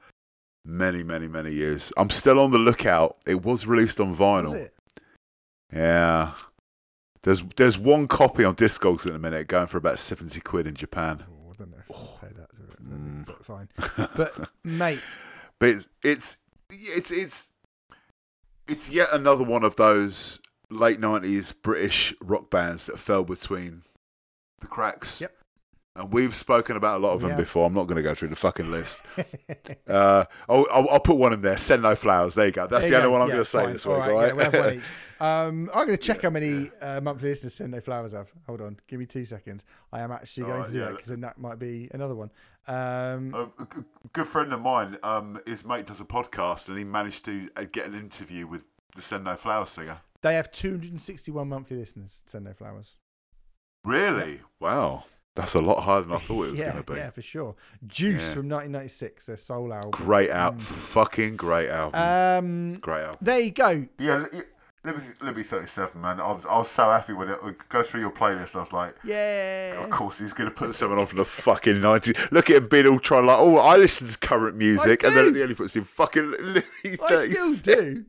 many, 0.65 1.03
many, 1.03 1.27
many 1.27 1.53
years. 1.53 1.93
I'm 1.97 2.09
still 2.09 2.39
on 2.39 2.51
the 2.51 2.57
lookout. 2.57 3.17
It 3.27 3.43
was 3.43 3.67
released 3.67 3.99
on 3.99 4.15
vinyl. 4.15 4.45
Was 4.45 4.53
it? 4.53 4.73
Yeah. 5.71 6.33
There's 7.21 7.43
there's 7.55 7.77
one 7.77 8.07
copy 8.07 8.43
on 8.43 8.55
Discogs 8.55 9.05
at 9.05 9.13
the 9.13 9.19
minute 9.19 9.47
going 9.47 9.67
for 9.67 9.77
about 9.77 9.99
seventy 9.99 10.39
quid 10.39 10.65
in 10.67 10.75
Japan. 10.75 11.23
Oh, 11.59 11.63
don't 11.65 11.71
know 11.71 11.77
I'll 11.93 12.19
pay 12.21 12.35
that. 12.35 12.83
Mm. 12.83 13.25
But 13.25 13.45
fine. 13.45 13.69
But 14.15 14.49
mate, 14.63 14.99
But 15.59 15.69
it's 15.69 15.87
it's 16.03 16.37
it's 16.69 17.11
it's 17.11 17.49
it's 18.67 18.89
yet 18.91 19.07
another 19.13 19.43
one 19.43 19.63
of 19.63 19.75
those 19.75 20.39
late 20.69 20.99
nineties 20.99 21.51
British 21.51 22.13
rock 22.21 22.49
bands 22.49 22.85
that 22.85 22.99
fell 22.99 23.23
between 23.23 23.83
the 24.59 24.67
cracks. 24.67 25.21
Yep. 25.21 25.33
And 25.95 26.13
we've 26.13 26.35
spoken 26.35 26.75
about 26.77 27.01
a 27.01 27.03
lot 27.03 27.13
of 27.13 27.21
them 27.21 27.31
Yeah. 27.31 27.37
before. 27.37 27.65
I'm 27.65 27.73
not 27.73 27.85
going 27.87 27.95
to 27.95 28.03
go 28.03 28.13
through 28.13 28.27
the 28.27 28.35
fucking 28.35 28.69
list. 28.69 29.01
Uh, 29.87 30.25
I'll, 30.49 30.67
I'll, 30.71 30.89
I'll 30.89 30.99
put 30.99 31.15
one 31.15 31.31
in 31.33 31.41
there. 31.41 31.57
Send 31.57 31.81
no 31.81 31.95
flowers. 31.95 32.35
There 32.35 32.45
you 32.45 32.51
go. 32.51 32.67
That's 32.67 32.83
There 32.89 32.91
the 32.91 32.97
only 32.97 33.07
go. 33.07 33.11
one 33.13 33.21
I'm 33.21 33.27
Yeah, 33.29 33.35
going 33.35 33.43
to 33.43 33.49
say 33.49 33.63
fine. 33.63 33.73
this 33.73 33.85
All 33.85 33.93
week. 33.93 34.01
right, 34.01 34.11
All 34.11 34.51
right. 34.51 34.75
yeah, 34.75 34.81
we'll 35.19 35.29
have 35.29 35.53
one 35.53 35.63
each. 35.65 35.69
Um, 35.69 35.69
I'm 35.73 35.85
going 35.87 35.97
to 35.97 36.03
check 36.03 36.21
how 36.21 36.29
many 36.29 36.69
uh, 36.81 37.01
monthly 37.01 37.29
listeners 37.29 37.53
Send 37.55 37.71
No 37.71 37.81
Flowers 37.81 38.13
have. 38.13 38.29
Hold 38.47 38.61
on, 38.61 38.79
give 38.87 38.99
me 38.99 39.05
two 39.05 39.25
seconds. 39.25 39.65
I 39.91 40.01
am 40.01 40.11
actually 40.11 40.43
going 40.45 40.59
right, 40.59 40.67
to 40.67 40.73
do 40.73 40.79
yeah, 40.79 40.85
that 40.85 40.91
because 40.91 41.07
then 41.09 41.21
that 41.21 41.37
might 41.37 41.59
be 41.59 41.89
another 41.93 42.15
one. 42.15 42.31
Um, 42.67 43.33
a, 43.33 43.65
good 44.13 44.27
friend 44.27 44.51
of 44.51 44.61
mine, 44.61 44.97
um, 45.03 45.39
his 45.45 45.65
mate 45.65 45.85
does 45.85 46.01
a 46.01 46.05
podcast, 46.05 46.67
and 46.67 46.77
he 46.77 46.83
managed 46.83 47.23
to 47.25 47.49
uh, 47.55 47.63
get 47.71 47.85
an 47.87 47.95
interview 47.95 48.45
with 48.47 48.63
the 48.95 49.01
Send 49.01 49.23
No 49.23 49.35
Flowers 49.35 49.69
singer. 49.69 49.99
They 50.21 50.33
have 50.35 50.51
261 50.51 51.47
monthly 51.47 51.77
listeners. 51.77 52.21
Send 52.25 52.45
No 52.45 52.53
Flowers. 52.53 52.97
Really? 53.85 54.41
Wow, 54.59 55.05
that's 55.35 55.53
a 55.53 55.61
lot 55.61 55.81
higher 55.81 56.01
than 56.01 56.11
I 56.11 56.17
thought 56.17 56.47
it 56.47 56.51
was 56.51 56.59
yeah, 56.59 56.71
going 56.71 56.83
to 56.83 56.91
be. 56.93 56.97
yeah, 56.99 57.09
for 57.11 57.21
sure. 57.21 57.55
Juice 57.85 58.27
Yeah. 58.27 58.33
from 58.33 58.49
1996, 58.49 59.27
their 59.27 59.37
sole 59.37 59.71
album. 59.73 59.91
Great 59.91 60.29
out, 60.31 60.57
Mm. 60.57 60.61
fucking 60.61 61.35
great 61.37 61.69
album. 61.69 61.99
Um, 62.73 62.73
great 62.79 63.03
album. 63.03 63.19
there 63.21 63.39
you 63.39 63.51
go. 63.51 63.85
Yeah, 63.99 64.25
y- 64.83 64.91
Liberty, 64.91 65.07
Liberty 65.21 65.43
37, 65.43 66.01
man. 66.01 66.19
I 66.19 66.31
was, 66.31 66.45
I 66.45 66.57
was 66.57 66.69
so 66.69 66.89
happy 66.89 67.13
when 67.13 67.29
it 67.29 67.43
would 67.43 67.55
go 67.69 67.83
through 67.83 68.01
your 68.01 68.11
playlist. 68.11 68.55
I 68.55 68.59
was 68.59 68.73
like, 68.73 68.95
Yeah. 69.03 69.83
of 69.83 69.89
course 69.89 70.19
he's 70.19 70.33
going 70.33 70.49
to 70.49 70.55
put 70.55 70.73
someone 70.75 70.99
on 70.99 71.05
from 71.05 71.17
the 71.19 71.25
fucking 71.43 71.75
90s. 71.75 72.31
Look 72.31 72.49
at 72.49 72.57
him 72.57 72.67
being 72.69 72.87
all 72.87 72.99
trying, 72.99 73.25
like, 73.25 73.37
oh, 73.39 73.57
I 73.57 73.75
listen 73.77 74.07
to 74.07 74.17
current 74.17 74.55
music. 74.57 75.03
And 75.03 75.15
then 75.15 75.27
at 75.27 75.33
the 75.33 75.41
end 75.41 75.49
he 75.49 75.55
puts 75.55 75.75
in 75.75 75.83
fucking 75.83 76.31
Liberty 76.31 76.63
I 76.85 77.27
still 77.29 77.55
37. 77.55 77.65
do. 77.95 78.05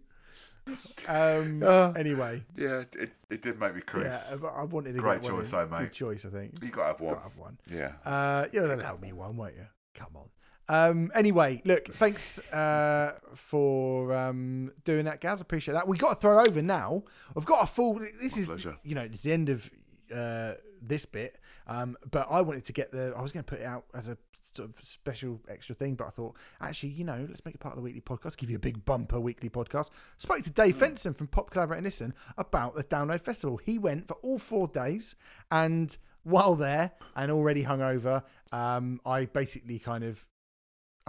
Um, 1.08 1.62
Uh, 1.62 1.92
anyway, 1.96 2.44
Yeah, 2.54 2.82
it, 2.98 3.10
it 3.30 3.42
did 3.42 3.58
make 3.58 3.74
me 3.74 3.80
yeah, 3.80 4.18
crease. 4.20 4.38
but 4.40 4.48
I 4.54 4.64
wanted 4.64 4.92
to 4.94 4.98
Great 5.00 5.22
choice, 5.22 5.50
though, 5.50 5.66
mate. 5.66 5.78
Good 5.78 5.92
choice, 5.92 6.24
I 6.26 6.28
think. 6.28 6.62
You 6.62 6.68
got 6.68 6.82
to 6.82 6.86
have 6.88 7.00
one. 7.00 7.14
Gotta 7.14 7.22
have 7.28 7.36
one. 7.38 7.58
Yeah. 7.72 7.92
Uh, 8.04 8.46
you'll 8.52 8.78
help 8.80 9.00
me 9.00 9.12
one, 9.14 9.36
won't 9.36 9.54
you? 9.54 9.66
Come 9.94 10.08
on. 10.14 10.28
Um, 10.68 11.10
anyway, 11.14 11.62
look, 11.64 11.88
thanks 11.88 12.52
uh, 12.52 13.18
for 13.34 14.14
um, 14.14 14.72
doing 14.84 15.06
that, 15.06 15.20
guys. 15.20 15.40
Appreciate 15.40 15.74
that. 15.74 15.88
We 15.88 15.96
got 15.96 16.14
to 16.14 16.20
throw 16.20 16.40
over 16.40 16.60
now. 16.60 17.04
I've 17.36 17.46
got 17.46 17.64
a 17.64 17.66
full. 17.66 17.94
This 17.94 18.36
is, 18.36 18.46
pleasure. 18.46 18.76
you 18.82 18.94
know, 18.94 19.02
it's 19.02 19.22
the 19.22 19.32
end 19.32 19.48
of 19.48 19.70
uh, 20.14 20.54
this 20.82 21.06
bit. 21.06 21.38
Um, 21.66 21.96
but 22.10 22.26
I 22.30 22.40
wanted 22.42 22.64
to 22.66 22.72
get 22.72 22.92
the. 22.92 23.14
I 23.16 23.22
was 23.22 23.32
going 23.32 23.44
to 23.44 23.48
put 23.48 23.60
it 23.60 23.66
out 23.66 23.84
as 23.94 24.08
a 24.08 24.18
sort 24.40 24.68
of 24.68 24.84
special 24.84 25.40
extra 25.48 25.74
thing, 25.74 25.94
but 25.94 26.06
I 26.06 26.10
thought 26.10 26.36
actually, 26.60 26.90
you 26.90 27.04
know, 27.04 27.26
let's 27.28 27.44
make 27.44 27.54
it 27.54 27.60
part 27.60 27.72
of 27.72 27.76
the 27.76 27.82
weekly 27.82 28.00
podcast. 28.00 28.36
Give 28.36 28.50
you 28.50 28.56
a 28.56 28.60
big 28.60 28.84
bumper 28.84 29.20
weekly 29.20 29.50
podcast. 29.50 29.90
Spoke 30.16 30.42
to 30.42 30.50
Dave 30.50 30.76
Fensome 30.76 31.16
from 31.16 31.26
Pop 31.28 31.50
Collaborate 31.50 31.78
and 31.78 31.84
Listen 31.84 32.14
about 32.36 32.74
the 32.74 32.84
Download 32.84 33.20
Festival. 33.20 33.56
He 33.58 33.78
went 33.78 34.06
for 34.08 34.14
all 34.22 34.38
four 34.38 34.68
days, 34.68 35.14
and 35.50 35.96
while 36.24 36.54
there 36.54 36.92
and 37.16 37.30
already 37.30 37.64
hungover, 37.64 38.22
um, 38.52 39.00
I 39.06 39.24
basically 39.26 39.78
kind 39.78 40.04
of. 40.04 40.24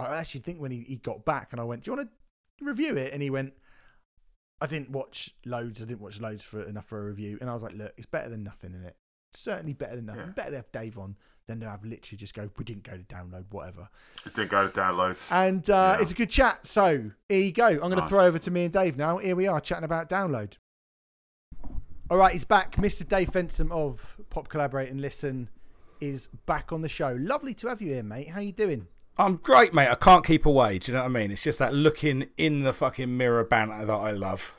I 0.02 0.18
actually 0.18 0.40
think 0.40 0.60
when 0.60 0.70
he, 0.70 0.80
he 0.80 0.96
got 0.96 1.24
back 1.24 1.48
and 1.52 1.60
I 1.60 1.64
went, 1.64 1.82
Do 1.84 1.90
you 1.90 1.96
want 1.96 2.08
to 2.58 2.64
review 2.64 2.96
it? 2.96 3.12
And 3.12 3.22
he 3.22 3.30
went, 3.30 3.52
I 4.60 4.66
didn't 4.66 4.90
watch 4.90 5.34
loads. 5.46 5.80
I 5.80 5.86
didn't 5.86 6.00
watch 6.00 6.20
loads 6.20 6.42
for 6.44 6.62
enough 6.62 6.86
for 6.86 7.00
a 7.00 7.04
review. 7.06 7.38
And 7.40 7.48
I 7.48 7.54
was 7.54 7.62
like, 7.62 7.74
Look, 7.74 7.92
it's 7.96 8.06
better 8.06 8.28
than 8.28 8.42
nothing 8.42 8.74
in 8.74 8.84
it. 8.84 8.96
Certainly 9.34 9.74
better 9.74 9.96
than 9.96 10.06
nothing. 10.06 10.22
Yeah. 10.26 10.32
Better 10.32 10.50
to 10.50 10.56
have 10.56 10.72
Dave 10.72 10.98
on 10.98 11.16
than 11.46 11.60
to 11.60 11.68
have 11.68 11.84
literally 11.84 12.16
just 12.18 12.34
go, 12.34 12.50
We 12.58 12.64
didn't 12.64 12.82
go 12.84 12.96
to 12.96 13.02
download, 13.04 13.44
whatever. 13.50 13.88
It 14.26 14.34
didn't 14.34 14.50
go 14.50 14.66
to 14.68 14.72
downloads. 14.80 15.30
And 15.32 15.68
uh, 15.70 15.96
Yeah. 15.96 16.02
it's 16.02 16.12
a 16.12 16.14
good 16.14 16.30
chat. 16.30 16.66
So 16.66 17.10
here 17.28 17.40
you 17.40 17.52
go. 17.52 17.66
I'm 17.66 17.78
going 17.78 17.92
to 17.92 17.96
Nice. 18.00 18.08
throw 18.08 18.24
over 18.24 18.38
to 18.38 18.50
me 18.50 18.64
and 18.64 18.72
Dave 18.72 18.96
now. 18.96 19.18
Here 19.18 19.36
we 19.36 19.46
are 19.46 19.60
chatting 19.60 19.84
about 19.84 20.08
download. 20.08 20.54
All 22.10 22.16
right, 22.18 22.32
he's 22.32 22.44
back. 22.44 22.74
Mr. 22.76 23.06
Dave 23.06 23.30
Fensome 23.30 23.70
of 23.70 24.16
Pop 24.30 24.48
Collaborate 24.48 24.90
and 24.90 25.00
Listen 25.00 25.48
is 26.00 26.28
back 26.46 26.72
on 26.72 26.82
the 26.82 26.88
show. 26.88 27.16
Lovely 27.20 27.54
to 27.54 27.68
have 27.68 27.80
you 27.80 27.92
here, 27.94 28.02
mate. 28.02 28.30
How 28.30 28.40
you 28.40 28.50
doing? 28.52 28.88
I'm 29.18 29.36
great, 29.36 29.74
mate. 29.74 29.88
I 29.88 29.96
can't 29.96 30.24
keep 30.24 30.46
away. 30.46 30.78
Do 30.78 30.90
you 30.90 30.96
know 30.96 31.02
what 31.02 31.10
I 31.10 31.12
mean? 31.12 31.30
It's 31.30 31.42
just 31.42 31.58
that 31.58 31.74
looking 31.74 32.28
in 32.36 32.62
the 32.62 32.72
fucking 32.72 33.16
mirror 33.16 33.44
banter 33.44 33.84
that 33.84 33.92
I 33.92 34.12
love. 34.12 34.54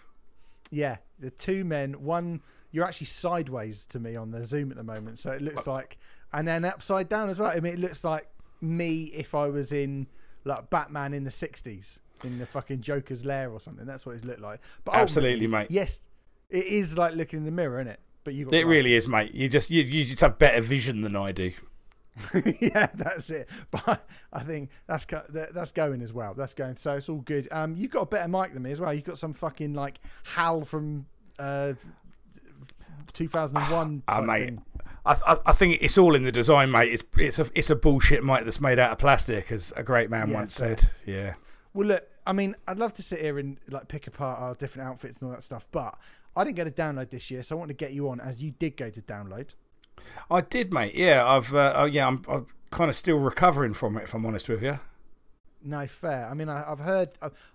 Yeah, 0.70 0.98
the 1.20 1.32
two 1.32 1.64
men. 1.64 2.04
One, 2.04 2.42
you're 2.72 2.86
actually 2.86 3.08
sideways 3.08 3.86
to 3.88 4.00
me 4.00 4.16
on 4.16 4.32
the 4.32 4.46
Zoom 4.46 4.72
at 4.72 4.78
the 4.78 4.84
moment, 4.84 5.20
so 5.20 5.32
it 5.32 5.42
looks 5.42 5.68
like, 5.68 5.98
and 6.32 6.48
then 6.48 6.64
upside 6.66 7.10
down 7.10 7.30
as 7.30 7.40
well. 7.40 7.52
I 7.52 7.60
mean, 7.60 7.74
it 7.74 7.80
looks 7.80 8.04
like 8.04 8.28
me 8.62 9.06
if 9.06 9.34
I 9.34 9.48
was 9.48 9.72
in 9.72 10.08
like 10.44 10.70
Batman 10.70 11.14
in 11.14 11.24
the 11.24 11.32
'60s 11.32 12.00
in 12.24 12.40
the 12.40 12.46
fucking 12.46 12.82
Joker's 12.82 13.26
lair 13.26 13.52
or 13.52 13.60
something. 13.60 13.86
That's 13.86 14.06
what 14.06 14.16
it 14.16 14.26
looked 14.26 14.42
like. 14.42 14.62
But 14.86 14.96
oh, 14.96 15.00
Absolutely, 15.00 15.46
ultimately, 15.46 15.48
mate. 15.48 15.72
Yes, 15.72 16.02
it 16.50 16.66
is 16.66 16.98
like 16.98 17.16
looking 17.16 17.40
in 17.40 17.46
the 17.46 17.52
mirror, 17.52 17.80
isn't 17.80 17.94
it? 17.94 18.00
But 18.24 18.34
you. 18.34 18.48
It 18.52 18.66
really 18.66 18.94
is, 18.94 19.08
mate. 19.08 19.34
You 19.34 19.50
just 19.50 19.70
you, 19.70 19.84
you 19.84 20.06
just 20.06 20.22
have 20.22 20.38
better 20.38 20.62
vision 20.62 21.02
than 21.02 21.16
I 21.16 21.32
do. 21.32 21.52
yeah, 22.60 22.88
that's 22.94 23.30
it. 23.30 23.48
But 23.72 24.06
I 24.34 24.40
think 24.44 24.70
that's 24.88 25.06
that's 25.06 25.72
going 25.72 26.02
as 26.02 26.12
well. 26.14 26.34
That's 26.34 26.54
going. 26.54 26.76
So 26.76 26.96
it's 26.96 27.10
all 27.10 27.20
good. 27.22 27.48
Um, 27.52 27.76
you've 27.76 27.92
got 27.92 28.02
a 28.02 28.06
better 28.06 28.28
mic 28.28 28.54
than 28.54 28.64
me 28.64 28.72
as 28.72 28.82
well. 28.82 28.94
You've 28.94 29.06
got 29.06 29.18
some 29.18 29.34
fucking 29.34 29.74
like 29.74 30.00
Hal 30.36 30.66
from 30.66 31.06
uh, 31.40 31.74
2001. 33.14 34.04
Ah, 34.08 34.16
type 34.16 34.24
mate. 34.26 34.46
thing. 34.46 34.62
I, 35.06 35.18
I, 35.26 35.38
I 35.48 35.52
think 35.54 35.80
it's 35.82 35.98
all 35.98 36.16
in 36.16 36.24
the 36.24 36.32
design, 36.32 36.70
mate. 36.72 36.92
It's 36.92 37.04
it's 37.18 37.40
a 37.40 37.48
it's 37.56 37.70
a 37.70 37.76
bullshit 37.76 38.24
mic 38.24 38.46
that's 38.46 38.62
made 38.62 38.78
out 38.80 38.92
of 38.92 38.98
plastic, 38.98 39.52
as 39.52 39.74
a 39.76 39.84
great 39.84 40.10
man 40.10 40.30
Yeah, 40.30 40.36
once 40.36 40.60
fair. 40.60 40.78
said. 40.78 40.90
Yeah. 41.06 41.34
Well, 41.74 41.88
look, 41.88 42.08
I 42.28 42.34
mean, 42.34 42.56
I'd 42.68 42.78
love 42.78 42.94
to 42.96 43.04
sit 43.04 43.20
here 43.22 43.40
and 43.40 43.58
like 43.70 43.88
pick 43.88 44.06
apart 44.08 44.40
our 44.42 44.54
different 44.56 44.88
outfits 44.90 45.20
and 45.20 45.30
all 45.30 45.36
that 45.36 45.44
stuff, 45.44 45.68
but 45.72 45.98
I 46.36 46.44
didn't 46.44 46.58
get 46.58 46.68
a 46.68 46.72
download 46.72 47.10
this 47.10 47.32
year, 47.32 47.42
so 47.44 47.56
I 47.56 47.60
want 47.60 47.70
to 47.70 47.76
get 47.76 47.94
you 47.94 48.10
on 48.10 48.20
as 48.20 48.44
you 48.44 48.52
did 48.52 48.78
go 48.78 48.90
to 48.90 49.02
download. 49.02 49.50
I 50.30 50.42
did, 50.42 50.74
mate. 50.74 50.96
Yeah, 50.96 51.26
I've 51.28 51.54
uh, 51.54 51.74
oh, 51.76 51.86
yeah, 51.86 52.08
I'm, 52.08 52.22
I'm 52.28 52.48
kind 52.72 52.90
of 52.90 52.96
still 52.96 53.18
recovering 53.18 53.74
from 53.74 53.98
it, 53.98 54.04
if 54.04 54.14
I'm 54.14 54.26
honest 54.26 54.50
with 54.50 54.64
you. 54.64 54.80
No, 55.64 55.86
fair. 55.88 56.28
I 56.30 56.34
mean, 56.34 56.50
I, 56.50 56.64
I've 56.70 56.80
heard, 56.80 57.10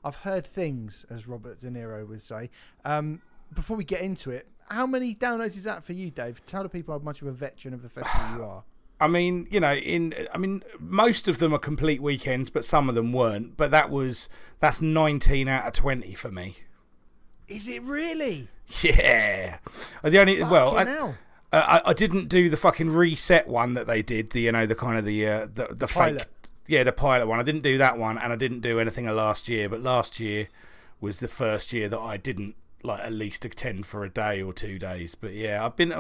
I've, 0.05 0.17
heard 0.17 0.47
things, 0.47 1.05
as 1.11 1.27
Robert 1.27 1.61
De 1.61 1.69
Niro 1.69 2.07
would 2.07 2.23
say. 2.23 2.51
Um, 2.85 3.21
before 3.53 3.77
we 3.77 3.85
get 3.85 4.01
into 4.01 4.31
it, 4.31 4.49
how 4.69 4.87
many 4.87 5.15
downloads 5.15 5.57
is 5.57 5.65
that 5.65 5.85
for 5.85 5.93
you, 5.93 6.11
Dave? 6.11 6.41
Tell 6.47 6.63
the 6.63 6.69
people 6.69 6.95
how 6.95 7.03
much 7.03 7.23
of 7.23 7.29
a 7.29 7.33
veteran 7.33 7.75
of 7.75 7.83
the 7.83 7.89
festival 7.89 8.37
you 8.37 8.45
are. 8.45 8.65
I 8.99 9.09
mean, 9.09 9.47
you 9.51 9.61
know, 9.61 9.75
in 9.75 10.15
I 10.33 10.39
mean, 10.39 10.63
most 10.79 11.29
of 11.29 11.39
them 11.39 11.53
are 11.53 11.59
complete 11.59 12.01
weekends, 12.01 12.49
but 12.49 12.65
some 12.65 12.89
of 12.89 12.95
them 12.95 13.13
weren't. 13.13 13.57
But 13.57 13.71
that 13.71 13.91
was 13.91 14.29
that's 14.59 14.81
19 14.81 15.49
out 15.49 15.67
of 15.67 15.75
20 15.75 16.15
for 16.15 16.31
me. 16.31 16.57
Is 17.49 17.69
it 17.69 17.83
really? 17.83 18.49
Yeah. 18.83 19.59
The 20.03 20.19
only 20.19 20.43
well, 20.43 20.77
I. 20.77 21.15
uh, 21.53 21.81
I 21.85 21.91
I 21.91 21.93
didn't 21.93 22.29
do 22.29 22.49
the 22.49 22.57
fucking 22.57 22.91
reset 22.91 23.49
one 23.49 23.75
that 23.75 23.87
they 23.87 24.03
did. 24.03 24.31
The 24.31 24.41
you 24.43 24.53
know 24.53 24.67
the 24.67 24.75
kind 24.75 24.99
of 24.99 25.05
the 25.05 25.27
uh, 25.27 25.47
the 25.53 25.69
the 25.71 25.87
Pilot. 25.87 26.23
fake 26.23 26.31
yeah 26.69 26.85
the 26.85 26.93
pilot 26.93 27.27
one. 27.27 27.39
I 27.39 27.43
didn't 27.43 27.63
do 27.63 27.79
that 27.79 27.99
one, 27.99 28.19
and 28.19 28.33
I 28.33 28.37
didn't 28.37 28.61
do 28.61 28.79
anything 28.79 29.07
of 29.07 29.17
last 29.17 29.49
year. 29.49 29.69
But 29.69 29.83
last 29.83 30.21
year 30.21 30.49
was 31.01 31.19
the 31.19 31.29
first 31.29 31.73
year 31.73 31.89
that 31.89 31.99
I 31.99 32.17
didn't 32.17 32.57
like 32.83 33.01
at 33.01 33.13
least 33.13 33.45
attend 33.45 33.87
for 33.87 34.05
a 34.05 34.11
day 34.11 34.43
or 34.43 34.53
two 34.53 34.79
days. 34.79 35.15
But 35.15 35.35
yeah, 35.35 35.65
I've 35.65 35.77
been 35.77 35.93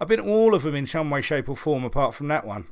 I've 0.00 0.08
been 0.08 0.20
all 0.20 0.54
of 0.54 0.62
them 0.62 0.74
in 0.74 0.86
some 0.86 1.10
way, 1.10 1.20
shape, 1.20 1.48
or 1.48 1.56
form 1.56 1.84
apart 1.84 2.14
from 2.14 2.28
that 2.28 2.46
one. 2.46 2.66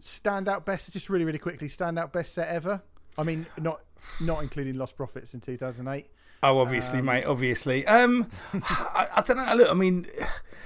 Standout 0.00 0.64
best, 0.64 0.92
just 0.92 1.08
really, 1.08 1.24
really 1.24 1.38
quickly. 1.38 1.68
Standout 1.68 2.12
best 2.12 2.34
set 2.34 2.48
ever. 2.48 2.82
I 3.18 3.22
mean, 3.22 3.46
not 3.58 3.80
not 4.20 4.42
including 4.42 4.74
Lostprophets 4.74 5.34
in 5.34 5.40
2008. 5.40 6.06
Oh, 6.48 6.58
obviously, 6.58 7.00
mate. 7.02 7.24
Obviously. 7.24 7.86
Um, 7.86 8.30
I, 8.54 9.08
I 9.16 9.20
don't 9.22 9.36
know. 9.36 9.54
Look, 9.54 9.70
I 9.70 9.74
mean, 9.74 10.06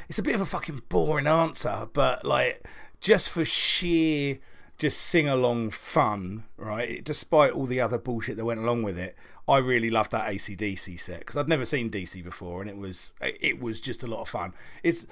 it's 0.08 0.18
a 0.18 0.22
bit 0.22 0.34
of 0.34 0.40
a 0.40 0.46
fucking 0.46 0.82
boring 0.88 1.26
answer, 1.26 1.88
but 1.92 2.24
like, 2.24 2.66
just 3.00 3.30
for 3.30 3.44
sheer 3.44 4.38
just 4.80 5.00
sing 5.00 5.28
along 5.28 5.70
fun, 5.70 6.44
right? 6.56 7.04
Despite 7.04 7.52
all 7.52 7.66
the 7.66 7.80
other 7.80 7.98
bullshit 7.98 8.36
that 8.38 8.44
went 8.46 8.60
along 8.60 8.82
with 8.82 8.98
it, 8.98 9.14
I 9.46 9.58
really 9.58 9.90
loved 9.90 10.10
that 10.12 10.26
ACDC 10.26 10.98
set 10.98 11.20
because 11.20 11.36
I'd 11.36 11.48
never 11.48 11.64
seen 11.64 11.90
DC 11.90 12.24
before, 12.24 12.62
and 12.62 12.70
it 12.70 12.76
was 12.76 13.12
it 13.20 13.60
was 13.60 13.80
just 13.80 14.02
a 14.02 14.06
lot 14.06 14.20
of 14.20 14.28
fun. 14.28 14.54
It's 14.82 15.06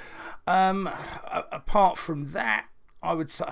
um, 0.47 0.89
apart 1.53 1.99
from 1.99 2.33
that, 2.33 2.69
I 3.03 3.13
would 3.13 3.31
say. 3.31 3.47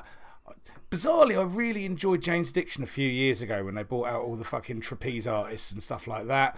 Bizarrely, 0.90 1.36
I 1.36 1.42
really 1.42 1.84
enjoyed 1.84 2.22
Jane's 2.22 2.50
Addiction 2.50 2.84
a 2.84 2.86
few 2.86 3.08
years 3.08 3.42
ago 3.42 3.64
when 3.64 3.74
they 3.74 3.82
brought 3.82 4.06
out 4.06 4.22
all 4.22 4.36
the 4.36 4.44
fucking 4.44 4.80
trapeze 4.80 5.26
artists 5.26 5.72
and 5.72 5.82
stuff 5.82 6.06
like 6.06 6.28
that, 6.28 6.56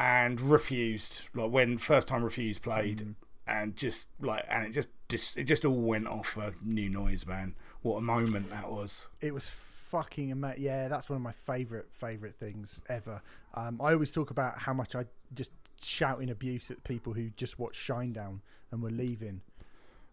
and 0.00 0.40
refused. 0.40 1.28
Like 1.34 1.50
when 1.50 1.76
first 1.78 2.08
time 2.08 2.24
refused 2.24 2.62
played, 2.62 3.14
and 3.46 3.76
just 3.76 4.08
like 4.20 4.46
and 4.48 4.66
it 4.66 4.72
just 4.72 4.88
dis- 5.08 5.36
it 5.36 5.44
just 5.44 5.64
all 5.64 5.74
went 5.76 6.06
off 6.08 6.28
for 6.28 6.54
new 6.64 6.88
noise, 6.88 7.26
man. 7.26 7.54
What 7.82 7.98
a 7.98 8.00
moment 8.00 8.50
that 8.50 8.70
was. 8.70 9.08
It 9.20 9.34
was 9.34 9.48
fucking 9.48 10.32
amazing. 10.32 10.62
Yeah, 10.62 10.88
that's 10.88 11.08
one 11.10 11.16
of 11.16 11.22
my 11.22 11.32
favorite 11.32 11.88
favorite 11.92 12.34
things 12.34 12.80
ever. 12.88 13.20
Um, 13.54 13.80
I 13.82 13.92
always 13.92 14.10
talk 14.10 14.30
about 14.30 14.58
how 14.60 14.72
much 14.72 14.94
I 14.94 15.04
just 15.34 15.52
shouting 15.82 16.30
abuse 16.30 16.70
at 16.70 16.82
people 16.84 17.12
who 17.12 17.30
just 17.36 17.58
watched 17.58 17.86
Shinedown 17.86 18.40
and 18.70 18.82
were 18.82 18.90
leaving. 18.90 19.42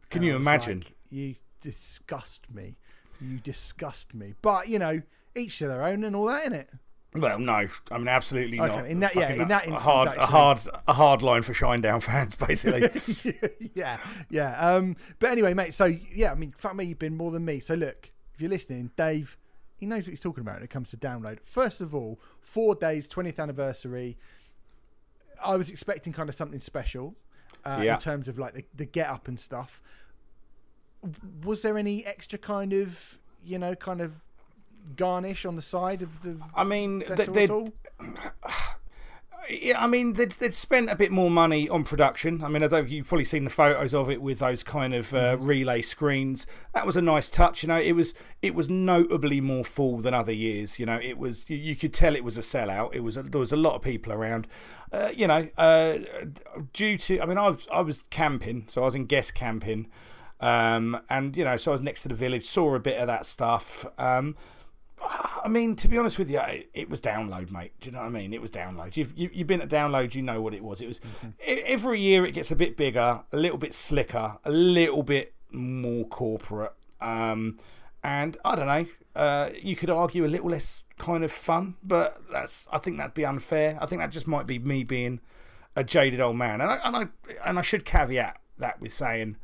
Can 0.09 0.19
And 0.21 0.27
you 0.27 0.35
imagine? 0.35 0.79
like, 0.79 0.95
you 1.09 1.35
disgust 1.61 2.53
me. 2.53 2.77
You 3.21 3.39
disgust 3.39 4.13
me. 4.13 4.33
But 4.41 4.67
you 4.67 4.79
know, 4.79 5.01
each 5.35 5.59
to 5.59 5.67
their 5.67 5.83
own 5.83 6.03
and 6.03 6.15
all 6.15 6.25
that 6.25 6.45
in 6.45 6.53
it. 6.53 6.69
Well, 7.15 7.39
no, 7.39 7.67
I 7.89 7.97
mean 7.97 8.07
absolutely 8.09 8.59
Okay, 8.59 8.75
not. 8.75 8.85
in 8.87 8.99
that- 8.99 9.15
yeah, 9.15 9.31
in 9.33 9.47
that 9.47 9.63
a 9.63 9.69
instance, 9.69 9.83
hard, 9.83 10.07
a 10.17 10.25
hard, 10.25 10.59
a 10.87 10.93
hard 10.93 11.21
line 11.21 11.41
for 11.41 11.53
Shinedown 11.53 12.03
fans, 12.03 12.35
basically. 12.47 13.39
yeah, 13.73 13.97
yeah. 14.29 14.59
Um, 14.59 14.95
but 15.19 15.31
anyway, 15.31 15.53
mate. 15.53 15.73
So 15.73 15.85
yeah, 15.85 16.31
I 16.31 16.35
mean, 16.35 16.53
fuck 16.55 16.75
me, 16.75 16.83
you've 16.85 16.99
been 16.99 17.17
more 17.17 17.31
than 17.31 17.43
me. 17.45 17.59
So 17.59 17.73
look, 17.75 18.11
if 18.35 18.41
you're 18.41 18.49
listening, 18.51 18.91
Dave, 18.97 19.37
he 19.77 19.85
knows 19.85 20.03
what 20.03 20.09
he's 20.09 20.19
talking 20.19 20.41
about 20.41 20.55
when 20.55 20.63
it 20.63 20.69
comes 20.69 20.89
to 20.91 20.97
download. 20.97 21.39
First 21.43 21.81
of 21.81 21.95
all, 21.95 22.19
four 22.41 22.75
days, 22.75 23.07
twentieth 23.07 23.39
anniversary. 23.39 24.17
I 25.43 25.55
was 25.55 25.69
expecting 25.71 26.13
kind 26.13 26.29
of 26.29 26.35
something 26.35 26.59
special 26.59 27.15
uh, 27.63 27.79
Yeah. 27.83 27.93
in 27.95 27.99
terms 27.99 28.27
of 28.27 28.37
like 28.37 28.53
the, 28.53 28.65
the 28.75 28.85
get 28.85 29.07
up 29.09 29.27
and 29.27 29.39
stuff. 29.39 29.81
Was 31.43 31.61
there 31.61 31.77
any 31.77 32.05
extra 32.05 32.37
kind 32.37 32.73
of 32.73 33.17
you 33.43 33.57
know 33.57 33.75
kind 33.75 34.01
of 34.01 34.15
garnish 34.95 35.45
on 35.45 35.55
the 35.55 35.61
side 35.61 36.01
of 36.01 36.21
the 36.21 36.37
I 36.55 36.63
mean, 36.63 37.01
th- 37.01 37.29
they-? 37.29 37.49
Yeah, 39.49 39.81
I 39.81 39.87
mean, 39.87 40.13
they'd, 40.13 40.31
they'd 40.31 40.53
spent 40.53 40.91
a 40.91 40.95
bit 40.95 41.09
more 41.09 41.31
money 41.31 41.69
on 41.69 41.85
production. 41.85 42.43
I 42.43 42.49
mean, 42.49 42.63
I 42.63 42.67
don't. 42.67 42.89
You've 42.89 43.07
probably 43.07 43.23
seen 43.23 43.45
the 43.45 43.49
photos 43.49 43.93
of 43.93 44.09
it 44.09 44.21
with 44.21 44.39
those 44.39 44.61
kind 44.61 44.93
of 44.93 45.13
uh, 45.13 45.37
relay 45.39 45.81
screens. 45.81 46.45
That 46.73 46.85
was 46.85 46.97
a 46.97 47.01
nice 47.01 47.29
touch. 47.29 47.63
You 47.63 47.69
know, 47.69 47.79
it 47.79 47.93
was 47.93 48.13
it 48.41 48.53
was 48.53 48.69
notably 48.69 49.39
more 49.39 49.63
full 49.63 49.99
than 49.99 50.13
other 50.13 50.33
years. 50.33 50.79
You 50.79 50.85
know, 50.85 50.99
it 51.01 51.17
was 51.17 51.49
you, 51.49 51.55
you 51.55 51.75
could 51.77 51.93
tell 51.93 52.13
it 52.15 52.25
was 52.25 52.37
a 52.37 52.41
sellout. 52.41 52.93
It 52.93 53.01
was 53.01 53.15
a, 53.15 53.23
there 53.23 53.39
was 53.39 53.53
a 53.53 53.57
lot 53.57 53.75
of 53.75 53.81
people 53.81 54.11
around. 54.11 54.47
Uh, 54.91 55.11
you 55.15 55.27
know, 55.27 55.47
uh, 55.57 55.97
due 56.73 56.97
to 56.97 57.21
I 57.21 57.25
mean, 57.25 57.37
I 57.37 57.47
was 57.47 57.67
I 57.71 57.79
was 57.79 58.03
camping, 58.09 58.65
so 58.67 58.81
I 58.81 58.85
was 58.85 58.95
in 58.95 59.05
guest 59.05 59.33
camping, 59.33 59.87
um, 60.41 60.99
and 61.09 61.37
you 61.37 61.45
know, 61.45 61.55
so 61.55 61.71
I 61.71 61.73
was 61.73 61.81
next 61.81 62.03
to 62.03 62.09
the 62.09 62.15
village, 62.15 62.45
saw 62.45 62.75
a 62.75 62.79
bit 62.79 62.99
of 62.99 63.07
that 63.07 63.25
stuff. 63.25 63.85
Um, 63.97 64.35
I 65.43 65.47
mean, 65.47 65.75
to 65.77 65.87
be 65.87 65.97
honest 65.97 66.17
with 66.17 66.29
you, 66.29 66.39
it, 66.39 66.69
it, 66.73 66.89
was 66.89 67.01
download, 67.01 67.51
mate. 67.51 67.73
Do 67.79 67.87
you 67.87 67.93
know 67.93 67.99
what 67.99 68.07
I 68.07 68.09
mean? 68.09 68.33
It 68.33 68.41
was 68.41 68.51
download. 68.51 68.97
You've 68.97 69.17
you, 69.17 69.29
have 69.29 69.47
been 69.47 69.61
at 69.61 69.69
download, 69.69 70.15
you 70.15 70.21
know 70.21 70.41
what 70.41 70.53
it 70.53 70.63
was. 70.63 70.81
It 70.81 70.87
was 70.87 70.99
mm-hmm. 70.99 71.29
every 71.65 71.99
year 71.99 72.25
it 72.25 72.33
gets 72.33 72.51
a 72.51 72.55
bit 72.55 72.77
bigger, 72.77 73.23
a 73.31 73.37
little 73.37 73.57
bit 73.57 73.73
slicker, 73.73 74.37
a 74.43 74.51
little 74.51 75.03
bit 75.03 75.33
more 75.51 76.05
corporate, 76.05 76.73
um, 77.01 77.59
and 78.03 78.37
I 78.43 78.55
don't 78.55 78.67
know. 78.67 78.85
Uh, 79.15 79.49
you 79.59 79.75
could 79.75 79.89
argue 79.89 80.25
a 80.25 80.27
little 80.27 80.49
less 80.49 80.83
kind 80.99 81.23
of 81.23 81.31
fun, 81.31 81.75
but 81.83 82.17
that's 82.31 82.67
I 82.71 82.77
think 82.77 82.97
that'd 82.97 83.13
be 83.13 83.25
unfair. 83.25 83.77
I 83.81 83.85
think 83.85 84.01
that 84.01 84.11
just 84.11 84.27
might 84.27 84.45
be 84.45 84.59
me 84.59 84.83
being 84.83 85.21
a 85.75 85.83
jaded 85.83 86.19
old 86.19 86.37
man, 86.37 86.61
and 86.61 86.71
I 86.71 86.79
and 86.83 86.95
I 86.95 87.07
and 87.45 87.59
I 87.59 87.61
should 87.61 87.85
caveat 87.85 88.39
that 88.57 88.81
with 88.81 88.93
saying 88.93 89.37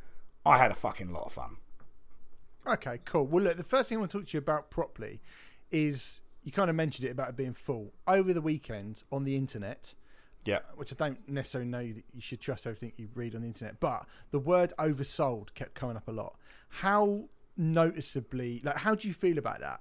I 0.44 0.58
had 0.58 0.70
a 0.70 0.74
fucking 0.74 1.12
lot 1.12 1.24
of 1.26 1.32
fun. 1.32 1.56
Okay, 2.66 3.00
cool. 3.04 3.26
Well, 3.26 3.44
look, 3.44 3.56
the 3.56 3.62
first 3.62 3.88
thing 3.88 3.98
I 3.98 4.00
want 4.00 4.12
to 4.12 4.18
talk 4.18 4.28
to 4.28 4.36
you 4.36 4.38
about 4.38 4.70
properly 4.70 5.20
is 5.70 6.20
you 6.42 6.52
kind 6.52 6.70
of 6.70 6.76
mentioned 6.76 7.06
it 7.08 7.10
about 7.10 7.30
it 7.30 7.36
being 7.36 7.54
full 7.54 7.92
over 8.06 8.32
the 8.32 8.40
weekend 8.40 9.02
on 9.10 9.24
the 9.24 9.36
internet. 9.36 9.94
Yeah. 10.44 10.56
Uh, 10.56 10.60
which 10.76 10.92
I 10.92 10.96
don't 10.96 11.26
necessarily 11.26 11.70
know 11.70 11.86
that 11.86 12.04
you 12.12 12.20
should 12.20 12.40
trust 12.40 12.66
everything 12.66 12.92
you 12.98 13.08
read 13.14 13.34
on 13.34 13.40
the 13.40 13.46
internet, 13.46 13.80
but 13.80 14.04
the 14.30 14.38
word 14.38 14.74
oversold 14.78 15.54
kept 15.54 15.74
coming 15.74 15.96
up 15.96 16.06
a 16.06 16.12
lot. 16.12 16.36
How 16.68 17.24
noticeably, 17.56 18.60
like, 18.62 18.76
how 18.76 18.94
do 18.94 19.08
you 19.08 19.14
feel 19.14 19.38
about 19.38 19.60
that 19.60 19.80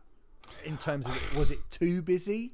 in 0.63 0.77
terms 0.77 1.05
of 1.05 1.15
it? 1.15 1.37
Was 1.37 1.51
it 1.51 1.59
too 1.69 2.01
busy? 2.01 2.53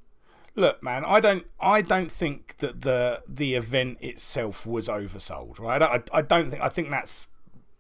Look, 0.55 0.81
man, 0.81 1.05
I 1.05 1.19
don't, 1.19 1.45
I 1.59 1.81
don't 1.81 2.11
think 2.11 2.57
that 2.57 2.81
the 2.81 3.21
the 3.27 3.53
event 3.53 3.99
itself 4.01 4.65
was 4.65 4.87
oversold, 4.87 5.59
right? 5.59 5.81
I, 5.81 6.01
I 6.11 6.23
don't 6.23 6.49
think, 6.49 6.63
I 6.63 6.69
think 6.69 6.89
that's 6.89 7.27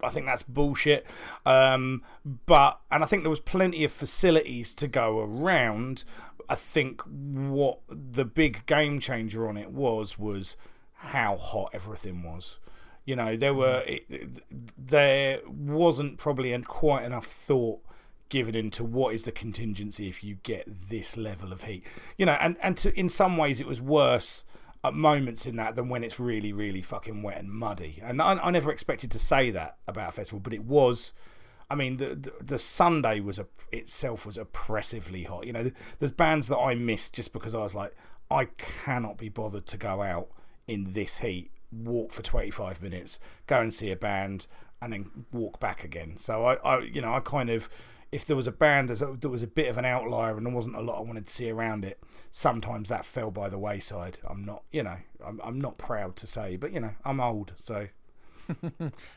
I 0.01 0.09
think 0.09 0.25
that's 0.25 0.43
bullshit. 0.43 1.05
Um, 1.45 2.03
but 2.45 2.79
and 2.91 3.03
I 3.03 3.07
think 3.07 3.23
there 3.23 3.29
was 3.29 3.39
plenty 3.39 3.83
of 3.83 3.91
facilities 3.91 4.73
to 4.75 4.87
go 4.87 5.19
around. 5.19 6.03
I 6.47 6.55
think 6.55 7.01
what 7.01 7.79
the 7.89 8.25
big 8.25 8.65
game 8.65 8.99
changer 8.99 9.47
on 9.47 9.57
it 9.57 9.71
was 9.71 10.17
was 10.17 10.57
how 10.95 11.37
hot 11.37 11.71
everything 11.73 12.23
was. 12.23 12.59
You 13.05 13.15
know, 13.15 13.35
there 13.35 13.53
were 13.53 13.83
it, 13.87 14.41
there 14.77 15.39
wasn't 15.47 16.17
probably 16.17 16.57
quite 16.61 17.03
enough 17.03 17.25
thought 17.25 17.81
given 18.29 18.55
into 18.55 18.83
what 18.83 19.15
is 19.15 19.23
the 19.23 19.31
contingency 19.31 20.07
if 20.07 20.23
you 20.23 20.35
get 20.43 20.89
this 20.89 21.17
level 21.17 21.51
of 21.51 21.63
heat. 21.63 21.83
You 22.17 22.25
know, 22.25 22.37
and 22.39 22.57
and 22.61 22.77
to, 22.77 22.97
in 22.97 23.09
some 23.09 23.37
ways 23.37 23.59
it 23.59 23.67
was 23.67 23.81
worse 23.81 24.45
moments 24.83 25.45
in 25.45 25.55
that 25.57 25.75
than 25.75 25.89
when 25.89 26.03
it's 26.03 26.19
really, 26.19 26.53
really 26.53 26.81
fucking 26.81 27.21
wet 27.21 27.39
and 27.39 27.51
muddy. 27.51 27.99
And 28.03 28.21
I, 28.21 28.33
I 28.33 28.51
never 28.51 28.71
expected 28.71 29.11
to 29.11 29.19
say 29.19 29.51
that 29.51 29.77
about 29.87 30.09
a 30.09 30.11
festival, 30.13 30.39
but 30.39 30.53
it 30.53 30.63
was. 30.63 31.13
I 31.71 31.75
mean, 31.75 31.97
the, 31.97 32.15
the, 32.15 32.33
the 32.41 32.59
Sunday 32.59 33.19
was 33.19 33.37
a, 33.37 33.45
itself 33.71 34.25
was 34.25 34.37
oppressively 34.37 35.23
hot. 35.23 35.45
You 35.45 35.53
know, 35.53 35.69
there's 35.99 36.11
bands 36.11 36.47
that 36.47 36.57
I 36.57 36.73
missed 36.73 37.13
just 37.13 37.31
because 37.31 37.53
I 37.53 37.59
was 37.59 37.75
like, 37.75 37.95
I 38.31 38.45
cannot 38.45 39.19
be 39.19 39.29
bothered 39.29 39.67
to 39.67 39.77
go 39.77 40.01
out 40.01 40.29
in 40.67 40.93
this 40.93 41.19
heat, 41.19 41.51
walk 41.71 42.11
for 42.11 42.23
25 42.23 42.81
minutes, 42.81 43.19
go 43.45 43.59
and 43.59 43.71
see 43.71 43.91
a 43.91 43.95
band, 43.95 44.47
and 44.81 44.93
then 44.93 45.25
walk 45.31 45.59
back 45.59 45.83
again. 45.83 46.17
So 46.17 46.45
I, 46.45 46.53
I 46.55 46.79
you 46.79 47.01
know, 47.01 47.13
I 47.13 47.19
kind 47.19 47.49
of 47.51 47.69
if 48.11 48.25
there 48.25 48.35
was 48.35 48.47
a 48.47 48.51
band 48.51 48.89
that 48.89 49.29
was 49.29 49.43
a 49.43 49.47
bit 49.47 49.69
of 49.69 49.77
an 49.77 49.85
outlier 49.85 50.35
and 50.35 50.45
there 50.45 50.53
wasn't 50.53 50.75
a 50.75 50.81
lot 50.81 50.97
I 50.97 51.01
wanted 51.01 51.27
to 51.27 51.33
see 51.33 51.49
around 51.49 51.85
it, 51.85 51.99
sometimes 52.31 52.89
that 52.89 53.05
fell 53.05 53.31
by 53.31 53.49
the 53.49 53.59
wayside. 53.59 54.19
I'm 54.27 54.43
not, 54.43 54.63
you 54.71 54.83
know, 54.83 54.97
I'm, 55.25 55.39
I'm 55.43 55.61
not 55.61 55.77
proud 55.77 56.15
to 56.17 56.27
say, 56.27 56.57
but 56.57 56.71
you 56.71 56.79
know, 56.79 56.91
I'm 57.05 57.19
old, 57.19 57.53
so 57.57 57.87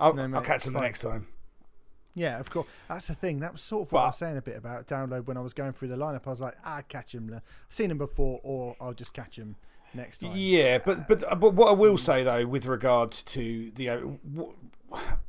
I'll, 0.00 0.14
no, 0.14 0.28
mate, 0.28 0.36
I'll 0.36 0.44
catch 0.44 0.64
them 0.64 0.74
the 0.74 0.80
next 0.80 1.00
time. 1.00 1.26
Yeah, 2.14 2.38
of 2.38 2.50
course. 2.50 2.66
That's 2.88 3.06
the 3.06 3.14
thing. 3.14 3.40
That 3.40 3.52
was 3.52 3.62
sort 3.62 3.88
of 3.88 3.92
what 3.92 4.00
but, 4.00 4.04
I 4.04 4.06
was 4.08 4.16
saying 4.18 4.36
a 4.36 4.42
bit 4.42 4.56
about 4.56 4.86
download 4.86 5.26
when 5.26 5.38
I 5.38 5.40
was 5.40 5.54
going 5.54 5.72
through 5.72 5.88
the 5.88 5.96
lineup. 5.96 6.26
I 6.26 6.30
was 6.30 6.42
like, 6.42 6.56
I'd 6.62 6.88
catch 6.88 7.14
him. 7.14 7.32
I've 7.34 7.42
seen 7.70 7.90
him 7.90 7.96
before, 7.96 8.40
or 8.42 8.76
I'll 8.80 8.92
just 8.92 9.14
catch 9.14 9.36
him 9.36 9.56
next 9.94 10.18
time. 10.18 10.32
Yeah, 10.34 10.78
but 10.78 11.08
but 11.08 11.40
but 11.40 11.54
what 11.54 11.70
I 11.70 11.72
will 11.72 11.96
say 11.96 12.22
though, 12.22 12.46
with 12.46 12.66
regard 12.66 13.12
to 13.12 13.70
the 13.70 13.88
uh, 13.88 14.00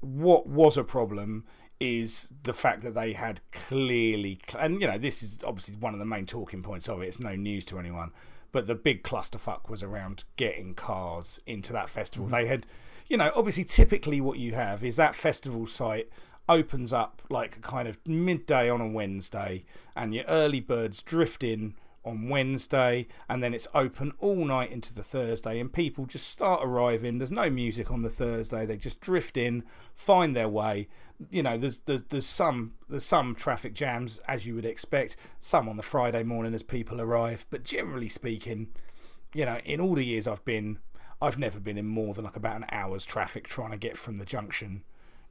what 0.02 0.48
was 0.48 0.77
a 0.77 0.84
problem 0.84 1.45
is 1.84 2.32
the 2.44 2.54
fact 2.54 2.82
that 2.82 2.96
they 2.96 3.12
had 3.12 3.42
clearly, 3.52 4.40
and 4.58 4.80
you 4.80 4.88
know, 4.88 4.98
this 4.98 5.22
is 5.22 5.44
obviously 5.44 5.76
one 5.76 5.92
of 5.92 6.00
the 6.00 6.06
main 6.06 6.26
talking 6.26 6.64
points 6.64 6.88
of 6.88 7.02
it. 7.02 7.08
It's 7.08 7.20
no 7.20 7.36
news 7.36 7.66
to 7.66 7.78
anyone, 7.78 8.14
but 8.54 8.68
the 8.68 8.76
big 8.76 9.04
clusterfuck 9.04 9.70
was 9.70 9.84
around 9.84 10.24
getting 10.38 10.76
cars 10.76 11.42
into 11.46 11.74
that 11.74 11.90
festival. 11.90 12.28
Mm-hmm. 12.28 12.36
They 12.36 12.46
had, 12.46 12.66
you 13.10 13.18
know, 13.18 13.34
obviously, 13.36 13.66
typically 13.66 14.22
what 14.22 14.40
you 14.40 14.54
have 14.54 14.82
is 14.82 14.96
that 14.96 15.14
festival 15.14 15.68
site 15.68 16.10
opens 16.48 16.94
up 16.94 17.22
like 17.30 17.62
kind 17.62 17.90
of 17.90 17.98
midday 18.08 18.70
on 18.70 18.80
a 18.80 18.88
Wednesday, 18.88 19.66
and 19.94 20.16
your 20.16 20.24
early 20.30 20.62
birds 20.62 21.04
drift 21.04 21.44
in 21.44 21.74
on 22.06 22.30
Wednesday, 22.30 23.08
and 23.30 23.42
then 23.42 23.54
it's 23.54 23.68
open 23.74 24.12
all 24.20 24.46
night 24.46 24.72
into 24.72 24.94
the 24.94 25.04
Thursday, 25.04 25.60
and 25.60 25.72
people 25.72 26.06
just 26.06 26.28
start 26.28 26.62
arriving. 26.64 27.18
There's 27.18 27.32
no 27.32 27.50
music 27.50 27.92
on 27.92 28.02
the 28.02 28.10
Thursday; 28.10 28.66
they 28.66 28.78
just 28.78 29.02
drift 29.02 29.38
in, 29.38 29.64
find 29.96 30.36
their 30.36 30.50
way. 30.50 30.88
You 31.30 31.44
know, 31.44 31.58
there's 31.58 31.80
there's, 31.82 32.04
there's 32.04 32.26
some 32.26 32.74
there's 32.90 33.06
some 33.06 33.36
traffic 33.36 33.74
jams 33.74 34.20
as 34.28 34.46
you 34.46 34.56
would 34.56 34.66
expect, 34.66 35.16
some 35.40 35.70
on 35.70 35.78
the 35.78 35.84
Friday 35.84 36.24
morning 36.24 36.54
as 36.54 36.64
people 36.64 37.00
arrive, 37.00 37.46
but 37.50 37.64
generally 37.64 38.10
speaking, 38.10 38.68
you 39.34 39.46
know, 39.46 39.58
in 39.66 39.80
all 39.80 39.96
the 39.96 40.06
years 40.06 40.28
I've 40.28 40.46
been, 40.46 40.80
I've 41.22 41.40
never 41.40 41.60
been 41.60 41.78
in 41.78 41.88
more 41.88 42.14
than 42.14 42.26
like 42.26 42.36
about 42.36 42.58
an 42.58 42.66
hour's 42.72 43.06
traffic 43.06 43.48
trying 43.48 43.72
to 43.72 43.78
get 43.78 43.98
from 43.98 44.18
the 44.18 44.26
junction 44.26 44.84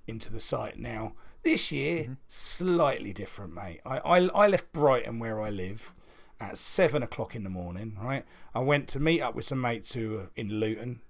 into 0.07 0.33
the 0.33 0.41
site. 0.41 0.79
Now 0.79 1.13
this 1.43 1.73
year, 1.73 2.05
mm-hmm. 2.05 2.13
slightly 2.27 3.13
different, 3.13 3.55
mate. 3.55 3.81
I, 3.85 3.99
I 3.99 4.19
I 4.29 4.49
left 4.49 4.73
Brighton 4.73 5.19
where 5.19 5.41
I 5.41 5.51
live 5.51 5.95
at 6.43 6.59
seven 6.59 7.03
o'clock 7.03 7.35
in 7.35 7.45
the 7.45 7.51
morning. 7.51 7.97
Right, 8.01 8.25
I 8.55 8.61
went 8.61 8.89
to 8.89 9.01
meet 9.01 9.21
up 9.21 9.35
with 9.35 9.45
some 9.45 9.61
mates 9.61 9.93
who 9.93 10.11
were 10.11 10.31
in 10.37 10.61
Luton. 10.61 11.01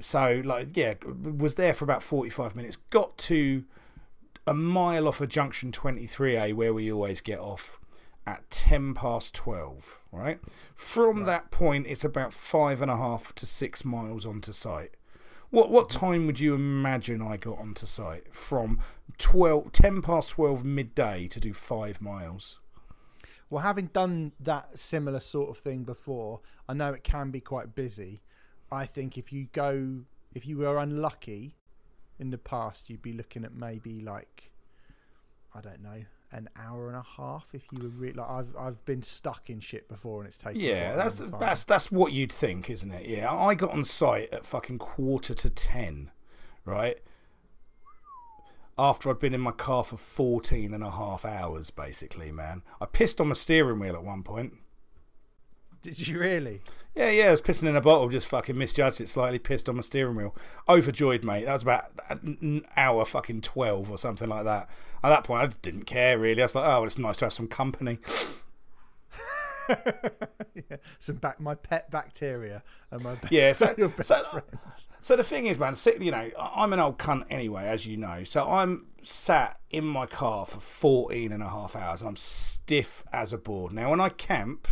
So 0.00 0.42
like 0.44 0.76
yeah, 0.76 0.94
was 1.04 1.54
there 1.54 1.74
for 1.74 1.84
about 1.84 2.02
forty 2.02 2.30
five 2.30 2.56
minutes. 2.56 2.76
Got 2.90 3.16
to 3.18 3.64
a 4.46 4.54
mile 4.54 5.06
off 5.06 5.20
of 5.20 5.28
junction 5.28 5.72
twenty 5.72 6.06
three 6.06 6.36
A 6.36 6.52
where 6.52 6.74
we 6.74 6.90
always 6.92 7.20
get 7.20 7.38
off 7.38 7.78
at 8.26 8.48
10 8.48 8.94
past 8.94 9.34
12 9.34 10.00
right 10.10 10.40
from 10.74 11.18
right. 11.18 11.26
that 11.26 11.50
point 11.50 11.86
it's 11.86 12.06
about 12.06 12.32
five 12.32 12.80
and 12.80 12.90
a 12.90 12.96
half 12.96 13.34
to 13.34 13.44
six 13.44 13.84
miles 13.84 14.24
onto 14.24 14.50
site 14.50 14.92
what 15.54 15.70
what 15.70 15.88
mm-hmm. 15.88 16.00
time 16.00 16.26
would 16.26 16.40
you 16.40 16.52
imagine 16.52 17.22
I 17.22 17.36
got 17.36 17.60
onto 17.60 17.86
site 17.86 18.34
from 18.34 18.80
12, 19.18 19.70
10 19.70 20.02
past 20.02 20.30
12 20.30 20.64
midday 20.64 21.28
to 21.28 21.38
do 21.38 21.54
five 21.54 22.02
miles? 22.02 22.58
Well, 23.50 23.62
having 23.62 23.86
done 23.86 24.32
that 24.40 24.78
similar 24.78 25.20
sort 25.20 25.50
of 25.50 25.58
thing 25.58 25.84
before, 25.84 26.40
I 26.68 26.74
know 26.74 26.92
it 26.92 27.04
can 27.04 27.30
be 27.30 27.40
quite 27.40 27.74
busy. 27.74 28.22
I 28.72 28.86
think 28.86 29.16
if 29.18 29.32
you 29.32 29.48
go, 29.52 30.00
if 30.34 30.46
you 30.46 30.58
were 30.58 30.78
unlucky 30.78 31.56
in 32.18 32.30
the 32.30 32.38
past, 32.38 32.88
you'd 32.88 33.02
be 33.02 33.12
looking 33.12 33.44
at 33.44 33.54
maybe 33.54 34.00
like, 34.00 34.50
I 35.54 35.60
don't 35.60 35.82
know, 35.82 36.04
an 36.32 36.48
hour 36.56 36.88
and 36.88 36.96
a 36.96 37.04
half. 37.16 37.48
If 37.52 37.64
you 37.70 37.82
were 37.82 37.88
really, 37.88 38.14
like, 38.14 38.28
I've 38.28 38.56
I've 38.58 38.84
been 38.84 39.02
stuck 39.02 39.50
in 39.50 39.60
shit 39.60 39.88
before, 39.88 40.20
and 40.20 40.28
it's 40.28 40.38
taken. 40.38 40.60
Yeah, 40.60 40.96
that's 40.96 41.22
that's 41.38 41.64
that's 41.64 41.92
what 41.92 42.12
you'd 42.12 42.32
think, 42.32 42.68
isn't 42.70 42.90
it? 42.90 43.06
Yeah, 43.06 43.32
I 43.32 43.54
got 43.54 43.70
on 43.70 43.84
site 43.84 44.32
at 44.32 44.44
fucking 44.44 44.78
quarter 44.78 45.34
to 45.34 45.50
ten, 45.50 46.10
right? 46.64 46.98
After 48.78 49.10
I'd 49.10 49.18
been 49.18 49.34
in 49.34 49.40
my 49.40 49.52
car 49.52 49.84
for 49.84 49.96
14 49.96 50.74
and 50.74 50.82
a 50.82 50.90
half 50.90 51.24
hours, 51.24 51.70
basically, 51.70 52.32
man. 52.32 52.62
I 52.80 52.86
pissed 52.86 53.20
on 53.20 53.28
my 53.28 53.34
steering 53.34 53.78
wheel 53.78 53.94
at 53.94 54.04
one 54.04 54.22
point. 54.22 54.54
Did 55.82 56.08
you 56.08 56.18
really? 56.18 56.62
Yeah, 56.94 57.10
yeah, 57.10 57.28
I 57.28 57.30
was 57.32 57.42
pissing 57.42 57.68
in 57.68 57.76
a 57.76 57.80
bottle, 57.80 58.08
just 58.08 58.26
fucking 58.28 58.56
misjudged 58.56 59.00
it 59.00 59.08
slightly, 59.08 59.38
pissed 59.38 59.68
on 59.68 59.76
my 59.76 59.82
steering 59.82 60.16
wheel. 60.16 60.34
Overjoyed, 60.68 61.24
mate. 61.24 61.44
That 61.44 61.52
was 61.52 61.62
about 61.62 61.90
uh, 62.08 62.16
an 62.22 62.64
hour 62.76 63.04
fucking 63.04 63.42
12 63.42 63.90
or 63.90 63.98
something 63.98 64.28
like 64.28 64.44
that. 64.44 64.70
At 65.02 65.10
that 65.10 65.24
point, 65.24 65.42
I 65.42 65.46
just 65.46 65.62
didn't 65.62 65.84
care 65.84 66.18
really. 66.18 66.40
I 66.40 66.44
was 66.46 66.54
like, 66.54 66.64
oh, 66.64 66.68
well, 66.68 66.84
it's 66.84 66.98
nice 66.98 67.18
to 67.18 67.26
have 67.26 67.32
some 67.32 67.48
company. 67.48 67.98
yeah, 70.54 70.76
some 70.98 71.16
back 71.16 71.40
my 71.40 71.54
pet 71.54 71.90
bacteria 71.90 72.62
and 72.90 73.02
my 73.02 73.16
yeah. 73.30 73.52
So, 73.52 73.74
so, 74.00 74.14
uh, 74.14 74.40
so, 75.00 75.16
the 75.16 75.24
thing 75.24 75.46
is, 75.46 75.58
man, 75.58 75.74
you 76.00 76.10
know, 76.10 76.30
I'm 76.38 76.72
an 76.72 76.80
old 76.80 76.98
cunt 76.98 77.24
anyway, 77.30 77.64
as 77.64 77.86
you 77.86 77.96
know. 77.96 78.24
So 78.24 78.44
I'm 78.44 78.86
sat 79.02 79.60
in 79.70 79.84
my 79.84 80.06
car 80.06 80.46
for 80.46 80.60
14 80.60 81.32
and 81.32 81.42
a 81.42 81.48
half 81.48 81.76
hours. 81.76 82.02
I'm 82.02 82.16
stiff 82.16 83.04
as 83.12 83.32
a 83.32 83.38
board. 83.38 83.72
Now, 83.72 83.90
when 83.90 84.00
I 84.00 84.08
camp, 84.08 84.68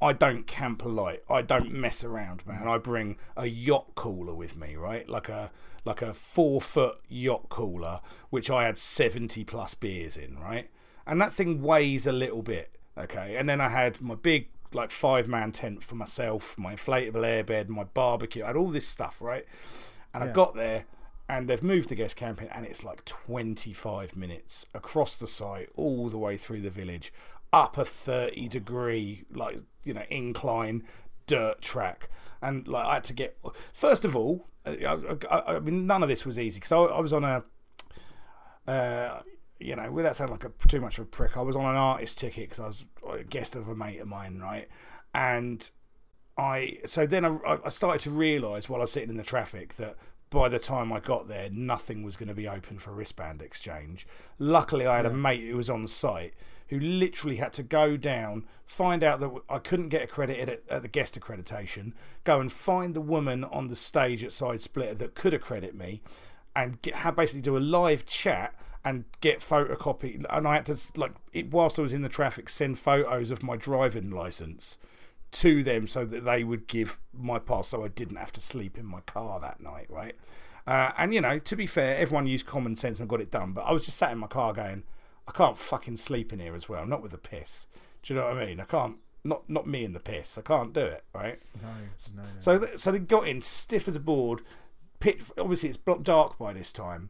I 0.00 0.12
don't 0.12 0.46
camp 0.46 0.84
light. 0.84 1.22
I 1.30 1.42
don't 1.42 1.72
mess 1.72 2.04
around, 2.04 2.46
man. 2.46 2.68
I 2.68 2.78
bring 2.78 3.16
a 3.36 3.46
yacht 3.46 3.94
cooler 3.94 4.34
with 4.34 4.56
me, 4.56 4.76
right? 4.76 5.08
Like 5.08 5.28
a 5.28 5.50
like 5.84 6.02
a 6.02 6.14
four 6.14 6.60
foot 6.60 6.98
yacht 7.08 7.48
cooler, 7.48 8.00
which 8.30 8.50
I 8.50 8.64
had 8.66 8.78
seventy 8.78 9.44
plus 9.44 9.74
beers 9.74 10.16
in, 10.16 10.38
right? 10.38 10.68
And 11.06 11.20
that 11.20 11.32
thing 11.32 11.62
weighs 11.62 12.06
a 12.06 12.12
little 12.12 12.42
bit, 12.42 12.76
okay. 12.96 13.36
And 13.36 13.48
then 13.48 13.60
I 13.60 13.68
had 13.68 14.00
my 14.00 14.14
big 14.14 14.48
like 14.72 14.90
five 14.90 15.28
man 15.28 15.52
tent 15.52 15.82
for 15.84 15.94
myself, 15.94 16.58
my 16.58 16.74
inflatable 16.74 17.12
airbed, 17.44 17.68
my 17.68 17.84
barbecue. 17.84 18.42
I 18.42 18.48
had 18.48 18.56
all 18.56 18.68
this 18.68 18.86
stuff, 18.86 19.20
right? 19.20 19.44
And 20.12 20.22
I 20.22 20.28
got 20.28 20.54
there 20.54 20.84
and 21.28 21.48
they've 21.48 21.62
moved 21.62 21.88
the 21.88 21.94
guest 21.94 22.16
camping 22.16 22.48
and 22.48 22.66
it's 22.66 22.84
like 22.84 23.04
25 23.04 24.16
minutes 24.16 24.66
across 24.74 25.16
the 25.16 25.26
site 25.26 25.70
all 25.74 26.08
the 26.08 26.18
way 26.18 26.36
through 26.36 26.60
the 26.60 26.70
village 26.70 27.12
up 27.52 27.78
a 27.78 27.84
30 27.84 28.48
degree 28.48 29.24
like 29.30 29.58
you 29.84 29.94
know 29.94 30.02
incline 30.10 30.82
dirt 31.26 31.62
track 31.62 32.08
and 32.42 32.68
like 32.68 32.84
i 32.84 32.94
had 32.94 33.04
to 33.04 33.14
get 33.14 33.38
first 33.72 34.04
of 34.04 34.14
all 34.14 34.48
i, 34.66 34.98
I, 35.30 35.56
I 35.56 35.60
mean 35.60 35.86
none 35.86 36.02
of 36.02 36.08
this 36.08 36.26
was 36.26 36.38
easy 36.38 36.58
because 36.58 36.72
I, 36.72 36.78
I 36.78 37.00
was 37.00 37.12
on 37.12 37.24
a 37.24 37.44
uh, 38.66 39.20
you 39.64 39.74
know, 39.74 39.90
without 39.90 40.14
sounding 40.14 40.36
like 40.36 40.44
a 40.44 40.68
too 40.68 40.80
much 40.80 40.98
of 40.98 41.04
a 41.04 41.08
prick, 41.08 41.36
I 41.36 41.40
was 41.40 41.56
on 41.56 41.64
an 41.64 41.76
artist 41.76 42.18
ticket 42.18 42.50
because 42.50 42.60
I 42.60 42.66
was 42.66 42.84
a 43.18 43.24
guest 43.24 43.56
of 43.56 43.66
a 43.68 43.74
mate 43.74 43.98
of 43.98 44.06
mine, 44.06 44.38
right? 44.38 44.68
And 45.14 45.68
I 46.36 46.78
so 46.84 47.06
then 47.06 47.24
I, 47.24 47.58
I 47.64 47.68
started 47.70 48.00
to 48.02 48.10
realise 48.10 48.68
while 48.68 48.80
I 48.80 48.84
was 48.84 48.92
sitting 48.92 49.08
in 49.08 49.16
the 49.16 49.22
traffic 49.22 49.74
that 49.76 49.96
by 50.28 50.50
the 50.50 50.58
time 50.58 50.92
I 50.92 51.00
got 51.00 51.28
there, 51.28 51.48
nothing 51.50 52.02
was 52.02 52.16
going 52.16 52.28
to 52.28 52.34
be 52.34 52.46
open 52.46 52.78
for 52.78 52.92
wristband 52.92 53.40
exchange. 53.40 54.06
Luckily, 54.38 54.86
I 54.86 54.96
had 54.96 55.06
a 55.06 55.10
mate 55.10 55.48
who 55.48 55.56
was 55.56 55.70
on 55.70 55.88
site 55.88 56.34
who 56.68 56.80
literally 56.80 57.36
had 57.36 57.52
to 57.52 57.62
go 57.62 57.96
down, 57.96 58.44
find 58.66 59.04
out 59.04 59.20
that 59.20 59.30
I 59.48 59.58
couldn't 59.58 59.90
get 59.90 60.02
accredited 60.02 60.48
at, 60.48 60.60
at 60.68 60.82
the 60.82 60.88
guest 60.88 61.18
accreditation, 61.18 61.92
go 62.24 62.40
and 62.40 62.50
find 62.50 62.94
the 62.94 63.00
woman 63.00 63.44
on 63.44 63.68
the 63.68 63.76
stage 63.76 64.24
at 64.24 64.32
Side 64.32 64.62
Splitter 64.62 64.94
that 64.94 65.14
could 65.14 65.34
accredit 65.34 65.74
me, 65.74 66.00
and 66.56 66.80
get, 66.82 66.96
have 66.96 67.16
basically 67.16 67.42
do 67.42 67.56
a 67.56 67.58
live 67.58 68.06
chat 68.06 68.54
and 68.84 69.04
get 69.20 69.40
photocopy. 69.40 70.24
And 70.28 70.46
I 70.46 70.54
had 70.56 70.66
to 70.66 70.76
like 70.96 71.12
it 71.32 71.50
whilst 71.50 71.78
I 71.78 71.82
was 71.82 71.92
in 71.92 72.02
the 72.02 72.08
traffic, 72.08 72.48
send 72.48 72.78
photos 72.78 73.30
of 73.30 73.42
my 73.42 73.56
driving 73.56 74.10
license 74.10 74.78
to 75.32 75.64
them 75.64 75.86
so 75.86 76.04
that 76.04 76.24
they 76.24 76.44
would 76.44 76.68
give 76.68 77.00
my 77.12 77.38
pass 77.38 77.68
so 77.68 77.84
I 77.84 77.88
didn't 77.88 78.16
have 78.16 78.32
to 78.32 78.40
sleep 78.40 78.78
in 78.78 78.86
my 78.86 79.00
car 79.00 79.40
that 79.40 79.60
night, 79.60 79.86
right? 79.88 80.14
Uh, 80.66 80.92
and 80.96 81.12
you 81.12 81.20
know, 81.20 81.38
to 81.38 81.56
be 81.56 81.66
fair, 81.66 81.96
everyone 81.96 82.26
used 82.26 82.46
common 82.46 82.76
sense 82.76 83.00
and 83.00 83.08
got 83.08 83.20
it 83.20 83.30
done. 83.30 83.52
But 83.52 83.62
I 83.62 83.72
was 83.72 83.84
just 83.84 83.98
sat 83.98 84.12
in 84.12 84.18
my 84.18 84.26
car 84.26 84.52
going, 84.52 84.84
I 85.26 85.32
can't 85.32 85.56
fucking 85.56 85.96
sleep 85.96 86.32
in 86.32 86.38
here 86.38 86.54
as 86.54 86.68
well. 86.68 86.86
Not 86.86 87.02
with 87.02 87.12
the 87.12 87.18
piss. 87.18 87.66
Do 88.02 88.12
you 88.12 88.20
know 88.20 88.26
what 88.26 88.36
I 88.36 88.46
mean? 88.46 88.60
I 88.60 88.64
can't. 88.64 88.96
Not 89.26 89.48
not 89.48 89.66
me 89.66 89.84
in 89.84 89.94
the 89.94 90.00
piss. 90.00 90.36
I 90.36 90.42
can't 90.42 90.74
do 90.74 90.80
it. 90.80 91.02
Right. 91.14 91.40
No, 91.62 91.68
no, 92.16 92.22
no. 92.22 92.28
So 92.40 92.58
th- 92.58 92.78
so 92.78 92.92
they 92.92 92.98
got 92.98 93.26
in 93.26 93.40
stiff 93.40 93.88
as 93.88 93.96
a 93.96 94.00
board. 94.00 94.42
Pit. 95.00 95.22
Obviously, 95.38 95.70
it's 95.70 95.78
dark 96.02 96.38
by 96.38 96.52
this 96.52 96.72
time, 96.72 97.08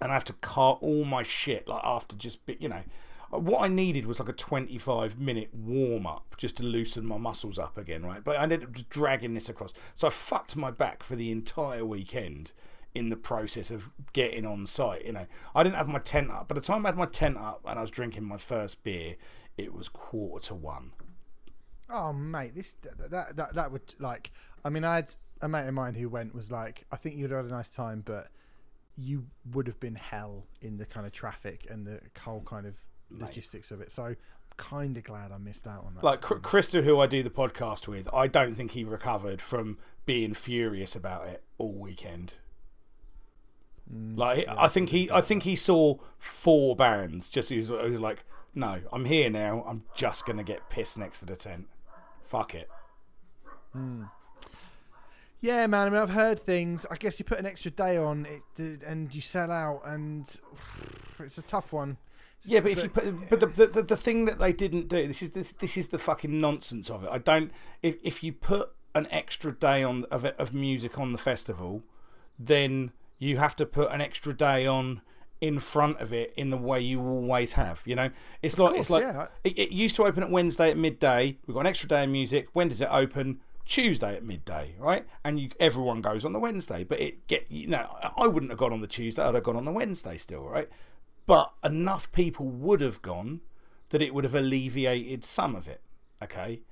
and 0.00 0.10
I 0.10 0.14
have 0.14 0.24
to 0.24 0.32
cart 0.34 0.78
all 0.82 1.04
my 1.04 1.22
shit 1.22 1.68
like 1.68 1.82
after 1.84 2.16
just 2.16 2.40
you 2.58 2.68
know. 2.68 2.82
What 3.30 3.62
I 3.62 3.68
needed 3.68 4.06
was 4.06 4.20
like 4.20 4.28
a 4.28 4.32
25 4.32 5.18
minute 5.18 5.52
warm 5.52 6.06
up 6.06 6.36
just 6.36 6.56
to 6.58 6.62
loosen 6.62 7.04
my 7.04 7.16
muscles 7.16 7.58
up 7.58 7.76
again, 7.76 8.06
right? 8.06 8.22
But 8.22 8.36
I 8.36 8.44
ended 8.44 8.62
up 8.62 8.72
just 8.72 8.88
dragging 8.90 9.34
this 9.34 9.48
across. 9.48 9.72
So 9.96 10.06
I 10.06 10.10
fucked 10.10 10.54
my 10.54 10.70
back 10.70 11.02
for 11.02 11.16
the 11.16 11.32
entire 11.32 11.84
weekend 11.84 12.52
in 12.94 13.08
the 13.08 13.16
process 13.16 13.70
of 13.70 13.90
getting 14.12 14.46
on 14.46 14.66
site. 14.66 15.04
You 15.04 15.12
know, 15.12 15.26
I 15.54 15.64
didn't 15.64 15.76
have 15.76 15.88
my 15.88 15.98
tent 15.98 16.30
up. 16.30 16.46
By 16.48 16.54
the 16.54 16.60
time 16.60 16.86
I 16.86 16.90
had 16.90 16.96
my 16.96 17.06
tent 17.06 17.36
up 17.36 17.62
and 17.66 17.76
I 17.76 17.82
was 17.82 17.90
drinking 17.90 18.24
my 18.24 18.36
first 18.36 18.84
beer, 18.84 19.16
it 19.58 19.74
was 19.74 19.88
quarter 19.88 20.46
to 20.46 20.54
one. 20.54 20.92
Oh 21.90 22.12
mate, 22.12 22.54
this 22.54 22.74
that 22.82 23.10
that 23.10 23.36
that, 23.36 23.54
that 23.54 23.72
would 23.72 23.94
like. 23.98 24.30
I 24.64 24.70
mean, 24.70 24.84
I 24.84 24.96
had 24.96 25.14
a 25.40 25.48
mate 25.48 25.66
of 25.66 25.74
mine 25.74 25.94
who 25.94 26.08
went 26.08 26.34
was 26.34 26.50
like, 26.50 26.86
I 26.90 26.96
think 26.96 27.16
you'd 27.16 27.30
had 27.30 27.44
a 27.44 27.48
nice 27.48 27.68
time, 27.68 28.02
but 28.04 28.28
you 28.96 29.26
would 29.52 29.66
have 29.66 29.80
been 29.80 29.96
hell 29.96 30.46
in 30.60 30.78
the 30.78 30.86
kind 30.86 31.06
of 31.06 31.12
traffic 31.12 31.66
and 31.68 31.86
the 31.86 32.00
whole 32.20 32.42
kind 32.42 32.66
of 32.66 32.76
logistics 33.10 33.70
of 33.70 33.80
it. 33.80 33.90
So, 33.90 34.14
kind 34.56 34.96
of 34.96 35.04
glad 35.04 35.32
I 35.32 35.38
missed 35.38 35.66
out 35.66 35.84
on 35.84 35.94
that. 35.94 36.04
Like 36.04 36.20
Cr- 36.20 36.34
Krista, 36.36 36.82
who 36.84 37.00
I 37.00 37.06
do 37.06 37.22
the 37.22 37.30
podcast 37.30 37.88
with, 37.88 38.08
I 38.12 38.28
don't 38.28 38.54
think 38.54 38.72
he 38.72 38.84
recovered 38.84 39.40
from 39.40 39.78
being 40.06 40.34
furious 40.34 40.94
about 40.94 41.26
it 41.26 41.42
all 41.58 41.72
weekend. 41.74 42.36
Mm, 43.92 44.16
like 44.16 44.46
I 44.48 44.68
think 44.68 44.90
he, 44.90 45.10
I 45.10 45.20
think 45.20 45.42
he 45.42 45.56
saw 45.56 45.96
four 46.18 46.74
bands. 46.76 47.30
Just 47.30 47.50
he 47.50 47.58
was, 47.58 47.68
he 47.68 47.74
was 47.74 48.00
like, 48.00 48.24
"No, 48.54 48.80
I'm 48.92 49.04
here 49.04 49.28
now. 49.28 49.64
I'm 49.66 49.84
just 49.94 50.24
gonna 50.24 50.44
get 50.44 50.70
pissed 50.70 50.96
next 50.96 51.20
to 51.20 51.26
the 51.26 51.36
tent. 51.36 51.66
Fuck 52.22 52.54
it." 52.54 52.70
Hmm. 53.72 54.04
Yeah, 55.44 55.66
man. 55.66 55.88
I 55.88 55.90
mean, 55.90 56.00
I've 56.00 56.08
heard 56.08 56.40
things. 56.40 56.86
I 56.90 56.96
guess 56.96 57.18
you 57.18 57.26
put 57.26 57.38
an 57.38 57.44
extra 57.44 57.70
day 57.70 57.98
on 57.98 58.26
it, 58.56 58.82
and 58.82 59.14
you 59.14 59.20
sell 59.20 59.50
out, 59.50 59.82
and 59.84 60.24
it's 61.18 61.36
a 61.36 61.42
tough 61.42 61.70
one. 61.70 61.98
Yeah, 62.46 62.60
but 62.60 62.72
if 62.72 62.82
you 62.82 62.88
put, 62.88 63.28
but 63.28 63.40
the, 63.40 63.66
the 63.66 63.82
the 63.82 63.96
thing 63.96 64.24
that 64.24 64.38
they 64.38 64.54
didn't 64.54 64.88
do, 64.88 65.06
this 65.06 65.20
is 65.20 65.30
the, 65.30 65.52
this 65.58 65.76
is 65.76 65.88
the 65.88 65.98
fucking 65.98 66.40
nonsense 66.40 66.88
of 66.88 67.04
it. 67.04 67.10
I 67.12 67.18
don't. 67.18 67.52
If 67.82 67.96
if 68.02 68.24
you 68.24 68.32
put 68.32 68.70
an 68.94 69.06
extra 69.10 69.52
day 69.52 69.82
on 69.82 70.04
of 70.04 70.24
of 70.24 70.54
music 70.54 70.98
on 70.98 71.12
the 71.12 71.18
festival, 71.18 71.82
then 72.38 72.92
you 73.18 73.36
have 73.36 73.54
to 73.56 73.66
put 73.66 73.90
an 73.90 74.00
extra 74.00 74.32
day 74.32 74.66
on 74.66 75.02
in 75.42 75.58
front 75.58 76.00
of 76.00 76.10
it 76.10 76.32
in 76.38 76.48
the 76.48 76.56
way 76.56 76.80
you 76.80 77.02
always 77.02 77.52
have. 77.52 77.82
You 77.84 77.96
know, 77.96 78.08
it's 78.40 78.58
like 78.58 78.78
it's 78.78 78.88
like 78.88 79.02
yeah. 79.02 79.26
it, 79.44 79.58
it 79.58 79.72
used 79.72 79.94
to 79.96 80.04
open 80.04 80.22
at 80.22 80.30
Wednesday 80.30 80.70
at 80.70 80.78
midday. 80.78 81.36
We've 81.46 81.52
got 81.54 81.60
an 81.60 81.66
extra 81.66 81.86
day 81.86 82.04
of 82.04 82.08
music. 82.08 82.48
When 82.54 82.68
does 82.68 82.80
it 82.80 82.88
open? 82.90 83.40
Tuesday 83.64 84.14
at 84.14 84.24
midday, 84.24 84.74
right? 84.78 85.06
And 85.24 85.40
you, 85.40 85.50
everyone 85.58 86.00
goes 86.00 86.24
on 86.24 86.32
the 86.32 86.38
Wednesday, 86.38 86.84
but 86.84 87.00
it 87.00 87.26
get 87.26 87.50
you 87.50 87.66
know 87.66 87.86
I 88.16 88.26
wouldn't 88.26 88.52
have 88.52 88.58
gone 88.58 88.72
on 88.72 88.80
the 88.80 88.86
Tuesday. 88.86 89.22
I'd 89.22 89.34
have 89.34 89.44
gone 89.44 89.56
on 89.56 89.64
the 89.64 89.72
Wednesday 89.72 90.16
still, 90.16 90.48
right? 90.48 90.68
But 91.26 91.52
enough 91.64 92.12
people 92.12 92.46
would 92.46 92.80
have 92.80 93.00
gone 93.00 93.40
that 93.90 94.02
it 94.02 94.12
would 94.12 94.24
have 94.24 94.34
alleviated 94.34 95.24
some 95.24 95.54
of 95.54 95.66
it. 95.66 95.80
Okay, 96.22 96.62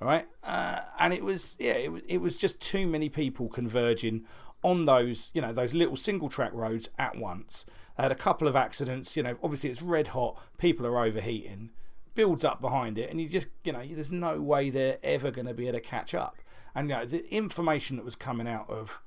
all 0.00 0.08
right, 0.08 0.26
uh, 0.44 0.82
and 0.98 1.12
it 1.12 1.22
was 1.22 1.56
yeah, 1.58 1.74
it 1.74 1.90
was 1.90 2.02
it 2.02 2.18
was 2.18 2.36
just 2.36 2.60
too 2.60 2.86
many 2.86 3.08
people 3.08 3.48
converging 3.48 4.24
on 4.62 4.84
those 4.84 5.30
you 5.34 5.40
know 5.40 5.52
those 5.52 5.74
little 5.74 5.96
single 5.96 6.28
track 6.28 6.52
roads 6.52 6.88
at 6.98 7.16
once. 7.16 7.66
They 7.96 8.04
had 8.04 8.12
a 8.12 8.16
couple 8.16 8.46
of 8.46 8.54
accidents. 8.54 9.16
You 9.16 9.22
know, 9.22 9.36
obviously 9.42 9.70
it's 9.70 9.82
red 9.82 10.08
hot. 10.08 10.38
People 10.58 10.86
are 10.86 10.98
overheating. 10.98 11.70
Builds 12.16 12.44
up 12.44 12.60
behind 12.60 12.98
it, 12.98 13.10
and 13.10 13.20
you 13.20 13.28
just 13.28 13.46
you 13.62 13.72
know 13.72 13.82
there's 13.84 14.10
no 14.10 14.40
way 14.42 14.70
they're 14.70 14.98
ever 15.04 15.30
going 15.30 15.46
to 15.46 15.54
be 15.54 15.68
able 15.68 15.78
to 15.78 15.84
catch 15.84 16.14
up. 16.14 16.38
And 16.74 16.88
you 16.88 16.96
know 16.96 17.04
the 17.04 17.32
information 17.32 17.96
that 17.96 18.04
was 18.04 18.16
coming 18.16 18.48
out 18.48 18.68
of 18.68 19.00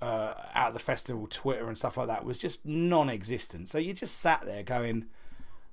uh, 0.00 0.34
out 0.54 0.68
of 0.68 0.74
the 0.74 0.80
festival 0.80 1.26
Twitter 1.26 1.68
and 1.68 1.76
stuff 1.76 1.96
like 1.96 2.08
that 2.08 2.24
was 2.24 2.38
just 2.38 2.64
non-existent. 2.64 3.68
So 3.68 3.78
you 3.78 3.92
just 3.92 4.18
sat 4.18 4.44
there 4.44 4.62
going, 4.62 5.06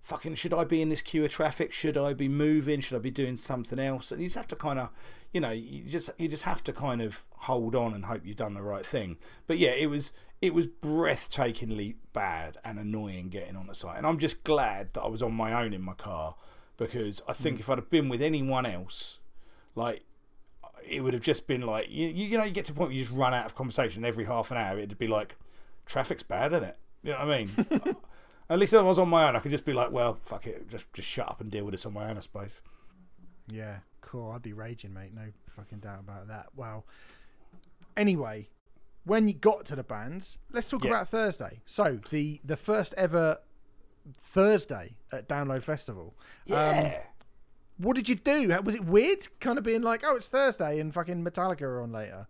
"Fucking, 0.01 0.35
should 0.35 0.53
I 0.53 0.63
be 0.63 0.81
in 0.81 0.89
this 0.89 1.01
queue 1.01 1.25
of 1.25 1.31
traffic? 1.31 1.73
Should 1.73 1.97
I 1.97 2.13
be 2.13 2.27
moving? 2.27 2.81
Should 2.81 2.97
I 2.97 2.99
be 2.99 3.11
doing 3.11 3.35
something 3.35 3.79
else?" 3.79 4.11
And 4.11 4.21
you 4.21 4.27
just 4.27 4.37
have 4.37 4.47
to 4.49 4.55
kind 4.55 4.79
of, 4.79 4.89
you 5.33 5.41
know, 5.41 5.51
you 5.51 5.83
just 5.83 6.09
you 6.17 6.27
just 6.27 6.43
have 6.43 6.63
to 6.65 6.73
kind 6.73 7.01
of 7.01 7.25
hold 7.31 7.75
on 7.75 7.93
and 7.93 8.05
hope 8.05 8.25
you've 8.25 8.37
done 8.37 8.53
the 8.53 8.63
right 8.63 8.85
thing. 8.85 9.17
But 9.47 9.57
yeah, 9.57 9.71
it 9.71 9.89
was 9.89 10.11
it 10.41 10.53
was 10.53 10.67
breathtakingly 10.67 11.95
bad 12.13 12.57
and 12.63 12.79
annoying 12.79 13.29
getting 13.29 13.55
on 13.55 13.67
the 13.67 13.75
site, 13.75 13.97
and 13.97 14.05
I'm 14.05 14.19
just 14.19 14.43
glad 14.43 14.93
that 14.93 15.01
I 15.01 15.07
was 15.07 15.21
on 15.21 15.33
my 15.33 15.53
own 15.53 15.73
in 15.73 15.81
my 15.81 15.93
car 15.93 16.35
because 16.77 17.21
I 17.27 17.33
think 17.33 17.57
mm. 17.57 17.59
if 17.61 17.69
I'd 17.69 17.77
have 17.77 17.89
been 17.89 18.09
with 18.09 18.21
anyone 18.21 18.65
else, 18.65 19.19
like 19.75 20.03
it 20.87 21.03
would 21.03 21.13
have 21.13 21.23
just 21.23 21.47
been 21.47 21.61
like 21.61 21.87
you, 21.89 22.07
you 22.07 22.25
you 22.27 22.37
know 22.37 22.43
you 22.43 22.51
get 22.51 22.65
to 22.65 22.71
a 22.71 22.75
point 22.75 22.89
where 22.89 22.97
you 22.97 23.03
just 23.03 23.15
run 23.15 23.33
out 23.33 23.45
of 23.45 23.55
conversation 23.55 24.05
every 24.05 24.25
half 24.25 24.51
an 24.51 24.57
hour 24.57 24.77
it'd 24.77 24.99
be 24.99 25.07
like 25.07 25.35
traffic's 25.87 26.21
bad 26.21 26.53
isn't 26.53 26.63
it 26.65 26.77
you 27.01 27.11
know 27.11 27.17
what 27.17 27.27
I 27.31 27.37
mean 27.39 27.95
at 28.49 28.59
least 28.59 28.73
if 28.73 28.79
I 28.79 28.83
was 28.83 28.99
on 28.99 29.09
my 29.09 29.27
own 29.27 29.35
I 29.35 29.39
could 29.39 29.49
just 29.49 29.65
be 29.65 29.73
like 29.73 29.91
well 29.91 30.15
fuck 30.21 30.45
it 30.45 30.69
just 30.69 30.91
just 30.93 31.07
shut 31.07 31.27
up 31.27 31.41
and 31.41 31.49
deal 31.49 31.65
with 31.65 31.71
this 31.71 31.85
on 31.87 31.93
my 31.93 32.07
own 32.09 32.17
I 32.17 32.21
suppose 32.21 32.61
Yeah, 33.51 33.79
cool. 34.01 34.31
I'd 34.31 34.41
be 34.41 34.53
raging, 34.53 34.93
mate. 34.93 35.13
No 35.13 35.27
fucking 35.55 35.79
doubt 35.79 35.99
about 35.99 36.27
that. 36.27 36.47
Well, 36.55 36.85
anyway, 37.95 38.49
when 39.03 39.27
you 39.27 39.33
got 39.33 39.65
to 39.67 39.75
the 39.75 39.83
bands, 39.83 40.37
let's 40.51 40.69
talk 40.69 40.83
Yeah. 40.83 40.91
about 40.91 41.09
Thursday. 41.09 41.61
So 41.65 41.99
the 42.09 42.41
the 42.43 42.57
first 42.57 42.93
ever 42.97 43.39
Thursday 44.13 44.95
at 45.11 45.27
Download 45.27 45.63
Festival. 45.63 46.15
yeah 46.45 47.03
What 47.77 47.95
did 47.95 48.07
you 48.07 48.15
do? 48.15 48.47
Was 48.63 48.75
it 48.75 48.85
weird, 48.85 49.27
kind 49.39 49.57
of 49.57 49.63
being 49.63 49.81
like, 49.81 50.01
oh, 50.05 50.15
it's 50.15 50.27
Thursday 50.29 50.79
and 50.79 50.93
fucking 50.93 51.23
Metallica 51.23 51.61
are 51.63 51.81
on 51.81 51.91
later? 51.91 52.27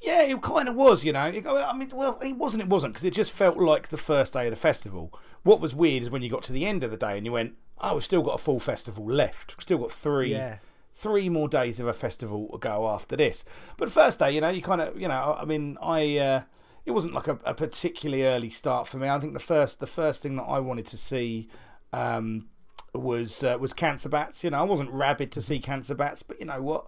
Yeah, 0.00 0.22
it 0.22 0.40
kind 0.42 0.68
of 0.68 0.74
was, 0.74 1.04
you 1.04 1.12
know. 1.12 1.26
It- 1.26 1.46
I 1.46 1.72
mean, 1.72 1.90
well, 1.94 2.18
it 2.22 2.36
wasn't. 2.36 2.62
It 2.64 2.68
wasn't 2.68 2.92
because 2.94 3.04
it 3.04 3.12
just 3.14 3.32
felt 3.32 3.56
like 3.56 3.88
the 3.88 3.96
first 3.96 4.32
day 4.32 4.46
of 4.46 4.50
the 4.50 4.56
festival. 4.56 5.12
What 5.44 5.60
was 5.60 5.74
weird 5.74 6.02
is 6.02 6.10
when 6.10 6.22
you 6.22 6.28
got 6.30 6.42
to 6.44 6.52
the 6.52 6.66
end 6.66 6.82
of 6.84 6.90
the 6.90 6.96
day 6.96 7.16
and 7.16 7.24
you 7.24 7.32
went, 7.32 7.54
"Oh, 7.78 7.94
we've 7.94 8.04
still 8.04 8.22
got 8.22 8.34
a 8.34 8.38
full 8.38 8.58
festival 8.60 9.06
left. 9.06 9.54
We've 9.56 9.62
still 9.62 9.78
got 9.78 9.92
three, 9.92 10.32
Yeah. 10.32 10.58
three 10.92 11.28
more 11.28 11.48
days 11.48 11.78
of 11.80 11.86
a 11.86 11.92
festival 11.94 12.48
to 12.52 12.58
go 12.58 12.88
after 12.88 13.16
this." 13.16 13.44
But 13.78 13.90
first 13.90 14.18
day, 14.18 14.32
you 14.32 14.40
know, 14.40 14.48
you 14.50 14.62
kind 14.62 14.80
of, 14.80 15.00
you 15.00 15.08
know, 15.08 15.36
I 15.40 15.44
mean, 15.44 15.78
I, 15.80 16.18
uh, 16.18 16.42
it 16.86 16.92
wasn't 16.92 17.14
like 17.14 17.28
a, 17.28 17.38
a 17.44 17.54
particularly 17.54 18.24
early 18.24 18.50
start 18.50 18.88
for 18.88 18.98
me. 18.98 19.08
I 19.08 19.18
think 19.18 19.32
the 19.32 19.40
first, 19.40 19.80
the 19.80 19.86
first 19.86 20.22
thing 20.22 20.36
that 20.36 20.44
I 20.44 20.58
wanted 20.60 20.86
to 20.86 20.98
see. 20.98 21.48
Um, 21.92 22.48
was 22.94 23.42
uh, 23.42 23.56
was 23.60 23.72
Cancer 23.72 24.08
Bats. 24.08 24.44
You 24.44 24.50
know, 24.50 24.58
I 24.58 24.62
wasn't 24.62 24.90
rabid 24.90 25.32
to 25.32 25.42
see 25.42 25.58
Cancer 25.58 25.94
Bats, 25.94 26.22
but 26.22 26.38
you 26.40 26.46
know 26.46 26.62
what? 26.62 26.86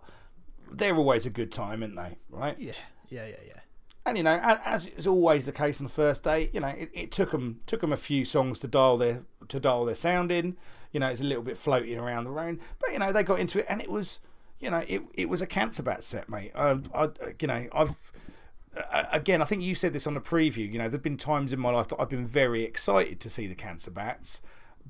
They're 0.70 0.96
always 0.96 1.26
a 1.26 1.30
good 1.30 1.52
time, 1.52 1.82
aren't 1.82 1.96
they? 1.96 2.18
Right? 2.30 2.58
Yeah, 2.58 2.72
yeah, 3.08 3.26
yeah, 3.26 3.36
yeah. 3.46 3.60
And 4.04 4.16
you 4.16 4.22
know, 4.22 4.38
as, 4.40 4.58
as 4.64 4.86
is 4.86 5.06
always 5.06 5.46
the 5.46 5.52
case 5.52 5.80
on 5.80 5.86
the 5.86 5.92
first 5.92 6.22
day, 6.22 6.50
you 6.52 6.60
know, 6.60 6.68
it, 6.68 6.90
it 6.92 7.10
took 7.10 7.32
them 7.32 7.60
took 7.66 7.80
them 7.80 7.92
a 7.92 7.96
few 7.96 8.24
songs 8.24 8.60
to 8.60 8.68
dial 8.68 8.96
their 8.96 9.24
to 9.48 9.60
dial 9.60 9.84
their 9.84 9.94
sound 9.94 10.30
in. 10.30 10.56
You 10.92 11.00
know, 11.00 11.08
it's 11.08 11.20
a 11.20 11.24
little 11.24 11.42
bit 11.42 11.56
floating 11.56 11.98
around 11.98 12.24
the 12.24 12.30
room, 12.30 12.60
but 12.80 12.92
you 12.92 12.98
know, 12.98 13.12
they 13.12 13.22
got 13.22 13.40
into 13.40 13.58
it, 13.58 13.66
and 13.68 13.82
it 13.82 13.90
was, 13.90 14.20
you 14.60 14.70
know, 14.70 14.84
it 14.86 15.02
it 15.14 15.28
was 15.28 15.42
a 15.42 15.46
Cancer 15.46 15.82
Bat 15.82 16.04
set, 16.04 16.28
mate. 16.28 16.52
I, 16.54 16.78
I 16.94 17.08
you 17.40 17.48
know, 17.48 17.66
I've 17.72 18.12
again, 19.12 19.42
I 19.42 19.44
think 19.44 19.62
you 19.62 19.74
said 19.74 19.92
this 19.92 20.06
on 20.06 20.14
the 20.14 20.20
preview. 20.20 20.70
You 20.70 20.78
know, 20.78 20.88
there've 20.88 21.02
been 21.02 21.16
times 21.16 21.52
in 21.52 21.60
my 21.60 21.70
life 21.70 21.88
that 21.88 22.00
I've 22.00 22.08
been 22.08 22.26
very 22.26 22.62
excited 22.62 23.20
to 23.20 23.30
see 23.30 23.46
the 23.46 23.54
Cancer 23.54 23.90
Bats, 23.90 24.40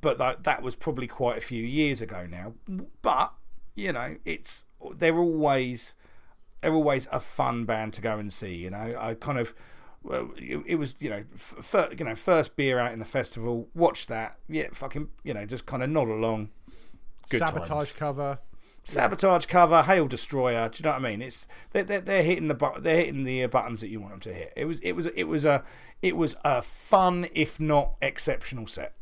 but 0.00 0.18
that 0.18 0.44
that 0.44 0.62
was 0.62 0.76
probably 0.76 1.06
quite 1.06 1.38
a 1.38 1.40
few 1.40 1.64
years 1.64 2.00
ago 2.00 2.26
now. 2.26 2.54
But 3.02 3.32
you 3.74 3.92
know, 3.92 4.16
it's 4.24 4.64
they're 4.94 5.18
always 5.18 5.94
they're 6.60 6.74
always 6.74 7.06
a 7.12 7.20
fun 7.20 7.64
band 7.64 7.92
to 7.94 8.00
go 8.00 8.18
and 8.18 8.32
see. 8.32 8.54
You 8.54 8.70
know, 8.70 8.96
I 8.98 9.14
kind 9.14 9.38
of 9.38 9.54
well, 10.02 10.30
it, 10.36 10.62
it 10.66 10.74
was 10.76 10.96
you 11.00 11.10
know, 11.10 11.24
f- 11.34 11.90
you 11.98 12.04
know, 12.04 12.14
first 12.14 12.56
beer 12.56 12.78
out 12.78 12.92
in 12.92 12.98
the 12.98 13.04
festival. 13.04 13.68
Watch 13.74 14.06
that, 14.06 14.36
yeah, 14.48 14.68
fucking, 14.72 15.08
you 15.24 15.34
know, 15.34 15.44
just 15.44 15.66
kind 15.66 15.82
of 15.82 15.90
nod 15.90 16.08
along. 16.08 16.50
Good 17.28 17.40
Sabotage 17.40 17.68
times. 17.68 17.92
cover. 17.92 18.38
Sabotage 18.88 19.46
cover, 19.46 19.82
Hail 19.82 20.06
Destroyer. 20.06 20.68
Do 20.68 20.78
you 20.78 20.84
know 20.84 20.92
what 20.92 21.04
I 21.04 21.10
mean? 21.10 21.20
It's 21.20 21.48
they're, 21.72 21.82
they're, 21.82 22.00
they're 22.00 22.22
hitting 22.22 22.46
the 22.46 22.54
bu- 22.54 22.80
they're 22.80 23.04
hitting 23.04 23.24
the 23.24 23.42
uh, 23.42 23.48
buttons 23.48 23.80
that 23.80 23.88
you 23.88 24.00
want 24.00 24.12
them 24.12 24.20
to 24.20 24.32
hit. 24.32 24.52
It 24.56 24.66
was 24.66 24.78
it 24.78 24.92
was 24.92 25.06
it 25.06 25.24
was 25.24 25.44
a 25.44 25.64
it 26.02 26.16
was 26.16 26.36
a 26.44 26.62
fun 26.62 27.26
if 27.34 27.58
not 27.58 27.96
exceptional 28.00 28.68
set. 28.68 28.94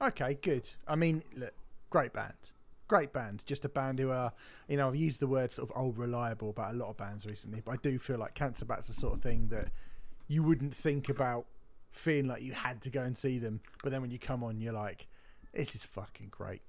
Okay, 0.00 0.38
good. 0.40 0.70
I 0.86 0.94
mean, 0.94 1.24
look, 1.36 1.52
great 1.90 2.12
band. 2.12 2.52
Great 2.86 3.12
band. 3.12 3.42
Just 3.44 3.64
a 3.64 3.68
band 3.68 3.98
who 3.98 4.10
are, 4.10 4.32
you 4.68 4.76
know, 4.76 4.86
I've 4.86 4.94
used 4.94 5.18
the 5.18 5.26
word 5.26 5.50
sort 5.50 5.68
of 5.68 5.76
old 5.76 5.98
reliable 5.98 6.50
about 6.50 6.74
a 6.74 6.76
lot 6.76 6.88
of 6.88 6.96
bands 6.96 7.26
recently, 7.26 7.60
but 7.64 7.72
I 7.72 7.76
do 7.82 7.98
feel 7.98 8.18
like 8.18 8.34
Cancer 8.34 8.64
Bat's 8.64 8.86
the 8.86 8.92
sort 8.92 9.14
of 9.14 9.20
thing 9.20 9.48
that 9.48 9.72
you 10.28 10.44
wouldn't 10.44 10.76
think 10.76 11.08
about 11.08 11.46
feeling 11.90 12.28
like 12.28 12.42
you 12.42 12.52
had 12.52 12.80
to 12.82 12.90
go 12.90 13.02
and 13.02 13.18
see 13.18 13.38
them, 13.38 13.62
but 13.82 13.90
then 13.90 14.00
when 14.00 14.12
you 14.12 14.18
come 14.20 14.44
on, 14.44 14.60
you're 14.60 14.72
like, 14.72 15.08
this 15.52 15.74
is 15.74 15.82
fucking 15.82 16.28
great. 16.30 16.62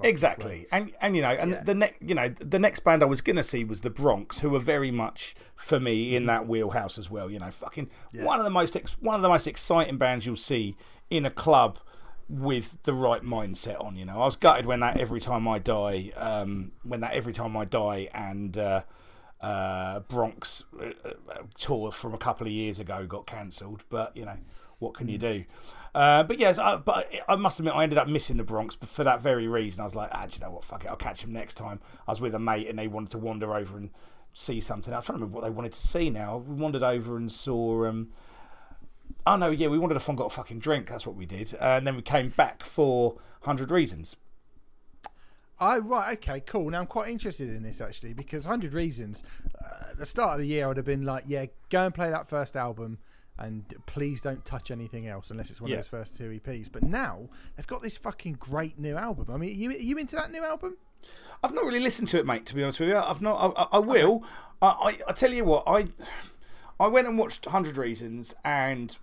They're 0.00 0.10
Exactly, 0.10 0.50
great. 0.50 0.68
and 0.72 0.92
and 1.00 1.16
you 1.16 1.22
know, 1.22 1.30
and 1.30 1.52
Yeah. 1.52 1.62
the 1.62 1.74
next, 1.74 2.02
you 2.02 2.14
know, 2.14 2.28
the 2.28 2.58
next 2.58 2.80
band 2.80 3.02
I 3.02 3.06
was 3.06 3.20
gonna 3.20 3.42
see 3.42 3.64
was 3.64 3.80
the 3.80 3.90
Bronx, 3.90 4.38
who 4.40 4.50
were 4.50 4.58
very 4.58 4.90
much 4.90 5.34
for 5.56 5.80
me 5.80 6.14
in 6.14 6.26
that 6.26 6.46
wheelhouse 6.46 6.98
as 6.98 7.08
well. 7.10 7.30
You 7.30 7.38
know, 7.38 7.50
fucking 7.50 7.88
one 8.14 8.38
of 8.38 8.44
the 8.44 8.50
most 8.50 8.76
ex- 8.76 8.96
one 9.00 9.14
of 9.16 9.22
the 9.22 9.28
most 9.28 9.46
exciting 9.46 9.96
bands 9.98 10.26
you'll 10.26 10.36
see 10.36 10.76
in 11.08 11.24
a 11.24 11.30
club 11.30 11.78
with 12.28 12.76
the 12.84 12.94
right 12.94 13.22
mindset 13.22 13.82
on. 13.84 13.96
You 13.96 14.04
know, 14.04 14.20
I 14.20 14.24
was 14.26 14.36
gutted 14.36 14.66
when 14.66 14.80
that 14.80 14.98
every 14.98 15.20
time 15.20 15.48
I 15.48 15.58
die, 15.58 16.12
um, 16.16 16.72
when 16.82 17.00
that 17.00 17.12
every 17.14 17.32
time 17.32 17.56
I 17.56 17.64
die 17.64 18.08
and. 18.14 18.56
Uh, 18.56 18.82
uh, 19.42 20.00
Bronx 20.00 20.64
uh, 20.78 20.90
uh, 21.08 21.38
tour 21.58 21.90
from 21.92 22.12
a 22.12 22.18
couple 22.18 22.46
of 22.46 22.52
years 22.52 22.78
ago 22.78 23.06
got 23.06 23.26
cancelled, 23.26 23.84
but 23.88 24.14
you 24.14 24.26
know 24.26 24.36
what 24.80 24.92
can 24.92 25.08
you 25.08 25.16
do? 25.16 25.44
Uh, 25.94 26.22
but 26.22 26.38
yes, 26.38 26.58
I, 26.58 26.76
but 26.76 27.12
I 27.28 27.36
must 27.36 27.58
admit 27.58 27.74
I 27.74 27.82
ended 27.82 27.98
up 27.98 28.08
missing 28.08 28.36
the 28.36 28.44
Bronx 28.44 28.76
but 28.76 28.88
for 28.88 29.04
that 29.04 29.20
very 29.20 29.48
reason. 29.48 29.80
I 29.80 29.84
was 29.84 29.94
like, 29.94 30.10
ah, 30.12 30.26
do 30.26 30.36
you 30.36 30.44
know 30.44 30.52
what? 30.52 30.64
Fuck 30.64 30.84
it, 30.84 30.88
I'll 30.88 30.96
catch 30.96 31.22
them 31.22 31.32
next 31.32 31.54
time. 31.54 31.80
I 32.06 32.12
was 32.12 32.20
with 32.20 32.34
a 32.34 32.38
mate 32.38 32.68
and 32.68 32.78
they 32.78 32.88
wanted 32.88 33.10
to 33.10 33.18
wander 33.18 33.54
over 33.54 33.76
and 33.76 33.90
see 34.32 34.60
something. 34.60 34.92
I 34.92 34.98
was 34.98 35.06
trying 35.06 35.18
to 35.18 35.24
remember 35.24 35.40
what 35.40 35.44
they 35.44 35.50
wanted 35.50 35.72
to 35.72 35.86
see 35.86 36.10
now. 36.10 36.38
We 36.38 36.54
wandered 36.54 36.82
over 36.82 37.16
and 37.16 37.30
saw. 37.30 37.86
Um, 37.86 38.08
oh 39.26 39.36
no, 39.36 39.50
yeah, 39.50 39.68
we 39.68 39.78
wanted 39.78 39.96
a 39.96 40.00
fun 40.00 40.16
got 40.16 40.26
a 40.26 40.30
fucking 40.30 40.60
drink. 40.60 40.88
That's 40.88 41.06
what 41.06 41.16
we 41.16 41.26
did, 41.26 41.54
uh, 41.54 41.76
and 41.78 41.86
then 41.86 41.96
we 41.96 42.02
came 42.02 42.30
back 42.30 42.62
for 42.62 43.16
Hundred 43.42 43.70
Reasons. 43.70 44.16
Oh, 45.62 45.78
right, 45.80 46.16
okay, 46.16 46.40
cool. 46.40 46.70
Now 46.70 46.80
I'm 46.80 46.86
quite 46.86 47.10
interested 47.10 47.50
in 47.50 47.62
this 47.62 47.82
actually 47.82 48.14
because 48.14 48.46
100 48.46 48.72
Reasons, 48.72 49.22
uh, 49.62 49.90
at 49.90 49.98
the 49.98 50.06
start 50.06 50.36
of 50.36 50.40
the 50.40 50.46
year, 50.46 50.64
I 50.64 50.68
would 50.68 50.78
have 50.78 50.86
been 50.86 51.04
like, 51.04 51.24
yeah, 51.26 51.46
go 51.68 51.84
and 51.84 51.94
play 51.94 52.08
that 52.08 52.30
first 52.30 52.56
album 52.56 52.96
and 53.40 53.64
please 53.86 54.20
don't 54.20 54.44
touch 54.44 54.70
anything 54.70 55.08
else 55.08 55.30
unless 55.30 55.50
it's 55.50 55.60
one 55.60 55.70
Yeah. 55.70 55.78
of 55.78 55.84
those 55.84 55.88
first 55.88 56.16
two 56.16 56.24
EPs. 56.30 56.70
But 56.70 56.82
now 56.82 57.28
they've 57.56 57.66
got 57.66 57.82
this 57.82 57.96
fucking 57.96 58.34
great 58.34 58.78
new 58.78 58.96
album. 58.96 59.26
I 59.30 59.36
mean, 59.36 59.50
are 59.50 59.58
you, 59.58 59.70
are 59.70 59.72
you 59.74 59.96
into 59.98 60.14
that 60.16 60.30
new 60.30 60.44
album? 60.44 60.76
I've 61.42 61.54
not 61.54 61.64
really 61.64 61.80
listened 61.80 62.08
to 62.08 62.18
it, 62.18 62.26
mate. 62.26 62.44
To 62.46 62.54
be 62.54 62.62
honest 62.62 62.78
with 62.80 62.90
you, 62.90 62.96
I've 62.98 63.22
not. 63.22 63.54
I, 63.56 63.62
I, 63.62 63.66
I 63.72 63.78
will. 63.78 64.22
I, 64.60 64.66
I, 64.66 64.98
I 65.08 65.12
tell 65.12 65.32
you 65.32 65.44
what. 65.44 65.64
I 65.66 65.86
I 66.78 66.88
went 66.88 67.06
and 67.08 67.18
watched 67.18 67.46
Hundred 67.46 67.76
Reasons, 67.78 68.34
and 68.44 68.96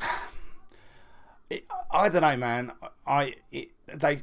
it, 1.50 1.64
I 1.90 2.08
don't 2.08 2.22
know, 2.22 2.36
man. 2.36 2.72
I 3.06 3.34
it, 3.50 3.68
they. 3.86 4.20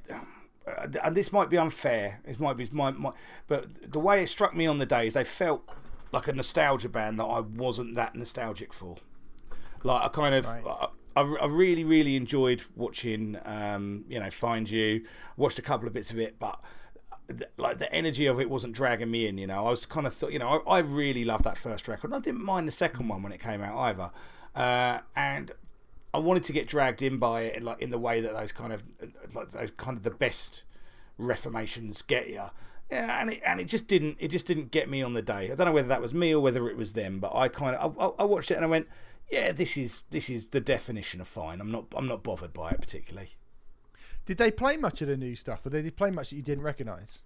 Uh, 0.67 0.87
and 1.03 1.15
this 1.15 1.31
might 1.31 1.49
be 1.49 1.57
unfair. 1.57 2.21
It 2.25 2.39
might 2.39 2.57
be 2.57 2.67
my, 2.71 2.91
my, 2.91 3.11
but 3.47 3.91
the 3.91 3.99
way 3.99 4.23
it 4.23 4.27
struck 4.27 4.55
me 4.55 4.67
on 4.67 4.77
the 4.77 4.85
day 4.85 5.07
is 5.07 5.13
they 5.13 5.23
felt 5.23 5.67
like 6.11 6.27
a 6.27 6.33
nostalgia 6.33 6.89
band 6.89 7.19
that 7.19 7.25
I 7.25 7.39
wasn't 7.39 7.95
that 7.95 8.15
nostalgic 8.15 8.73
for. 8.73 8.97
Like 9.83 10.03
I 10.03 10.07
kind 10.09 10.35
of, 10.35 10.45
Right. 10.45 10.63
I, 10.65 10.87
I 11.15 11.21
I 11.41 11.45
really, 11.47 11.83
really 11.83 12.15
enjoyed 12.15 12.63
watching, 12.75 13.37
um, 13.43 14.05
you 14.07 14.19
know, 14.19 14.29
Find 14.29 14.69
You. 14.69 15.03
Watched 15.37 15.59
a 15.59 15.61
couple 15.61 15.87
of 15.87 15.93
bits 15.93 16.11
of 16.11 16.19
it, 16.19 16.37
but 16.39 16.59
like 17.57 17.77
the 17.77 17.91
energy 17.93 18.25
of 18.25 18.39
it 18.39 18.49
wasn't 18.49 18.73
dragging 18.73 19.11
me 19.11 19.27
in. 19.27 19.37
You 19.37 19.47
know, 19.47 19.65
I 19.67 19.69
was 19.71 19.85
kind 19.85 20.07
of 20.07 20.13
thought, 20.13 20.31
you 20.33 20.39
know, 20.39 20.63
I, 20.67 20.77
I 20.77 20.79
really 20.79 21.25
loved 21.25 21.43
that 21.45 21.57
first 21.57 21.87
record. 21.87 22.07
And 22.11 22.15
I 22.15 22.19
didn't 22.19 22.43
mind 22.43 22.67
the 22.67 22.71
second 22.71 23.07
one 23.07 23.21
when 23.23 23.31
it 23.31 23.39
came 23.39 23.61
out 23.61 23.77
either. 23.77 24.11
Uh, 24.55 24.99
and 25.15 25.51
I 26.13 26.17
wanted 26.19 26.43
to 26.43 26.53
get 26.53 26.67
dragged 26.67 27.01
in 27.01 27.17
by 27.17 27.41
it, 27.43 27.55
in, 27.57 27.63
like 27.65 27.81
in 27.81 27.89
the 27.91 27.99
way 27.99 28.19
that 28.21 28.33
those 28.33 28.51
kind 28.51 28.73
of, 28.73 28.83
like 29.35 29.51
those 29.51 29.71
kind 29.71 29.97
of 29.97 30.03
the 30.03 30.11
best 30.11 30.63
reformations 31.17 32.01
get 32.01 32.29
you. 32.29 32.43
Yeah, 32.91 33.21
and 33.21 33.31
it 33.31 33.41
and 33.45 33.59
it 33.59 33.65
just 33.65 33.85
didn't 33.87 34.17
it 34.19 34.29
just 34.29 34.47
didn't 34.47 34.71
get 34.71 34.89
me 34.89 35.03
on 35.03 35.13
the 35.13 35.21
day. 35.21 35.51
I 35.51 35.55
don't 35.55 35.67
know 35.67 35.71
whether 35.71 35.89
that 35.89 36.01
was 36.01 36.11
me 36.13 36.33
or 36.33 36.41
whether 36.41 36.67
it 36.69 36.75
was 36.75 36.93
them, 36.93 37.19
but 37.19 37.35
I 37.35 37.47
kind 37.47 37.75
of 37.75 37.95
I- 37.99 38.23
I 38.23 38.25
watched 38.25 38.49
it 38.49 38.55
and 38.55 38.65
I 38.65 38.67
went, 38.67 38.87
yeah, 39.29 39.51
this 39.51 39.77
is 39.77 40.01
this 40.09 40.29
is 40.29 40.49
the 40.49 40.61
definition 40.61 41.21
of 41.21 41.27
fine. 41.27 41.61
I'm 41.61 41.71
not 41.71 41.85
I'm 41.95 42.07
not 42.07 42.23
bothered 42.23 42.53
by 42.53 42.71
it 42.71 42.81
particularly. 42.81 43.29
Did 44.25 44.37
they 44.37 44.51
play 44.51 44.77
much 44.77 45.01
of 45.01 45.07
the 45.07 45.17
new 45.17 45.35
stuff 45.35 45.65
or 45.65 45.69
did 45.69 45.85
they 45.85 45.91
play 45.91 46.11
much 46.11 46.29
that 46.29 46.35
you 46.35 46.41
didn't 46.41 46.63
recognise? 46.63 47.23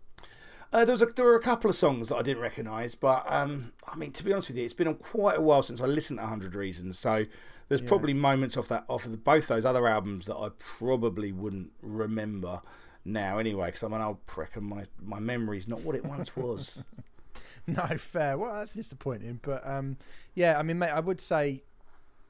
Uh, 0.71 0.83
there 0.85 0.93
was 0.93 1.01
a, 1.01 1.05
there 1.05 1.25
were 1.25 1.35
a 1.35 1.41
couple 1.41 1.69
of 1.69 1.75
songs 1.75 2.09
that 2.09 2.15
I 2.15 2.23
didn't 2.23 2.41
recognise, 2.41 2.95
but 2.95 3.23
um, 3.31 3.73
I 3.87 3.95
mean 3.95 4.11
to 4.11 4.23
be 4.23 4.31
honest 4.33 4.49
with 4.49 4.57
you, 4.57 4.65
it's 4.65 4.73
been 4.73 4.93
quite 4.95 5.37
a 5.37 5.41
while 5.41 5.61
since 5.63 5.81
I 5.81 5.85
listened 5.85 6.19
to 6.19 6.25
Hundred 6.25 6.55
Reasons, 6.55 6.97
so 6.97 7.25
there's 7.69 7.81
probably 7.81 8.13
moments 8.13 8.57
off 8.57 8.67
that 8.69 8.85
off 8.87 9.05
of 9.05 9.11
the, 9.11 9.17
both 9.17 9.47
those 9.47 9.65
other 9.65 9.87
albums 9.87 10.25
that 10.25 10.35
I 10.35 10.49
probably 10.57 11.31
wouldn't 11.31 11.71
remember 11.81 12.61
now 13.05 13.37
anyway, 13.37 13.67
because 13.67 13.83
I'm 13.83 13.93
an 13.93 14.01
old 14.01 14.25
prick 14.25 14.55
and 14.55 14.65
my 14.65 14.85
my 15.01 15.19
memory's 15.19 15.67
not 15.67 15.81
what 15.81 15.95
it 15.95 16.05
once 16.05 16.35
was. 16.35 16.85
No, 17.65 17.85
fair. 17.97 18.37
Well, 18.37 18.53
that's 18.55 18.73
disappointing. 18.73 19.39
But 19.41 19.65
um, 19.65 19.95
yeah, 20.35 20.59
I 20.59 20.63
mean, 20.63 20.79
mate, 20.79 20.89
I 20.89 20.99
would 20.99 21.21
say 21.21 21.63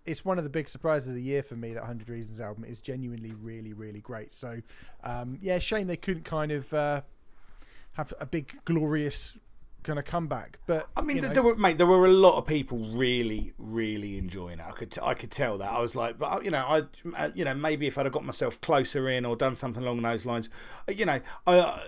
it's 0.06 0.26
one 0.26 0.38
of 0.38 0.44
the 0.44 0.50
big 0.50 0.70
surprises 0.70 1.10
of 1.10 1.16
the 1.16 1.22
year 1.22 1.44
for 1.44 1.56
me. 1.56 1.74
That 1.74 1.84
Hundred 1.84 2.10
Reasons 2.10 2.42
album 2.42 2.64
is 2.66 2.82
genuinely 2.82 3.34
really, 3.42 3.74
really 3.74 4.02
great. 4.02 4.34
So 4.34 4.62
um, 5.04 5.38
yeah, 5.42 5.60
shame 5.60 5.88
they 5.88 5.98
couldn't 5.98 6.26
kind 6.26 6.52
of 6.52 6.74
uh, 6.74 7.02
have 7.94 8.14
a 8.20 8.26
big 8.26 8.54
glorious 8.66 9.38
kind 9.84 10.00
of 10.00 10.06
comeback. 10.06 10.60
But 10.66 10.88
I 10.96 11.02
mean, 11.02 11.18
you 11.18 11.22
know, 11.24 11.30
there 11.30 11.44
were 11.44 11.56
mate, 11.56 11.78
there 11.78 11.88
were 11.88 12.06
a 12.06 12.12
lot 12.12 12.38
of 12.38 12.48
people 12.48 12.80
really, 12.80 13.54
really 13.58 14.18
enjoying 14.18 14.60
it. 14.60 14.66
I 14.66 14.72
could, 14.72 14.92
t- 14.92 15.02
I 15.04 15.14
could 15.14 15.32
tell 15.32 15.58
that. 15.58 15.70
I 15.70 15.82
was 15.82 15.96
like, 15.96 16.18
but 16.18 16.44
you 16.44 16.52
know, 16.52 16.66
I, 16.66 16.82
uh, 17.16 17.30
you 17.36 17.46
know, 17.46 17.54
maybe 17.54 17.88
if 17.88 17.98
I'd 17.98 18.06
have 18.06 18.14
got 18.14 18.26
myself 18.26 18.60
closer 18.62 19.08
in 19.08 19.26
or 19.26 19.36
done 19.36 19.56
something 19.56 19.84
along 19.84 20.02
those 20.02 20.26
lines, 20.26 20.50
uh, 20.88 20.94
you 20.94 21.06
know, 21.06 21.20
I, 21.46 21.58
uh, 21.58 21.80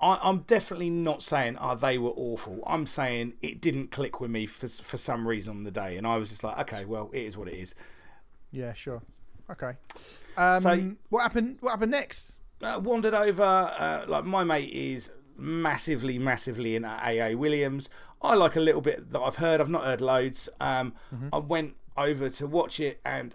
I 0.00 0.18
I'm 0.22 0.40
definitely 0.40 0.90
not 0.90 1.22
saying 1.22 1.56
oh 1.60 1.74
they 1.74 1.98
were 1.98 2.10
awful. 2.16 2.62
I'm 2.66 2.86
saying 2.86 3.34
it 3.42 3.60
didn't 3.60 3.90
click 3.90 4.20
with 4.20 4.30
me 4.30 4.46
for 4.46 4.68
for 4.68 4.98
some 4.98 5.26
reason 5.28 5.50
on 5.56 5.64
the 5.64 5.70
day, 5.70 5.96
and 5.96 6.06
I 6.06 6.16
was 6.18 6.28
just 6.30 6.42
like, 6.44 6.58
okay, 6.60 6.84
well, 6.84 7.10
it 7.12 7.22
is 7.22 7.36
what 7.36 7.48
it 7.48 7.54
is. 7.54 7.74
yeah, 8.50 8.72
sure, 8.72 9.02
okay. 9.50 9.72
Um, 10.36 10.60
So- 10.60 10.96
what 11.10 11.22
happened? 11.22 11.58
What 11.60 11.70
happened 11.70 11.92
next? 11.92 12.34
uh, 12.62 12.80
wandered 12.82 13.14
over. 13.14 13.42
Uh, 13.78 14.04
like 14.08 14.24
my 14.24 14.42
mate 14.44 14.70
is 14.72 15.12
massively, 15.36 16.18
massively 16.18 16.74
in 16.76 16.84
AA 16.84 17.34
Williams. 17.36 17.88
I 18.20 18.34
like 18.34 18.56
a 18.56 18.60
little 18.60 18.80
bit 18.80 19.12
that 19.12 19.20
I've 19.20 19.36
heard. 19.36 19.60
I've 19.60 19.68
not 19.68 19.84
heard 19.84 20.00
loads. 20.00 20.48
Um, 20.58 20.92
I 21.32 21.38
went 21.38 21.76
over 21.96 22.28
to 22.28 22.46
watch 22.46 22.80
it 22.80 23.00
and 23.04 23.34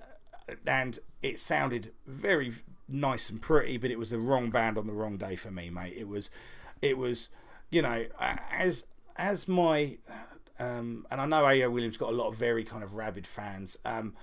and 0.67 0.99
it 1.21 1.39
sounded 1.39 1.93
very 2.05 2.51
nice 2.93 3.29
and 3.29 3.41
pretty, 3.41 3.77
but 3.77 3.91
it 3.91 3.99
was 3.99 4.11
the 4.11 4.17
wrong 4.17 4.49
band 4.49 4.77
on 4.77 4.87
the 4.87 4.93
wrong 4.93 5.17
day 5.17 5.35
for 5.35 5.51
me, 5.51 5.69
mate. 5.69 5.93
It 5.97 6.07
was, 6.07 6.29
it 6.81 6.97
was, 6.97 7.29
you 7.69 7.81
know, 7.81 8.05
as 8.19 8.85
as 9.15 9.47
my 9.47 9.97
um, 10.59 11.05
and 11.11 11.19
I 11.19 11.25
know 11.25 11.47
A.O. 11.47 11.69
Williams 11.69 11.97
got 11.97 12.09
a 12.09 12.15
lot 12.15 12.27
of 12.27 12.35
very 12.35 12.63
kind 12.63 12.83
of 12.83 12.93
rabid 12.93 13.27
fans. 13.27 13.77
Um, 13.85 14.13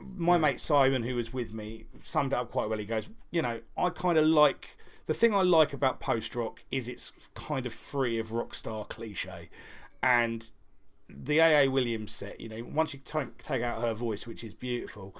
my 0.00 0.36
mate 0.36 0.60
Simon, 0.60 1.02
who 1.02 1.16
was 1.16 1.32
with 1.32 1.52
me, 1.54 1.86
summed 2.04 2.32
it 2.32 2.36
up 2.36 2.50
quite 2.50 2.68
well. 2.68 2.78
He 2.78 2.84
goes, 2.84 3.08
you 3.30 3.42
know, 3.42 3.60
I 3.76 3.90
kind 3.90 4.18
of 4.18 4.26
like 4.26 4.76
the 5.06 5.14
thing 5.14 5.34
I 5.34 5.42
like 5.42 5.72
about 5.72 6.00
post 6.00 6.36
rock 6.36 6.62
is 6.70 6.86
it's 6.86 7.12
kind 7.34 7.66
of 7.66 7.72
free 7.72 8.18
of 8.18 8.32
rock 8.32 8.54
star 8.54 8.84
cliche, 8.84 9.48
and 10.02 10.50
the 11.08 11.40
AA 11.40 11.70
Williams 11.70 12.12
set, 12.12 12.40
you 12.40 12.48
know, 12.48 12.62
once 12.64 12.94
you 12.94 13.00
take 13.02 13.38
take 13.38 13.62
out 13.62 13.80
her 13.80 13.94
voice, 13.94 14.26
which 14.26 14.44
is 14.44 14.54
beautiful, 14.54 15.16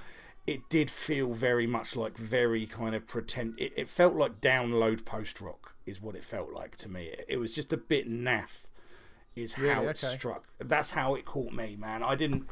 it 0.46 0.68
did 0.68 0.90
feel 0.90 1.32
very 1.32 1.66
much 1.66 1.96
like 1.96 2.16
very 2.16 2.66
kind 2.66 2.94
of 2.94 3.06
pretend. 3.06 3.54
It, 3.58 3.72
it 3.76 3.88
felt 3.88 4.14
like 4.14 4.40
download 4.40 5.04
post 5.04 5.40
rock 5.40 5.74
is 5.86 6.00
what 6.00 6.14
it 6.14 6.24
felt 6.24 6.52
like 6.52 6.76
to 6.76 6.88
me. 6.88 7.06
It, 7.06 7.24
it 7.28 7.36
was 7.38 7.54
just 7.54 7.72
a 7.72 7.76
bit 7.76 8.08
naff. 8.08 8.66
Is 9.36 9.54
how 9.54 9.82
it 9.84 10.02
Okay. 10.04 10.16
struck. 10.16 10.44
That's 10.58 10.90
how 10.90 11.14
it 11.14 11.24
caught 11.24 11.52
me, 11.52 11.76
man. 11.78 12.02
I 12.02 12.16
didn't. 12.16 12.46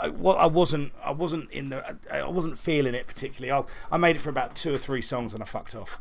I, 0.00 0.08
well, 0.08 0.36
I 0.36 0.46
wasn't. 0.46 0.92
I 1.04 1.10
wasn't 1.10 1.50
in 1.50 1.70
the. 1.70 1.98
I 2.10 2.22
wasn't 2.28 2.56
feeling 2.56 2.94
it 2.94 3.08
particularly. 3.08 3.50
I, 3.50 3.94
I 3.94 3.98
made 3.98 4.14
it 4.14 4.20
for 4.20 4.30
about 4.30 4.54
two 4.54 4.72
or 4.72 4.78
three 4.78 5.02
songs 5.02 5.34
and 5.34 5.42
I 5.42 5.46
fucked 5.46 5.74
off. 5.74 6.00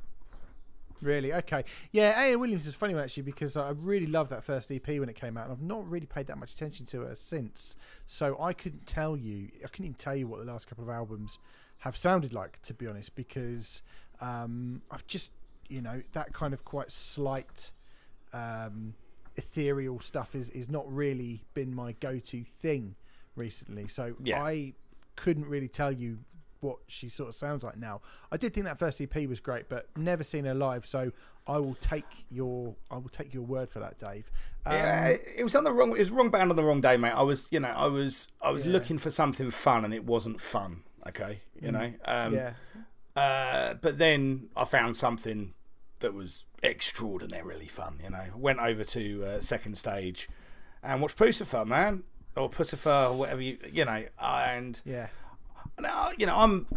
Really? 1.01 1.33
Okay. 1.33 1.63
Yeah, 1.91 2.21
A.A. 2.21 2.37
Williams 2.37 2.67
is 2.67 2.73
a 2.73 2.77
funny 2.77 2.93
one 2.93 3.03
actually 3.03 3.23
because 3.23 3.55
I 3.55 3.69
really 3.69 4.07
loved 4.07 4.29
that 4.31 4.43
first 4.43 4.71
EP 4.71 4.87
when 4.87 5.09
it 5.09 5.15
came 5.15 5.37
out, 5.37 5.45
and 5.45 5.53
I've 5.53 5.61
not 5.61 5.89
really 5.89 6.05
paid 6.05 6.27
that 6.27 6.37
much 6.37 6.53
attention 6.53 6.85
to 6.87 7.01
her 7.01 7.15
since. 7.15 7.75
So 8.05 8.37
I 8.39 8.53
couldn't 8.53 8.85
tell 8.85 9.15
you. 9.15 9.49
I 9.63 9.67
couldn't 9.67 9.85
even 9.85 9.93
tell 9.95 10.15
you 10.15 10.27
what 10.27 10.39
the 10.39 10.45
last 10.45 10.67
couple 10.67 10.83
of 10.83 10.89
albums 10.89 11.39
have 11.79 11.95
sounded 11.95 12.33
like, 12.33 12.61
to 12.63 12.73
be 12.73 12.87
honest, 12.87 13.15
because 13.15 13.81
um, 14.19 14.81
I've 14.91 15.07
just, 15.07 15.31
you 15.69 15.81
know, 15.81 16.01
that 16.11 16.33
kind 16.33 16.53
of 16.53 16.65
quite 16.65 16.91
slight, 16.91 17.71
um, 18.33 18.93
ethereal 19.37 19.99
stuff 20.01 20.35
is 20.35 20.49
is 20.49 20.69
not 20.69 20.91
really 20.91 21.43
been 21.53 21.73
my 21.73 21.93
go-to 21.93 22.43
thing 22.59 22.95
recently. 23.37 23.87
So 23.87 24.15
Yeah. 24.21 24.43
I 24.43 24.73
couldn't 25.15 25.45
really 25.45 25.67
tell 25.69 25.91
you 25.91 26.19
what 26.61 26.77
she 26.88 27.09
sort 27.09 27.29
of 27.29 27.35
sounds 27.35 27.63
like 27.63 27.77
now. 27.77 28.01
I 28.31 28.38
did 28.38 28.53
think 28.53 28.65
that 28.65 28.77
first 28.79 28.99
EP 29.01 29.15
was 29.27 29.39
great, 29.39 29.69
but 29.69 29.88
never 29.97 30.23
seen 30.23 30.45
her 30.45 30.53
live, 30.53 30.85
so 30.85 31.11
I 31.47 31.57
will 31.57 31.75
take 31.75 32.25
your 32.29 32.75
I 32.91 32.95
will 32.97 33.09
take 33.09 33.33
your 33.33 33.43
word 33.43 33.69
for 33.69 33.79
that, 33.79 33.97
Dave. 33.97 34.29
Um, 34.65 34.73
Yeah, 34.73 35.07
it 35.38 35.43
was 35.43 35.55
on 35.55 35.63
the 35.63 35.71
wrong. 35.71 35.91
It 35.93 35.99
was 35.99 36.11
wrong 36.11 36.29
band 36.29 36.49
on 36.49 36.55
the 36.55 36.63
wrong 36.63 36.81
day, 36.81 36.97
mate. 36.97 37.13
I 37.15 37.21
was, 37.23 37.47
you 37.51 37.59
know, 37.59 37.69
I 37.75 37.88
was, 37.88 38.27
I 38.41 38.51
was 38.51 38.65
Yeah. 38.67 38.73
looking 38.73 38.97
for 38.97 39.09
something 39.11 39.51
fun, 39.51 39.85
and 39.85 39.93
it 39.93 40.03
wasn't 40.05 40.41
fun. 40.41 40.83
Okay, 41.07 41.39
you 41.59 41.71
know. 41.71 41.93
Um, 42.05 42.35
yeah, 42.35 42.53
Uh, 43.15 43.73
but 43.75 43.97
then 43.97 44.49
I 44.55 44.65
found 44.65 44.95
something 44.97 45.53
that 46.01 46.13
was 46.13 46.45
extraordinarily 46.61 47.65
fun. 47.67 47.99
You 48.03 48.09
know, 48.11 48.25
went 48.35 48.59
over 48.59 48.83
to 48.83 49.23
uh, 49.25 49.39
second 49.39 49.77
stage 49.77 50.27
and 50.83 51.01
watched 51.01 51.17
Puscifer, 51.17 51.65
man, 51.65 52.03
or 52.35 52.49
Puscifer, 52.49 53.11
or 53.11 53.17
whatever 53.17 53.41
you, 53.41 53.57
you 53.71 53.85
know, 53.85 54.05
and 54.21 54.81
yeah, 54.85 55.07
now, 55.82 56.09
you 56.17 56.25
know, 56.25 56.35
I'm 56.35 56.67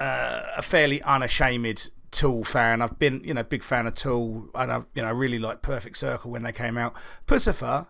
uh, 0.00 0.42
a 0.56 0.62
fairly 0.62 1.02
unashamed 1.02 1.90
Tool 2.10 2.42
fan. 2.44 2.80
I've 2.80 2.98
been, 2.98 3.22
you 3.24 3.34
know, 3.34 3.42
big 3.42 3.62
fan 3.62 3.86
of 3.86 3.94
Tool, 3.94 4.48
and 4.54 4.72
I, 4.72 4.82
you 4.94 5.02
know, 5.02 5.12
really 5.12 5.38
like 5.38 5.62
Perfect 5.62 5.98
Circle 5.98 6.30
when 6.30 6.42
they 6.42 6.52
came 6.52 6.78
out. 6.78 6.94
Puscifer, 7.26 7.88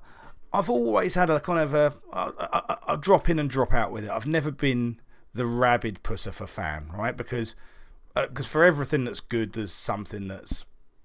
I've 0.53 0.69
always 0.69 1.15
had 1.15 1.31
a 1.31 1.41
kind 1.41 1.61
of 1.61 1.75
a, 1.75 2.97
drop 2.99 3.28
in 3.28 3.39
and 3.39 3.49
drop 3.49 3.73
out 3.73 3.93
with 3.93 4.05
it. 4.05 4.11
I've 4.11 4.27
never 4.27 4.51
been 4.51 5.01
the 5.35 5.47
rabid 5.47 6.03
Puscifer 6.03 6.49
fan, 6.49 6.91
right? 6.93 7.17
Because 7.17 7.55
because 8.15 8.47
for 8.47 8.65
everything 8.65 9.05
that's 9.05 9.20
good, 9.20 9.53
there's 9.53 9.73
something 9.73 10.27
that's 10.27 10.65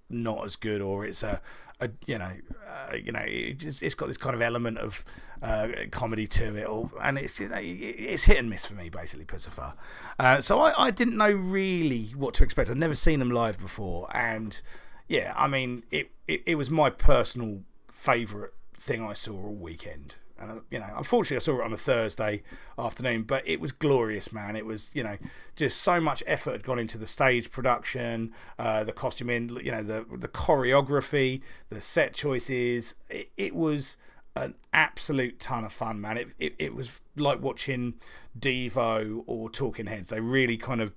not 0.10 0.46
as 0.46 0.56
good, 0.56 0.82
or 0.82 1.06
it's 1.06 1.22
a, 1.22 1.42
a 1.84 1.92
you 2.06 2.18
know, 2.18 2.32
uh, 2.68 2.96
you 2.96 3.12
know, 3.12 3.24
it 3.26 3.60
just, 3.60 3.84
it's 3.84 3.96
got 3.96 4.08
this 4.08 4.18
kind 4.18 4.36
of 4.36 4.42
element 4.42 4.78
of 4.78 5.04
uh, 5.42 5.68
comedy 5.92 6.28
to 6.28 6.56
it, 6.56 6.68
or 6.68 6.90
and 7.02 7.18
it's 7.18 7.40
know, 7.40 7.58
it's 7.60 8.24
hit 8.24 8.38
and 8.38 8.50
miss 8.50 8.66
for 8.66 8.76
me, 8.76 8.90
basically, 8.90 9.26
Puscifer. 9.26 9.74
Uh, 10.20 10.42
so 10.42 10.60
I, 10.60 10.86
I 10.86 10.92
didn't 10.92 11.18
know 11.18 11.32
really 11.32 12.06
what 12.16 12.34
to 12.36 12.44
expect. 12.44 12.70
I'd 12.70 12.78
never 12.78 12.96
seen 12.96 13.20
them 13.20 13.32
live 13.32 13.60
before, 13.60 14.08
and 14.14 14.62
yeah, 15.08 15.34
I 15.36 15.48
mean, 15.48 15.84
it 15.92 16.12
it, 16.28 16.44
it 16.46 16.56
was 16.56 16.70
my 16.70 16.90
personal 16.90 17.64
favourite 17.88 18.52
thing 18.78 19.06
I 19.06 19.14
saw 19.14 19.34
all 19.34 19.56
weekend. 19.56 20.16
And 20.40 20.52
uh, 20.52 20.60
you 20.70 20.80
know, 20.80 20.90
unfortunately, 20.96 21.38
I 21.38 21.40
saw 21.40 21.60
it 21.62 21.66
on 21.66 21.74
a 21.74 21.78
Thursday 21.78 22.44
afternoon, 22.78 23.24
but 23.24 23.48
it 23.48 23.60
was 23.60 23.72
glorious, 23.72 24.32
man. 24.32 24.56
It 24.56 24.66
was, 24.66 24.92
you 24.94 25.04
know, 25.04 25.18
just 25.56 25.82
so 25.82 26.00
much 26.00 26.24
effort 26.26 26.52
had 26.52 26.64
gone 26.64 26.80
into 26.80 26.98
the 26.98 27.08
stage 27.08 27.52
production, 27.52 28.34
uh, 28.58 28.84
the 28.84 28.94
costuming, 28.94 29.50
you 29.64 29.72
know, 29.72 29.84
the 29.84 30.06
the 30.18 30.28
choreography, 30.28 31.42
the 31.70 31.82
set 31.82 32.14
choices. 32.14 32.96
It, 33.10 33.30
it 33.38 33.56
was 33.56 33.98
an 34.36 34.56
absolute 34.74 35.40
ton 35.40 35.64
of 35.64 35.72
fun, 35.72 36.02
man. 36.02 36.18
It, 36.18 36.30
it 36.40 36.56
it 36.58 36.74
was 36.74 37.02
like 37.16 37.42
watching 37.42 37.96
Devo 38.38 39.24
or 39.28 39.50
Talking 39.50 39.86
Heads. 39.86 40.10
They 40.10 40.20
really 40.20 40.58
kind 40.58 40.82
of 40.82 40.94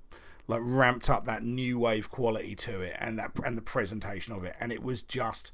like 0.49 0.63
ramped 0.63 1.11
up 1.11 1.25
that 1.27 1.43
new 1.43 1.79
wave 1.79 2.09
quality 2.11 2.55
to 2.55 2.81
it 2.81 2.97
and 2.99 3.19
that 3.19 3.33
and 3.45 3.57
the 3.57 3.63
presentation 3.63 4.33
of 4.33 4.45
it, 4.45 4.57
and 4.61 4.73
it 4.73 4.83
was 4.83 5.03
just 5.03 5.53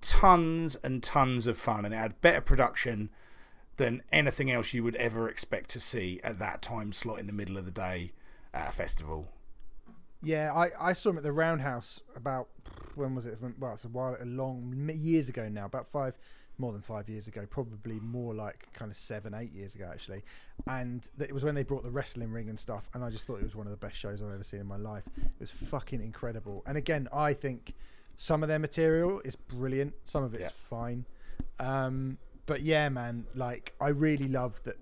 tons 0.00 0.76
and 0.76 1.02
tons 1.02 1.46
of 1.46 1.58
fun, 1.58 1.84
and 1.84 1.92
it 1.94 1.98
had 1.98 2.20
better 2.20 2.40
production 2.40 3.10
than 3.76 4.02
anything 4.10 4.50
else 4.50 4.74
you 4.74 4.82
would 4.82 4.96
ever 4.96 5.28
expect 5.28 5.70
to 5.70 5.80
see 5.80 6.20
at 6.24 6.38
that 6.38 6.62
time 6.62 6.92
slot 6.92 7.18
in 7.18 7.26
the 7.26 7.32
middle 7.32 7.56
of 7.56 7.64
the 7.64 7.70
day 7.70 8.12
at 8.52 8.68
a 8.68 8.72
festival. 8.72 9.28
yeah. 10.22 10.52
I, 10.52 10.70
I 10.80 10.92
saw 10.92 11.10
him 11.10 11.18
at 11.18 11.22
the 11.22 11.32
Roundhouse 11.32 12.00
about 12.16 12.48
when 12.96 13.14
was 13.14 13.26
it? 13.26 13.38
Well, 13.58 13.74
it's 13.74 13.84
a 13.84 13.88
while, 13.88 14.16
a 14.20 14.24
long 14.24 14.90
years 14.94 15.28
ago 15.28 15.48
now, 15.48 15.66
about 15.66 15.86
five, 15.86 16.18
more 16.58 16.72
than 16.72 16.82
five 16.82 17.08
years 17.08 17.28
ago, 17.28 17.46
probably 17.48 18.00
more 18.00 18.34
like 18.34 18.66
kind 18.72 18.90
of 18.90 18.96
seven, 18.96 19.32
eight 19.32 19.52
years 19.52 19.76
ago 19.76 19.88
actually. 19.92 20.24
And 20.66 21.08
it 21.20 21.32
was 21.32 21.44
when 21.44 21.54
they 21.54 21.62
brought 21.62 21.84
the 21.84 21.90
wrestling 21.90 22.32
ring 22.32 22.48
and 22.48 22.58
stuff, 22.58 22.90
and 22.94 23.04
I 23.04 23.10
just 23.10 23.26
thought 23.26 23.36
it 23.36 23.44
was 23.44 23.54
one 23.54 23.66
of 23.66 23.70
the 23.70 23.76
best 23.76 23.96
shows 23.96 24.22
I've 24.22 24.32
ever 24.32 24.42
seen 24.42 24.58
in 24.60 24.66
my 24.66 24.76
life. 24.76 25.04
It 25.16 25.38
was 25.38 25.52
fucking 25.52 26.00
incredible. 26.02 26.64
And 26.66 26.76
again, 26.76 27.08
I 27.12 27.32
think 27.32 27.74
some 28.20 28.42
of 28.42 28.48
their 28.48 28.58
material 28.58 29.20
is 29.24 29.36
brilliant, 29.36 29.94
some 30.04 30.24
of 30.24 30.34
it's 30.34 30.42
Yeah. 30.42 30.48
fine. 30.50 31.06
Um, 31.60 32.18
but 32.46 32.60
yeah, 32.62 32.88
man, 32.88 33.26
like 33.34 33.74
I 33.80 33.88
really 33.88 34.28
love 34.28 34.60
that 34.64 34.76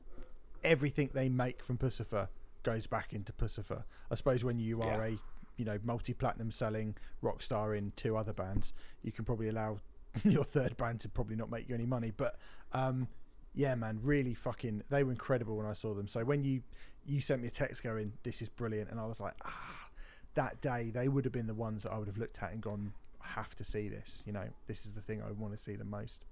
everything 0.64 1.10
they 1.12 1.28
make 1.28 1.62
from 1.62 1.76
Puscifer 1.78 2.28
goes 2.62 2.86
back 2.86 3.12
into 3.12 3.32
Puscifer. 3.32 3.84
I 4.10 4.14
suppose 4.14 4.42
when 4.42 4.58
you 4.58 4.80
are 4.80 5.08
Yeah. 5.08 5.14
a 5.14 5.18
you 5.58 5.64
know 5.64 5.78
multi-platinum 5.84 6.50
selling 6.50 6.96
rock 7.22 7.40
star 7.42 7.74
in 7.74 7.92
two 7.94 8.16
other 8.16 8.32
bands, 8.32 8.72
you 9.02 9.12
can 9.12 9.24
probably 9.24 9.48
allow 9.48 9.80
your 10.24 10.44
third 10.44 10.76
band 10.78 11.00
to 11.00 11.08
probably 11.08 11.36
not 11.36 11.50
make 11.50 11.68
you 11.68 11.74
any 11.74 11.86
money. 11.86 12.12
But 12.16 12.38
um, 12.72 13.08
yeah, 13.54 13.74
man, 13.74 14.00
really 14.02 14.32
fucking 14.34 14.82
they 14.88 15.04
were 15.04 15.12
incredible 15.12 15.56
when 15.58 15.66
I 15.66 15.74
saw 15.74 15.92
them. 15.94 16.08
So 16.08 16.24
when 16.24 16.42
you 16.42 16.62
you 17.04 17.20
sent 17.20 17.42
me 17.42 17.48
a 17.48 17.50
text 17.50 17.82
going, 17.82 18.14
"This 18.22 18.40
is 18.40 18.48
brilliant," 18.48 18.90
and 18.90 18.98
I 18.98 19.04
was 19.06 19.20
like, 19.20 19.34
ah, 19.44 19.88
that 20.34 20.60
day 20.62 20.90
they 20.90 21.06
would 21.08 21.24
have 21.26 21.32
been 21.32 21.46
the 21.46 21.54
ones 21.54 21.82
that 21.82 21.92
I 21.92 21.98
would 21.98 22.08
have 22.08 22.18
looked 22.18 22.42
at 22.42 22.52
and 22.52 22.60
gone, 22.60 22.92
"I 22.96 23.05
have 23.20 23.54
to 23.56 23.64
see 23.64 23.88
this." 23.88 24.22
You 24.26 24.32
know, 24.32 24.48
this 24.66 24.86
is 24.86 24.92
the 24.92 25.00
thing 25.00 25.22
I 25.22 25.32
want 25.32 25.56
to 25.56 25.62
see 25.62 25.76
the 25.76 25.84
most. 25.84 26.24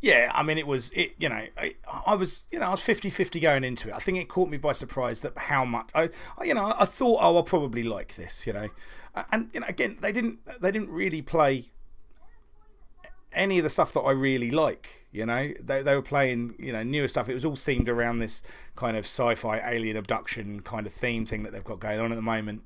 Yeah, 0.00 0.30
I 0.34 0.42
mean, 0.42 0.58
it 0.58 0.66
was 0.66 0.90
it. 0.90 1.14
You 1.18 1.28
know, 1.28 1.46
I, 1.56 1.74
I 2.06 2.14
was 2.14 2.42
you 2.50 2.58
know 2.58 2.66
I 2.66 2.70
was 2.70 2.80
50-50 2.80 3.40
going 3.40 3.64
into 3.64 3.88
it. 3.88 3.94
I 3.94 3.98
think 3.98 4.18
it 4.18 4.28
caught 4.28 4.50
me 4.50 4.58
by 4.58 4.72
surprise 4.72 5.22
that 5.22 5.36
how 5.36 5.64
much 5.64 5.88
I, 5.94 6.10
I 6.38 6.44
you 6.44 6.54
know 6.54 6.74
I 6.78 6.84
thought 6.84 7.18
oh 7.20 7.36
I'll 7.36 7.42
probably 7.42 7.82
like 7.82 8.16
this. 8.16 8.46
You 8.46 8.52
know, 8.52 8.68
and 9.32 9.50
you 9.54 9.60
know 9.60 9.66
again 9.68 9.98
they 10.00 10.12
didn't 10.12 10.40
they 10.60 10.70
didn't 10.70 10.90
really 10.90 11.22
play 11.22 11.70
any 13.32 13.58
of 13.58 13.64
the 13.64 13.70
stuff 13.70 13.92
that 13.92 14.00
I 14.00 14.12
really 14.12 14.50
like. 14.50 15.06
You 15.12 15.26
know, 15.26 15.52
they 15.60 15.82
they 15.82 15.94
were 15.94 16.02
playing 16.02 16.54
you 16.58 16.72
know 16.72 16.82
newer 16.82 17.08
stuff. 17.08 17.28
It 17.28 17.34
was 17.34 17.44
all 17.44 17.56
themed 17.56 17.88
around 17.88 18.18
this 18.18 18.42
kind 18.76 18.96
of 18.96 19.04
sci-fi 19.04 19.58
alien 19.58 19.96
abduction 19.96 20.60
kind 20.60 20.86
of 20.86 20.92
theme 20.92 21.24
thing 21.24 21.42
that 21.44 21.52
they've 21.52 21.64
got 21.64 21.80
going 21.80 22.00
on 22.00 22.12
at 22.12 22.16
the 22.16 22.22
moment. 22.22 22.62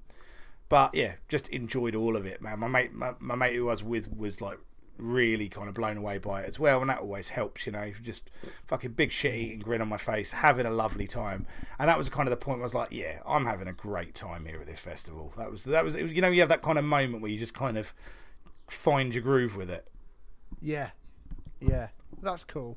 But 0.69 0.95
yeah, 0.95 1.15
just 1.29 1.49
enjoyed 1.49 1.95
all 1.95 2.17
of 2.17 2.27
it, 2.27 2.43
man. 2.43 2.59
My 2.59 2.69
mate, 2.69 2.93
my, 2.93 3.13
my 3.21 3.35
mate 3.35 3.55
who 3.55 3.69
I 3.69 3.73
was 3.73 3.83
with 3.83 4.15
was 4.15 4.41
like 4.41 4.59
really 4.99 5.49
kind 5.49 5.69
of 5.69 5.75
blown 5.75 5.97
away 5.97 6.19
by 6.19 6.43
it 6.43 6.49
as 6.49 6.59
well, 6.59 6.81
and 6.81 6.91
that 6.91 6.99
always 6.99 7.31
helps, 7.31 7.67
you 7.67 7.73
know. 7.73 7.91
Just 8.03 8.31
fucking 8.67 8.93
big 8.93 9.11
shit 9.13 9.35
eating 9.35 9.61
grin 9.61 9.81
on 9.81 9.89
my 9.89 9.97
face, 9.97 10.33
having 10.33 10.67
a 10.67 10.71
lovely 10.71 11.07
time, 11.07 11.47
and 11.79 11.89
that 11.89 11.97
was 11.97 12.11
kind 12.11 12.29
of 12.29 12.31
the 12.31 12.37
point 12.37 12.59
where 12.59 12.65
I 12.65 12.67
was 12.67 12.75
like, 12.75 12.93
yeah, 12.93 13.21
I'm 13.27 13.47
having 13.47 13.69
a 13.69 13.73
great 13.73 14.15
time 14.15 14.45
here 14.45 14.61
at 14.61 14.67
this 14.67 14.81
festival. 14.81 15.33
That 15.37 15.51
was 15.51 15.65
that 15.65 15.85
was 15.85 15.95
it 15.95 16.03
was 16.03 16.13
you 16.13 16.21
know 16.21 16.29
you 16.29 16.41
have 16.41 16.49
that 16.51 16.63
kind 16.63 16.79
of 16.79 16.85
moment 16.85 17.23
where 17.23 17.31
you 17.31 17.39
just 17.39 17.55
kind 17.55 17.79
of 17.79 17.95
find 18.69 19.15
your 19.15 19.23
groove 19.23 19.57
with 19.57 19.71
it. 19.71 19.89
Yeah, 20.61 20.91
yeah, 21.61 21.89
that's 22.21 22.45
cool. 22.45 22.77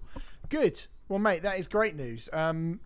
Good. 0.50 0.86
Well, 1.10 1.20
mate, 1.20 1.44
that 1.44 1.60
is 1.60 1.68
great 1.68 1.96
news. 1.96 2.30
Um, 2.32 2.80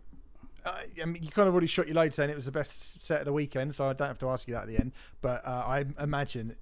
I, 0.66 1.06
mean, 1.06 1.22
you 1.22 1.30
kind 1.30 1.48
of 1.48 1.53
already 1.53 1.68
shot 1.68 1.88
your 1.88 1.95
load 1.95 2.14
saying 2.14 2.30
it 2.30 2.35
was 2.35 2.45
the 2.45 2.52
best 2.52 3.03
set 3.03 3.19
of 3.19 3.26
the 3.26 3.34
weekend, 3.34 3.76
so 3.76 3.88
I 3.88 3.94
don't 3.94 4.08
have 4.08 4.18
to 4.19 4.30
ask 4.30 4.48
you 4.48 4.53
that 4.56 4.64
at 4.64 4.68
the 4.68 4.80
end. 4.80 4.94
But 5.22 5.45
uh, 5.45 5.64
I 5.66 5.85
imagine 6.02 6.53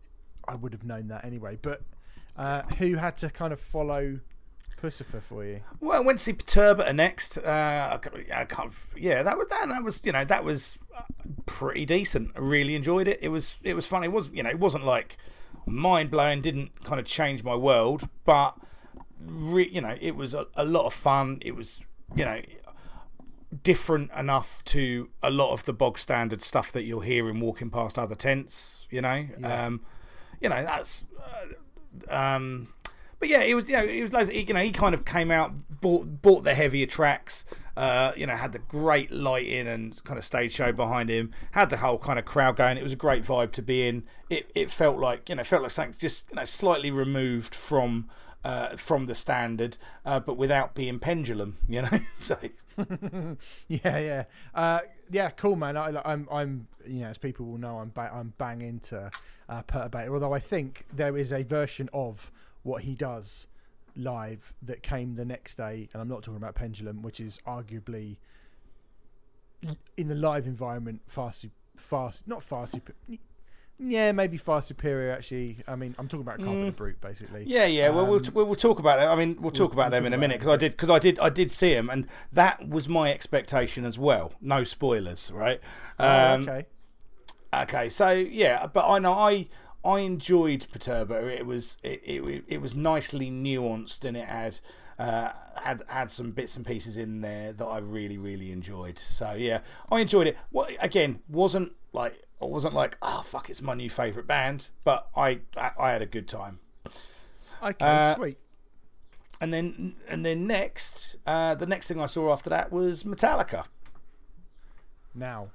I 0.48 0.56
would 0.56 0.74
have 0.74 0.84
known 0.84 1.08
that 1.08 1.24
anyway. 1.26 1.58
But 1.62 1.82
uh, 2.36 2.64
who 2.78 2.96
had 2.96 3.18
to 3.18 3.30
kind 3.30 3.54
of 3.54 3.60
follow 3.60 4.20
Puscifer 4.82 5.22
for 5.22 5.46
you? 5.46 5.62
Well, 5.80 5.98
I 5.98 6.06
went 6.06 6.20
to 6.20 6.24
see 6.26 6.34
Perturbator 6.34 6.94
next. 6.94 7.38
Uh, 7.38 7.98
I 8.34 8.46
can't, 8.46 8.74
yeah, 8.98 9.24
that 9.24 9.38
was 9.38 9.48
that. 9.48 9.68
That 9.70 9.84
was 9.84 10.02
you 10.04 10.12
know 10.12 10.26
that 10.26 10.44
was 10.44 10.78
pretty 11.46 11.86
decent. 11.86 12.32
I 12.36 12.40
really 12.40 12.76
enjoyed 12.76 13.08
it. 13.08 13.20
It 13.22 13.30
was 13.30 13.56
it 13.64 13.76
was 13.76 13.86
fun. 13.86 14.04
It 14.04 14.12
wasn't 14.12 14.38
you 14.38 14.44
know 14.44 14.50
it 14.50 14.60
wasn't 14.60 14.86
like 14.86 15.18
mind 15.66 16.12
blowing. 16.12 16.42
Didn't 16.42 16.84
kind 16.84 17.00
of 17.00 17.06
change 17.06 17.44
my 17.44 17.56
world, 17.56 18.10
but 18.26 18.58
re, 19.20 19.70
you 19.72 19.82
know 19.82 19.96
it 20.02 20.16
was 20.16 20.34
a, 20.34 20.48
a 20.56 20.66
lot 20.66 20.86
of 20.86 20.94
fun. 20.94 21.40
It 21.42 21.56
was 21.56 21.82
you 22.16 22.26
know 22.26 22.42
different 23.62 24.12
enough 24.18 24.64
to 24.66 25.10
a 25.22 25.30
lot 25.30 25.52
of 25.54 25.64
the 25.66 25.74
bog 25.74 25.98
standard 25.98 26.42
stuff 26.42 26.72
that 26.72 26.84
you'll 26.84 27.02
hear 27.02 27.30
in 27.30 27.40
walking 27.40 27.70
past 27.70 28.00
other 28.00 28.16
tents. 28.16 28.88
You 28.90 29.02
know, 29.02 29.28
um, 29.44 29.82
you 30.42 30.50
know 30.50 30.64
that's. 30.64 31.04
Uh, 32.10 32.14
um, 32.16 32.68
but 33.20 33.30
yeah, 33.30 33.42
it 33.44 33.54
was 33.56 33.70
you 33.70 33.78
know 33.78 33.84
it 33.84 34.02
was 34.02 34.12
loads 34.14 34.30
of- 34.30 34.36
you 34.36 34.54
know 34.54 34.60
he 34.60 34.72
kind 34.72 34.94
of 34.94 35.06
came 35.06 35.32
out 35.32 35.54
bought 35.82 36.22
bought 36.22 36.44
the 36.44 36.54
heavier 36.54 36.86
tracks 36.86 37.46
Uh, 37.76 38.12
you 38.16 38.28
know, 38.28 38.36
had 38.36 38.52
the 38.52 38.60
great 38.60 39.12
lighting 39.12 39.68
and 39.68 40.04
kind 40.04 40.18
of 40.20 40.24
stage 40.24 40.52
show 40.54 40.72
behind 40.72 41.10
him. 41.10 41.32
Had 41.52 41.70
the 41.72 41.78
whole 41.78 41.98
kind 41.98 42.20
of 42.20 42.26
crowd 42.26 42.56
going. 42.56 42.78
It 42.78 42.84
was 42.84 42.94
a 42.94 42.98
great 42.98 43.24
vibe 43.24 43.52
to 43.54 43.62
be 43.62 43.88
in. 43.88 44.04
It 44.30 44.52
it 44.54 44.70
felt 44.70 44.98
like 45.00 45.30
you 45.30 45.36
know 45.36 45.44
felt 45.44 45.64
like 45.64 45.72
something 45.72 45.96
just 46.00 46.30
you 46.30 46.36
know 46.36 46.46
slightly 46.46 46.92
removed 46.92 47.56
from. 47.56 48.10
Uh, 48.46 48.76
from 48.76 49.06
the 49.06 49.16
standard, 49.16 49.78
uh, 50.06 50.20
but 50.20 50.36
without 50.36 50.76
being 50.76 51.00
pendulum, 51.00 51.56
you 51.66 51.82
know. 51.82 52.00
so, 52.26 52.38
Yeah, 53.68 53.98
yeah, 54.00 54.24
uh, 54.54 54.80
yeah. 55.12 55.30
Cool, 55.30 55.56
man. 55.56 55.78
I, 55.78 56.02
I'm, 56.06 56.28
I'm, 56.32 56.68
you 56.86 57.02
know, 57.02 57.08
as 57.08 57.18
people 57.18 57.46
will 57.46 57.58
know, 57.58 57.80
I'm, 57.80 57.90
ba- 57.90 58.12
I'm 58.14 58.34
bang 58.38 58.62
into 58.62 59.10
uh, 59.50 59.64
Perturbator. 59.64 60.10
Although 60.14 60.34
I 60.34 60.40
think 60.40 60.86
there 60.94 61.18
is 61.18 61.32
a 61.34 61.44
version 61.44 61.90
of 61.94 62.32
what 62.64 62.84
he 62.84 62.96
does 62.96 63.48
live 63.96 64.54
that 64.62 64.82
came 64.84 65.16
the 65.16 65.26
next 65.26 65.56
day, 65.56 65.90
and 65.94 66.02
I'm 66.02 66.08
not 66.08 66.24
talking 66.24 66.38
about 66.38 66.56
Pendulum, 66.56 67.02
which 67.02 67.20
is 67.20 67.40
arguably 67.46 68.18
in 69.98 70.08
the 70.08 70.16
live 70.16 70.46
environment 70.46 71.02
far, 71.08 71.32
far, 71.76 72.12
not 72.26 72.44
far 72.44 72.68
super. 72.68 72.94
Yeah, 73.86 74.12
maybe 74.14 74.38
far 74.38 74.62
superior. 74.62 75.12
Actually, 75.12 75.58
I 75.68 75.76
mean, 75.76 75.94
I'm 76.00 76.08
talking 76.08 76.22
about 76.22 76.38
Carpenter 76.38 76.72
Brut, 76.72 77.02
basically. 77.02 77.44
Yeah, 77.46 77.66
yeah. 77.66 77.90
Well, 77.90 78.06
we'll, 78.06 78.26
Um, 78.26 78.34
we'll 78.34 78.46
we'll 78.46 78.56
talk 78.56 78.80
about 78.80 79.00
it. 79.00 79.04
I 79.04 79.16
mean, 79.16 79.38
we'll 79.42 79.52
talk 79.52 79.72
we'll 79.72 79.82
about 79.82 79.92
them 79.92 80.04
talk 80.04 80.08
in 80.08 80.14
a 80.14 80.18
minute 80.18 80.40
because 80.40 80.54
I 80.54 80.58
did 80.58 80.72
because 80.72 80.90
I 80.90 81.00
did 81.00 81.20
I 81.20 81.30
did 81.30 81.52
see 81.52 81.74
them, 81.74 81.90
and 81.90 82.08
that 82.32 82.68
was 82.68 82.88
my 82.88 83.12
expectation 83.12 83.84
as 83.86 84.00
well. 84.00 84.34
No 84.42 84.64
spoilers, 84.64 85.32
right? 85.32 85.60
Oh, 86.00 86.34
Um, 86.34 86.42
okay. 86.44 86.66
Okay, 87.54 87.90
so 87.90 88.10
yeah, 88.12 88.66
but 88.68 88.88
I 88.88 89.00
know 89.00 89.14
I 89.14 89.48
I 89.86 90.00
enjoyed 90.00 90.68
Perturbator. 90.74 91.30
It 91.30 91.46
was 91.46 91.78
it, 91.84 92.02
it, 92.04 92.44
it 92.48 92.62
was 92.62 92.74
nicely 92.76 93.30
nuanced 93.30 94.04
and 94.06 94.16
it 94.18 94.26
had 94.26 94.60
uh, 94.98 95.32
had 95.64 95.84
had 95.88 96.10
some 96.10 96.32
bits 96.32 96.56
and 96.56 96.66
pieces 96.66 96.98
in 96.98 97.22
there 97.22 97.54
that 97.54 97.66
I 97.66 97.80
really 97.80 98.18
really 98.18 98.52
enjoyed. 98.52 98.98
So 98.98 99.34
yeah, 99.34 99.60
I 99.92 100.00
enjoyed 100.00 100.28
it. 100.28 100.38
What 100.52 100.72
again 100.82 101.20
wasn't 101.28 101.74
like 101.94 102.22
I 102.42 102.46
wasn't 102.46 102.74
like 102.74 102.98
oh 103.02 103.22
fuck 103.26 103.50
it's 103.50 103.62
my 103.62 103.74
new 103.74 103.90
favorite 103.90 104.28
band, 104.28 104.70
but 104.84 105.08
I 105.16 105.42
I, 105.56 105.72
I 105.80 105.92
had 105.92 106.02
a 106.02 106.06
good 106.08 106.28
time. 106.28 106.60
Okay, 107.62 107.78
uh, 107.80 108.16
sweet. 108.16 108.38
And 109.40 109.54
then 109.54 109.96
and 110.10 110.26
then 110.26 110.46
next 110.48 111.18
uh, 111.26 111.56
the 111.56 111.66
next 111.66 111.88
thing 111.88 112.00
I 112.00 112.06
saw 112.08 112.32
after 112.34 112.50
that 112.50 112.72
was 112.72 113.04
Metallica. 113.04 113.66
Now, 115.16 115.52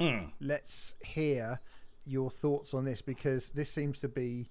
Hmm. 0.00 0.26
let's 0.40 0.94
hear 1.04 1.60
your 2.06 2.30
thoughts 2.30 2.72
on 2.72 2.84
this 2.84 3.02
because 3.02 3.50
this 3.50 3.68
seems 3.70 3.98
to 4.00 4.08
be 4.08 4.48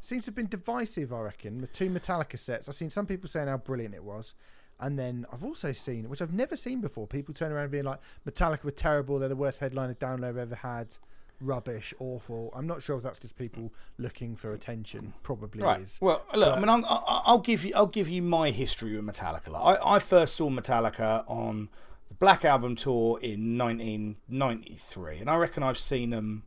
seems 0.00 0.24
to 0.24 0.28
have 0.28 0.34
been 0.36 0.48
divisive. 0.48 1.12
I 1.12 1.20
reckon 1.20 1.60
the 1.60 1.66
two 1.66 1.88
Metallica 1.90 2.38
sets. 2.38 2.68
I've 2.68 2.74
seen 2.74 2.90
some 2.90 3.06
people 3.06 3.28
saying 3.28 3.48
how 3.48 3.56
brilliant 3.58 3.94
it 3.94 4.04
was, 4.04 4.34
and 4.80 4.98
then 4.98 5.26
I've 5.32 5.44
also 5.44 5.72
seen, 5.72 6.08
which 6.08 6.22
I've 6.22 6.32
never 6.32 6.56
seen 6.56 6.80
before, 6.80 7.06
people 7.06 7.34
turn 7.34 7.52
around 7.52 7.70
being 7.70 7.84
like, 7.84 8.00
"Metallica 8.26 8.64
were 8.64 8.70
terrible. 8.70 9.18
They're 9.18 9.28
the 9.28 9.36
worst 9.36 9.58
headliner 9.58 9.94
down 9.94 10.22
I've 10.24 10.36
ever 10.36 10.54
had. 10.56 10.96
Rubbish, 11.40 11.94
awful." 11.98 12.50
I'm 12.54 12.66
not 12.66 12.82
sure 12.82 12.96
if 12.96 13.02
that's 13.02 13.20
just 13.20 13.36
people 13.36 13.72
looking 13.96 14.36
for 14.36 14.52
attention. 14.52 15.14
Probably 15.22 15.62
Right. 15.62 15.80
is. 15.80 15.98
Well, 16.00 16.24
look, 16.34 16.56
I 16.56 16.60
mean, 16.60 16.68
I'm, 16.68 16.84
I- 16.84 17.22
I'll 17.26 17.38
give 17.38 17.64
you, 17.64 17.72
I'll 17.74 17.86
give 17.86 18.08
you 18.08 18.22
my 18.22 18.50
history 18.50 18.96
with 18.96 19.04
Metallica. 19.04 19.48
Like, 19.50 19.78
I, 19.84 19.94
I 19.96 19.98
first 19.98 20.34
saw 20.36 20.48
Metallica 20.50 21.24
on 21.28 21.68
the 22.08 22.14
Black 22.14 22.44
Album 22.44 22.74
tour 22.76 23.18
in 23.20 23.58
1993, 23.58 25.18
and 25.18 25.30
I 25.30 25.36
reckon 25.36 25.62
I've 25.62 25.78
seen 25.78 26.10
them. 26.10 26.44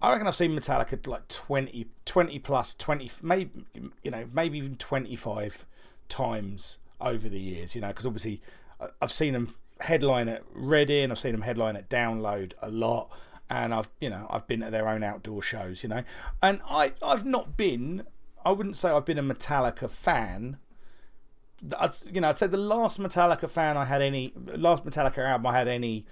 I 0.00 0.12
reckon 0.12 0.28
I've 0.28 0.36
seen 0.36 0.52
Metallica 0.56 1.04
like 1.08 1.26
20, 1.26 1.86
20 2.04 2.38
plus, 2.38 2.74
20, 2.74 3.10
maybe, 3.20 3.64
you 4.04 4.10
know, 4.12 4.28
maybe 4.32 4.58
even 4.58 4.76
25 4.76 5.66
times 6.08 6.78
over 7.00 7.28
the 7.28 7.38
years, 7.38 7.74
you 7.74 7.80
know, 7.80 7.88
because 7.88 8.06
obviously 8.06 8.40
I've 9.00 9.12
seen 9.12 9.32
them 9.32 9.54
headline 9.80 10.28
at 10.28 10.42
Reading, 10.52 11.10
I've 11.10 11.18
seen 11.18 11.32
them 11.32 11.42
headline 11.42 11.76
at 11.76 11.88
Download 11.88 12.52
a 12.60 12.70
lot, 12.70 13.10
and 13.50 13.72
I've, 13.72 13.88
you 14.00 14.10
know, 14.10 14.26
I've 14.30 14.46
been 14.46 14.60
to 14.60 14.70
their 14.70 14.88
own 14.88 15.02
outdoor 15.02 15.42
shows, 15.42 15.82
you 15.82 15.88
know, 15.88 16.02
and 16.42 16.60
I, 16.68 16.92
I've 17.02 17.24
not 17.24 17.56
been, 17.56 18.04
I 18.44 18.52
wouldn't 18.52 18.76
say 18.76 18.90
I've 18.90 19.04
been 19.04 19.18
a 19.18 19.22
Metallica 19.22 19.90
fan. 19.90 20.58
I'd, 21.78 21.90
you 22.12 22.20
know, 22.20 22.28
I'd 22.28 22.38
say 22.38 22.46
the 22.46 22.56
last 22.56 23.00
Metallica 23.00 23.48
fan 23.48 23.76
I 23.76 23.84
had 23.84 24.02
any, 24.02 24.32
last 24.36 24.84
Metallica 24.84 25.18
album 25.18 25.46
I 25.46 25.58
had 25.58 25.68
any 25.68 26.06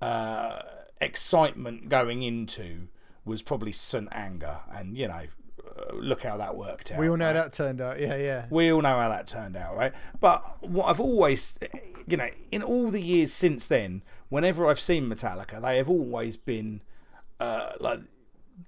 uh, 0.00 0.60
excitement 1.00 1.88
going 1.88 2.22
into 2.22 2.88
was 3.24 3.42
probably 3.42 3.72
St. 3.72 4.08
Anger, 4.12 4.60
and 4.72 4.96
you 4.96 5.08
know, 5.08 5.22
look 5.92 6.22
how 6.22 6.36
that 6.36 6.56
worked 6.56 6.92
out. 6.92 6.98
we 6.98 7.08
all 7.08 7.16
know 7.16 7.26
right? 7.26 7.32
that 7.34 7.52
turned 7.52 7.80
out. 7.80 8.00
Yeah, 8.00 8.16
yeah. 8.16 8.46
We 8.50 8.72
all 8.72 8.82
know 8.82 8.98
how 9.00 9.08
that 9.08 9.26
turned 9.26 9.56
out, 9.56 9.76
right? 9.76 9.92
But 10.20 10.62
what 10.62 10.86
I've 10.86 11.00
always, 11.00 11.58
you 12.06 12.16
know, 12.16 12.28
in 12.50 12.62
all 12.62 12.90
the 12.90 13.00
years 13.00 13.32
since 13.32 13.66
then, 13.66 14.02
whenever 14.28 14.66
I've 14.66 14.80
seen 14.80 15.08
Metallica, 15.08 15.60
they 15.60 15.76
have 15.78 15.90
always 15.90 16.36
been 16.36 16.82
uh, 17.40 17.72
like 17.80 18.00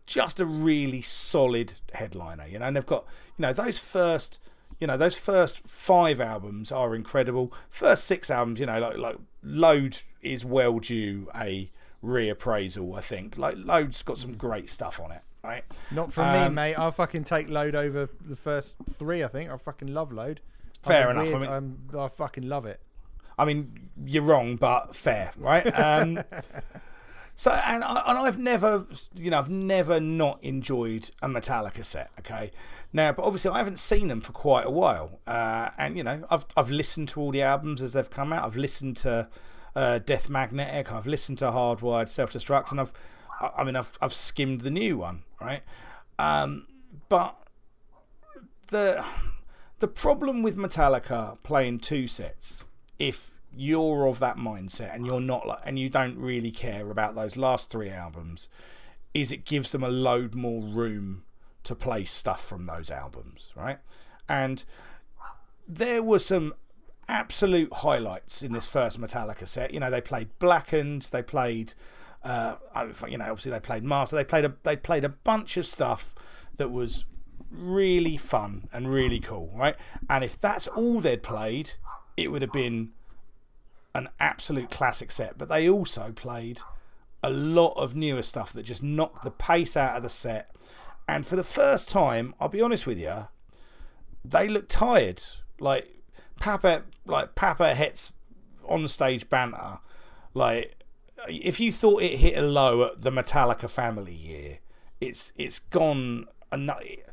just 0.07 0.41
a 0.41 0.47
really 0.47 1.03
solid 1.03 1.75
headliner, 1.95 2.47
you 2.47 2.59
know. 2.59 2.67
And 2.67 2.77
they've 2.77 2.87
got, 2.87 3.05
you 3.37 3.43
know, 3.43 3.53
those 3.53 3.79
first, 3.79 4.41
you 4.81 4.87
know, 4.87 4.97
those 4.97 5.19
first 5.19 5.67
five 5.67 6.21
albums 6.21 6.71
are 6.73 6.95
incredible. 6.95 7.53
First 7.69 8.05
six 8.05 8.31
albums, 8.31 8.61
you 8.61 8.67
know, 8.67 8.79
like 8.79 8.99
like 8.99 9.17
Load 9.43 10.03
is 10.21 10.45
well 10.45 10.79
due 10.79 11.29
a 11.35 11.71
reappraisal. 12.03 12.97
I 12.97 13.01
think 13.01 13.39
like 13.39 13.57
Load's 13.59 14.03
got 14.03 14.19
some 14.19 14.37
great 14.37 14.69
stuff 14.69 15.01
on 15.01 15.13
it, 15.13 15.23
right? 15.49 15.65
Not 15.91 16.13
from 16.13 16.33
me, 16.33 16.39
Um, 16.39 16.55
mate. 16.55 16.75
I'll 16.75 16.93
fucking 16.93 17.25
take 17.25 17.49
load 17.51 17.75
over 17.75 18.09
the 18.25 18.37
first 18.37 18.77
three. 18.95 19.23
I 19.25 19.29
think 19.29 19.51
I 19.51 19.57
fucking 19.57 19.89
love 19.89 20.13
load. 20.13 20.41
Fair 20.83 21.09
I'm 21.11 21.17
enough, 21.17 21.27
I 21.27 21.31
weird, 21.31 21.41
mean- 21.41 21.51
I'm- 21.51 21.91
I 21.99 22.09
fucking 22.09 22.49
love 22.49 22.67
it. 22.67 22.81
I 23.39 23.45
mean, 23.45 23.91
you're 24.05 24.23
wrong, 24.25 24.57
but 24.57 24.97
fair, 24.97 25.33
right? 25.37 25.65
Um, 25.67 26.21
so, 27.35 27.53
and, 27.53 27.85
I, 27.85 28.03
and 28.09 28.19
I've 28.19 28.37
never, 28.39 28.85
you 29.15 29.31
know, 29.31 29.39
I've 29.39 29.49
never 29.49 30.01
not 30.01 30.43
enjoyed 30.43 31.11
a 31.23 31.29
Metallica 31.29 31.85
set. 31.85 32.11
Okay, 32.19 32.51
now, 32.93 33.13
but 33.13 33.25
obviously, 33.25 33.53
I 33.53 33.59
haven't 33.59 33.79
seen 33.79 34.09
them 34.09 34.21
for 34.21 34.33
quite 34.33 34.67
a 34.67 34.71
while, 34.71 35.21
uh, 35.27 35.71
and 35.79 35.97
you 35.97 36.03
know, 36.03 36.25
I've 36.31 36.47
I've 36.57 36.71
listened 36.71 37.09
to 37.11 37.21
all 37.21 37.31
the 37.31 37.43
albums 37.43 37.81
as 37.81 37.93
they've 37.93 38.11
come 38.11 38.33
out. 38.33 38.45
I've 38.45 38.57
listened 38.57 38.97
to 38.99 39.29
uh, 39.77 39.99
Death 40.01 40.29
Magnetic. 40.29 40.93
I've 40.93 41.07
listened 41.07 41.39
to 41.39 41.45
Hardwired 41.47 42.09
Self 42.09 42.33
Destruct, 42.33 42.73
and 42.73 42.81
I've, 42.81 42.93
I 43.41 43.51
I 43.59 43.65
mean, 43.65 43.77
I've 43.77 43.93
I've 44.01 44.13
skimmed 44.13 44.63
the 44.63 44.71
new 44.71 44.99
one, 44.99 45.23
right? 45.41 45.63
Um, 46.19 46.67
but 47.09 47.37
the 48.69 49.05
the 49.79 49.89
problem 49.89 50.43
with 50.43 50.57
Metallica 50.57 51.39
playing 51.43 51.81
two 51.81 52.09
sets, 52.09 52.65
if 52.99 53.39
you're 53.57 54.07
of 54.07 54.19
that 54.21 54.37
mindset 54.37 54.95
and 54.95 55.07
you're 55.07 55.21
not 55.21 55.47
like, 55.47 55.61
and 55.65 55.79
you 55.79 55.89
don't 55.89 56.17
really 56.19 56.51
care 56.51 56.91
about 56.91 57.15
those 57.15 57.37
last 57.37 57.71
three 57.71 57.91
albums, 57.91 58.49
is 59.15 59.33
it 59.33 59.45
gives 59.45 59.73
them 59.73 59.83
a 59.83 59.89
load 59.89 60.35
more 60.35 60.63
room 60.63 61.25
to 61.65 61.75
play 61.75 62.05
stuff 62.05 62.45
from 62.45 62.67
those 62.67 62.91
albums, 62.91 63.49
right? 63.57 63.79
And 64.29 64.65
there 65.67 66.03
were 66.03 66.19
some 66.19 66.55
absolute 67.09 67.73
highlights 67.73 68.43
in 68.43 68.53
this 68.53 68.67
first 68.67 69.01
Metallica 69.01 69.47
set. 69.47 69.73
You 69.73 69.81
know, 69.81 69.91
they 69.91 70.01
played 70.01 70.29
Blackened, 70.39 71.03
they 71.13 71.23
played, 71.23 71.75
uh, 72.29 72.57
you 73.09 73.17
know, 73.17 73.25
obviously 73.25 73.51
they 73.51 73.61
played 73.61 73.83
Master. 73.83 74.15
They 74.15 74.25
played 74.25 74.45
a 74.45 74.55
they 74.63 74.77
played 74.77 75.05
a 75.05 75.09
bunch 75.09 75.57
of 75.57 75.65
stuff 75.65 76.15
that 76.59 76.71
was 76.71 77.07
really 77.51 78.19
fun 78.19 78.69
and 78.71 78.93
really 78.93 79.19
cool, 79.19 79.51
right? 79.57 79.77
And 80.11 80.23
if 80.23 80.39
that's 80.39 80.67
all 80.69 81.01
they'd 81.01 81.23
played, 81.23 81.73
it 82.19 82.31
would 82.31 82.43
have 82.43 82.53
been 82.53 82.91
an 83.95 84.09
absolute 84.21 84.71
classic 84.71 85.11
set. 85.11 85.39
But 85.39 85.49
they 85.49 85.71
also 85.71 86.13
played 86.13 86.61
a 87.23 87.31
lot 87.31 87.73
of 87.79 87.97
newer 87.97 88.23
stuff 88.23 88.53
that 88.53 88.65
just 88.65 88.83
knocked 88.83 89.25
the 89.25 89.31
pace 89.31 89.75
out 89.75 89.97
of 89.97 90.03
the 90.03 90.11
set. 90.11 90.51
And 91.09 91.27
for 91.27 91.37
the 91.37 91.43
first 91.43 91.89
time, 91.89 92.35
I'll 92.39 92.51
be 92.51 92.61
honest 92.61 92.87
with 92.87 93.01
you, 93.01 93.29
they 94.23 94.49
looked 94.49 94.71
tired. 94.71 95.23
Like 95.59 95.89
Papa, 96.39 96.83
like 97.07 97.35
Papa 97.35 97.75
Het's 97.75 98.13
on 98.69 98.87
stage 98.87 99.31
banter. 99.31 99.79
Like 100.35 100.78
if 101.29 101.59
you 101.59 101.73
thought 101.73 102.03
it 102.03 102.19
hit 102.19 102.37
a 102.37 102.43
low 102.43 102.85
at 102.85 103.03
the 103.03 103.11
Metallica 103.11 103.71
family 103.71 104.15
year, 104.15 104.59
it's 105.01 105.33
it's 105.37 105.59
gone. 105.59 106.27
It, 106.53 107.05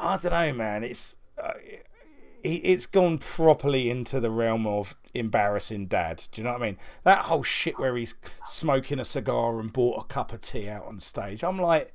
I 0.00 0.18
don't 0.22 0.24
know, 0.32 0.52
man. 0.52 0.84
It's 0.84 1.16
uh, 1.42 1.52
it, 1.62 1.84
it's 2.42 2.86
gone 2.86 3.18
properly 3.18 3.90
into 3.90 4.20
the 4.20 4.30
realm 4.30 4.66
of 4.66 4.94
embarrassing 5.14 5.86
dad. 5.86 6.24
Do 6.30 6.40
you 6.40 6.44
know 6.44 6.52
what 6.52 6.62
I 6.62 6.66
mean? 6.66 6.78
That 7.04 7.24
whole 7.26 7.42
shit 7.42 7.78
where 7.78 7.96
he's 7.96 8.14
smoking 8.46 8.98
a 8.98 9.04
cigar 9.04 9.58
and 9.60 9.72
bought 9.72 10.04
a 10.04 10.06
cup 10.06 10.32
of 10.32 10.40
tea 10.40 10.68
out 10.68 10.86
on 10.86 11.00
stage. 11.00 11.42
I'm 11.42 11.60
like, 11.60 11.92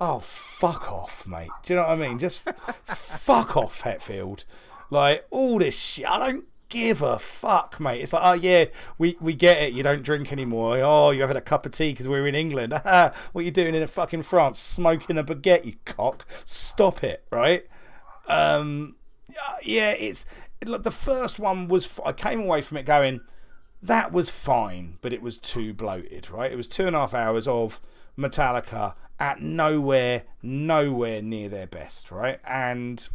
oh 0.00 0.18
fuck 0.20 0.90
off, 0.90 1.26
mate. 1.26 1.50
Do 1.62 1.74
you 1.74 1.80
know 1.80 1.86
what 1.86 1.98
I 1.98 2.08
mean? 2.08 2.18
Just 2.18 2.40
fuck 2.84 3.56
off, 3.56 3.82
Hetfield. 3.82 4.44
Like 4.90 5.26
all 5.30 5.58
this 5.58 5.78
shit. 5.78 6.08
I 6.08 6.18
don't 6.18 6.44
give 6.68 7.02
a 7.02 7.18
fuck, 7.18 7.78
mate. 7.80 8.00
It's 8.00 8.12
like, 8.12 8.22
oh 8.24 8.32
yeah, 8.34 8.66
we, 8.98 9.16
we 9.20 9.34
get 9.34 9.62
it. 9.62 9.72
You 9.72 9.82
don't 9.82 10.02
drink 10.02 10.32
anymore. 10.32 10.78
Oh, 10.82 11.10
you're 11.10 11.26
having 11.26 11.36
a 11.36 11.42
cup 11.42 11.66
of 11.66 11.72
tea 11.72 11.92
because 11.92 12.08
we're 12.08 12.26
in 12.26 12.34
England. 12.34 12.72
what 12.82 13.14
are 13.34 13.42
you 13.42 13.50
doing 13.50 13.74
in 13.74 13.86
fucking 13.86 14.22
France? 14.22 14.58
Smoking 14.58 15.18
a 15.18 15.24
baguette, 15.24 15.64
you 15.64 15.74
cock. 15.84 16.26
Stop 16.44 17.04
it, 17.04 17.24
right? 17.30 17.66
Um, 18.28 18.96
yeah, 19.62 19.92
it's 19.92 20.26
like, 20.64 20.82
the 20.82 20.90
first 20.90 21.38
one 21.38 21.68
was. 21.68 22.00
I 22.04 22.12
came 22.12 22.40
away 22.40 22.62
from 22.62 22.78
it 22.78 22.86
going, 22.86 23.20
that 23.82 24.12
was 24.12 24.30
fine, 24.30 24.98
but 25.00 25.12
it 25.12 25.22
was 25.22 25.38
too 25.38 25.72
bloated, 25.74 26.30
right? 26.30 26.50
It 26.50 26.56
was 26.56 26.68
two 26.68 26.86
and 26.86 26.96
a 26.96 27.00
half 27.00 27.14
hours 27.14 27.46
of 27.46 27.80
Metallica 28.18 28.94
at 29.18 29.40
nowhere, 29.40 30.24
nowhere 30.42 31.22
near 31.22 31.48
their 31.48 31.66
best, 31.66 32.10
right? 32.10 32.40
And 32.46 33.06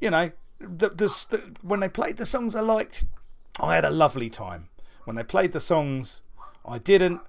you 0.00 0.10
know, 0.10 0.30
the, 0.64 0.88
the, 0.88 1.06
the 1.30 1.54
when 1.62 1.80
they 1.80 1.88
played 1.88 2.16
the 2.16 2.26
songs 2.26 2.54
I 2.54 2.60
liked, 2.60 3.04
I 3.60 3.74
had 3.74 3.84
a 3.84 3.90
lovely 3.90 4.30
time. 4.30 4.68
When 5.04 5.16
they 5.16 5.24
played 5.24 5.52
the 5.52 5.60
songs 5.60 6.22
I 6.66 6.78
didn't, 6.78 7.20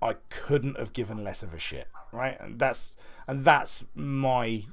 I 0.00 0.14
couldn't 0.30 0.78
have 0.78 0.92
given 0.92 1.22
less 1.22 1.42
of 1.42 1.52
a 1.52 1.58
shit, 1.58 1.88
right? 2.12 2.38
And 2.40 2.58
that's 2.58 2.96
and 3.26 3.44
that's 3.44 3.84
my 3.94 4.64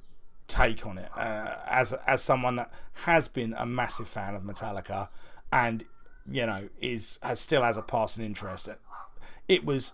take 0.48 0.86
on 0.86 0.98
it 0.98 1.10
uh, 1.18 1.56
as 1.68 1.94
as 1.94 2.24
someone 2.24 2.56
that 2.56 2.72
has 3.04 3.28
been 3.28 3.54
a 3.58 3.66
massive 3.66 4.08
fan 4.08 4.34
of 4.34 4.44
Metallica 4.44 5.10
and 5.52 5.84
you 6.30 6.46
know 6.46 6.70
is 6.80 7.20
has 7.22 7.40
still 7.40 7.64
has 7.64 7.78
a 7.78 7.82
passing 7.82 8.24
interest. 8.24 8.70
It 9.48 9.66
was 9.66 9.94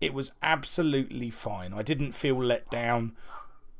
it 0.00 0.12
was 0.12 0.32
absolutely 0.42 1.30
fine. 1.30 1.72
I 1.72 1.82
didn't 1.82 2.12
feel 2.12 2.36
let 2.36 2.70
down, 2.70 3.12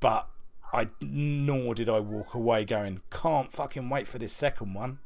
but 0.00 0.28
I 0.74 0.88
nor 1.00 1.74
did 1.74 1.88
I 1.88 2.00
walk 2.00 2.34
away 2.34 2.64
going 2.64 3.00
can't 3.10 3.52
fucking 3.52 3.88
wait 3.88 4.08
for 4.08 4.18
this 4.18 4.32
second 4.32 4.74
one. 4.74 4.98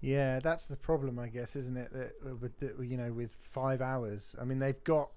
Yeah, 0.00 0.38
that's 0.38 0.66
the 0.66 0.76
problem, 0.76 1.18
I 1.18 1.26
guess, 1.28 1.56
isn't 1.56 1.76
it? 1.76 1.92
That 1.92 2.12
uh, 2.24 2.36
with 2.36 2.58
the, 2.60 2.84
you 2.84 2.96
know, 2.96 3.12
with 3.12 3.36
five 3.40 3.80
hours, 3.82 4.36
I 4.40 4.44
mean, 4.44 4.60
they've 4.60 4.82
got 4.84 5.10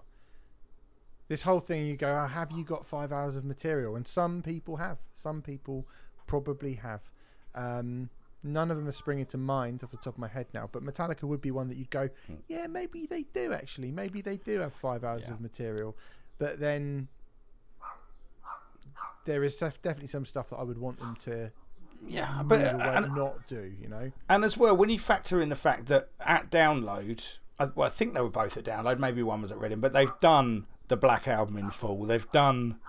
this 1.27 1.43
whole 1.43 1.59
thing. 1.59 1.85
You 1.85 1.95
go, 1.95 2.19
oh, 2.23 2.25
have 2.27 2.51
you 2.51 2.63
got 2.63 2.83
five 2.85 3.11
hours 3.11 3.35
of 3.35 3.45
material? 3.45 3.95
And 3.95 4.07
some 4.07 4.41
people 4.41 4.77
have. 4.77 4.97
Some 5.13 5.43
people 5.43 5.85
probably 6.25 6.75
have. 6.75 7.01
Um, 7.53 8.09
none 8.43 8.71
of 8.71 8.77
them 8.77 8.87
are 8.87 8.91
springing 8.93 9.27
to 9.27 9.37
mind 9.37 9.83
off 9.83 9.91
the 9.91 9.97
top 9.97 10.15
of 10.15 10.17
my 10.19 10.27
head 10.27 10.47
now, 10.51 10.67
but 10.71 10.83
Metallica 10.83 11.23
would 11.23 11.41
be 11.41 11.51
one 11.51 11.67
that 11.67 11.77
you'd 11.77 11.91
go, 11.91 12.09
yeah, 12.47 12.65
maybe 12.65 13.05
they 13.05 13.23
do 13.35 13.53
actually. 13.53 13.91
Maybe 13.91 14.21
they 14.21 14.37
do 14.37 14.61
have 14.61 14.73
five 14.73 15.03
hours 15.03 15.21
Yeah. 15.27 15.33
of 15.33 15.41
material, 15.41 15.95
but 16.39 16.59
then 16.59 17.07
there 19.25 19.43
is 19.43 19.57
definitely 19.57 20.07
some 20.07 20.25
stuff 20.25 20.49
that 20.49 20.57
I 20.57 20.63
would 20.63 20.77
want 20.77 20.99
them 20.99 21.15
to 21.21 21.51
Yeah, 22.07 22.41
but 22.43 22.59
and, 22.61 23.15
not 23.15 23.47
do. 23.47 23.71
You 23.79 23.87
know. 23.87 24.11
and 24.29 24.43
as 24.43 24.57
well 24.57 24.75
when 24.75 24.89
you 24.89 24.99
factor 24.99 25.41
in 25.41 25.49
the 25.49 25.55
fact 25.55 25.87
that 25.87 26.09
at 26.25 26.49
download, 26.49 27.37
I, 27.59 27.65
well, 27.75 27.87
I 27.87 27.89
think 27.89 28.13
they 28.13 28.21
were 28.21 28.29
both 28.29 28.57
at 28.57 28.63
download. 28.63 28.99
Maybe 28.99 29.21
one 29.23 29.41
was 29.41 29.51
at 29.51 29.59
Reading, 29.59 29.79
but 29.79 29.93
they've 29.93 30.17
done 30.19 30.65
the 30.87 30.97
Black 30.97 31.27
Album 31.27 31.57
in 31.57 31.69
full. 31.69 32.05
They've 32.05 32.29
done, 32.31 32.79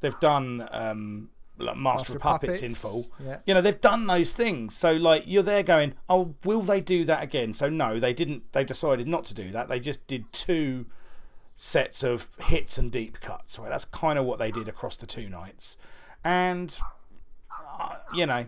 they've 0.00 0.18
done 0.18 0.68
um, 0.72 1.30
like 1.58 1.76
Master, 1.76 2.14
of 2.14 2.20
Puppets, 2.20 2.62
in 2.62 2.74
full. 2.74 3.10
Yeah. 3.24 3.38
You 3.46 3.54
know, 3.54 3.60
they've 3.60 3.80
done 3.80 4.06
those 4.06 4.34
things. 4.34 4.76
So 4.76 4.92
like 4.92 5.24
you're 5.26 5.42
there 5.42 5.62
going, 5.62 5.94
oh, 6.08 6.34
will 6.44 6.62
they 6.62 6.80
do 6.80 7.04
that 7.04 7.22
again? 7.22 7.54
So 7.54 7.68
no, 7.68 7.98
they 7.98 8.12
didn't. 8.12 8.52
They 8.52 8.64
decided 8.64 9.06
not 9.08 9.24
to 9.26 9.34
do 9.34 9.50
that. 9.52 9.68
They 9.68 9.80
just 9.80 10.06
did 10.06 10.32
two 10.32 10.86
sets 11.56 12.02
of 12.02 12.30
hits 12.38 12.78
and 12.78 12.90
deep 12.90 13.20
cuts. 13.20 13.58
Right, 13.58 13.70
that's 13.70 13.84
kind 13.84 14.18
of 14.18 14.24
what 14.24 14.38
they 14.38 14.50
did 14.50 14.68
across 14.68 14.96
the 14.96 15.06
two 15.06 15.28
nights, 15.28 15.76
and 16.24 16.78
uh, 17.78 17.96
you 18.14 18.26
know, 18.26 18.46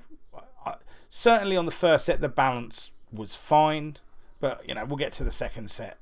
I, 0.67 0.75
certainly 1.09 1.57
on 1.57 1.67
the 1.67 1.73
first 1.73 2.05
set 2.05 2.20
the 2.20 2.28
balance 2.28 2.93
was 3.12 3.35
fine, 3.35 3.97
but 4.41 4.67
you 4.69 4.75
know 4.75 4.85
we'll 4.85 4.97
get 4.97 5.12
to 5.12 5.25
the 5.25 5.33
second 5.33 5.70
set 5.70 5.99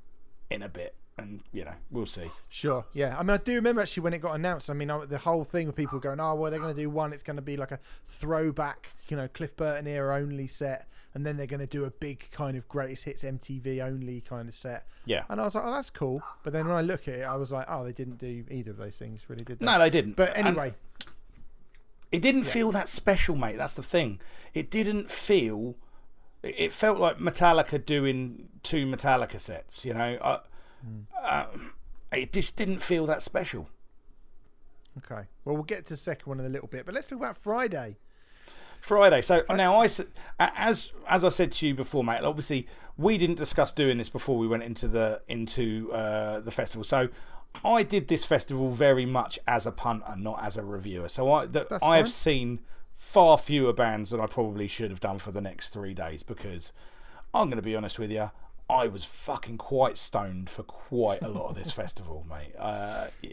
in 0.50 0.62
a 0.62 0.68
bit, 0.68 0.94
and 1.18 1.40
you 1.52 1.64
know 1.64 1.74
we'll 1.90 2.06
see. 2.06 2.30
Sure. 2.48 2.84
Yeah. 2.92 3.16
I 3.18 3.22
mean, 3.22 3.30
I 3.30 3.36
do 3.38 3.54
remember 3.54 3.80
actually 3.80 4.02
when 4.02 4.12
it 4.12 4.18
got 4.18 4.34
announced. 4.34 4.68
I 4.70 4.74
mean, 4.74 4.90
I, 4.90 5.04
the 5.06 5.18
whole 5.18 5.44
thing 5.44 5.66
with 5.66 5.76
people 5.76 5.98
going, 5.98 6.20
"Oh, 6.20 6.34
well, 6.34 6.50
they're 6.50 6.60
going 6.60 6.74
to 6.74 6.80
do 6.80 6.90
one. 6.90 7.12
It's 7.12 7.22
going 7.22 7.36
to 7.36 7.42
be 7.42 7.56
like 7.56 7.72
a 7.72 7.80
throwback, 8.06 8.92
you 9.08 9.16
know, 9.16 9.28
Cliff 9.28 9.56
Burton 9.56 9.86
era 9.86 10.16
only 10.16 10.46
set, 10.46 10.88
and 11.14 11.24
then 11.24 11.36
they're 11.36 11.46
going 11.46 11.60
to 11.60 11.66
do 11.66 11.84
a 11.84 11.90
big 11.90 12.28
kind 12.32 12.56
of 12.56 12.68
greatest 12.68 13.04
hits 13.04 13.24
MTV 13.24 13.80
only 13.80 14.20
kind 14.20 14.48
of 14.48 14.54
set." 14.54 14.86
Yeah. 15.06 15.24
And 15.30 15.40
I 15.40 15.44
was 15.44 15.54
like, 15.54 15.64
"Oh, 15.66 15.70
that's 15.72 15.90
cool." 15.90 16.22
But 16.42 16.52
then 16.52 16.66
when 16.66 16.76
I 16.76 16.82
look 16.82 17.08
at 17.08 17.14
it, 17.14 17.22
I 17.22 17.36
was 17.36 17.50
like, 17.50 17.66
"Oh, 17.68 17.84
they 17.84 17.92
didn't 17.92 18.18
do 18.18 18.44
either 18.50 18.72
of 18.72 18.76
those 18.76 18.96
things, 18.98 19.24
really, 19.28 19.44
did 19.44 19.58
they?" 19.60 19.66
No, 19.66 19.78
they 19.78 19.90
didn't. 19.90 20.16
But 20.16 20.36
And- 20.36 20.48
anyway, 20.48 20.74
It 22.12 22.22
didn't 22.22 22.44
feel 22.44 22.70
that 22.72 22.88
special, 22.88 23.34
mate. 23.36 23.56
That's 23.56 23.74
the 23.74 23.82
thing. 23.82 24.20
It 24.54 24.70
didn't 24.70 25.10
feel. 25.10 25.74
It 26.42 26.54
it 26.58 26.72
felt 26.72 26.98
like 26.98 27.18
Metallica 27.18 27.84
doing 27.84 28.48
two 28.62 28.86
Metallica 28.86 29.40
sets. 29.40 29.84
You 29.84 29.94
know, 29.94 30.18
I, 30.22 30.38
uh, 31.20 31.46
it 32.12 32.32
just 32.32 32.56
didn't 32.56 32.78
feel 32.78 33.06
that 33.06 33.22
special. 33.22 33.68
okay. 34.98 35.26
Well, 35.44 35.54
we'll 35.56 35.64
get 35.64 35.86
to 35.86 35.94
the 35.94 35.98
second 35.98 36.28
one 36.28 36.40
in 36.40 36.46
a 36.46 36.48
little 36.48 36.68
bit, 36.68 36.86
but 36.86 36.94
let's 36.94 37.08
talk 37.08 37.18
about 37.18 37.36
Friday. 37.36 37.96
Friday. 38.80 39.20
So 39.20 39.42
now 39.50 39.76
I, 39.76 39.88
as 40.38 40.92
as 41.08 41.24
I 41.24 41.28
said 41.28 41.52
to 41.52 41.66
you 41.66 41.74
before, 41.74 42.04
mate. 42.04 42.22
Obviously, 42.22 42.66
we 42.96 43.18
didn't 43.18 43.36
discuss 43.36 43.72
doing 43.72 43.98
this 43.98 44.08
before 44.08 44.38
we 44.38 44.46
went 44.46 44.62
into 44.62 44.86
the 44.88 45.22
into 45.28 45.90
uh, 45.92 46.40
the 46.40 46.52
festival. 46.52 46.84
So 46.84 47.08
I 47.64 47.82
did 47.82 48.08
this 48.08 48.24
festival 48.24 48.70
very 48.70 49.06
much 49.06 49.38
as 49.46 49.66
a 49.66 49.72
punter, 49.72 50.14
not 50.16 50.42
as 50.42 50.56
a 50.56 50.64
reviewer. 50.64 51.08
So 51.08 51.30
I 51.32 51.46
the, 51.46 51.78
I 51.82 51.96
have 51.96 52.08
seen 52.08 52.60
far 52.94 53.38
fewer 53.38 53.72
bands 53.72 54.10
than 54.10 54.20
I 54.20 54.26
probably 54.26 54.68
should 54.68 54.90
have 54.90 55.00
done 55.00 55.18
for 55.18 55.30
the 55.30 55.40
next 55.40 55.70
three 55.70 55.94
days 55.94 56.22
because 56.22 56.72
I'm 57.34 57.48
going 57.48 57.56
to 57.56 57.62
be 57.62 57.76
honest 57.76 57.98
with 57.98 58.10
you. 58.10 58.30
I 58.68 58.88
was 58.88 59.04
fucking 59.04 59.58
quite 59.58 59.96
stoned 59.96 60.50
for 60.50 60.62
quite 60.62 61.22
a 61.22 61.28
lot 61.28 61.48
of 61.50 61.56
this 61.56 61.70
festival, 61.82 62.26
mate. 62.28 62.52
Uh, 62.58 63.08
yeah. 63.22 63.32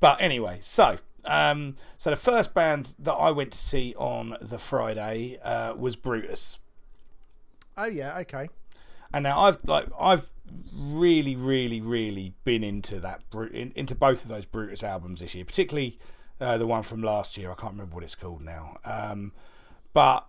But 0.00 0.20
anyway, 0.20 0.58
so 0.62 0.98
um, 1.24 1.76
so 1.96 2.10
the 2.10 2.16
first 2.16 2.52
band 2.54 2.94
that 2.98 3.14
I 3.14 3.30
went 3.30 3.52
to 3.52 3.58
see 3.58 3.94
on 3.96 4.36
the 4.40 4.58
Friday 4.58 5.38
uh, 5.42 5.74
was 5.74 5.96
Brutus, 5.96 6.58
Oh 7.76 7.86
yeah. 7.86 8.18
Okay. 8.18 8.48
and 9.12 9.22
now 9.22 9.40
I've 9.40 9.58
like 9.64 9.86
I've 9.98 10.30
really, 10.76 11.34
really, 11.36 11.80
really 11.80 12.34
been 12.44 12.62
into 12.62 13.00
that 13.00 13.22
in, 13.52 13.72
into 13.74 13.94
both 13.94 14.24
of 14.24 14.30
those 14.30 14.44
Brutus 14.44 14.82
albums 14.84 15.20
this 15.20 15.34
year, 15.34 15.44
particularly 15.44 15.98
uh, 16.40 16.58
the 16.58 16.66
one 16.66 16.82
from 16.82 17.02
last 17.02 17.36
year. 17.38 17.50
I 17.50 17.54
can't 17.54 17.72
remember 17.72 17.94
what 17.94 18.04
it's 18.04 18.14
called 18.14 18.42
now, 18.42 18.76
um, 18.84 19.32
but 19.92 20.26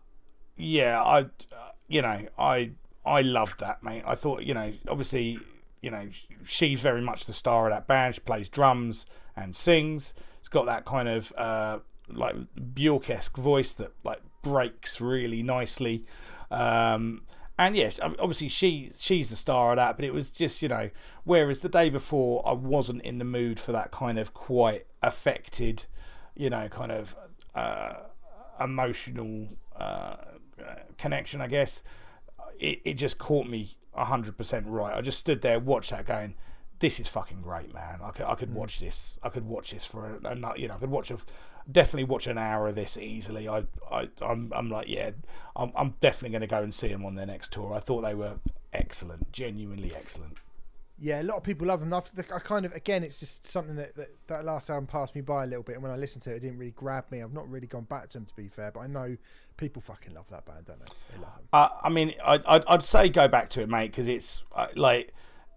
yeah, 0.56 1.03
I 1.03 1.19
uh, 1.19 1.72
you 1.88 2.01
know 2.01 2.27
I 2.38 2.72
I 3.06 3.22
loved 3.22 3.59
that 3.59 3.84
mate. 3.84 4.03
I 4.06 4.16
thought 4.16 4.43
you 4.43 4.53
know 4.53 4.74
obviously 4.88 5.40
you 5.82 5.92
know 5.92 6.09
she's 6.45 6.80
very 6.80 7.01
much 7.01 7.25
the 7.25 7.34
star 7.34 7.67
of 7.67 7.74
that 7.74 7.88
band. 7.88 8.16
She 8.16 8.22
plays 8.22 8.50
drums 8.50 9.06
and 9.35 9.56
sings. 9.56 10.14
It's 10.40 10.50
got 10.50 10.66
that 10.66 10.85
kind 10.85 11.08
of 11.08 11.34
uh, 11.38 11.80
like 12.09 12.35
Bjork-esque 12.74 13.38
voice 13.38 13.74
that 13.74 13.92
like 14.03 14.22
breaks 14.42 15.01
really 15.01 15.43
nicely. 15.43 16.06
Um, 16.51 17.24
and 17.58 17.75
yes, 17.75 18.00
obviously 18.01 18.50
she 18.50 18.92
she's 18.98 19.30
the 19.30 19.35
star 19.35 19.72
of 19.72 19.77
that, 19.77 19.95
but 19.95 20.06
it 20.06 20.14
was 20.14 20.30
just 20.30 20.61
you 20.61 20.67
know. 20.67 20.90
Whereas 21.24 21.61
the 21.61 21.69
day 21.69 21.90
before, 21.90 22.42
I 22.45 22.51
wasn't 22.53 23.01
in 23.03 23.17
the 23.17 23.25
mood 23.25 23.59
for 23.59 23.72
that 23.72 23.92
kind 23.92 24.19
of 24.19 24.34
quite 24.34 24.84
affected, 25.01 25.85
you 26.35 26.50
know, 26.50 26.67
kind 26.67 26.92
of 26.92 27.16
uh, 27.56 27.93
emotional 28.59 29.48
uh, 29.80 30.16
uh, 30.64 30.75
connection. 30.98 31.40
I 31.40 31.48
guess 31.48 31.82
it, 32.59 32.82
it 32.84 32.93
just 32.95 33.17
caught 33.17 33.48
me 33.48 33.72
hundred 33.93 34.38
percent 34.38 34.66
right. 34.67 34.95
I 34.95 35.01
just 35.01 35.19
stood 35.19 35.42
there, 35.42 35.59
watched 35.59 35.92
that, 35.92 36.06
going, 36.06 36.35
"This 36.80 37.00
is 37.00 37.08
fucking 37.08 37.42
great, 37.42 37.74
man. 37.74 38.00
I 38.03 38.11
could 38.11 38.25
I 38.25 38.35
could 38.35 38.50
mm. 38.50 38.56
watch 38.56 38.80
this. 38.80 39.19
I 39.24 39.30
could 39.30 39.45
watch 39.45 39.72
this 39.72 39.85
for 39.85 40.19
a, 40.24 40.30
a 40.30 40.58
you 40.58 40.67
know 40.67 40.75
I 40.75 40.77
could 40.77 40.92
watch 40.92 41.11
a 41.11 41.17
definitely 41.72 42.03
watch 42.03 42.27
an 42.27 42.38
hour 42.38 42.67
of 42.67 42.75
this 42.75 42.98
easily. 42.98 43.48
I 43.48 43.66
I 43.92 44.09
I'm, 44.22 44.51
I'm 44.53 44.69
like 44.69 44.88
yeah, 44.88 45.11
I'm 45.56 45.72
I'm 45.75 45.95
definitely 46.01 46.32
going 46.32 46.42
to 46.42 46.48
go 46.48 46.61
and 46.61 46.74
see 46.74 46.90
them 46.90 47.06
on 47.06 47.16
their 47.16 47.25
next 47.25 47.51
tour. 47.53 47.74
I 47.74 47.80
thought 47.80 48.01
they 48.01 48.16
were 48.16 48.40
excellent, 48.74 49.32
genuinely 49.32 49.93
excellent. 49.95 50.38
Yeah, 50.98 51.22
a 51.22 51.24
lot 51.24 51.36
of 51.36 51.44
people 51.44 51.68
love 51.68 51.82
them. 51.82 51.94
I've, 51.94 52.10
I 52.34 52.40
kind 52.40 52.66
of 52.66 52.74
again, 52.74 53.04
it's 53.04 53.20
just 53.20 53.48
something 53.48 53.76
that, 53.76 53.96
that 53.96 54.08
that 54.28 54.46
last 54.46 54.70
album 54.70 54.88
passed 54.88 55.14
me 55.14 55.22
by 55.22 55.44
a 55.44 55.48
little 55.48 55.64
bit, 55.64 55.76
and 55.76 55.84
when 55.84 55.92
I 55.92 55.98
listened 55.98 56.24
to 56.24 56.32
it, 56.32 56.38
it 56.38 56.40
didn't 56.40 56.58
really 56.58 56.72
grab 56.72 57.06
me. 57.12 57.22
I've 57.22 57.34
not 57.34 57.50
really 57.50 57.68
gone 57.68 57.84
back 57.84 58.08
to 58.10 58.18
them 58.18 58.26
to 58.26 58.34
be 58.36 58.48
fair, 58.48 58.72
but 58.72 58.80
I 58.80 58.88
know 58.88 59.18
people 59.58 59.82
fucking 59.82 60.14
love 60.14 60.26
that 60.32 60.46
band, 60.46 60.66
don't 60.68 60.80
they? 60.80 60.94
They 61.14 61.22
love 61.22 61.36
them. 61.36 61.48
Uh, 61.52 61.70
I 61.84 61.90
mean, 61.90 62.14
I'd, 62.24 62.46
I'd, 62.46 62.66
I'd 62.66 62.84
say 62.84 63.10
go 63.10 63.28
back 63.28 63.50
to 63.50 63.62
it, 63.62 63.70
mate, 63.70 63.92
because 63.92 64.08
it's 64.08 64.44
uh, 64.54 64.68
like 64.76 65.14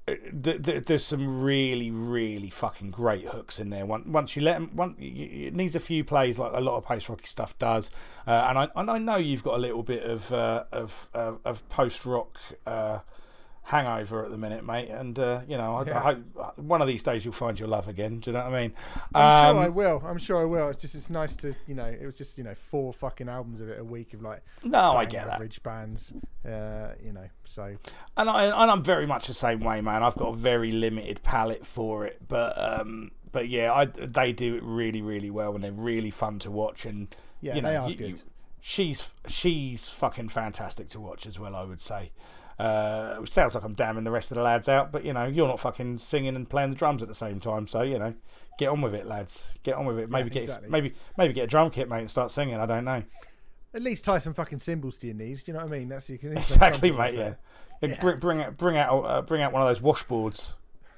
uh, 0.08 0.14
th- 0.42 0.62
th- 0.62 0.82
there's 0.84 1.04
some 1.04 1.40
really, 1.40 1.92
really 1.92 2.50
fucking 2.50 2.90
great 2.90 3.24
hooks 3.24 3.60
in 3.60 3.70
there. 3.70 3.86
Once, 3.86 4.06
once 4.06 4.34
you 4.34 4.42
let 4.42 4.54
them, 4.54 4.70
one, 4.74 4.96
it 4.98 5.54
needs 5.54 5.76
a 5.76 5.80
few 5.80 6.02
plays 6.02 6.36
like 6.38 6.50
a 6.52 6.60
lot 6.60 6.76
of 6.78 6.84
post 6.84 7.08
rocky 7.08 7.26
stuff 7.26 7.56
does. 7.58 7.92
Uh, 8.26 8.46
and 8.48 8.58
I 8.58 8.68
and 8.74 8.90
I 8.90 8.98
know 8.98 9.16
you've 9.16 9.44
got 9.44 9.54
a 9.54 9.62
little 9.62 9.84
bit 9.84 10.02
of 10.02 10.32
uh, 10.32 10.64
of 10.72 11.08
uh, 11.14 11.34
of 11.44 11.68
post 11.68 12.04
rock. 12.06 12.38
Uh, 13.68 13.76
hangover 13.76 14.24
at 14.24 14.30
the 14.30 14.38
minute 14.38 14.64
mate 14.64 14.88
and 14.88 15.18
uh, 15.18 15.40
you 15.46 15.56
know 15.56 15.76
I, 15.76 15.84
Yeah. 15.84 15.98
I 15.98 16.00
hope 16.00 16.58
one 16.58 16.80
of 16.80 16.88
these 16.88 17.02
days 17.02 17.24
you'll 17.24 17.34
find 17.34 17.58
your 17.58 17.68
love 17.68 17.86
again 17.88 18.20
do 18.20 18.30
you 18.30 18.36
know 18.36 18.44
what 18.44 18.54
i 18.54 18.62
mean 18.62 18.72
I'm 19.14 19.50
Um, 19.50 19.56
sure 19.56 19.64
I 19.64 19.68
will. 19.68 20.02
I'm 20.06 20.18
sure 20.18 20.40
I 20.40 20.44
will. 20.44 20.68
It's 20.70 20.80
just 20.80 20.94
it's 20.94 21.10
nice 21.10 21.36
to 21.36 21.54
you 21.66 21.74
know. 21.74 21.84
It 21.86 22.04
was 22.04 22.16
just 22.16 22.38
you 22.38 22.44
know 22.44 22.54
four 22.54 22.92
fucking 22.92 23.28
albums 23.28 23.60
of 23.60 23.68
it 23.68 23.78
a 23.78 23.84
week 23.84 24.14
of 24.14 24.22
like 24.22 24.42
no 24.64 24.96
i 24.96 25.04
get 25.04 25.26
that 25.26 25.34
average 25.34 25.62
bands. 25.62 26.12
Uh, 26.46 26.92
you 27.02 27.12
know, 27.12 27.28
so 27.44 27.76
and 28.16 28.30
I 28.30 28.44
and 28.46 28.70
I'm 28.70 28.82
very 28.82 29.06
much 29.06 29.26
the 29.26 29.34
same 29.34 29.60
way, 29.60 29.80
man. 29.80 30.02
I've 30.02 30.16
got 30.16 30.28
a 30.28 30.36
very 30.36 30.72
limited 30.72 31.22
palette 31.22 31.66
for 31.66 32.06
it, 32.06 32.20
but 32.26 32.54
um, 32.56 33.10
but 33.32 33.48
yeah, 33.48 33.72
I 33.72 33.84
they 33.86 34.32
do 34.32 34.54
it 34.56 34.62
really 34.62 35.02
really 35.02 35.30
well, 35.30 35.54
and 35.54 35.62
they're 35.62 35.72
really 35.72 36.10
fun 36.10 36.38
to 36.40 36.50
watch. 36.50 36.86
And 36.86 37.14
Yeah, 37.40 37.54
you 37.56 37.62
know, 37.62 37.68
they 37.70 37.76
are 37.76 37.90
you, 37.90 37.96
good. 37.96 38.08
You, 38.08 38.18
she's 38.60 39.10
she's 39.26 39.88
fucking 39.88 40.28
fantastic 40.30 40.88
to 40.90 41.00
watch 41.00 41.26
as 41.26 41.38
well. 41.38 41.54
I 41.54 41.64
would 41.64 41.80
say. 41.80 42.12
Uh, 42.58 43.16
which 43.18 43.30
sounds 43.30 43.54
like 43.54 43.62
I'm 43.62 43.74
damning 43.74 44.02
the 44.02 44.10
rest 44.10 44.32
of 44.32 44.36
the 44.36 44.42
lads 44.42 44.68
out, 44.68 44.90
but 44.90 45.04
you 45.04 45.12
know, 45.12 45.26
you're 45.26 45.46
not 45.46 45.60
fucking 45.60 45.98
singing 45.98 46.34
and 46.34 46.48
playing 46.48 46.70
the 46.70 46.76
drums 46.76 47.02
at 47.02 47.08
the 47.08 47.14
same 47.14 47.38
time, 47.38 47.68
so 47.68 47.82
you 47.82 47.98
know, 47.98 48.14
get 48.58 48.68
on 48.68 48.80
with 48.80 48.96
it, 48.96 49.06
lads. 49.06 49.56
Get 49.62 49.74
on 49.74 49.86
with 49.86 49.98
it. 49.98 50.10
Maybe 50.10 50.28
get 50.28 50.42
exactly. 50.42 50.68
maybe 50.68 50.92
maybe 51.16 51.32
get 51.32 51.44
a 51.44 51.46
drum 51.46 51.70
kit, 51.70 51.88
mate, 51.88 52.00
and 52.00 52.10
start 52.10 52.32
singing. 52.32 52.56
I 52.56 52.66
don't 52.66 52.84
know. 52.84 53.04
At 53.74 53.82
least 53.82 54.04
tie 54.04 54.18
some 54.18 54.34
fucking 54.34 54.58
cymbals 54.58 54.96
to 54.98 55.06
your 55.06 55.14
knees. 55.14 55.44
Do 55.44 55.52
you 55.52 55.58
know 55.58 55.64
what 55.64 55.72
I 55.72 55.78
mean? 55.78 55.88
That's 55.88 56.10
you 56.10 56.18
can 56.18 56.32
Exactly, 56.32 56.90
mate. 56.90 57.14
Yeah. 57.14 57.20
yeah. 57.20 57.34
Yeah. 57.90 58.00
Bring, 58.00 58.18
bring 58.18 58.42
out 58.42 58.56
bring 58.56 58.76
out 58.76 59.04
uh, 59.04 59.22
bring 59.22 59.40
out 59.40 59.52
one 59.52 59.62
of 59.62 59.68
those 59.68 59.80
washboards. 59.80 60.54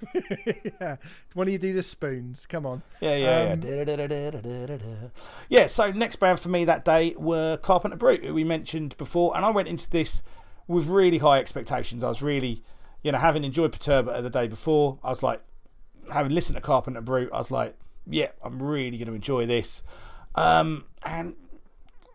yeah. 0.15 0.97
Why 1.35 1.45
don't 1.45 1.53
you 1.53 1.59
do 1.59 1.75
the 1.75 1.83
spoons? 1.83 2.47
Come 2.47 2.65
on. 2.65 2.83
Yeah, 3.01 3.17
yeah, 3.17 3.53
Um, 3.53 3.61
yeah. 3.63 5.09
Yeah, 5.51 5.67
so 5.67 5.91
next 5.91 6.17
band 6.17 6.41
for 6.41 6.49
me 6.49 6.65
that 6.65 6.87
day 6.87 7.15
were 7.19 7.59
Carpenter 7.59 7.99
Brut, 7.99 8.25
who 8.25 8.33
we 8.33 8.45
mentioned 8.45 8.97
before, 8.97 9.37
and 9.37 9.45
I 9.45 9.51
went 9.51 9.69
into 9.69 9.91
this 9.91 10.23
with 10.71 10.87
really 10.87 11.19
high 11.19 11.41
expectations. 11.41 12.05
I 12.05 12.09
was 12.09 12.23
really, 12.23 12.63
you 13.03 13.11
know, 13.11 13.19
having 13.19 13.43
enjoyed 13.43 13.73
Perturba 13.73 14.23
the 14.23 14.31
day 14.31 14.47
before, 14.47 14.99
I 15.03 15.09
was 15.09 15.21
like, 15.21 15.43
having 16.13 16.33
listened 16.33 16.55
to 16.57 16.63
Carpenter 16.63 17.01
Brut, 17.01 17.29
I 17.33 17.39
was 17.39 17.51
like, 17.51 17.75
yeah, 18.09 18.29
I'm 18.45 18.63
really 18.63 18.97
going 18.97 19.09
to 19.09 19.15
enjoy 19.15 19.47
this. 19.47 19.83
Um, 20.37 20.85
and 21.05 21.35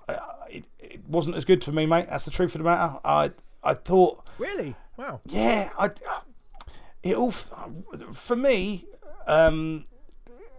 uh, 0.07 0.15
it, 0.49 0.63
it 0.79 1.01
wasn't 1.05 1.35
as 1.35 1.43
good 1.43 1.65
for 1.65 1.73
me, 1.73 1.85
mate. 1.85 2.07
That's 2.09 2.23
the 2.23 2.31
truth 2.31 2.55
of 2.55 2.59
the 2.59 2.63
matter. 2.63 2.97
I 3.03 3.31
I 3.61 3.73
thought 3.73 4.25
Really? 4.37 4.73
Wow. 4.95 5.19
yeah, 5.25 5.71
I, 5.77 5.91
it 7.03 7.17
all 7.17 7.31
for 7.31 8.35
me. 8.37 8.85
Um, 9.27 9.83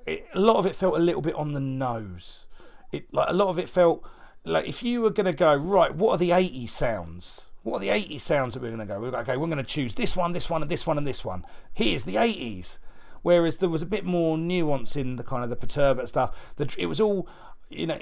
it, 0.04 0.26
a 0.34 0.40
lot 0.40 0.56
of 0.58 0.66
it 0.66 0.74
felt 0.74 0.96
a 0.96 1.00
little 1.00 1.22
bit 1.22 1.34
on 1.34 1.52
the 1.52 1.60
nose. 1.60 2.46
It 2.92 3.12
like 3.14 3.30
a 3.30 3.32
lot 3.32 3.48
of 3.48 3.58
it 3.58 3.70
felt 3.70 4.04
like 4.44 4.68
if 4.68 4.82
you 4.82 5.00
were 5.00 5.10
going 5.10 5.24
to 5.24 5.32
go 5.32 5.54
right, 5.54 5.94
what 5.94 6.10
are 6.12 6.18
the 6.18 6.30
'80s 6.30 6.68
sounds? 6.68 7.50
What 7.66 7.78
are 7.78 7.80
the 7.80 7.88
'80s 7.88 8.20
sounds 8.20 8.54
that 8.54 8.62
we're 8.62 8.68
going 8.68 8.78
to 8.78 8.86
go? 8.86 9.00
We're 9.00 9.10
like, 9.10 9.28
okay, 9.28 9.36
we're 9.36 9.48
going 9.48 9.58
to 9.58 9.64
choose 9.64 9.96
this 9.96 10.14
one, 10.14 10.32
this 10.32 10.48
one, 10.48 10.62
and 10.62 10.70
this 10.70 10.86
one, 10.86 10.98
and 10.98 11.06
this 11.06 11.24
one. 11.24 11.44
Here's 11.74 12.04
the 12.04 12.14
'80s. 12.14 12.78
Whereas 13.22 13.56
there 13.56 13.68
was 13.68 13.82
a 13.82 13.86
bit 13.86 14.04
more 14.04 14.38
nuance 14.38 14.94
in 14.94 15.16
the 15.16 15.24
kind 15.24 15.42
of 15.42 15.50
the 15.50 15.56
perturba 15.56 16.06
stuff. 16.06 16.54
The, 16.54 16.72
it 16.78 16.86
was 16.86 17.00
all, 17.00 17.28
you 17.68 17.88
know, 17.88 17.98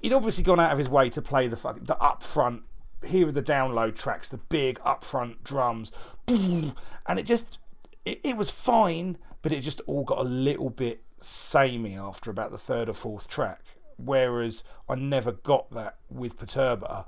he'd 0.00 0.12
obviously 0.12 0.42
gone 0.42 0.58
out 0.58 0.72
of 0.72 0.78
his 0.78 0.88
way 0.88 1.10
to 1.10 1.22
play 1.22 1.46
the 1.46 1.56
fucking 1.56 1.84
the 1.84 1.94
upfront. 1.94 2.62
Here 3.06 3.28
are 3.28 3.30
the 3.30 3.40
download 3.40 3.94
tracks, 3.94 4.28
the 4.28 4.38
big 4.38 4.80
upfront 4.80 5.44
drums, 5.44 5.92
and 6.26 7.16
it 7.16 7.22
just 7.22 7.60
it, 8.04 8.18
it 8.24 8.36
was 8.36 8.50
fine, 8.50 9.16
but 9.42 9.52
it 9.52 9.60
just 9.60 9.80
all 9.86 10.02
got 10.02 10.18
a 10.18 10.28
little 10.28 10.70
bit 10.70 11.04
samey 11.20 11.96
after 11.96 12.32
about 12.32 12.50
the 12.50 12.58
third 12.58 12.88
or 12.88 12.94
fourth 12.94 13.28
track. 13.28 13.60
Whereas 13.98 14.64
I 14.88 14.94
never 14.96 15.32
got 15.32 15.70
that 15.72 15.96
with 16.10 16.38
Perturba. 16.38 17.04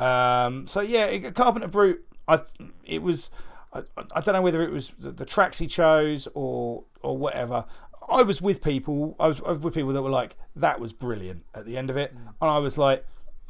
Um, 0.00 0.66
so 0.66 0.80
yeah, 0.80 1.06
it- 1.06 1.34
Carpenter 1.34 1.68
Brut. 1.68 1.98
I 2.26 2.40
it 2.84 3.02
was. 3.02 3.30
I, 3.72 3.82
I 4.14 4.20
don't 4.20 4.34
know 4.34 4.42
whether 4.42 4.62
it 4.62 4.70
was 4.70 4.92
the, 4.98 5.10
the 5.10 5.24
tracks 5.26 5.58
he 5.58 5.66
chose 5.66 6.28
or 6.34 6.84
or 7.02 7.16
whatever. 7.16 7.64
I 8.08 8.22
was 8.22 8.40
with 8.40 8.62
people. 8.62 9.16
I 9.20 9.28
was, 9.28 9.40
I 9.42 9.50
was 9.50 9.58
with 9.58 9.74
people 9.74 9.92
that 9.92 10.02
were 10.02 10.10
like, 10.10 10.36
"That 10.56 10.80
was 10.80 10.92
brilliant." 10.92 11.44
At 11.54 11.66
the 11.66 11.76
end 11.76 11.90
of 11.90 11.96
it, 11.96 12.12
and 12.12 12.50
I 12.50 12.58
was 12.58 12.78
like, 12.78 13.04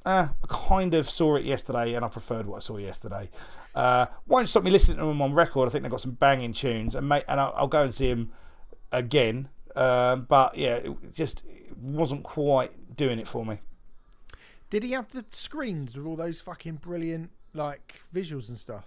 uh, 0.05 0.29
I 0.43 0.47
kind 0.49 0.95
of 0.95 1.09
saw 1.09 1.37
it 1.37 1.45
yesterday, 1.45 1.95
and 1.95 2.05
I 2.05 2.09
preferred 2.09 2.47
what 2.47 2.57
I 2.57 2.61
saw 2.61 2.77
yesterday. 2.77 3.31
Uh, 3.75 4.07
won't 4.27 4.49
stop 4.49 4.65
me 4.65 4.71
listening 4.71 4.99
to 4.99 5.05
them 5.05 5.23
on 5.23 5.33
record. 5.33 5.69
I 5.69 5.71
think 5.71 5.83
they've 5.83 5.91
got 5.91 6.01
some 6.01 6.13
banging 6.13 6.53
tunes, 6.53 6.95
and 6.97 7.09
mate, 7.09 7.25
and 7.29 7.39
I'll, 7.41 7.53
I'll 7.57 7.69
go 7.69 7.83
and 7.83 7.95
see 7.95 8.09
him 8.09 8.33
again. 8.91 9.49
Um, 9.77 10.27
but 10.29 10.57
yeah, 10.57 10.77
it 10.77 11.15
just 11.15 11.45
wasn't 11.81 12.23
quite 12.25 12.97
doing 12.97 13.19
it 13.19 13.29
for 13.29 13.45
me. 13.45 13.61
Did 14.71 14.83
he 14.83 14.93
have 14.93 15.13
the 15.13 15.25
screens 15.33 15.97
with 15.97 16.07
all 16.07 16.17
those 16.17 16.41
fucking 16.41 16.77
brilliant 16.77 17.31
like 17.55 18.01
visuals 18.15 18.49
and 18.49 18.59
stuff? 18.59 18.87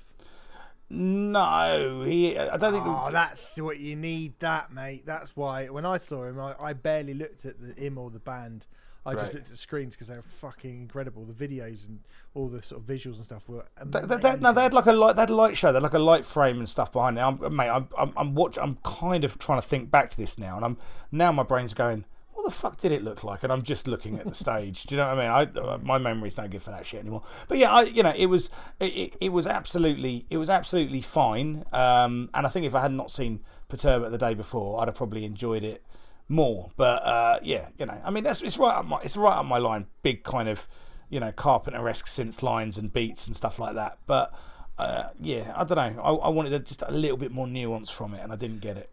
No, 0.90 2.04
he. 2.06 2.38
I 2.38 2.58
don't 2.58 2.74
think. 2.74 2.86
Oh, 2.86 3.10
that's 3.12 3.60
what 3.60 3.80
you 3.80 3.96
need, 3.96 4.38
that 4.40 4.74
mate. 4.74 5.06
That's 5.06 5.36
why 5.36 5.68
when 5.68 5.86
I 5.86 5.98
saw 5.98 6.26
him, 6.26 6.40
I, 6.40 6.54
I 6.60 6.74
barely 6.74 7.14
looked 7.14 7.46
at 7.46 7.56
the, 7.60 7.82
him 7.82 7.98
or 7.98 8.10
the 8.10 8.20
band. 8.20 8.68
I 9.04 9.14
just 9.14 9.34
looked 9.34 9.46
at 9.46 9.52
the 9.52 9.58
screens 9.58 9.96
because 9.96 10.10
they 10.10 10.16
were 10.16 10.22
fucking 10.22 10.82
incredible. 10.82 11.26
The 11.26 11.34
videos 11.34 11.88
and 11.88 12.02
all 12.36 12.50
the 12.50 12.62
sort 12.62 12.82
of 12.82 12.88
visuals 12.88 13.16
and 13.16 13.26
stuff 13.26 13.50
were. 13.50 13.66
They, 13.84 14.02
they, 14.02 14.18
they, 14.18 14.38
no, 14.38 14.54
they 14.54 14.62
had 14.62 14.74
like 14.74 14.86
a 14.86 14.92
light. 14.92 15.16
They 15.16 15.24
had 15.24 15.32
a 15.32 15.36
light 15.36 15.58
show. 15.58 15.72
They 15.72 15.78
had 15.78 15.84
like 15.84 15.94
a 15.94 16.00
light 16.00 16.26
frame 16.26 16.60
and 16.60 16.70
stuff 16.70 16.92
behind 16.92 17.18
it. 17.18 17.22
I'm, 17.22 17.56
mate, 17.56 17.70
I'm, 17.70 17.88
I'm, 17.98 18.14
I'm 18.16 18.36
watch. 18.36 18.60
I'm 18.62 18.78
kind 18.84 19.24
of 19.24 19.40
trying 19.40 19.60
to 19.60 19.68
think 19.68 19.90
back 19.90 20.12
to 20.12 20.18
this 20.18 20.38
now, 20.38 20.56
and 20.58 20.66
I'm 20.66 20.78
now 21.12 21.32
my 21.32 21.44
brain's 21.44 21.74
going. 21.74 22.06
What 22.42 22.50
the 22.50 22.56
fuck 22.56 22.78
did 22.78 22.92
it 22.92 23.04
look 23.04 23.24
like? 23.24 23.44
And 23.44 23.54
I'm 23.54 23.62
just 23.62 23.88
looking 23.88 24.18
at 24.18 24.26
the 24.26 24.34
stage. 24.34 24.86
Do 24.86 24.96
you 24.96 24.98
know 24.98 25.14
what 25.14 25.20
I 25.20 25.44
mean? 25.46 25.56
I, 25.56 25.60
uh, 25.60 25.78
my 25.84 26.00
memory's 26.00 26.38
no 26.38 26.48
good 26.48 26.64
for 26.64 26.72
that 26.72 26.88
shit 26.88 27.02
anymore. 27.02 27.22
But 27.48 27.60
yeah, 27.60 27.72
I, 27.72 27.84
you 27.84 28.02
know, 28.02 28.14
it 28.18 28.26
was, 28.26 28.50
it, 28.80 29.16
it, 29.22 29.30
was 29.32 29.46
absolutely, 29.46 30.26
it 30.32 30.38
was 30.38 30.50
absolutely 30.50 31.02
fine. 31.02 31.66
Um, 31.72 32.32
and 32.34 32.48
I 32.48 32.50
think 32.50 32.66
if 32.66 32.74
I 32.74 32.82
had 32.82 32.94
not 32.94 33.12
seen 33.12 33.42
Perturba 33.70 34.10
the 34.10 34.18
day 34.18 34.34
before, 34.34 34.82
I'd 34.82 34.88
have 34.88 34.96
probably 34.96 35.24
enjoyed 35.24 35.64
it 35.64 35.86
more. 36.30 36.72
But 36.78 37.04
uh, 37.04 37.38
yeah, 37.44 37.70
you 37.78 37.86
know, 37.86 38.02
I 38.04 38.10
mean, 38.10 38.24
that's 38.24 38.42
it's 38.42 38.58
right 38.58 38.74
up 38.74 38.88
my, 38.88 39.00
it's 39.04 39.18
right 39.18 39.38
up 39.38 39.46
my 39.46 39.60
line. 39.60 39.86
Big 40.02 40.24
kind 40.24 40.50
of, 40.50 40.68
you 41.12 41.20
know, 41.20 41.32
Carpenter-esque 41.32 42.08
synth 42.08 42.42
lines 42.42 42.80
and 42.80 42.92
beats 42.92 43.28
and 43.28 43.36
stuff 43.36 43.60
like 43.60 43.76
that. 43.76 44.00
But 44.08 44.34
uh, 44.80 45.10
yeah, 45.20 45.54
I 45.56 45.64
don't 45.64 45.78
know. 45.78 46.02
I, 46.02 46.12
I 46.26 46.30
wanted 46.30 46.54
a, 46.54 46.60
just 46.60 46.82
a 46.88 46.92
little 46.92 47.18
bit 47.18 47.32
more 47.32 47.46
nuance 47.46 47.92
from 47.92 48.16
it, 48.16 48.24
and 48.24 48.34
I 48.34 48.36
didn't 48.36 48.62
get 48.62 48.78
it. 48.78 48.90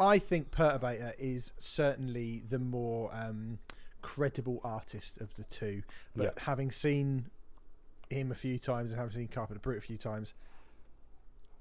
I 0.00 0.18
think 0.18 0.50
Perturbator 0.50 1.12
is 1.18 1.52
certainly 1.58 2.42
the 2.48 2.58
more 2.58 3.10
um, 3.14 3.58
credible 4.02 4.60
artist 4.64 5.20
of 5.20 5.34
the 5.34 5.44
two. 5.44 5.82
But 6.16 6.34
Yeah. 6.36 6.42
having 6.44 6.70
seen 6.70 7.26
him 8.08 8.32
a 8.32 8.34
few 8.34 8.58
times 8.58 8.90
and 8.90 8.98
having 8.98 9.12
seen 9.12 9.28
Carpenter 9.28 9.60
Brut 9.60 9.76
a 9.78 9.80
few 9.82 9.98
times, 9.98 10.32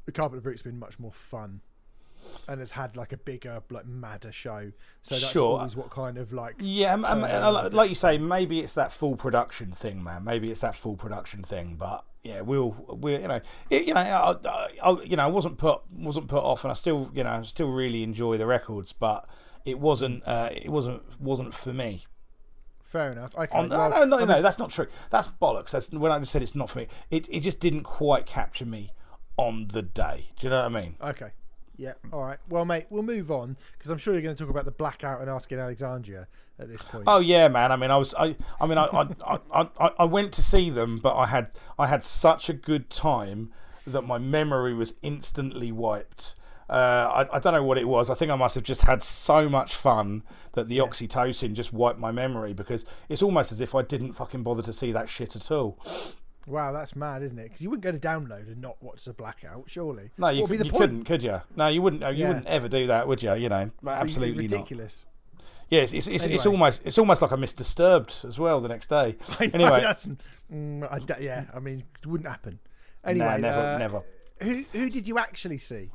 the 0.05 0.11
Carpenter 0.13 0.41
Brut's 0.41 0.61
been 0.61 0.79
much 0.79 0.97
more 0.99 1.11
fun. 1.11 1.59
And 2.47 2.59
has 2.59 2.71
had 2.71 2.95
like 2.95 3.11
a 3.13 3.17
bigger, 3.17 3.61
like 3.69 3.85
madder 3.85 4.31
show. 4.31 4.71
So 5.01 5.15
that's 5.15 5.31
Sure. 5.31 5.57
always 5.59 5.75
what 5.75 5.89
kind 5.89 6.17
of 6.17 6.33
like 6.33 6.55
Yeah, 6.59 6.93
um, 6.93 7.05
um, 7.05 7.21
turn 7.21 7.29
and 7.31 7.43
on 7.45 7.71
like- 7.73 7.89
you 7.89 7.95
say, 7.95 8.17
maybe 8.17 8.59
it's 8.59 8.73
that 8.73 8.91
full 8.91 9.15
production 9.15 9.71
thing, 9.71 10.03
man. 10.03 10.23
Maybe 10.23 10.49
it's 10.51 10.61
that 10.61 10.75
full 10.75 10.95
production 10.97 11.43
thing. 11.43 11.75
But 11.75 12.03
yeah, 12.23 12.41
we'll, 12.41 12.71
we 12.99 13.13
you 13.17 13.27
know, 13.27 13.39
it, 13.69 13.87
you 13.87 13.93
know, 13.93 14.01
I, 14.01 14.31
I, 14.49 14.67
I, 14.83 15.01
you 15.03 15.15
know, 15.15 15.23
I 15.23 15.27
wasn't 15.27 15.57
put 15.57 15.81
wasn't 15.91 16.27
put 16.27 16.43
off, 16.43 16.63
and 16.63 16.71
I 16.71 16.73
still, 16.75 17.09
you 17.13 17.23
know, 17.23 17.41
still 17.43 17.71
really 17.71 18.03
enjoy 18.03 18.37
the 18.37 18.45
records, 18.47 18.91
but 18.93 19.27
it 19.65 19.79
wasn't, 19.79 20.23
uh, 20.27 20.49
it 20.51 20.69
wasn't, 20.69 21.03
wasn't 21.21 21.53
for 21.53 21.73
me. 21.73 22.05
fair 22.83 23.11
enough. 23.11 23.37
Okay, 23.37 23.55
On, 23.57 23.69
well, 23.69 23.89
no, 23.89 24.03
no, 24.03 24.17
no, 24.17 24.25
no, 24.25 24.41
that's 24.41 24.57
not 24.57 24.71
true. 24.71 24.87
That's 25.11 25.27
bollocks. 25.27 25.69
That's 25.71 25.91
when 25.91 26.11
I 26.11 26.17
just 26.19 26.31
said 26.31 26.41
it's 26.41 26.55
not 26.55 26.69
for 26.71 26.79
me. 26.79 26.87
It, 27.11 27.27
it 27.29 27.41
just 27.41 27.59
didn't 27.59 27.83
quite 27.83 28.25
capture 28.25 28.65
me 28.65 28.93
on 29.37 29.67
the 29.71 29.81
day. 29.83 30.29
Do 30.39 30.47
you 30.47 30.49
know 30.49 30.63
what 30.67 30.75
I 30.77 30.81
mean? 30.81 30.95
Okay. 31.01 31.29
Yeah. 31.79 31.93
All 32.11 32.21
right. 32.21 32.39
Well, 32.49 32.65
mate, 32.65 32.87
we'll 32.89 33.03
move 33.03 33.31
on 33.31 33.55
because 33.77 33.89
I'm 33.89 33.97
sure 33.97 34.13
you're 34.13 34.21
going 34.21 34.35
to 34.35 34.43
talk 34.43 34.49
about 34.49 34.65
the 34.65 34.71
blackout 34.71 35.21
and 35.21 35.29
asking 35.29 35.59
Alexandria 35.59 36.27
at 36.59 36.67
this 36.67 36.81
point. 36.81 37.05
Oh 37.07 37.21
yeah, 37.21 37.47
man. 37.47 37.71
I 37.71 37.77
mean, 37.77 37.89
I 37.89 37.95
was, 37.95 38.13
I, 38.15 38.35
I 38.59 38.67
mean, 38.67 38.77
I, 38.77 38.85
I, 38.85 39.39
I, 39.53 39.69
I, 39.79 39.91
I 39.99 40.03
went 40.03 40.33
to 40.33 40.43
see 40.43 40.69
them, 40.69 40.97
but 40.97 41.15
I 41.15 41.27
had, 41.27 41.51
I 41.79 41.87
had 41.87 42.03
such 42.03 42.49
a 42.49 42.53
good 42.53 42.89
time 42.89 43.53
that 43.87 44.01
my 44.01 44.17
memory 44.17 44.73
was 44.73 44.95
instantly 45.01 45.71
wiped. 45.71 46.35
Uh, 46.69 47.25
I, 47.31 47.37
I 47.37 47.39
don't 47.39 47.53
know 47.53 47.63
what 47.63 47.77
it 47.77 47.87
was. 47.87 48.09
I 48.09 48.13
think 48.13 48.29
I 48.29 48.35
must 48.35 48.55
have 48.55 48.65
just 48.65 48.81
had 48.81 49.01
so 49.01 49.47
much 49.47 49.73
fun 49.73 50.23
that 50.53 50.67
the 50.67 50.79
oxytocin 50.79 51.53
just 51.53 51.71
wiped 51.71 51.97
my 51.97 52.11
memory 52.11 52.53
because 52.53 52.85
it's 53.07 53.23
almost 53.23 53.53
as 53.53 53.61
if 53.61 53.73
I 53.73 53.83
didn't 53.83 54.13
fucking 54.13 54.43
bother 54.43 54.61
to 54.63 54.73
see 54.73 54.91
that 54.91 55.07
shit 55.07 55.37
at 55.37 55.49
all. 55.49 55.79
Wow, 56.49 56.71
that's 56.71 56.95
mad, 56.95 57.21
isn't 57.21 57.37
it? 57.37 57.43
Because 57.43 57.61
you 57.61 57.69
wouldn't 57.69 57.83
go 57.83 57.91
to 57.91 57.99
download 57.99 58.47
and 58.47 58.59
not 58.59 58.81
watch 58.81 59.05
the 59.05 59.13
blackout, 59.13 59.65
surely. 59.67 60.09
No, 60.17 60.29
you, 60.29 60.47
could, 60.47 60.65
you 60.65 60.71
couldn't, 60.71 61.03
could 61.03 61.21
you? 61.21 61.41
No, 61.55 61.67
you 61.67 61.81
wouldn't. 61.81 62.01
You 62.01 62.09
Yeah. 62.23 62.27
wouldn't 62.29 62.47
ever 62.47 62.67
do 62.67 62.87
that, 62.87 63.07
would 63.07 63.21
you? 63.21 63.35
You 63.35 63.49
know, 63.49 63.69
absolutely 63.87 64.47
not. 64.47 64.51
ridiculous. 64.53 65.05
Yeah, 65.69 65.81
it's, 65.81 65.93
it's, 65.93 66.07
it's, 66.07 66.25
it's 66.25 66.45
almost 66.47 66.81
it's 66.85 66.97
almost 66.97 67.21
like 67.21 67.31
I 67.31 67.35
missed 67.35 67.57
Disturbed 67.57 68.25
as 68.27 68.39
well 68.39 68.59
the 68.59 68.69
next 68.69 68.87
day. 68.87 69.15
Anyway, 69.39 69.85
mm, 70.51 70.91
I 70.91 70.97
d- 70.99 71.23
yeah, 71.23 71.45
I 71.53 71.59
mean, 71.59 71.83
it 72.01 72.07
wouldn't 72.07 72.27
happen. 72.27 72.57
Anyway, 73.05 73.25
nah, 73.25 73.37
never, 73.37 73.59
uh, 73.59 73.77
never. 73.77 74.01
Who 74.41 74.63
who 74.73 74.89
did 74.89 75.07
you 75.07 75.19
actually 75.19 75.59
see? 75.59 75.91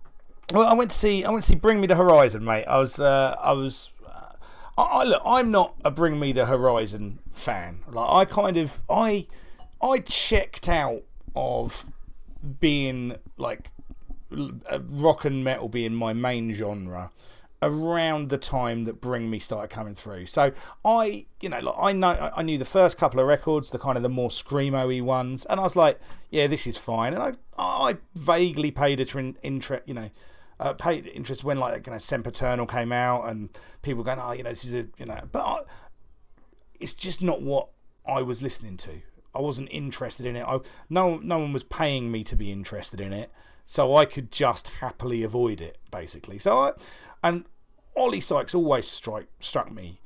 Well, 0.52 0.66
I 0.68 0.74
went 0.74 0.92
to 0.92 0.96
see 0.96 1.24
I 1.24 1.30
went 1.30 1.42
to 1.42 1.48
see 1.48 1.56
Bring 1.56 1.80
Me 1.80 1.88
the 1.88 1.96
Horizon, 1.96 2.44
mate. 2.44 2.64
I 2.66 2.78
was 2.78 3.00
uh, 3.00 3.34
I 3.42 3.52
was 3.52 3.90
uh, 4.06 4.28
I, 4.78 4.82
I 4.82 5.04
look. 5.04 5.22
I'm 5.26 5.50
not 5.50 5.74
a 5.84 5.90
Bring 5.90 6.20
Me 6.20 6.30
the 6.30 6.46
Horizon 6.46 7.18
fan. 7.32 7.80
Like 7.88 8.08
I 8.28 8.32
kind 8.32 8.56
of 8.56 8.80
I 8.88 9.26
I 9.84 9.98
checked 9.98 10.68
out 10.68 11.02
of 11.36 11.86
being 12.60 13.16
like 13.36 13.70
uh, 14.32 14.78
rock 14.88 15.24
and 15.24 15.44
metal 15.44 15.68
being 15.68 15.94
my 15.94 16.14
main 16.14 16.52
genre 16.52 17.10
around 17.62 18.28
the 18.30 18.38
time 18.38 18.84
that 18.84 19.00
Bring 19.00 19.30
Me 19.30 19.38
started 19.38 19.68
coming 19.68 19.94
through. 19.94 20.26
So 20.26 20.52
I, 20.84 21.26
you 21.40 21.48
know, 21.50 21.60
like 21.60 21.74
I 21.78 21.92
know 21.92 22.32
I- 22.34 22.42
knew 22.42 22.56
the 22.56 22.64
first 22.64 22.96
couple 22.96 23.20
of 23.20 23.26
records, 23.26 23.70
the 23.70 23.78
kind 23.78 23.96
of 23.96 24.02
the 24.02 24.08
more 24.08 24.30
screamo-y 24.30 25.00
ones, 25.00 25.44
and 25.46 25.60
I 25.60 25.62
was 25.62 25.76
like, 25.76 26.00
yeah, 26.30 26.46
this 26.46 26.66
is 26.66 26.78
fine. 26.78 27.12
And 27.14 27.22
I 27.22 27.32
I 27.58 27.98
vaguely 28.14 28.70
paid 28.70 29.00
a 29.00 29.34
interest, 29.42 29.86
you 29.86 29.94
know, 29.94 30.10
uh, 30.60 30.72
paid 30.72 31.06
interest 31.08 31.44
when 31.44 31.58
like 31.58 31.86
you 31.86 31.92
know 31.92 31.98
Sempiternal 31.98 32.66
came 32.66 32.92
out 32.92 33.28
and 33.28 33.50
people 33.82 34.02
going, 34.02 34.18
oh, 34.18 34.32
you 34.32 34.42
know, 34.42 34.50
this 34.50 34.64
is 34.64 34.74
a 34.74 34.86
you 34.98 35.06
know, 35.06 35.20
but 35.30 35.42
I, 35.42 35.58
it's 36.80 36.94
just 36.94 37.22
not 37.22 37.42
what 37.42 37.68
I 38.06 38.22
was 38.22 38.42
listening 38.42 38.76
to. 38.78 39.02
I 39.34 39.40
wasn't 39.40 39.68
interested 39.70 40.26
in 40.26 40.36
it. 40.36 40.44
I, 40.46 40.60
no, 40.88 41.18
no 41.18 41.38
one 41.38 41.52
was 41.52 41.64
paying 41.64 42.10
me 42.10 42.24
to 42.24 42.36
be 42.36 42.52
interested 42.52 43.00
in 43.00 43.12
it, 43.12 43.30
so 43.66 43.96
I 43.96 44.04
could 44.04 44.30
just 44.30 44.68
happily 44.68 45.22
avoid 45.22 45.60
it, 45.60 45.78
basically. 45.90 46.38
So 46.38 46.58
I, 46.58 46.72
and 47.22 47.44
Oli 47.96 48.20
Sykes 48.20 48.54
always 48.54 48.86
strike, 48.86 49.28
struck 49.40 49.72
me 49.72 50.00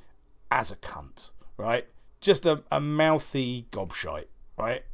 as 0.50 0.70
a 0.70 0.76
cunt, 0.76 1.30
right? 1.56 1.86
Just 2.20 2.46
a, 2.46 2.62
a 2.70 2.80
mouthy 2.80 3.66
gobshite, 3.70 4.28
right? 4.56 4.84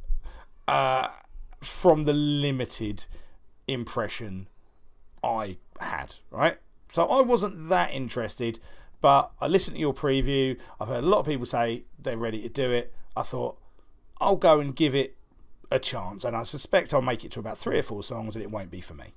Uh, 0.67 1.07
from 1.61 2.05
the 2.05 2.13
limited 2.13 3.05
impression 3.67 4.47
I 5.23 5.57
had, 5.79 6.15
right? 6.31 6.57
So 6.87 7.05
I 7.05 7.21
wasn't 7.21 7.69
that 7.69 7.93
interested, 7.93 8.59
but 9.01 9.31
I 9.41 9.47
listened 9.47 9.75
to 9.75 9.81
your 9.81 9.93
preview. 9.93 10.57
I've 10.79 10.87
heard 10.87 11.03
a 11.03 11.07
lot 11.07 11.19
of 11.19 11.25
people 11.25 11.45
say 11.45 11.85
they're 11.99 12.17
ready 12.17 12.41
to 12.41 12.49
do 12.49 12.71
it. 12.71 12.93
I 13.17 13.23
thought, 13.23 13.57
I'll 14.19 14.35
go 14.35 14.59
and 14.59 14.75
give 14.75 14.95
it 14.95 15.15
a 15.71 15.79
chance, 15.79 16.23
and 16.23 16.35
I 16.35 16.43
suspect 16.43 16.93
I'll 16.93 17.01
make 17.01 17.25
it 17.25 17.31
to 17.31 17.39
about 17.39 17.57
three 17.57 17.79
or 17.79 17.83
four 17.83 18.03
songs, 18.03 18.35
and 18.35 18.43
it 18.43 18.51
won't 18.51 18.71
be 18.71 18.81
for 18.81 18.93
me. 18.93 19.13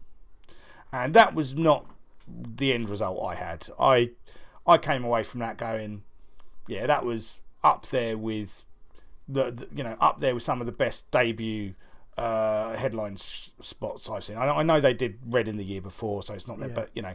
And 0.93 1.15
that 1.15 1.35
was 1.35 1.55
not 1.55 1.87
the 2.29 2.73
end 2.73 2.89
result 2.89 3.23
I 3.25 3.35
had. 3.35 3.69
I 3.79 4.11
I 4.67 4.79
came 4.79 5.05
away 5.05 5.23
from 5.23 5.41
that 5.41 5.57
going, 5.57 6.03
yeah, 6.67 6.87
that 6.87 7.05
was 7.05 7.41
up 7.65 7.87
there 7.89 8.17
with 8.17 8.65
the, 9.29 9.51
the 9.51 9.69
you 9.75 9.85
know 9.85 9.97
up 10.01 10.21
there 10.21 10.35
with 10.35 10.43
some 10.43 10.61
of 10.61 10.67
the 10.67 10.73
best 10.73 11.11
debut 11.11 11.75
uh, 12.17 12.77
headline 12.77 13.17
spots 13.17 14.11
I've 14.11 14.25
seen. 14.25 14.37
I, 14.37 14.49
I, 14.49 14.63
know 14.63 14.81
they 14.81 14.95
did 14.95 15.19
Reading 15.25 15.57
the 15.57 15.65
year 15.65 15.81
before, 15.81 16.23
so 16.23 16.35
it's 16.35 16.49
not 16.49 16.59
there, 16.59 16.69
yeah. 16.69 16.75
but 16.75 16.91
you 16.95 17.03
know, 17.03 17.15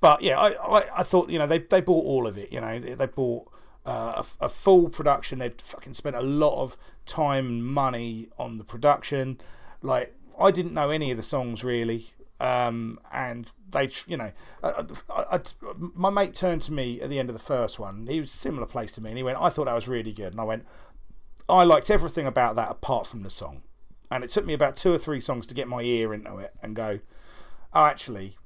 but 0.00 0.22
yeah, 0.22 0.38
I, 0.38 0.50
I, 0.50 0.98
I 0.98 1.02
thought 1.02 1.28
you 1.28 1.38
know 1.38 1.46
they 1.46 1.58
they 1.58 1.80
bought 1.80 2.04
all 2.04 2.26
of 2.26 2.38
it. 2.38 2.52
You 2.52 2.60
know, 2.60 2.78
they 2.78 3.06
bought 3.06 3.50
a, 3.88 4.26
a, 4.40 4.48
full 4.48 4.88
production. 4.88 5.38
They'd 5.38 5.60
fucking 5.60 5.94
spent 5.94 6.16
a 6.16 6.22
lot 6.22 6.62
of 6.62 6.76
time 7.06 7.46
and 7.46 7.64
money 7.64 8.28
on 8.38 8.58
the 8.58 8.64
production. 8.64 9.40
Like 9.82 10.14
I 10.38 10.50
didn't 10.50 10.74
know 10.74 10.90
any 10.90 11.10
of 11.10 11.16
the 11.16 11.22
songs 11.22 11.64
really, 11.64 12.06
um, 12.40 13.00
and 13.12 13.50
they, 13.70 13.90
you 14.06 14.16
know, 14.16 14.32
I, 14.62 14.84
I, 15.08 15.36
I, 15.36 15.40
my 15.76 16.10
mate 16.10 16.34
turned 16.34 16.62
to 16.62 16.72
me 16.72 17.00
at 17.00 17.10
the 17.10 17.18
end 17.18 17.28
of 17.30 17.34
the 17.34 17.42
first 17.42 17.78
one. 17.78 18.06
He 18.06 18.20
was 18.20 18.30
similar 18.30 18.66
place 18.66 18.92
to 18.92 19.00
me, 19.00 19.10
and 19.10 19.16
he 19.16 19.22
went, 19.22 19.38
"I 19.40 19.48
thought 19.48 19.66
that 19.66 19.74
was 19.74 19.88
really 19.88 20.12
good," 20.12 20.32
and 20.32 20.40
I 20.40 20.44
went, 20.44 20.66
"I 21.48 21.64
liked 21.64 21.90
everything 21.90 22.26
about 22.26 22.56
that 22.56 22.70
apart 22.70 23.06
from 23.06 23.22
the 23.22 23.30
song." 23.30 23.62
And 24.10 24.24
it 24.24 24.30
took 24.30 24.46
me 24.46 24.54
about 24.54 24.76
two 24.76 24.92
or 24.92 24.98
three 24.98 25.20
songs 25.20 25.46
to 25.48 25.54
get 25.54 25.68
my 25.68 25.82
ear 25.82 26.14
into 26.14 26.38
it 26.38 26.54
and 26.62 26.74
go, 26.74 27.00
"Oh, 27.72 27.84
actually, 27.84 28.36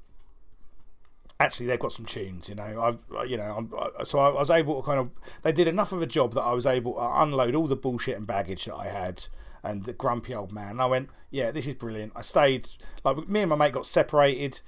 actually 1.43 1.67
they've 1.67 1.79
got 1.79 1.93
some 1.93 2.07
tunes 2.07 2.49
you 2.49 2.55
know. 2.55 2.83
I've 2.83 3.29
you 3.29 3.37
know 3.37 3.69
I'm, 3.73 4.05
so 4.05 4.19
i 4.21 4.29
was 4.31 4.51
able 4.51 4.81
to 4.81 4.87
kind 4.87 5.01
of 5.01 5.11
they 5.43 5.53
did 5.53 5.67
enough 5.69 5.93
of 5.93 6.01
a 6.01 6.07
job 6.07 6.35
that 6.35 6.43
i 6.43 6.53
was 6.53 6.67
able 6.67 6.95
to 6.95 7.23
unload 7.23 7.55
all 7.55 7.67
the 7.67 7.77
bullshit 7.77 8.17
and 8.17 8.27
baggage 8.27 8.65
that 8.67 8.77
i 8.77 8.87
had 8.87 9.25
and 9.65 9.85
the 9.85 9.93
grumpy 9.93 10.35
old 10.35 10.53
man. 10.53 10.71
And 10.71 10.83
i 10.83 10.87
went 10.87 11.09
yeah 11.31 11.51
this 11.51 11.67
is 11.67 11.75
brilliant. 11.75 12.13
I 12.15 12.23
stayed 12.23 12.69
like 13.05 13.29
me 13.29 13.41
and 13.41 13.51
my 13.51 13.57
mate 13.57 13.73
got 13.73 13.87
separated. 13.87 14.61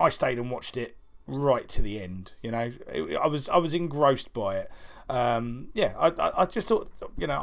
I 0.00 0.08
stayed 0.10 0.38
and 0.38 0.50
watched 0.50 0.76
it 0.76 0.96
right 1.26 1.68
to 1.68 1.82
the 1.82 2.00
end 2.00 2.34
you 2.42 2.50
know. 2.50 2.72
It, 2.92 3.16
i 3.16 3.26
was 3.26 3.48
i 3.48 3.56
was 3.56 3.74
engrossed 3.74 4.32
by 4.32 4.56
it. 4.56 4.70
Um, 5.10 5.68
yeah 5.72 5.94
I, 5.98 6.08
I, 6.08 6.42
I, 6.42 6.44
just 6.44 6.68
thought 6.68 6.90
you 7.16 7.26
know 7.26 7.38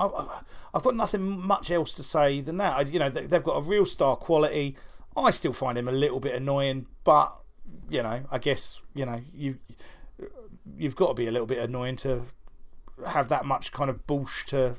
I, 0.74 0.78
have 0.78 0.84
got 0.84 0.96
nothing 0.96 1.24
much 1.24 1.72
else 1.72 1.94
to 1.94 2.04
say 2.04 2.40
than 2.42 2.58
that. 2.58 2.78
I, 2.78 2.82
you 2.82 3.00
know 3.00 3.10
they, 3.10 3.26
they've 3.26 3.44
got 3.44 3.58
a 3.58 3.62
real 3.62 3.86
star 3.88 4.16
quality. 4.16 4.76
I 5.18 5.32
still 5.32 5.54
find 5.54 5.78
him 5.78 5.88
a 5.88 5.92
little 5.92 6.20
bit 6.20 6.36
annoying 6.36 6.88
but 7.04 7.36
you 7.90 8.04
know, 8.04 8.24
I 8.32 8.38
guess 8.38 8.80
you 8.94 9.06
know 9.06 9.22
you 9.34 9.58
you've 10.78 10.96
got 10.96 11.10
to 11.10 11.14
be 11.14 11.28
a 11.28 11.32
little 11.32 11.48
bit 11.48 11.60
annoying 11.60 11.96
to 11.98 12.26
have 13.06 13.30
that 13.30 13.46
much 13.46 13.72
kind 13.72 13.90
of 13.90 14.06
bullsh 14.08 14.46
to 14.46 14.76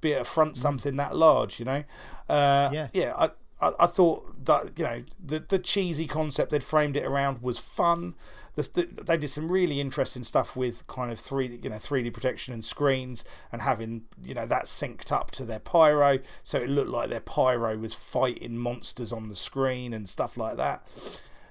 be 0.00 0.14
at 0.14 0.26
front 0.26 0.54
mm. 0.54 0.56
something 0.56 0.96
that 0.96 1.16
large. 1.16 1.58
You 1.58 1.64
know, 1.66 1.84
uh, 2.28 2.70
yeah, 2.72 2.88
yeah. 2.92 3.14
I, 3.16 3.30
I, 3.60 3.72
I 3.80 3.86
thought 3.86 4.44
that 4.46 4.78
you 4.78 4.84
know 4.84 5.04
the 5.24 5.40
the 5.40 5.58
cheesy 5.58 6.06
concept 6.06 6.50
they'd 6.50 6.62
framed 6.62 6.96
it 6.96 7.04
around 7.04 7.42
was 7.42 7.58
fun. 7.58 8.14
The, 8.56 8.88
they 9.04 9.16
did 9.16 9.30
some 9.30 9.50
really 9.50 9.80
interesting 9.80 10.22
stuff 10.22 10.54
with 10.54 10.86
kind 10.86 11.10
of 11.10 11.18
three, 11.18 11.58
you 11.62 11.70
know, 11.70 11.76
3D 11.76 12.12
protection 12.12 12.52
and 12.52 12.62
screens, 12.62 13.24
and 13.50 13.62
having 13.62 14.02
you 14.22 14.34
know 14.34 14.44
that 14.44 14.64
synced 14.64 15.12
up 15.12 15.30
to 15.32 15.44
their 15.44 15.60
pyro, 15.60 16.18
so 16.42 16.58
it 16.58 16.68
looked 16.68 16.90
like 16.90 17.08
their 17.08 17.20
pyro 17.20 17.78
was 17.78 17.94
fighting 17.94 18.58
monsters 18.58 19.12
on 19.12 19.28
the 19.28 19.36
screen 19.36 19.94
and 19.94 20.08
stuff 20.08 20.36
like 20.36 20.56
that 20.56 20.86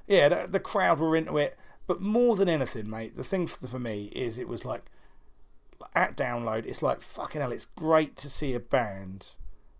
yeah, 0.09 0.27
the, 0.27 0.47
the 0.49 0.59
crowd 0.59 0.99
were 0.99 1.15
into 1.15 1.37
it. 1.37 1.55
But 1.87 2.01
more 2.01 2.35
than 2.35 2.49
anything, 2.49 2.89
mate, 2.89 3.15
the 3.15 3.23
thing 3.23 3.47
for, 3.47 3.65
for 3.67 3.79
me 3.79 4.11
is 4.15 4.37
it 4.37 4.47
was 4.47 4.65
like 4.65 4.83
at 5.95 6.17
download, 6.17 6.65
it's 6.65 6.81
like 6.81 7.01
fucking 7.01 7.39
hell. 7.39 7.51
It's 7.51 7.65
great 7.65 8.17
to 8.17 8.29
see 8.29 8.53
a 8.53 8.59
band 8.59 9.35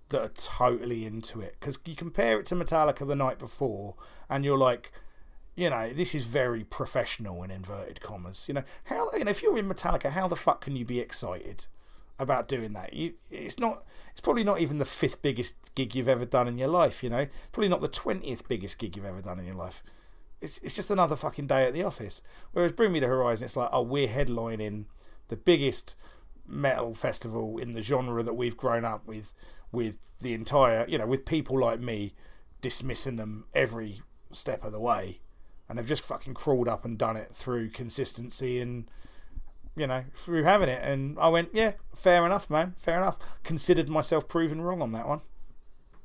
that 0.09 0.21
are 0.21 0.31
totally 0.33 1.05
into 1.05 1.41
it 1.41 1.55
because 1.59 1.77
you 1.85 1.95
compare 1.95 2.39
it 2.39 2.45
to 2.47 2.55
Metallica 2.55 3.05
the 3.05 3.15
night 3.15 3.37
before, 3.39 3.95
and 4.29 4.45
you're 4.45 4.57
like, 4.57 4.91
you 5.55 5.69
know, 5.69 5.89
this 5.89 6.15
is 6.15 6.25
very 6.25 6.63
professional 6.63 7.43
in 7.43 7.51
inverted 7.51 8.01
commas. 8.01 8.45
You 8.47 8.53
know, 8.55 8.63
how 8.85 9.09
you 9.13 9.25
know 9.25 9.31
if 9.31 9.41
you're 9.41 9.57
in 9.57 9.67
Metallica, 9.67 10.11
how 10.11 10.27
the 10.27 10.35
fuck 10.35 10.61
can 10.61 10.75
you 10.75 10.85
be 10.85 10.99
excited 10.99 11.65
about 12.17 12.47
doing 12.47 12.73
that? 12.73 12.93
You, 12.93 13.13
it's 13.31 13.59
not. 13.59 13.83
It's 14.11 14.21
probably 14.21 14.43
not 14.43 14.59
even 14.61 14.77
the 14.77 14.85
fifth 14.85 15.21
biggest 15.21 15.55
gig 15.75 15.95
you've 15.95 16.07
ever 16.07 16.25
done 16.25 16.47
in 16.47 16.57
your 16.57 16.69
life. 16.69 17.03
You 17.03 17.09
know, 17.09 17.27
probably 17.51 17.69
not 17.69 17.81
the 17.81 17.87
twentieth 17.87 18.47
biggest 18.47 18.77
gig 18.77 18.95
you've 18.95 19.05
ever 19.05 19.21
done 19.21 19.39
in 19.39 19.45
your 19.45 19.55
life 19.55 19.83
it's, 20.41 20.57
it's 20.59 20.75
just 20.75 20.91
another 20.91 21.15
fucking 21.15 21.47
day 21.47 21.65
at 21.65 21.73
the 21.73 21.83
office. 21.83 22.21
Whereas 22.51 22.71
Bring 22.71 22.91
Me 22.91 22.99
the 22.99 23.07
Horizon, 23.07 23.45
it's 23.45 23.57
like, 23.57 23.69
oh, 23.71 23.81
we're 23.81 24.07
headlining 24.07 24.85
the 25.27 25.37
biggest 25.37 25.95
metal 26.47 26.93
festival 26.93 27.57
in 27.57 27.71
the 27.71 27.83
genre 27.83 28.23
that 28.23 28.33
we've 28.33 28.57
grown 28.57 28.85
up 28.85 29.07
with, 29.07 29.33
with 29.71 29.97
the 30.19 30.33
entire, 30.33 30.85
you 30.87 30.97
know, 30.97 31.07
with 31.07 31.25
people 31.25 31.59
like 31.59 31.79
me 31.79 32.13
dismissing 32.61 33.17
them 33.17 33.45
every 33.53 34.01
step 34.31 34.63
of 34.63 34.71
the 34.71 34.79
way. 34.79 35.19
And 35.67 35.77
they've 35.77 35.85
just 35.85 36.03
fucking 36.03 36.33
crawled 36.33 36.67
up 36.67 36.83
and 36.83 36.97
done 36.97 37.15
it 37.15 37.29
through 37.31 37.69
consistency 37.69 38.59
and, 38.59 38.89
you 39.75 39.85
know, 39.85 40.05
through 40.15 40.43
having 40.43 40.69
it. 40.69 40.81
And 40.83 41.19
I 41.19 41.27
went, 41.27 41.49
yeah, 41.53 41.73
fair 41.95 42.25
enough, 42.25 42.49
man, 42.49 42.73
fair 42.77 42.97
enough. 42.97 43.19
Considered 43.43 43.87
myself 43.87 44.27
proven 44.27 44.61
wrong 44.61 44.81
on 44.81 44.91
that 44.93 45.07
one. 45.07 45.21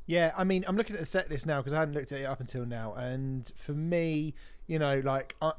Yeah, 0.06 0.32
I 0.36 0.44
mean, 0.44 0.64
I'm 0.68 0.76
looking 0.76 0.96
at 0.96 1.00
the 1.00 1.06
set 1.06 1.30
list 1.30 1.46
now 1.46 1.60
because 1.60 1.72
I 1.72 1.78
hadn't 1.80 1.94
looked 1.94 2.12
at 2.12 2.20
it 2.20 2.24
up 2.24 2.40
until 2.40 2.66
now, 2.66 2.92
and 2.94 3.50
for 3.56 3.72
me, 3.72 4.34
you 4.66 4.78
know, 4.78 5.00
like 5.02 5.34
I, 5.40 5.52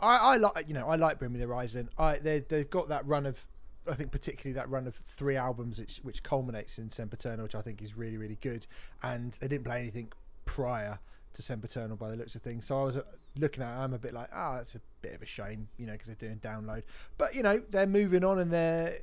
I, 0.00 0.16
I 0.16 0.36
like, 0.36 0.68
you 0.68 0.74
know, 0.74 0.86
I 0.88 0.96
like 0.96 1.18
Bring 1.18 1.32
Me 1.32 1.38
the 1.38 1.46
Horizon. 1.46 1.90
I 1.98 2.16
they 2.16 2.40
they've 2.40 2.68
got 2.70 2.88
that 2.88 3.06
run 3.06 3.26
of, 3.26 3.46
I 3.86 3.94
think 3.94 4.10
particularly 4.10 4.54
that 4.54 4.70
run 4.70 4.86
of 4.86 4.94
three 4.94 5.36
albums 5.36 5.78
which, 5.78 5.98
which 6.02 6.22
culminates 6.22 6.78
in 6.78 6.90
Sempiternal, 6.90 7.42
which 7.42 7.54
I 7.54 7.60
think 7.60 7.82
is 7.82 7.94
really 7.94 8.16
really 8.16 8.38
good, 8.40 8.66
and 9.02 9.32
they 9.40 9.48
didn't 9.48 9.64
play 9.64 9.80
anything 9.80 10.12
prior 10.46 10.98
to 11.34 11.42
Sempiternal 11.42 11.96
by 11.96 12.08
the 12.08 12.16
looks 12.16 12.34
of 12.34 12.42
things. 12.42 12.64
So 12.64 12.80
I 12.80 12.84
was 12.84 12.96
uh, 12.96 13.02
looking 13.38 13.62
at, 13.62 13.72
it, 13.72 13.78
I'm 13.78 13.92
a 13.92 13.98
bit 13.98 14.14
like, 14.14 14.30
ah, 14.32 14.52
oh, 14.52 14.56
that's 14.56 14.74
a 14.74 14.80
bit 15.02 15.14
of 15.14 15.22
a 15.22 15.26
shame, 15.26 15.68
you 15.76 15.86
know, 15.86 15.92
because 15.92 16.06
they're 16.06 16.28
doing 16.28 16.38
download, 16.38 16.84
but 17.18 17.34
you 17.34 17.42
know, 17.42 17.62
they're 17.70 17.86
moving 17.86 18.24
on 18.24 18.38
and 18.38 18.50
they're 18.50 18.98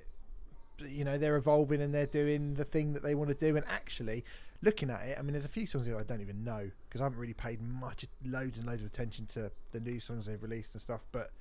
you 0.85 1.03
know 1.03 1.17
they're 1.17 1.37
evolving 1.37 1.81
and 1.81 1.93
they're 1.93 2.05
doing 2.05 2.53
the 2.55 2.65
thing 2.65 2.93
that 2.93 3.03
they 3.03 3.15
want 3.15 3.29
to 3.29 3.35
do. 3.35 3.55
And 3.55 3.65
actually, 3.67 4.23
looking 4.61 4.89
at 4.89 5.01
it, 5.01 5.17
I 5.17 5.21
mean, 5.21 5.33
there's 5.33 5.45
a 5.45 5.49
few 5.49 5.65
songs 5.65 5.87
that 5.87 5.95
I 5.95 6.03
don't 6.03 6.21
even 6.21 6.43
know 6.43 6.69
because 6.87 7.01
I 7.01 7.05
haven't 7.05 7.19
really 7.19 7.33
paid 7.33 7.61
much, 7.61 8.05
loads 8.25 8.57
and 8.57 8.67
loads 8.67 8.81
of 8.81 8.87
attention 8.87 9.25
to 9.27 9.51
the 9.71 9.79
new 9.79 9.99
songs 9.99 10.25
they've 10.25 10.41
released 10.41 10.73
and 10.73 10.81
stuff. 10.81 11.01
But 11.11 11.31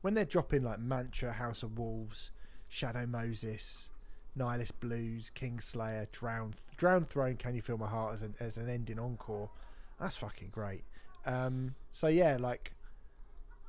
when 0.00 0.14
they're 0.14 0.24
dropping 0.24 0.62
like 0.62 0.78
Mantra, 0.78 1.32
House 1.32 1.62
of 1.62 1.78
Wolves, 1.78 2.30
Shadow 2.68 3.06
Moses, 3.06 3.90
Nihilist 4.36 4.78
Blues, 4.80 5.30
Kingslayer, 5.34 6.10
Drown, 6.12 6.54
Drown 6.76 7.04
Throne, 7.04 7.36
Can 7.36 7.54
You 7.54 7.62
Feel 7.62 7.78
My 7.78 7.88
Heart 7.88 8.14
as 8.14 8.22
an 8.22 8.34
as 8.40 8.56
an 8.56 8.68
ending 8.68 8.98
encore, 8.98 9.50
that's 9.98 10.16
fucking 10.16 10.48
great. 10.50 10.84
Um, 11.26 11.74
so 11.92 12.06
yeah, 12.06 12.38
like 12.40 12.72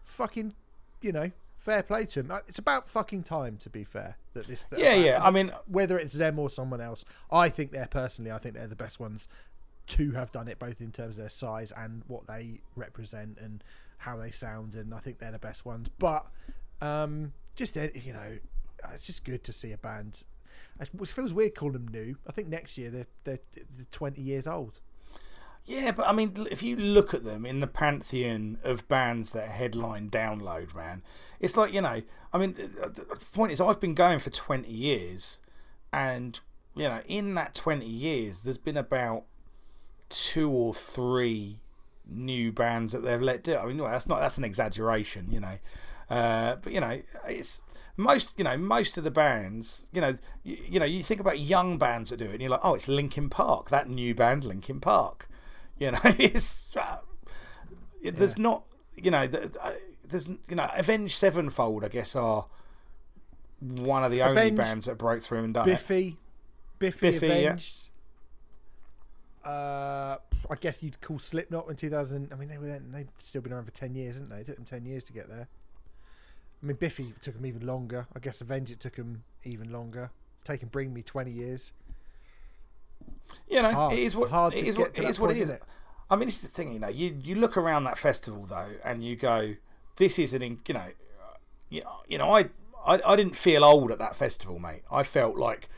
fucking, 0.03 0.53
you 1.01 1.11
know, 1.11 1.31
fair 1.61 1.83
play 1.83 2.05
to 2.05 2.21
him. 2.21 2.31
Uh, 2.31 2.39
it's 2.47 2.59
about 2.59 2.89
fucking 2.89 3.23
time, 3.23 3.57
to 3.57 3.69
be 3.69 3.83
fair. 3.83 4.17
That 4.33 4.47
this, 4.47 4.65
that 4.69 4.79
yeah, 4.79 4.95
yeah. 4.95 5.19
I 5.23 5.31
mean, 5.31 5.51
whether 5.67 5.97
it's 5.97 6.13
them 6.13 6.39
or 6.39 6.49
someone 6.49 6.81
else, 6.81 7.05
I 7.31 7.49
think 7.49 7.71
they're 7.71 7.87
personally, 7.87 8.31
I 8.31 8.39
think 8.39 8.55
they're 8.55 8.67
the 8.67 8.75
best 8.75 8.99
ones 8.99 9.27
to 9.87 10.11
have 10.11 10.31
done 10.31 10.47
it, 10.47 10.57
both 10.57 10.81
in 10.81 10.91
terms 10.91 11.15
of 11.15 11.21
their 11.21 11.29
size 11.29 11.71
and 11.75 12.03
what 12.07 12.27
they 12.27 12.61
represent 12.75 13.37
and 13.39 13.63
how 13.99 14.17
they 14.17 14.31
sound. 14.31 14.73
And 14.73 14.93
I 14.93 14.99
think 14.99 15.19
they're 15.19 15.31
the 15.31 15.39
best 15.39 15.65
ones. 15.65 15.89
But 15.99 16.25
um, 16.81 17.33
just 17.55 17.77
uh, 17.77 17.87
you 17.93 18.13
know, 18.13 18.37
it's 18.93 19.05
just 19.05 19.23
good 19.23 19.43
to 19.43 19.53
see 19.53 19.71
a 19.71 19.77
band. 19.77 20.23
It 20.79 20.89
feels 21.07 21.33
weird 21.33 21.53
calling 21.53 21.73
them 21.73 21.87
new. 21.89 22.15
I 22.27 22.31
think 22.31 22.47
next 22.47 22.77
year 22.77 22.89
they're 22.89 23.07
they're, 23.23 23.39
they're 23.53 23.85
twenty 23.91 24.21
years 24.21 24.47
old. 24.47 24.79
Yeah, 25.65 25.91
but 25.91 26.07
I 26.07 26.11
mean, 26.11 26.47
if 26.49 26.63
you 26.63 26.75
look 26.75 27.13
at 27.13 27.23
them 27.23 27.45
in 27.45 27.59
the 27.59 27.67
pantheon 27.67 28.57
of 28.63 28.87
bands 28.87 29.31
that 29.33 29.47
headline 29.49 30.09
Download, 30.09 30.75
man, 30.75 31.03
it's 31.39 31.55
like 31.55 31.73
you 31.73 31.81
know. 31.81 32.01
I 32.33 32.37
mean, 32.37 32.53
the 32.55 33.25
point 33.33 33.51
is, 33.51 33.61
I've 33.61 33.79
been 33.79 33.93
going 33.93 34.19
for 34.19 34.31
twenty 34.31 34.71
years, 34.71 35.39
and 35.93 36.39
you 36.75 36.83
know, 36.83 37.01
in 37.07 37.35
that 37.35 37.53
twenty 37.53 37.85
years, 37.85 38.41
there's 38.41 38.57
been 38.57 38.77
about 38.77 39.25
two 40.09 40.49
or 40.49 40.73
three 40.73 41.59
new 42.07 42.51
bands 42.51 42.91
that 42.93 43.03
they've 43.03 43.21
let 43.21 43.43
do. 43.43 43.55
I 43.55 43.65
mean, 43.65 43.77
well, 43.77 43.91
that's 43.91 44.07
not 44.07 44.19
that's 44.19 44.39
an 44.39 44.43
exaggeration, 44.43 45.27
you 45.29 45.39
know. 45.39 45.57
Uh, 46.09 46.55
but 46.55 46.73
you 46.73 46.81
know, 46.81 46.99
it's 47.27 47.61
most 47.97 48.37
you 48.37 48.43
know 48.43 48.57
most 48.57 48.97
of 48.97 49.03
the 49.03 49.11
bands 49.11 49.85
you 49.91 50.01
know 50.01 50.17
you, 50.43 50.57
you 50.69 50.79
know 50.79 50.85
you 50.85 51.03
think 51.03 51.19
about 51.19 51.39
young 51.39 51.77
bands 51.77 52.09
that 52.09 52.17
do 52.17 52.25
it 52.25 52.31
and 52.31 52.41
you're 52.41 52.49
like 52.49 52.61
oh 52.63 52.73
it's 52.73 52.87
Linkin 52.87 53.29
Park 53.29 53.69
that 53.69 53.89
new 53.89 54.15
band 54.15 54.43
Linkin 54.43 54.79
Park 54.79 55.27
you 55.81 55.91
know 55.91 55.99
it's 56.05 56.69
uh, 56.77 56.97
there's 58.03 58.37
not 58.37 58.63
you 58.95 59.11
know 59.11 59.27
th- 59.27 59.55
there's 60.07 60.27
you 60.27 60.55
know 60.55 60.69
Avenged 60.77 61.17
Sevenfold 61.17 61.83
I 61.83 61.87
guess 61.87 62.15
are 62.15 62.45
one 63.59 64.03
of 64.03 64.11
the 64.11 64.21
only 64.21 64.41
Avenged, 64.41 64.57
bands 64.57 64.85
that 64.85 64.97
broke 64.97 65.21
through 65.21 65.43
and 65.43 65.53
done 65.53 65.67
it 65.67 65.73
Biffy, 65.73 66.17
Biffy, 66.79 67.11
Biffy, 67.11 67.27
yeah. 67.27 67.33
Avenged. 67.33 67.87
Uh, 69.43 70.17
I 70.49 70.55
guess 70.59 70.83
you'd 70.83 71.01
call 71.01 71.17
Slipknot 71.17 71.67
in 71.69 71.75
2000. 71.75 72.31
I 72.31 72.35
mean, 72.35 72.47
they 72.47 72.59
were 72.59 72.67
then, 72.67 72.91
they've 72.91 73.07
still 73.17 73.41
been 73.41 73.53
around 73.53 73.65
for 73.65 73.71
10 73.71 73.95
years, 73.95 74.15
haven't 74.15 74.29
they? 74.29 74.41
It 74.41 74.45
took 74.45 74.55
them 74.55 74.65
10 74.65 74.85
years 74.85 75.03
to 75.05 75.13
get 75.13 75.29
there. 75.29 75.47
I 76.61 76.65
mean, 76.65 76.75
Biffy 76.75 77.13
took 77.21 77.35
them 77.35 77.45
even 77.45 77.65
longer. 77.65 78.07
I 78.15 78.19
guess 78.19 78.41
Avenged 78.41 78.71
it 78.71 78.79
took 78.79 78.95
them 78.97 79.23
even 79.43 79.71
longer. 79.71 80.11
It's 80.35 80.43
taken 80.43 80.67
Bring 80.67 80.93
Me 80.93 81.01
20 81.01 81.31
years. 81.31 81.71
You 83.49 83.61
know 83.61 83.71
Hard. 83.71 83.93
it 83.93 83.99
is 83.99 84.15
what 84.15 84.29
Hard 84.29 84.53
it 84.53 84.63
get 84.63 84.77
what 84.77 84.97
it 84.97 85.19
what 85.19 85.31
it 85.31 85.33
point, 85.33 85.43
is 85.43 85.49
it? 85.49 85.63
I 86.09 86.17
mean, 86.17 86.27
this 86.27 86.35
is 86.35 86.41
the 86.41 86.49
thing, 86.49 86.73
you 86.73 86.79
know. 86.79 86.89
You 86.89 87.17
you 87.23 87.35
look 87.35 87.55
around 87.55 87.85
that 87.85 87.97
festival 87.97 88.45
though, 88.45 88.73
and 88.83 89.03
you 89.03 89.15
go, 89.15 89.55
"This 89.95 90.19
is 90.19 90.33
an, 90.33 90.43
you 90.43 90.73
know, 90.73 90.87
you, 91.69 91.83
you 92.07 92.17
know, 92.17 92.35
I, 92.35 92.49
I 92.85 93.01
I 93.05 93.15
didn't 93.15 93.37
feel 93.37 93.63
old 93.63 93.91
at 93.91 93.99
that 93.99 94.15
festival, 94.15 94.59
mate. 94.59 94.83
I 94.91 95.03
felt 95.03 95.37
like, 95.37 95.69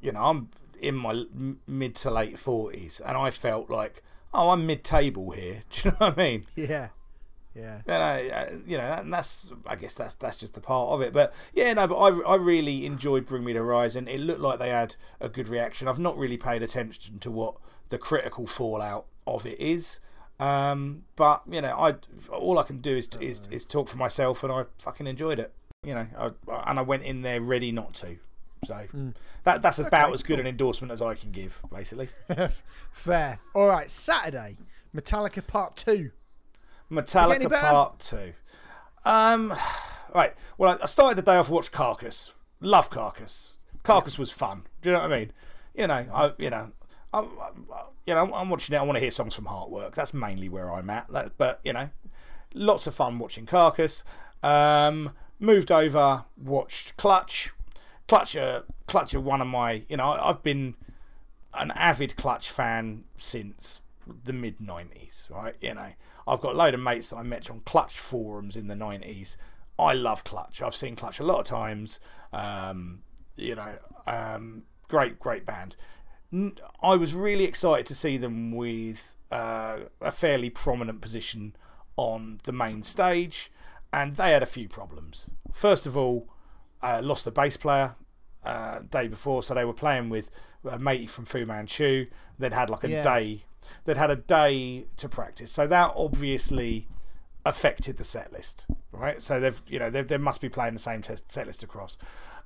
you 0.00 0.12
know, 0.12 0.22
I'm 0.22 0.50
in 0.80 0.94
my 0.94 1.24
mid 1.66 1.96
to 1.96 2.10
late 2.10 2.38
forties, 2.38 3.00
and 3.04 3.18
I 3.18 3.30
felt 3.32 3.70
like, 3.70 4.02
oh, 4.32 4.50
I'm 4.50 4.66
mid 4.66 4.84
table 4.84 5.32
here. 5.32 5.64
Do 5.70 5.80
you 5.88 5.90
know 5.90 5.96
what 6.06 6.18
I 6.18 6.22
mean? 6.22 6.46
Yeah. 6.54 6.88
Yeah. 7.54 7.80
And 7.86 8.02
I, 8.02 8.16
I- 8.28 8.58
you 8.66 8.78
know, 8.78 8.84
and 8.84 9.12
that's, 9.12 9.52
I 9.66 9.76
guess 9.76 9.94
that's 9.94 10.14
that's 10.14 10.36
just 10.36 10.54
the 10.54 10.60
part 10.60 10.88
of 10.90 11.00
it. 11.02 11.12
But 11.12 11.34
yeah, 11.52 11.72
no, 11.74 11.86
but 11.86 11.96
I, 11.96 12.08
I 12.32 12.34
really 12.36 12.86
enjoyed 12.86 13.26
Bring 13.26 13.44
Me 13.44 13.52
the 13.52 13.58
Horizon. 13.60 14.08
It 14.08 14.18
looked 14.20 14.40
like 14.40 14.58
they 14.58 14.70
had 14.70 14.96
a 15.20 15.28
good 15.28 15.48
reaction. 15.48 15.86
I've 15.88 15.98
not 15.98 16.16
really 16.16 16.36
paid 16.38 16.62
attention 16.62 17.18
to 17.18 17.30
what 17.30 17.56
the 17.90 17.98
critical 17.98 18.46
fallout 18.46 19.06
of 19.26 19.44
it 19.46 19.60
is. 19.60 20.00
Um, 20.40 21.04
but 21.14 21.42
you 21.48 21.60
know, 21.60 21.76
I 21.78 21.94
all 22.32 22.58
I 22.58 22.62
can 22.64 22.78
do 22.78 22.96
is, 22.96 23.08
is 23.20 23.46
is 23.50 23.66
talk 23.66 23.88
for 23.88 23.96
myself, 23.98 24.42
and 24.42 24.52
I 24.52 24.64
fucking 24.78 25.06
enjoyed 25.06 25.38
it. 25.38 25.52
You 25.84 25.94
know, 25.94 26.06
I, 26.18 26.30
and 26.70 26.78
I 26.78 26.82
went 26.82 27.02
in 27.04 27.22
there 27.22 27.40
ready 27.40 27.70
not 27.70 27.92
to. 27.94 28.16
So 28.66 28.86
that 29.44 29.60
that's 29.62 29.78
about 29.80 30.12
as 30.14 30.22
good 30.22 30.38
an 30.40 30.46
endorsement 30.46 30.92
as 30.92 31.02
I 31.02 31.14
can 31.14 31.32
give, 31.32 31.60
basically. 31.72 32.08
Fair. 32.92 33.38
All 33.54 33.66
right. 33.68 33.90
Saturday, 33.90 34.56
Metallica 34.94 35.44
Part 35.46 35.76
2. 35.76 36.10
Metallica? 36.92 37.60
Part 37.60 37.98
Two. 37.98 38.32
Um, 39.04 39.52
right. 40.14 40.32
Well, 40.58 40.76
I- 40.78 40.84
I 40.84 40.86
started 40.86 41.16
the 41.18 41.22
day 41.22 41.36
off 41.36 41.48
watched 41.50 41.72
Carcass. 41.72 42.32
Love 42.60 42.90
Carcass. 42.90 43.52
Carcass 43.82 44.18
was 44.18 44.30
fun. 44.30 44.64
Do 44.80 44.90
you 44.90 44.94
know 44.94 45.00
what 45.02 45.12
I 45.12 45.18
mean? 45.18 45.32
You 45.74 45.86
know, 45.88 46.06
I 46.14 46.32
you 46.38 46.50
know, 46.50 46.72
I'm, 47.12 47.24
I'm- 47.40 47.66
you 48.06 48.14
know, 48.14 48.32
I'm 48.34 48.50
watching 48.50 48.74
it. 48.74 48.78
I 48.78 48.82
want 48.82 48.96
to 48.96 49.00
hear 49.00 49.10
songs 49.12 49.34
from 49.34 49.46
Heartwork. 49.46 49.94
That's 49.94 50.12
mainly 50.12 50.48
where 50.48 50.72
I'm 50.72 50.90
at. 50.90 51.08
That, 51.12 51.32
but 51.38 51.60
you 51.64 51.72
know, 51.72 51.90
lots 52.54 52.86
of 52.86 52.94
fun 52.94 53.18
watching 53.18 53.46
Carcass. 53.46 54.02
Um, 54.42 55.12
moved 55.38 55.70
over, 55.72 56.24
watched 56.36 56.96
Clutch. 56.96 57.50
Clutch, 58.08 58.34
are, 58.36 58.64
Clutch 58.88 59.14
are 59.14 59.20
one 59.20 59.40
of 59.40 59.46
my. 59.46 59.84
You 59.88 59.96
know, 59.98 60.18
I've 60.20 60.42
been 60.42 60.74
an 61.54 61.70
avid 61.72 62.16
Clutch 62.16 62.50
fan 62.50 63.04
since 63.16 63.80
the 64.24 64.32
mid 64.32 64.58
'90s, 64.58 65.30
right? 65.30 65.54
You 65.60 65.74
know, 65.74 65.92
I've 66.26 66.40
got 66.40 66.54
a 66.54 66.56
load 66.56 66.74
of 66.74 66.80
mates 66.80 67.10
that 67.10 67.16
I 67.16 67.22
met 67.22 67.50
on 67.50 67.60
Clutch 67.60 67.98
forums 67.98 68.56
in 68.56 68.68
the 68.68 68.74
'90s. 68.74 69.36
I 69.78 69.94
love 69.94 70.24
Clutch. 70.24 70.62
I've 70.62 70.74
seen 70.74 70.96
Clutch 70.96 71.18
a 71.20 71.24
lot 71.24 71.40
of 71.40 71.44
times. 71.46 71.98
Um, 72.32 73.02
you 73.36 73.54
know, 73.54 73.78
um, 74.06 74.64
great, 74.88 75.18
great 75.18 75.44
band. 75.46 75.76
I 76.82 76.94
was 76.94 77.14
really 77.14 77.44
excited 77.44 77.86
to 77.86 77.94
see 77.94 78.16
them 78.16 78.52
with 78.52 79.14
uh, 79.30 79.78
a 80.00 80.12
fairly 80.12 80.48
prominent 80.50 81.00
position 81.00 81.54
on 81.96 82.40
the 82.44 82.52
main 82.52 82.82
stage, 82.82 83.50
and 83.92 84.16
they 84.16 84.32
had 84.32 84.42
a 84.42 84.46
few 84.46 84.68
problems. 84.68 85.28
First 85.52 85.86
of 85.86 85.96
all, 85.96 86.28
uh, 86.82 87.00
lost 87.02 87.24
the 87.24 87.30
bass 87.30 87.56
player 87.56 87.96
uh, 88.44 88.80
day 88.90 89.08
before, 89.08 89.42
so 89.42 89.54
they 89.54 89.64
were 89.64 89.74
playing 89.74 90.08
with 90.08 90.30
a 90.68 90.78
matey 90.78 91.06
from 91.06 91.24
Fu 91.26 91.44
Manchu. 91.44 92.06
They'd 92.38 92.52
had 92.52 92.70
like 92.70 92.84
a 92.84 92.88
Yeah. 92.90 93.02
day. 93.02 93.44
They'd 93.84 93.96
had 93.96 94.10
a 94.10 94.16
day 94.16 94.86
to 94.96 95.08
practice, 95.08 95.52
so 95.52 95.66
that 95.66 95.92
obviously 95.96 96.86
affected 97.44 97.96
the 97.96 98.04
set 98.04 98.32
list, 98.32 98.66
right? 98.92 99.20
So 99.20 99.40
they've 99.40 99.60
you 99.66 99.78
know 99.78 99.90
they 99.90 100.02
they 100.02 100.18
must 100.18 100.40
be 100.40 100.48
playing 100.48 100.74
the 100.74 100.80
same 100.80 101.02
test, 101.02 101.30
set 101.30 101.46
list 101.46 101.62
across. 101.62 101.98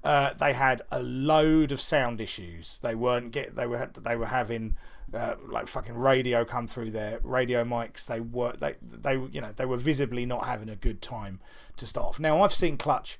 Uh, 0.05 0.35
they 0.35 0.53
had 0.53 0.83
a 0.91 1.03
load 1.03 1.73
of 1.73 1.81
sound 1.81 2.21
issues. 2.21 2.79
They 2.79 2.95
weren't 2.95 3.33
get 3.33 3.57
they 3.57 3.67
were 3.67 3.91
they 4.01 4.17
were 4.17 4.27
having 4.27 4.77
uh, 5.13 5.37
like 5.49 5.67
fucking 5.67 5.97
radio 5.97 6.45
come 6.45 6.67
through 6.67 6.91
their 6.91 7.21
radio 7.23 7.65
mics. 7.65 8.07
They 8.07 8.21
were 8.21 8.53
they 8.53 8.75
they 8.83 9.15
you 9.15 9.41
know 9.41 9.53
they 9.53 9.67
were 9.67 9.77
visibly 9.77 10.27
not 10.27 10.47
having 10.47 10.69
a 10.69 10.77
good 10.77 11.03
time 11.03 11.41
to 11.77 11.87
start 11.87 12.07
off. 12.07 12.21
Now 12.21 12.43
I've 12.43 12.53
seen 12.53 12.77
Clutch 12.77 13.19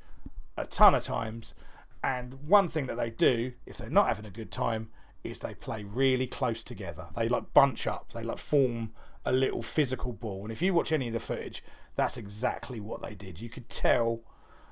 a 0.57 0.67
ton 0.67 0.95
of 0.95 1.03
times, 1.03 1.55
and 2.03 2.35
one 2.49 2.69
thing 2.69 2.87
that 2.87 2.97
they 2.97 3.11
do 3.11 3.53
if 3.67 3.77
they're 3.77 3.91
not 3.91 4.09
having 4.09 4.25
a 4.25 4.31
good 4.31 4.51
time 4.51 4.91
is 5.31 5.41
they 5.41 5.55
play 5.55 5.85
really 5.85 6.27
close 6.27 6.63
together. 6.63 7.09
They 7.17 7.29
like 7.29 7.55
bunch 7.55 7.87
up. 7.87 8.13
They 8.13 8.23
like 8.23 8.39
form 8.39 8.93
a 9.25 9.33
little 9.33 9.63
physical 9.63 10.13
ball. 10.13 10.43
And 10.43 10.53
if 10.53 10.63
you 10.63 10.73
watch 10.73 10.93
any 10.93 11.09
of 11.09 11.13
the 11.13 11.21
footage, 11.21 11.63
that's 11.97 12.17
exactly 12.17 12.81
what 12.81 13.03
they 13.03 13.15
did. 13.15 13.41
You 13.41 13.49
could 13.49 13.69
tell 13.69 14.21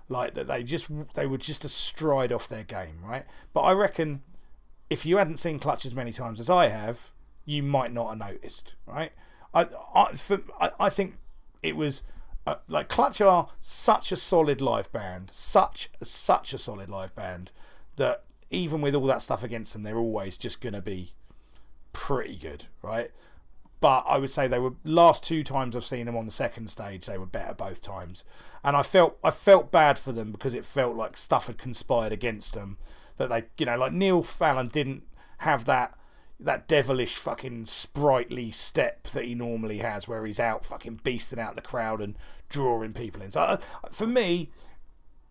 like 0.08 0.34
that 0.34 0.46
they 0.46 0.62
just 0.62 0.88
they 1.14 1.26
were 1.26 1.38
just 1.38 1.64
a 1.64 1.68
stride 1.68 2.32
off 2.32 2.48
their 2.48 2.64
game, 2.64 2.98
right? 3.02 3.24
But 3.52 3.62
I 3.62 3.72
reckon 3.72 4.22
if 4.90 5.06
you 5.06 5.16
hadn't 5.16 5.38
seen 5.38 5.58
Clutch 5.58 5.86
as 5.86 5.94
many 5.94 6.12
times 6.12 6.38
as 6.38 6.50
I 6.50 6.68
have, 6.68 7.10
you 7.44 7.62
might 7.62 7.92
not 7.92 8.10
have 8.10 8.18
noticed, 8.18 8.74
right? 8.86 9.12
I 9.52 9.66
I 9.94 10.12
for, 10.12 10.40
I, 10.60 10.70
I 10.78 10.90
think 10.90 11.16
it 11.62 11.76
was 11.76 12.02
uh, 12.46 12.56
like 12.68 12.88
Clutch 12.88 13.20
are 13.20 13.48
such 13.60 14.12
a 14.12 14.16
solid 14.16 14.60
live 14.60 14.92
band, 14.92 15.30
such 15.32 15.88
such 16.02 16.52
a 16.52 16.58
solid 16.58 16.88
live 16.90 17.14
band 17.14 17.50
that 17.96 18.24
even 18.50 18.80
with 18.80 18.94
all 18.94 19.06
that 19.06 19.22
stuff 19.22 19.42
against 19.42 19.72
them, 19.72 19.82
they're 19.82 19.98
always 19.98 20.36
just 20.36 20.60
gonna 20.60 20.82
be 20.82 21.12
pretty 21.92 22.36
good, 22.36 22.66
right? 22.82 23.10
But 23.80 24.04
I 24.08 24.18
would 24.18 24.30
say 24.30 24.48
they 24.48 24.58
were 24.58 24.74
last 24.84 25.24
two 25.24 25.44
times 25.44 25.76
I've 25.76 25.84
seen 25.84 26.06
them 26.06 26.16
on 26.16 26.26
the 26.26 26.32
second 26.32 26.68
stage, 26.68 27.06
they 27.06 27.18
were 27.18 27.26
better 27.26 27.54
both 27.54 27.82
times, 27.82 28.24
and 28.62 28.76
I 28.76 28.82
felt 28.82 29.18
I 29.22 29.30
felt 29.30 29.70
bad 29.72 29.98
for 29.98 30.12
them 30.12 30.32
because 30.32 30.54
it 30.54 30.64
felt 30.64 30.96
like 30.96 31.16
stuff 31.16 31.48
had 31.48 31.58
conspired 31.58 32.12
against 32.12 32.54
them. 32.54 32.78
That 33.16 33.28
they, 33.28 33.44
you 33.58 33.66
know, 33.66 33.76
like 33.76 33.92
Neil 33.92 34.22
Fallon 34.22 34.68
didn't 34.68 35.06
have 35.38 35.66
that 35.66 35.94
that 36.40 36.66
devilish 36.66 37.16
fucking 37.16 37.66
sprightly 37.66 38.50
step 38.50 39.04
that 39.08 39.24
he 39.24 39.34
normally 39.34 39.78
has, 39.78 40.08
where 40.08 40.24
he's 40.26 40.40
out 40.40 40.64
fucking 40.64 41.00
beasting 41.04 41.38
out 41.38 41.54
the 41.54 41.62
crowd 41.62 42.00
and 42.00 42.16
drawing 42.48 42.92
people 42.92 43.22
in. 43.22 43.30
So 43.30 43.40
uh, 43.40 43.56
for 43.90 44.06
me, 44.06 44.50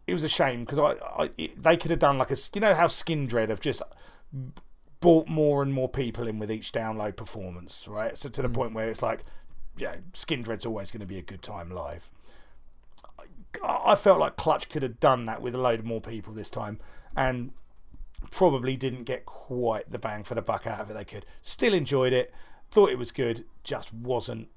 it 0.08 0.14
was 0.14 0.24
a 0.24 0.30
shame 0.30 0.62
because 0.62 0.80
I, 0.80 1.24
I 1.24 1.30
it- 1.38 1.62
they 1.62 1.78
could 1.78 1.92
have 1.92 2.00
done 2.00 2.18
like 2.18 2.32
a 2.32 2.38
you 2.54 2.62
know 2.62 2.74
how 2.74 2.88
Skindred 2.88 3.50
have 3.50 3.62
just 3.62 3.82
brought 5.00 5.28
more 5.28 5.62
and 5.62 5.74
more 5.74 5.90
people 5.90 6.28
in 6.28 6.40
with 6.40 6.52
each 6.52 6.72
download 6.72 7.18
performance, 7.18 7.88
right? 7.90 8.18
So 8.18 8.30
to 8.30 8.42
the 8.42 8.48
mm. 8.48 8.54
point 8.54 8.74
where 8.74 8.88
it's 8.88 9.02
like, 9.02 9.20
yeah, 9.78 9.98
Skindred's 10.14 10.66
always 10.66 10.92
going 10.92 11.02
to 11.02 11.06
be 11.06 11.18
a 11.18 11.22
good 11.22 11.42
time 11.42 11.70
live. 11.70 12.10
I, 13.62 13.80
I 13.88 13.96
felt 13.96 14.20
like 14.20 14.38
Clutch 14.38 14.70
could 14.70 14.82
have 14.82 15.02
done 15.02 15.26
that 15.26 15.42
with 15.42 15.56
a 15.56 15.58
load 15.58 15.80
of 15.80 15.86
more 15.86 16.00
people 16.00 16.32
this 16.32 16.50
time, 16.50 16.80
and 17.18 17.52
probably 18.32 18.78
didn't 18.78 19.04
get 19.04 19.26
quite 19.26 19.92
the 19.92 20.00
bang 20.00 20.24
for 20.24 20.36
the 20.36 20.42
buck 20.42 20.66
out 20.66 20.80
of 20.80 20.90
it 20.90 20.94
they 20.94 21.04
could. 21.06 21.26
Still 21.42 21.74
enjoyed 21.74 22.14
it, 22.14 22.34
thought 22.72 22.90
it 22.90 22.98
was 22.98 23.12
good, 23.12 23.44
just 23.64 23.94
wasn't 23.94 24.48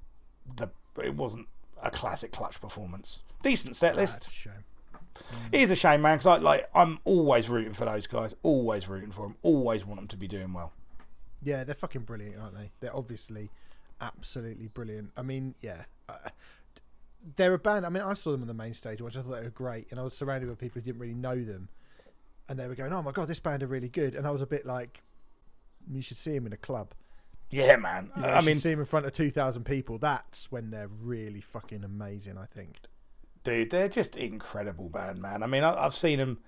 the 0.57 0.71
it 1.03 1.15
wasn't 1.15 1.49
a 1.83 1.91
classic 1.91 2.31
Clutch 2.31 2.61
performance. 2.61 3.19
Decent 3.43 3.75
set 3.75 3.97
list. 3.97 4.23
That's 4.23 4.29
a 4.29 4.31
shame. 4.31 4.53
It 5.53 5.61
is 5.61 5.71
a 5.71 5.77
shame, 5.77 6.03
man, 6.03 6.19
because 6.19 6.27
I, 6.27 6.37
like, 6.39 6.67
I'm 6.75 6.99
always 7.05 7.49
rooting 7.49 7.73
for 7.73 7.85
those 7.85 8.07
guys. 8.07 8.35
Always 8.43 8.89
rooting 8.89 9.11
for 9.11 9.23
them. 9.23 9.37
Always 9.43 9.85
want 9.85 10.01
them 10.01 10.09
to 10.09 10.17
be 10.17 10.29
doing 10.29 10.53
well. 10.53 10.73
Yeah, 11.43 11.65
they're 11.65 11.75
fucking 11.75 12.03
brilliant, 12.03 12.41
aren't 12.41 12.57
they? 12.57 12.71
They're 12.81 12.97
obviously 12.97 13.51
absolutely 14.01 14.69
brilliant. 14.69 15.13
I 15.17 15.23
mean, 15.23 15.55
yeah. 15.61 15.85
Uh, 16.09 16.31
they're 17.37 17.55
a 17.55 17.59
band. 17.59 17.85
I 17.85 17.89
mean, 17.89 18.03
I 18.03 18.15
saw 18.15 18.33
them 18.33 18.43
on 18.43 18.47
the 18.47 18.55
main 18.55 18.75
stage, 18.75 19.01
which 19.01 19.17
I 19.17 19.23
thought 19.23 19.33
they 19.33 19.43
were 19.43 19.51
great, 19.51 19.89
and 19.91 19.99
I 19.99 20.03
was 20.03 20.15
surrounded 20.15 20.49
by 20.49 20.55
people 20.55 20.81
who 20.81 20.85
didn't 20.85 21.01
really 21.01 21.15
know 21.15 21.43
them, 21.43 21.69
and 22.49 22.59
they 22.59 22.69
were 22.69 22.75
going, 22.75 22.93
"Oh 22.93 23.03
my 23.03 23.13
god, 23.13 23.29
this 23.29 23.41
band 23.41 23.63
are 23.63 23.67
really 23.67 23.89
good," 23.89 24.15
and 24.15 24.27
I 24.27 24.31
was 24.31 24.43
a 24.43 24.47
bit 24.47 24.65
like, 24.65 25.03
"You 25.91 26.03
should 26.03 26.19
see 26.19 26.33
them 26.33 26.47
in 26.47 26.53
a 26.53 26.57
club. 26.57 26.93
Yeah, 27.51 27.77
man. 27.77 28.11
You 28.17 28.23
know, 28.23 28.29
I 28.29 28.41
you 28.41 28.47
mean, 28.47 28.57
see 28.57 28.71
them 28.71 28.81
in 28.81 28.87
front 28.87 29.07
of 29.07 29.13
two 29.13 29.31
thousand 29.31 29.65
people. 29.65 29.99
That's 29.99 30.51
when 30.53 30.71
they're 30.71 30.89
really 30.89 31.41
fucking 31.41 31.83
amazing. 31.85 32.39
I 32.39 32.47
think." 32.47 32.77
Dude, 33.47 33.71
they're 33.71 33.89
just 33.89 34.17
incredible 34.17 34.89
band, 34.89 35.23
man. 35.23 35.43
I 35.43 35.47
mean, 35.47 35.63
I, 35.63 35.87
I've 35.87 35.95
seen 35.95 36.19
them. 36.19 36.39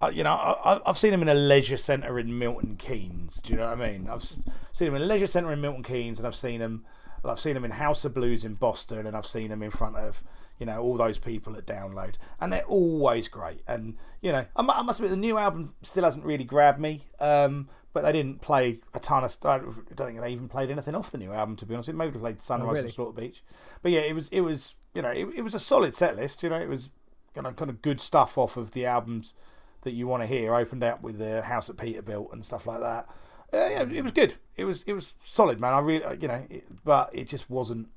I, 0.00 0.06
uh, 0.06 0.10
you 0.10 0.22
know, 0.22 0.32
I, 0.32 0.80
I've 0.84 0.98
seen 0.98 1.12
them 1.12 1.22
in 1.22 1.28
a 1.28 1.34
leisure 1.34 1.76
centre 1.76 2.18
in 2.18 2.38
Milton 2.38 2.76
Keynes. 2.76 3.40
Do 3.40 3.52
you 3.52 3.58
know 3.58 3.68
what 3.70 3.80
I 3.80 3.90
mean? 3.90 4.08
I've 4.10 4.22
seen 4.22 4.86
them 4.86 4.96
in 4.96 5.02
a 5.02 5.06
leisure 5.06 5.26
centre 5.26 5.50
in 5.52 5.60
Milton 5.60 5.82
Keynes, 5.82 6.18
and 6.18 6.26
I've 6.26 6.34
seen 6.34 6.60
them 6.60 6.84
I've 7.30 7.40
seen 7.40 7.54
them 7.54 7.64
in 7.64 7.72
House 7.72 8.04
of 8.04 8.14
Blues 8.14 8.44
in 8.44 8.54
Boston, 8.54 9.06
and 9.06 9.16
I've 9.16 9.26
seen 9.26 9.50
them 9.50 9.62
in 9.62 9.70
front 9.70 9.96
of 9.96 10.22
you 10.58 10.66
know 10.66 10.80
all 10.80 10.96
those 10.96 11.18
people 11.18 11.56
at 11.56 11.66
Download, 11.66 12.16
and 12.40 12.52
they're 12.52 12.64
always 12.64 13.28
great. 13.28 13.62
And 13.66 13.96
you 14.20 14.32
know, 14.32 14.44
I, 14.56 14.62
I 14.62 14.82
must 14.82 15.00
admit 15.00 15.10
the 15.10 15.16
new 15.16 15.38
album 15.38 15.74
still 15.82 16.04
hasn't 16.04 16.24
really 16.24 16.44
grabbed 16.44 16.80
me. 16.80 17.02
Um, 17.20 17.68
but 17.92 18.02
they 18.02 18.12
didn't 18.12 18.40
play 18.40 18.80
a 18.94 19.00
ton 19.00 19.22
of 19.22 19.30
stuff. 19.30 19.60
I 19.60 19.94
don't 19.94 20.06
think 20.06 20.20
they 20.20 20.32
even 20.32 20.48
played 20.48 20.70
anything 20.70 20.94
off 20.94 21.10
the 21.10 21.18
new 21.18 21.32
album, 21.32 21.56
to 21.56 21.66
be 21.66 21.74
honest. 21.74 21.92
Maybe 21.92 22.12
they 22.12 22.18
played 22.18 22.40
Sunrise 22.40 22.72
really? 22.72 22.84
and 22.84 22.92
Slaughter 22.92 23.20
Beach. 23.20 23.42
But 23.82 23.92
yeah, 23.92 24.00
it 24.00 24.14
was 24.14 24.28
it 24.30 24.40
was 24.40 24.76
you 24.94 25.02
know 25.02 25.10
it, 25.10 25.28
it 25.36 25.42
was 25.42 25.54
a 25.54 25.58
solid 25.58 25.94
set 25.94 26.16
list. 26.16 26.42
You 26.42 26.48
know, 26.48 26.58
it 26.58 26.68
was 26.68 26.90
kind 27.34 27.46
of 27.46 27.56
kind 27.56 27.70
of 27.70 27.82
good 27.82 28.00
stuff 28.00 28.38
off 28.38 28.56
of 28.56 28.72
the 28.72 28.86
albums 28.86 29.34
that 29.82 29.92
you 29.92 30.06
want 30.06 30.22
to 30.22 30.26
hear. 30.26 30.54
Opened 30.54 30.84
up 30.84 31.02
with 31.02 31.18
the 31.18 31.42
House 31.42 31.66
that 31.66 31.76
Peterbilt 31.76 32.32
and 32.32 32.44
stuff 32.44 32.66
like 32.66 32.80
that. 32.80 33.08
Uh, 33.52 33.68
yeah, 33.70 33.82
it 33.82 34.02
was 34.02 34.12
good. 34.12 34.34
It 34.56 34.64
was 34.64 34.82
it 34.84 34.94
was 34.94 35.14
solid, 35.20 35.60
man. 35.60 35.74
I 35.74 35.80
really 35.80 36.04
you 36.20 36.28
know, 36.28 36.46
it, 36.48 36.64
but 36.84 37.14
it 37.14 37.28
just 37.28 37.50
wasn't. 37.50 37.88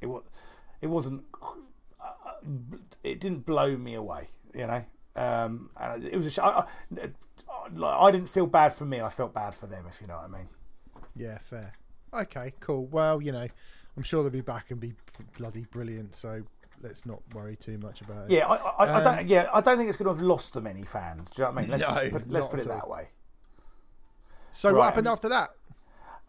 It 0.00 0.06
was 0.06 0.22
it 0.80 0.88
wasn't. 0.88 1.24
Uh, 2.00 2.50
it 3.02 3.20
didn't 3.20 3.46
blow 3.46 3.76
me 3.76 3.94
away. 3.94 4.28
You 4.54 4.66
know, 4.66 4.82
um, 5.16 5.70
and 5.80 6.04
it 6.04 6.16
was 6.16 6.36
a. 6.36 6.44
I, 6.44 6.66
I 7.82 8.10
didn't 8.10 8.28
feel 8.28 8.46
bad 8.46 8.72
for 8.72 8.84
me. 8.84 9.00
I 9.00 9.08
felt 9.08 9.32
bad 9.32 9.54
for 9.54 9.66
them, 9.66 9.86
if 9.88 10.00
you 10.00 10.06
know 10.06 10.16
what 10.16 10.24
I 10.24 10.28
mean. 10.28 10.48
Yeah, 11.16 11.38
fair. 11.38 11.72
Okay, 12.12 12.52
cool. 12.60 12.86
Well, 12.86 13.22
you 13.22 13.32
know, 13.32 13.46
I'm 13.96 14.02
sure 14.02 14.22
they'll 14.22 14.30
be 14.30 14.40
back 14.40 14.70
and 14.70 14.80
be 14.80 14.94
bloody 15.38 15.64
brilliant. 15.70 16.14
So 16.16 16.42
let's 16.82 17.06
not 17.06 17.20
worry 17.32 17.56
too 17.56 17.78
much 17.78 18.00
about 18.00 18.26
it. 18.26 18.32
Yeah, 18.32 18.46
I, 18.46 18.56
I, 18.56 18.88
um, 18.88 18.96
I 18.96 19.00
don't. 19.02 19.28
Yeah, 19.28 19.48
I 19.52 19.60
don't 19.60 19.76
think 19.76 19.88
it's 19.88 19.96
going 19.96 20.12
to 20.12 20.14
have 20.14 20.22
lost 20.22 20.54
them 20.54 20.66
any 20.66 20.82
fans. 20.82 21.30
Do 21.30 21.42
you 21.42 21.48
know 21.48 21.52
what 21.52 21.58
I 21.58 21.62
mean? 21.62 21.70
Let's 21.70 21.82
no, 22.04 22.10
put, 22.10 22.30
let's 22.30 22.46
put 22.46 22.60
it 22.60 22.68
that 22.68 22.88
way. 22.88 23.08
So 24.54 24.70
right, 24.70 24.78
what 24.78 24.84
happened 24.84 25.08
after 25.08 25.28
that? 25.28 25.50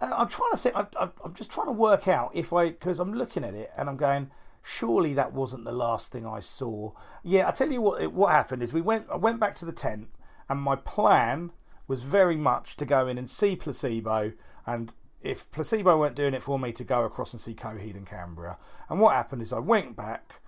Uh, 0.01 0.11
I'm 0.17 0.27
trying 0.27 0.51
to 0.51 0.57
think. 0.57 0.75
I, 0.75 1.09
am 1.23 1.33
just 1.33 1.51
trying 1.51 1.67
to 1.67 1.73
work 1.73 2.07
out 2.07 2.31
if 2.33 2.51
I 2.51 2.69
because 2.69 2.99
I'm 2.99 3.13
looking 3.13 3.43
at 3.43 3.53
it 3.53 3.69
and 3.77 3.87
I'm 3.89 3.97
going. 3.97 4.31
Surely 4.67 5.13
that 5.13 5.31
wasn't 5.31 5.63
the 5.63 5.71
last 5.71 6.11
thing 6.11 6.25
I 6.25 6.39
saw. 6.39 6.91
Yeah, 7.23 7.47
I 7.47 7.51
tell 7.51 7.71
you 7.71 7.81
what. 7.81 8.11
What 8.11 8.31
happened 8.31 8.63
is 8.63 8.73
we 8.73 8.81
went. 8.81 9.05
I 9.11 9.15
went 9.15 9.39
back 9.39 9.53
to 9.57 9.65
the 9.65 9.71
tent 9.71 10.09
and 10.49 10.59
my 10.59 10.75
plan 10.75 11.51
was 11.87 12.03
very 12.03 12.35
much 12.35 12.75
to 12.77 12.85
go 12.85 13.07
in 13.07 13.17
and 13.17 13.29
see 13.29 13.55
Placebo, 13.55 14.33
and 14.65 14.93
if 15.21 15.49
Placebo 15.51 15.99
weren't 15.99 16.15
doing 16.15 16.33
it 16.33 16.43
for 16.43 16.57
me, 16.59 16.71
to 16.73 16.83
go 16.83 17.03
across 17.03 17.33
and 17.33 17.39
see 17.39 17.53
Coheed 17.53 17.95
and 17.95 18.07
Cambria. 18.07 18.57
And 18.89 18.99
what 18.99 19.13
happened 19.13 19.41
is 19.41 19.53
I 19.53 19.59
went 19.59 19.95
back, 19.95 20.41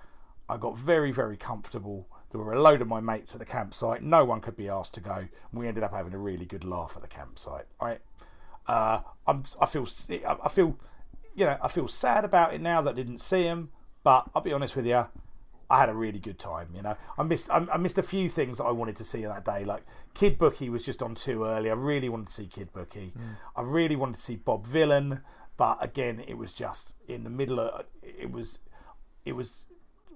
I 0.50 0.58
got 0.58 0.78
very, 0.78 1.12
very 1.12 1.38
comfortable. 1.38 2.08
There 2.32 2.42
were 2.42 2.54
a 2.54 2.62
load 2.62 2.82
of 2.82 2.88
my 2.88 3.00
mates 3.00 3.34
at 3.34 3.40
the 3.40 3.46
campsite. 3.46 4.04
No 4.04 4.26
one 4.26 4.42
could 4.42 4.58
be 4.58 4.68
asked 4.68 4.94
to 4.96 5.00
go. 5.00 5.28
We 5.54 5.68
ended 5.68 5.84
up 5.84 5.94
having 5.94 6.14
a 6.14 6.18
really 6.18 6.46
good 6.46 6.64
laugh 6.64 6.94
at 6.96 7.02
the 7.02 7.08
campsite. 7.08 7.66
Right? 7.82 8.00
Uh, 8.68 9.00
I'm, 9.26 9.44
I 9.62 9.66
feel, 9.66 9.88
I 10.44 10.50
feel, 10.50 10.78
you 11.36 11.46
know, 11.46 11.58
I 11.62 11.68
feel 11.70 11.88
sad 11.88 12.26
about 12.26 12.54
it 12.54 12.62
now 12.62 12.82
that 12.82 12.92
I 12.92 12.94
didn't 12.94 13.20
see 13.20 13.44
him. 13.44 13.70
But 14.04 14.30
I'll 14.36 14.42
be 14.42 14.54
honest 14.54 14.76
with 14.76 14.88
you, 14.88 15.06
I 15.70 15.80
had 15.80 15.90
a 15.90 15.94
really 15.94 16.20
good 16.20 16.40
time. 16.40 16.70
You 16.76 16.82
know, 16.82 16.96
I 17.18 17.24
missed 17.24 17.50
I, 17.50 17.66
I, 17.72 17.78
missed 17.78 17.98
a 17.98 18.04
few 18.04 18.30
things 18.30 18.58
that 18.58 18.66
I 18.66 18.72
wanted 18.72 18.96
to 18.98 19.04
see 19.04 19.26
that 19.26 19.44
day. 19.44 19.66
Like 19.66 19.84
Kid 20.14 20.38
Bookie 20.38 20.70
was 20.70 20.86
just 20.86 21.02
on 21.02 21.16
too 21.16 21.44
early. 21.44 21.70
I 21.70 21.74
really 21.74 22.10
wanted 22.10 22.28
to 22.28 22.34
see 22.34 22.46
Kid 22.46 22.72
Bookie. 22.74 23.14
Mm. 23.18 23.36
I 23.56 23.62
really 23.62 23.96
wanted 23.96 24.16
to 24.16 24.22
see 24.22 24.38
Bob 24.38 24.66
Vylan, 24.66 25.22
but 25.58 25.78
again, 25.82 26.24
it 26.28 26.38
was 26.38 26.54
just 26.54 26.96
in 27.08 27.24
the 27.24 27.30
middle 27.30 27.60
of 27.60 27.86
it 28.02 28.32
was 28.32 28.60
it 29.26 29.36
was 29.36 29.66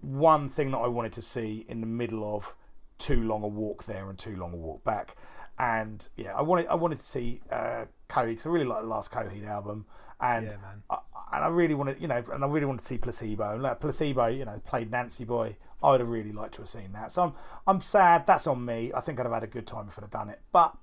one 0.02 0.50
thing 0.50 0.72
that 0.72 0.80
I 0.80 0.88
wanted 0.88 1.14
to 1.14 1.22
see 1.22 1.66
in 1.68 1.82
the 1.82 1.88
middle 1.88 2.36
of 2.36 2.56
too 2.98 3.24
long 3.24 3.44
a 3.44 3.48
walk 3.48 3.86
there 3.86 4.10
and 4.10 4.18
too 4.18 4.36
long 4.36 4.54
a 4.54 4.58
walk 4.58 4.84
back. 4.84 5.16
And 5.58 6.08
yeah, 6.16 6.36
I 6.36 6.42
wanted 6.42 6.68
I 6.68 6.76
wanted 6.76 6.98
to 6.98 7.04
see 7.04 7.42
uh, 7.52 7.86
Coheed 8.10 8.30
because 8.30 8.46
I 8.46 8.50
really 8.50 8.66
like 8.66 8.82
the 8.82 8.88
last 8.88 9.12
Coheed 9.12 9.46
album, 9.46 9.86
and 10.20 10.46
yeah. 10.48 10.56
I, 10.90 10.98
and 11.34 11.46
I 11.46 11.48
really 11.48 11.76
wanted, 11.76 12.02
you 12.02 12.08
know, 12.08 12.24
and 12.32 12.44
I 12.44 12.48
really 12.48 12.66
wanted 12.66 12.80
to 12.80 12.86
see 12.86 12.98
Placebo. 12.98 13.54
And 13.54 13.64
like 13.64 13.80
Placebo, 13.80 14.28
you 14.28 14.46
know, 14.46 14.60
played 14.66 14.92
Nancy 14.92 15.24
Boy. 15.24 15.58
I 15.84 15.92
would 15.92 16.00
have 16.00 16.10
really 16.10 16.32
liked 16.32 16.56
to 16.56 16.62
have 16.62 16.70
seen 16.70 16.92
that. 16.94 17.12
So 17.12 17.24
I'm, 17.24 17.34
I'm 17.66 17.82
sad. 17.82 18.28
That's 18.28 18.46
on 18.48 18.64
me. 18.64 18.92
I 18.96 19.02
think 19.02 19.20
I'd 19.20 19.26
have 19.26 19.34
had 19.34 19.44
a 19.44 19.48
good 19.48 19.66
time 19.66 19.88
if 19.88 19.98
I'd 19.98 20.02
have 20.04 20.12
done 20.12 20.30
it. 20.30 20.40
But 20.52 20.76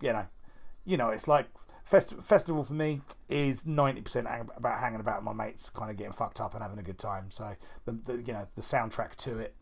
you 0.00 0.12
know, 0.12 0.26
you 0.84 0.96
know, 0.96 1.08
it's 1.08 1.26
like 1.28 1.46
fest- 1.84 2.20
festival 2.22 2.64
for 2.64 2.74
me 2.74 3.00
is 3.28 3.66
ninety 3.66 4.00
percent 4.00 4.26
about 4.56 4.78
hanging 4.78 5.00
about 5.00 5.22
my 5.22 5.32
mates, 5.32 5.70
kind 5.70 5.90
of 5.90 5.96
getting 5.96 6.12
fucked 6.12 6.40
up 6.40 6.54
and 6.54 6.62
having 6.62 6.78
a 6.78 6.82
good 6.82 6.98
time. 6.98 7.30
So 7.30 7.52
the, 7.84 7.92
the 7.92 8.22
you 8.22 8.32
know 8.32 8.46
the 8.54 8.62
soundtrack 8.62 9.14
to 9.16 9.38
it 9.38 9.54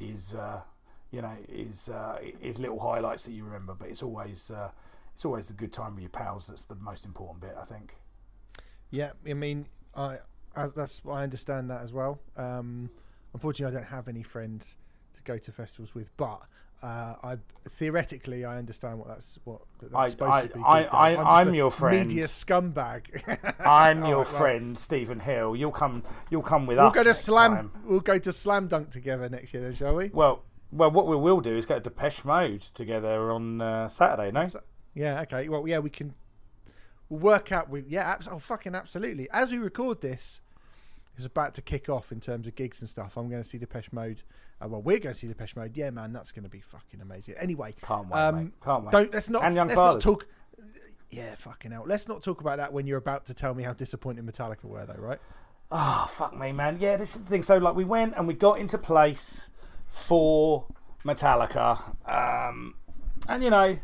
is, 0.00 0.34
uh, 0.34 0.62
you 1.10 1.22
know, 1.22 1.36
is 1.48 1.88
uh, 1.88 2.18
is 2.40 2.58
little 2.58 2.80
highlights 2.80 3.24
that 3.24 3.32
you 3.32 3.44
remember. 3.44 3.74
But 3.74 3.88
it's 3.88 4.02
always 4.02 4.50
uh, 4.50 4.70
it's 5.12 5.24
always 5.24 5.48
the 5.48 5.54
good 5.54 5.72
time 5.72 5.94
with 5.94 6.02
your 6.02 6.10
pals 6.10 6.46
that's 6.46 6.64
the 6.64 6.76
most 6.76 7.04
important 7.04 7.40
bit. 7.40 7.54
I 7.60 7.64
think. 7.64 7.96
Yeah, 8.90 9.12
I 9.28 9.34
mean, 9.34 9.66
I, 9.94 10.18
I 10.54 10.66
that's 10.66 11.02
I 11.08 11.22
understand 11.22 11.70
that 11.70 11.82
as 11.82 11.92
well. 11.92 12.20
Um, 12.36 12.90
unfortunately, 13.32 13.76
I 13.76 13.80
don't 13.80 13.90
have 13.90 14.08
any 14.08 14.22
friends 14.22 14.76
to 15.14 15.22
go 15.22 15.38
to 15.38 15.52
festivals 15.52 15.94
with, 15.94 16.16
but 16.16 16.40
uh, 16.84 17.14
I 17.22 17.38
theoretically 17.70 18.44
I 18.44 18.58
understand 18.58 18.98
what 18.98 19.08
that's 19.08 19.38
what 19.44 19.62
that's 19.80 19.94
I, 19.94 20.08
supposed 20.10 20.32
I, 20.32 20.46
to 20.46 20.54
be. 20.54 20.60
I, 20.62 20.82
I, 20.84 21.16
I'm, 21.16 21.48
I'm 21.48 21.54
your 21.54 21.70
friend. 21.70 22.08
Media 22.08 22.24
scumbag. 22.24 23.04
I'm 23.66 24.04
your 24.04 24.18
right, 24.18 24.26
friend, 24.26 24.66
well. 24.68 24.74
Stephen 24.76 25.18
Hill. 25.18 25.56
You'll 25.56 25.72
come. 25.72 26.02
You'll 26.30 26.42
come 26.42 26.66
with 26.66 26.76
we'll 26.76 26.88
us. 26.88 26.94
Go 26.94 27.02
to 27.02 27.14
slam. 27.14 27.54
Time. 27.54 27.70
We'll 27.86 28.00
go 28.00 28.18
to 28.18 28.32
Slam 28.32 28.68
Dunk 28.68 28.90
together 28.90 29.30
next 29.30 29.54
year, 29.54 29.62
then, 29.62 29.74
shall 29.74 29.94
we? 29.94 30.10
Well, 30.12 30.42
well, 30.70 30.90
what 30.90 31.06
we 31.06 31.16
will 31.16 31.40
do 31.40 31.56
is 31.56 31.64
go 31.64 31.76
to 31.76 31.80
Depeche 31.80 32.22
Mode 32.22 32.60
together 32.60 33.32
on 33.32 33.62
uh, 33.62 33.88
Saturday. 33.88 34.30
No. 34.30 34.50
Yeah. 34.94 35.22
Okay. 35.22 35.48
Well, 35.48 35.66
yeah, 35.66 35.78
we 35.78 35.88
can 35.88 36.12
we'll 37.08 37.20
work 37.20 37.50
out. 37.50 37.70
We 37.70 37.84
yeah, 37.88 38.02
abs- 38.02 38.28
oh 38.30 38.38
fucking 38.38 38.74
absolutely. 38.74 39.26
As 39.30 39.50
we 39.50 39.56
record 39.56 40.02
this, 40.02 40.40
it's 41.16 41.26
about 41.26 41.54
to 41.54 41.62
kick 41.62 41.88
off 41.88 42.12
in 42.12 42.20
terms 42.20 42.46
of 42.46 42.54
gigs 42.54 42.80
and 42.80 42.88
stuff. 42.88 43.16
I'm 43.16 43.28
going 43.28 43.42
to 43.42 43.48
see 43.48 43.58
Depeche 43.58 43.92
Mode. 43.92 44.22
Uh, 44.60 44.68
well, 44.68 44.82
we're 44.82 44.98
going 44.98 45.14
to 45.14 45.18
see 45.18 45.28
Depeche 45.28 45.56
Mode. 45.56 45.76
Yeah, 45.76 45.90
man, 45.90 46.12
that's 46.12 46.32
going 46.32 46.44
to 46.44 46.50
be 46.50 46.60
fucking 46.60 47.00
amazing. 47.00 47.34
Anyway, 47.38 47.72
can't 47.82 48.08
wait, 48.08 48.20
um, 48.20 48.36
mate. 48.36 48.52
Can't 48.62 48.84
wait. 48.84 48.92
Don't 48.92 49.14
let's 49.14 49.28
not. 49.28 49.44
And 49.44 49.54
young 49.54 49.68
let's 49.68 49.78
fathers. 49.78 50.04
not 50.04 50.10
talk. 50.12 50.26
Yeah, 51.10 51.34
fucking 51.36 51.70
hell. 51.70 51.84
Let's 51.86 52.08
not 52.08 52.22
talk 52.22 52.40
about 52.40 52.56
that 52.56 52.72
when 52.72 52.86
you're 52.86 52.98
about 52.98 53.26
to 53.26 53.34
tell 53.34 53.54
me 53.54 53.62
how 53.62 53.72
disappointing 53.72 54.24
Metallica 54.24 54.64
were, 54.64 54.84
though, 54.84 54.94
right? 55.00 55.20
Oh 55.70 56.06
fuck 56.10 56.36
me, 56.38 56.52
man. 56.52 56.78
Yeah, 56.80 56.96
this 56.96 57.14
is 57.14 57.22
the 57.22 57.30
thing. 57.30 57.42
So 57.42 57.58
like, 57.58 57.74
we 57.74 57.84
went 57.84 58.14
and 58.16 58.26
we 58.26 58.34
got 58.34 58.58
into 58.58 58.78
place 58.78 59.50
for 59.88 60.66
Metallica, 61.04 61.78
um, 62.08 62.74
and 63.28 63.42
you 63.42 63.50
know, 63.50 63.78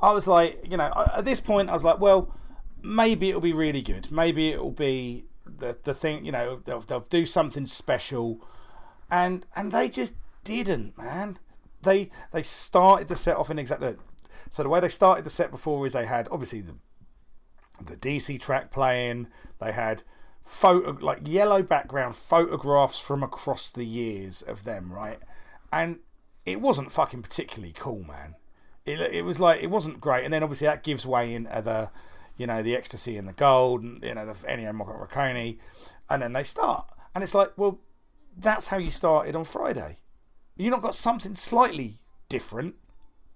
I 0.00 0.12
was 0.12 0.28
like, 0.28 0.58
you 0.68 0.76
know, 0.76 0.92
at 1.16 1.24
this 1.24 1.40
point, 1.40 1.68
I 1.68 1.72
was 1.72 1.84
like, 1.84 2.00
well 2.00 2.32
maybe 2.86 3.28
it'll 3.28 3.40
be 3.40 3.52
really 3.52 3.82
good. 3.82 4.10
Maybe 4.10 4.50
it'll 4.50 4.70
be 4.70 5.24
the 5.58 5.78
the 5.82 5.94
thing. 5.94 6.24
You 6.24 6.32
know, 6.32 6.60
they'll 6.64 6.80
they'll 6.80 7.00
do 7.00 7.26
something 7.26 7.66
special, 7.66 8.46
and 9.10 9.46
and 9.54 9.72
they 9.72 9.88
just 9.88 10.14
didn't, 10.44 10.96
man. 10.98 11.38
They 11.82 12.10
they 12.32 12.42
started 12.42 13.08
the 13.08 13.16
set 13.16 13.36
off 13.36 13.50
in 13.50 13.58
exactly. 13.58 13.96
So 14.50 14.62
the 14.62 14.68
way 14.68 14.80
they 14.80 14.88
started 14.88 15.24
the 15.24 15.30
set 15.30 15.50
before 15.50 15.86
is 15.86 15.92
they 15.92 16.06
had 16.06 16.28
obviously 16.30 16.60
the 16.60 16.76
the 17.84 17.96
DC 17.96 18.40
track 18.40 18.70
playing. 18.70 19.28
They 19.60 19.72
had 19.72 20.02
photo 20.42 20.96
like 21.00 21.26
yellow 21.26 21.62
background 21.62 22.14
photographs 22.14 23.00
from 23.00 23.22
across 23.22 23.70
the 23.70 23.84
years 23.84 24.42
of 24.42 24.64
them, 24.64 24.92
right? 24.92 25.18
And 25.72 25.98
it 26.44 26.60
wasn't 26.60 26.92
fucking 26.92 27.22
particularly 27.22 27.74
cool, 27.76 28.04
man. 28.04 28.36
It, 28.86 29.00
it 29.00 29.24
was 29.24 29.40
like 29.40 29.62
it 29.62 29.70
wasn't 29.70 30.00
great, 30.00 30.24
and 30.24 30.32
then 30.32 30.42
obviously 30.42 30.68
that 30.68 30.84
gives 30.84 31.04
way 31.04 31.34
into 31.34 31.60
the 31.60 31.90
you 32.36 32.46
know, 32.46 32.62
the 32.62 32.76
ecstasy 32.76 33.16
and 33.16 33.28
the 33.28 33.32
gold, 33.32 33.82
and, 33.82 34.02
you 34.02 34.14
know, 34.14 34.26
the 34.26 34.32
Ennio 34.32 34.72
Morricone, 34.72 35.58
and 36.10 36.22
then 36.22 36.32
they 36.32 36.42
start. 36.42 36.86
And 37.14 37.24
it's 37.24 37.34
like, 37.34 37.52
well, 37.56 37.80
that's 38.36 38.68
how 38.68 38.76
you 38.76 38.90
started 38.90 39.34
on 39.34 39.44
Friday. 39.44 39.98
You 40.56 40.70
not 40.70 40.82
got 40.82 40.94
something 40.94 41.34
slightly 41.34 41.94
different 42.28 42.74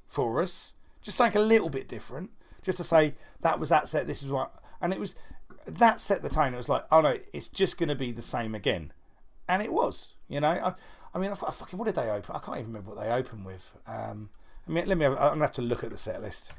for 0.06 0.42
us, 0.42 0.74
just 1.02 1.16
something 1.16 1.40
a 1.40 1.44
little 1.44 1.70
bit 1.70 1.88
different, 1.88 2.30
just 2.62 2.78
to 2.78 2.84
say 2.84 3.14
that 3.40 3.58
was 3.58 3.70
that 3.70 3.88
set. 3.88 4.06
This 4.06 4.22
is 4.22 4.28
what, 4.28 4.52
and 4.80 4.92
it 4.92 5.00
was 5.00 5.14
that 5.66 6.00
set 6.00 6.22
the 6.22 6.28
tone. 6.28 6.54
It 6.54 6.58
was 6.58 6.68
like, 6.68 6.84
oh 6.90 7.00
no, 7.00 7.16
it's 7.32 7.48
just 7.48 7.78
going 7.78 7.88
to 7.88 7.94
be 7.94 8.12
the 8.12 8.22
same 8.22 8.54
again, 8.54 8.92
and 9.48 9.62
it 9.62 9.72
was. 9.72 10.14
You 10.28 10.40
know, 10.40 10.48
I, 10.50 10.74
I 11.14 11.18
mean, 11.18 11.30
I 11.30 11.34
fucking 11.34 11.78
what 11.78 11.86
did 11.86 11.94
they 11.94 12.08
open? 12.10 12.34
I 12.34 12.38
can't 12.38 12.58
even 12.58 12.72
remember 12.72 12.94
what 12.94 13.04
they 13.04 13.10
opened 13.10 13.44
with. 13.44 13.72
Um, 13.86 14.30
I 14.68 14.72
mean, 14.72 14.86
let 14.86 14.98
me. 14.98 15.04
Have, 15.04 15.14
I'm 15.14 15.30
gonna 15.30 15.42
have 15.42 15.52
to 15.52 15.62
look 15.62 15.84
at 15.84 15.90
the 15.90 15.98
set 15.98 16.20
list. 16.20 16.52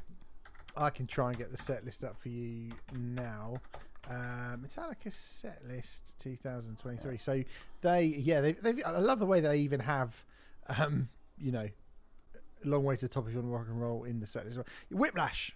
I 0.76 0.90
can 0.90 1.06
try 1.06 1.28
and 1.28 1.38
get 1.38 1.50
the 1.50 1.56
set 1.56 1.84
list 1.84 2.04
up 2.04 2.20
for 2.20 2.28
you 2.28 2.70
now. 2.92 3.56
Uh, 4.08 4.56
Metallica 4.56 5.12
set 5.12 5.60
list 5.68 6.14
2023. 6.20 7.18
So 7.18 7.42
they, 7.82 8.04
yeah, 8.04 8.40
they, 8.40 8.52
they. 8.52 8.82
I 8.82 8.98
love 8.98 9.18
the 9.18 9.26
way 9.26 9.40
they 9.40 9.58
even 9.58 9.80
have, 9.80 10.24
um, 10.76 11.08
you 11.38 11.52
know, 11.52 11.68
a 12.64 12.68
long 12.68 12.84
way 12.84 12.96
to 12.96 13.02
the 13.02 13.08
top 13.08 13.26
if 13.26 13.34
you 13.34 13.40
want 13.40 13.48
to 13.48 13.56
rock 13.56 13.66
and 13.68 13.80
roll 13.80 14.04
in 14.04 14.20
the 14.20 14.26
set 14.26 14.46
as 14.46 14.56
well. 14.56 14.66
Whiplash 14.90 15.52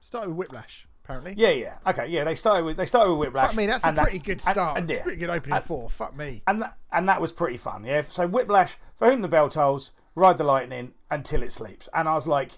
started 0.00 0.30
with 0.30 0.38
Whiplash. 0.38 0.86
Apparently. 1.04 1.34
Yeah, 1.36 1.50
yeah. 1.50 1.78
Okay, 1.86 2.08
yeah. 2.08 2.24
They 2.24 2.34
started 2.34 2.64
with 2.64 2.76
they 2.76 2.86
started 2.86 3.12
with 3.12 3.28
Whiplash. 3.28 3.52
I 3.52 3.56
mean, 3.56 3.68
that's 3.68 3.84
a 3.84 3.92
pretty 3.92 4.18
that, 4.18 4.24
good 4.24 4.40
start. 4.40 4.76
And, 4.76 4.78
and 4.78 4.90
yeah, 4.90 5.02
pretty 5.02 5.18
good 5.18 5.30
opening 5.30 5.56
and, 5.56 5.64
four. 5.64 5.88
Fuck 5.88 6.16
me. 6.16 6.42
And 6.48 6.62
that, 6.62 6.76
and 6.90 7.08
that 7.08 7.20
was 7.20 7.32
pretty 7.32 7.58
fun. 7.58 7.84
Yeah. 7.84 8.02
So 8.02 8.26
Whiplash, 8.26 8.76
for 8.96 9.08
whom 9.08 9.22
the 9.22 9.28
bell 9.28 9.48
tolls, 9.48 9.92
ride 10.16 10.36
the 10.36 10.44
lightning 10.44 10.94
until 11.08 11.44
it 11.44 11.52
sleeps. 11.52 11.88
And 11.94 12.08
I 12.08 12.14
was 12.16 12.26
like, 12.26 12.52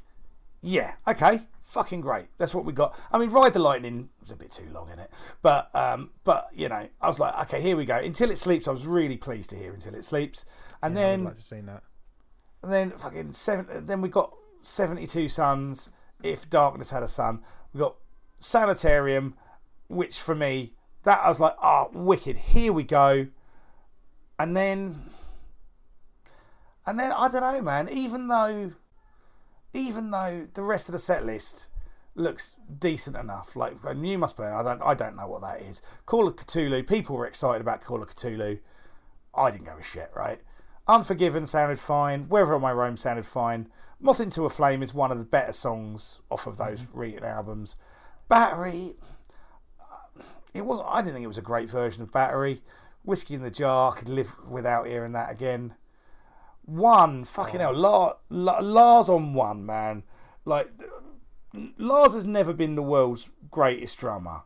yeah, 0.62 0.94
okay, 1.07 1.41
fucking 1.69 2.01
great. 2.01 2.27
That's 2.39 2.55
what 2.55 2.65
we 2.65 2.73
got. 2.73 2.99
I 3.13 3.19
mean, 3.19 3.31
Ride 3.31 3.53
the 3.53 3.59
Lightning 3.61 4.09
was 4.21 4.31
a 4.31 4.37
bit 4.37 4.51
too 4.51 4.67
long 4.73 4.91
in 4.91 4.99
it, 4.99 5.11
but 5.43 5.71
um, 5.75 6.11
but 6.25 6.49
you 6.55 6.69
know, 6.69 6.89
I 7.01 7.07
was 7.07 7.21
like, 7.21 7.39
okay, 7.43 7.61
here 7.61 7.77
we 7.77 7.85
go. 7.85 7.97
Until 7.97 8.31
it 8.31 8.39
sleeps, 8.39 8.67
I 8.67 8.71
was 8.73 8.87
really 8.87 9.17
pleased 9.17 9.51
to 9.51 9.57
hear 9.57 9.73
Until 9.73 9.95
it 9.95 10.05
sleeps, 10.05 10.45
and 10.83 10.95
Yeah, 10.95 11.01
I'd 11.01 11.05
then 11.05 11.25
like 11.25 11.37
to 11.37 11.43
see 11.43 11.61
that. 11.61 11.83
and 12.63 12.73
then 12.73 12.91
fucking 12.93 13.33
seven. 13.33 13.87
Then 13.87 14.01
we 14.01 14.09
got 14.09 14.33
seventy 14.63 15.07
two 15.07 15.29
suns. 15.29 15.91
If 16.25 16.51
darkness 16.51 16.91
had 16.91 17.03
a 17.05 17.09
son, 17.09 17.43
we 17.73 17.79
got 17.81 17.95
sanitarium, 18.37 19.35
which 19.89 20.21
for 20.21 20.35
me 20.35 20.73
that 21.05 21.21
I 21.23 21.29
was 21.29 21.39
like, 21.39 21.55
oh, 21.63 21.91
wicked. 21.93 22.37
Here 22.37 22.73
we 22.73 22.83
go. 22.83 23.29
And 24.41 24.57
then, 24.57 24.97
and 26.87 26.99
then 26.99 27.13
I 27.13 27.29
don't 27.29 27.41
know, 27.41 27.63
man. 27.63 27.89
Even 27.91 28.29
though, 28.29 28.73
even 29.73 30.11
though 30.11 30.47
the 30.55 30.63
rest 30.63 30.89
of 30.89 30.93
the 30.93 30.99
set 30.99 31.25
list 31.25 31.71
looks 32.15 32.57
decent 32.79 33.17
enough, 33.17 33.55
like 33.55 33.77
you 33.97 34.19
must 34.19 34.37
burn. 34.37 34.55
I 34.55 34.63
don't, 34.63 34.83
I 34.83 34.95
don't 34.95 35.17
know 35.17 35.29
what 35.29 35.43
that 35.43 35.61
is. 35.63 35.83
Call 36.07 36.27
of 36.27 36.37
Cthulhu. 36.37 36.87
People 36.87 37.17
were 37.17 37.27
excited 37.27 37.61
about 37.61 37.81
Call 37.81 38.03
of 38.03 38.09
Cthulhu. 38.09 38.59
I 39.35 39.51
didn't 39.51 39.67
give 39.67 39.79
a 39.79 39.83
shit, 39.83 40.11
right? 40.15 40.41
Unforgiven 40.87 41.47
sounded 41.47 41.79
fine. 41.79 42.29
Wherever 42.29 42.57
I 42.57 42.59
May 42.59 42.73
Roam 42.73 42.97
sounded 42.97 43.27
fine. 43.27 43.69
Moth 44.01 44.21
into 44.21 44.45
a 44.45 44.51
Flame 44.51 44.83
is 44.83 44.95
one 44.95 45.13
of 45.13 45.19
the 45.19 45.25
better 45.25 45.53
songs 45.53 46.21
off 46.31 46.47
of 46.47 46.57
those 46.57 46.83
mm-hmm. 46.83 46.99
recent 46.99 47.25
albums. 47.25 47.77
Battery, 48.29 48.95
it 50.55 50.65
was. 50.65 50.81
I 50.87 51.01
didn't 51.01 51.15
think 51.15 51.25
it 51.25 51.29
was 51.29 51.39
a 51.39 51.43
great 51.43 51.69
version 51.69 52.03
of 52.03 52.13
Battery. 52.13 52.63
Whiskey 53.05 53.35
in 53.35 53.43
the 53.43 53.51
Jar 53.51 53.93
I 53.93 53.99
could 53.99 54.09
live 54.09 54.35
without 54.49 54.87
hearing 54.87 55.13
that 55.13 55.31
again. 55.31 55.75
One 56.69 57.25
fucking 57.25 57.61
hell, 57.61 57.75
oh. 57.75 57.81
La, 57.81 58.13
La, 58.29 58.59
Lars 58.61 59.09
on 59.09 59.33
one 59.33 59.65
man. 59.65 60.03
Like 60.45 60.71
Lars 61.79 62.13
has 62.13 62.27
never 62.27 62.53
been 62.53 62.75
the 62.75 62.83
world's 62.83 63.31
greatest 63.51 63.99
drummer, 63.99 64.43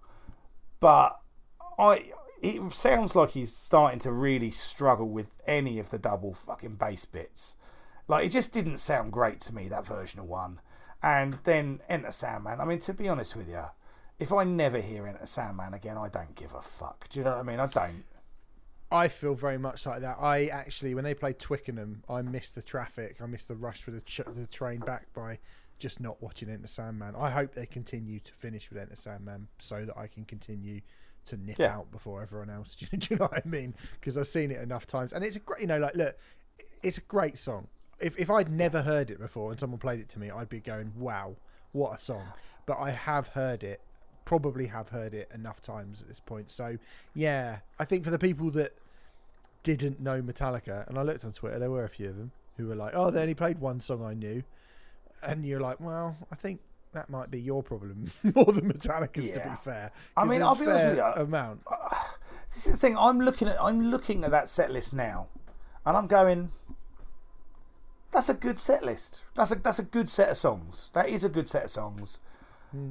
but 0.79 1.19
I. 1.79 2.13
It 2.41 2.73
sounds 2.73 3.15
like 3.15 3.31
he's 3.31 3.55
starting 3.55 4.01
to 4.01 4.11
really 4.11 4.51
struggle 4.51 5.09
with 5.09 5.31
any 5.47 5.79
of 5.79 5.91
the 5.91 5.99
double 5.99 6.35
fucking 6.35 6.75
bass 6.75 7.05
bits. 7.05 7.57
Like 8.07 8.27
it 8.27 8.31
just 8.31 8.53
didn't 8.53 8.79
sound 8.79 9.13
great 9.13 9.41
to 9.41 9.55
me 9.55 9.69
that 9.69 9.87
version 9.87 10.21
of 10.21 10.27
one. 10.27 10.61
And 11.03 11.39
then 11.45 11.81
Enter 11.89 12.13
Sandman. 12.13 12.61
I 12.61 12.65
mean, 12.65 12.81
to 12.81 12.95
be 12.95 13.09
honest 13.09 13.35
with 13.37 13.49
you, 13.49 13.65
if 14.21 14.33
I 14.33 14.45
never 14.45 14.81
hear 14.81 15.07
Enter 15.07 15.27
Sandman 15.27 15.75
again, 15.75 15.97
I 15.97 16.09
don't 16.09 16.35
give 16.37 16.55
a 16.55 16.63
fuck. 16.63 17.09
Do 17.09 17.19
you 17.19 17.25
know 17.25 17.33
what 17.33 17.41
I 17.41 17.43
mean? 17.43 17.61
I 17.61 17.67
don't. 17.67 18.05
I 18.93 19.09
feel 19.09 19.35
very 19.35 19.59
much 19.59 19.87
like 19.87 20.01
that. 20.03 20.17
I 20.21 20.47
actually, 20.47 20.95
when 20.95 21.05
they 21.05 21.15
played 21.15 21.39
Twickenham, 21.39 22.03
I 22.09 22.23
missed 22.23 22.55
the 22.55 22.63
traffic. 22.63 23.17
I 23.23 23.27
missed 23.27 23.49
the 23.49 23.55
rush 23.57 23.81
for 23.83 23.91
the, 23.91 24.01
ch- 24.01 24.21
the 24.37 24.47
train 24.47 24.81
back 24.81 25.13
by 25.15 25.39
just 25.79 26.01
not 26.01 26.23
watching 26.23 26.49
Enter 26.49 26.67
Sandman. 26.67 27.15
I 27.17 27.31
hope 27.31 27.55
they 27.55 27.67
continue 27.67 28.21
to 28.21 28.33
finish 28.33 28.69
with 28.71 28.79
Enter 28.79 28.97
Sandman 28.97 29.49
so 29.59 29.85
that 29.85 29.97
I 29.99 30.07
can 30.07 30.25
continue 30.25 30.81
to 31.27 31.37
nip 31.37 31.57
Yeah. 31.59 31.77
out 31.77 31.91
before 31.91 32.23
everyone 32.23 32.51
else. 32.51 32.75
Do 32.77 32.87
you, 32.93 33.17
know 33.17 33.27
what 33.27 33.43
I 33.45 33.49
mean? 33.49 33.75
Because 34.01 34.17
I've 34.17 34.29
seen 34.29 34.51
it 34.51 34.61
enough 34.61 34.87
times, 34.87 35.13
and 35.13 35.25
it's 35.25 35.37
a 35.37 35.41
great. 35.41 35.61
You 35.61 35.67
know, 35.69 35.79
like 35.79 35.95
look, 35.97 36.17
it's 36.83 36.99
a 36.99 37.03
great 37.03 37.39
song. 37.39 37.69
If 38.01 38.19
if 38.19 38.31
I'd 38.31 38.51
never 38.51 38.83
heard 38.83 39.11
it 39.11 39.19
before 39.21 39.51
and 39.51 39.59
someone 39.61 39.79
played 39.79 40.01
it 40.01 40.09
to 40.11 40.19
me, 40.19 40.31
I'd 40.31 40.49
be 40.49 40.61
going, 40.61 40.93
"Wow, 40.97 41.37
what 41.73 41.95
a 41.95 41.99
song!" 41.99 42.33
But 42.67 42.79
I 42.79 42.91
have 42.91 43.29
heard 43.29 43.63
it, 43.65 43.81
probably 44.25 44.67
have 44.67 44.89
heard 44.89 45.15
it 45.15 45.29
enough 45.35 45.61
times 45.61 46.03
at 46.03 46.09
this 46.09 46.21
point. 46.21 46.51
So 46.51 46.77
yeah, 47.15 47.59
I 47.79 47.85
think 47.85 48.05
for 48.05 48.11
the 48.11 48.19
people 48.19 48.51
that 48.53 48.73
didn't 49.63 50.01
know 50.01 50.21
Metallica, 50.23 50.87
and 50.89 50.99
I 50.99 51.03
looked 51.03 51.25
on 51.25 51.33
Twitter, 51.33 51.59
there 51.59 51.71
were 51.71 51.85
a 51.85 51.89
few 51.89 52.09
of 52.09 52.17
them 52.17 52.33
who 52.57 52.67
were 52.67 52.75
like, 52.75 52.95
"Oh, 52.95 53.11
they 53.11 53.21
only 53.23 53.35
played 53.35 53.59
one 53.61 53.81
song 53.81 54.05
I 54.05 54.15
knew," 54.15 54.43
and 55.23 55.45
you're 55.45 55.61
like, 55.61 55.81
"Well, 55.81 56.17
I 56.31 56.37
think." 56.37 56.61
That 56.95 57.09
might 57.09 57.31
be 57.31 57.41
your 57.41 57.63
problem 57.63 58.13
more 58.23 58.53
than 58.53 58.71
Metallica's. 58.71 59.31
To 59.31 59.41
be 59.41 59.49
fair, 59.65 59.93
I 60.15 60.27
mean, 60.27 60.43
I'll 60.43 60.55
be 60.55 60.67
honest 60.67 60.89
with 60.89 60.97
you. 60.99 61.23
Amount. 61.23 61.63
This 62.53 62.67
is 62.67 62.73
the 62.73 62.79
thing. 62.79 62.99
I'm 62.99 63.19
looking 63.19 63.49
at. 63.49 63.57
I'm 63.59 63.91
looking 63.91 64.25
at 64.25 64.31
that 64.31 64.47
set 64.47 64.71
list 64.71 64.93
now, 64.93 65.29
and 65.87 65.97
I'm 65.97 66.07
going. 66.07 66.51
That's 68.13 68.29
a 68.29 68.35
good 68.35 68.59
set 68.59 68.85
list. 68.85 69.23
That's 69.35 69.53
a 69.53 69.55
that's 69.55 69.79
a 69.79 69.83
good 69.83 70.11
set 70.11 70.29
of 70.29 70.37
songs. 70.37 70.91
That 70.93 71.09
is 71.09 71.25
a 71.25 71.31
good 71.31 71.49
set 71.49 71.65
of 71.65 71.71
songs. 71.71 72.21
Hmm. 72.71 72.91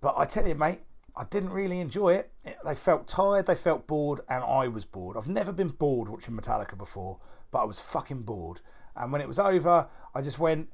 But 0.00 0.14
I 0.16 0.24
tell 0.24 0.48
you, 0.48 0.56
mate, 0.56 0.80
I 1.18 1.24
didn't 1.24 1.50
really 1.50 1.80
enjoy 1.80 2.14
it. 2.14 2.30
They 2.64 2.74
felt 2.76 3.08
tired. 3.08 3.46
They 3.46 3.56
felt 3.56 3.88
bored, 3.88 4.20
and 4.28 4.44
I 4.44 4.68
was 4.68 4.84
bored. 4.84 5.16
I've 5.16 5.26
never 5.26 5.52
been 5.52 5.70
bored 5.70 6.08
watching 6.08 6.36
Metallica 6.36 6.78
before, 6.78 7.18
but 7.50 7.58
I 7.58 7.64
was 7.64 7.80
fucking 7.80 8.22
bored. 8.22 8.60
And 8.94 9.10
when 9.10 9.20
it 9.20 9.28
was 9.28 9.38
over, 9.38 9.88
I 10.14 10.22
just 10.22 10.38
went. 10.38 10.68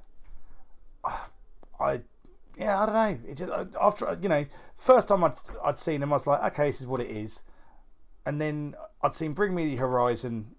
"Ah, 1.05 1.31
I 1.81 2.03
yeah, 2.57 2.81
I 2.81 2.87
don't 2.87 2.95
know. 2.95 3.31
It 3.31 3.35
just 3.37 3.53
after 3.81 4.19
you 4.23 4.29
know, 4.29 4.45
first 4.77 5.09
time 5.09 5.25
I'd 5.25 5.35
I'd 5.65 5.79
seen 5.79 6.01
them, 6.01 6.13
I 6.13 6.17
was 6.17 6.27
like, 6.27 6.53
okay, 6.53 6.67
this 6.67 6.81
is 6.81 6.87
what 6.87 7.01
it 7.01 7.11
is. 7.11 7.43
And 8.27 8.41
then 8.41 8.75
I'd 9.03 9.15
seen 9.15 9.33
Bring 9.33 9.55
Me 9.55 9.67
the 9.67 9.77
Horizon 9.77 10.55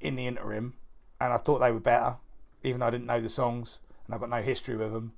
in 0.00 0.16
the 0.16 0.26
interim, 0.26 0.74
and 1.20 1.32
I 1.32 1.36
thought 1.36 1.58
they 1.60 1.72
were 1.72 1.80
better, 1.80 2.16
even 2.62 2.80
though 2.80 2.86
I 2.86 2.90
didn't 2.90 3.06
know 3.06 3.20
the 3.20 3.30
songs 3.30 3.78
and 4.08 4.14
I've 4.14 4.20
got 4.20 4.30
no 4.30 4.42
history 4.42 4.76
with 4.76 4.92
them. 4.92 5.12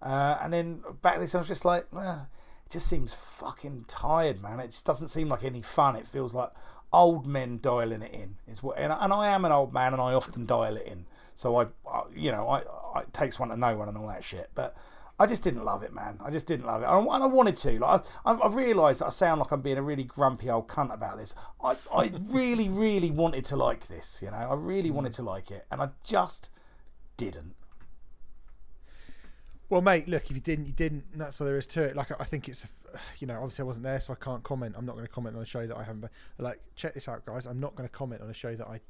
Uh, 0.00 0.38
and 0.42 0.52
then 0.52 0.82
back 1.02 1.18
this, 1.18 1.34
I 1.34 1.38
was 1.38 1.48
just 1.48 1.64
like, 1.64 1.86
eh, 1.98 2.18
it 2.66 2.72
just 2.72 2.88
seems 2.88 3.14
fucking 3.14 3.84
tired, 3.86 4.42
man. 4.42 4.58
It 4.58 4.72
just 4.72 4.84
doesn't 4.84 5.08
seem 5.08 5.28
like 5.28 5.44
any 5.44 5.62
fun. 5.62 5.94
It 5.94 6.06
feels 6.06 6.34
like 6.34 6.50
old 6.92 7.26
men 7.26 7.58
dialing 7.62 8.02
it 8.02 8.12
in. 8.12 8.36
Is 8.48 8.62
what, 8.62 8.76
and, 8.78 8.92
and 8.92 9.12
I 9.12 9.28
am 9.28 9.44
an 9.44 9.52
old 9.52 9.72
man, 9.72 9.92
and 9.92 10.02
I 10.02 10.14
often 10.14 10.46
dial 10.46 10.76
it 10.76 10.86
in. 10.86 11.06
So 11.34 11.56
I, 11.56 11.66
I 11.88 12.02
you 12.14 12.32
know, 12.32 12.48
I, 12.48 12.62
I 12.94 13.00
it 13.02 13.12
takes 13.12 13.38
one 13.38 13.50
to 13.50 13.56
know 13.56 13.76
one 13.76 13.88
and 13.88 13.96
all 13.96 14.08
that 14.08 14.24
shit. 14.24 14.50
But 14.54 14.76
I 15.18 15.26
just 15.26 15.42
didn't 15.42 15.64
love 15.64 15.82
it, 15.82 15.94
man. 15.94 16.18
I 16.22 16.30
just 16.30 16.46
didn't 16.46 16.66
love 16.66 16.82
it, 16.82 16.86
and 16.86 17.08
I, 17.08 17.26
wanted 17.26 17.56
to. 17.58 17.78
Like 17.78 18.02
I, 18.24 18.32
I, 18.32 18.48
realised 18.48 19.02
I 19.02 19.08
sound 19.08 19.40
like 19.40 19.50
I'm 19.50 19.62
being 19.62 19.78
a 19.78 19.82
really 19.82 20.04
grumpy 20.04 20.50
old 20.50 20.68
cunt 20.68 20.92
about 20.92 21.16
this. 21.16 21.34
I, 21.62 21.76
I 21.94 22.12
really, 22.28 22.68
really 22.68 23.10
wanted 23.10 23.44
to 23.46 23.56
like 23.56 23.88
this. 23.88 24.20
You 24.22 24.30
know, 24.30 24.36
I 24.36 24.54
really 24.54 24.90
wanted 24.90 25.12
to 25.14 25.22
like 25.22 25.50
it, 25.50 25.64
and 25.70 25.80
I 25.80 25.90
just 26.04 26.50
didn't. 27.16 27.54
Well, 29.68 29.82
mate, 29.82 30.08
look, 30.08 30.30
if 30.30 30.36
you 30.36 30.40
didn't, 30.40 30.66
you 30.66 30.72
didn't. 30.72 31.04
And 31.12 31.20
that's 31.20 31.40
all 31.40 31.46
there 31.46 31.58
is 31.58 31.66
to 31.68 31.82
it. 31.82 31.96
Like, 31.96 32.18
I 32.20 32.24
think 32.24 32.48
it's, 32.48 32.64
a, 32.64 32.68
you 33.18 33.26
know, 33.26 33.34
obviously 33.34 33.62
I 33.62 33.66
wasn't 33.66 33.84
there, 33.84 34.00
so 34.00 34.12
I 34.12 34.16
can't 34.16 34.42
comment. 34.42 34.74
I'm 34.78 34.86
not 34.86 34.94
going 34.94 35.06
to 35.06 35.12
comment 35.12 35.36
on 35.36 35.42
a 35.42 35.46
show 35.46 35.66
that 35.66 35.76
I 35.76 35.82
haven't. 35.82 36.02
Been, 36.02 36.10
like, 36.38 36.60
check 36.76 36.94
this 36.94 37.08
out, 37.08 37.24
guys. 37.26 37.46
I'm 37.46 37.60
not 37.60 37.74
going 37.74 37.88
to 37.88 37.92
comment 37.92 38.22
on 38.22 38.30
a 38.30 38.34
show 38.34 38.54
that 38.54 38.66
I 38.66 38.80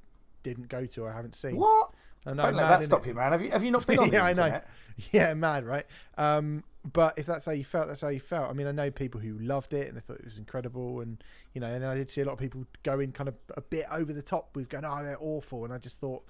didn't 0.43 0.69
go 0.69 0.87
to 0.87 1.05
or 1.05 1.11
I 1.11 1.17
haven't 1.17 1.35
seen. 1.35 1.57
What? 1.57 1.93
I 2.27 2.33
know, 2.33 2.43
Don't 2.43 2.55
let 2.55 2.69
that 2.69 2.83
stop 2.83 3.07
you, 3.07 3.15
man. 3.15 3.33
Have 3.33 3.43
you 3.43 3.51
have 3.51 3.63
you 3.63 3.71
not 3.71 3.87
been 3.87 4.01
on 4.01 4.09
the 4.11 4.17
yeah, 4.17 4.25
I 4.25 4.33
know. 4.33 4.61
Yeah, 5.13 5.35
mad, 5.35 5.67
right? 5.67 5.85
Um, 6.17 6.65
but 6.91 7.19
if 7.19 7.27
that's 7.27 7.45
how 7.45 7.53
you 7.53 7.65
felt, 7.65 7.89
that's 7.89 8.01
how 8.01 8.09
you 8.09 8.19
felt. 8.19 8.49
I 8.49 8.55
mean, 8.55 8.67
I 8.67 8.73
know 8.73 8.91
people 8.91 9.21
who 9.21 9.39
loved 9.39 9.75
it 9.75 9.89
and 9.89 9.99
I 9.99 10.01
thought 10.01 10.17
it 10.17 10.25
was 10.25 10.39
incredible, 10.39 11.01
and 11.01 11.23
you 11.53 11.61
know, 11.61 11.67
and 11.67 11.83
then 11.83 11.91
I 11.91 11.95
did 11.95 12.11
see 12.11 12.23
a 12.23 12.25
lot 12.25 12.33
of 12.33 12.39
people 12.39 12.65
going 12.83 13.13
kind 13.13 13.29
of 13.29 13.35
a 13.57 13.61
bit 13.61 13.85
over 13.91 14.13
the 14.13 14.23
top 14.23 14.57
with 14.57 14.69
going, 14.69 14.85
"Oh, 14.85 15.03
they're 15.05 15.19
awful," 15.21 15.65
and 15.65 15.73
I 15.73 15.79
just 15.79 16.01
thought, 16.01 16.25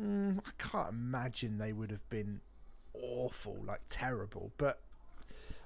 mm, 0.00 0.38
I 0.38 0.50
can't 0.58 0.90
imagine 0.90 1.58
they 1.58 1.72
would 1.72 1.90
have 1.90 2.06
been 2.10 2.40
awful, 3.12 3.56
like 3.66 3.80
terrible. 3.88 4.52
But 4.58 4.80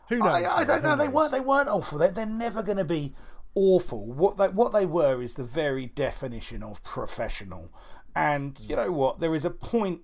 who 0.09 0.19
knows? 0.19 0.45
I, 0.45 0.59
I 0.59 0.65
don't 0.65 0.83
Who 0.83 0.89
know. 0.89 0.97
They 0.97 1.07
knows? 1.07 1.15
weren't. 1.15 1.33
They 1.33 1.41
weren't 1.41 1.69
awful. 1.69 1.99
They're, 1.99 2.11
they're 2.11 2.27
never 2.27 2.63
going 2.63 2.79
to 2.79 2.85
be 2.85 3.15
awful. 3.55 4.13
What 4.13 4.37
they 4.37 4.49
what 4.49 4.73
they 4.73 4.87
were 4.87 5.23
is 5.23 5.35
the 5.35 5.45
very 5.45 5.87
definition 5.87 6.63
of 6.63 6.83
professional. 6.85 7.73
And 8.15 8.59
you 8.61 8.77
know 8.77 8.91
what? 8.91 9.21
There 9.21 9.35
is 9.35 9.45
a 9.45 9.51
point 9.51 10.01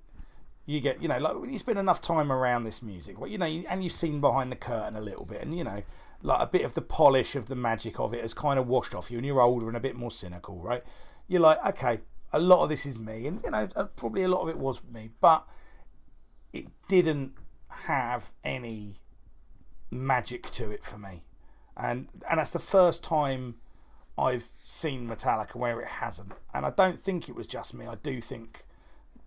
you 0.67 0.81
get. 0.81 1.03
You 1.03 1.09
know, 1.09 1.19
like 1.19 1.39
when 1.39 1.53
you 1.53 1.59
spend 1.59 1.79
enough 1.79 2.01
time 2.01 2.31
around 2.31 2.65
this 2.65 2.83
music, 2.83 3.21
well, 3.21 3.31
you 3.31 3.39
know, 3.39 3.47
and 3.47 3.83
you've 3.83 3.93
seen 3.93 4.21
behind 4.21 4.53
the 4.53 4.57
curtain 4.57 4.97
a 4.97 5.01
little 5.01 5.25
bit, 5.25 5.43
and 5.43 5.57
you 5.57 5.65
know, 5.65 5.83
like 6.23 6.41
a 6.41 6.47
bit 6.47 6.65
of 6.65 6.75
the 6.75 6.83
polish 6.83 7.35
of 7.35 7.47
the 7.47 7.57
magic 7.57 7.99
of 7.99 8.15
it 8.15 8.23
has 8.23 8.35
kind 8.35 8.59
of 8.59 8.67
washed 8.67 8.95
off 8.95 9.11
you, 9.11 9.19
and 9.19 9.27
you're 9.27 9.41
older 9.41 9.69
and 9.69 9.77
a 9.77 9.81
bit 9.81 9.97
more 9.97 10.11
cynical, 10.11 10.61
right? 10.61 10.83
You're 11.29 11.41
like, 11.41 11.65
okay, 11.67 12.01
a 12.33 12.39
lot 12.39 12.63
of 12.63 12.69
this 12.69 12.85
is 12.87 12.99
me, 12.99 13.27
and 13.27 13.41
you 13.43 13.51
know, 13.51 13.69
uh, 13.75 13.85
probably 13.97 14.23
a 14.23 14.29
lot 14.29 14.43
of 14.43 14.49
it 14.49 14.59
was 14.59 14.83
me, 14.93 15.11
but 15.21 15.47
it 16.55 16.67
didn't 16.89 17.33
have 17.69 18.31
any 18.45 18.95
magic 19.91 20.49
to 20.51 20.71
it 20.71 20.85
for 20.85 20.97
me, 20.97 21.25
and 21.77 22.09
and 22.31 22.39
that's 22.39 22.51
the 22.51 22.59
first 22.59 23.03
time 23.03 23.57
I've 24.17 24.49
seen 24.63 25.09
Metallica 25.09 25.57
where 25.57 25.81
it 25.81 25.89
hasn't, 25.89 26.33
and 26.55 26.65
I 26.65 26.71
don't 26.71 27.01
think 27.01 27.29
it 27.29 27.35
was 27.35 27.47
just 27.47 27.75
me. 27.75 27.87
I 27.87 27.97
do 27.97 28.21
think 28.21 28.65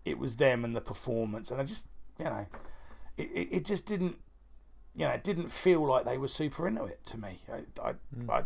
it 0.06 0.18
was 0.18 0.38
them 0.38 0.64
and 0.64 0.76
the 0.76 0.82
performance, 0.82 1.52
and 1.52 1.60
I 1.60 1.66
just 1.66 1.88
you 2.18 2.26
know, 2.26 2.48
it 3.18 3.30
it, 3.34 3.48
it 3.52 3.66
just 3.66 3.86
didn't 3.86 4.18
you 4.96 5.06
know 5.06 5.12
it 5.12 5.24
didn't 5.24 5.52
feel 5.52 5.86
like 5.86 6.06
they 6.06 6.18
were 6.18 6.30
super 6.30 6.68
into 6.68 6.86
it 6.86 7.04
to 7.06 7.20
me. 7.20 7.40
I, 7.52 7.90
I, 7.90 7.94
hmm. 8.16 8.32
I 8.32 8.44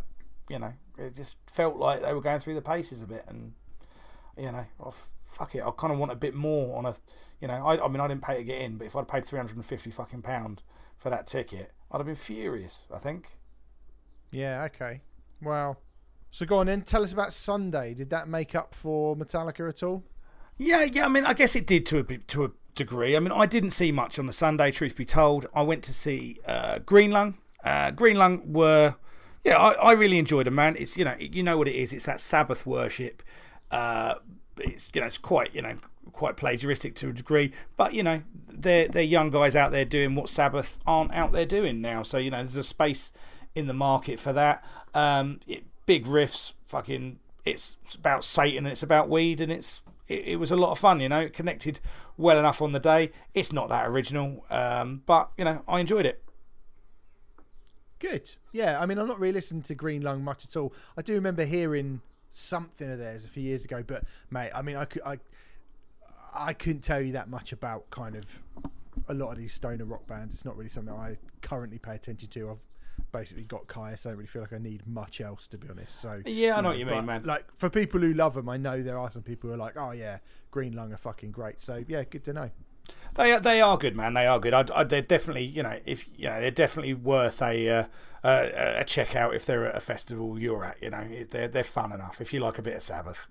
you 0.49 0.59
know 0.59 0.73
it 0.97 1.15
just 1.15 1.37
felt 1.51 1.77
like 1.77 2.01
they 2.01 2.13
were 2.13 2.21
going 2.21 2.39
through 2.39 2.55
the 2.55 2.61
paces 2.61 3.01
a 3.01 3.07
bit 3.07 3.23
and 3.27 3.53
you 4.37 4.51
know, 4.51 4.65
f- 4.85 5.11
fuck 5.21 5.55
it. 5.55 5.63
I 5.63 5.71
kind 5.71 5.93
of 5.93 5.99
want 5.99 6.11
a 6.11 6.15
bit 6.15 6.33
more 6.33 6.77
on 6.77 6.85
a, 6.85 6.95
you 7.39 7.47
know, 7.47 7.65
I, 7.65 7.83
I 7.83 7.87
mean, 7.87 7.99
I 7.99 8.07
didn't 8.07 8.23
pay 8.23 8.37
to 8.37 8.43
get 8.43 8.61
in, 8.61 8.77
but 8.77 8.87
if 8.87 8.95
I'd 8.95 9.07
paid 9.07 9.25
350 9.25 9.91
fucking 9.91 10.21
pound 10.21 10.61
for 10.97 11.09
that 11.09 11.27
ticket, 11.27 11.71
I'd 11.91 11.97
have 11.97 12.05
been 12.05 12.15
furious, 12.15 12.87
I 12.93 12.99
think. 12.99 13.37
Yeah. 14.31 14.63
Okay. 14.65 15.01
Well, 15.41 15.79
so 16.29 16.45
go 16.45 16.59
on 16.59 16.67
then. 16.67 16.83
Tell 16.83 17.03
us 17.03 17.11
about 17.11 17.33
Sunday. 17.33 17.93
Did 17.93 18.09
that 18.11 18.27
make 18.27 18.55
up 18.55 18.73
for 18.73 19.15
Metallica 19.15 19.67
at 19.67 19.83
all? 19.83 20.03
Yeah, 20.57 20.83
yeah. 20.83 21.05
I 21.05 21.09
mean, 21.09 21.25
I 21.25 21.33
guess 21.33 21.55
it 21.55 21.67
did 21.67 21.85
to 21.87 21.99
a 21.99 22.03
to 22.03 22.45
a 22.45 22.51
degree. 22.75 23.15
I 23.15 23.19
mean, 23.19 23.31
I 23.31 23.45
didn't 23.45 23.71
see 23.71 23.91
much 23.91 24.17
on 24.19 24.27
the 24.27 24.33
Sunday, 24.33 24.71
truth 24.71 24.95
be 24.95 25.05
told. 25.05 25.47
I 25.53 25.61
went 25.61 25.83
to 25.83 25.93
see 25.93 26.39
uh, 26.45 26.79
Green 26.79 27.11
Lung. 27.11 27.37
Uh, 27.63 27.91
Green 27.91 28.17
Lung 28.17 28.53
were, 28.53 28.95
yeah, 29.43 29.57
I, 29.57 29.71
I 29.73 29.91
really 29.93 30.17
enjoyed 30.17 30.47
them, 30.47 30.55
man. 30.55 30.75
It's, 30.77 30.97
you 30.97 31.05
know, 31.05 31.15
you 31.19 31.43
know 31.43 31.57
what 31.57 31.67
it 31.67 31.75
is. 31.75 31.93
It's 31.93 32.05
that 32.05 32.19
Sabbath 32.19 32.65
worship. 32.65 33.21
It's, 34.59 34.89
you 34.93 35.01
know, 35.01 35.07
it's 35.07 35.17
quite, 35.17 35.55
you 35.55 35.61
know, 35.61 35.75
quite 36.11 36.37
plagiaristic 36.37 36.95
to 36.95 37.09
a 37.09 37.13
degree, 37.13 37.51
but 37.75 37.93
you 37.93 38.03
know, 38.03 38.21
they're, 38.47 38.87
they're 38.87 39.01
young 39.03 39.29
guys 39.29 39.55
out 39.55 39.71
there 39.71 39.85
doing 39.85 40.15
what 40.15 40.29
Sabbath 40.29 40.77
aren't 40.85 41.13
out 41.13 41.31
there 41.31 41.45
doing 41.45 41.81
now. 41.81 42.03
So, 42.03 42.17
you 42.17 42.29
know, 42.29 42.37
there's 42.37 42.57
a 42.57 42.63
space 42.63 43.11
in 43.55 43.67
the 43.67 43.73
market 43.73 44.19
for 44.19 44.33
that. 44.33 44.63
Um, 44.93 45.39
it, 45.47 45.63
big 45.85 46.05
riffs, 46.05 46.53
fucking, 46.65 47.19
it's 47.43 47.77
about 47.95 48.23
Satan 48.23 48.65
it's 48.67 48.83
about 48.83 49.09
weed 49.09 49.41
and 49.41 49.51
it's 49.51 49.81
it, 50.07 50.27
it, 50.27 50.35
was 50.39 50.51
a 50.51 50.55
lot 50.55 50.71
of 50.71 50.79
fun, 50.79 50.99
you 50.99 51.09
know. 51.09 51.21
It 51.21 51.33
connected 51.33 51.79
well 52.17 52.37
enough 52.37 52.61
on 52.61 52.71
the 52.71 52.79
day. 52.79 53.11
It's 53.33 53.51
not 53.51 53.69
that 53.69 53.87
original, 53.87 54.45
um, 54.49 55.03
but 55.05 55.31
you 55.37 55.45
know, 55.45 55.63
I 55.67 55.79
enjoyed 55.79 56.05
it. 56.05 56.21
Good. 57.99 58.33
Yeah, 58.51 58.79
I 58.79 58.85
mean, 58.85 58.97
I'm 58.97 59.07
not 59.07 59.19
really 59.19 59.33
listening 59.33 59.61
to 59.63 59.75
Green 59.75 60.01
Lung 60.01 60.23
much 60.23 60.43
at 60.43 60.55
all. 60.57 60.73
I 60.97 61.01
do 61.01 61.13
remember 61.13 61.45
hearing 61.45 62.01
something 62.31 62.89
of 62.89 62.97
theirs 62.97 63.25
a 63.25 63.29
few 63.29 63.43
years 63.43 63.63
ago, 63.65 63.83
but 63.85 64.03
mate, 64.29 64.51
I 64.55 64.61
mean, 64.61 64.77
I 64.77 64.85
could, 64.85 65.01
I, 65.05 65.19
I 66.33 66.53
couldn't 66.53 66.81
tell 66.81 67.01
you 67.01 67.13
that 67.13 67.29
much 67.29 67.51
about 67.51 67.89
kind 67.89 68.15
of 68.15 68.41
a 69.07 69.13
lot 69.13 69.31
of 69.31 69.37
these 69.37 69.53
stoner 69.53 69.85
rock 69.85 70.07
bands. 70.07 70.33
It's 70.33 70.45
not 70.45 70.57
really 70.57 70.69
something 70.69 70.93
I 70.93 71.17
currently 71.41 71.77
pay 71.77 71.95
attention 71.95 72.29
to. 72.29 72.51
I've 72.51 72.57
basically 73.11 73.43
got 73.43 73.67
Kyuss. 73.67 73.99
So 73.99 74.09
I 74.09 74.11
don't 74.11 74.19
really 74.19 74.27
feel 74.27 74.41
like 74.41 74.53
I 74.53 74.57
need 74.57 74.87
much 74.87 75.21
else 75.21 75.47
to 75.47 75.57
be 75.57 75.67
honest. 75.69 75.99
So 75.99 76.21
yeah, 76.25 76.57
I 76.57 76.61
know, 76.61 76.69
what 76.69 76.77
you 76.77 76.85
mean, 76.85 77.05
man. 77.05 77.23
Like 77.23 77.45
for 77.53 77.69
people 77.69 77.99
who 77.99 78.13
love 78.13 78.35
them, 78.35 78.49
I 78.49 78.57
know 78.57 78.81
there 78.81 78.97
are 78.97 79.11
some 79.11 79.23
people 79.23 79.49
who 79.49 79.55
are 79.55 79.59
like, 79.59 79.77
oh 79.77 79.91
yeah, 79.91 80.19
Green 80.51 80.73
Lung 80.73 80.93
are 80.93 80.97
fucking 80.97 81.31
great. 81.31 81.61
So 81.61 81.83
yeah, 81.87 82.03
good 82.09 82.23
to 82.25 82.33
know. 82.33 82.51
They 83.15 83.33
are, 83.33 83.39
they 83.39 83.61
are 83.61 83.77
good, 83.77 83.95
man. 83.95 84.13
They 84.13 84.25
are 84.25 84.39
good. 84.39 84.53
I, 84.53 84.65
I, 84.73 84.83
they're 84.83 85.01
definitely, 85.01 85.43
you 85.43 85.63
know, 85.63 85.77
if 85.85 86.07
you 86.17 86.29
know, 86.29 86.39
they're 86.39 86.51
definitely 86.51 86.93
worth 86.93 87.41
a, 87.41 87.69
uh, 87.69 87.83
a 88.23 88.79
a 88.79 88.83
check 88.85 89.15
out 89.15 89.35
if 89.35 89.45
they're 89.45 89.65
at 89.67 89.75
a 89.75 89.81
festival 89.81 90.39
you're 90.39 90.63
at. 90.63 90.81
You 90.81 90.91
know, 90.91 91.07
they're 91.29 91.47
they're 91.47 91.63
fun 91.63 91.91
enough 91.91 92.21
if 92.21 92.33
you 92.33 92.39
like 92.39 92.57
a 92.57 92.61
bit 92.61 92.75
of 92.75 92.83
Sabbath. 92.83 93.29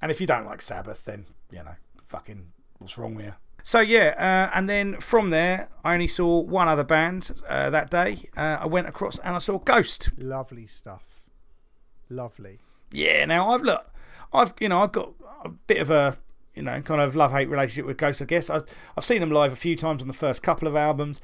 And 0.00 0.10
if 0.10 0.20
you 0.20 0.26
don't 0.26 0.46
like 0.46 0.62
Sabbath, 0.62 1.04
then 1.04 1.24
you 1.50 1.58
know, 1.58 1.74
fucking, 2.04 2.52
what's 2.78 2.98
wrong 2.98 3.14
with 3.14 3.26
you? 3.26 3.34
So 3.62 3.80
yeah, 3.80 4.14
uh, 4.16 4.56
and 4.56 4.68
then 4.68 4.98
from 5.00 5.30
there, 5.30 5.68
I 5.84 5.94
only 5.94 6.06
saw 6.06 6.40
one 6.40 6.68
other 6.68 6.84
band 6.84 7.30
uh, 7.48 7.70
that 7.70 7.90
day. 7.90 8.18
Uh, 8.36 8.58
I 8.60 8.66
went 8.66 8.86
across 8.86 9.18
and 9.18 9.34
I 9.34 9.38
saw 9.38 9.58
Ghost. 9.58 10.10
Lovely 10.16 10.66
stuff. 10.66 11.20
Lovely. 12.08 12.60
Yeah. 12.92 13.24
Now 13.26 13.50
I've 13.50 13.62
look, 13.62 13.92
I've 14.32 14.54
you 14.60 14.68
know 14.68 14.82
I've 14.82 14.92
got 14.92 15.12
a 15.44 15.48
bit 15.48 15.78
of 15.78 15.90
a 15.90 16.18
you 16.58 16.64
know 16.64 16.80
kind 16.82 17.00
of 17.00 17.14
love 17.14 17.30
hate 17.30 17.48
relationship 17.48 17.86
with 17.86 17.96
Ghost. 17.96 18.20
I 18.20 18.24
guess 18.24 18.50
I've, 18.50 18.64
I've 18.96 19.04
seen 19.04 19.20
them 19.20 19.30
live 19.30 19.52
a 19.52 19.56
few 19.56 19.76
times 19.76 20.02
on 20.02 20.08
the 20.08 20.14
first 20.14 20.42
couple 20.42 20.66
of 20.66 20.74
albums. 20.74 21.22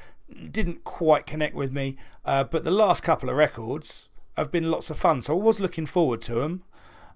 Didn't 0.51 0.85
quite 0.85 1.27
connect 1.27 1.55
with 1.55 1.73
me, 1.73 1.97
uh, 2.25 2.45
but 2.45 2.65
the 2.65 2.71
last 2.71 3.03
couple 3.03 3.29
of 3.29 3.37
records 3.37 4.09
have 4.37 4.51
been 4.51 4.71
lots 4.71 4.91
of 4.91 4.97
fun. 4.97 5.23
So 5.23 5.39
I 5.39 5.43
was 5.43 5.61
looking 5.61 5.87
forward 5.87 6.21
to 6.23 6.35
them. 6.35 6.63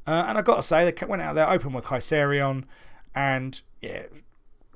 Uh, 0.07 0.25
and 0.27 0.39
I've 0.39 0.45
got 0.45 0.57
to 0.57 0.63
say, 0.63 0.91
they 0.91 1.07
went 1.07 1.23
out 1.23 1.35
there, 1.35 1.49
open 1.49 1.73
with 1.73 1.85
Kaisarion, 1.85 2.65
and 3.15 3.61
yeah, 3.83 4.05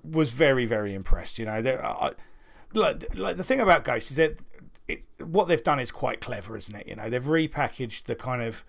was 0.04 0.32
very, 0.32 0.66
very 0.66 0.94
impressed. 0.94 1.38
You 1.38 1.46
know, 1.46 1.52
I, 1.52 2.12
like, 2.74 3.16
like 3.16 3.36
the 3.36 3.44
thing 3.44 3.60
about 3.60 3.82
Ghost 3.82 4.10
is 4.10 4.18
that 4.18 4.38
it, 4.88 5.06
what 5.18 5.48
they've 5.48 5.62
done 5.62 5.80
is 5.80 5.90
quite 5.90 6.20
clever, 6.20 6.56
isn't 6.56 6.74
it? 6.74 6.86
You 6.86 6.96
know, 6.96 7.08
they've 7.08 7.22
repackaged 7.22 8.04
the 8.04 8.14
kind 8.14 8.42
of 8.42 8.64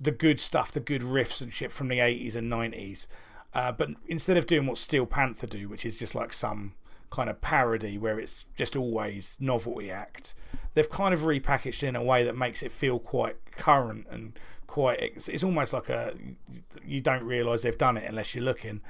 the 0.00 0.10
good 0.10 0.40
stuff, 0.40 0.72
the 0.72 0.80
good 0.80 1.02
riffs 1.02 1.40
and 1.40 1.52
shit 1.52 1.72
from 1.72 1.88
the 1.88 1.98
80s 1.98 2.36
and 2.36 2.50
90s. 2.50 3.06
Uh, 3.54 3.72
but 3.72 3.90
instead 4.06 4.36
of 4.36 4.46
doing 4.46 4.66
what 4.66 4.78
Steel 4.78 5.06
Panther 5.06 5.46
do, 5.46 5.68
which 5.68 5.84
is 5.84 5.96
just 5.96 6.14
like 6.14 6.32
some 6.32 6.74
kind 7.10 7.28
of 7.28 7.40
parody 7.42 7.98
where 7.98 8.18
it's 8.18 8.46
just 8.56 8.74
always 8.74 9.36
novelty 9.40 9.90
act, 9.90 10.34
they've 10.74 10.88
kind 10.88 11.12
of 11.12 11.20
repackaged 11.20 11.82
it 11.82 11.88
in 11.88 11.96
a 11.96 12.02
way 12.02 12.24
that 12.24 12.36
makes 12.36 12.62
it 12.62 12.72
feel 12.72 12.98
quite 12.98 13.36
current 13.52 14.06
and 14.10 14.38
quite. 14.66 15.00
It's, 15.00 15.28
it's 15.28 15.44
almost 15.44 15.72
like 15.72 15.88
a 15.90 16.14
you 16.84 17.00
don't 17.00 17.24
realise 17.24 17.62
they've 17.62 17.76
done 17.76 17.96
it 17.96 18.04
unless 18.08 18.34
you're 18.34 18.44
looking. 18.44 18.80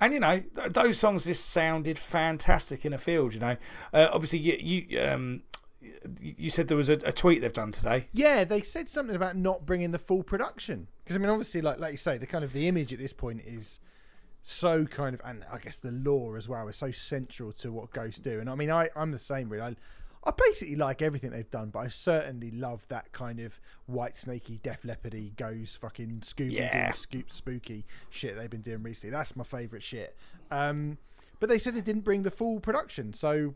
And 0.00 0.12
you 0.14 0.20
know 0.20 0.42
those 0.70 0.98
songs 0.98 1.24
just 1.24 1.48
sounded 1.50 1.98
fantastic 1.98 2.84
in 2.84 2.92
a 2.92 2.98
field. 2.98 3.34
You 3.34 3.40
know, 3.40 3.56
uh, 3.92 4.08
obviously 4.12 4.38
you 4.38 4.56
you 4.60 5.00
um 5.00 5.42
you 6.20 6.50
said 6.50 6.68
there 6.68 6.76
was 6.76 6.88
a, 6.88 6.98
a, 7.04 7.10
tweet 7.10 7.40
they've 7.40 7.52
done 7.52 7.72
today. 7.72 8.06
Yeah, 8.12 8.44
they 8.44 8.60
said 8.60 8.88
something 8.88 9.16
about 9.16 9.36
not 9.36 9.66
bringing 9.66 9.90
the 9.90 9.98
full 9.98 10.22
production 10.22 10.86
because 11.02 11.16
I 11.16 11.18
mean, 11.18 11.28
obviously, 11.28 11.60
like 11.60 11.80
like 11.80 11.92
you 11.92 11.98
say, 11.98 12.18
the 12.18 12.26
kind 12.26 12.44
of 12.44 12.52
the 12.52 12.68
image 12.68 12.92
at 12.92 13.00
this 13.00 13.12
point 13.12 13.42
is 13.44 13.80
so 14.42 14.84
kind 14.84 15.14
of, 15.14 15.20
and 15.24 15.44
I 15.50 15.58
guess 15.58 15.76
the 15.76 15.92
lore 15.92 16.36
as 16.36 16.48
well 16.48 16.68
is 16.68 16.76
so 16.76 16.90
central 16.90 17.52
to 17.52 17.72
what 17.72 17.92
Ghosts 17.92 18.20
do. 18.20 18.40
And 18.40 18.50
I 18.50 18.54
mean, 18.54 18.70
I 18.70 18.88
I'm 18.96 19.12
the 19.12 19.18
same 19.18 19.48
really. 19.48 19.62
I, 19.62 19.76
I 20.24 20.30
basically 20.36 20.76
like 20.76 21.02
everything 21.02 21.30
they've 21.30 21.50
done, 21.50 21.70
but 21.70 21.80
I 21.80 21.88
certainly 21.88 22.52
love 22.52 22.86
that 22.88 23.12
kind 23.12 23.40
of 23.40 23.58
white 23.86 24.16
snaky, 24.16 24.60
Def 24.62 24.82
Leppardy 24.82 25.34
goes 25.34 25.74
fucking 25.74 26.20
Scooby 26.20 26.52
yeah. 26.52 26.92
scoop 26.92 27.32
spooky 27.32 27.84
shit 28.08 28.36
they've 28.36 28.48
been 28.48 28.60
doing 28.60 28.84
recently. 28.84 29.10
That's 29.10 29.34
my 29.34 29.42
favourite 29.42 29.82
shit. 29.82 30.16
Um, 30.52 30.98
but 31.40 31.48
they 31.48 31.58
said 31.58 31.74
they 31.74 31.80
didn't 31.80 32.04
bring 32.04 32.22
the 32.22 32.30
full 32.30 32.60
production, 32.60 33.12
so 33.14 33.54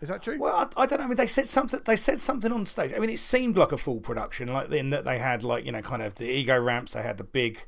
is 0.00 0.08
that 0.08 0.22
true? 0.22 0.38
Well, 0.38 0.54
I, 0.54 0.82
I, 0.82 0.86
don't 0.86 0.98
know. 0.98 1.06
I 1.06 1.08
mean, 1.08 1.16
they 1.16 1.26
said 1.26 1.48
something. 1.48 1.80
They 1.84 1.96
said 1.96 2.20
something 2.20 2.52
on 2.52 2.64
stage. 2.64 2.92
I 2.94 2.98
mean, 2.98 3.10
it 3.10 3.18
seemed 3.18 3.56
like 3.56 3.72
a 3.72 3.76
full 3.76 4.00
production, 4.00 4.52
like 4.52 4.70
in 4.70 4.90
that 4.90 5.04
they 5.04 5.18
had 5.18 5.42
like 5.42 5.64
you 5.66 5.72
know, 5.72 5.82
kind 5.82 6.02
of 6.02 6.16
the 6.16 6.28
ego 6.30 6.60
ramps. 6.60 6.92
They 6.92 7.02
had 7.02 7.18
the 7.18 7.24
big, 7.24 7.64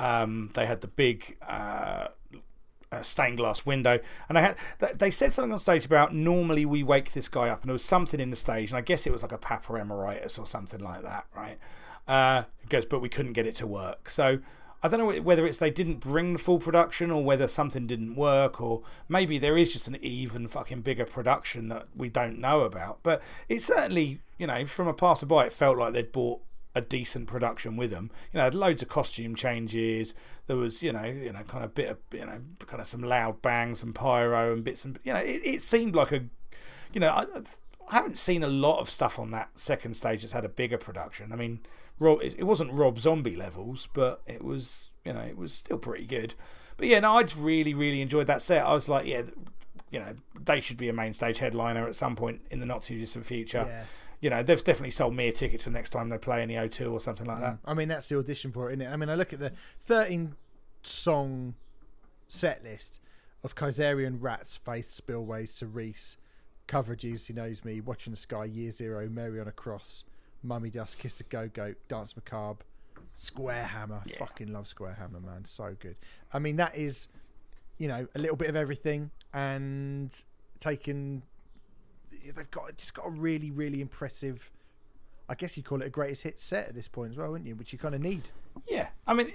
um, 0.00 0.50
they 0.54 0.66
had 0.66 0.80
the 0.80 0.88
big. 0.88 1.36
Uh, 1.46 2.08
a 2.92 3.04
stained 3.04 3.36
glass 3.36 3.64
window. 3.64 4.00
And 4.28 4.36
I 4.36 4.40
had 4.40 4.56
they 4.80 5.12
said 5.12 5.32
something 5.32 5.52
on 5.52 5.60
stage 5.60 5.86
about 5.86 6.12
normally 6.12 6.66
we 6.66 6.82
wake 6.82 7.12
this 7.12 7.28
guy 7.28 7.48
up, 7.48 7.60
and 7.60 7.68
there 7.68 7.74
was 7.74 7.84
something 7.84 8.18
in 8.18 8.30
the 8.30 8.36
stage, 8.36 8.72
and 8.72 8.78
I 8.78 8.80
guess 8.80 9.06
it 9.06 9.12
was 9.12 9.22
like 9.22 9.30
a 9.30 9.38
Papa 9.38 9.76
Emeritus 9.76 10.40
or 10.40 10.44
something 10.44 10.80
like 10.80 11.02
that, 11.02 11.26
right? 11.32 11.56
Uh, 12.08 12.42
goes, 12.68 12.86
but 12.86 13.00
we 13.00 13.08
couldn't 13.08 13.34
get 13.34 13.46
it 13.46 13.54
to 13.56 13.66
work. 13.66 14.10
So 14.10 14.40
I 14.82 14.88
don't 14.88 14.98
know 14.98 15.20
whether 15.20 15.46
it's 15.46 15.58
they 15.58 15.70
didn't 15.70 16.00
bring 16.00 16.32
the 16.32 16.38
full 16.38 16.58
production 16.58 17.10
or 17.10 17.22
whether 17.22 17.46
something 17.46 17.86
didn't 17.86 18.14
work 18.14 18.60
or 18.60 18.82
maybe 19.08 19.38
there 19.38 19.56
is 19.58 19.72
just 19.72 19.86
an 19.88 19.96
even 20.00 20.48
fucking 20.48 20.80
bigger 20.80 21.04
production 21.04 21.68
that 21.68 21.88
we 21.94 22.08
don't 22.08 22.38
know 22.38 22.62
about. 22.62 23.00
But 23.02 23.20
it 23.48 23.60
certainly, 23.60 24.20
you 24.38 24.46
know, 24.46 24.64
from 24.64 24.88
a 24.88 24.94
passerby, 24.94 25.34
it 25.36 25.52
felt 25.52 25.76
like 25.76 25.92
they'd 25.92 26.12
bought 26.12 26.40
a 26.74 26.80
decent 26.80 27.26
production 27.26 27.76
with 27.76 27.90
them. 27.90 28.10
You 28.32 28.38
know, 28.38 28.48
loads 28.48 28.82
of 28.82 28.88
costume 28.88 29.34
changes. 29.34 30.14
There 30.46 30.56
was, 30.56 30.82
you 30.82 30.92
know, 30.92 31.04
you 31.04 31.32
know, 31.32 31.42
kind 31.42 31.64
of 31.64 31.74
bit 31.74 31.88
of, 31.88 31.98
you 32.12 32.24
know, 32.24 32.40
kind 32.66 32.80
of 32.80 32.86
some 32.86 33.02
loud 33.02 33.42
bangs 33.42 33.82
and 33.82 33.94
pyro 33.94 34.52
and 34.52 34.64
bits 34.64 34.84
and, 34.84 34.98
you 35.04 35.12
know, 35.12 35.18
it, 35.20 35.40
it 35.44 35.62
seemed 35.62 35.94
like 35.94 36.12
a, 36.12 36.24
you 36.92 37.00
know, 37.00 37.10
I, 37.10 37.24
I 37.90 37.94
haven't 37.94 38.18
seen 38.18 38.42
a 38.42 38.48
lot 38.48 38.80
of 38.80 38.88
stuff 38.88 39.18
on 39.18 39.30
that 39.32 39.50
second 39.58 39.94
stage 39.94 40.22
that's 40.22 40.32
had 40.32 40.44
a 40.44 40.48
bigger 40.48 40.78
production. 40.78 41.32
I 41.32 41.36
mean, 41.36 41.60
Rob, 41.98 42.20
it 42.22 42.44
wasn't 42.44 42.72
Rob 42.72 42.98
Zombie 42.98 43.36
levels, 43.36 43.88
but 43.92 44.22
it 44.26 44.42
was, 44.42 44.90
you 45.04 45.12
know, 45.12 45.20
it 45.20 45.36
was 45.36 45.52
still 45.52 45.78
pretty 45.78 46.06
good. 46.06 46.34
But 46.76 46.86
yeah, 46.86 47.00
no, 47.00 47.16
I 47.16 47.24
just 47.24 47.40
really, 47.40 47.74
really 47.74 48.00
enjoyed 48.00 48.26
that 48.28 48.42
set. 48.42 48.64
I 48.64 48.72
was 48.72 48.88
like, 48.88 49.06
yeah, 49.06 49.22
you 49.90 49.98
know, 49.98 50.14
they 50.40 50.60
should 50.60 50.78
be 50.78 50.88
a 50.88 50.92
main 50.92 51.12
stage 51.12 51.38
headliner 51.38 51.86
at 51.86 51.96
some 51.96 52.16
point 52.16 52.40
in 52.50 52.60
the 52.60 52.66
not 52.66 52.82
too 52.82 52.98
distant 52.98 53.26
future. 53.26 53.66
Yeah 53.68 53.84
you 54.20 54.30
know, 54.30 54.42
they've 54.42 54.62
definitely 54.62 54.90
sold 54.90 55.14
me 55.14 55.28
a 55.28 55.32
ticket 55.32 55.60
to 55.60 55.70
the 55.70 55.74
next 55.74 55.90
time 55.90 56.08
they 56.08 56.18
play 56.18 56.42
in 56.42 56.48
the 56.48 56.56
O2 56.56 56.92
or 56.92 57.00
something 57.00 57.26
like 57.26 57.40
that. 57.40 57.58
I 57.64 57.74
mean, 57.74 57.88
that's 57.88 58.08
the 58.08 58.18
audition 58.18 58.52
for 58.52 58.70
it, 58.70 58.74
isn't 58.74 58.86
it? 58.86 58.90
I 58.90 58.96
mean, 58.96 59.08
I 59.08 59.14
look 59.14 59.32
at 59.32 59.38
the 59.38 59.52
13 59.80 60.34
song 60.82 61.54
set 62.28 62.62
list 62.62 63.00
of 63.42 63.54
Kaisarion, 63.54 64.18
Rats, 64.20 64.56
Faith, 64.56 64.90
Spillways, 64.90 65.50
Cirice, 65.50 66.16
Coverages, 66.68 67.26
He 67.26 67.32
Knows 67.32 67.64
Me, 67.64 67.80
Watcher 67.80 68.08
in 68.08 68.12
the 68.12 68.18
Sky, 68.18 68.44
Year 68.44 68.70
Zero, 68.70 69.08
Mary 69.08 69.40
on 69.40 69.48
a 69.48 69.52
Cross, 69.52 70.04
Mummy 70.42 70.70
Dust, 70.70 70.98
Kiss 70.98 71.18
the 71.18 71.24
Go 71.24 71.48
Goat, 71.48 71.76
Dance 71.88 72.14
Macabre, 72.14 72.64
Square 73.14 73.64
Hammer. 73.64 74.02
Yeah. 74.06 74.16
Fucking 74.18 74.52
love 74.52 74.68
Square 74.68 74.96
Hammer, 74.98 75.20
man. 75.20 75.44
So 75.46 75.74
good. 75.78 75.96
I 76.32 76.38
mean, 76.38 76.56
that 76.56 76.76
is, 76.76 77.08
you 77.78 77.88
know, 77.88 78.06
a 78.14 78.18
little 78.18 78.36
bit 78.36 78.48
of 78.48 78.56
everything 78.56 79.10
and 79.32 80.14
taken 80.60 81.22
they've 82.34 82.50
got 82.50 82.76
just 82.76 82.94
got 82.94 83.06
a 83.06 83.10
really 83.10 83.50
really 83.50 83.80
impressive. 83.80 84.50
I 85.28 85.34
guess 85.34 85.56
you'd 85.56 85.66
call 85.66 85.80
it 85.80 85.86
a 85.86 85.90
greatest 85.90 86.24
hit 86.24 86.40
set 86.40 86.68
at 86.68 86.74
this 86.74 86.88
point 86.88 87.12
as 87.12 87.18
well, 87.18 87.30
wouldn't 87.30 87.46
you? 87.46 87.54
Which 87.54 87.72
you 87.72 87.78
kind 87.78 87.94
of 87.94 88.00
need. 88.00 88.22
Yeah, 88.66 88.88
I 89.06 89.14
mean, 89.14 89.30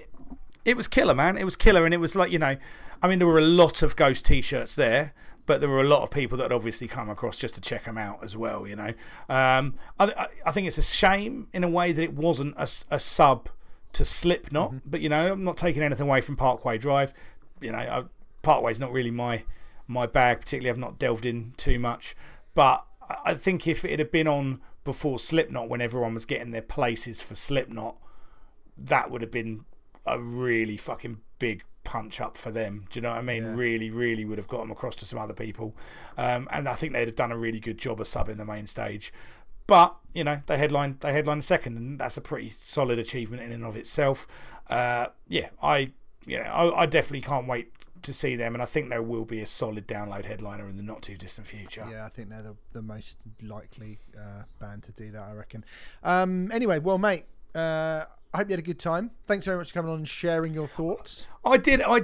it 0.66 0.76
was 0.76 0.88
killer, 0.88 1.14
man. 1.14 1.38
It 1.38 1.44
was 1.44 1.56
killer, 1.56 1.86
and 1.86 1.94
it 1.94 1.98
was 1.98 2.14
like 2.14 2.30
you 2.30 2.38
know, 2.38 2.56
I 3.02 3.08
mean, 3.08 3.18
there 3.18 3.28
were 3.28 3.38
a 3.38 3.42
lot 3.42 3.82
of 3.82 3.96
Ghost 3.96 4.26
T-shirts 4.26 4.74
there, 4.74 5.14
but 5.46 5.60
there 5.60 5.70
were 5.70 5.80
a 5.80 5.84
lot 5.84 6.02
of 6.02 6.10
people 6.10 6.36
that 6.38 6.52
obviously 6.52 6.86
come 6.86 7.08
across 7.08 7.38
just 7.38 7.54
to 7.54 7.60
check 7.60 7.84
them 7.84 7.96
out 7.96 8.22
as 8.22 8.36
well. 8.36 8.66
You 8.66 8.76
know, 8.76 8.92
um, 9.28 9.74
I, 9.98 10.28
I 10.44 10.52
think 10.52 10.66
it's 10.66 10.78
a 10.78 10.82
shame 10.82 11.48
in 11.52 11.64
a 11.64 11.68
way 11.68 11.92
that 11.92 12.02
it 12.02 12.14
wasn't 12.14 12.54
a, 12.56 12.68
a 12.94 13.00
sub 13.00 13.48
to 13.94 14.04
Slipknot, 14.04 14.72
mm 14.72 14.78
-hmm. 14.78 14.90
but 14.90 15.00
you 15.00 15.08
know, 15.08 15.32
I'm 15.32 15.44
not 15.44 15.56
taking 15.56 15.82
anything 15.82 16.08
away 16.08 16.20
from 16.20 16.36
Parkway 16.36 16.78
Drive. 16.78 17.12
You 17.60 17.72
know, 17.72 17.78
I, 17.78 18.04
Parkway's 18.42 18.78
not 18.78 18.92
really 18.92 19.10
my 19.10 19.44
my 19.86 20.06
bag, 20.06 20.40
particularly. 20.40 20.70
I've 20.70 20.86
not 20.86 20.98
delved 20.98 21.24
in 21.24 21.52
too 21.56 21.78
much. 21.78 22.14
But 22.56 22.86
I 23.22 23.34
think 23.34 23.68
if 23.68 23.84
it 23.84 23.98
had 23.98 24.10
been 24.10 24.26
on 24.26 24.62
before 24.82 25.18
Slipknot, 25.18 25.68
when 25.68 25.82
everyone 25.82 26.14
was 26.14 26.24
getting 26.24 26.52
their 26.52 26.62
places 26.62 27.20
for 27.20 27.34
Slipknot, 27.34 27.96
that 28.78 29.10
would 29.10 29.20
have 29.20 29.30
been 29.30 29.66
a 30.06 30.18
really 30.18 30.78
fucking 30.78 31.20
big 31.38 31.64
punch 31.84 32.18
up 32.18 32.38
for 32.38 32.50
them. 32.50 32.86
Do 32.90 32.98
you 32.98 33.02
know 33.02 33.10
what 33.10 33.18
I 33.18 33.22
mean? 33.22 33.42
Yeah. 33.42 33.54
Really, 33.54 33.90
really 33.90 34.24
would 34.24 34.38
have 34.38 34.48
got 34.48 34.60
them 34.60 34.70
across 34.70 34.96
to 34.96 35.06
some 35.06 35.18
other 35.18 35.34
people, 35.34 35.76
um, 36.16 36.48
and 36.50 36.66
I 36.66 36.74
think 36.74 36.94
they'd 36.94 37.06
have 37.06 37.14
done 37.14 37.30
a 37.30 37.36
really 37.36 37.60
good 37.60 37.76
job 37.76 38.00
of 38.00 38.06
subbing 38.06 38.38
the 38.38 38.46
main 38.46 38.66
stage. 38.66 39.12
But 39.66 39.94
you 40.14 40.24
know, 40.24 40.40
they 40.46 40.56
headline 40.56 40.96
they 41.00 41.12
headline 41.12 41.42
second, 41.42 41.76
and 41.76 41.98
that's 41.98 42.16
a 42.16 42.22
pretty 42.22 42.48
solid 42.48 42.98
achievement 42.98 43.42
in 43.42 43.52
and 43.52 43.66
of 43.66 43.76
itself. 43.76 44.26
Uh, 44.70 45.08
yeah, 45.28 45.50
I 45.62 45.92
you 46.24 46.38
know 46.38 46.44
I, 46.44 46.82
I 46.82 46.86
definitely 46.86 47.20
can't 47.20 47.46
wait 47.46 47.70
to 48.06 48.12
see 48.12 48.36
them, 48.36 48.54
and 48.54 48.62
I 48.62 48.66
think 48.66 48.88
there 48.88 49.02
will 49.02 49.24
be 49.24 49.40
a 49.40 49.46
solid 49.46 49.86
download 49.86 50.24
headliner 50.24 50.66
in 50.66 50.76
the 50.76 50.82
not 50.82 51.02
too 51.02 51.16
distant 51.16 51.46
future. 51.46 51.86
Yeah, 51.90 52.06
I 52.06 52.08
think 52.08 52.30
they're 52.30 52.42
the, 52.42 52.56
the 52.72 52.82
most 52.82 53.18
likely 53.42 53.98
uh, 54.16 54.42
band 54.58 54.84
to 54.84 54.92
do 54.92 55.10
that. 55.12 55.22
I 55.22 55.32
reckon. 55.32 55.64
Um, 56.02 56.50
anyway, 56.52 56.78
well, 56.78 56.98
mate, 56.98 57.24
uh, 57.54 58.04
I 58.32 58.38
hope 58.38 58.48
you 58.48 58.52
had 58.52 58.60
a 58.60 58.62
good 58.62 58.78
time. 58.78 59.10
Thanks 59.26 59.46
very 59.46 59.58
much 59.58 59.68
for 59.68 59.74
coming 59.74 59.92
on 59.92 59.98
and 59.98 60.08
sharing 60.08 60.54
your 60.54 60.66
thoughts. 60.66 61.26
I 61.44 61.56
did. 61.56 61.82
I 61.82 62.02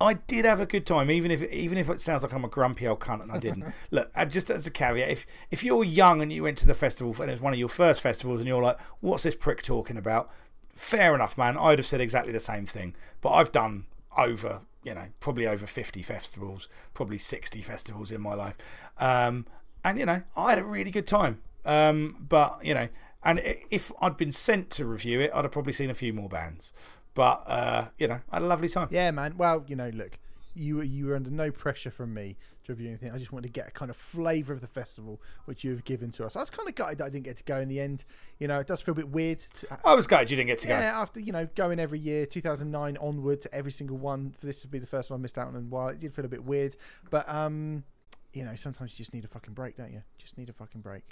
I 0.00 0.14
did 0.14 0.46
have 0.46 0.60
a 0.60 0.66
good 0.66 0.86
time, 0.86 1.10
even 1.10 1.30
if 1.30 1.42
even 1.50 1.76
if 1.76 1.90
it 1.90 2.00
sounds 2.00 2.22
like 2.22 2.32
I'm 2.32 2.44
a 2.44 2.48
grumpy 2.48 2.86
old 2.86 3.00
cunt 3.00 3.22
and 3.22 3.30
I 3.30 3.38
didn't. 3.38 3.66
Look, 3.90 4.10
uh, 4.14 4.24
just 4.24 4.48
as 4.50 4.66
a 4.66 4.70
caveat, 4.70 5.10
if 5.10 5.26
if 5.50 5.62
you're 5.62 5.84
young 5.84 6.22
and 6.22 6.32
you 6.32 6.44
went 6.44 6.58
to 6.58 6.66
the 6.66 6.74
festival 6.74 7.14
and 7.20 7.30
it's 7.30 7.40
one 7.40 7.52
of 7.52 7.58
your 7.58 7.68
first 7.68 8.00
festivals 8.00 8.40
and 8.40 8.48
you're 8.48 8.62
like, 8.62 8.80
"What's 9.00 9.24
this 9.24 9.34
prick 9.34 9.62
talking 9.62 9.98
about?" 9.98 10.30
Fair 10.74 11.14
enough, 11.14 11.36
man. 11.36 11.58
I'd 11.58 11.78
have 11.78 11.86
said 11.86 12.00
exactly 12.00 12.32
the 12.32 12.40
same 12.40 12.64
thing. 12.64 12.94
But 13.20 13.30
I've 13.30 13.52
done 13.52 13.84
over, 14.16 14.62
you 14.82 14.94
know, 14.94 15.06
probably 15.20 15.46
over 15.46 15.66
50 15.66 16.02
festivals, 16.02 16.68
probably 16.94 17.18
60 17.18 17.60
festivals 17.60 18.10
in 18.10 18.20
my 18.20 18.34
life, 18.34 18.56
um, 18.98 19.46
and 19.84 19.98
you 19.98 20.06
know, 20.06 20.22
I 20.36 20.50
had 20.50 20.58
a 20.58 20.64
really 20.64 20.90
good 20.90 21.06
time. 21.06 21.40
Um, 21.64 22.26
but 22.28 22.60
you 22.64 22.74
know, 22.74 22.88
and 23.22 23.40
if 23.70 23.92
I'd 24.00 24.16
been 24.16 24.32
sent 24.32 24.70
to 24.70 24.84
review 24.84 25.20
it, 25.20 25.30
I'd 25.34 25.44
have 25.44 25.52
probably 25.52 25.72
seen 25.72 25.90
a 25.90 25.94
few 25.94 26.12
more 26.12 26.28
bands. 26.28 26.72
But 27.14 27.42
uh, 27.46 27.88
you 27.98 28.08
know, 28.08 28.20
I 28.30 28.36
had 28.36 28.42
a 28.42 28.46
lovely 28.46 28.68
time. 28.68 28.88
Yeah, 28.90 29.10
man. 29.10 29.36
Well, 29.36 29.64
you 29.66 29.76
know, 29.76 29.90
look, 29.90 30.18
you 30.54 30.80
you 30.80 31.06
were 31.06 31.16
under 31.16 31.30
no 31.30 31.50
pressure 31.50 31.90
from 31.90 32.14
me 32.14 32.36
to 32.70 32.74
review 32.74 32.88
anything. 32.88 33.12
I 33.12 33.18
just 33.18 33.32
wanted 33.32 33.48
to 33.48 33.52
get 33.52 33.68
a 33.68 33.70
kind 33.70 33.90
of 33.90 33.96
flavour 33.96 34.52
of 34.52 34.60
the 34.60 34.66
festival 34.66 35.20
which 35.44 35.64
you 35.64 35.70
have 35.72 35.84
given 35.84 36.10
to 36.12 36.24
us. 36.24 36.36
I 36.36 36.40
was 36.40 36.50
kind 36.50 36.68
of 36.68 36.74
gutted 36.74 36.98
that 36.98 37.04
I 37.04 37.08
didn't 37.10 37.24
get 37.24 37.36
to 37.38 37.44
go 37.44 37.58
in 37.58 37.68
the 37.68 37.80
end. 37.80 38.04
You 38.38 38.48
know, 38.48 38.60
it 38.60 38.66
does 38.66 38.80
feel 38.80 38.92
a 38.92 38.96
bit 38.96 39.08
weird. 39.08 39.40
To, 39.40 39.78
I 39.84 39.94
was 39.94 40.06
glad 40.06 40.30
you 40.30 40.36
didn't 40.36 40.48
get 40.48 40.58
to 40.60 40.68
go. 40.68 40.74
yeah, 40.74 41.00
after 41.00 41.20
you 41.20 41.32
know 41.32 41.48
going 41.54 41.78
every 41.78 41.98
year, 41.98 42.26
2009 42.26 42.96
onward 42.98 43.40
to 43.42 43.54
every 43.54 43.72
single 43.72 43.96
one. 43.96 44.34
For 44.38 44.46
this 44.46 44.62
to 44.62 44.68
be 44.68 44.78
the 44.78 44.86
first 44.86 45.10
one 45.10 45.20
I 45.20 45.22
missed 45.22 45.38
out 45.38 45.48
on, 45.48 45.56
a 45.56 45.60
while 45.60 45.88
it 45.88 45.98
did 45.98 46.14
feel 46.14 46.24
a 46.24 46.28
bit 46.28 46.44
weird, 46.44 46.76
but 47.10 47.28
um, 47.28 47.84
you 48.32 48.44
know, 48.44 48.54
sometimes 48.54 48.92
you 48.92 48.98
just 48.98 49.12
need 49.12 49.24
a 49.24 49.28
fucking 49.28 49.54
break, 49.54 49.76
don't 49.76 49.92
you? 49.92 50.02
Just 50.18 50.38
need 50.38 50.48
a 50.48 50.52
fucking 50.52 50.80
break. 50.80 51.02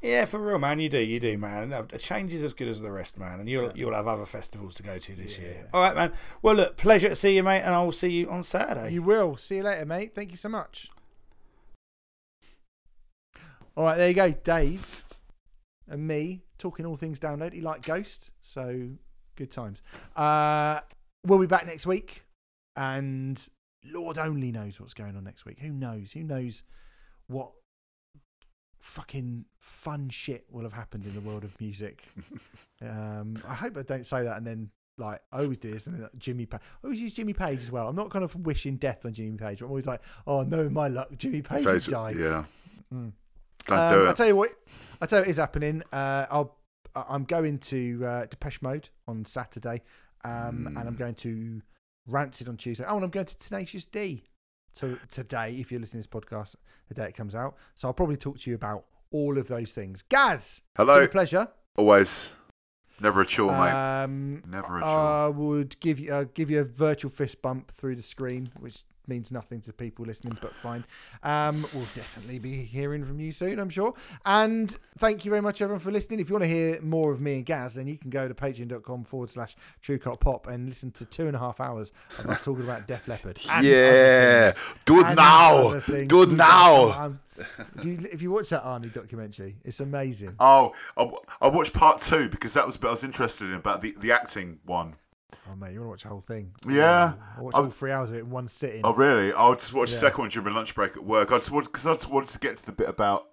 Yeah, 0.00 0.26
for 0.26 0.38
real, 0.38 0.58
man. 0.58 0.78
You 0.78 0.88
do, 0.88 0.98
you 0.98 1.18
do, 1.18 1.36
man. 1.38 1.72
And 1.72 1.92
a 1.92 1.98
change 1.98 2.32
is 2.32 2.42
as 2.42 2.54
good 2.54 2.68
as 2.68 2.80
the 2.80 2.92
rest, 2.92 3.18
man. 3.18 3.40
And 3.40 3.48
you'll 3.48 3.72
you'll 3.74 3.94
have 3.94 4.06
other 4.06 4.26
festivals 4.26 4.74
to 4.76 4.82
go 4.82 4.98
to 4.98 5.14
this 5.14 5.38
year. 5.38 5.68
All 5.72 5.80
right, 5.80 5.94
man. 5.94 6.12
Well, 6.40 6.54
look, 6.54 6.76
pleasure 6.76 7.08
to 7.08 7.16
see 7.16 7.34
you, 7.34 7.42
mate, 7.42 7.62
and 7.62 7.74
I 7.74 7.82
will 7.82 7.92
see 7.92 8.10
you 8.10 8.30
on 8.30 8.44
Saturday. 8.44 8.92
You 8.92 9.02
will. 9.02 9.36
See 9.36 9.56
you 9.56 9.64
later, 9.64 9.84
mate. 9.84 10.14
Thank 10.14 10.30
you 10.30 10.36
so 10.36 10.48
much. 10.48 10.88
All 13.78 13.84
right, 13.84 13.96
there 13.96 14.08
you 14.08 14.14
go, 14.14 14.32
Dave 14.32 15.04
and 15.88 16.04
me 16.04 16.42
talking 16.58 16.84
all 16.84 16.96
things 16.96 17.20
download. 17.20 17.52
He 17.52 17.60
like 17.60 17.82
Ghost, 17.82 18.32
so 18.42 18.88
good 19.36 19.52
times. 19.52 19.82
Uh, 20.16 20.80
we'll 21.24 21.38
be 21.38 21.46
back 21.46 21.64
next 21.64 21.86
week, 21.86 22.24
and 22.74 23.40
Lord 23.84 24.18
only 24.18 24.50
knows 24.50 24.80
what's 24.80 24.94
going 24.94 25.14
on 25.14 25.22
next 25.22 25.46
week. 25.46 25.60
Who 25.60 25.70
knows? 25.70 26.10
Who 26.10 26.24
knows 26.24 26.64
what 27.28 27.52
fucking 28.80 29.44
fun 29.60 30.08
shit 30.08 30.46
will 30.50 30.64
have 30.64 30.72
happened 30.72 31.04
in 31.04 31.14
the 31.14 31.20
world 31.20 31.44
of 31.44 31.60
music? 31.60 32.04
um, 32.82 33.40
I 33.46 33.54
hope 33.54 33.76
I 33.76 33.82
don't 33.82 34.08
say 34.08 34.24
that 34.24 34.38
and 34.38 34.44
then 34.44 34.70
like 34.96 35.20
I 35.32 35.42
always 35.42 35.58
do 35.58 35.70
this, 35.70 35.86
and 35.86 35.94
then 35.94 36.02
like, 36.02 36.18
Jimmy 36.18 36.46
Page. 36.46 36.60
I 36.82 36.86
always 36.88 37.00
use 37.00 37.14
Jimmy 37.14 37.32
Page 37.32 37.60
as 37.60 37.70
well. 37.70 37.86
I'm 37.86 37.94
not 37.94 38.10
kind 38.10 38.24
of 38.24 38.34
wishing 38.44 38.74
death 38.74 39.06
on 39.06 39.12
Jimmy 39.12 39.36
Page. 39.36 39.60
But 39.60 39.66
I'm 39.66 39.70
always 39.70 39.86
like, 39.86 40.02
oh 40.26 40.42
no, 40.42 40.68
my 40.68 40.88
luck, 40.88 41.10
Jimmy 41.16 41.42
Page 41.42 41.64
has 41.64 41.86
died. 41.86 42.16
yeah. 42.16 42.44
Mm. 42.92 43.12
Don't 43.68 43.78
Um, 43.78 43.92
do 43.94 44.06
I'll 44.06 44.14
tell 44.14 44.26
you 44.26 44.36
what. 44.36 44.50
I'll 45.00 45.08
tell 45.08 45.18
you 45.20 45.22
what 45.24 45.30
is 45.30 45.36
happening. 45.36 45.82
Uh, 45.92 46.26
I'll 46.30 46.56
I- 46.96 47.04
I'm 47.10 47.24
going 47.24 47.58
to 47.58 48.02
uh, 48.04 48.26
Depeche 48.26 48.60
Mode 48.62 48.88
on 49.06 49.24
Saturday, 49.24 49.82
um, 50.24 50.66
and 50.66 50.78
I'm 50.78 50.94
Mm. 50.96 50.98
going 50.98 51.14
to 51.16 51.62
Rancid 52.06 52.48
on 52.48 52.56
Tuesday. 52.56 52.84
Oh, 52.88 52.96
and 52.96 53.04
I'm 53.04 53.10
going 53.10 53.26
to 53.26 53.38
Tenacious 53.38 53.84
D 53.84 54.24
to, 54.76 54.98
today. 55.10 55.54
If 55.54 55.70
you're 55.70 55.80
listening 55.80 56.02
to 56.02 56.08
this 56.08 56.20
podcast, 56.22 56.56
the 56.88 56.94
day 56.94 57.04
it 57.06 57.14
comes 57.14 57.34
out, 57.34 57.56
so 57.74 57.86
I'll 57.88 57.94
probably 57.94 58.16
talk 58.16 58.38
to 58.40 58.50
you 58.50 58.56
about 58.56 58.86
all 59.10 59.38
of 59.38 59.48
those 59.48 59.72
things. 59.72 60.02
Gaz, 60.02 60.62
Hello. 60.76 61.06
pleasure. 61.06 61.48
Always. 61.76 62.32
Never 63.00 63.20
a 63.20 63.26
chore, 63.26 63.52
mate. 63.52 63.70
Um, 63.72 64.42
Never 64.48 64.78
a 64.78 64.80
chore. 64.80 64.88
I 64.88 65.28
would 65.28 65.78
give 65.78 66.00
you 66.00 66.12
uh, 66.12 66.24
give 66.34 66.50
you 66.50 66.60
a 66.60 66.64
virtual 66.64 67.10
fist 67.10 67.40
bump 67.42 67.70
through 67.70 67.94
the 67.96 68.02
screen, 68.02 68.48
which 68.58 68.82
means 69.08 69.32
nothing 69.32 69.60
to 69.62 69.72
people 69.72 70.04
listening, 70.04 70.38
but 70.40 70.54
fine. 70.54 70.84
Um, 71.22 71.62
we'll 71.74 71.82
definitely 71.94 72.38
be 72.38 72.62
hearing 72.62 73.04
from 73.04 73.20
you 73.20 73.32
soon, 73.32 73.58
I'm 73.58 73.70
sure. 73.70 73.94
And 74.24 74.76
thank 74.98 75.24
you 75.24 75.30
very 75.30 75.42
much, 75.42 75.60
everyone, 75.60 75.80
for 75.80 75.90
listening. 75.90 76.20
If 76.20 76.28
you 76.28 76.34
want 76.34 76.44
to 76.44 76.48
hear 76.48 76.80
more 76.80 77.12
of 77.12 77.20
me 77.20 77.36
and 77.36 77.46
Gaz, 77.46 77.74
then 77.76 77.86
you 77.86 77.96
can 77.96 78.10
go 78.10 78.28
to 78.28 78.34
patreon.com 78.34 79.04
forward 79.04 79.30
slash 79.30 79.56
truecot 79.82 80.20
pop 80.20 80.46
and 80.46 80.68
listen 80.68 80.90
to 80.92 81.04
two 81.04 81.26
and 81.26 81.36
a 81.36 81.38
half 81.38 81.60
hours 81.60 81.92
of 82.18 82.26
us 82.26 82.42
talking 82.42 82.64
about 82.64 82.86
Def 82.86 83.06
Leppard. 83.08 83.38
yeah. 83.62 84.52
other 84.52 84.52
things. 84.52 84.84
Do 84.84 85.00
it 85.00 85.14
now. 85.14 85.56
other 85.56 85.80
things. 85.80 86.08
Do 86.08 86.22
it 86.22 86.30
now. 86.30 87.04
Um, 87.04 87.20
if 87.76 87.84
you 87.84 87.98
if 88.12 88.22
you 88.22 88.30
watch 88.30 88.48
that 88.50 88.64
Arnie 88.64 88.92
documentary, 88.92 89.56
it's 89.64 89.80
amazing. 89.80 90.34
Oh, 90.40 90.74
I, 90.96 91.10
I 91.40 91.48
watched 91.48 91.72
part 91.72 92.00
two 92.00 92.28
because 92.28 92.54
that 92.54 92.66
was 92.66 92.80
what 92.80 92.88
I 92.88 92.90
was 92.90 93.04
interested 93.04 93.48
in 93.48 93.54
about 93.54 93.80
the, 93.80 93.94
the 93.98 94.12
acting 94.12 94.58
one. 94.64 94.96
Oh 95.50 95.54
mate, 95.56 95.72
you 95.72 95.80
want 95.80 95.86
to 95.86 95.90
watch 95.90 96.02
the 96.04 96.08
whole 96.08 96.20
thing? 96.20 96.52
Yeah. 96.68 97.12
I 97.36 97.40
watched 97.40 97.56
I'm- 97.56 97.66
all 97.66 97.70
three 97.70 97.90
hours 97.92 98.10
of 98.10 98.16
it 98.16 98.20
in 98.20 98.30
one 98.30 98.48
sitting. 98.48 98.80
Oh, 98.84 98.94
really? 98.94 99.32
I'll 99.32 99.54
just 99.54 99.72
watch 99.72 99.90
the 99.90 99.96
second 99.96 100.20
one 100.22 100.30
during 100.30 100.48
my 100.52 100.54
lunch 100.56 100.74
break 100.74 100.96
at 100.96 101.04
work. 101.04 101.32
I 101.32 101.36
just 101.36 101.50
want 101.50 101.66
because 101.66 101.86
I 101.86 101.92
just 101.92 102.08
wanted 102.10 102.30
to 102.30 102.38
get 102.38 102.56
to 102.56 102.66
the 102.66 102.72
bit 102.72 102.88
about 102.88 103.26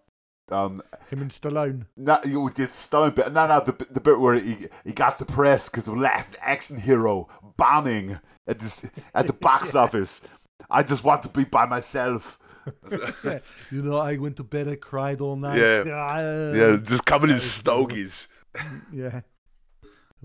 um 0.51 0.81
Him 1.09 1.21
and 1.21 1.31
Stallone. 1.31 1.85
not 1.97 2.25
you 2.27 2.49
did 2.53 2.69
Stone 2.69 3.11
bit. 3.11 3.31
No, 3.31 3.47
no, 3.47 3.59
the 3.63 3.73
bit- 3.73 3.93
the 3.93 4.01
bit 4.01 4.19
where 4.19 4.35
he 4.35 4.67
he 4.83 4.93
got 4.93 5.17
depressed 5.17 5.71
because 5.71 5.87
of 5.87 5.97
Last 5.97 6.35
Action 6.41 6.77
Hero 6.77 7.27
bombing 7.57 8.19
at 8.47 8.59
this 8.59 8.83
at 9.13 9.27
the 9.27 9.33
box 9.47 9.73
office. 9.75 10.21
I 10.69 10.83
just 10.83 11.03
want 11.03 11.23
to 11.23 11.29
be 11.29 11.45
by 11.45 11.65
myself. 11.65 12.39
yeah. 13.23 13.39
You 13.71 13.83
know, 13.83 13.97
I 13.97 14.17
went 14.17 14.37
to 14.37 14.43
bed, 14.43 14.67
I 14.67 14.75
cried 14.75 15.21
all 15.21 15.35
night. 15.35 15.59
Yeah. 15.59 15.83
Ah. 15.91 16.19
Yeah, 16.53 16.77
just 16.77 17.05
covered 17.05 17.29
in 17.29 17.35
That 17.35 17.41
stogies. 17.41 18.27
Yeah. 18.91 19.21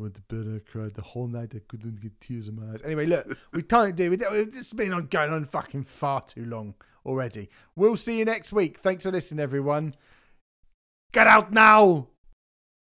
I 0.01 0.03
went 0.05 0.15
to 0.15 0.23
bed, 0.23 0.47
and 0.47 0.57
I 0.57 0.71
cried 0.71 0.95
the 0.95 1.03
whole 1.03 1.27
night. 1.27 1.53
I 1.55 1.61
couldn't 1.69 2.01
get 2.01 2.19
tears 2.21 2.49
in 2.49 2.57
my 2.57 2.73
eyes. 2.73 2.81
Anyway, 2.83 3.07
look, 3.07 3.37
we 3.53 3.63
can't 3.63 3.95
do 3.95 4.13
it. 4.13 4.23
It's 4.23 4.73
been 4.73 4.93
on 4.93 5.07
going 5.07 5.33
on 5.33 5.45
fucking 5.45 5.85
far 5.85 6.23
too 6.23 6.47
long 6.47 6.75
already. 7.05 7.51
We'll 7.77 7.97
see 7.97 8.19
you 8.19 8.25
next 8.25 8.53
week. 8.53 8.79
Thanks 8.79 9.05
for 9.05 9.13
listening, 9.13 9.41
everyone. 9.43 9.93
Get 11.13 11.27
out 11.27 11.53
now. 11.53 12.09